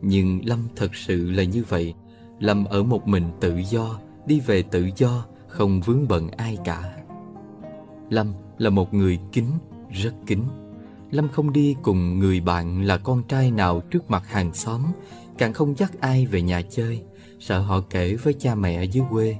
Nhưng 0.00 0.40
Lâm 0.44 0.58
thật 0.76 0.94
sự 0.94 1.30
là 1.30 1.42
như 1.42 1.64
vậy. 1.68 1.94
Lâm 2.40 2.64
ở 2.64 2.82
một 2.82 3.08
mình 3.08 3.24
tự 3.40 3.56
do, 3.70 3.98
Đi 4.26 4.40
về 4.40 4.62
tự 4.62 4.90
do, 4.96 5.24
Không 5.48 5.80
vướng 5.80 6.08
bận 6.08 6.28
ai 6.28 6.58
cả. 6.64 6.96
Lâm 8.10 8.32
là 8.58 8.70
một 8.70 8.94
người 8.94 9.18
kính, 9.32 9.50
Rất 9.90 10.14
kính. 10.26 10.42
Lâm 11.10 11.28
không 11.28 11.52
đi 11.52 11.76
cùng 11.82 12.18
người 12.18 12.40
bạn 12.40 12.82
là 12.82 12.98
con 12.98 13.22
trai 13.28 13.50
nào 13.50 13.80
trước 13.90 14.10
mặt 14.10 14.22
hàng 14.26 14.54
xóm, 14.54 14.82
Càng 15.38 15.52
không 15.52 15.78
dắt 15.78 16.00
ai 16.00 16.26
về 16.26 16.42
nhà 16.42 16.62
chơi. 16.62 17.02
Sợ 17.42 17.60
họ 17.60 17.80
kể 17.90 18.14
với 18.14 18.34
cha 18.34 18.54
mẹ 18.54 18.84
dưới 18.84 19.04
quê. 19.10 19.36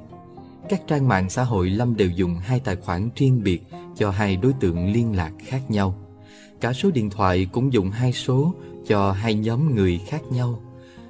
Các 0.69 0.83
trang 0.87 1.09
mạng 1.09 1.31
xã 1.31 1.45
hội 1.45 1.71
Lâm 1.71 1.97
đều 1.97 2.11
dùng 2.11 2.35
hai 2.35 2.61
tài 2.61 2.77
khoản 2.77 3.09
riêng 3.17 3.43
biệt 3.43 3.63
Cho 3.97 4.11
hai 4.11 4.37
đối 4.37 4.53
tượng 4.53 4.93
liên 4.93 5.17
lạc 5.17 5.33
khác 5.47 5.71
nhau. 5.71 5.95
Cả 6.61 6.73
số 6.73 6.91
điện 6.91 7.11
thoại 7.11 7.47
cũng 7.53 7.73
dùng 7.73 7.91
hai 7.91 8.13
số 8.13 8.55
Cho 8.87 9.13
hai 9.13 9.35
nhóm 9.35 9.75
người 9.75 10.01
khác 10.07 10.23
nhau. 10.31 10.63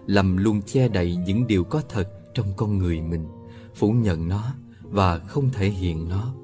Lâm 0.07 0.37
luôn 0.37 0.63
che 0.63 0.89
đậy 0.89 1.17
những 1.17 1.47
điều 1.47 1.65
có 1.65 1.83
thật 1.89 2.35
trong 2.35 2.47
con 2.57 2.79
người 2.79 3.01
mình 3.01 3.27
Phủ 3.75 3.91
nhận 3.91 4.29
nó 4.29 4.55
và 4.83 5.19
không 5.19 5.51
thể 5.53 5.69
hiện 5.69 6.09
nó. 6.09 6.35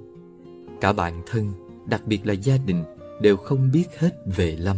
Cả 0.81 0.93
bạn 0.93 1.23
thân, 1.27 1.53
đặc 1.87 2.03
biệt 2.07 2.27
là 2.27 2.33
gia 2.33 2.57
đình 2.57 2.85
Đều 3.23 3.37
không 3.37 3.71
biết 3.73 3.87
hết 3.99 4.23
về 4.37 4.57
Lâm. 4.57 4.77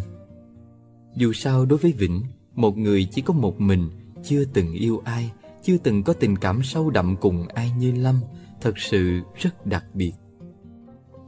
Dù 1.16 1.32
sao 1.32 1.66
đối 1.66 1.78
với 1.78 1.92
Vĩnh 1.92 2.22
Một 2.54 2.78
người 2.78 3.08
chỉ 3.12 3.22
có 3.22 3.34
một 3.34 3.60
mình 3.60 3.90
Chưa 4.24 4.44
từng 4.44 4.72
yêu 4.72 5.02
ai 5.04 5.30
chưa 5.62 5.76
từng 5.76 6.02
có 6.02 6.12
tình 6.12 6.36
cảm 6.36 6.62
sâu 6.62 6.90
đậm 6.90 7.16
cùng 7.16 7.48
ai 7.48 7.70
như 7.78 7.92
Lâm 7.92 8.20
Thật 8.60 8.78
sự 8.78 9.20
rất 9.34 9.66
đặc 9.66 9.84
biệt. 9.94 10.12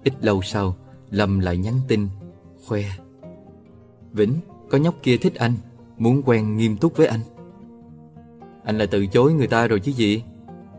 Ít 0.04 0.14
lâu 0.20 0.42
sau 0.42 0.76
Lâm 1.10 1.38
lại 1.38 1.56
nhắn 1.56 1.74
tin 1.88 2.08
Khoe 2.66 2.82
Vĩnh, 4.12 4.34
có 4.70 4.78
nhóc 4.78 4.94
kia 5.02 5.16
thích 5.16 5.34
anh 5.34 5.54
Muốn 5.98 6.22
quen 6.24 6.56
nghiêm 6.56 6.76
túc 6.76 6.96
với 6.96 7.06
anh. 7.06 7.20
Anh 8.64 8.78
lại 8.78 8.86
từ 8.86 9.06
chối 9.06 9.32
người 9.32 9.46
ta 9.46 9.66
rồi 9.66 9.80
chứ 9.80 9.92
gì? 9.92 10.22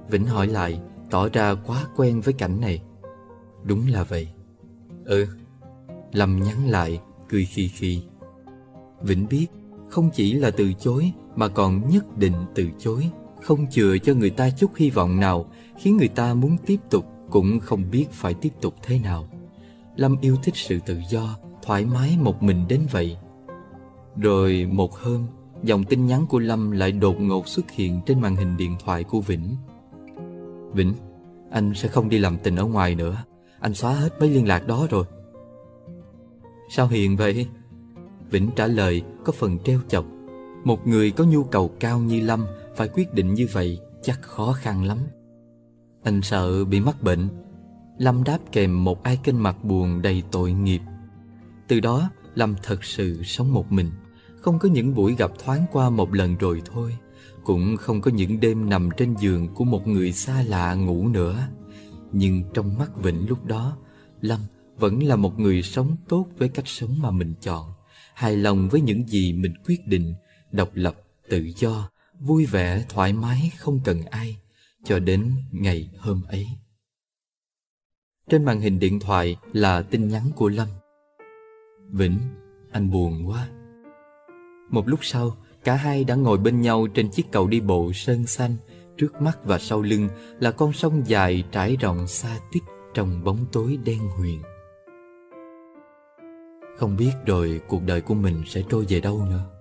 Vĩnh 0.09 0.25
hỏi 0.25 0.47
lại 0.47 0.81
Tỏ 1.09 1.29
ra 1.29 1.55
quá 1.65 1.85
quen 1.95 2.21
với 2.21 2.33
cảnh 2.33 2.61
này. 2.61 2.83
Đúng 3.63 3.87
là 3.87 4.03
vậy. 4.03 4.27
Ừ. 5.05 5.27
Lâm 6.11 6.39
nhắn 6.43 6.67
lại 6.67 7.01
Cười 7.29 7.45
khi 7.45 7.67
khi 7.67 8.03
Vĩnh 9.01 9.27
biết 9.29 9.47
Không 9.89 10.09
chỉ 10.13 10.33
là 10.33 10.51
từ 10.51 10.73
chối 10.73 11.11
Mà 11.35 11.47
còn 11.47 11.89
nhất 11.89 12.17
định 12.17 12.35
từ 12.55 12.69
chối 12.79 13.09
không 13.43 13.69
chừa 13.69 13.97
cho 13.97 14.13
người 14.13 14.29
ta 14.29 14.49
chút 14.49 14.75
hy 14.75 14.89
vọng 14.89 15.19
nào 15.19 15.45
khiến 15.77 15.97
người 15.97 16.07
ta 16.07 16.33
muốn 16.33 16.57
tiếp 16.65 16.77
tục 16.89 17.05
cũng 17.29 17.59
không 17.59 17.83
biết 17.91 18.05
phải 18.11 18.33
tiếp 18.33 18.49
tục 18.61 18.75
thế 18.83 18.99
nào. 18.99 19.27
Lâm 19.95 20.15
yêu 20.21 20.37
thích 20.43 20.55
sự 20.57 20.79
tự 20.85 20.99
do, 21.09 21.37
thoải 21.61 21.85
mái 21.85 22.17
một 22.21 22.43
mình 22.43 22.65
đến 22.69 22.81
vậy. 22.91 23.17
Rồi 24.17 24.67
một 24.71 24.95
hôm, 24.95 25.27
dòng 25.63 25.83
tin 25.83 26.05
nhắn 26.05 26.25
của 26.25 26.39
Lâm 26.39 26.71
lại 26.71 26.91
đột 26.91 27.21
ngột 27.21 27.47
xuất 27.47 27.71
hiện 27.71 28.01
trên 28.05 28.21
màn 28.21 28.35
hình 28.35 28.57
điện 28.57 28.75
thoại 28.85 29.03
của 29.03 29.21
Vĩnh. 29.21 29.55
Vĩnh, 30.73 30.93
anh 31.51 31.73
sẽ 31.75 31.87
không 31.87 32.09
đi 32.09 32.19
làm 32.19 32.37
tình 32.37 32.55
ở 32.55 32.65
ngoài 32.65 32.95
nữa. 32.95 33.23
Anh 33.59 33.73
xóa 33.73 33.93
hết 33.93 34.19
mấy 34.19 34.29
liên 34.29 34.47
lạc 34.47 34.67
đó 34.67 34.87
rồi. 34.89 35.05
Sao 36.69 36.87
hiền 36.87 37.15
vậy? 37.15 37.47
Vĩnh 38.29 38.49
trả 38.55 38.67
lời 38.67 39.01
có 39.25 39.31
phần 39.31 39.59
treo 39.59 39.79
chọc. 39.87 40.05
Một 40.63 40.87
người 40.87 41.11
có 41.11 41.23
nhu 41.23 41.43
cầu 41.43 41.71
cao 41.79 41.99
như 41.99 42.21
Lâm 42.21 42.45
phải 42.75 42.87
quyết 42.87 43.13
định 43.13 43.33
như 43.33 43.47
vậy 43.51 43.79
chắc 44.01 44.21
khó 44.21 44.53
khăn 44.53 44.83
lắm. 44.83 44.97
Anh 46.03 46.21
sợ 46.21 46.65
bị 46.65 46.79
mắc 46.79 47.03
bệnh. 47.03 47.29
Lâm 47.97 48.23
đáp 48.23 48.39
kèm 48.51 48.83
một 48.83 49.03
ai 49.03 49.19
kênh 49.23 49.43
mặt 49.43 49.63
buồn 49.63 50.01
đầy 50.01 50.23
tội 50.31 50.51
nghiệp. 50.51 50.81
Từ 51.67 51.79
đó 51.79 52.09
Lâm 52.35 52.55
thật 52.63 52.83
sự 52.83 53.23
sống 53.23 53.53
một 53.53 53.71
mình. 53.71 53.91
Không 54.41 54.59
có 54.59 54.69
những 54.69 54.95
buổi 54.95 55.15
gặp 55.15 55.31
thoáng 55.43 55.65
qua 55.71 55.89
một 55.89 56.13
lần 56.13 56.37
rồi 56.37 56.61
thôi. 56.65 56.97
Cũng 57.43 57.77
không 57.77 58.01
có 58.01 58.11
những 58.11 58.39
đêm 58.39 58.69
nằm 58.69 58.89
trên 58.97 59.15
giường 59.19 59.53
của 59.53 59.63
một 59.63 59.87
người 59.87 60.11
xa 60.11 60.43
lạ 60.43 60.73
ngủ 60.73 61.07
nữa. 61.07 61.47
Nhưng 62.11 62.43
trong 62.53 62.77
mắt 62.77 62.97
Vĩnh 62.97 63.29
lúc 63.29 63.45
đó 63.45 63.77
Lâm 64.21 64.39
vẫn 64.77 65.03
là 65.03 65.15
một 65.15 65.39
người 65.39 65.61
sống 65.61 65.97
tốt 66.09 66.27
với 66.37 66.49
cách 66.49 66.67
sống 66.67 66.95
mà 67.01 67.11
mình 67.11 67.33
chọn. 67.41 67.73
Hài 68.13 68.37
lòng 68.37 68.69
với 68.69 68.81
những 68.81 69.07
gì 69.07 69.33
mình 69.33 69.53
quyết 69.65 69.87
định 69.87 70.13
Độc 70.51 70.69
lập, 70.73 70.95
tự 71.29 71.51
do 71.57 71.89
vui 72.23 72.45
vẻ, 72.45 72.85
thoải 72.89 73.13
mái, 73.13 73.51
không 73.59 73.79
cần 73.83 74.01
ai, 74.01 74.37
cho 74.83 74.99
đến 74.99 75.33
ngày 75.51 75.89
hôm 75.99 76.21
ấy. 76.27 76.47
Trên 78.29 78.45
màn 78.45 78.59
hình 78.59 78.79
điện 78.79 78.99
thoại 78.99 79.35
là 79.53 79.81
tin 79.81 80.07
nhắn 80.07 80.23
của 80.35 80.49
lâm. 80.49 80.67
Vĩnh, 81.91 82.19
anh 82.71 82.91
buồn 82.91 83.29
quá. 83.29 83.49
Một 84.69 84.87
lúc 84.87 84.99
sau, 85.01 85.37
cả 85.63 85.75
hai 85.75 86.03
đã 86.03 86.15
ngồi 86.15 86.37
bên 86.37 86.61
nhau 86.61 86.87
trên 86.87 87.09
chiếc 87.11 87.31
cầu 87.31 87.47
đi 87.47 87.61
bộ 87.61 87.93
sơn 87.93 88.27
xanh, 88.27 88.55
trước 88.97 89.21
mắt 89.21 89.39
và 89.43 89.59
sau 89.59 89.81
lưng 89.81 90.09
là 90.39 90.51
con 90.51 90.73
sông 90.73 91.03
dài 91.05 91.43
trải 91.51 91.75
rộng 91.75 92.07
xa 92.07 92.39
tít 92.51 92.63
trong 92.93 93.23
bóng 93.23 93.45
tối 93.51 93.77
đen 93.85 93.99
huyền. 93.99 94.41
Không 96.77 96.97
biết 96.97 97.11
rồi 97.25 97.61
cuộc 97.67 97.81
đời 97.85 98.01
của 98.01 98.13
mình 98.13 98.43
sẽ 98.47 98.63
trôi 98.69 98.85
về 98.89 98.99
đâu 98.99 99.25
nữa. 99.25 99.52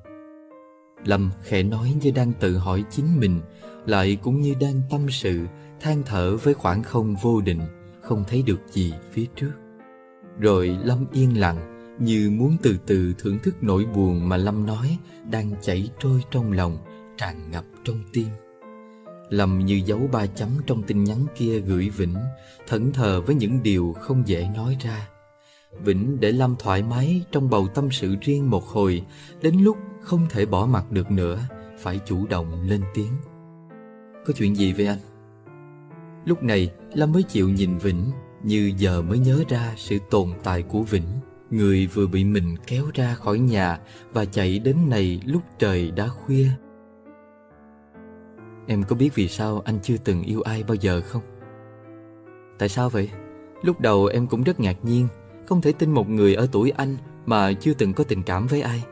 Lâm 1.04 1.30
khẽ 1.42 1.62
nói 1.62 1.94
như 2.00 2.10
đang 2.10 2.32
tự 2.40 2.56
hỏi 2.56 2.84
chính 2.90 3.20
mình, 3.20 3.40
Lại 3.86 4.16
cũng 4.22 4.40
như 4.40 4.54
đang 4.60 4.80
tâm 4.90 5.10
sự, 5.10 5.46
than 5.80 6.02
thở 6.06 6.36
với 6.36 6.54
khoảng 6.54 6.82
không 6.82 7.14
vô 7.22 7.40
định, 7.40 7.60
Không 8.00 8.24
thấy 8.28 8.42
được 8.42 8.60
gì 8.70 8.92
phía 9.12 9.26
trước. 9.36 9.52
Rồi 10.38 10.78
Lâm 10.84 11.06
yên 11.12 11.40
lặng, 11.40 11.88
Như 11.98 12.30
muốn 12.30 12.56
từ 12.62 12.76
từ 12.86 13.14
thưởng 13.18 13.38
thức 13.42 13.54
nỗi 13.60 13.84
buồn 13.84 14.28
mà 14.28 14.36
Lâm 14.36 14.66
nói, 14.66 14.98
Đang 15.30 15.52
chảy 15.62 15.88
trôi 15.98 16.20
trong 16.30 16.52
lòng, 16.52 16.78
Tràn 17.16 17.50
ngập 17.50 17.64
trong 17.84 18.00
tim. 18.12 18.28
Lâm 19.30 19.58
như 19.58 19.82
dấu 19.86 20.08
ba 20.12 20.26
chấm 20.26 20.48
trong 20.66 20.82
tin 20.82 21.04
nhắn 21.04 21.26
kia 21.36 21.60
gửi 21.60 21.90
Vĩnh, 21.90 22.16
Thẫn 22.66 22.92
thờ 22.92 23.20
với 23.26 23.34
những 23.34 23.62
điều 23.62 23.94
không 24.00 24.22
dễ 24.26 24.48
nói 24.54 24.76
ra. 24.80 25.08
Vĩnh 25.84 26.20
để 26.20 26.32
Lâm 26.32 26.56
thoải 26.58 26.82
mái 26.82 27.24
trong 27.32 27.50
bầu 27.50 27.68
tâm 27.74 27.90
sự 27.90 28.16
riêng 28.20 28.50
một 28.50 28.64
hồi, 28.64 29.02
Đến 29.42 29.54
lúc 29.60 29.76
không 30.00 30.26
thể 30.30 30.46
bỏ 30.46 30.66
mặt 30.66 30.92
được 30.92 31.10
nữa, 31.10 31.38
Phải 31.78 32.00
chủ 32.06 32.26
động 32.26 32.62
lên 32.62 32.82
tiếng 32.94 33.12
Có 34.26 34.32
chuyện 34.36 34.56
gì 34.56 34.72
với 34.72 34.86
anh? 34.86 34.98
Lúc 36.24 36.42
này, 36.42 36.72
Lâm 36.94 37.12
mới 37.12 37.22
chịu 37.22 37.48
nhìn 37.48 37.78
Vĩnh, 37.78 38.10
Như 38.42 38.72
giờ 38.76 39.02
mới 39.02 39.18
nhớ 39.18 39.44
ra 39.48 39.74
sự 39.76 39.98
tồn 40.10 40.28
tại 40.42 40.62
của 40.62 40.82
Vĩnh 40.82 41.08
Người 41.50 41.86
vừa 41.86 42.06
bị 42.06 42.24
mình 42.24 42.56
kéo 42.66 42.84
ra 42.94 43.14
khỏi 43.14 43.38
nhà 43.38 43.78
Và 44.12 44.24
chạy 44.24 44.58
đến 44.58 44.76
này 44.88 45.20
lúc 45.26 45.42
trời 45.58 45.90
đã 45.90 46.08
khuya 46.08 46.48
Em 48.66 48.82
có 48.82 48.96
biết 48.96 49.10
vì 49.14 49.28
sao 49.28 49.62
anh 49.64 49.78
chưa 49.82 49.96
từng 50.04 50.22
yêu 50.22 50.42
ai 50.42 50.62
bao 50.62 50.74
giờ 50.74 51.00
không? 51.00 51.22
Tại 52.58 52.68
sao 52.68 52.88
vậy? 52.88 53.10
Lúc 53.62 53.80
đầu 53.80 54.06
em 54.06 54.26
cũng 54.26 54.42
rất 54.42 54.60
ngạc 54.60 54.76
nhiên 54.82 55.08
không 55.46 55.60
thể 55.60 55.72
tin 55.72 55.90
một 55.90 56.08
người 56.08 56.34
ở 56.34 56.48
tuổi 56.52 56.70
anh 56.70 56.96
Mà 57.26 57.52
chưa 57.52 57.74
từng 57.74 57.92
có 57.92 58.04
tình 58.04 58.22
cảm 58.22 58.46
với 58.46 58.62
ai. 58.62 58.84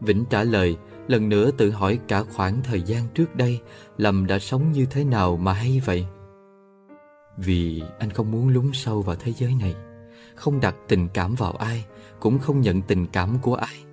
Vĩnh 0.00 0.24
trả 0.30 0.44
lời, 0.44 0.76
lần 1.08 1.28
nữa 1.28 1.50
tự 1.50 1.70
hỏi 1.70 1.98
cả 2.08 2.22
khoảng 2.22 2.62
thời 2.62 2.82
gian 2.82 3.04
trước 3.14 3.36
đây 3.36 3.60
Lâm 3.98 4.26
đã 4.26 4.38
sống 4.38 4.72
như 4.72 4.86
thế 4.90 5.04
nào 5.04 5.36
mà 5.36 5.52
hay 5.52 5.82
vậy? 5.84 6.06
Vì 7.36 7.82
anh 7.98 8.10
không 8.10 8.30
muốn 8.30 8.48
lún 8.48 8.70
sâu 8.72 9.02
vào 9.02 9.16
thế 9.16 9.32
giới 9.32 9.54
này 9.60 9.74
Không 10.34 10.60
đặt 10.60 10.74
tình 10.88 11.08
cảm 11.14 11.34
vào 11.34 11.52
ai 11.52 11.84
Cũng 12.20 12.38
không 12.38 12.60
nhận 12.60 12.82
tình 12.82 13.06
cảm 13.06 13.38
của 13.42 13.54
ai. 13.54 13.84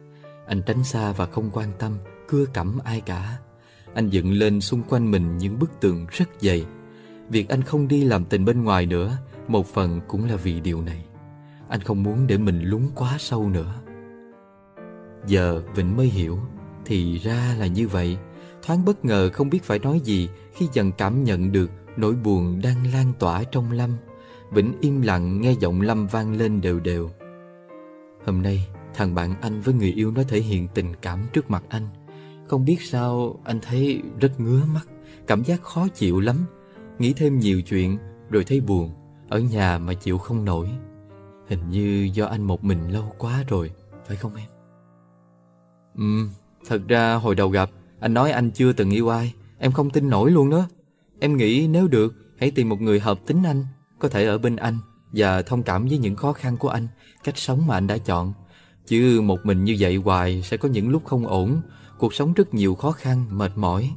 Anh 0.47 0.61
tránh 0.65 0.83
xa 0.83 1.11
và 1.11 1.25
không 1.25 1.49
quan 1.53 1.69
tâm 1.79 1.97
Cưa 2.27 2.45
cẩm 2.45 2.79
ai 2.83 3.01
cả. 3.01 3.37
Anh 3.93 4.09
dựng 4.09 4.31
lên 4.31 4.61
xung 4.61 4.83
quanh 4.83 5.11
mình 5.11 5.37
những 5.37 5.59
bức 5.59 5.79
tường 5.79 6.05
rất 6.09 6.29
dày. 6.39 6.65
Việc 7.29 7.49
anh 7.49 7.61
không 7.61 7.87
đi 7.87 8.03
làm 8.03 8.25
tình 8.25 8.45
bên 8.45 8.63
ngoài 8.63 8.85
nữa 8.85 9.17
Một 9.47 9.67
phần 9.67 10.01
cũng 10.07 10.25
là 10.25 10.35
vì 10.35 10.59
điều 10.59 10.81
này. 10.81 11.05
Anh 11.71 11.81
không 11.81 12.03
muốn 12.03 12.27
để 12.27 12.37
mình 12.37 12.61
lún 12.63 12.81
quá 12.95 13.15
sâu 13.19 13.49
nữa. 13.49 13.73
Giờ 15.27 15.61
Vịnh 15.75 15.97
mới 15.97 16.07
hiểu, 16.07 16.39
Thì 16.85 17.17
ra 17.17 17.55
là 17.59 17.67
như 17.67 17.87
vậy. 17.87 18.17
Thoáng 18.63 18.85
bất 18.85 19.05
ngờ 19.05 19.29
không 19.33 19.49
biết 19.49 19.63
phải 19.63 19.79
nói 19.79 20.01
gì 20.03 20.29
Khi 20.53 20.67
dần 20.73 20.91
cảm 20.91 21.23
nhận 21.23 21.51
được 21.51 21.71
nỗi 21.97 22.15
buồn 22.15 22.61
đang 22.63 22.93
lan 22.93 23.13
tỏa 23.19 23.43
trong 23.43 23.71
Lâm. 23.71 23.89
Vĩnh 24.51 24.73
im 24.81 25.01
lặng 25.01 25.41
nghe 25.41 25.51
giọng 25.51 25.81
Lâm 25.81 26.07
vang 26.07 26.37
lên 26.37 26.61
đều 26.61 26.79
đều. 26.79 27.09
Hôm 28.25 28.41
nay, 28.41 28.67
thằng 28.93 29.15
bạn 29.15 29.35
anh 29.41 29.61
với 29.61 29.73
người 29.73 29.91
yêu 29.91 30.11
nó 30.11 30.23
thể 30.27 30.39
hiện 30.39 30.67
tình 30.73 30.93
cảm 31.01 31.19
trước 31.33 31.51
mặt 31.51 31.63
anh. 31.69 31.87
Không 32.47 32.65
biết 32.65 32.77
sao 32.81 33.39
anh 33.43 33.59
thấy 33.61 34.01
rất 34.19 34.39
ngứa 34.39 34.61
mắt, 34.73 34.87
Cảm 35.27 35.43
giác 35.43 35.61
khó 35.61 35.87
chịu 35.87 36.19
lắm. 36.19 36.45
Nghĩ 36.99 37.13
thêm 37.13 37.39
nhiều 37.39 37.61
chuyện, 37.61 37.97
rồi 38.29 38.43
thấy 38.43 38.61
buồn. 38.61 38.91
Ở 39.29 39.39
nhà 39.39 39.77
mà 39.77 39.93
chịu 39.93 40.17
không 40.17 40.45
nổi. 40.45 40.69
Hình 41.51 41.69
như 41.69 42.09
do 42.13 42.25
anh 42.25 42.43
một 42.43 42.63
mình 42.63 42.91
lâu 42.91 43.15
quá 43.17 43.43
rồi 43.47 43.71
Phải 44.07 44.17
không 44.17 44.35
em? 44.35 44.47
Ừ, 45.97 46.27
thật 46.67 46.81
ra 46.87 47.13
hồi 47.13 47.35
đầu 47.35 47.49
gặp 47.49 47.69
Anh 47.99 48.13
nói 48.13 48.31
anh 48.31 48.51
chưa 48.51 48.73
từng 48.73 48.91
yêu 48.91 49.09
ai. 49.09 49.33
Em 49.57 49.71
không 49.71 49.89
tin 49.89 50.09
nổi 50.09 50.31
luôn 50.31 50.49
đó. 50.49 50.67
Em 51.19 51.37
nghĩ 51.37 51.67
nếu 51.67 51.87
được 51.87 52.15
Hãy 52.37 52.51
tìm 52.51 52.69
một 52.69 52.81
người 52.81 52.99
hợp 52.99 53.19
tính 53.25 53.43
anh 53.43 53.65
Có 53.99 54.09
thể 54.09 54.25
ở 54.25 54.37
bên 54.37 54.55
anh 54.55 54.77
Và 55.11 55.41
thông 55.41 55.63
cảm 55.63 55.87
với 55.87 55.97
những 55.97 56.15
khó 56.15 56.33
khăn 56.33 56.57
của 56.57 56.69
anh 56.69 56.87
Cách 57.23 57.37
sống 57.37 57.67
mà 57.67 57.77
anh 57.77 57.87
đã 57.87 57.97
chọn. 57.97 58.33
Chứ 58.87 59.21
một 59.21 59.39
mình 59.43 59.63
như 59.63 59.75
vậy 59.79 59.95
hoài 59.95 60.41
Sẽ 60.41 60.57
có 60.57 60.69
những 60.69 60.89
lúc 60.89 61.05
không 61.05 61.27
ổn 61.27 61.61
Cuộc 61.97 62.13
sống 62.13 62.33
rất 62.33 62.53
nhiều 62.53 62.75
khó 62.75 62.91
khăn, 62.91 63.25
mệt 63.31 63.51
mỏi. 63.55 63.91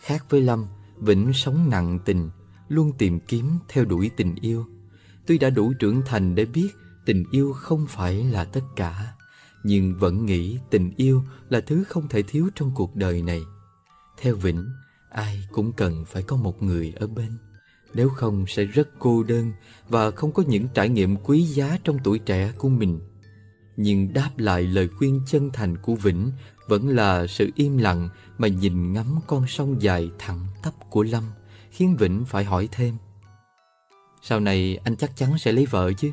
Khác 0.00 0.24
với 0.30 0.40
Lâm 0.40 0.66
Vĩnh 0.96 1.32
sống 1.32 1.70
nặng 1.70 1.98
tình 2.04 2.30
Luôn 2.68 2.92
tìm 2.98 3.20
kiếm 3.20 3.50
theo 3.68 3.84
đuổi 3.84 4.10
tình 4.16 4.34
yêu. 4.40 4.66
Tuy 5.26 5.38
đã 5.38 5.50
đủ 5.50 5.72
trưởng 5.72 6.02
thành 6.06 6.34
để 6.34 6.44
biết 6.44 6.68
Tình 7.04 7.24
yêu 7.30 7.52
không 7.52 7.86
phải 7.88 8.24
là 8.24 8.44
tất 8.44 8.60
cả, 8.76 9.12
Nhưng 9.64 9.94
vẫn 9.94 10.26
nghĩ 10.26 10.58
tình 10.70 10.90
yêu 10.96 11.22
Là 11.48 11.60
thứ 11.60 11.84
không 11.84 12.08
thể 12.08 12.22
thiếu 12.22 12.48
trong 12.54 12.72
cuộc 12.74 12.96
đời 12.96 13.22
này. 13.22 13.42
Theo 14.20 14.34
Vĩnh, 14.34 14.64
Ai 15.10 15.48
cũng 15.52 15.72
cần 15.72 16.04
phải 16.04 16.22
có 16.22 16.36
một 16.36 16.62
người 16.62 16.92
ở 16.96 17.06
bên. 17.06 17.30
Nếu 17.94 18.08
không 18.08 18.44
sẽ 18.48 18.64
rất 18.64 18.88
cô 18.98 19.22
đơn 19.22 19.52
Và 19.88 20.10
không 20.10 20.32
có 20.32 20.42
những 20.46 20.68
trải 20.74 20.88
nghiệm 20.88 21.16
quý 21.16 21.42
giá 21.42 21.78
trong 21.84 21.98
tuổi 22.04 22.18
trẻ 22.18 22.52
của 22.58 22.68
mình. 22.68 23.00
Nhưng 23.76 24.12
đáp 24.12 24.30
lại 24.36 24.62
lời 24.62 24.88
khuyên 24.88 25.20
chân 25.26 25.50
thành 25.52 25.76
của 25.76 25.94
Vĩnh 25.94 26.30
Vẫn 26.66 26.88
là 26.88 27.26
sự 27.26 27.50
im 27.54 27.78
lặng 27.78 28.08
Mà 28.38 28.48
nhìn 28.48 28.92
ngắm 28.92 29.18
con 29.26 29.46
sông 29.46 29.82
dài 29.82 30.10
thẳng 30.18 30.46
tắp 30.62 30.74
của 30.90 31.02
Lâm, 31.02 31.24
Khiến 31.70 31.96
Vĩnh 31.96 32.24
phải 32.24 32.44
hỏi 32.44 32.68
thêm. 32.72 32.94
Sau 34.28 34.40
này 34.40 34.78
anh 34.84 34.96
chắc 34.96 35.16
chắn 35.16 35.38
sẽ 35.38 35.52
lấy 35.52 35.66
vợ 35.66 35.92
chứ. 35.92 36.10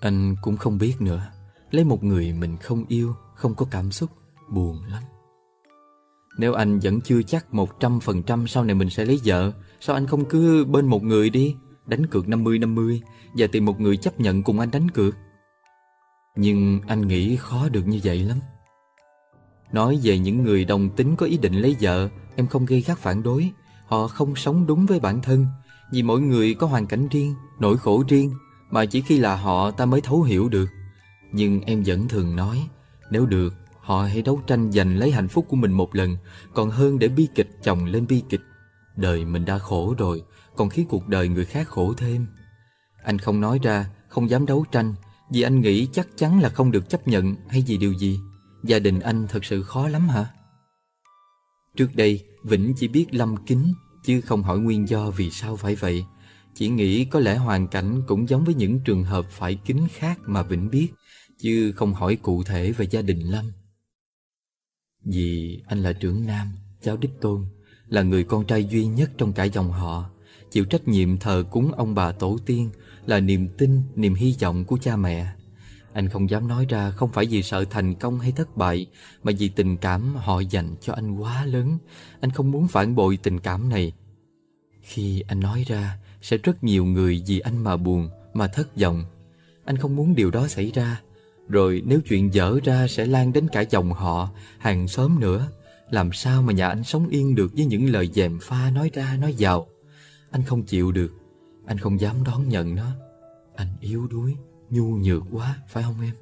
Anh 0.00 0.36
cũng 0.42 0.56
không 0.56 0.78
biết 0.78 0.94
nữa. 1.00 1.22
Lấy 1.70 1.84
một 1.84 2.04
người 2.04 2.32
mình 2.32 2.56
không 2.56 2.84
yêu, 2.88 3.14
Không 3.34 3.54
có 3.54 3.66
cảm 3.70 3.90
xúc, 3.90 4.10
Buồn 4.48 4.82
lắm. 4.90 5.02
Nếu 6.38 6.54
anh 6.54 6.78
vẫn 6.78 7.00
chưa 7.00 7.22
chắc 7.22 7.54
một 7.54 7.80
trăm 7.80 8.00
phần 8.00 8.22
trăm 8.22 8.46
sau 8.46 8.64
này 8.64 8.74
mình 8.74 8.90
sẽ 8.90 9.04
lấy 9.04 9.20
vợ, 9.24 9.52
Sao 9.80 9.96
anh 9.96 10.06
không 10.06 10.24
cứ 10.24 10.64
bên 10.64 10.86
một 10.86 11.02
người 11.02 11.30
đi, 11.30 11.54
Đánh 11.86 12.06
cược 12.06 12.26
50-50 12.26 13.00
Và 13.36 13.46
tìm 13.46 13.64
một 13.64 13.80
người 13.80 13.96
chấp 13.96 14.20
nhận 14.20 14.42
cùng 14.42 14.60
anh 14.60 14.70
đánh 14.70 14.90
cược? 14.90 15.14
Nhưng 16.36 16.80
anh 16.86 17.08
nghĩ 17.08 17.36
khó 17.36 17.68
được 17.68 17.86
như 17.86 18.00
vậy 18.04 18.18
lắm. 18.18 18.38
Nói 19.72 19.98
về 20.02 20.18
những 20.18 20.42
người 20.42 20.64
đồng 20.64 20.90
tính 20.90 21.16
có 21.16 21.26
ý 21.26 21.38
định 21.38 21.54
lấy 21.54 21.76
vợ, 21.80 22.08
Em 22.36 22.46
không 22.46 22.66
gây 22.66 22.80
gắt 22.80 22.98
phản 22.98 23.22
đối. 23.22 23.50
Họ 23.86 24.08
không 24.08 24.36
sống 24.36 24.66
đúng 24.66 24.86
với 24.86 25.00
bản 25.00 25.20
thân 25.22 25.46
vì 25.90 26.02
mỗi 26.02 26.20
người 26.20 26.54
có 26.54 26.66
hoàn 26.66 26.86
cảnh 26.86 27.08
riêng, 27.08 27.34
Nỗi 27.58 27.76
khổ 27.76 28.04
riêng, 28.08 28.34
Mà 28.70 28.84
chỉ 28.86 29.00
khi 29.00 29.18
là 29.18 29.36
họ 29.36 29.70
ta 29.70 29.86
mới 29.86 30.00
thấu 30.00 30.22
hiểu 30.22 30.48
được. 30.48 30.68
Nhưng 31.32 31.60
em 31.60 31.82
vẫn 31.86 32.08
thường 32.08 32.36
nói, 32.36 32.68
Nếu 33.10 33.26
được, 33.26 33.54
Họ 33.80 34.02
hãy 34.02 34.22
đấu 34.22 34.40
tranh 34.46 34.72
giành 34.72 34.96
lấy 34.96 35.10
hạnh 35.10 35.28
phúc 35.28 35.46
của 35.48 35.56
mình 35.56 35.72
một 35.72 35.94
lần, 35.94 36.16
Còn 36.54 36.70
hơn 36.70 36.98
để 36.98 37.08
bi 37.08 37.28
kịch 37.34 37.48
chồng 37.62 37.84
lên 37.84 38.06
bi 38.06 38.22
kịch. 38.28 38.40
Đời 38.96 39.24
mình 39.24 39.44
đã 39.44 39.58
khổ 39.58 39.94
rồi, 39.98 40.22
Còn 40.56 40.68
khiến 40.68 40.86
cuộc 40.88 41.08
đời 41.08 41.28
người 41.28 41.44
khác 41.44 41.68
khổ 41.68 41.94
thêm. 41.96 42.26
Anh 43.04 43.18
không 43.18 43.40
nói 43.40 43.58
ra, 43.62 43.90
Không 44.08 44.30
dám 44.30 44.46
đấu 44.46 44.64
tranh, 44.72 44.94
Vì 45.30 45.42
anh 45.42 45.60
nghĩ 45.60 45.88
chắc 45.92 46.08
chắn 46.16 46.40
là 46.40 46.48
không 46.48 46.70
được 46.70 46.88
chấp 46.88 47.08
nhận 47.08 47.36
Hay 47.48 47.62
gì 47.62 47.76
điều 47.76 47.92
gì. 47.92 48.20
Gia 48.64 48.78
đình 48.78 49.00
anh 49.00 49.26
thật 49.28 49.44
sự 49.44 49.62
khó 49.62 49.88
lắm 49.88 50.08
hả? 50.08 50.26
Trước 51.76 51.88
đây, 51.94 52.24
Vĩnh 52.44 52.74
chỉ 52.76 52.88
biết 52.88 53.14
lâm 53.14 53.36
kính 53.36 53.72
Chứ 54.04 54.20
không 54.20 54.42
hỏi 54.42 54.58
nguyên 54.58 54.88
do 54.88 55.10
vì 55.10 55.30
sao 55.30 55.56
phải 55.56 55.74
vậy. 55.74 56.04
Chỉ 56.54 56.68
nghĩ 56.68 57.04
có 57.04 57.20
lẽ 57.20 57.36
hoàn 57.36 57.68
cảnh 57.68 58.02
cũng 58.06 58.28
giống 58.28 58.44
với 58.44 58.54
những 58.54 58.80
trường 58.80 59.04
hợp 59.04 59.26
phải 59.30 59.54
kính 59.54 59.86
khác 59.92 60.18
mà 60.26 60.42
Vĩnh 60.42 60.70
biết 60.70 60.88
Chứ 61.38 61.72
không 61.76 61.94
hỏi 61.94 62.16
cụ 62.16 62.42
thể 62.42 62.72
về 62.72 62.86
gia 62.90 63.02
đình 63.02 63.20
Lâm. 63.20 63.52
Vì 65.04 65.62
anh 65.66 65.78
là 65.78 65.92
trưởng 65.92 66.26
nam, 66.26 66.48
cháu 66.80 66.96
đích 66.96 67.20
tôn 67.20 67.46
Là 67.88 68.02
người 68.02 68.24
con 68.24 68.46
trai 68.46 68.64
duy 68.64 68.86
nhất 68.86 69.10
trong 69.18 69.32
cả 69.32 69.44
dòng 69.44 69.72
họ. 69.72 70.10
Chịu 70.50 70.64
trách 70.64 70.88
nhiệm 70.88 71.18
thờ 71.18 71.44
cúng 71.50 71.72
ông 71.72 71.94
bà 71.94 72.12
tổ 72.12 72.38
tiên 72.46 72.70
Là 73.06 73.20
niềm 73.20 73.48
tin, 73.58 73.82
niềm 73.94 74.14
hy 74.14 74.34
vọng 74.40 74.64
của 74.64 74.78
cha 74.80 74.96
mẹ. 74.96 75.32
Anh 75.92 76.08
không 76.08 76.30
dám 76.30 76.48
nói 76.48 76.66
ra 76.68 76.90
không 76.90 77.12
phải 77.12 77.26
vì 77.26 77.42
sợ 77.42 77.64
thành 77.70 77.94
công 77.94 78.20
hay 78.20 78.32
thất 78.32 78.56
bại 78.56 78.86
Mà 79.22 79.32
vì 79.38 79.48
tình 79.48 79.76
cảm 79.76 80.14
họ 80.16 80.40
dành 80.40 80.74
cho 80.80 80.92
anh 80.92 81.16
quá 81.16 81.44
lớn 81.44 81.78
Anh 82.20 82.30
không 82.30 82.50
muốn 82.50 82.68
phản 82.68 82.94
bội 82.94 83.18
tình 83.22 83.40
cảm 83.40 83.68
này 83.68 83.92
Khi 84.82 85.22
anh 85.28 85.40
nói 85.40 85.64
ra 85.66 85.98
Sẽ 86.22 86.36
rất 86.36 86.64
nhiều 86.64 86.84
người 86.84 87.22
vì 87.26 87.40
anh 87.40 87.64
mà 87.64 87.76
buồn, 87.76 88.10
mà 88.34 88.48
thất 88.48 88.76
vọng 88.76 89.04
Anh 89.64 89.76
không 89.76 89.96
muốn 89.96 90.14
điều 90.14 90.30
đó 90.30 90.48
xảy 90.48 90.70
ra 90.74 91.00
rồi 91.48 91.82
nếu 91.86 92.00
chuyện 92.00 92.34
dở 92.34 92.58
ra 92.64 92.86
sẽ 92.88 93.06
lan 93.06 93.32
đến 93.32 93.48
cả 93.52 93.60
dòng 93.60 93.92
họ, 93.92 94.30
hàng 94.58 94.88
xóm 94.88 95.20
nữa. 95.20 95.48
Làm 95.90 96.12
sao 96.12 96.42
mà 96.42 96.52
nhà 96.52 96.68
anh 96.68 96.84
sống 96.84 97.08
yên 97.08 97.34
được 97.34 97.52
với 97.56 97.64
những 97.64 97.90
lời 97.90 98.10
dèm 98.14 98.38
pha 98.42 98.70
nói 98.70 98.90
ra 98.94 99.16
nói 99.20 99.34
vào. 99.38 99.66
Anh 100.30 100.42
không 100.42 100.62
chịu 100.62 100.92
được, 100.92 101.12
anh 101.66 101.78
không 101.78 102.00
dám 102.00 102.24
đón 102.24 102.48
nhận 102.48 102.74
nó. 102.74 102.90
Anh 103.56 103.68
yếu 103.80 104.06
đuối, 104.06 104.34
nhu 104.70 104.84
nhược 104.84 105.22
quá, 105.32 105.56
phải 105.68 105.82
không 105.82 105.94
em? 106.02 106.14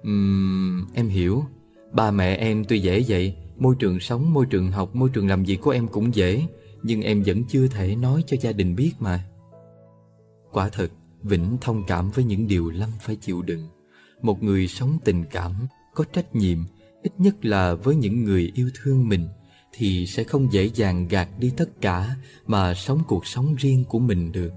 Uhm, 0.00 0.86
em 0.94 1.08
hiểu. 1.08 1.44
Ba 1.92 2.10
mẹ 2.10 2.34
em 2.36 2.64
tuy 2.64 2.80
dễ 2.80 3.04
vậy, 3.08 3.36
môi 3.56 3.74
trường 3.78 4.00
sống, 4.00 4.32
môi 4.34 4.46
trường 4.46 4.70
học, 4.70 4.96
môi 4.96 5.10
trường 5.12 5.28
làm 5.28 5.44
việc 5.44 5.60
của 5.60 5.70
em 5.70 5.88
cũng 5.88 6.14
dễ. 6.14 6.46
Nhưng 6.82 7.02
em 7.02 7.22
vẫn 7.26 7.44
chưa 7.44 7.66
thể 7.66 7.96
nói 7.96 8.24
cho 8.26 8.36
gia 8.40 8.52
đình 8.52 8.76
biết 8.76 8.92
mà. 8.98 9.24
Quả 10.52 10.68
thật, 10.68 10.88
Vĩnh 11.22 11.56
thông 11.60 11.84
cảm 11.86 12.10
với 12.10 12.24
những 12.24 12.46
điều 12.46 12.70
Lâm 12.70 12.90
phải 13.00 13.16
chịu 13.16 13.42
đựng. 13.42 13.68
Một 14.22 14.42
người 14.42 14.68
sống 14.68 14.98
tình 15.04 15.24
cảm, 15.30 15.52
có 15.94 16.04
trách 16.12 16.34
nhiệm, 16.34 16.58
ít 17.02 17.12
nhất 17.18 17.44
là 17.44 17.74
với 17.74 17.96
những 17.96 18.24
người 18.24 18.52
yêu 18.54 18.70
thương 18.74 19.08
mình, 19.08 19.28
thì 19.72 20.06
sẽ 20.06 20.24
không 20.24 20.52
dễ 20.52 20.70
dàng 20.74 21.08
gạt 21.08 21.28
đi 21.38 21.52
tất 21.56 21.80
cả 21.80 22.16
mà 22.46 22.74
sống 22.74 23.02
cuộc 23.08 23.26
sống 23.26 23.54
riêng 23.54 23.84
của 23.84 23.98
mình 23.98 24.32
được. 24.32 24.50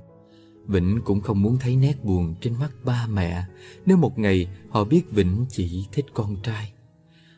Vĩnh 0.71 1.01
cũng 1.05 1.21
không 1.21 1.41
muốn 1.41 1.57
thấy 1.59 1.75
nét 1.75 2.03
buồn 2.03 2.35
trên 2.41 2.53
mắt 2.59 2.71
ba 2.83 3.07
mẹ 3.09 3.43
nếu 3.85 3.97
một 3.97 4.19
ngày 4.19 4.47
họ 4.69 4.83
biết 4.83 5.11
Vĩnh 5.11 5.45
chỉ 5.49 5.85
thích 5.91 6.05
con 6.13 6.35
trai. 6.43 6.73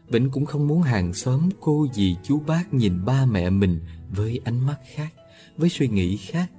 Vĩnh 0.10 0.30
cũng 0.30 0.46
không 0.46 0.68
muốn 0.68 0.82
hàng 0.82 1.14
xóm 1.14 1.50
cô 1.60 1.88
dì 1.94 2.16
chú 2.24 2.40
bác 2.40 2.74
nhìn 2.74 3.06
ba 3.06 3.26
mẹ 3.26 3.50
mình 3.50 3.80
với 4.10 4.40
ánh 4.44 4.66
mắt 4.66 4.78
khác, 4.96 5.14
với 5.58 5.70
suy 5.70 5.88
nghĩ 5.88 6.18
khác. 6.18 6.52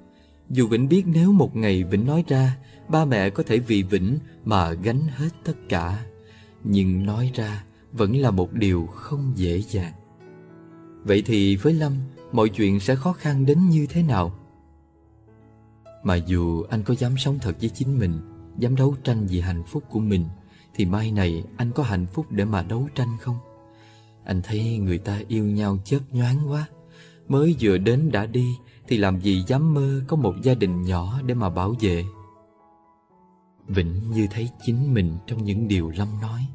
Dù 0.50 0.66
Vĩnh 0.66 0.88
biết 0.88 1.02
nếu 1.06 1.32
một 1.32 1.56
ngày 1.56 1.84
Vĩnh 1.84 2.06
nói 2.06 2.24
ra 2.28 2.56
Ba 2.88 3.04
mẹ 3.04 3.30
có 3.30 3.42
thể 3.42 3.58
vì 3.58 3.82
Vĩnh 3.82 4.18
mà 4.44 4.72
gánh 4.72 5.00
hết 5.08 5.30
tất 5.44 5.56
cả. 5.68 6.04
Nhưng 6.64 7.06
nói 7.06 7.30
ra 7.34 7.64
vẫn 7.92 8.16
là 8.16 8.30
một 8.30 8.52
điều 8.52 8.86
không 8.86 9.32
dễ 9.36 9.62
dàng. 9.62 9.92
Vậy 11.04 11.22
thì 11.26 11.56
với 11.56 11.72
Lâm 11.72 11.92
Mọi 12.34 12.48
chuyện 12.48 12.80
sẽ 12.80 12.94
khó 12.94 13.12
khăn 13.12 13.46
đến 13.46 13.68
như 13.68 13.86
thế 13.86 14.02
nào? 14.02 14.38
Mà 16.04 16.14
dù 16.14 16.62
anh 16.62 16.82
có 16.82 16.94
dám 16.94 17.18
sống 17.18 17.38
thật 17.42 17.56
với 17.60 17.68
chính 17.68 17.98
mình 17.98 18.20
Dám 18.58 18.76
đấu 18.76 18.94
tranh 19.04 19.26
vì 19.26 19.40
hạnh 19.40 19.62
phúc 19.66 19.84
của 19.90 20.00
mình 20.00 20.24
Thì 20.74 20.84
mai 20.84 21.12
này 21.12 21.44
anh 21.56 21.70
có 21.72 21.82
hạnh 21.82 22.06
phúc 22.06 22.26
để 22.30 22.44
mà 22.44 22.62
đấu 22.62 22.88
tranh 22.94 23.16
không? 23.20 23.36
Anh 24.24 24.42
thấy 24.42 24.78
người 24.78 24.98
ta 24.98 25.20
yêu 25.28 25.44
nhau 25.44 25.78
chớp 25.84 25.98
nhoáng 26.12 26.50
quá. 26.50 26.66
Mới 27.28 27.56
vừa 27.60 27.78
đến 27.78 28.10
đã 28.12 28.26
đi 28.26 28.56
thì 28.88 28.96
làm 28.96 29.20
gì 29.20 29.44
dám 29.46 29.74
mơ 29.74 30.02
có 30.08 30.16
một 30.16 30.34
gia 30.42 30.54
đình 30.54 30.82
nhỏ 30.82 31.20
để 31.26 31.34
mà 31.34 31.48
bảo 31.50 31.74
vệ? 31.80 32.04
Vĩnh 33.68 34.10
như 34.10 34.26
thấy 34.30 34.48
chính 34.66 34.94
mình 34.94 35.16
trong 35.26 35.44
những 35.44 35.68
điều 35.68 35.90
Lâm 35.90 36.08
nói. 36.22 36.46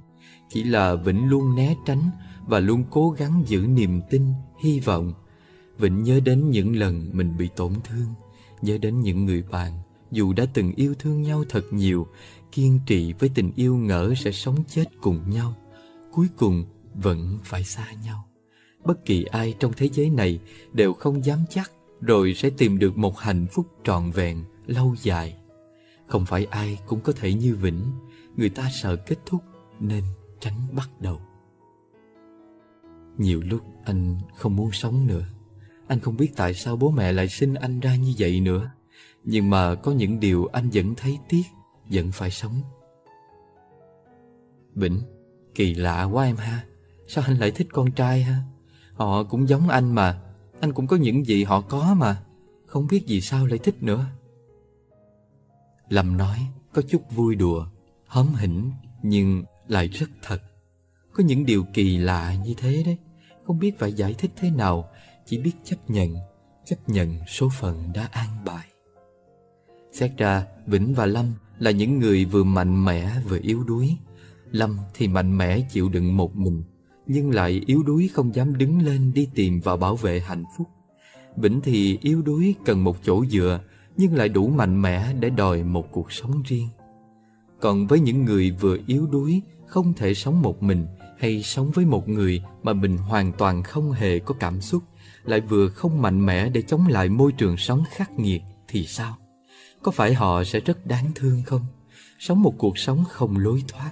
Chỉ 0.49 0.63
là 0.63 0.95
Vĩnh 0.95 1.29
luôn 1.29 1.55
né 1.55 1.75
tránh 1.85 2.09
Và 2.47 2.59
luôn 2.59 2.83
cố 2.89 3.09
gắng 3.09 3.43
giữ 3.47 3.59
niềm 3.67 4.01
tin, 4.09 4.33
hy 4.63 4.79
vọng. 4.79 5.13
Vĩnh 5.77 6.03
nhớ 6.03 6.19
đến 6.19 6.49
những 6.49 6.75
lần 6.75 7.09
mình 7.13 7.37
bị 7.37 7.49
tổn 7.55 7.73
thương. 7.83 8.13
Nhớ 8.61 8.77
đến 8.77 9.01
những 9.01 9.25
người 9.25 9.43
bạn 9.51 9.73
Dù 10.11 10.33
đã 10.33 10.45
từng 10.53 10.71
yêu 10.75 10.93
thương 10.99 11.21
nhau 11.21 11.43
thật 11.49 11.63
nhiều 11.71 12.07
Kiên 12.51 12.79
trì 12.85 13.13
với 13.13 13.29
tình 13.35 13.51
yêu 13.55 13.77
ngỡ 13.77 14.13
sẽ 14.17 14.31
sống 14.31 14.63
chết 14.67 14.85
cùng 15.01 15.29
nhau 15.29 15.53
Cuối 16.11 16.27
cùng 16.37 16.65
vẫn 16.95 17.39
phải 17.43 17.63
xa 17.63 17.85
nhau 18.05 18.25
Bất 18.83 19.05
kỳ 19.05 19.23
ai 19.23 19.55
trong 19.59 19.71
thế 19.77 19.89
giới 19.93 20.09
này 20.09 20.39
đều 20.73 20.93
không 20.93 21.25
dám 21.25 21.39
chắc 21.49 21.71
rồi 22.01 22.33
sẽ 22.33 22.49
tìm 22.49 22.79
được 22.79 22.97
một 22.97 23.19
hạnh 23.19 23.47
phúc 23.51 23.67
trọn 23.83 24.11
vẹn, 24.11 24.43
lâu 24.65 24.95
dài. 25.01 25.37
Không 26.07 26.25
phải 26.25 26.45
ai 26.45 26.79
cũng 26.85 27.01
có 27.01 27.13
thể 27.13 27.33
như 27.33 27.55
Vĩnh, 27.55 27.91
người 28.37 28.49
ta 28.49 28.69
sợ 28.81 28.95
kết 28.95 29.17
thúc 29.25 29.43
nên 29.79 30.03
tránh 30.39 30.67
bắt 30.75 30.89
đầu. 30.99 31.21
Nhiều 33.17 33.41
lúc 33.45 33.61
anh 33.85 34.17
không 34.35 34.55
muốn 34.55 34.71
sống 34.71 35.07
nữa. 35.07 35.25
Anh 35.89 35.99
không 35.99 36.17
biết 36.17 36.31
tại 36.35 36.53
sao 36.53 36.75
bố 36.75 36.91
mẹ 36.91 37.11
lại 37.11 37.27
sinh 37.27 37.53
anh 37.53 37.79
ra 37.79 37.95
như 37.95 38.13
vậy 38.17 38.39
nữa. 38.39 38.71
Nhưng 39.23 39.49
mà 39.49 39.75
có 39.75 39.91
những 39.91 40.19
điều 40.19 40.45
anh 40.45 40.69
vẫn 40.73 40.95
thấy 40.95 41.17
tiếc, 41.29 41.43
vẫn 41.89 42.11
phải 42.11 42.31
sống. 42.31 42.61
Bỉnh 44.75 45.01
kỳ 45.55 45.73
lạ 45.73 46.03
quá 46.03 46.25
em 46.25 46.35
ha. 46.35 46.63
Sao 47.07 47.23
anh 47.27 47.37
lại 47.37 47.51
thích 47.51 47.67
con 47.71 47.91
trai 47.91 48.23
ha? 48.23 48.41
Họ 48.93 49.23
cũng 49.23 49.47
giống 49.47 49.69
anh 49.69 49.95
mà 49.95 50.21
anh 50.59 50.73
cũng 50.73 50.87
có 50.87 50.97
những 50.97 51.25
gì 51.25 51.43
họ 51.43 51.61
có 51.61 51.95
mà 51.97 52.21
Không 52.65 52.87
biết 52.87 53.03
vì 53.07 53.21
sao 53.21 53.45
lại 53.45 53.57
thích 53.57 53.83
nữa 53.83 54.05
Lâm 55.89 56.17
nói 56.17 56.39
có 56.73 56.81
chút 56.81 57.01
vui 57.11 57.35
đùa, 57.35 57.67
hóm 58.05 58.27
hỉnh 58.33 58.71
nhưng 59.03 59.43
lại 59.67 59.87
rất 59.87 60.09
thật. 60.21 60.41
Có 61.13 61.23
những 61.23 61.45
điều 61.45 61.65
kỳ 61.73 61.97
lạ 61.97 62.35
như 62.45 62.53
thế 62.57 62.83
đấy, 62.85 62.97
không 63.45 63.59
biết 63.59 63.79
phải 63.79 63.93
giải 63.93 64.13
thích 64.13 64.31
thế 64.35 64.51
nào, 64.51 64.89
chỉ 65.29 65.37
biết 65.37 65.51
chấp 65.63 65.75
nhận, 65.87 66.15
chấp 66.65 66.75
nhận 66.87 67.15
số 67.27 67.49
phận 67.59 67.91
đã 67.93 68.09
an 68.11 68.29
bài. 68.45 68.67
Xét 69.91 70.11
ra, 70.17 70.45
Vĩnh 70.67 70.93
và 70.93 71.05
Lâm 71.05 71.25
là 71.59 71.71
những 71.71 71.99
người 71.99 72.25
vừa 72.25 72.43
mạnh 72.43 72.85
mẽ 72.85 73.11
vừa 73.29 73.39
yếu 73.41 73.63
đuối. 73.63 73.97
Lâm 74.51 74.77
thì 74.93 75.07
mạnh 75.07 75.37
mẽ 75.37 75.61
chịu 75.69 75.89
đựng 75.89 76.17
một 76.17 76.35
mình, 76.35 76.63
nhưng 77.07 77.31
lại 77.31 77.61
yếu 77.65 77.83
đuối 77.83 78.09
không 78.13 78.35
dám 78.35 78.57
đứng 78.57 78.81
lên 78.81 79.13
đi 79.13 79.29
tìm 79.35 79.59
và 79.63 79.75
bảo 79.75 79.95
vệ 79.95 80.19
hạnh 80.19 80.43
phúc. 80.57 80.67
Vĩnh 81.37 81.61
thì 81.61 81.97
yếu 82.01 82.21
đuối 82.21 82.55
cần 82.65 82.83
một 82.83 82.97
chỗ 83.03 83.25
dựa, 83.25 83.59
nhưng 83.97 84.15
lại 84.15 84.29
đủ 84.29 84.47
mạnh 84.47 84.81
mẽ 84.81 85.13
để 85.19 85.29
đòi 85.29 85.63
một 85.63 85.91
cuộc 85.91 86.11
sống 86.11 86.43
riêng. 86.45 86.67
Còn 87.59 87.87
với 87.87 87.99
những 87.99 88.25
người 88.25 88.51
vừa 88.51 88.77
yếu 88.87 89.07
đuối, 89.07 89.41
không 89.65 89.93
thể 89.93 90.13
sống 90.13 90.41
một 90.41 90.63
mình 90.63 90.87
hay 91.19 91.43
sống 91.43 91.71
với 91.71 91.85
một 91.85 92.09
người 92.09 92.43
mà 92.63 92.73
mình 92.73 92.97
hoàn 92.97 93.31
toàn 93.31 93.63
không 93.63 93.91
hề 93.91 94.19
có 94.19 94.35
cảm 94.39 94.61
xúc, 94.61 94.83
lại 95.23 95.41
vừa 95.41 95.69
không 95.69 96.01
mạnh 96.01 96.25
mẽ 96.25 96.49
để 96.49 96.61
chống 96.61 96.87
lại 96.87 97.09
môi 97.09 97.31
trường 97.31 97.57
sống 97.57 97.83
khắc 97.89 98.19
nghiệt 98.19 98.41
thì 98.67 98.85
sao? 98.85 99.17
Có 99.83 99.91
phải 99.91 100.13
họ 100.13 100.43
sẽ 100.43 100.59
rất 100.59 100.85
đáng 100.85 101.11
thương 101.15 101.41
không? 101.45 101.65
Sống 102.19 102.41
một 102.41 102.53
cuộc 102.57 102.77
sống 102.77 103.03
không 103.09 103.37
lối 103.37 103.63
thoát. 103.67 103.91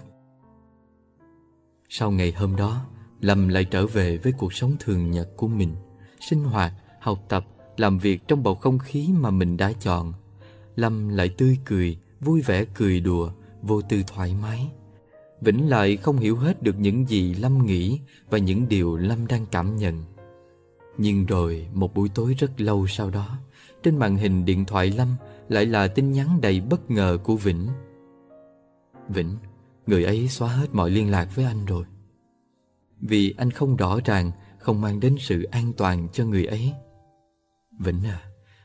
Sau 1.89 2.11
ngày 2.11 2.31
hôm 2.31 2.55
đó, 2.55 2.85
Lâm 3.21 3.47
lại 3.47 3.65
trở 3.65 3.87
về 3.87 4.17
với 4.17 4.33
cuộc 4.37 4.53
sống 4.53 4.75
thường 4.79 5.11
nhật 5.11 5.29
của 5.37 5.47
mình, 5.47 5.75
sinh 6.19 6.43
hoạt, 6.43 6.73
học 6.99 7.19
tập, 7.29 7.45
làm 7.77 7.97
việc 7.97 8.27
trong 8.27 8.43
bầu 8.43 8.55
không 8.55 8.79
khí 8.79 9.09
mà 9.19 9.31
mình 9.31 9.57
đã 9.57 9.71
chọn. 9.71 10.13
Lâm 10.75 11.09
lại 11.09 11.29
tươi 11.29 11.57
cười, 11.65 11.97
vui 12.19 12.41
vẻ 12.41 12.65
cười 12.65 12.99
đùa, 12.99 13.31
vô 13.61 13.81
tư 13.81 14.03
thoải 14.07 14.35
mái. 14.41 14.69
Vĩnh 15.41 15.69
lại 15.69 15.97
không 15.97 16.17
hiểu 16.17 16.37
hết 16.37 16.63
được 16.63 16.79
những 16.79 17.09
gì 17.09 17.33
Lâm 17.33 17.65
nghĩ 17.65 17.99
và 18.29 18.37
những 18.37 18.69
điều 18.69 18.97
Lâm 18.97 19.27
đang 19.27 19.45
cảm 19.45 19.75
nhận. 19.75 20.03
Nhưng 20.97 21.25
rồi 21.25 21.67
một 21.73 21.93
buổi 21.93 22.09
tối 22.09 22.35
rất 22.39 22.61
lâu 22.61 22.87
sau 22.87 23.09
đó, 23.09 23.37
trên 23.83 23.97
màn 23.97 24.15
hình 24.15 24.45
điện 24.45 24.65
thoại 24.65 24.89
Lâm 24.89 25.07
lại 25.49 25.65
là 25.65 25.87
tin 25.87 26.11
nhắn 26.11 26.41
đầy 26.41 26.61
bất 26.61 26.91
ngờ 26.91 27.17
của 27.23 27.35
Vĩnh. 27.35 27.67
Vĩnh, 29.09 29.37
người 29.87 30.03
ấy 30.03 30.27
xóa 30.27 30.49
hết 30.49 30.67
mọi 30.71 30.89
liên 30.89 31.11
lạc 31.11 31.35
với 31.35 31.45
anh 31.45 31.65
rồi. 31.65 31.85
Vì 33.01 33.33
anh 33.37 33.51
không 33.51 33.75
rõ 33.75 33.99
ràng, 34.05 34.31
không 34.59 34.81
mang 34.81 34.99
đến 34.99 35.15
sự 35.19 35.43
an 35.43 35.73
toàn 35.77 36.07
cho 36.13 36.25
người 36.25 36.45
ấy. 36.45 36.73
Vĩnh 37.79 38.03
à, 38.03 38.21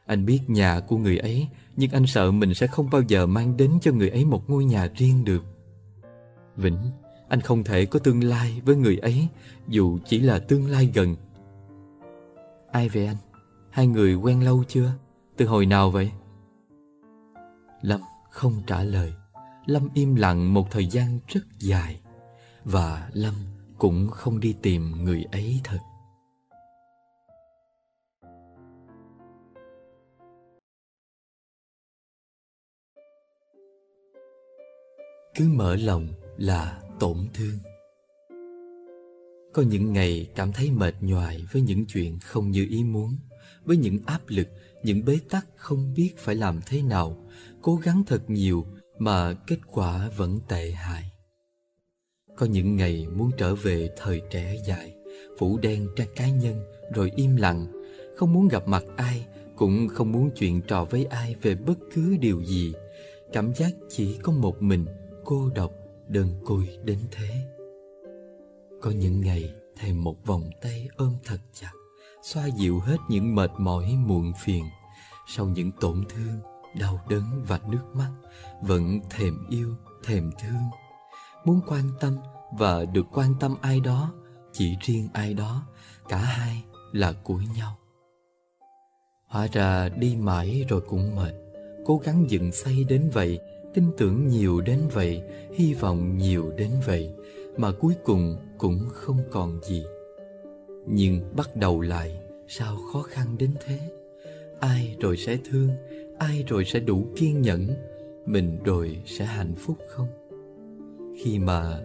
anh 0.06 0.26
biết 0.26 0.40
nhà 0.46 0.80
của 0.80 0.96
người 0.96 1.18
ấy, 1.18 1.48
nhưng 1.76 1.90
anh 1.90 2.06
sợ 2.06 2.30
mình 2.30 2.54
sẽ 2.54 2.66
không 2.66 2.90
bao 2.90 3.02
giờ 3.08 3.26
mang 3.26 3.56
đến 3.56 3.70
cho 3.80 3.92
người 3.92 4.08
ấy 4.08 4.24
một 4.24 4.50
ngôi 4.50 4.64
nhà 4.64 4.88
riêng 4.94 5.24
được. 5.24 5.44
Vĩnh, 6.56 6.90
anh 7.28 7.40
không 7.40 7.64
thể 7.64 7.86
có 7.86 7.98
tương 7.98 8.24
lai 8.24 8.60
với 8.64 8.76
người 8.76 8.96
ấy, 8.96 9.28
dù 9.68 9.98
chỉ 10.06 10.20
là 10.20 10.38
tương 10.38 10.66
lai 10.66 10.90
gần. 10.94 11.16
Ai 12.72 12.88
về 12.88 13.06
anh? 13.06 13.16
Hai 13.70 13.86
người 13.86 14.14
quen 14.14 14.44
lâu 14.44 14.64
chưa? 14.68 14.92
Từ 15.36 15.46
hồi 15.46 15.66
nào 15.66 15.90
vậy? 15.90 16.12
Lâm 17.80 18.00
không 18.30 18.62
trả 18.66 18.82
lời. 18.82 19.12
Lâm 19.66 19.88
im 19.94 20.14
lặng 20.14 20.54
một 20.54 20.70
thời 20.70 20.86
gian 20.86 21.18
rất 21.28 21.40
dài. 21.58 22.00
Và 22.64 23.10
Lâm 23.12 23.34
cũng 23.78 24.08
không 24.10 24.40
đi 24.40 24.56
tìm 24.62 25.04
người 25.04 25.24
ấy 25.32 25.60
thật. 25.64 25.78
Cứ 35.34 35.48
mở 35.48 35.76
lòng 35.76 36.08
là 36.36 36.82
tổn 37.00 37.16
thương. 37.34 37.71
Có 39.52 39.62
những 39.62 39.92
ngày 39.92 40.26
cảm 40.34 40.52
thấy 40.52 40.70
mệt 40.70 40.94
nhoài 41.00 41.44
với 41.52 41.62
những 41.62 41.86
chuyện 41.86 42.18
không 42.18 42.50
như 42.50 42.66
ý 42.70 42.84
muốn, 42.84 43.16
với 43.64 43.76
những 43.76 43.98
áp 44.06 44.20
lực, 44.26 44.48
những 44.82 45.04
bế 45.04 45.18
tắc 45.28 45.46
không 45.56 45.94
biết 45.94 46.14
phải 46.18 46.34
làm 46.34 46.60
thế 46.66 46.82
nào, 46.82 47.26
cố 47.62 47.76
gắng 47.76 48.02
thật 48.06 48.30
nhiều 48.30 48.66
mà 48.98 49.34
kết 49.46 49.58
quả 49.66 50.10
vẫn 50.16 50.40
tệ 50.48 50.70
hại. 50.70 51.10
Có 52.36 52.46
những 52.46 52.76
ngày 52.76 53.06
muốn 53.16 53.30
trở 53.38 53.54
về 53.54 53.90
thời 53.96 54.22
trẻ 54.30 54.56
dài, 54.66 54.94
phủ 55.38 55.58
đen 55.58 55.88
trang 55.96 56.08
cá 56.16 56.28
nhân 56.28 56.62
rồi 56.94 57.10
im 57.16 57.36
lặng, 57.36 57.66
không 58.16 58.32
muốn 58.32 58.48
gặp 58.48 58.68
mặt 58.68 58.84
ai, 58.96 59.26
cũng 59.56 59.88
không 59.88 60.12
muốn 60.12 60.30
chuyện 60.36 60.60
trò 60.68 60.84
với 60.84 61.04
ai 61.04 61.34
về 61.42 61.54
bất 61.54 61.78
cứ 61.94 62.16
điều 62.16 62.44
gì. 62.44 62.72
Cảm 63.32 63.54
giác 63.54 63.70
chỉ 63.88 64.18
có 64.22 64.32
một 64.32 64.62
mình, 64.62 64.86
cô 65.24 65.50
độc, 65.54 65.72
đơn 66.08 66.28
côi 66.44 66.78
đến 66.84 66.98
thế. 67.10 67.51
Có 68.82 68.90
những 68.90 69.20
ngày 69.20 69.54
thèm 69.76 70.04
một 70.04 70.26
vòng 70.26 70.50
tay 70.62 70.88
ôm 70.96 71.16
thật 71.24 71.38
chặt, 71.52 71.72
xoa 72.22 72.46
dịu 72.46 72.80
hết 72.80 72.96
những 73.08 73.34
mệt 73.34 73.50
mỏi 73.58 73.94
muộn 74.06 74.32
phiền. 74.44 74.64
Sau 75.28 75.46
những 75.46 75.70
tổn 75.80 76.04
thương, 76.08 76.40
đau 76.80 77.00
đớn 77.08 77.44
và 77.48 77.60
nước 77.68 77.82
mắt, 77.94 78.10
vẫn 78.62 79.00
thèm 79.10 79.48
yêu, 79.50 79.74
thèm 80.04 80.30
thương. 80.42 80.62
Muốn 81.44 81.60
quan 81.66 81.84
tâm 82.00 82.16
và 82.58 82.84
được 82.84 83.06
quan 83.12 83.34
tâm 83.40 83.54
ai 83.60 83.80
đó, 83.80 84.12
chỉ 84.52 84.76
riêng 84.80 85.08
ai 85.12 85.34
đó, 85.34 85.66
cả 86.08 86.18
hai 86.18 86.64
là 86.92 87.12
của 87.12 87.40
nhau. 87.56 87.76
Hóa 89.26 89.48
ra 89.52 89.88
đi 89.88 90.16
mãi 90.16 90.64
rồi 90.68 90.80
cũng 90.80 91.16
mệt, 91.16 91.34
cố 91.84 92.00
gắng 92.04 92.30
dựng 92.30 92.52
xây 92.52 92.84
đến 92.84 93.10
vậy, 93.12 93.40
tin 93.74 93.90
tưởng 93.98 94.28
nhiều 94.28 94.60
đến 94.60 94.80
vậy, 94.92 95.22
hy 95.54 95.74
vọng 95.74 96.18
nhiều 96.18 96.52
đến 96.56 96.70
vậy, 96.86 97.14
mà 97.56 97.72
cuối 97.80 97.94
cùng 98.04 98.36
cũng 98.58 98.88
không 98.92 99.18
còn 99.30 99.60
gì. 99.62 99.84
Nhưng 100.86 101.36
bắt 101.36 101.56
đầu 101.56 101.80
lại, 101.80 102.20
sao 102.48 102.76
khó 102.92 103.02
khăn 103.02 103.38
đến 103.38 103.54
thế? 103.66 103.78
Ai 104.60 104.96
rồi 105.00 105.16
sẽ 105.16 105.38
thương, 105.44 105.70
ai 106.18 106.44
rồi 106.48 106.64
sẽ 106.64 106.80
đủ 106.80 107.06
kiên 107.16 107.42
nhẫn, 107.42 107.68
mình 108.26 108.58
rồi 108.64 109.02
sẽ 109.06 109.24
hạnh 109.24 109.54
phúc 109.54 109.76
không? 109.88 110.08
Khi 111.16 111.38
mà 111.38 111.80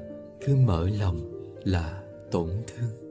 cứ 0.45 0.55
mở 0.55 0.89
lòng 0.89 1.19
là 1.63 2.03
tổn 2.31 2.49
thương. 2.67 3.07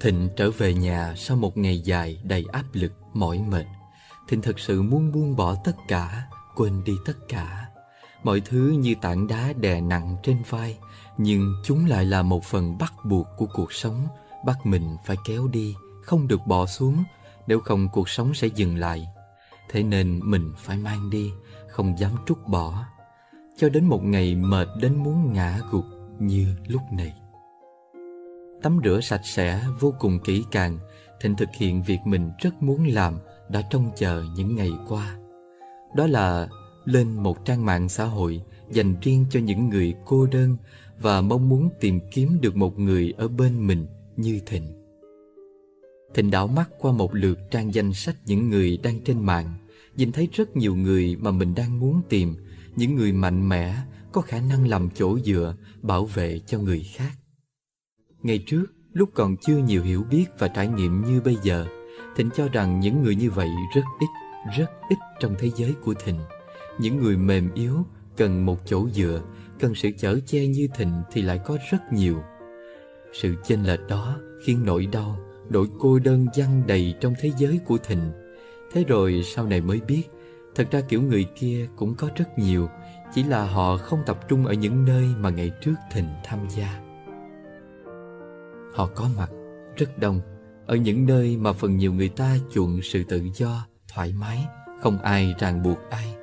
Thịnh 0.00 0.28
trở 0.36 0.50
về 0.50 0.74
nhà 0.74 1.14
sau 1.16 1.36
một 1.36 1.56
ngày 1.56 1.80
dài 1.80 2.20
đầy 2.24 2.44
áp 2.52 2.64
lực, 2.72 2.92
mỏi 3.12 3.42
mệt. 3.50 3.66
Thịnh 4.28 4.42
thật 4.42 4.58
sự 4.58 4.82
muốn 4.82 5.12
buông 5.12 5.36
bỏ 5.36 5.56
tất 5.64 5.76
cả, 5.88 6.28
quên 6.56 6.84
đi 6.84 6.92
tất 7.06 7.28
cả. 7.28 7.69
Mọi 8.22 8.40
thứ 8.40 8.74
như 8.78 8.94
tảng 9.00 9.26
đá 9.26 9.52
đè 9.52 9.80
nặng 9.80 10.16
trên 10.22 10.36
vai, 10.48 10.78
nhưng 11.18 11.54
chúng 11.64 11.86
lại 11.86 12.04
là 12.04 12.22
một 12.22 12.44
phần 12.44 12.78
bắt 12.78 12.92
buộc 13.04 13.26
của 13.36 13.46
cuộc 13.54 13.72
sống, 13.72 14.06
bắt 14.46 14.66
mình 14.66 14.96
phải 15.04 15.16
kéo 15.24 15.48
đi, 15.48 15.74
không 16.02 16.28
được 16.28 16.40
bỏ 16.46 16.66
xuống, 16.66 17.04
nếu 17.46 17.60
không 17.60 17.88
cuộc 17.92 18.08
sống 18.08 18.34
sẽ 18.34 18.46
dừng 18.46 18.76
lại. 18.76 19.08
Thế 19.70 19.82
nên 19.82 20.20
mình 20.24 20.52
phải 20.58 20.76
mang 20.76 21.10
đi, 21.10 21.30
không 21.68 21.98
dám 21.98 22.12
trút 22.26 22.38
bỏ. 22.46 22.84
Cho 23.56 23.68
đến 23.68 23.84
một 23.84 24.04
ngày 24.04 24.34
mệt 24.34 24.68
đến 24.80 24.96
muốn 24.96 25.32
ngã 25.32 25.58
gục 25.70 25.84
như 26.18 26.54
lúc 26.66 26.82
này. 26.92 27.14
Tắm 28.62 28.80
rửa 28.84 29.00
sạch 29.02 29.20
sẽ 29.24 29.64
vô 29.80 29.94
cùng 29.98 30.18
kỹ 30.18 30.44
càng, 30.50 30.78
Thịnh 31.20 31.36
thực 31.36 31.48
hiện 31.54 31.82
việc 31.82 31.98
mình 32.04 32.32
rất 32.38 32.62
muốn 32.62 32.86
làm 32.86 33.18
đã 33.48 33.62
trông 33.70 33.90
chờ 33.96 34.24
những 34.36 34.56
ngày 34.56 34.72
qua. 34.88 35.16
Đó 35.94 36.06
là 36.06 36.48
lên 36.84 37.22
một 37.22 37.44
trang 37.44 37.64
mạng 37.64 37.88
xã 37.88 38.04
hội 38.04 38.42
dành 38.70 38.94
riêng 39.02 39.24
cho 39.30 39.40
những 39.40 39.68
người 39.68 39.94
cô 40.06 40.26
đơn 40.26 40.56
và 41.00 41.20
mong 41.20 41.48
muốn 41.48 41.68
tìm 41.80 42.00
kiếm 42.10 42.38
được 42.40 42.56
một 42.56 42.78
người 42.78 43.14
ở 43.16 43.28
bên 43.28 43.66
mình 43.66 43.86
như 44.16 44.40
Thịnh. 44.46 44.72
Thịnh 46.14 46.30
đảo 46.30 46.46
mắt 46.46 46.70
qua 46.78 46.92
một 46.92 47.14
lượt 47.14 47.38
trang 47.50 47.74
danh 47.74 47.92
sách 47.92 48.16
những 48.26 48.50
người 48.50 48.76
đang 48.82 49.00
trên 49.00 49.26
mạng, 49.26 49.54
nhìn 49.96 50.12
thấy 50.12 50.28
rất 50.32 50.56
nhiều 50.56 50.76
người 50.76 51.16
mà 51.16 51.30
mình 51.30 51.54
đang 51.54 51.80
muốn 51.80 52.02
tìm, 52.08 52.34
những 52.76 52.94
người 52.94 53.12
mạnh 53.12 53.48
mẽ, 53.48 53.76
có 54.12 54.20
khả 54.20 54.40
năng 54.40 54.68
làm 54.68 54.88
chỗ 54.94 55.18
dựa, 55.18 55.56
bảo 55.82 56.04
vệ 56.04 56.40
cho 56.46 56.58
người 56.58 56.86
khác. 56.94 57.12
Ngày 58.22 58.44
trước, 58.46 58.66
lúc 58.92 59.10
còn 59.14 59.36
chưa 59.36 59.56
nhiều 59.56 59.82
hiểu 59.82 60.04
biết 60.10 60.24
và 60.38 60.48
trải 60.48 60.68
nghiệm 60.68 61.04
như 61.06 61.20
bây 61.20 61.36
giờ, 61.42 61.66
Thịnh 62.16 62.30
cho 62.36 62.48
rằng 62.48 62.80
những 62.80 63.02
người 63.02 63.14
như 63.16 63.30
vậy 63.30 63.48
rất 63.74 63.82
ít, 64.00 64.08
rất 64.58 64.70
ít 64.88 64.96
trong 65.20 65.34
thế 65.38 65.50
giới 65.56 65.74
của 65.84 65.94
Thịnh. 66.04 66.18
Những 66.80 66.96
người 66.96 67.16
mềm 67.16 67.54
yếu, 67.54 67.74
cần 68.16 68.46
một 68.46 68.58
chỗ 68.64 68.88
dựa, 68.88 69.22
cần 69.58 69.74
sự 69.74 69.90
chở 69.98 70.18
che 70.26 70.46
như 70.46 70.68
Thịnh 70.74 71.02
thì 71.12 71.22
lại 71.22 71.40
có 71.44 71.58
rất 71.70 71.92
nhiều. 71.92 72.22
Sự 73.12 73.34
chênh 73.44 73.62
lệch 73.62 73.88
đó 73.88 74.18
khiến 74.44 74.62
nỗi 74.64 74.86
đau, 74.86 75.18
nỗi 75.50 75.66
cô 75.78 75.98
đơn 75.98 76.26
văng 76.36 76.62
đầy 76.66 76.94
trong 77.00 77.14
thế 77.20 77.30
giới 77.38 77.60
của 77.66 77.78
Thịnh. 77.78 78.12
Thế 78.72 78.84
rồi 78.84 79.22
sau 79.24 79.46
này 79.46 79.60
mới 79.60 79.80
biết, 79.80 80.02
thật 80.54 80.70
ra 80.70 80.80
kiểu 80.80 81.02
người 81.02 81.26
kia 81.38 81.68
cũng 81.76 81.94
có 81.94 82.08
rất 82.16 82.38
nhiều, 82.38 82.68
chỉ 83.14 83.22
là 83.22 83.44
họ 83.44 83.76
không 83.76 84.00
tập 84.06 84.28
trung 84.28 84.46
ở 84.46 84.52
những 84.52 84.84
nơi 84.84 85.04
mà 85.18 85.30
ngày 85.30 85.50
trước 85.60 85.74
Thịnh 85.92 86.08
tham 86.24 86.38
gia. 86.48 86.80
Họ 88.74 88.86
có 88.94 89.08
mặt 89.16 89.30
rất 89.76 89.98
đông 89.98 90.20
ở 90.66 90.76
những 90.76 91.06
nơi 91.06 91.36
mà 91.36 91.52
phần 91.52 91.76
nhiều 91.76 91.92
người 91.92 92.08
ta 92.08 92.36
chuộng 92.52 92.80
sự 92.82 93.04
tự 93.08 93.22
do, 93.34 93.66
thoải 93.88 94.12
mái, 94.12 94.46
không 94.80 94.98
ai 94.98 95.34
ràng 95.38 95.62
buộc 95.62 95.78
ai. 95.90 96.19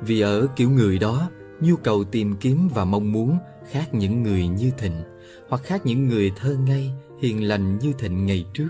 Vì 0.00 0.20
ở 0.20 0.46
kiểu 0.56 0.70
người 0.70 0.98
đó, 0.98 1.30
nhu 1.60 1.76
cầu 1.76 2.04
tìm 2.04 2.36
kiếm 2.36 2.68
và 2.74 2.84
mong 2.84 3.12
muốn 3.12 3.38
khác 3.70 3.94
những 3.94 4.22
người 4.22 4.48
như 4.48 4.70
Thịnh, 4.78 5.02
hoặc 5.48 5.62
khác 5.64 5.86
những 5.86 6.08
người 6.08 6.32
thơ 6.36 6.56
ngây, 6.66 6.90
hiền 7.20 7.48
lành 7.48 7.78
như 7.78 7.92
Thịnh 7.98 8.26
ngày 8.26 8.44
trước. 8.54 8.68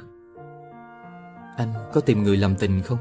Anh 1.56 1.72
có 1.92 2.00
tìm 2.00 2.22
người 2.22 2.36
làm 2.36 2.55
tình 2.56 2.82
không? 2.82 2.98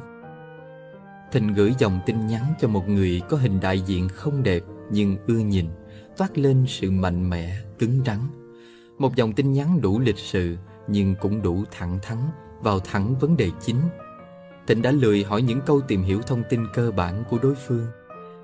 Thịnh 1.31 1.53
gửi 1.53 1.73
dòng 1.79 1.99
tin 2.05 2.27
nhắn 2.27 2.43
cho 2.61 2.67
một 2.67 2.89
người 2.89 3.21
có 3.29 3.37
hình 3.37 3.59
đại 3.59 3.79
diện 3.79 4.07
không 4.09 4.43
đẹp 4.43 4.63
nhưng 4.91 5.17
ưa 5.27 5.37
nhìn, 5.37 5.65
toát 6.17 6.37
lên 6.37 6.65
sự 6.67 6.91
mạnh 6.91 7.29
mẽ, 7.29 7.57
cứng 7.79 7.99
rắn. 8.05 8.19
Một 8.97 9.15
dòng 9.15 9.33
tin 9.33 9.51
nhắn 9.51 9.81
đủ 9.81 9.99
lịch 9.99 10.17
sự 10.17 10.57
nhưng 10.87 11.15
cũng 11.21 11.41
đủ 11.41 11.63
thẳng 11.71 11.99
thắn, 12.01 12.17
vào 12.61 12.79
thẳng 12.79 13.15
vấn 13.15 13.37
đề 13.37 13.49
chính. 13.61 13.79
Thịnh 14.67 14.81
đã 14.81 14.91
lười 14.91 15.23
hỏi 15.23 15.41
những 15.41 15.61
câu 15.65 15.81
tìm 15.81 16.03
hiểu 16.03 16.21
thông 16.21 16.43
tin 16.49 16.67
cơ 16.73 16.91
bản 16.91 17.23
của 17.29 17.37
đối 17.41 17.55
phương. 17.55 17.85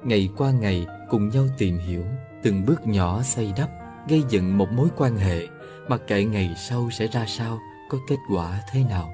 Ngày 0.04 0.30
qua 0.38 0.52
ngày 0.52 0.88
cùng 1.10 1.30
nhau 1.30 1.46
tìm 1.58 1.78
hiểu, 1.78 2.04
từng 2.44 2.66
bước 2.66 2.88
nhỏ 2.88 3.22
xây 3.22 3.54
đắp, 3.58 3.70
gây 4.08 4.24
dựng 4.30 4.58
một 4.58 4.72
mối 4.72 4.88
quan 4.98 5.18
hệ, 5.18 5.48
mặc 5.88 6.02
kệ 6.08 6.24
ngày 6.24 6.54
sau 6.58 6.90
sẽ 6.92 7.08
ra 7.08 7.26
sao, 7.28 7.60
có 7.90 7.98
kết 8.08 8.18
quả 8.30 8.62
thế 8.72 8.84
nào. 8.84 9.14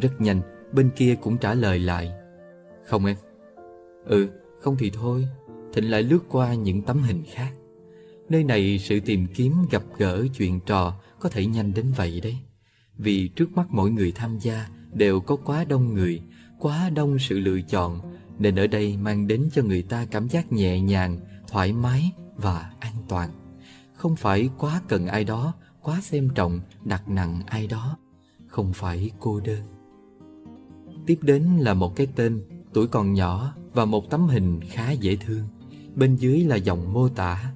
Rất 0.00 0.20
nhanh, 0.20 0.40
bên 0.72 0.90
kia 0.96 1.14
cũng 1.22 1.38
trả 1.38 1.54
lời 1.54 1.78
lại. 1.78 2.12
Không 2.84 3.06
em. 3.06 3.16
Ừ, 4.04 4.28
không 4.60 4.76
thì 4.78 4.90
thôi. 4.90 5.28
Thịnh 5.72 5.90
lại 5.90 6.02
lướt 6.02 6.20
qua 6.28 6.54
những 6.54 6.82
tấm 6.82 7.02
hình 7.02 7.22
khác. 7.32 7.52
Nơi 8.28 8.44
này 8.44 8.78
sự 8.78 9.00
tìm 9.00 9.26
kiếm 9.34 9.52
gặp 9.70 9.82
gỡ 9.98 10.24
chuyện 10.38 10.60
trò 10.60 10.94
có 11.20 11.28
thể 11.28 11.46
nhanh 11.46 11.74
đến 11.74 11.92
vậy 11.96 12.20
đấy. 12.20 12.36
Vì 12.96 13.28
trước 13.28 13.52
mắt 13.52 13.66
mỗi 13.70 13.90
người 13.90 14.12
tham 14.12 14.38
gia 14.38 14.68
đều 14.92 15.20
có 15.20 15.36
quá 15.36 15.64
đông 15.64 15.94
người, 15.94 16.22
quá 16.58 16.90
đông 16.94 17.18
sự 17.18 17.38
lựa 17.38 17.60
chọn, 17.60 18.00
nên 18.38 18.56
ở 18.56 18.66
đây 18.66 18.96
mang 18.96 19.26
đến 19.26 19.48
cho 19.52 19.62
người 19.62 19.82
ta 19.82 20.06
cảm 20.10 20.28
giác 20.28 20.52
nhẹ 20.52 20.80
nhàng, 20.80 21.20
thoải 21.48 21.72
mái 21.72 22.12
và 22.36 22.70
an 22.80 22.94
toàn. 23.08 23.30
Không 23.94 24.16
phải 24.16 24.48
quá 24.58 24.82
cần 24.88 25.06
ai 25.06 25.24
đó, 25.24 25.54
quá 25.82 26.00
xem 26.00 26.28
trọng, 26.34 26.60
đặt 26.84 27.08
nặng 27.08 27.42
ai 27.46 27.66
đó. 27.66 27.96
Không 28.46 28.72
phải 28.72 29.10
cô 29.20 29.40
đơn. 29.40 29.62
Tiếp 31.06 31.18
đến 31.22 31.42
là 31.58 31.74
một 31.74 31.96
cái 31.96 32.06
tên, 32.16 32.42
tuổi 32.72 32.86
còn 32.86 33.12
nhỏ 33.12 33.54
và 33.72 33.84
một 33.84 34.10
tấm 34.10 34.28
hình 34.28 34.60
khá 34.68 34.90
dễ 34.90 35.16
thương. 35.16 35.44
Bên 35.94 36.16
dưới 36.16 36.40
là 36.40 36.56
dòng 36.56 36.92
mô 36.92 37.08
tả. 37.08 37.52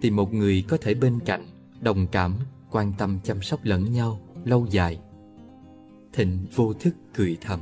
Tìm 0.00 0.16
một 0.16 0.34
người 0.34 0.64
có 0.68 0.76
thể 0.80 0.94
bên 0.94 1.20
cạnh, 1.20 1.46
đồng 1.80 2.06
cảm, 2.06 2.34
quan 2.70 2.92
tâm 2.98 3.18
chăm 3.24 3.42
sóc 3.42 3.60
lẫn 3.62 3.92
nhau, 3.92 4.20
lâu 4.44 4.66
dài. 4.70 5.00
Thịnh 6.12 6.46
vô 6.54 6.72
thức 6.72 6.94
cười 7.14 7.36
thầm, 7.40 7.60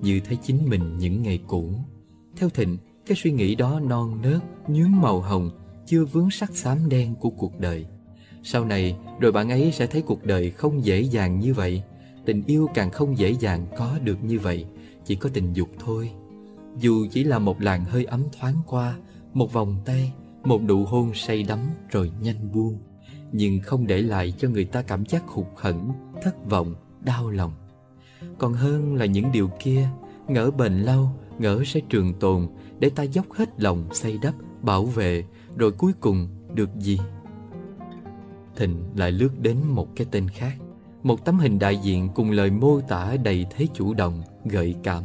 như 0.00 0.20
thấy 0.20 0.38
chính 0.42 0.68
mình 0.68 0.98
những 0.98 1.22
ngày 1.22 1.40
cũ. 1.46 1.70
Theo 2.36 2.48
Thịnh, 2.48 2.76
cái 3.06 3.16
suy 3.16 3.32
nghĩ 3.32 3.54
đó 3.54 3.80
non 3.80 4.18
nớt, 4.22 4.42
nhuốm 4.68 5.00
màu 5.00 5.20
hồng, 5.20 5.50
chưa 5.86 6.04
vướng 6.04 6.30
sắc 6.30 6.56
xám 6.56 6.88
đen 6.88 7.14
của 7.14 7.30
cuộc 7.30 7.60
đời. 7.60 7.86
Sau 8.42 8.64
này, 8.64 8.96
rồi 9.20 9.32
bạn 9.32 9.50
ấy 9.50 9.72
sẽ 9.72 9.86
thấy 9.86 10.02
cuộc 10.02 10.24
đời 10.24 10.50
không 10.50 10.84
dễ 10.84 11.00
dàng 11.00 11.40
như 11.40 11.54
vậy. 11.54 11.82
Tình 12.24 12.42
yêu 12.46 12.68
càng 12.74 12.90
không 12.90 13.18
dễ 13.18 13.30
dàng 13.40 13.66
có 13.76 13.98
được 14.04 14.24
như 14.24 14.38
vậy, 14.38 14.66
chỉ 15.04 15.16
có 15.16 15.30
tình 15.32 15.52
dục 15.52 15.68
thôi. 15.78 16.10
Dù 16.78 17.06
chỉ 17.10 17.24
là 17.24 17.38
một 17.38 17.60
làn 17.60 17.84
hơi 17.84 18.04
ấm 18.04 18.22
thoáng 18.38 18.56
qua, 18.66 18.96
một 19.32 19.52
vòng 19.52 19.76
tay, 19.84 20.12
một 20.44 20.62
nụ 20.62 20.84
hôn 20.84 21.10
say 21.14 21.42
đắm 21.42 21.58
rồi 21.90 22.12
nhanh 22.20 22.52
buông 22.52 22.78
nhưng 23.36 23.60
không 23.60 23.86
để 23.86 24.02
lại 24.02 24.34
cho 24.38 24.48
người 24.48 24.64
ta 24.64 24.82
cảm 24.82 25.06
giác 25.06 25.26
hụt 25.26 25.46
hẫng, 25.56 25.92
thất 26.22 26.50
vọng, 26.50 26.74
đau 27.00 27.30
lòng. 27.30 27.52
Còn 28.38 28.52
hơn 28.52 28.94
là 28.94 29.06
những 29.06 29.32
điều 29.32 29.50
kia, 29.60 29.88
ngỡ 30.28 30.50
bền 30.50 30.72
lâu, 30.72 31.08
ngỡ 31.38 31.62
sẽ 31.66 31.80
trường 31.88 32.14
tồn 32.14 32.48
để 32.78 32.90
ta 32.90 33.02
dốc 33.02 33.32
hết 33.32 33.60
lòng 33.60 33.84
xây 33.92 34.18
đắp, 34.22 34.34
bảo 34.62 34.84
vệ, 34.84 35.24
rồi 35.56 35.72
cuối 35.72 35.92
cùng 36.00 36.28
được 36.54 36.70
gì? 36.78 36.98
Thịnh 38.56 38.84
lại 38.96 39.12
lướt 39.12 39.30
đến 39.40 39.56
một 39.68 39.96
cái 39.96 40.06
tên 40.10 40.28
khác, 40.28 40.56
một 41.02 41.24
tấm 41.24 41.38
hình 41.38 41.58
đại 41.58 41.76
diện 41.76 42.08
cùng 42.14 42.30
lời 42.30 42.50
mô 42.50 42.80
tả 42.80 43.16
đầy 43.24 43.46
thế 43.50 43.66
chủ 43.74 43.94
động, 43.94 44.22
gợi 44.44 44.74
cảm. 44.82 45.02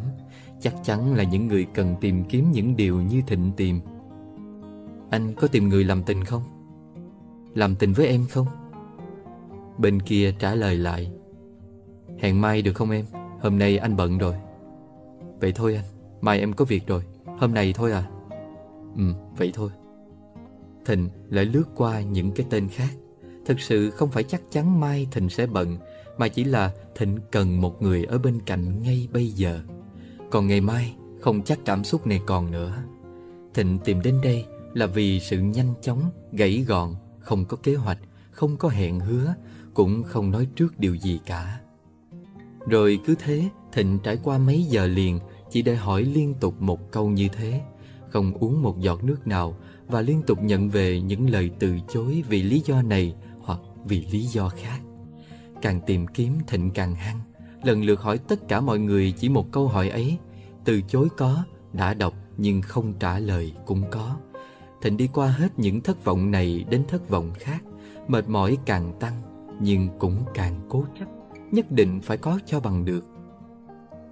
Chắc 0.61 0.75
chắn 0.83 1.15
là 1.15 1.23
những 1.23 1.47
người 1.47 1.65
cần 1.73 1.95
tìm 2.01 2.23
kiếm 2.23 2.51
những 2.51 2.75
điều 2.75 3.01
như 3.01 3.21
Thịnh 3.27 3.51
tìm. 3.57 3.79
Anh 5.09 5.33
có 5.33 5.47
tìm 5.47 5.69
người 5.69 5.83
làm 5.83 6.03
tình 6.03 6.23
không? 6.23 6.43
Làm 7.55 7.75
tình 7.75 7.93
với 7.93 8.07
em 8.07 8.25
không? 8.29 8.47
Bên 9.77 10.01
kia 10.01 10.35
trả 10.39 10.55
lời 10.55 10.75
lại 10.75 11.11
Hẹn 12.19 12.41
mai 12.41 12.61
được 12.61 12.73
không 12.73 12.91
em? 12.91 13.05
Hôm 13.41 13.59
nay 13.59 13.77
anh 13.77 13.95
bận 13.95 14.17
rồi. 14.17 14.35
Vậy 15.39 15.51
thôi 15.51 15.75
anh 15.75 15.85
Mai 16.21 16.39
em 16.39 16.53
có 16.53 16.65
việc 16.65 16.87
rồi. 16.87 17.03
Hôm 17.39 17.53
nay 17.53 17.73
thôi 17.73 17.91
à? 17.91 18.09
Ừ 18.97 19.03
vậy 19.37 19.51
thôi. 19.53 19.69
Thịnh 20.85 21.09
lại 21.29 21.45
lướt 21.45 21.63
qua 21.75 22.01
những 22.01 22.31
cái 22.31 22.45
tên 22.49 22.69
khác. 22.69 22.89
Thực 23.45 23.59
sự 23.59 23.89
không 23.89 24.11
phải 24.11 24.23
chắc 24.23 24.41
chắn 24.51 24.79
mai 24.79 25.07
Thịnh 25.11 25.29
sẽ 25.29 25.45
bận 25.45 25.77
Mà 26.17 26.27
chỉ 26.27 26.43
là 26.43 26.71
Thịnh 26.95 27.17
cần 27.31 27.61
một 27.61 27.81
người 27.81 28.03
ở 28.03 28.17
bên 28.17 28.39
cạnh 28.45 28.83
ngay 28.83 29.07
bây 29.13 29.27
giờ. 29.27 29.59
Còn 30.31 30.47
ngày 30.47 30.61
mai 30.61 30.95
Không 31.21 31.41
chắc 31.43 31.59
cảm 31.65 31.83
xúc 31.83 32.07
này 32.07 32.21
còn 32.25 32.51
nữa. 32.51 32.83
Thịnh 33.53 33.79
tìm 33.79 34.01
đến 34.01 34.19
đây 34.23 34.45
là 34.73 34.85
vì 34.85 35.19
sự 35.19 35.39
nhanh 35.39 35.73
chóng, 35.81 36.01
gãy 36.31 36.65
gọn 36.67 36.95
không 37.19 37.45
có 37.45 37.57
kế 37.63 37.75
hoạch, 37.75 37.97
không 38.31 38.57
có 38.57 38.69
hẹn 38.69 38.99
hứa, 38.99 39.33
cũng 39.73 40.03
không 40.03 40.31
nói 40.31 40.47
trước 40.55 40.79
điều 40.79 40.95
gì 40.95 41.19
cả. 41.25 41.59
Rồi 42.69 42.99
cứ 43.05 43.15
thế, 43.19 43.49
Thịnh 43.71 43.99
trải 44.03 44.17
qua 44.23 44.37
mấy 44.37 44.63
giờ 44.63 44.87
liền 44.87 45.19
chỉ 45.49 45.61
để 45.61 45.75
hỏi 45.75 46.03
liên 46.03 46.33
tục 46.39 46.61
một 46.61 46.91
câu 46.91 47.09
như 47.09 47.27
thế, 47.27 47.61
không 48.09 48.33
uống 48.33 48.61
một 48.61 48.79
giọt 48.79 49.03
nước 49.03 49.27
nào 49.27 49.55
và 49.87 50.01
liên 50.01 50.21
tục 50.27 50.43
nhận 50.43 50.69
về 50.69 51.01
những 51.01 51.29
lời 51.29 51.51
từ 51.59 51.79
chối 51.89 52.23
vì 52.29 52.43
lý 52.43 52.61
do 52.65 52.81
này 52.81 53.15
hoặc 53.41 53.59
vì 53.85 54.05
lý 54.11 54.21
do 54.21 54.49
khác. 54.49 54.79
Càng 55.61 55.81
tìm 55.85 56.07
kiếm 56.07 56.33
Thịnh 56.47 56.71
càng 56.71 56.95
hăng, 56.95 57.19
lần 57.63 57.83
lượt 57.83 58.01
hỏi 58.01 58.17
tất 58.17 58.47
cả 58.47 58.61
mọi 58.61 58.79
người 58.79 59.11
chỉ 59.11 59.29
một 59.29 59.51
câu 59.51 59.67
hỏi 59.67 59.89
ấy, 59.89 60.17
từ 60.65 60.81
chối 60.81 61.07
có, 61.17 61.43
đã 61.73 61.93
đọc 61.93 62.13
nhưng 62.37 62.61
không 62.61 62.93
trả 62.99 63.19
lời 63.19 63.53
cũng 63.65 63.83
có. 63.91 64.15
Thịnh 64.81 64.97
đi 64.97 65.09
qua 65.13 65.27
hết 65.27 65.59
những 65.59 65.81
thất 65.81 66.05
vọng 66.05 66.31
này 66.31 66.65
đến 66.69 66.83
thất 66.87 67.09
vọng 67.09 67.31
khác. 67.39 67.63
Mệt 68.07 68.29
mỏi 68.29 68.57
càng 68.65 68.93
tăng 68.99 69.21
Nhưng 69.61 69.89
cũng 69.99 70.17
càng 70.33 70.61
cố 70.69 70.85
chấp. 70.99 71.18
Nhất 71.51 71.71
định 71.71 71.99
phải 72.03 72.17
có 72.17 72.39
cho 72.45 72.59
bằng 72.59 72.85
được. 72.85 73.05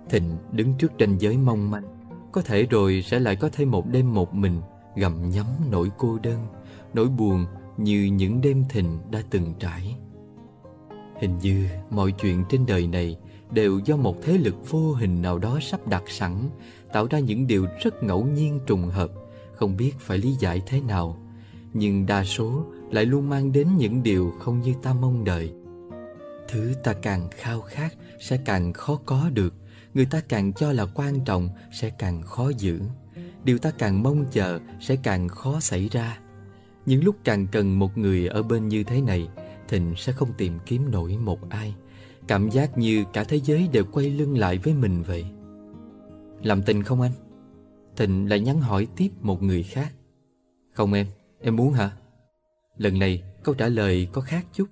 Thịnh 0.10 0.38
đứng 0.52 0.74
trước 0.78 0.92
ranh 1.00 1.22
giới 1.22 1.38
mong 1.38 1.72
manh, 1.72 1.84
Có 2.32 2.42
thể 2.42 2.64
rồi 2.64 3.02
sẽ 3.06 3.20
lại 3.20 3.36
có 3.36 3.50
thêm 3.54 3.72
một 3.72 3.88
đêm 3.88 4.14
một 4.14 4.34
mình 4.34 4.62
Gặm 4.96 5.30
nhấm 5.30 5.46
nỗi 5.72 5.92
cô 5.98 6.20
đơn, 6.24 6.48
Nỗi 6.94 7.08
buồn 7.08 7.46
như 7.78 8.04
những 8.04 8.42
đêm 8.42 8.64
thịnh 8.70 8.98
đã 9.12 9.22
từng 9.30 9.54
trải. 9.60 9.96
Hình 11.20 11.38
như 11.42 11.68
mọi 11.90 12.12
chuyện 12.12 12.44
trên 12.50 12.66
đời 12.66 12.88
này 12.88 13.18
Đều 13.52 13.80
do 13.80 13.98
một 13.98 14.16
thế 14.22 14.38
lực 14.38 14.70
vô 14.70 14.94
hình 14.94 15.22
nào 15.22 15.40
đó 15.40 15.60
sắp 15.62 15.88
đặt 15.88 16.04
sẵn, 16.08 16.50
Tạo 16.94 17.08
ra 17.10 17.20
những 17.20 17.48
điều 17.48 17.66
rất 17.84 18.04
ngẫu 18.04 18.26
nhiên 18.26 18.60
trùng 18.66 18.88
hợp, 18.90 19.12
không 19.54 19.78
biết 19.78 19.94
phải 20.00 20.18
lý 20.18 20.32
giải 20.40 20.62
thế 20.66 20.82
nào. 20.82 21.18
Nhưng 21.74 22.06
đa 22.06 22.24
số 22.24 22.64
lại 22.92 23.06
luôn 23.06 23.30
mang 23.30 23.52
đến 23.52 23.68
những 23.78 24.04
điều 24.04 24.34
không 24.40 24.62
như 24.62 24.74
ta 24.84 24.94
mong 24.94 25.24
đợi 25.24 25.54
thứ 26.48 26.74
ta 26.84 26.94
càng 26.94 27.30
khao 27.32 27.62
khát 27.62 27.96
sẽ 28.20 28.38
càng 28.46 28.74
khó 28.74 29.00
có 29.06 29.30
được 29.34 29.54
người 29.98 30.06
ta 30.06 30.22
càng 30.30 30.54
cho 30.54 30.72
là 30.72 30.86
quan 30.86 31.20
trọng 31.26 31.50
sẽ 31.72 31.90
càng 31.90 32.22
khó 32.22 32.52
giữ. 32.58 32.82
Điều 33.44 33.58
ta 33.58 33.72
càng 33.78 34.04
mong 34.04 34.26
chờ 34.32 34.60
sẽ 34.80 34.96
càng 35.04 35.28
khó 35.28 35.60
xảy 35.60 35.90
ra. 35.90 36.20
Những 36.86 37.04
lúc 37.04 37.16
càng 37.24 37.48
cần 37.52 37.80
một 37.80 37.98
người 37.98 38.28
ở 38.28 38.44
bên 38.44 38.68
như 38.68 38.84
thế 38.84 39.02
này 39.02 39.30
thịnh 39.68 39.94
sẽ 39.98 40.12
không 40.12 40.34
tìm 40.38 40.60
kiếm 40.66 40.92
nổi 40.92 41.18
một 41.18 41.50
ai. 41.50 41.76
Cảm 42.28 42.50
giác 42.50 42.78
như 42.78 43.06
cả 43.14 43.24
thế 43.24 43.40
giới 43.40 43.70
đều 43.72 43.84
quay 43.92 44.10
lưng 44.10 44.38
lại 44.38 44.58
với 44.58 44.74
mình 44.74 45.04
vậy. 45.04 45.26
Làm 46.44 46.64
tình 46.64 46.84
không 46.84 47.02
anh? 47.02 47.12
Thịnh 47.96 48.30
lại 48.30 48.40
nhắn 48.40 48.62
hỏi 48.62 48.88
tiếp 48.96 49.10
một 49.22 49.44
người 49.44 49.64
khác. 49.64 49.94
Không 50.74 50.94
em, 50.94 51.08
em 51.42 51.56
muốn 51.56 51.74
hả? 51.74 51.92
Lần 52.78 53.00
này 53.00 53.24
câu 53.44 53.56
trả 53.56 53.68
lời 53.68 54.08
có 54.12 54.22
khác 54.22 54.46
chút. 54.54 54.66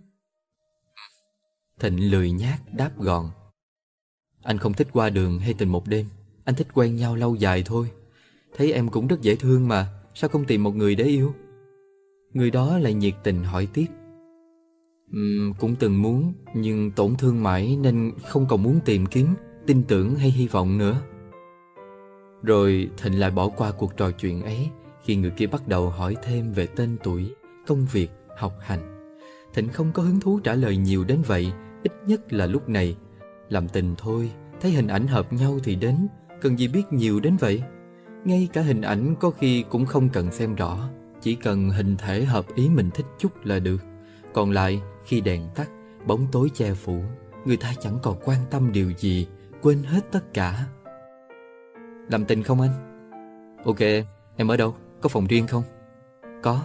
Thịnh 1.80 2.12
lười 2.12 2.32
nhát 2.32 2.60
đáp 2.74 2.92
gọn. 2.98 3.26
Anh 4.44 4.58
không 4.58 4.74
thích 4.74 4.88
qua 4.94 5.10
đường 5.10 5.40
hay 5.40 5.54
tình 5.54 5.70
một 5.70 5.88
đêm. 5.88 6.06
Anh 6.46 6.56
thích 6.56 6.68
quen 6.74 6.96
nhau 6.96 7.16
lâu 7.16 7.36
dài 7.36 7.64
thôi. 7.66 7.92
Thấy 8.58 8.72
em 8.72 8.90
cũng 8.90 9.08
rất 9.08 9.22
dễ 9.22 9.36
thương 9.36 9.68
mà 9.68 9.88
Sao 10.14 10.30
không 10.30 10.46
tìm 10.46 10.64
một 10.64 10.76
người 10.76 10.96
để 10.96 11.04
yêu? 11.04 11.34
Người 12.34 12.52
đó 12.52 12.78
lại 12.78 12.94
nhiệt 12.94 13.14
tình 13.24 13.44
hỏi 13.44 13.68
tiếp. 13.74 13.86
Uhm, 15.12 15.54
Cũng 15.60 15.76
từng 15.76 16.02
muốn 16.02 16.34
Nhưng 16.54 16.92
tổn 16.92 17.16
thương 17.16 17.44
mãi 17.44 17.78
Nên 17.82 18.12
không 18.28 18.46
còn 18.50 18.64
muốn 18.64 18.80
tìm 18.86 19.06
kiếm 19.06 19.28
Tin 19.68 19.84
tưởng 19.84 20.16
hay 20.16 20.32
hy 20.32 20.48
vọng 20.48 20.78
nữa. 20.78 21.02
Rồi 22.44 22.90
Thịnh 22.98 23.20
lại 23.20 23.32
bỏ 23.32 23.50
qua 23.50 23.72
cuộc 23.72 23.98
trò 23.98 24.12
chuyện 24.12 24.42
ấy 24.42 24.70
khi 25.06 25.16
người 25.16 25.32
kia 25.32 25.48
bắt 25.48 25.68
đầu 25.68 25.90
hỏi 25.90 26.16
thêm 26.24 26.52
về 26.52 26.68
tên 26.68 26.98
tuổi, 27.04 27.34
công 27.68 27.86
việc, 27.92 28.12
học 28.38 28.54
hành. 28.62 29.12
Thịnh 29.54 29.70
không 29.70 29.92
có 29.94 30.04
hứng 30.04 30.20
thú 30.20 30.40
trả 30.44 30.54
lời 30.54 30.78
nhiều 30.78 31.04
đến 31.04 31.22
vậy, 31.28 31.52
ít 31.86 31.94
nhất 32.08 32.34
là 32.34 32.46
lúc 32.46 32.70
này. 32.70 32.96
Làm 33.50 33.68
tình 33.68 33.96
thôi, 33.98 34.32
thấy 34.62 34.72
hình 34.72 34.88
ảnh 34.88 35.08
hợp 35.08 35.34
nhau 35.34 35.60
thì 35.64 35.76
đến, 35.76 36.08
Cần 36.42 36.60
gì 36.60 36.68
biết 36.68 36.94
nhiều 36.94 37.20
đến 37.20 37.38
vậy 37.40 37.64
Ngay 38.26 38.50
cả 38.54 38.62
hình 38.62 38.82
ảnh 38.82 39.16
có 39.20 39.30
khi 39.30 39.66
cũng 39.70 39.86
không 39.86 40.10
cần 40.10 40.32
xem 40.32 40.56
rõ 40.56 40.90
Chỉ 41.22 41.36
cần 41.36 41.70
hình 41.70 41.96
thể 41.98 42.26
hợp 42.26 42.46
ý 42.56 42.70
mình 42.70 42.90
thích 42.94 43.06
chút 43.18 43.46
là 43.46 43.60
được 43.60 43.82
Còn 44.34 44.52
lại 44.52 44.82
khi 45.06 45.22
đèn 45.22 45.50
tắt 45.56 45.70
Bóng 46.08 46.28
tối 46.32 46.50
che 46.54 46.74
phủ 46.74 47.04
Người 47.46 47.58
ta 47.58 47.74
chẳng 47.80 48.00
còn 48.04 48.18
quan 48.26 48.40
tâm 48.50 48.72
điều 48.72 48.92
gì 48.98 49.28
Quên 49.62 49.84
hết 49.84 50.12
tất 50.12 50.34
cả 50.34 50.66
Làm 52.10 52.26
tình 52.26 52.44
không 52.44 52.62
anh? 52.62 52.72
Ok, 53.66 53.80
em 54.36 54.48
ở 54.48 54.58
đâu? 54.58 54.76
Có 55.02 55.10
phòng 55.10 55.28
riêng 55.28 55.48
không? 55.48 55.64
Có 56.44 56.62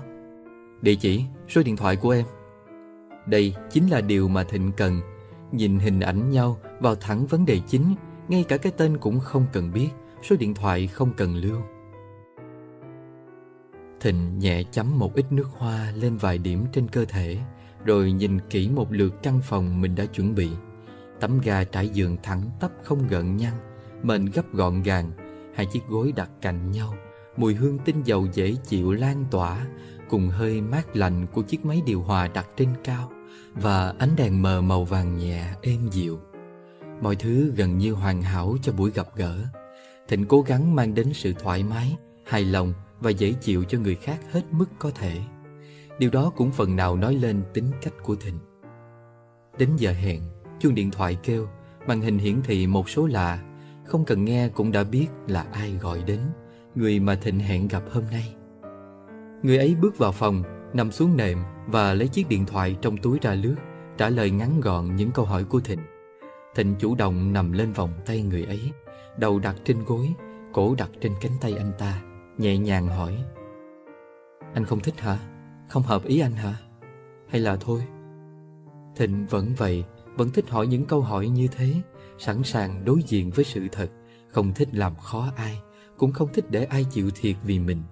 Địa 0.82 0.94
chỉ, 0.94 1.24
số 1.48 1.62
điện 1.62 1.76
thoại 1.76 1.96
của 1.96 2.10
em 2.10 2.24
đây 3.26 3.54
chính 3.70 3.88
là 3.88 4.00
điều 4.00 4.28
mà 4.28 4.44
Thịnh 4.44 4.72
cần. 4.72 5.00
Nhìn 5.52 5.78
hình 5.78 6.00
ảnh 6.00 6.30
nhau 6.30 6.58
vào 6.80 6.94
thẳng 6.94 7.26
vấn 7.26 7.46
đề 7.46 7.60
chính, 7.66 7.94
Ngay 8.28 8.44
cả 8.48 8.56
cái 8.56 8.72
tên 8.76 8.96
cũng 8.98 9.20
không 9.20 9.46
cần 9.52 9.72
biết, 9.72 9.88
Số 10.22 10.36
điện 10.36 10.54
thoại 10.54 10.86
không 10.86 11.12
cần 11.16 11.36
lưu. 11.36 11.60
Thịnh 14.00 14.38
nhẹ 14.38 14.62
chấm 14.62 14.98
một 14.98 15.14
ít 15.14 15.32
nước 15.32 15.48
hoa 15.58 15.92
lên 15.96 16.16
vài 16.16 16.38
điểm 16.38 16.66
trên 16.72 16.88
cơ 16.88 17.04
thể, 17.04 17.38
Rồi 17.84 18.12
nhìn 18.12 18.38
kỹ 18.50 18.68
một 18.68 18.92
lượt 18.92 19.22
căn 19.22 19.40
phòng 19.42 19.80
mình 19.80 19.94
đã 19.94 20.04
chuẩn 20.04 20.34
bị. 20.34 20.48
Tấm 21.20 21.40
ga 21.44 21.64
trải 21.64 21.88
giường 21.88 22.16
thẳng 22.22 22.42
tắp 22.60 22.70
không 22.82 23.08
gợn 23.08 23.36
nhăn, 23.36 23.52
Mền 24.02 24.26
gấp 24.26 24.52
gọn 24.52 24.82
gàng, 24.82 25.10
Hai 25.54 25.66
chiếc 25.66 25.86
gối 25.88 26.12
đặt 26.16 26.30
cạnh 26.40 26.70
nhau, 26.70 26.94
Mùi 27.36 27.54
hương 27.54 27.78
tinh 27.78 28.02
dầu 28.04 28.26
dễ 28.32 28.54
chịu 28.64 28.92
lan 28.92 29.24
tỏa 29.30 29.66
Cùng 30.10 30.28
hơi 30.28 30.60
mát 30.60 30.96
lạnh 30.96 31.26
của 31.32 31.42
chiếc 31.42 31.64
máy 31.64 31.82
điều 31.86 32.02
hòa 32.02 32.28
đặt 32.28 32.48
trên 32.56 32.68
cao 32.84 33.10
Và 33.54 33.94
ánh 33.98 34.16
đèn 34.16 34.42
mờ 34.42 34.60
màu 34.60 34.84
vàng 34.84 35.18
nhẹ 35.18 35.44
êm 35.62 35.88
dịu. 35.90 36.18
Mọi 37.02 37.16
thứ 37.16 37.52
gần 37.56 37.78
như 37.78 37.92
hoàn 37.92 38.22
hảo 38.22 38.56
cho 38.62 38.72
buổi 38.72 38.90
gặp 38.90 39.06
gỡ. 39.14 39.38
Thịnh 40.08 40.26
cố 40.26 40.42
gắng 40.42 40.74
mang 40.74 40.94
đến 40.94 41.12
sự 41.12 41.32
thoải 41.32 41.62
mái, 41.62 41.96
hài 42.24 42.44
lòng 42.44 42.72
và 43.00 43.10
dễ 43.10 43.32
chịu 43.32 43.64
cho 43.64 43.78
người 43.78 43.94
khác 43.94 44.20
hết 44.30 44.42
mức 44.50 44.66
có 44.78 44.90
thể. 44.90 45.20
Điều 45.98 46.10
đó 46.10 46.32
cũng 46.36 46.50
phần 46.50 46.76
nào 46.76 46.96
nói 46.96 47.14
lên 47.14 47.42
tính 47.54 47.70
cách 47.82 47.94
của 48.02 48.16
Thịnh. 48.16 48.38
Đến 49.58 49.70
giờ 49.76 49.92
hẹn, 49.92 50.22
chuông 50.60 50.74
điện 50.74 50.90
thoại 50.90 51.16
kêu 51.22 51.48
Màn 51.86 52.00
hình 52.00 52.18
hiển 52.18 52.42
thị 52.42 52.66
một 52.66 52.88
số 52.88 53.06
lạ. 53.06 53.42
Không 53.86 54.04
cần 54.04 54.24
nghe 54.24 54.48
cũng 54.48 54.72
đã 54.72 54.84
biết 54.84 55.06
là 55.28 55.46
ai 55.52 55.72
gọi 55.80 56.02
đến 56.06 56.20
Người 56.74 57.00
mà 57.00 57.14
Thịnh 57.14 57.38
hẹn 57.38 57.68
gặp 57.68 57.82
hôm 57.92 58.04
nay. 58.10 58.34
Người 59.42 59.58
ấy 59.58 59.76
bước 59.80 59.98
vào 59.98 60.12
phòng, 60.12 60.42
Nằm 60.72 60.90
xuống 60.90 61.16
nệm 61.16 61.38
Và 61.66 61.94
lấy 61.94 62.08
chiếc 62.08 62.28
điện 62.28 62.46
thoại 62.46 62.76
trong 62.82 62.96
túi 62.96 63.18
ra 63.22 63.34
lướt, 63.34 63.56
Trả 63.98 64.08
lời 64.08 64.30
ngắn 64.30 64.60
gọn 64.60 64.96
những 64.96 65.10
câu 65.10 65.24
hỏi 65.24 65.44
của 65.44 65.60
Thịnh 65.60 65.80
Thịnh 66.54 66.74
chủ 66.78 66.94
động 66.94 67.32
nằm 67.32 67.52
lên 67.52 67.72
vòng 67.72 67.92
tay 68.06 68.22
người 68.22 68.44
ấy, 68.44 68.70
Đầu 69.18 69.38
đặt 69.38 69.56
trên 69.64 69.84
gối, 69.84 70.14
Cổ 70.52 70.74
đặt 70.78 70.90
trên 71.00 71.12
cánh 71.20 71.32
tay 71.40 71.54
anh 71.58 71.72
ta, 71.78 72.02
Nhẹ 72.38 72.58
nhàng 72.58 72.88
hỏi 72.88 73.24
Anh 74.54 74.64
không 74.64 74.80
thích 74.80 75.00
hả? 75.00 75.18
Không 75.68 75.82
hợp 75.82 76.04
ý 76.04 76.20
anh 76.20 76.32
hả? 76.32 76.54
Hay 77.28 77.40
là 77.40 77.56
thôi? 77.56 77.82
Thịnh 78.96 79.26
vẫn 79.26 79.54
vậy, 79.56 79.84
Vẫn 80.16 80.30
thích 80.30 80.50
hỏi 80.50 80.66
những 80.66 80.84
câu 80.84 81.00
hỏi 81.00 81.28
như 81.28 81.48
thế, 81.56 81.74
Sẵn 82.18 82.42
sàng 82.42 82.84
đối 82.84 83.02
diện 83.06 83.30
với 83.30 83.44
sự 83.44 83.66
thật, 83.72 83.88
Không 84.28 84.52
thích 84.54 84.68
làm 84.72 84.96
khó 84.96 85.26
ai, 85.36 85.60
Cũng 85.96 86.12
không 86.12 86.28
thích 86.32 86.44
để 86.50 86.64
ai 86.64 86.86
chịu 86.90 87.10
thiệt 87.14 87.36
vì 87.44 87.58
mình 87.58 87.82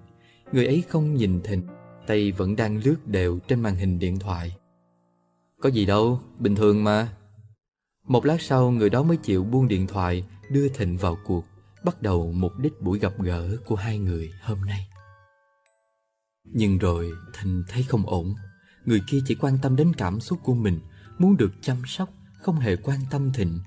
Người 0.51 0.65
ấy 0.65 0.83
không 0.89 1.15
nhìn 1.15 1.41
Thịnh 1.43 1.63
Tay 2.07 2.31
vẫn 2.31 2.55
đang 2.55 2.77
lướt 2.77 3.07
đều 3.07 3.39
trên 3.47 3.61
màn 3.61 3.75
hình 3.75 3.99
điện 3.99 4.19
thoại. 4.19 4.55
Có 5.61 5.69
gì 5.69 5.85
đâu, 5.85 6.21
bình 6.39 6.55
thường 6.55 6.83
mà. 6.83 7.13
Một 8.07 8.25
lát 8.25 8.41
sau 8.41 8.71
người 8.71 8.89
đó 8.89 9.03
mới 9.03 9.17
chịu 9.17 9.43
buông 9.43 9.67
điện 9.67 9.87
thoại 9.87 10.25
Đưa 10.51 10.67
Thịnh 10.67 10.97
vào 10.97 11.17
cuộc 11.25 11.45
Bắt 11.83 12.01
đầu 12.01 12.31
mục 12.31 12.51
đích 12.57 12.81
buổi 12.81 12.99
gặp 12.99 13.13
gỡ 13.19 13.57
của 13.65 13.75
hai 13.75 13.99
người 13.99 14.33
hôm 14.41 14.61
nay. 14.61 14.87
Nhưng 16.43 16.77
rồi 16.77 17.11
Thịnh 17.39 17.63
thấy 17.67 17.83
không 17.83 18.05
ổn. 18.05 18.35
Người 18.85 19.01
kia 19.07 19.19
chỉ 19.25 19.35
quan 19.35 19.57
tâm 19.61 19.75
đến 19.75 19.93
cảm 19.97 20.19
xúc 20.19 20.39
của 20.43 20.53
mình 20.53 20.79
Muốn 21.17 21.37
được 21.37 21.51
chăm 21.61 21.77
sóc 21.85 22.09
Không 22.41 22.55
hề 22.55 22.75
quan 22.75 22.99
tâm 23.11 23.31
Thịnh 23.33 23.59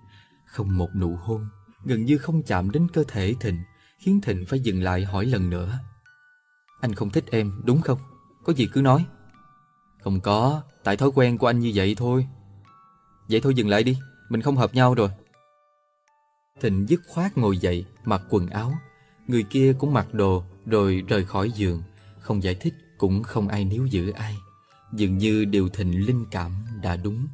Không 0.47 0.79
một 0.79 0.89
nụ 0.97 1.17
hôn 1.17 1.47
Gần 1.85 2.05
như 2.05 2.19
không 2.19 2.43
chạm 2.43 2.71
đến 2.71 2.87
cơ 2.93 3.05
thể 3.09 3.35
Thịnh 3.41 3.59
Khiến 3.99 4.21
Thịnh 4.21 4.45
phải 4.47 4.61
dừng 4.61 4.83
lại 4.83 5.05
hỏi 5.05 5.27
lần 5.27 5.51
nữa. 5.51 5.79
Anh 6.83 6.95
không 6.95 7.11
thích 7.11 7.25
em, 7.31 7.53
đúng 7.65 7.81
không? 7.81 7.99
Có 8.45 8.53
gì 8.53 8.69
cứ 8.73 8.81
nói. 8.81 9.07
Không 10.01 10.21
có, 10.21 10.63
Tại 10.85 10.97
thói 10.97 11.11
quen 11.15 11.39
của 11.39 11.47
anh 11.47 11.61
như 11.61 11.73
vậy 11.75 11.95
thôi. 11.99 12.27
Vậy 13.29 13.41
thôi 13.41 13.55
dừng 13.55 13.69
lại 13.69 13.83
đi, 13.83 13.99
Mình 14.29 14.43
không 14.43 14.57
hợp 14.57 14.75
nhau 14.75 14.95
rồi. 14.95 15.09
Thịnh 16.61 16.87
dứt 16.89 17.01
khoát 17.09 17.39
ngồi 17.39 17.59
dậy, 17.59 17.87
Mặc 18.05 18.23
quần 18.31 18.47
áo. 18.47 18.73
Người 19.27 19.43
kia 19.43 19.73
cũng 19.79 19.93
mặc 19.93 20.15
đồ, 20.15 20.45
Rồi 20.67 21.03
rời 21.09 21.25
khỏi 21.25 21.51
giường. 21.51 21.83
Không 22.21 22.43
giải 22.43 22.55
thích, 22.55 22.75
cũng 22.99 23.23
không 23.23 23.49
ai 23.49 23.65
níu 23.65 23.87
giữ 23.87 24.11
ai. 24.11 24.37
Dường 24.93 25.19
như 25.19 25.45
điều 25.45 25.69
Thịnh 25.69 26.07
linh 26.07 26.27
cảm 26.31 26.53
đã 26.83 26.97
đúng. 26.97 27.27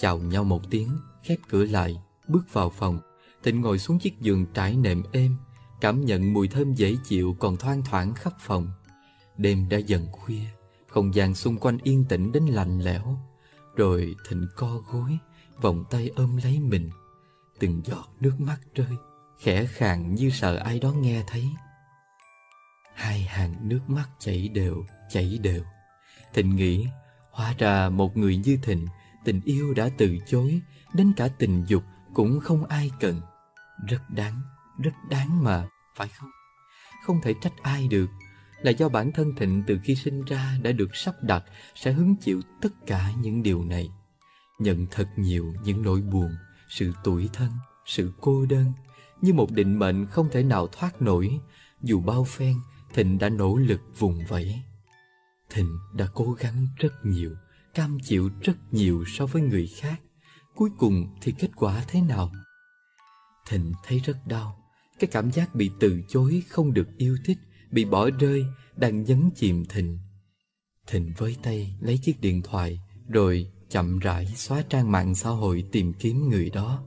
Chào 0.00 0.18
nhau 0.18 0.44
một 0.44 0.70
tiếng, 0.70 0.88
Khép 1.22 1.38
cửa 1.48 1.64
lại, 1.64 2.02
Bước 2.28 2.52
vào 2.52 2.70
phòng. 2.70 3.00
Thịnh 3.42 3.60
ngồi 3.60 3.78
xuống 3.78 3.98
chiếc 3.98 4.20
giường 4.20 4.46
trải 4.54 4.76
nệm 4.76 5.02
êm. 5.12 5.36
Cảm 5.80 6.04
nhận 6.04 6.32
mùi 6.32 6.48
thơm 6.48 6.74
dễ 6.74 6.96
chịu 7.04 7.36
còn 7.38 7.56
thoang 7.56 7.82
thoảng 7.82 8.14
khắp 8.14 8.32
phòng. 8.40 8.70
Đêm 9.36 9.68
đã 9.68 9.78
dần 9.78 10.06
khuya 10.12 10.44
Không 10.88 11.14
gian 11.14 11.34
xung 11.34 11.58
quanh 11.58 11.78
yên 11.82 12.04
tĩnh 12.08 12.32
đến 12.32 12.46
lạnh 12.46 12.80
lẽo. 12.80 13.18
Rồi 13.76 14.14
Thịnh 14.28 14.46
co 14.56 14.82
gối 14.92 15.18
Vòng 15.60 15.84
tay 15.90 16.10
ôm 16.16 16.36
lấy 16.36 16.58
mình. 16.60 16.90
Từng 17.58 17.80
giọt 17.84 18.08
nước 18.20 18.40
mắt 18.40 18.58
rơi 18.74 18.96
Khẽ 19.40 19.66
khàng 19.66 20.14
như 20.14 20.30
sợ 20.30 20.56
ai 20.56 20.80
đó 20.80 20.92
nghe 20.92 21.24
thấy. 21.26 21.48
Hai 22.94 23.20
hàng 23.20 23.54
nước 23.68 23.80
mắt 23.86 24.08
chảy 24.18 24.48
đều, 24.48 24.84
chảy 25.10 25.38
đều. 25.42 25.62
Thịnh 26.34 26.56
nghĩ 26.56 26.86
Hóa 27.30 27.54
ra 27.58 27.88
một 27.88 28.16
người 28.16 28.36
như 28.36 28.58
Thịnh 28.62 28.86
Tình 29.24 29.40
yêu 29.44 29.74
đã 29.74 29.88
từ 29.98 30.18
chối 30.26 30.60
Đến 30.94 31.12
cả 31.16 31.28
tình 31.38 31.64
dục 31.66 31.82
cũng 32.14 32.40
không 32.40 32.64
ai 32.64 32.90
cần. 33.00 33.20
Rất 33.86 34.10
đáng, 34.10 34.40
rất 34.78 34.94
đáng 35.10 35.44
mà, 35.44 35.68
Phải 35.96 36.08
không? 36.08 36.30
Không 37.04 37.20
thể 37.22 37.34
trách 37.40 37.62
ai 37.62 37.88
được, 37.88 38.06
Là 38.62 38.70
do 38.70 38.88
bản 38.88 39.12
thân 39.12 39.34
Thịnh 39.34 39.62
từ 39.66 39.78
khi 39.84 39.94
sinh 39.94 40.24
ra 40.24 40.58
Đã 40.62 40.72
được 40.72 40.96
sắp 40.96 41.14
đặt 41.22 41.44
Sẽ 41.74 41.92
hứng 41.92 42.16
chịu 42.16 42.40
tất 42.60 42.86
cả 42.86 43.12
những 43.20 43.42
điều 43.42 43.64
này 43.64 43.90
Nhận 44.58 44.86
thật 44.90 45.08
nhiều 45.16 45.54
những 45.64 45.82
nỗi 45.82 46.00
buồn, 46.00 46.30
Sự 46.68 46.92
tủi 47.04 47.28
thân, 47.32 47.50
Sự 47.86 48.12
cô 48.20 48.46
đơn, 48.46 48.72
Như 49.20 49.32
một 49.32 49.50
định 49.50 49.78
mệnh 49.78 50.06
không 50.06 50.28
thể 50.32 50.42
nào 50.42 50.66
thoát 50.66 51.02
nổi 51.02 51.40
Dù 51.82 52.00
bao 52.00 52.24
phen, 52.24 52.54
Thịnh 52.94 53.18
đã 53.18 53.28
nỗ 53.28 53.56
lực 53.56 53.80
vùng 53.98 54.24
vẫy 54.28 54.62
Thịnh 55.50 55.78
đã 55.94 56.06
cố 56.14 56.32
gắng 56.32 56.66
rất 56.76 56.92
nhiều, 57.02 57.34
Cam 57.74 57.98
chịu 58.02 58.30
rất 58.42 58.56
nhiều 58.70 59.04
so 59.06 59.26
với 59.26 59.42
người 59.42 59.66
khác 59.76 60.00
Cuối 60.54 60.70
cùng 60.78 61.16
thì 61.22 61.34
kết 61.38 61.50
quả 61.56 61.84
thế 61.88 62.00
nào? 62.00 62.32
Thịnh 63.48 63.72
thấy 63.84 63.98
rất 63.98 64.16
đau 64.26 64.57
cái 64.98 65.08
cảm 65.12 65.30
giác 65.30 65.54
bị 65.54 65.70
từ 65.80 66.00
chối, 66.08 66.42
không 66.48 66.74
được 66.74 66.88
yêu 66.96 67.16
thích, 67.24 67.38
Bị 67.70 67.84
bỏ 67.84 68.10
rơi, 68.10 68.44
Đang 68.76 69.04
nhấn 69.04 69.30
chìm 69.34 69.64
Thịnh. 69.64 69.98
Thịnh 70.86 71.12
với 71.16 71.36
tay 71.42 71.74
lấy 71.80 71.98
chiếc 71.98 72.20
điện 72.20 72.42
thoại, 72.42 72.80
Rồi 73.08 73.50
chậm 73.68 73.98
rãi 73.98 74.26
xóa 74.26 74.62
trang 74.68 74.92
mạng 74.92 75.14
xã 75.14 75.30
hội 75.30 75.64
tìm 75.72 75.92
kiếm 75.92 76.28
người 76.28 76.50
đó. 76.50 76.82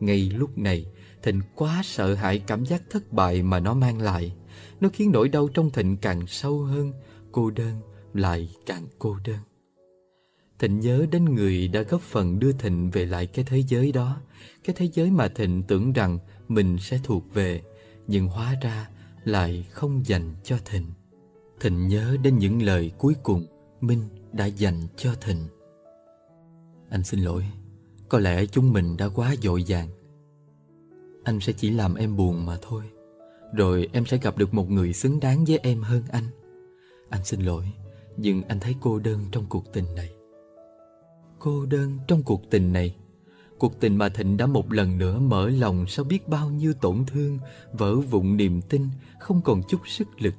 Ngay 0.00 0.30
lúc 0.30 0.58
này, 0.58 0.86
Thịnh 1.22 1.40
quá 1.54 1.82
sợ 1.84 2.14
hãi 2.14 2.38
cảm 2.38 2.66
giác 2.66 2.82
thất 2.90 3.12
bại 3.12 3.42
mà 3.42 3.60
nó 3.60 3.74
mang 3.74 4.00
lại. 4.00 4.36
Nó 4.80 4.88
khiến 4.88 5.10
nỗi 5.12 5.28
đau 5.28 5.48
trong 5.48 5.70
Thịnh 5.70 5.96
càng 5.96 6.26
sâu 6.26 6.58
hơn, 6.58 6.92
Cô 7.32 7.50
đơn 7.50 7.80
lại 8.14 8.48
càng 8.66 8.86
cô 8.98 9.16
đơn. 9.24 9.38
Thịnh 10.58 10.80
nhớ 10.80 11.06
đến 11.10 11.24
người 11.24 11.68
đã 11.68 11.82
góp 11.82 12.00
phần 12.00 12.38
đưa 12.38 12.52
Thịnh 12.52 12.90
về 12.90 13.06
lại 13.06 13.26
cái 13.26 13.44
thế 13.48 13.62
giới 13.68 13.92
đó. 13.92 14.20
Cái 14.64 14.76
thế 14.78 14.88
giới 14.92 15.10
mà 15.10 15.28
Thịnh 15.28 15.62
tưởng 15.62 15.92
rằng 15.92 16.18
mình 16.50 16.78
sẽ 16.78 17.00
thuộc 17.04 17.34
về, 17.34 17.62
Nhưng 18.06 18.28
hóa 18.28 18.54
ra 18.62 18.88
lại 19.24 19.66
không 19.70 20.06
dành 20.06 20.34
cho 20.44 20.56
Thịnh. 20.64 20.86
Thịnh 21.60 21.88
nhớ 21.88 22.16
đến 22.22 22.38
những 22.38 22.62
lời 22.62 22.92
cuối 22.98 23.14
cùng 23.22 23.46
Minh 23.80 24.08
đã 24.32 24.46
dành 24.46 24.82
cho 24.96 25.14
Thịnh. 25.20 25.46
Anh 26.90 27.04
xin 27.04 27.20
lỗi, 27.20 27.44
Có 28.08 28.18
lẽ 28.18 28.46
chúng 28.46 28.72
mình 28.72 28.96
đã 28.96 29.08
quá 29.08 29.34
dội 29.42 29.62
dàng. 29.62 29.88
Anh 31.24 31.40
sẽ 31.40 31.52
chỉ 31.52 31.70
làm 31.70 31.94
em 31.94 32.16
buồn 32.16 32.46
mà 32.46 32.58
thôi, 32.62 32.82
Rồi 33.54 33.88
em 33.92 34.06
sẽ 34.06 34.18
gặp 34.22 34.38
được 34.38 34.54
một 34.54 34.70
người 34.70 34.92
xứng 34.92 35.20
đáng 35.20 35.44
với 35.44 35.58
em 35.58 35.82
hơn 35.82 36.02
anh. 36.10 36.26
Anh 37.10 37.24
xin 37.24 37.40
lỗi, 37.40 37.72
Nhưng 38.16 38.42
anh 38.42 38.60
thấy 38.60 38.74
cô 38.80 38.98
đơn 38.98 39.24
trong 39.32 39.46
cuộc 39.48 39.72
tình 39.72 39.94
này. 39.96 40.10
Cô 41.38 41.66
đơn 41.66 41.98
trong 42.08 42.22
cuộc 42.22 42.50
tình 42.50 42.72
này 42.72 42.94
Cuộc 43.60 43.80
tình 43.80 43.96
mà 43.96 44.08
Thịnh 44.08 44.36
đã 44.36 44.46
một 44.46 44.72
lần 44.72 44.98
nữa 44.98 45.18
mở 45.18 45.48
lòng 45.48 45.86
Sau 45.88 46.04
biết 46.04 46.28
bao 46.28 46.50
nhiêu 46.50 46.74
tổn 46.74 47.04
thương, 47.06 47.38
Vỡ 47.72 47.96
vụn 47.96 48.36
niềm 48.36 48.62
tin, 48.62 48.88
Không 49.18 49.42
còn 49.42 49.62
chút 49.68 49.88
sức 49.88 50.08
lực. 50.18 50.34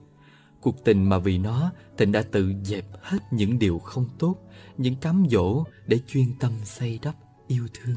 Cuộc 0.62 0.84
tình 0.84 1.10
mà 1.10 1.18
vì 1.18 1.38
nó, 1.38 1.72
Thịnh 1.98 2.12
đã 2.12 2.22
tự 2.22 2.54
dẹp 2.64 2.86
hết 3.02 3.18
những 3.32 3.60
điều 3.60 3.80
không 3.80 4.06
tốt, 4.20 4.36
Những 4.78 4.96
cám 4.96 5.26
dỗ 5.30 5.64
để 5.88 6.00
chuyên 6.08 6.26
tâm 6.40 6.52
xây 6.64 7.00
đắp 7.02 7.16
yêu 7.48 7.68
thương. 7.74 7.96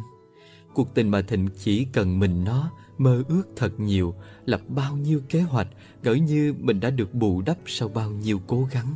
Cuộc 0.74 0.94
tình 0.94 1.08
mà 1.08 1.22
Thịnh 1.22 1.48
chỉ 1.58 1.84
cần 1.84 2.18
mình 2.18 2.44
nó, 2.44 2.70
Mơ 2.98 3.22
ước 3.28 3.44
thật 3.56 3.80
nhiều, 3.80 4.14
Lập 4.44 4.60
bao 4.68 4.96
nhiêu 4.96 5.20
kế 5.28 5.40
hoạch 5.40 5.68
Gỡ 6.02 6.14
như 6.14 6.54
mình 6.58 6.80
đã 6.80 6.90
được 6.90 7.14
bù 7.14 7.42
đắp 7.42 7.58
sau 7.66 7.88
bao 7.88 8.10
nhiêu 8.10 8.40
cố 8.46 8.68
gắng. 8.72 8.94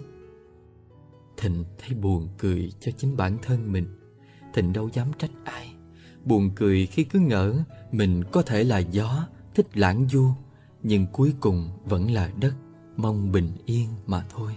Thịnh 1.36 1.64
thấy 1.78 1.94
buồn 1.94 2.28
cười 2.38 2.72
cho 2.80 2.92
chính 2.96 3.16
bản 3.16 3.38
thân 3.42 3.72
mình. 3.72 3.86
Thịnh 4.54 4.72
đâu 4.72 4.90
dám 4.92 5.08
trách 5.18 5.30
ai. 5.44 5.77
Buồn 6.28 6.50
cười 6.56 6.86
khi 6.86 7.04
cứ 7.04 7.18
ngỡ 7.18 7.54
Mình 7.92 8.24
có 8.32 8.42
thể 8.42 8.64
là 8.64 8.78
gió, 8.78 9.26
Thích 9.54 9.78
lãng 9.78 10.08
du, 10.08 10.30
Nhưng 10.82 11.06
cuối 11.06 11.32
cùng 11.40 11.70
vẫn 11.84 12.10
là 12.10 12.30
đất, 12.40 12.54
Mong 12.96 13.32
bình 13.32 13.52
yên 13.64 13.88
mà 14.06 14.24
thôi. 14.30 14.52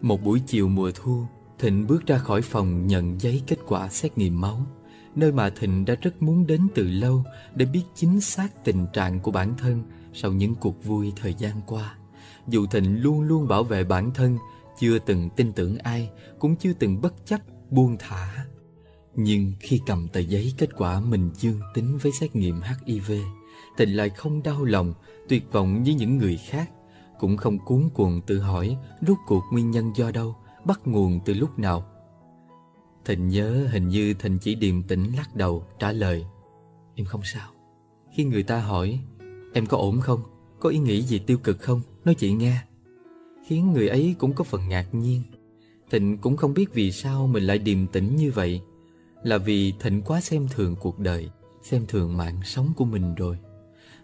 Một 0.00 0.24
buổi 0.24 0.40
chiều 0.46 0.68
mùa 0.68 0.90
thu, 0.94 1.24
Thịnh 1.58 1.86
bước 1.86 2.06
ra 2.06 2.18
khỏi 2.18 2.42
phòng 2.42 2.86
nhận 2.86 3.20
giấy 3.20 3.42
kết 3.46 3.58
quả 3.66 3.88
xét 3.88 4.18
nghiệm 4.18 4.40
máu, 4.40 4.66
Nơi 5.14 5.32
mà 5.32 5.50
Thịnh 5.50 5.84
đã 5.84 5.94
rất 6.02 6.22
muốn 6.22 6.46
đến 6.46 6.68
từ 6.74 6.88
lâu 6.88 7.24
Để 7.54 7.66
biết 7.66 7.82
chính 7.94 8.20
xác 8.20 8.64
tình 8.64 8.86
trạng 8.92 9.20
của 9.20 9.30
bản 9.30 9.54
thân 9.58 9.82
Sau 10.12 10.32
những 10.32 10.54
cuộc 10.54 10.84
vui 10.84 11.12
thời 11.16 11.34
gian 11.34 11.60
qua. 11.66 11.94
Dù 12.48 12.66
Thịnh 12.66 13.02
luôn 13.02 13.20
luôn 13.20 13.48
bảo 13.48 13.64
vệ 13.64 13.84
bản 13.84 14.10
thân, 14.14 14.38
Chưa 14.78 14.98
từng 14.98 15.30
tin 15.36 15.52
tưởng 15.52 15.78
ai, 15.78 16.10
Cũng 16.38 16.56
chưa 16.56 16.72
từng 16.72 17.00
bất 17.00 17.26
chấp 17.26 17.40
buông 17.70 17.96
thả. 17.98 18.46
Nhưng 19.14 19.52
khi 19.60 19.80
cầm 19.86 20.08
tờ 20.08 20.20
giấy, 20.20 20.54
kết 20.58 20.76
quả 20.76 21.00
mình 21.00 21.30
dương 21.34 21.60
tính 21.74 21.98
với 22.02 22.12
xét 22.12 22.36
nghiệm 22.36 22.60
HIV 22.60 23.12
Thịnh 23.76 23.96
lại 23.96 24.10
không 24.10 24.42
đau 24.42 24.64
lòng, 24.64 24.94
Tuyệt 25.28 25.52
vọng 25.52 25.82
như 25.82 25.92
những 25.92 26.18
người 26.18 26.36
khác. 26.36 26.70
Cũng 27.18 27.36
không 27.36 27.58
cuốn 27.58 27.88
cuồng 27.94 28.20
tự 28.26 28.38
hỏi 28.38 28.76
Rốt 29.06 29.16
cuộc 29.26 29.42
nguyên 29.52 29.70
nhân 29.70 29.92
do 29.96 30.10
đâu, 30.10 30.36
Bắt 30.64 30.80
nguồn 30.84 31.20
từ 31.24 31.34
lúc 31.34 31.58
nào. 31.58 31.84
Thịnh 33.04 33.28
nhớ 33.28 33.68
hình 33.70 33.88
như 33.88 34.14
Thịnh 34.14 34.38
chỉ 34.38 34.54
điềm 34.54 34.82
tĩnh 34.82 35.12
lắc 35.16 35.36
đầu, 35.36 35.66
trả 35.78 35.92
lời, 35.92 36.26
Em 36.94 37.06
không 37.06 37.22
sao. 37.24 37.50
Khi 38.12 38.24
người 38.24 38.42
ta 38.42 38.60
hỏi, 38.60 39.00
Em 39.54 39.66
có 39.66 39.76
ổn 39.76 40.00
không? 40.00 40.22
Có 40.60 40.68
ý 40.68 40.78
nghĩ 40.78 41.02
gì 41.02 41.18
tiêu 41.18 41.38
cực 41.38 41.60
không? 41.60 41.80
Nói 42.04 42.14
chị 42.14 42.32
nghe. 42.32 42.58
Khiến 43.46 43.72
người 43.72 43.88
ấy 43.88 44.14
cũng 44.18 44.32
có 44.32 44.44
phần 44.44 44.68
ngạc 44.68 44.86
nhiên. 44.92 45.22
Thịnh 45.90 46.18
cũng 46.18 46.36
không 46.36 46.54
biết 46.54 46.74
vì 46.74 46.92
sao 46.92 47.26
mình 47.26 47.44
lại 47.44 47.58
điềm 47.58 47.86
tĩnh 47.86 48.16
như 48.16 48.30
vậy. 48.30 48.60
Là 49.22 49.38
vì 49.38 49.72
Thịnh 49.80 50.02
quá 50.02 50.20
xem 50.20 50.48
thường 50.50 50.76
cuộc 50.80 50.98
đời 50.98 51.30
Xem 51.70 51.86
thường 51.86 52.16
mạng 52.16 52.40
sống 52.44 52.72
của 52.76 52.84
mình 52.84 53.14
rồi. 53.14 53.38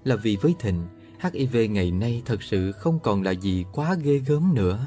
Là 0.04 0.16
vì 0.16 0.36
với 0.36 0.54
Thịnh 0.58 0.86
HIV 1.20 1.56
ngày 1.70 1.90
nay 1.90 2.22
thật 2.24 2.42
sự 2.42 2.72
không 2.72 2.98
còn 2.98 3.22
là 3.22 3.30
gì 3.30 3.64
quá 3.72 3.96
ghê 4.02 4.18
gớm 4.18 4.54
nữa. 4.54 4.86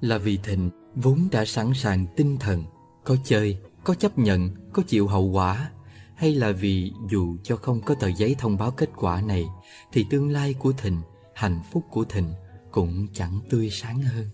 Là 0.00 0.18
vì 0.18 0.36
Thịnh 0.36 0.70
vốn 0.94 1.28
đã 1.32 1.44
sẵn 1.44 1.74
sàng 1.74 2.06
tinh 2.16 2.36
thần 2.40 2.64
có 3.04 3.16
chơi, 3.24 3.58
có 3.84 3.94
chấp 3.94 4.18
nhận, 4.18 4.50
có 4.72 4.82
chịu 4.86 5.08
hậu 5.08 5.24
quả. 5.24 5.70
Hay 6.14 6.34
là 6.34 6.52
vì 6.52 6.92
dù 7.10 7.36
cho 7.42 7.56
không 7.56 7.80
có 7.80 7.94
tờ 7.94 8.08
giấy 8.16 8.36
thông 8.38 8.56
báo 8.56 8.70
kết 8.70 8.90
quả 8.96 9.20
này 9.20 9.46
Thì 9.92 10.06
tương 10.10 10.30
lai 10.30 10.54
của 10.54 10.72
Thịnh, 10.72 11.00
hạnh 11.34 11.60
phúc 11.72 11.84
của 11.90 12.04
Thịnh 12.04 12.32
cũng 12.70 13.06
chẳng 13.12 13.40
tươi 13.50 13.70
sáng 13.70 14.02
hơn. 14.02 14.26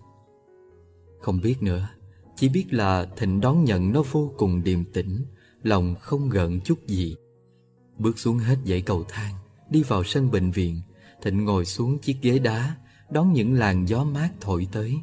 Không 1.21 1.41
biết 1.41 1.63
nữa. 1.63 1.89
Chỉ 2.37 2.49
biết 2.49 2.67
là 2.71 3.07
Thịnh 3.17 3.41
đón 3.41 3.65
nhận 3.65 3.93
nó 3.93 4.03
vô 4.11 4.33
cùng 4.37 4.65
điềm 4.65 4.85
tĩnh, 4.85 5.25
Lòng 5.63 5.95
không 6.01 6.29
gợn 6.29 6.61
chút 6.61 6.87
gì. 6.87 7.17
Bước 7.99 8.19
xuống 8.19 8.39
hết 8.39 8.57
dãy 8.65 8.81
cầu 8.81 9.05
thang, 9.09 9.35
Đi 9.71 9.83
vào 9.83 10.05
sân 10.05 10.31
bệnh 10.31 10.51
viện, 10.51 10.81
Thịnh 11.23 11.45
ngồi 11.45 11.65
xuống 11.65 11.99
chiếc 11.99 12.17
ghế 12.23 12.39
đá, 12.39 12.77
Đón 13.11 13.33
những 13.33 13.55
làn 13.55 13.89
gió 13.89 14.05
mát 14.05 14.31
thổi 14.41 14.69
tới. 14.73 14.97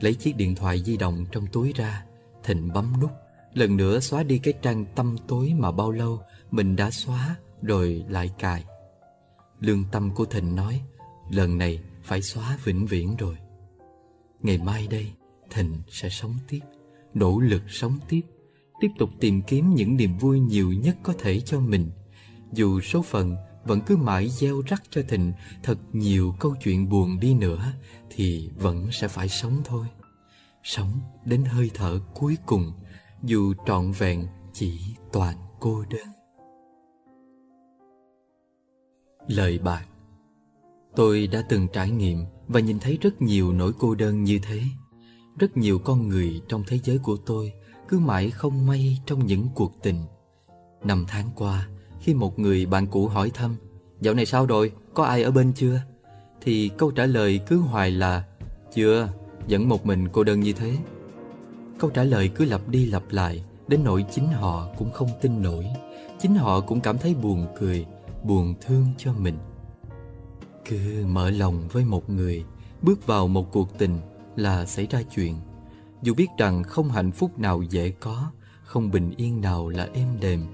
Lấy 0.00 0.14
chiếc 0.14 0.36
điện 0.36 0.54
thoại 0.54 0.82
di 0.82 0.96
động 0.96 1.26
trong 1.32 1.46
túi 1.46 1.72
ra, 1.72 2.04
Thịnh 2.44 2.72
bấm 2.72 2.92
nút. 3.00 3.10
Lần 3.54 3.76
nữa 3.76 4.00
xóa 4.00 4.22
đi 4.22 4.38
cái 4.38 4.54
trang 4.62 4.84
tâm 4.94 5.16
tối 5.28 5.52
mà 5.58 5.72
bao 5.72 5.90
lâu 5.90 6.20
Mình 6.50 6.76
đã 6.76 6.90
xóa 6.90 7.36
rồi 7.62 8.04
lại 8.08 8.30
cài. 8.38 8.64
Lương 9.60 9.84
tâm 9.92 10.14
của 10.14 10.24
Thịnh 10.24 10.56
nói, 10.56 10.80
Lần 11.30 11.58
này 11.58 11.80
phải 12.02 12.22
xóa 12.22 12.58
vĩnh 12.64 12.86
viễn 12.86 13.16
rồi. 13.16 13.36
Ngày 14.42 14.58
mai 14.58 14.86
đây 14.86 15.12
Thịnh 15.54 15.82
sẽ 15.88 16.08
sống 16.08 16.34
tiếp, 16.48 16.60
Nỗ 17.14 17.40
lực 17.40 17.62
sống 17.68 17.98
tiếp 18.08 18.20
Tiếp 18.80 18.88
tục 18.98 19.10
tìm 19.20 19.42
kiếm 19.42 19.74
những 19.74 19.96
niềm 19.96 20.18
vui 20.18 20.40
nhiều 20.40 20.72
nhất 20.72 20.96
có 21.02 21.14
thể 21.18 21.40
cho 21.40 21.60
mình. 21.60 21.90
Dù 22.52 22.80
số 22.80 23.02
phận 23.02 23.36
vẫn 23.64 23.80
cứ 23.86 23.96
mãi 23.96 24.28
gieo 24.28 24.62
rắc 24.66 24.82
cho 24.90 25.02
Thịnh 25.08 25.32
Thật 25.62 25.78
nhiều 25.92 26.34
câu 26.40 26.54
chuyện 26.64 26.88
buồn 26.88 27.20
đi 27.20 27.34
nữa, 27.34 27.72
Thì 28.10 28.50
vẫn 28.56 28.92
sẽ 28.92 29.08
phải 29.08 29.28
sống 29.28 29.60
thôi. 29.64 29.86
Sống 30.62 31.00
đến 31.24 31.44
hơi 31.44 31.70
thở 31.74 32.00
cuối 32.14 32.36
cùng, 32.46 32.72
dù 33.22 33.54
trọn 33.66 33.92
vẹn 33.92 34.26
chỉ 34.52 34.80
toàn 35.12 35.36
cô 35.60 35.84
đơn. 35.90 36.08
Lời 39.28 39.58
bạc. 39.58 39.86
Tôi 40.96 41.26
đã 41.26 41.42
từng 41.48 41.68
trải 41.72 41.90
nghiệm 41.90 42.24
và 42.46 42.60
nhìn 42.60 42.78
thấy 42.78 42.98
rất 43.00 43.22
nhiều 43.22 43.52
nỗi 43.52 43.72
cô 43.78 43.94
đơn 43.94 44.24
như 44.24 44.38
thế 44.42 44.62
rất 45.38 45.56
nhiều 45.56 45.78
con 45.78 46.08
người 46.08 46.40
trong 46.48 46.64
thế 46.66 46.78
giới 46.84 46.98
của 46.98 47.16
tôi 47.16 47.52
cứ 47.88 47.98
mãi 47.98 48.30
không 48.30 48.66
may 48.66 49.00
trong 49.06 49.26
những 49.26 49.48
cuộc 49.54 49.72
tình. 49.82 49.96
Năm 50.84 51.04
tháng 51.08 51.30
qua, 51.36 51.68
khi 52.00 52.14
một 52.14 52.38
người 52.38 52.66
bạn 52.66 52.86
cũ 52.86 53.06
hỏi 53.06 53.30
thăm, 53.34 53.56
dạo 54.00 54.14
này 54.14 54.26
sao 54.26 54.46
rồi? 54.46 54.72
Có 54.94 55.04
ai 55.04 55.22
ở 55.22 55.30
bên 55.30 55.52
chưa? 55.52 55.80
thì 56.44 56.70
câu 56.78 56.90
trả 56.90 57.06
lời 57.06 57.40
cứ 57.46 57.58
hoài 57.58 57.90
là, 57.90 58.24
chưa, 58.74 59.08
vẫn 59.48 59.68
một 59.68 59.86
mình 59.86 60.08
cô 60.12 60.24
đơn 60.24 60.40
như 60.40 60.52
thế. 60.52 60.76
Câu 61.78 61.90
trả 61.90 62.04
lời 62.04 62.30
cứ 62.34 62.44
lặp 62.44 62.68
đi 62.68 62.86
lặp 62.86 63.02
lại, 63.10 63.44
Đến 63.68 63.84
nỗi 63.84 64.04
chính 64.10 64.26
họ 64.26 64.68
cũng 64.78 64.90
không 64.90 65.08
tin 65.20 65.42
nổi. 65.42 65.66
Chính 66.20 66.34
họ 66.34 66.60
cũng 66.60 66.80
cảm 66.80 66.98
thấy 66.98 67.14
buồn 67.14 67.46
cười, 67.58 67.86
Buồn 68.24 68.54
thương 68.60 68.86
cho 68.98 69.12
mình. 69.12 69.38
Cứ 70.64 71.04
mở 71.06 71.30
lòng 71.30 71.68
với 71.72 71.84
một 71.84 72.10
người, 72.10 72.44
Bước 72.82 73.06
vào 73.06 73.28
một 73.28 73.52
cuộc 73.52 73.78
tình 73.78 73.98
là 74.36 74.66
xảy 74.66 74.86
ra 74.86 75.02
chuyện. 75.14 75.36
Dù 76.02 76.14
biết 76.14 76.28
rằng 76.38 76.62
không 76.62 76.88
hạnh 76.88 77.12
phúc 77.12 77.38
nào 77.38 77.62
dễ 77.62 77.90
có, 77.90 78.30
Không 78.62 78.90
bình 78.90 79.14
yên 79.16 79.40
nào 79.40 79.68
là 79.68 79.88
êm 79.94 80.08
đềm, 80.20 80.46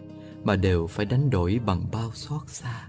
Mà 0.45 0.57
đều 0.57 0.87
phải 0.87 1.07
đánh 1.07 1.31
đổi 1.31 1.61
bằng 1.67 1.83
bao 1.93 2.11
xót 2.15 2.43
xa. 2.47 2.89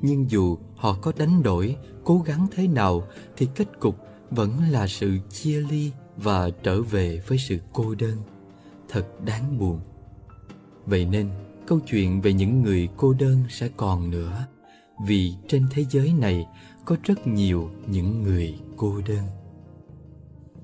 Nhưng 0.00 0.30
dù 0.30 0.58
họ 0.76 0.96
có 1.02 1.12
đánh 1.18 1.42
đổi, 1.42 1.76
Cố 2.04 2.18
gắng 2.18 2.46
thế 2.50 2.66
nào, 2.66 3.02
Thì 3.36 3.48
kết 3.54 3.80
cục 3.80 3.96
vẫn 4.30 4.60
là 4.70 4.86
sự 4.86 5.18
chia 5.30 5.60
ly 5.60 5.92
và 6.16 6.50
trở 6.62 6.82
về 6.82 7.22
với 7.26 7.38
sự 7.38 7.58
cô 7.72 7.94
đơn. 7.94 8.16
Thật 8.88 9.06
đáng 9.24 9.58
buồn. 9.58 9.80
Vậy 10.86 11.04
nên, 11.04 11.30
câu 11.66 11.80
chuyện 11.90 12.20
về 12.20 12.32
những 12.32 12.62
người 12.62 12.88
cô 12.96 13.12
đơn 13.12 13.44
sẽ 13.48 13.68
còn 13.76 14.10
nữa, 14.10 14.46
vì 15.06 15.34
trên 15.48 15.66
thế 15.70 15.84
giới 15.90 16.12
này 16.12 16.46
có 16.84 16.96
rất 17.04 17.26
nhiều 17.26 17.70
những 17.86 18.22
người 18.22 18.58
cô 18.76 19.00
đơn. 19.08 19.39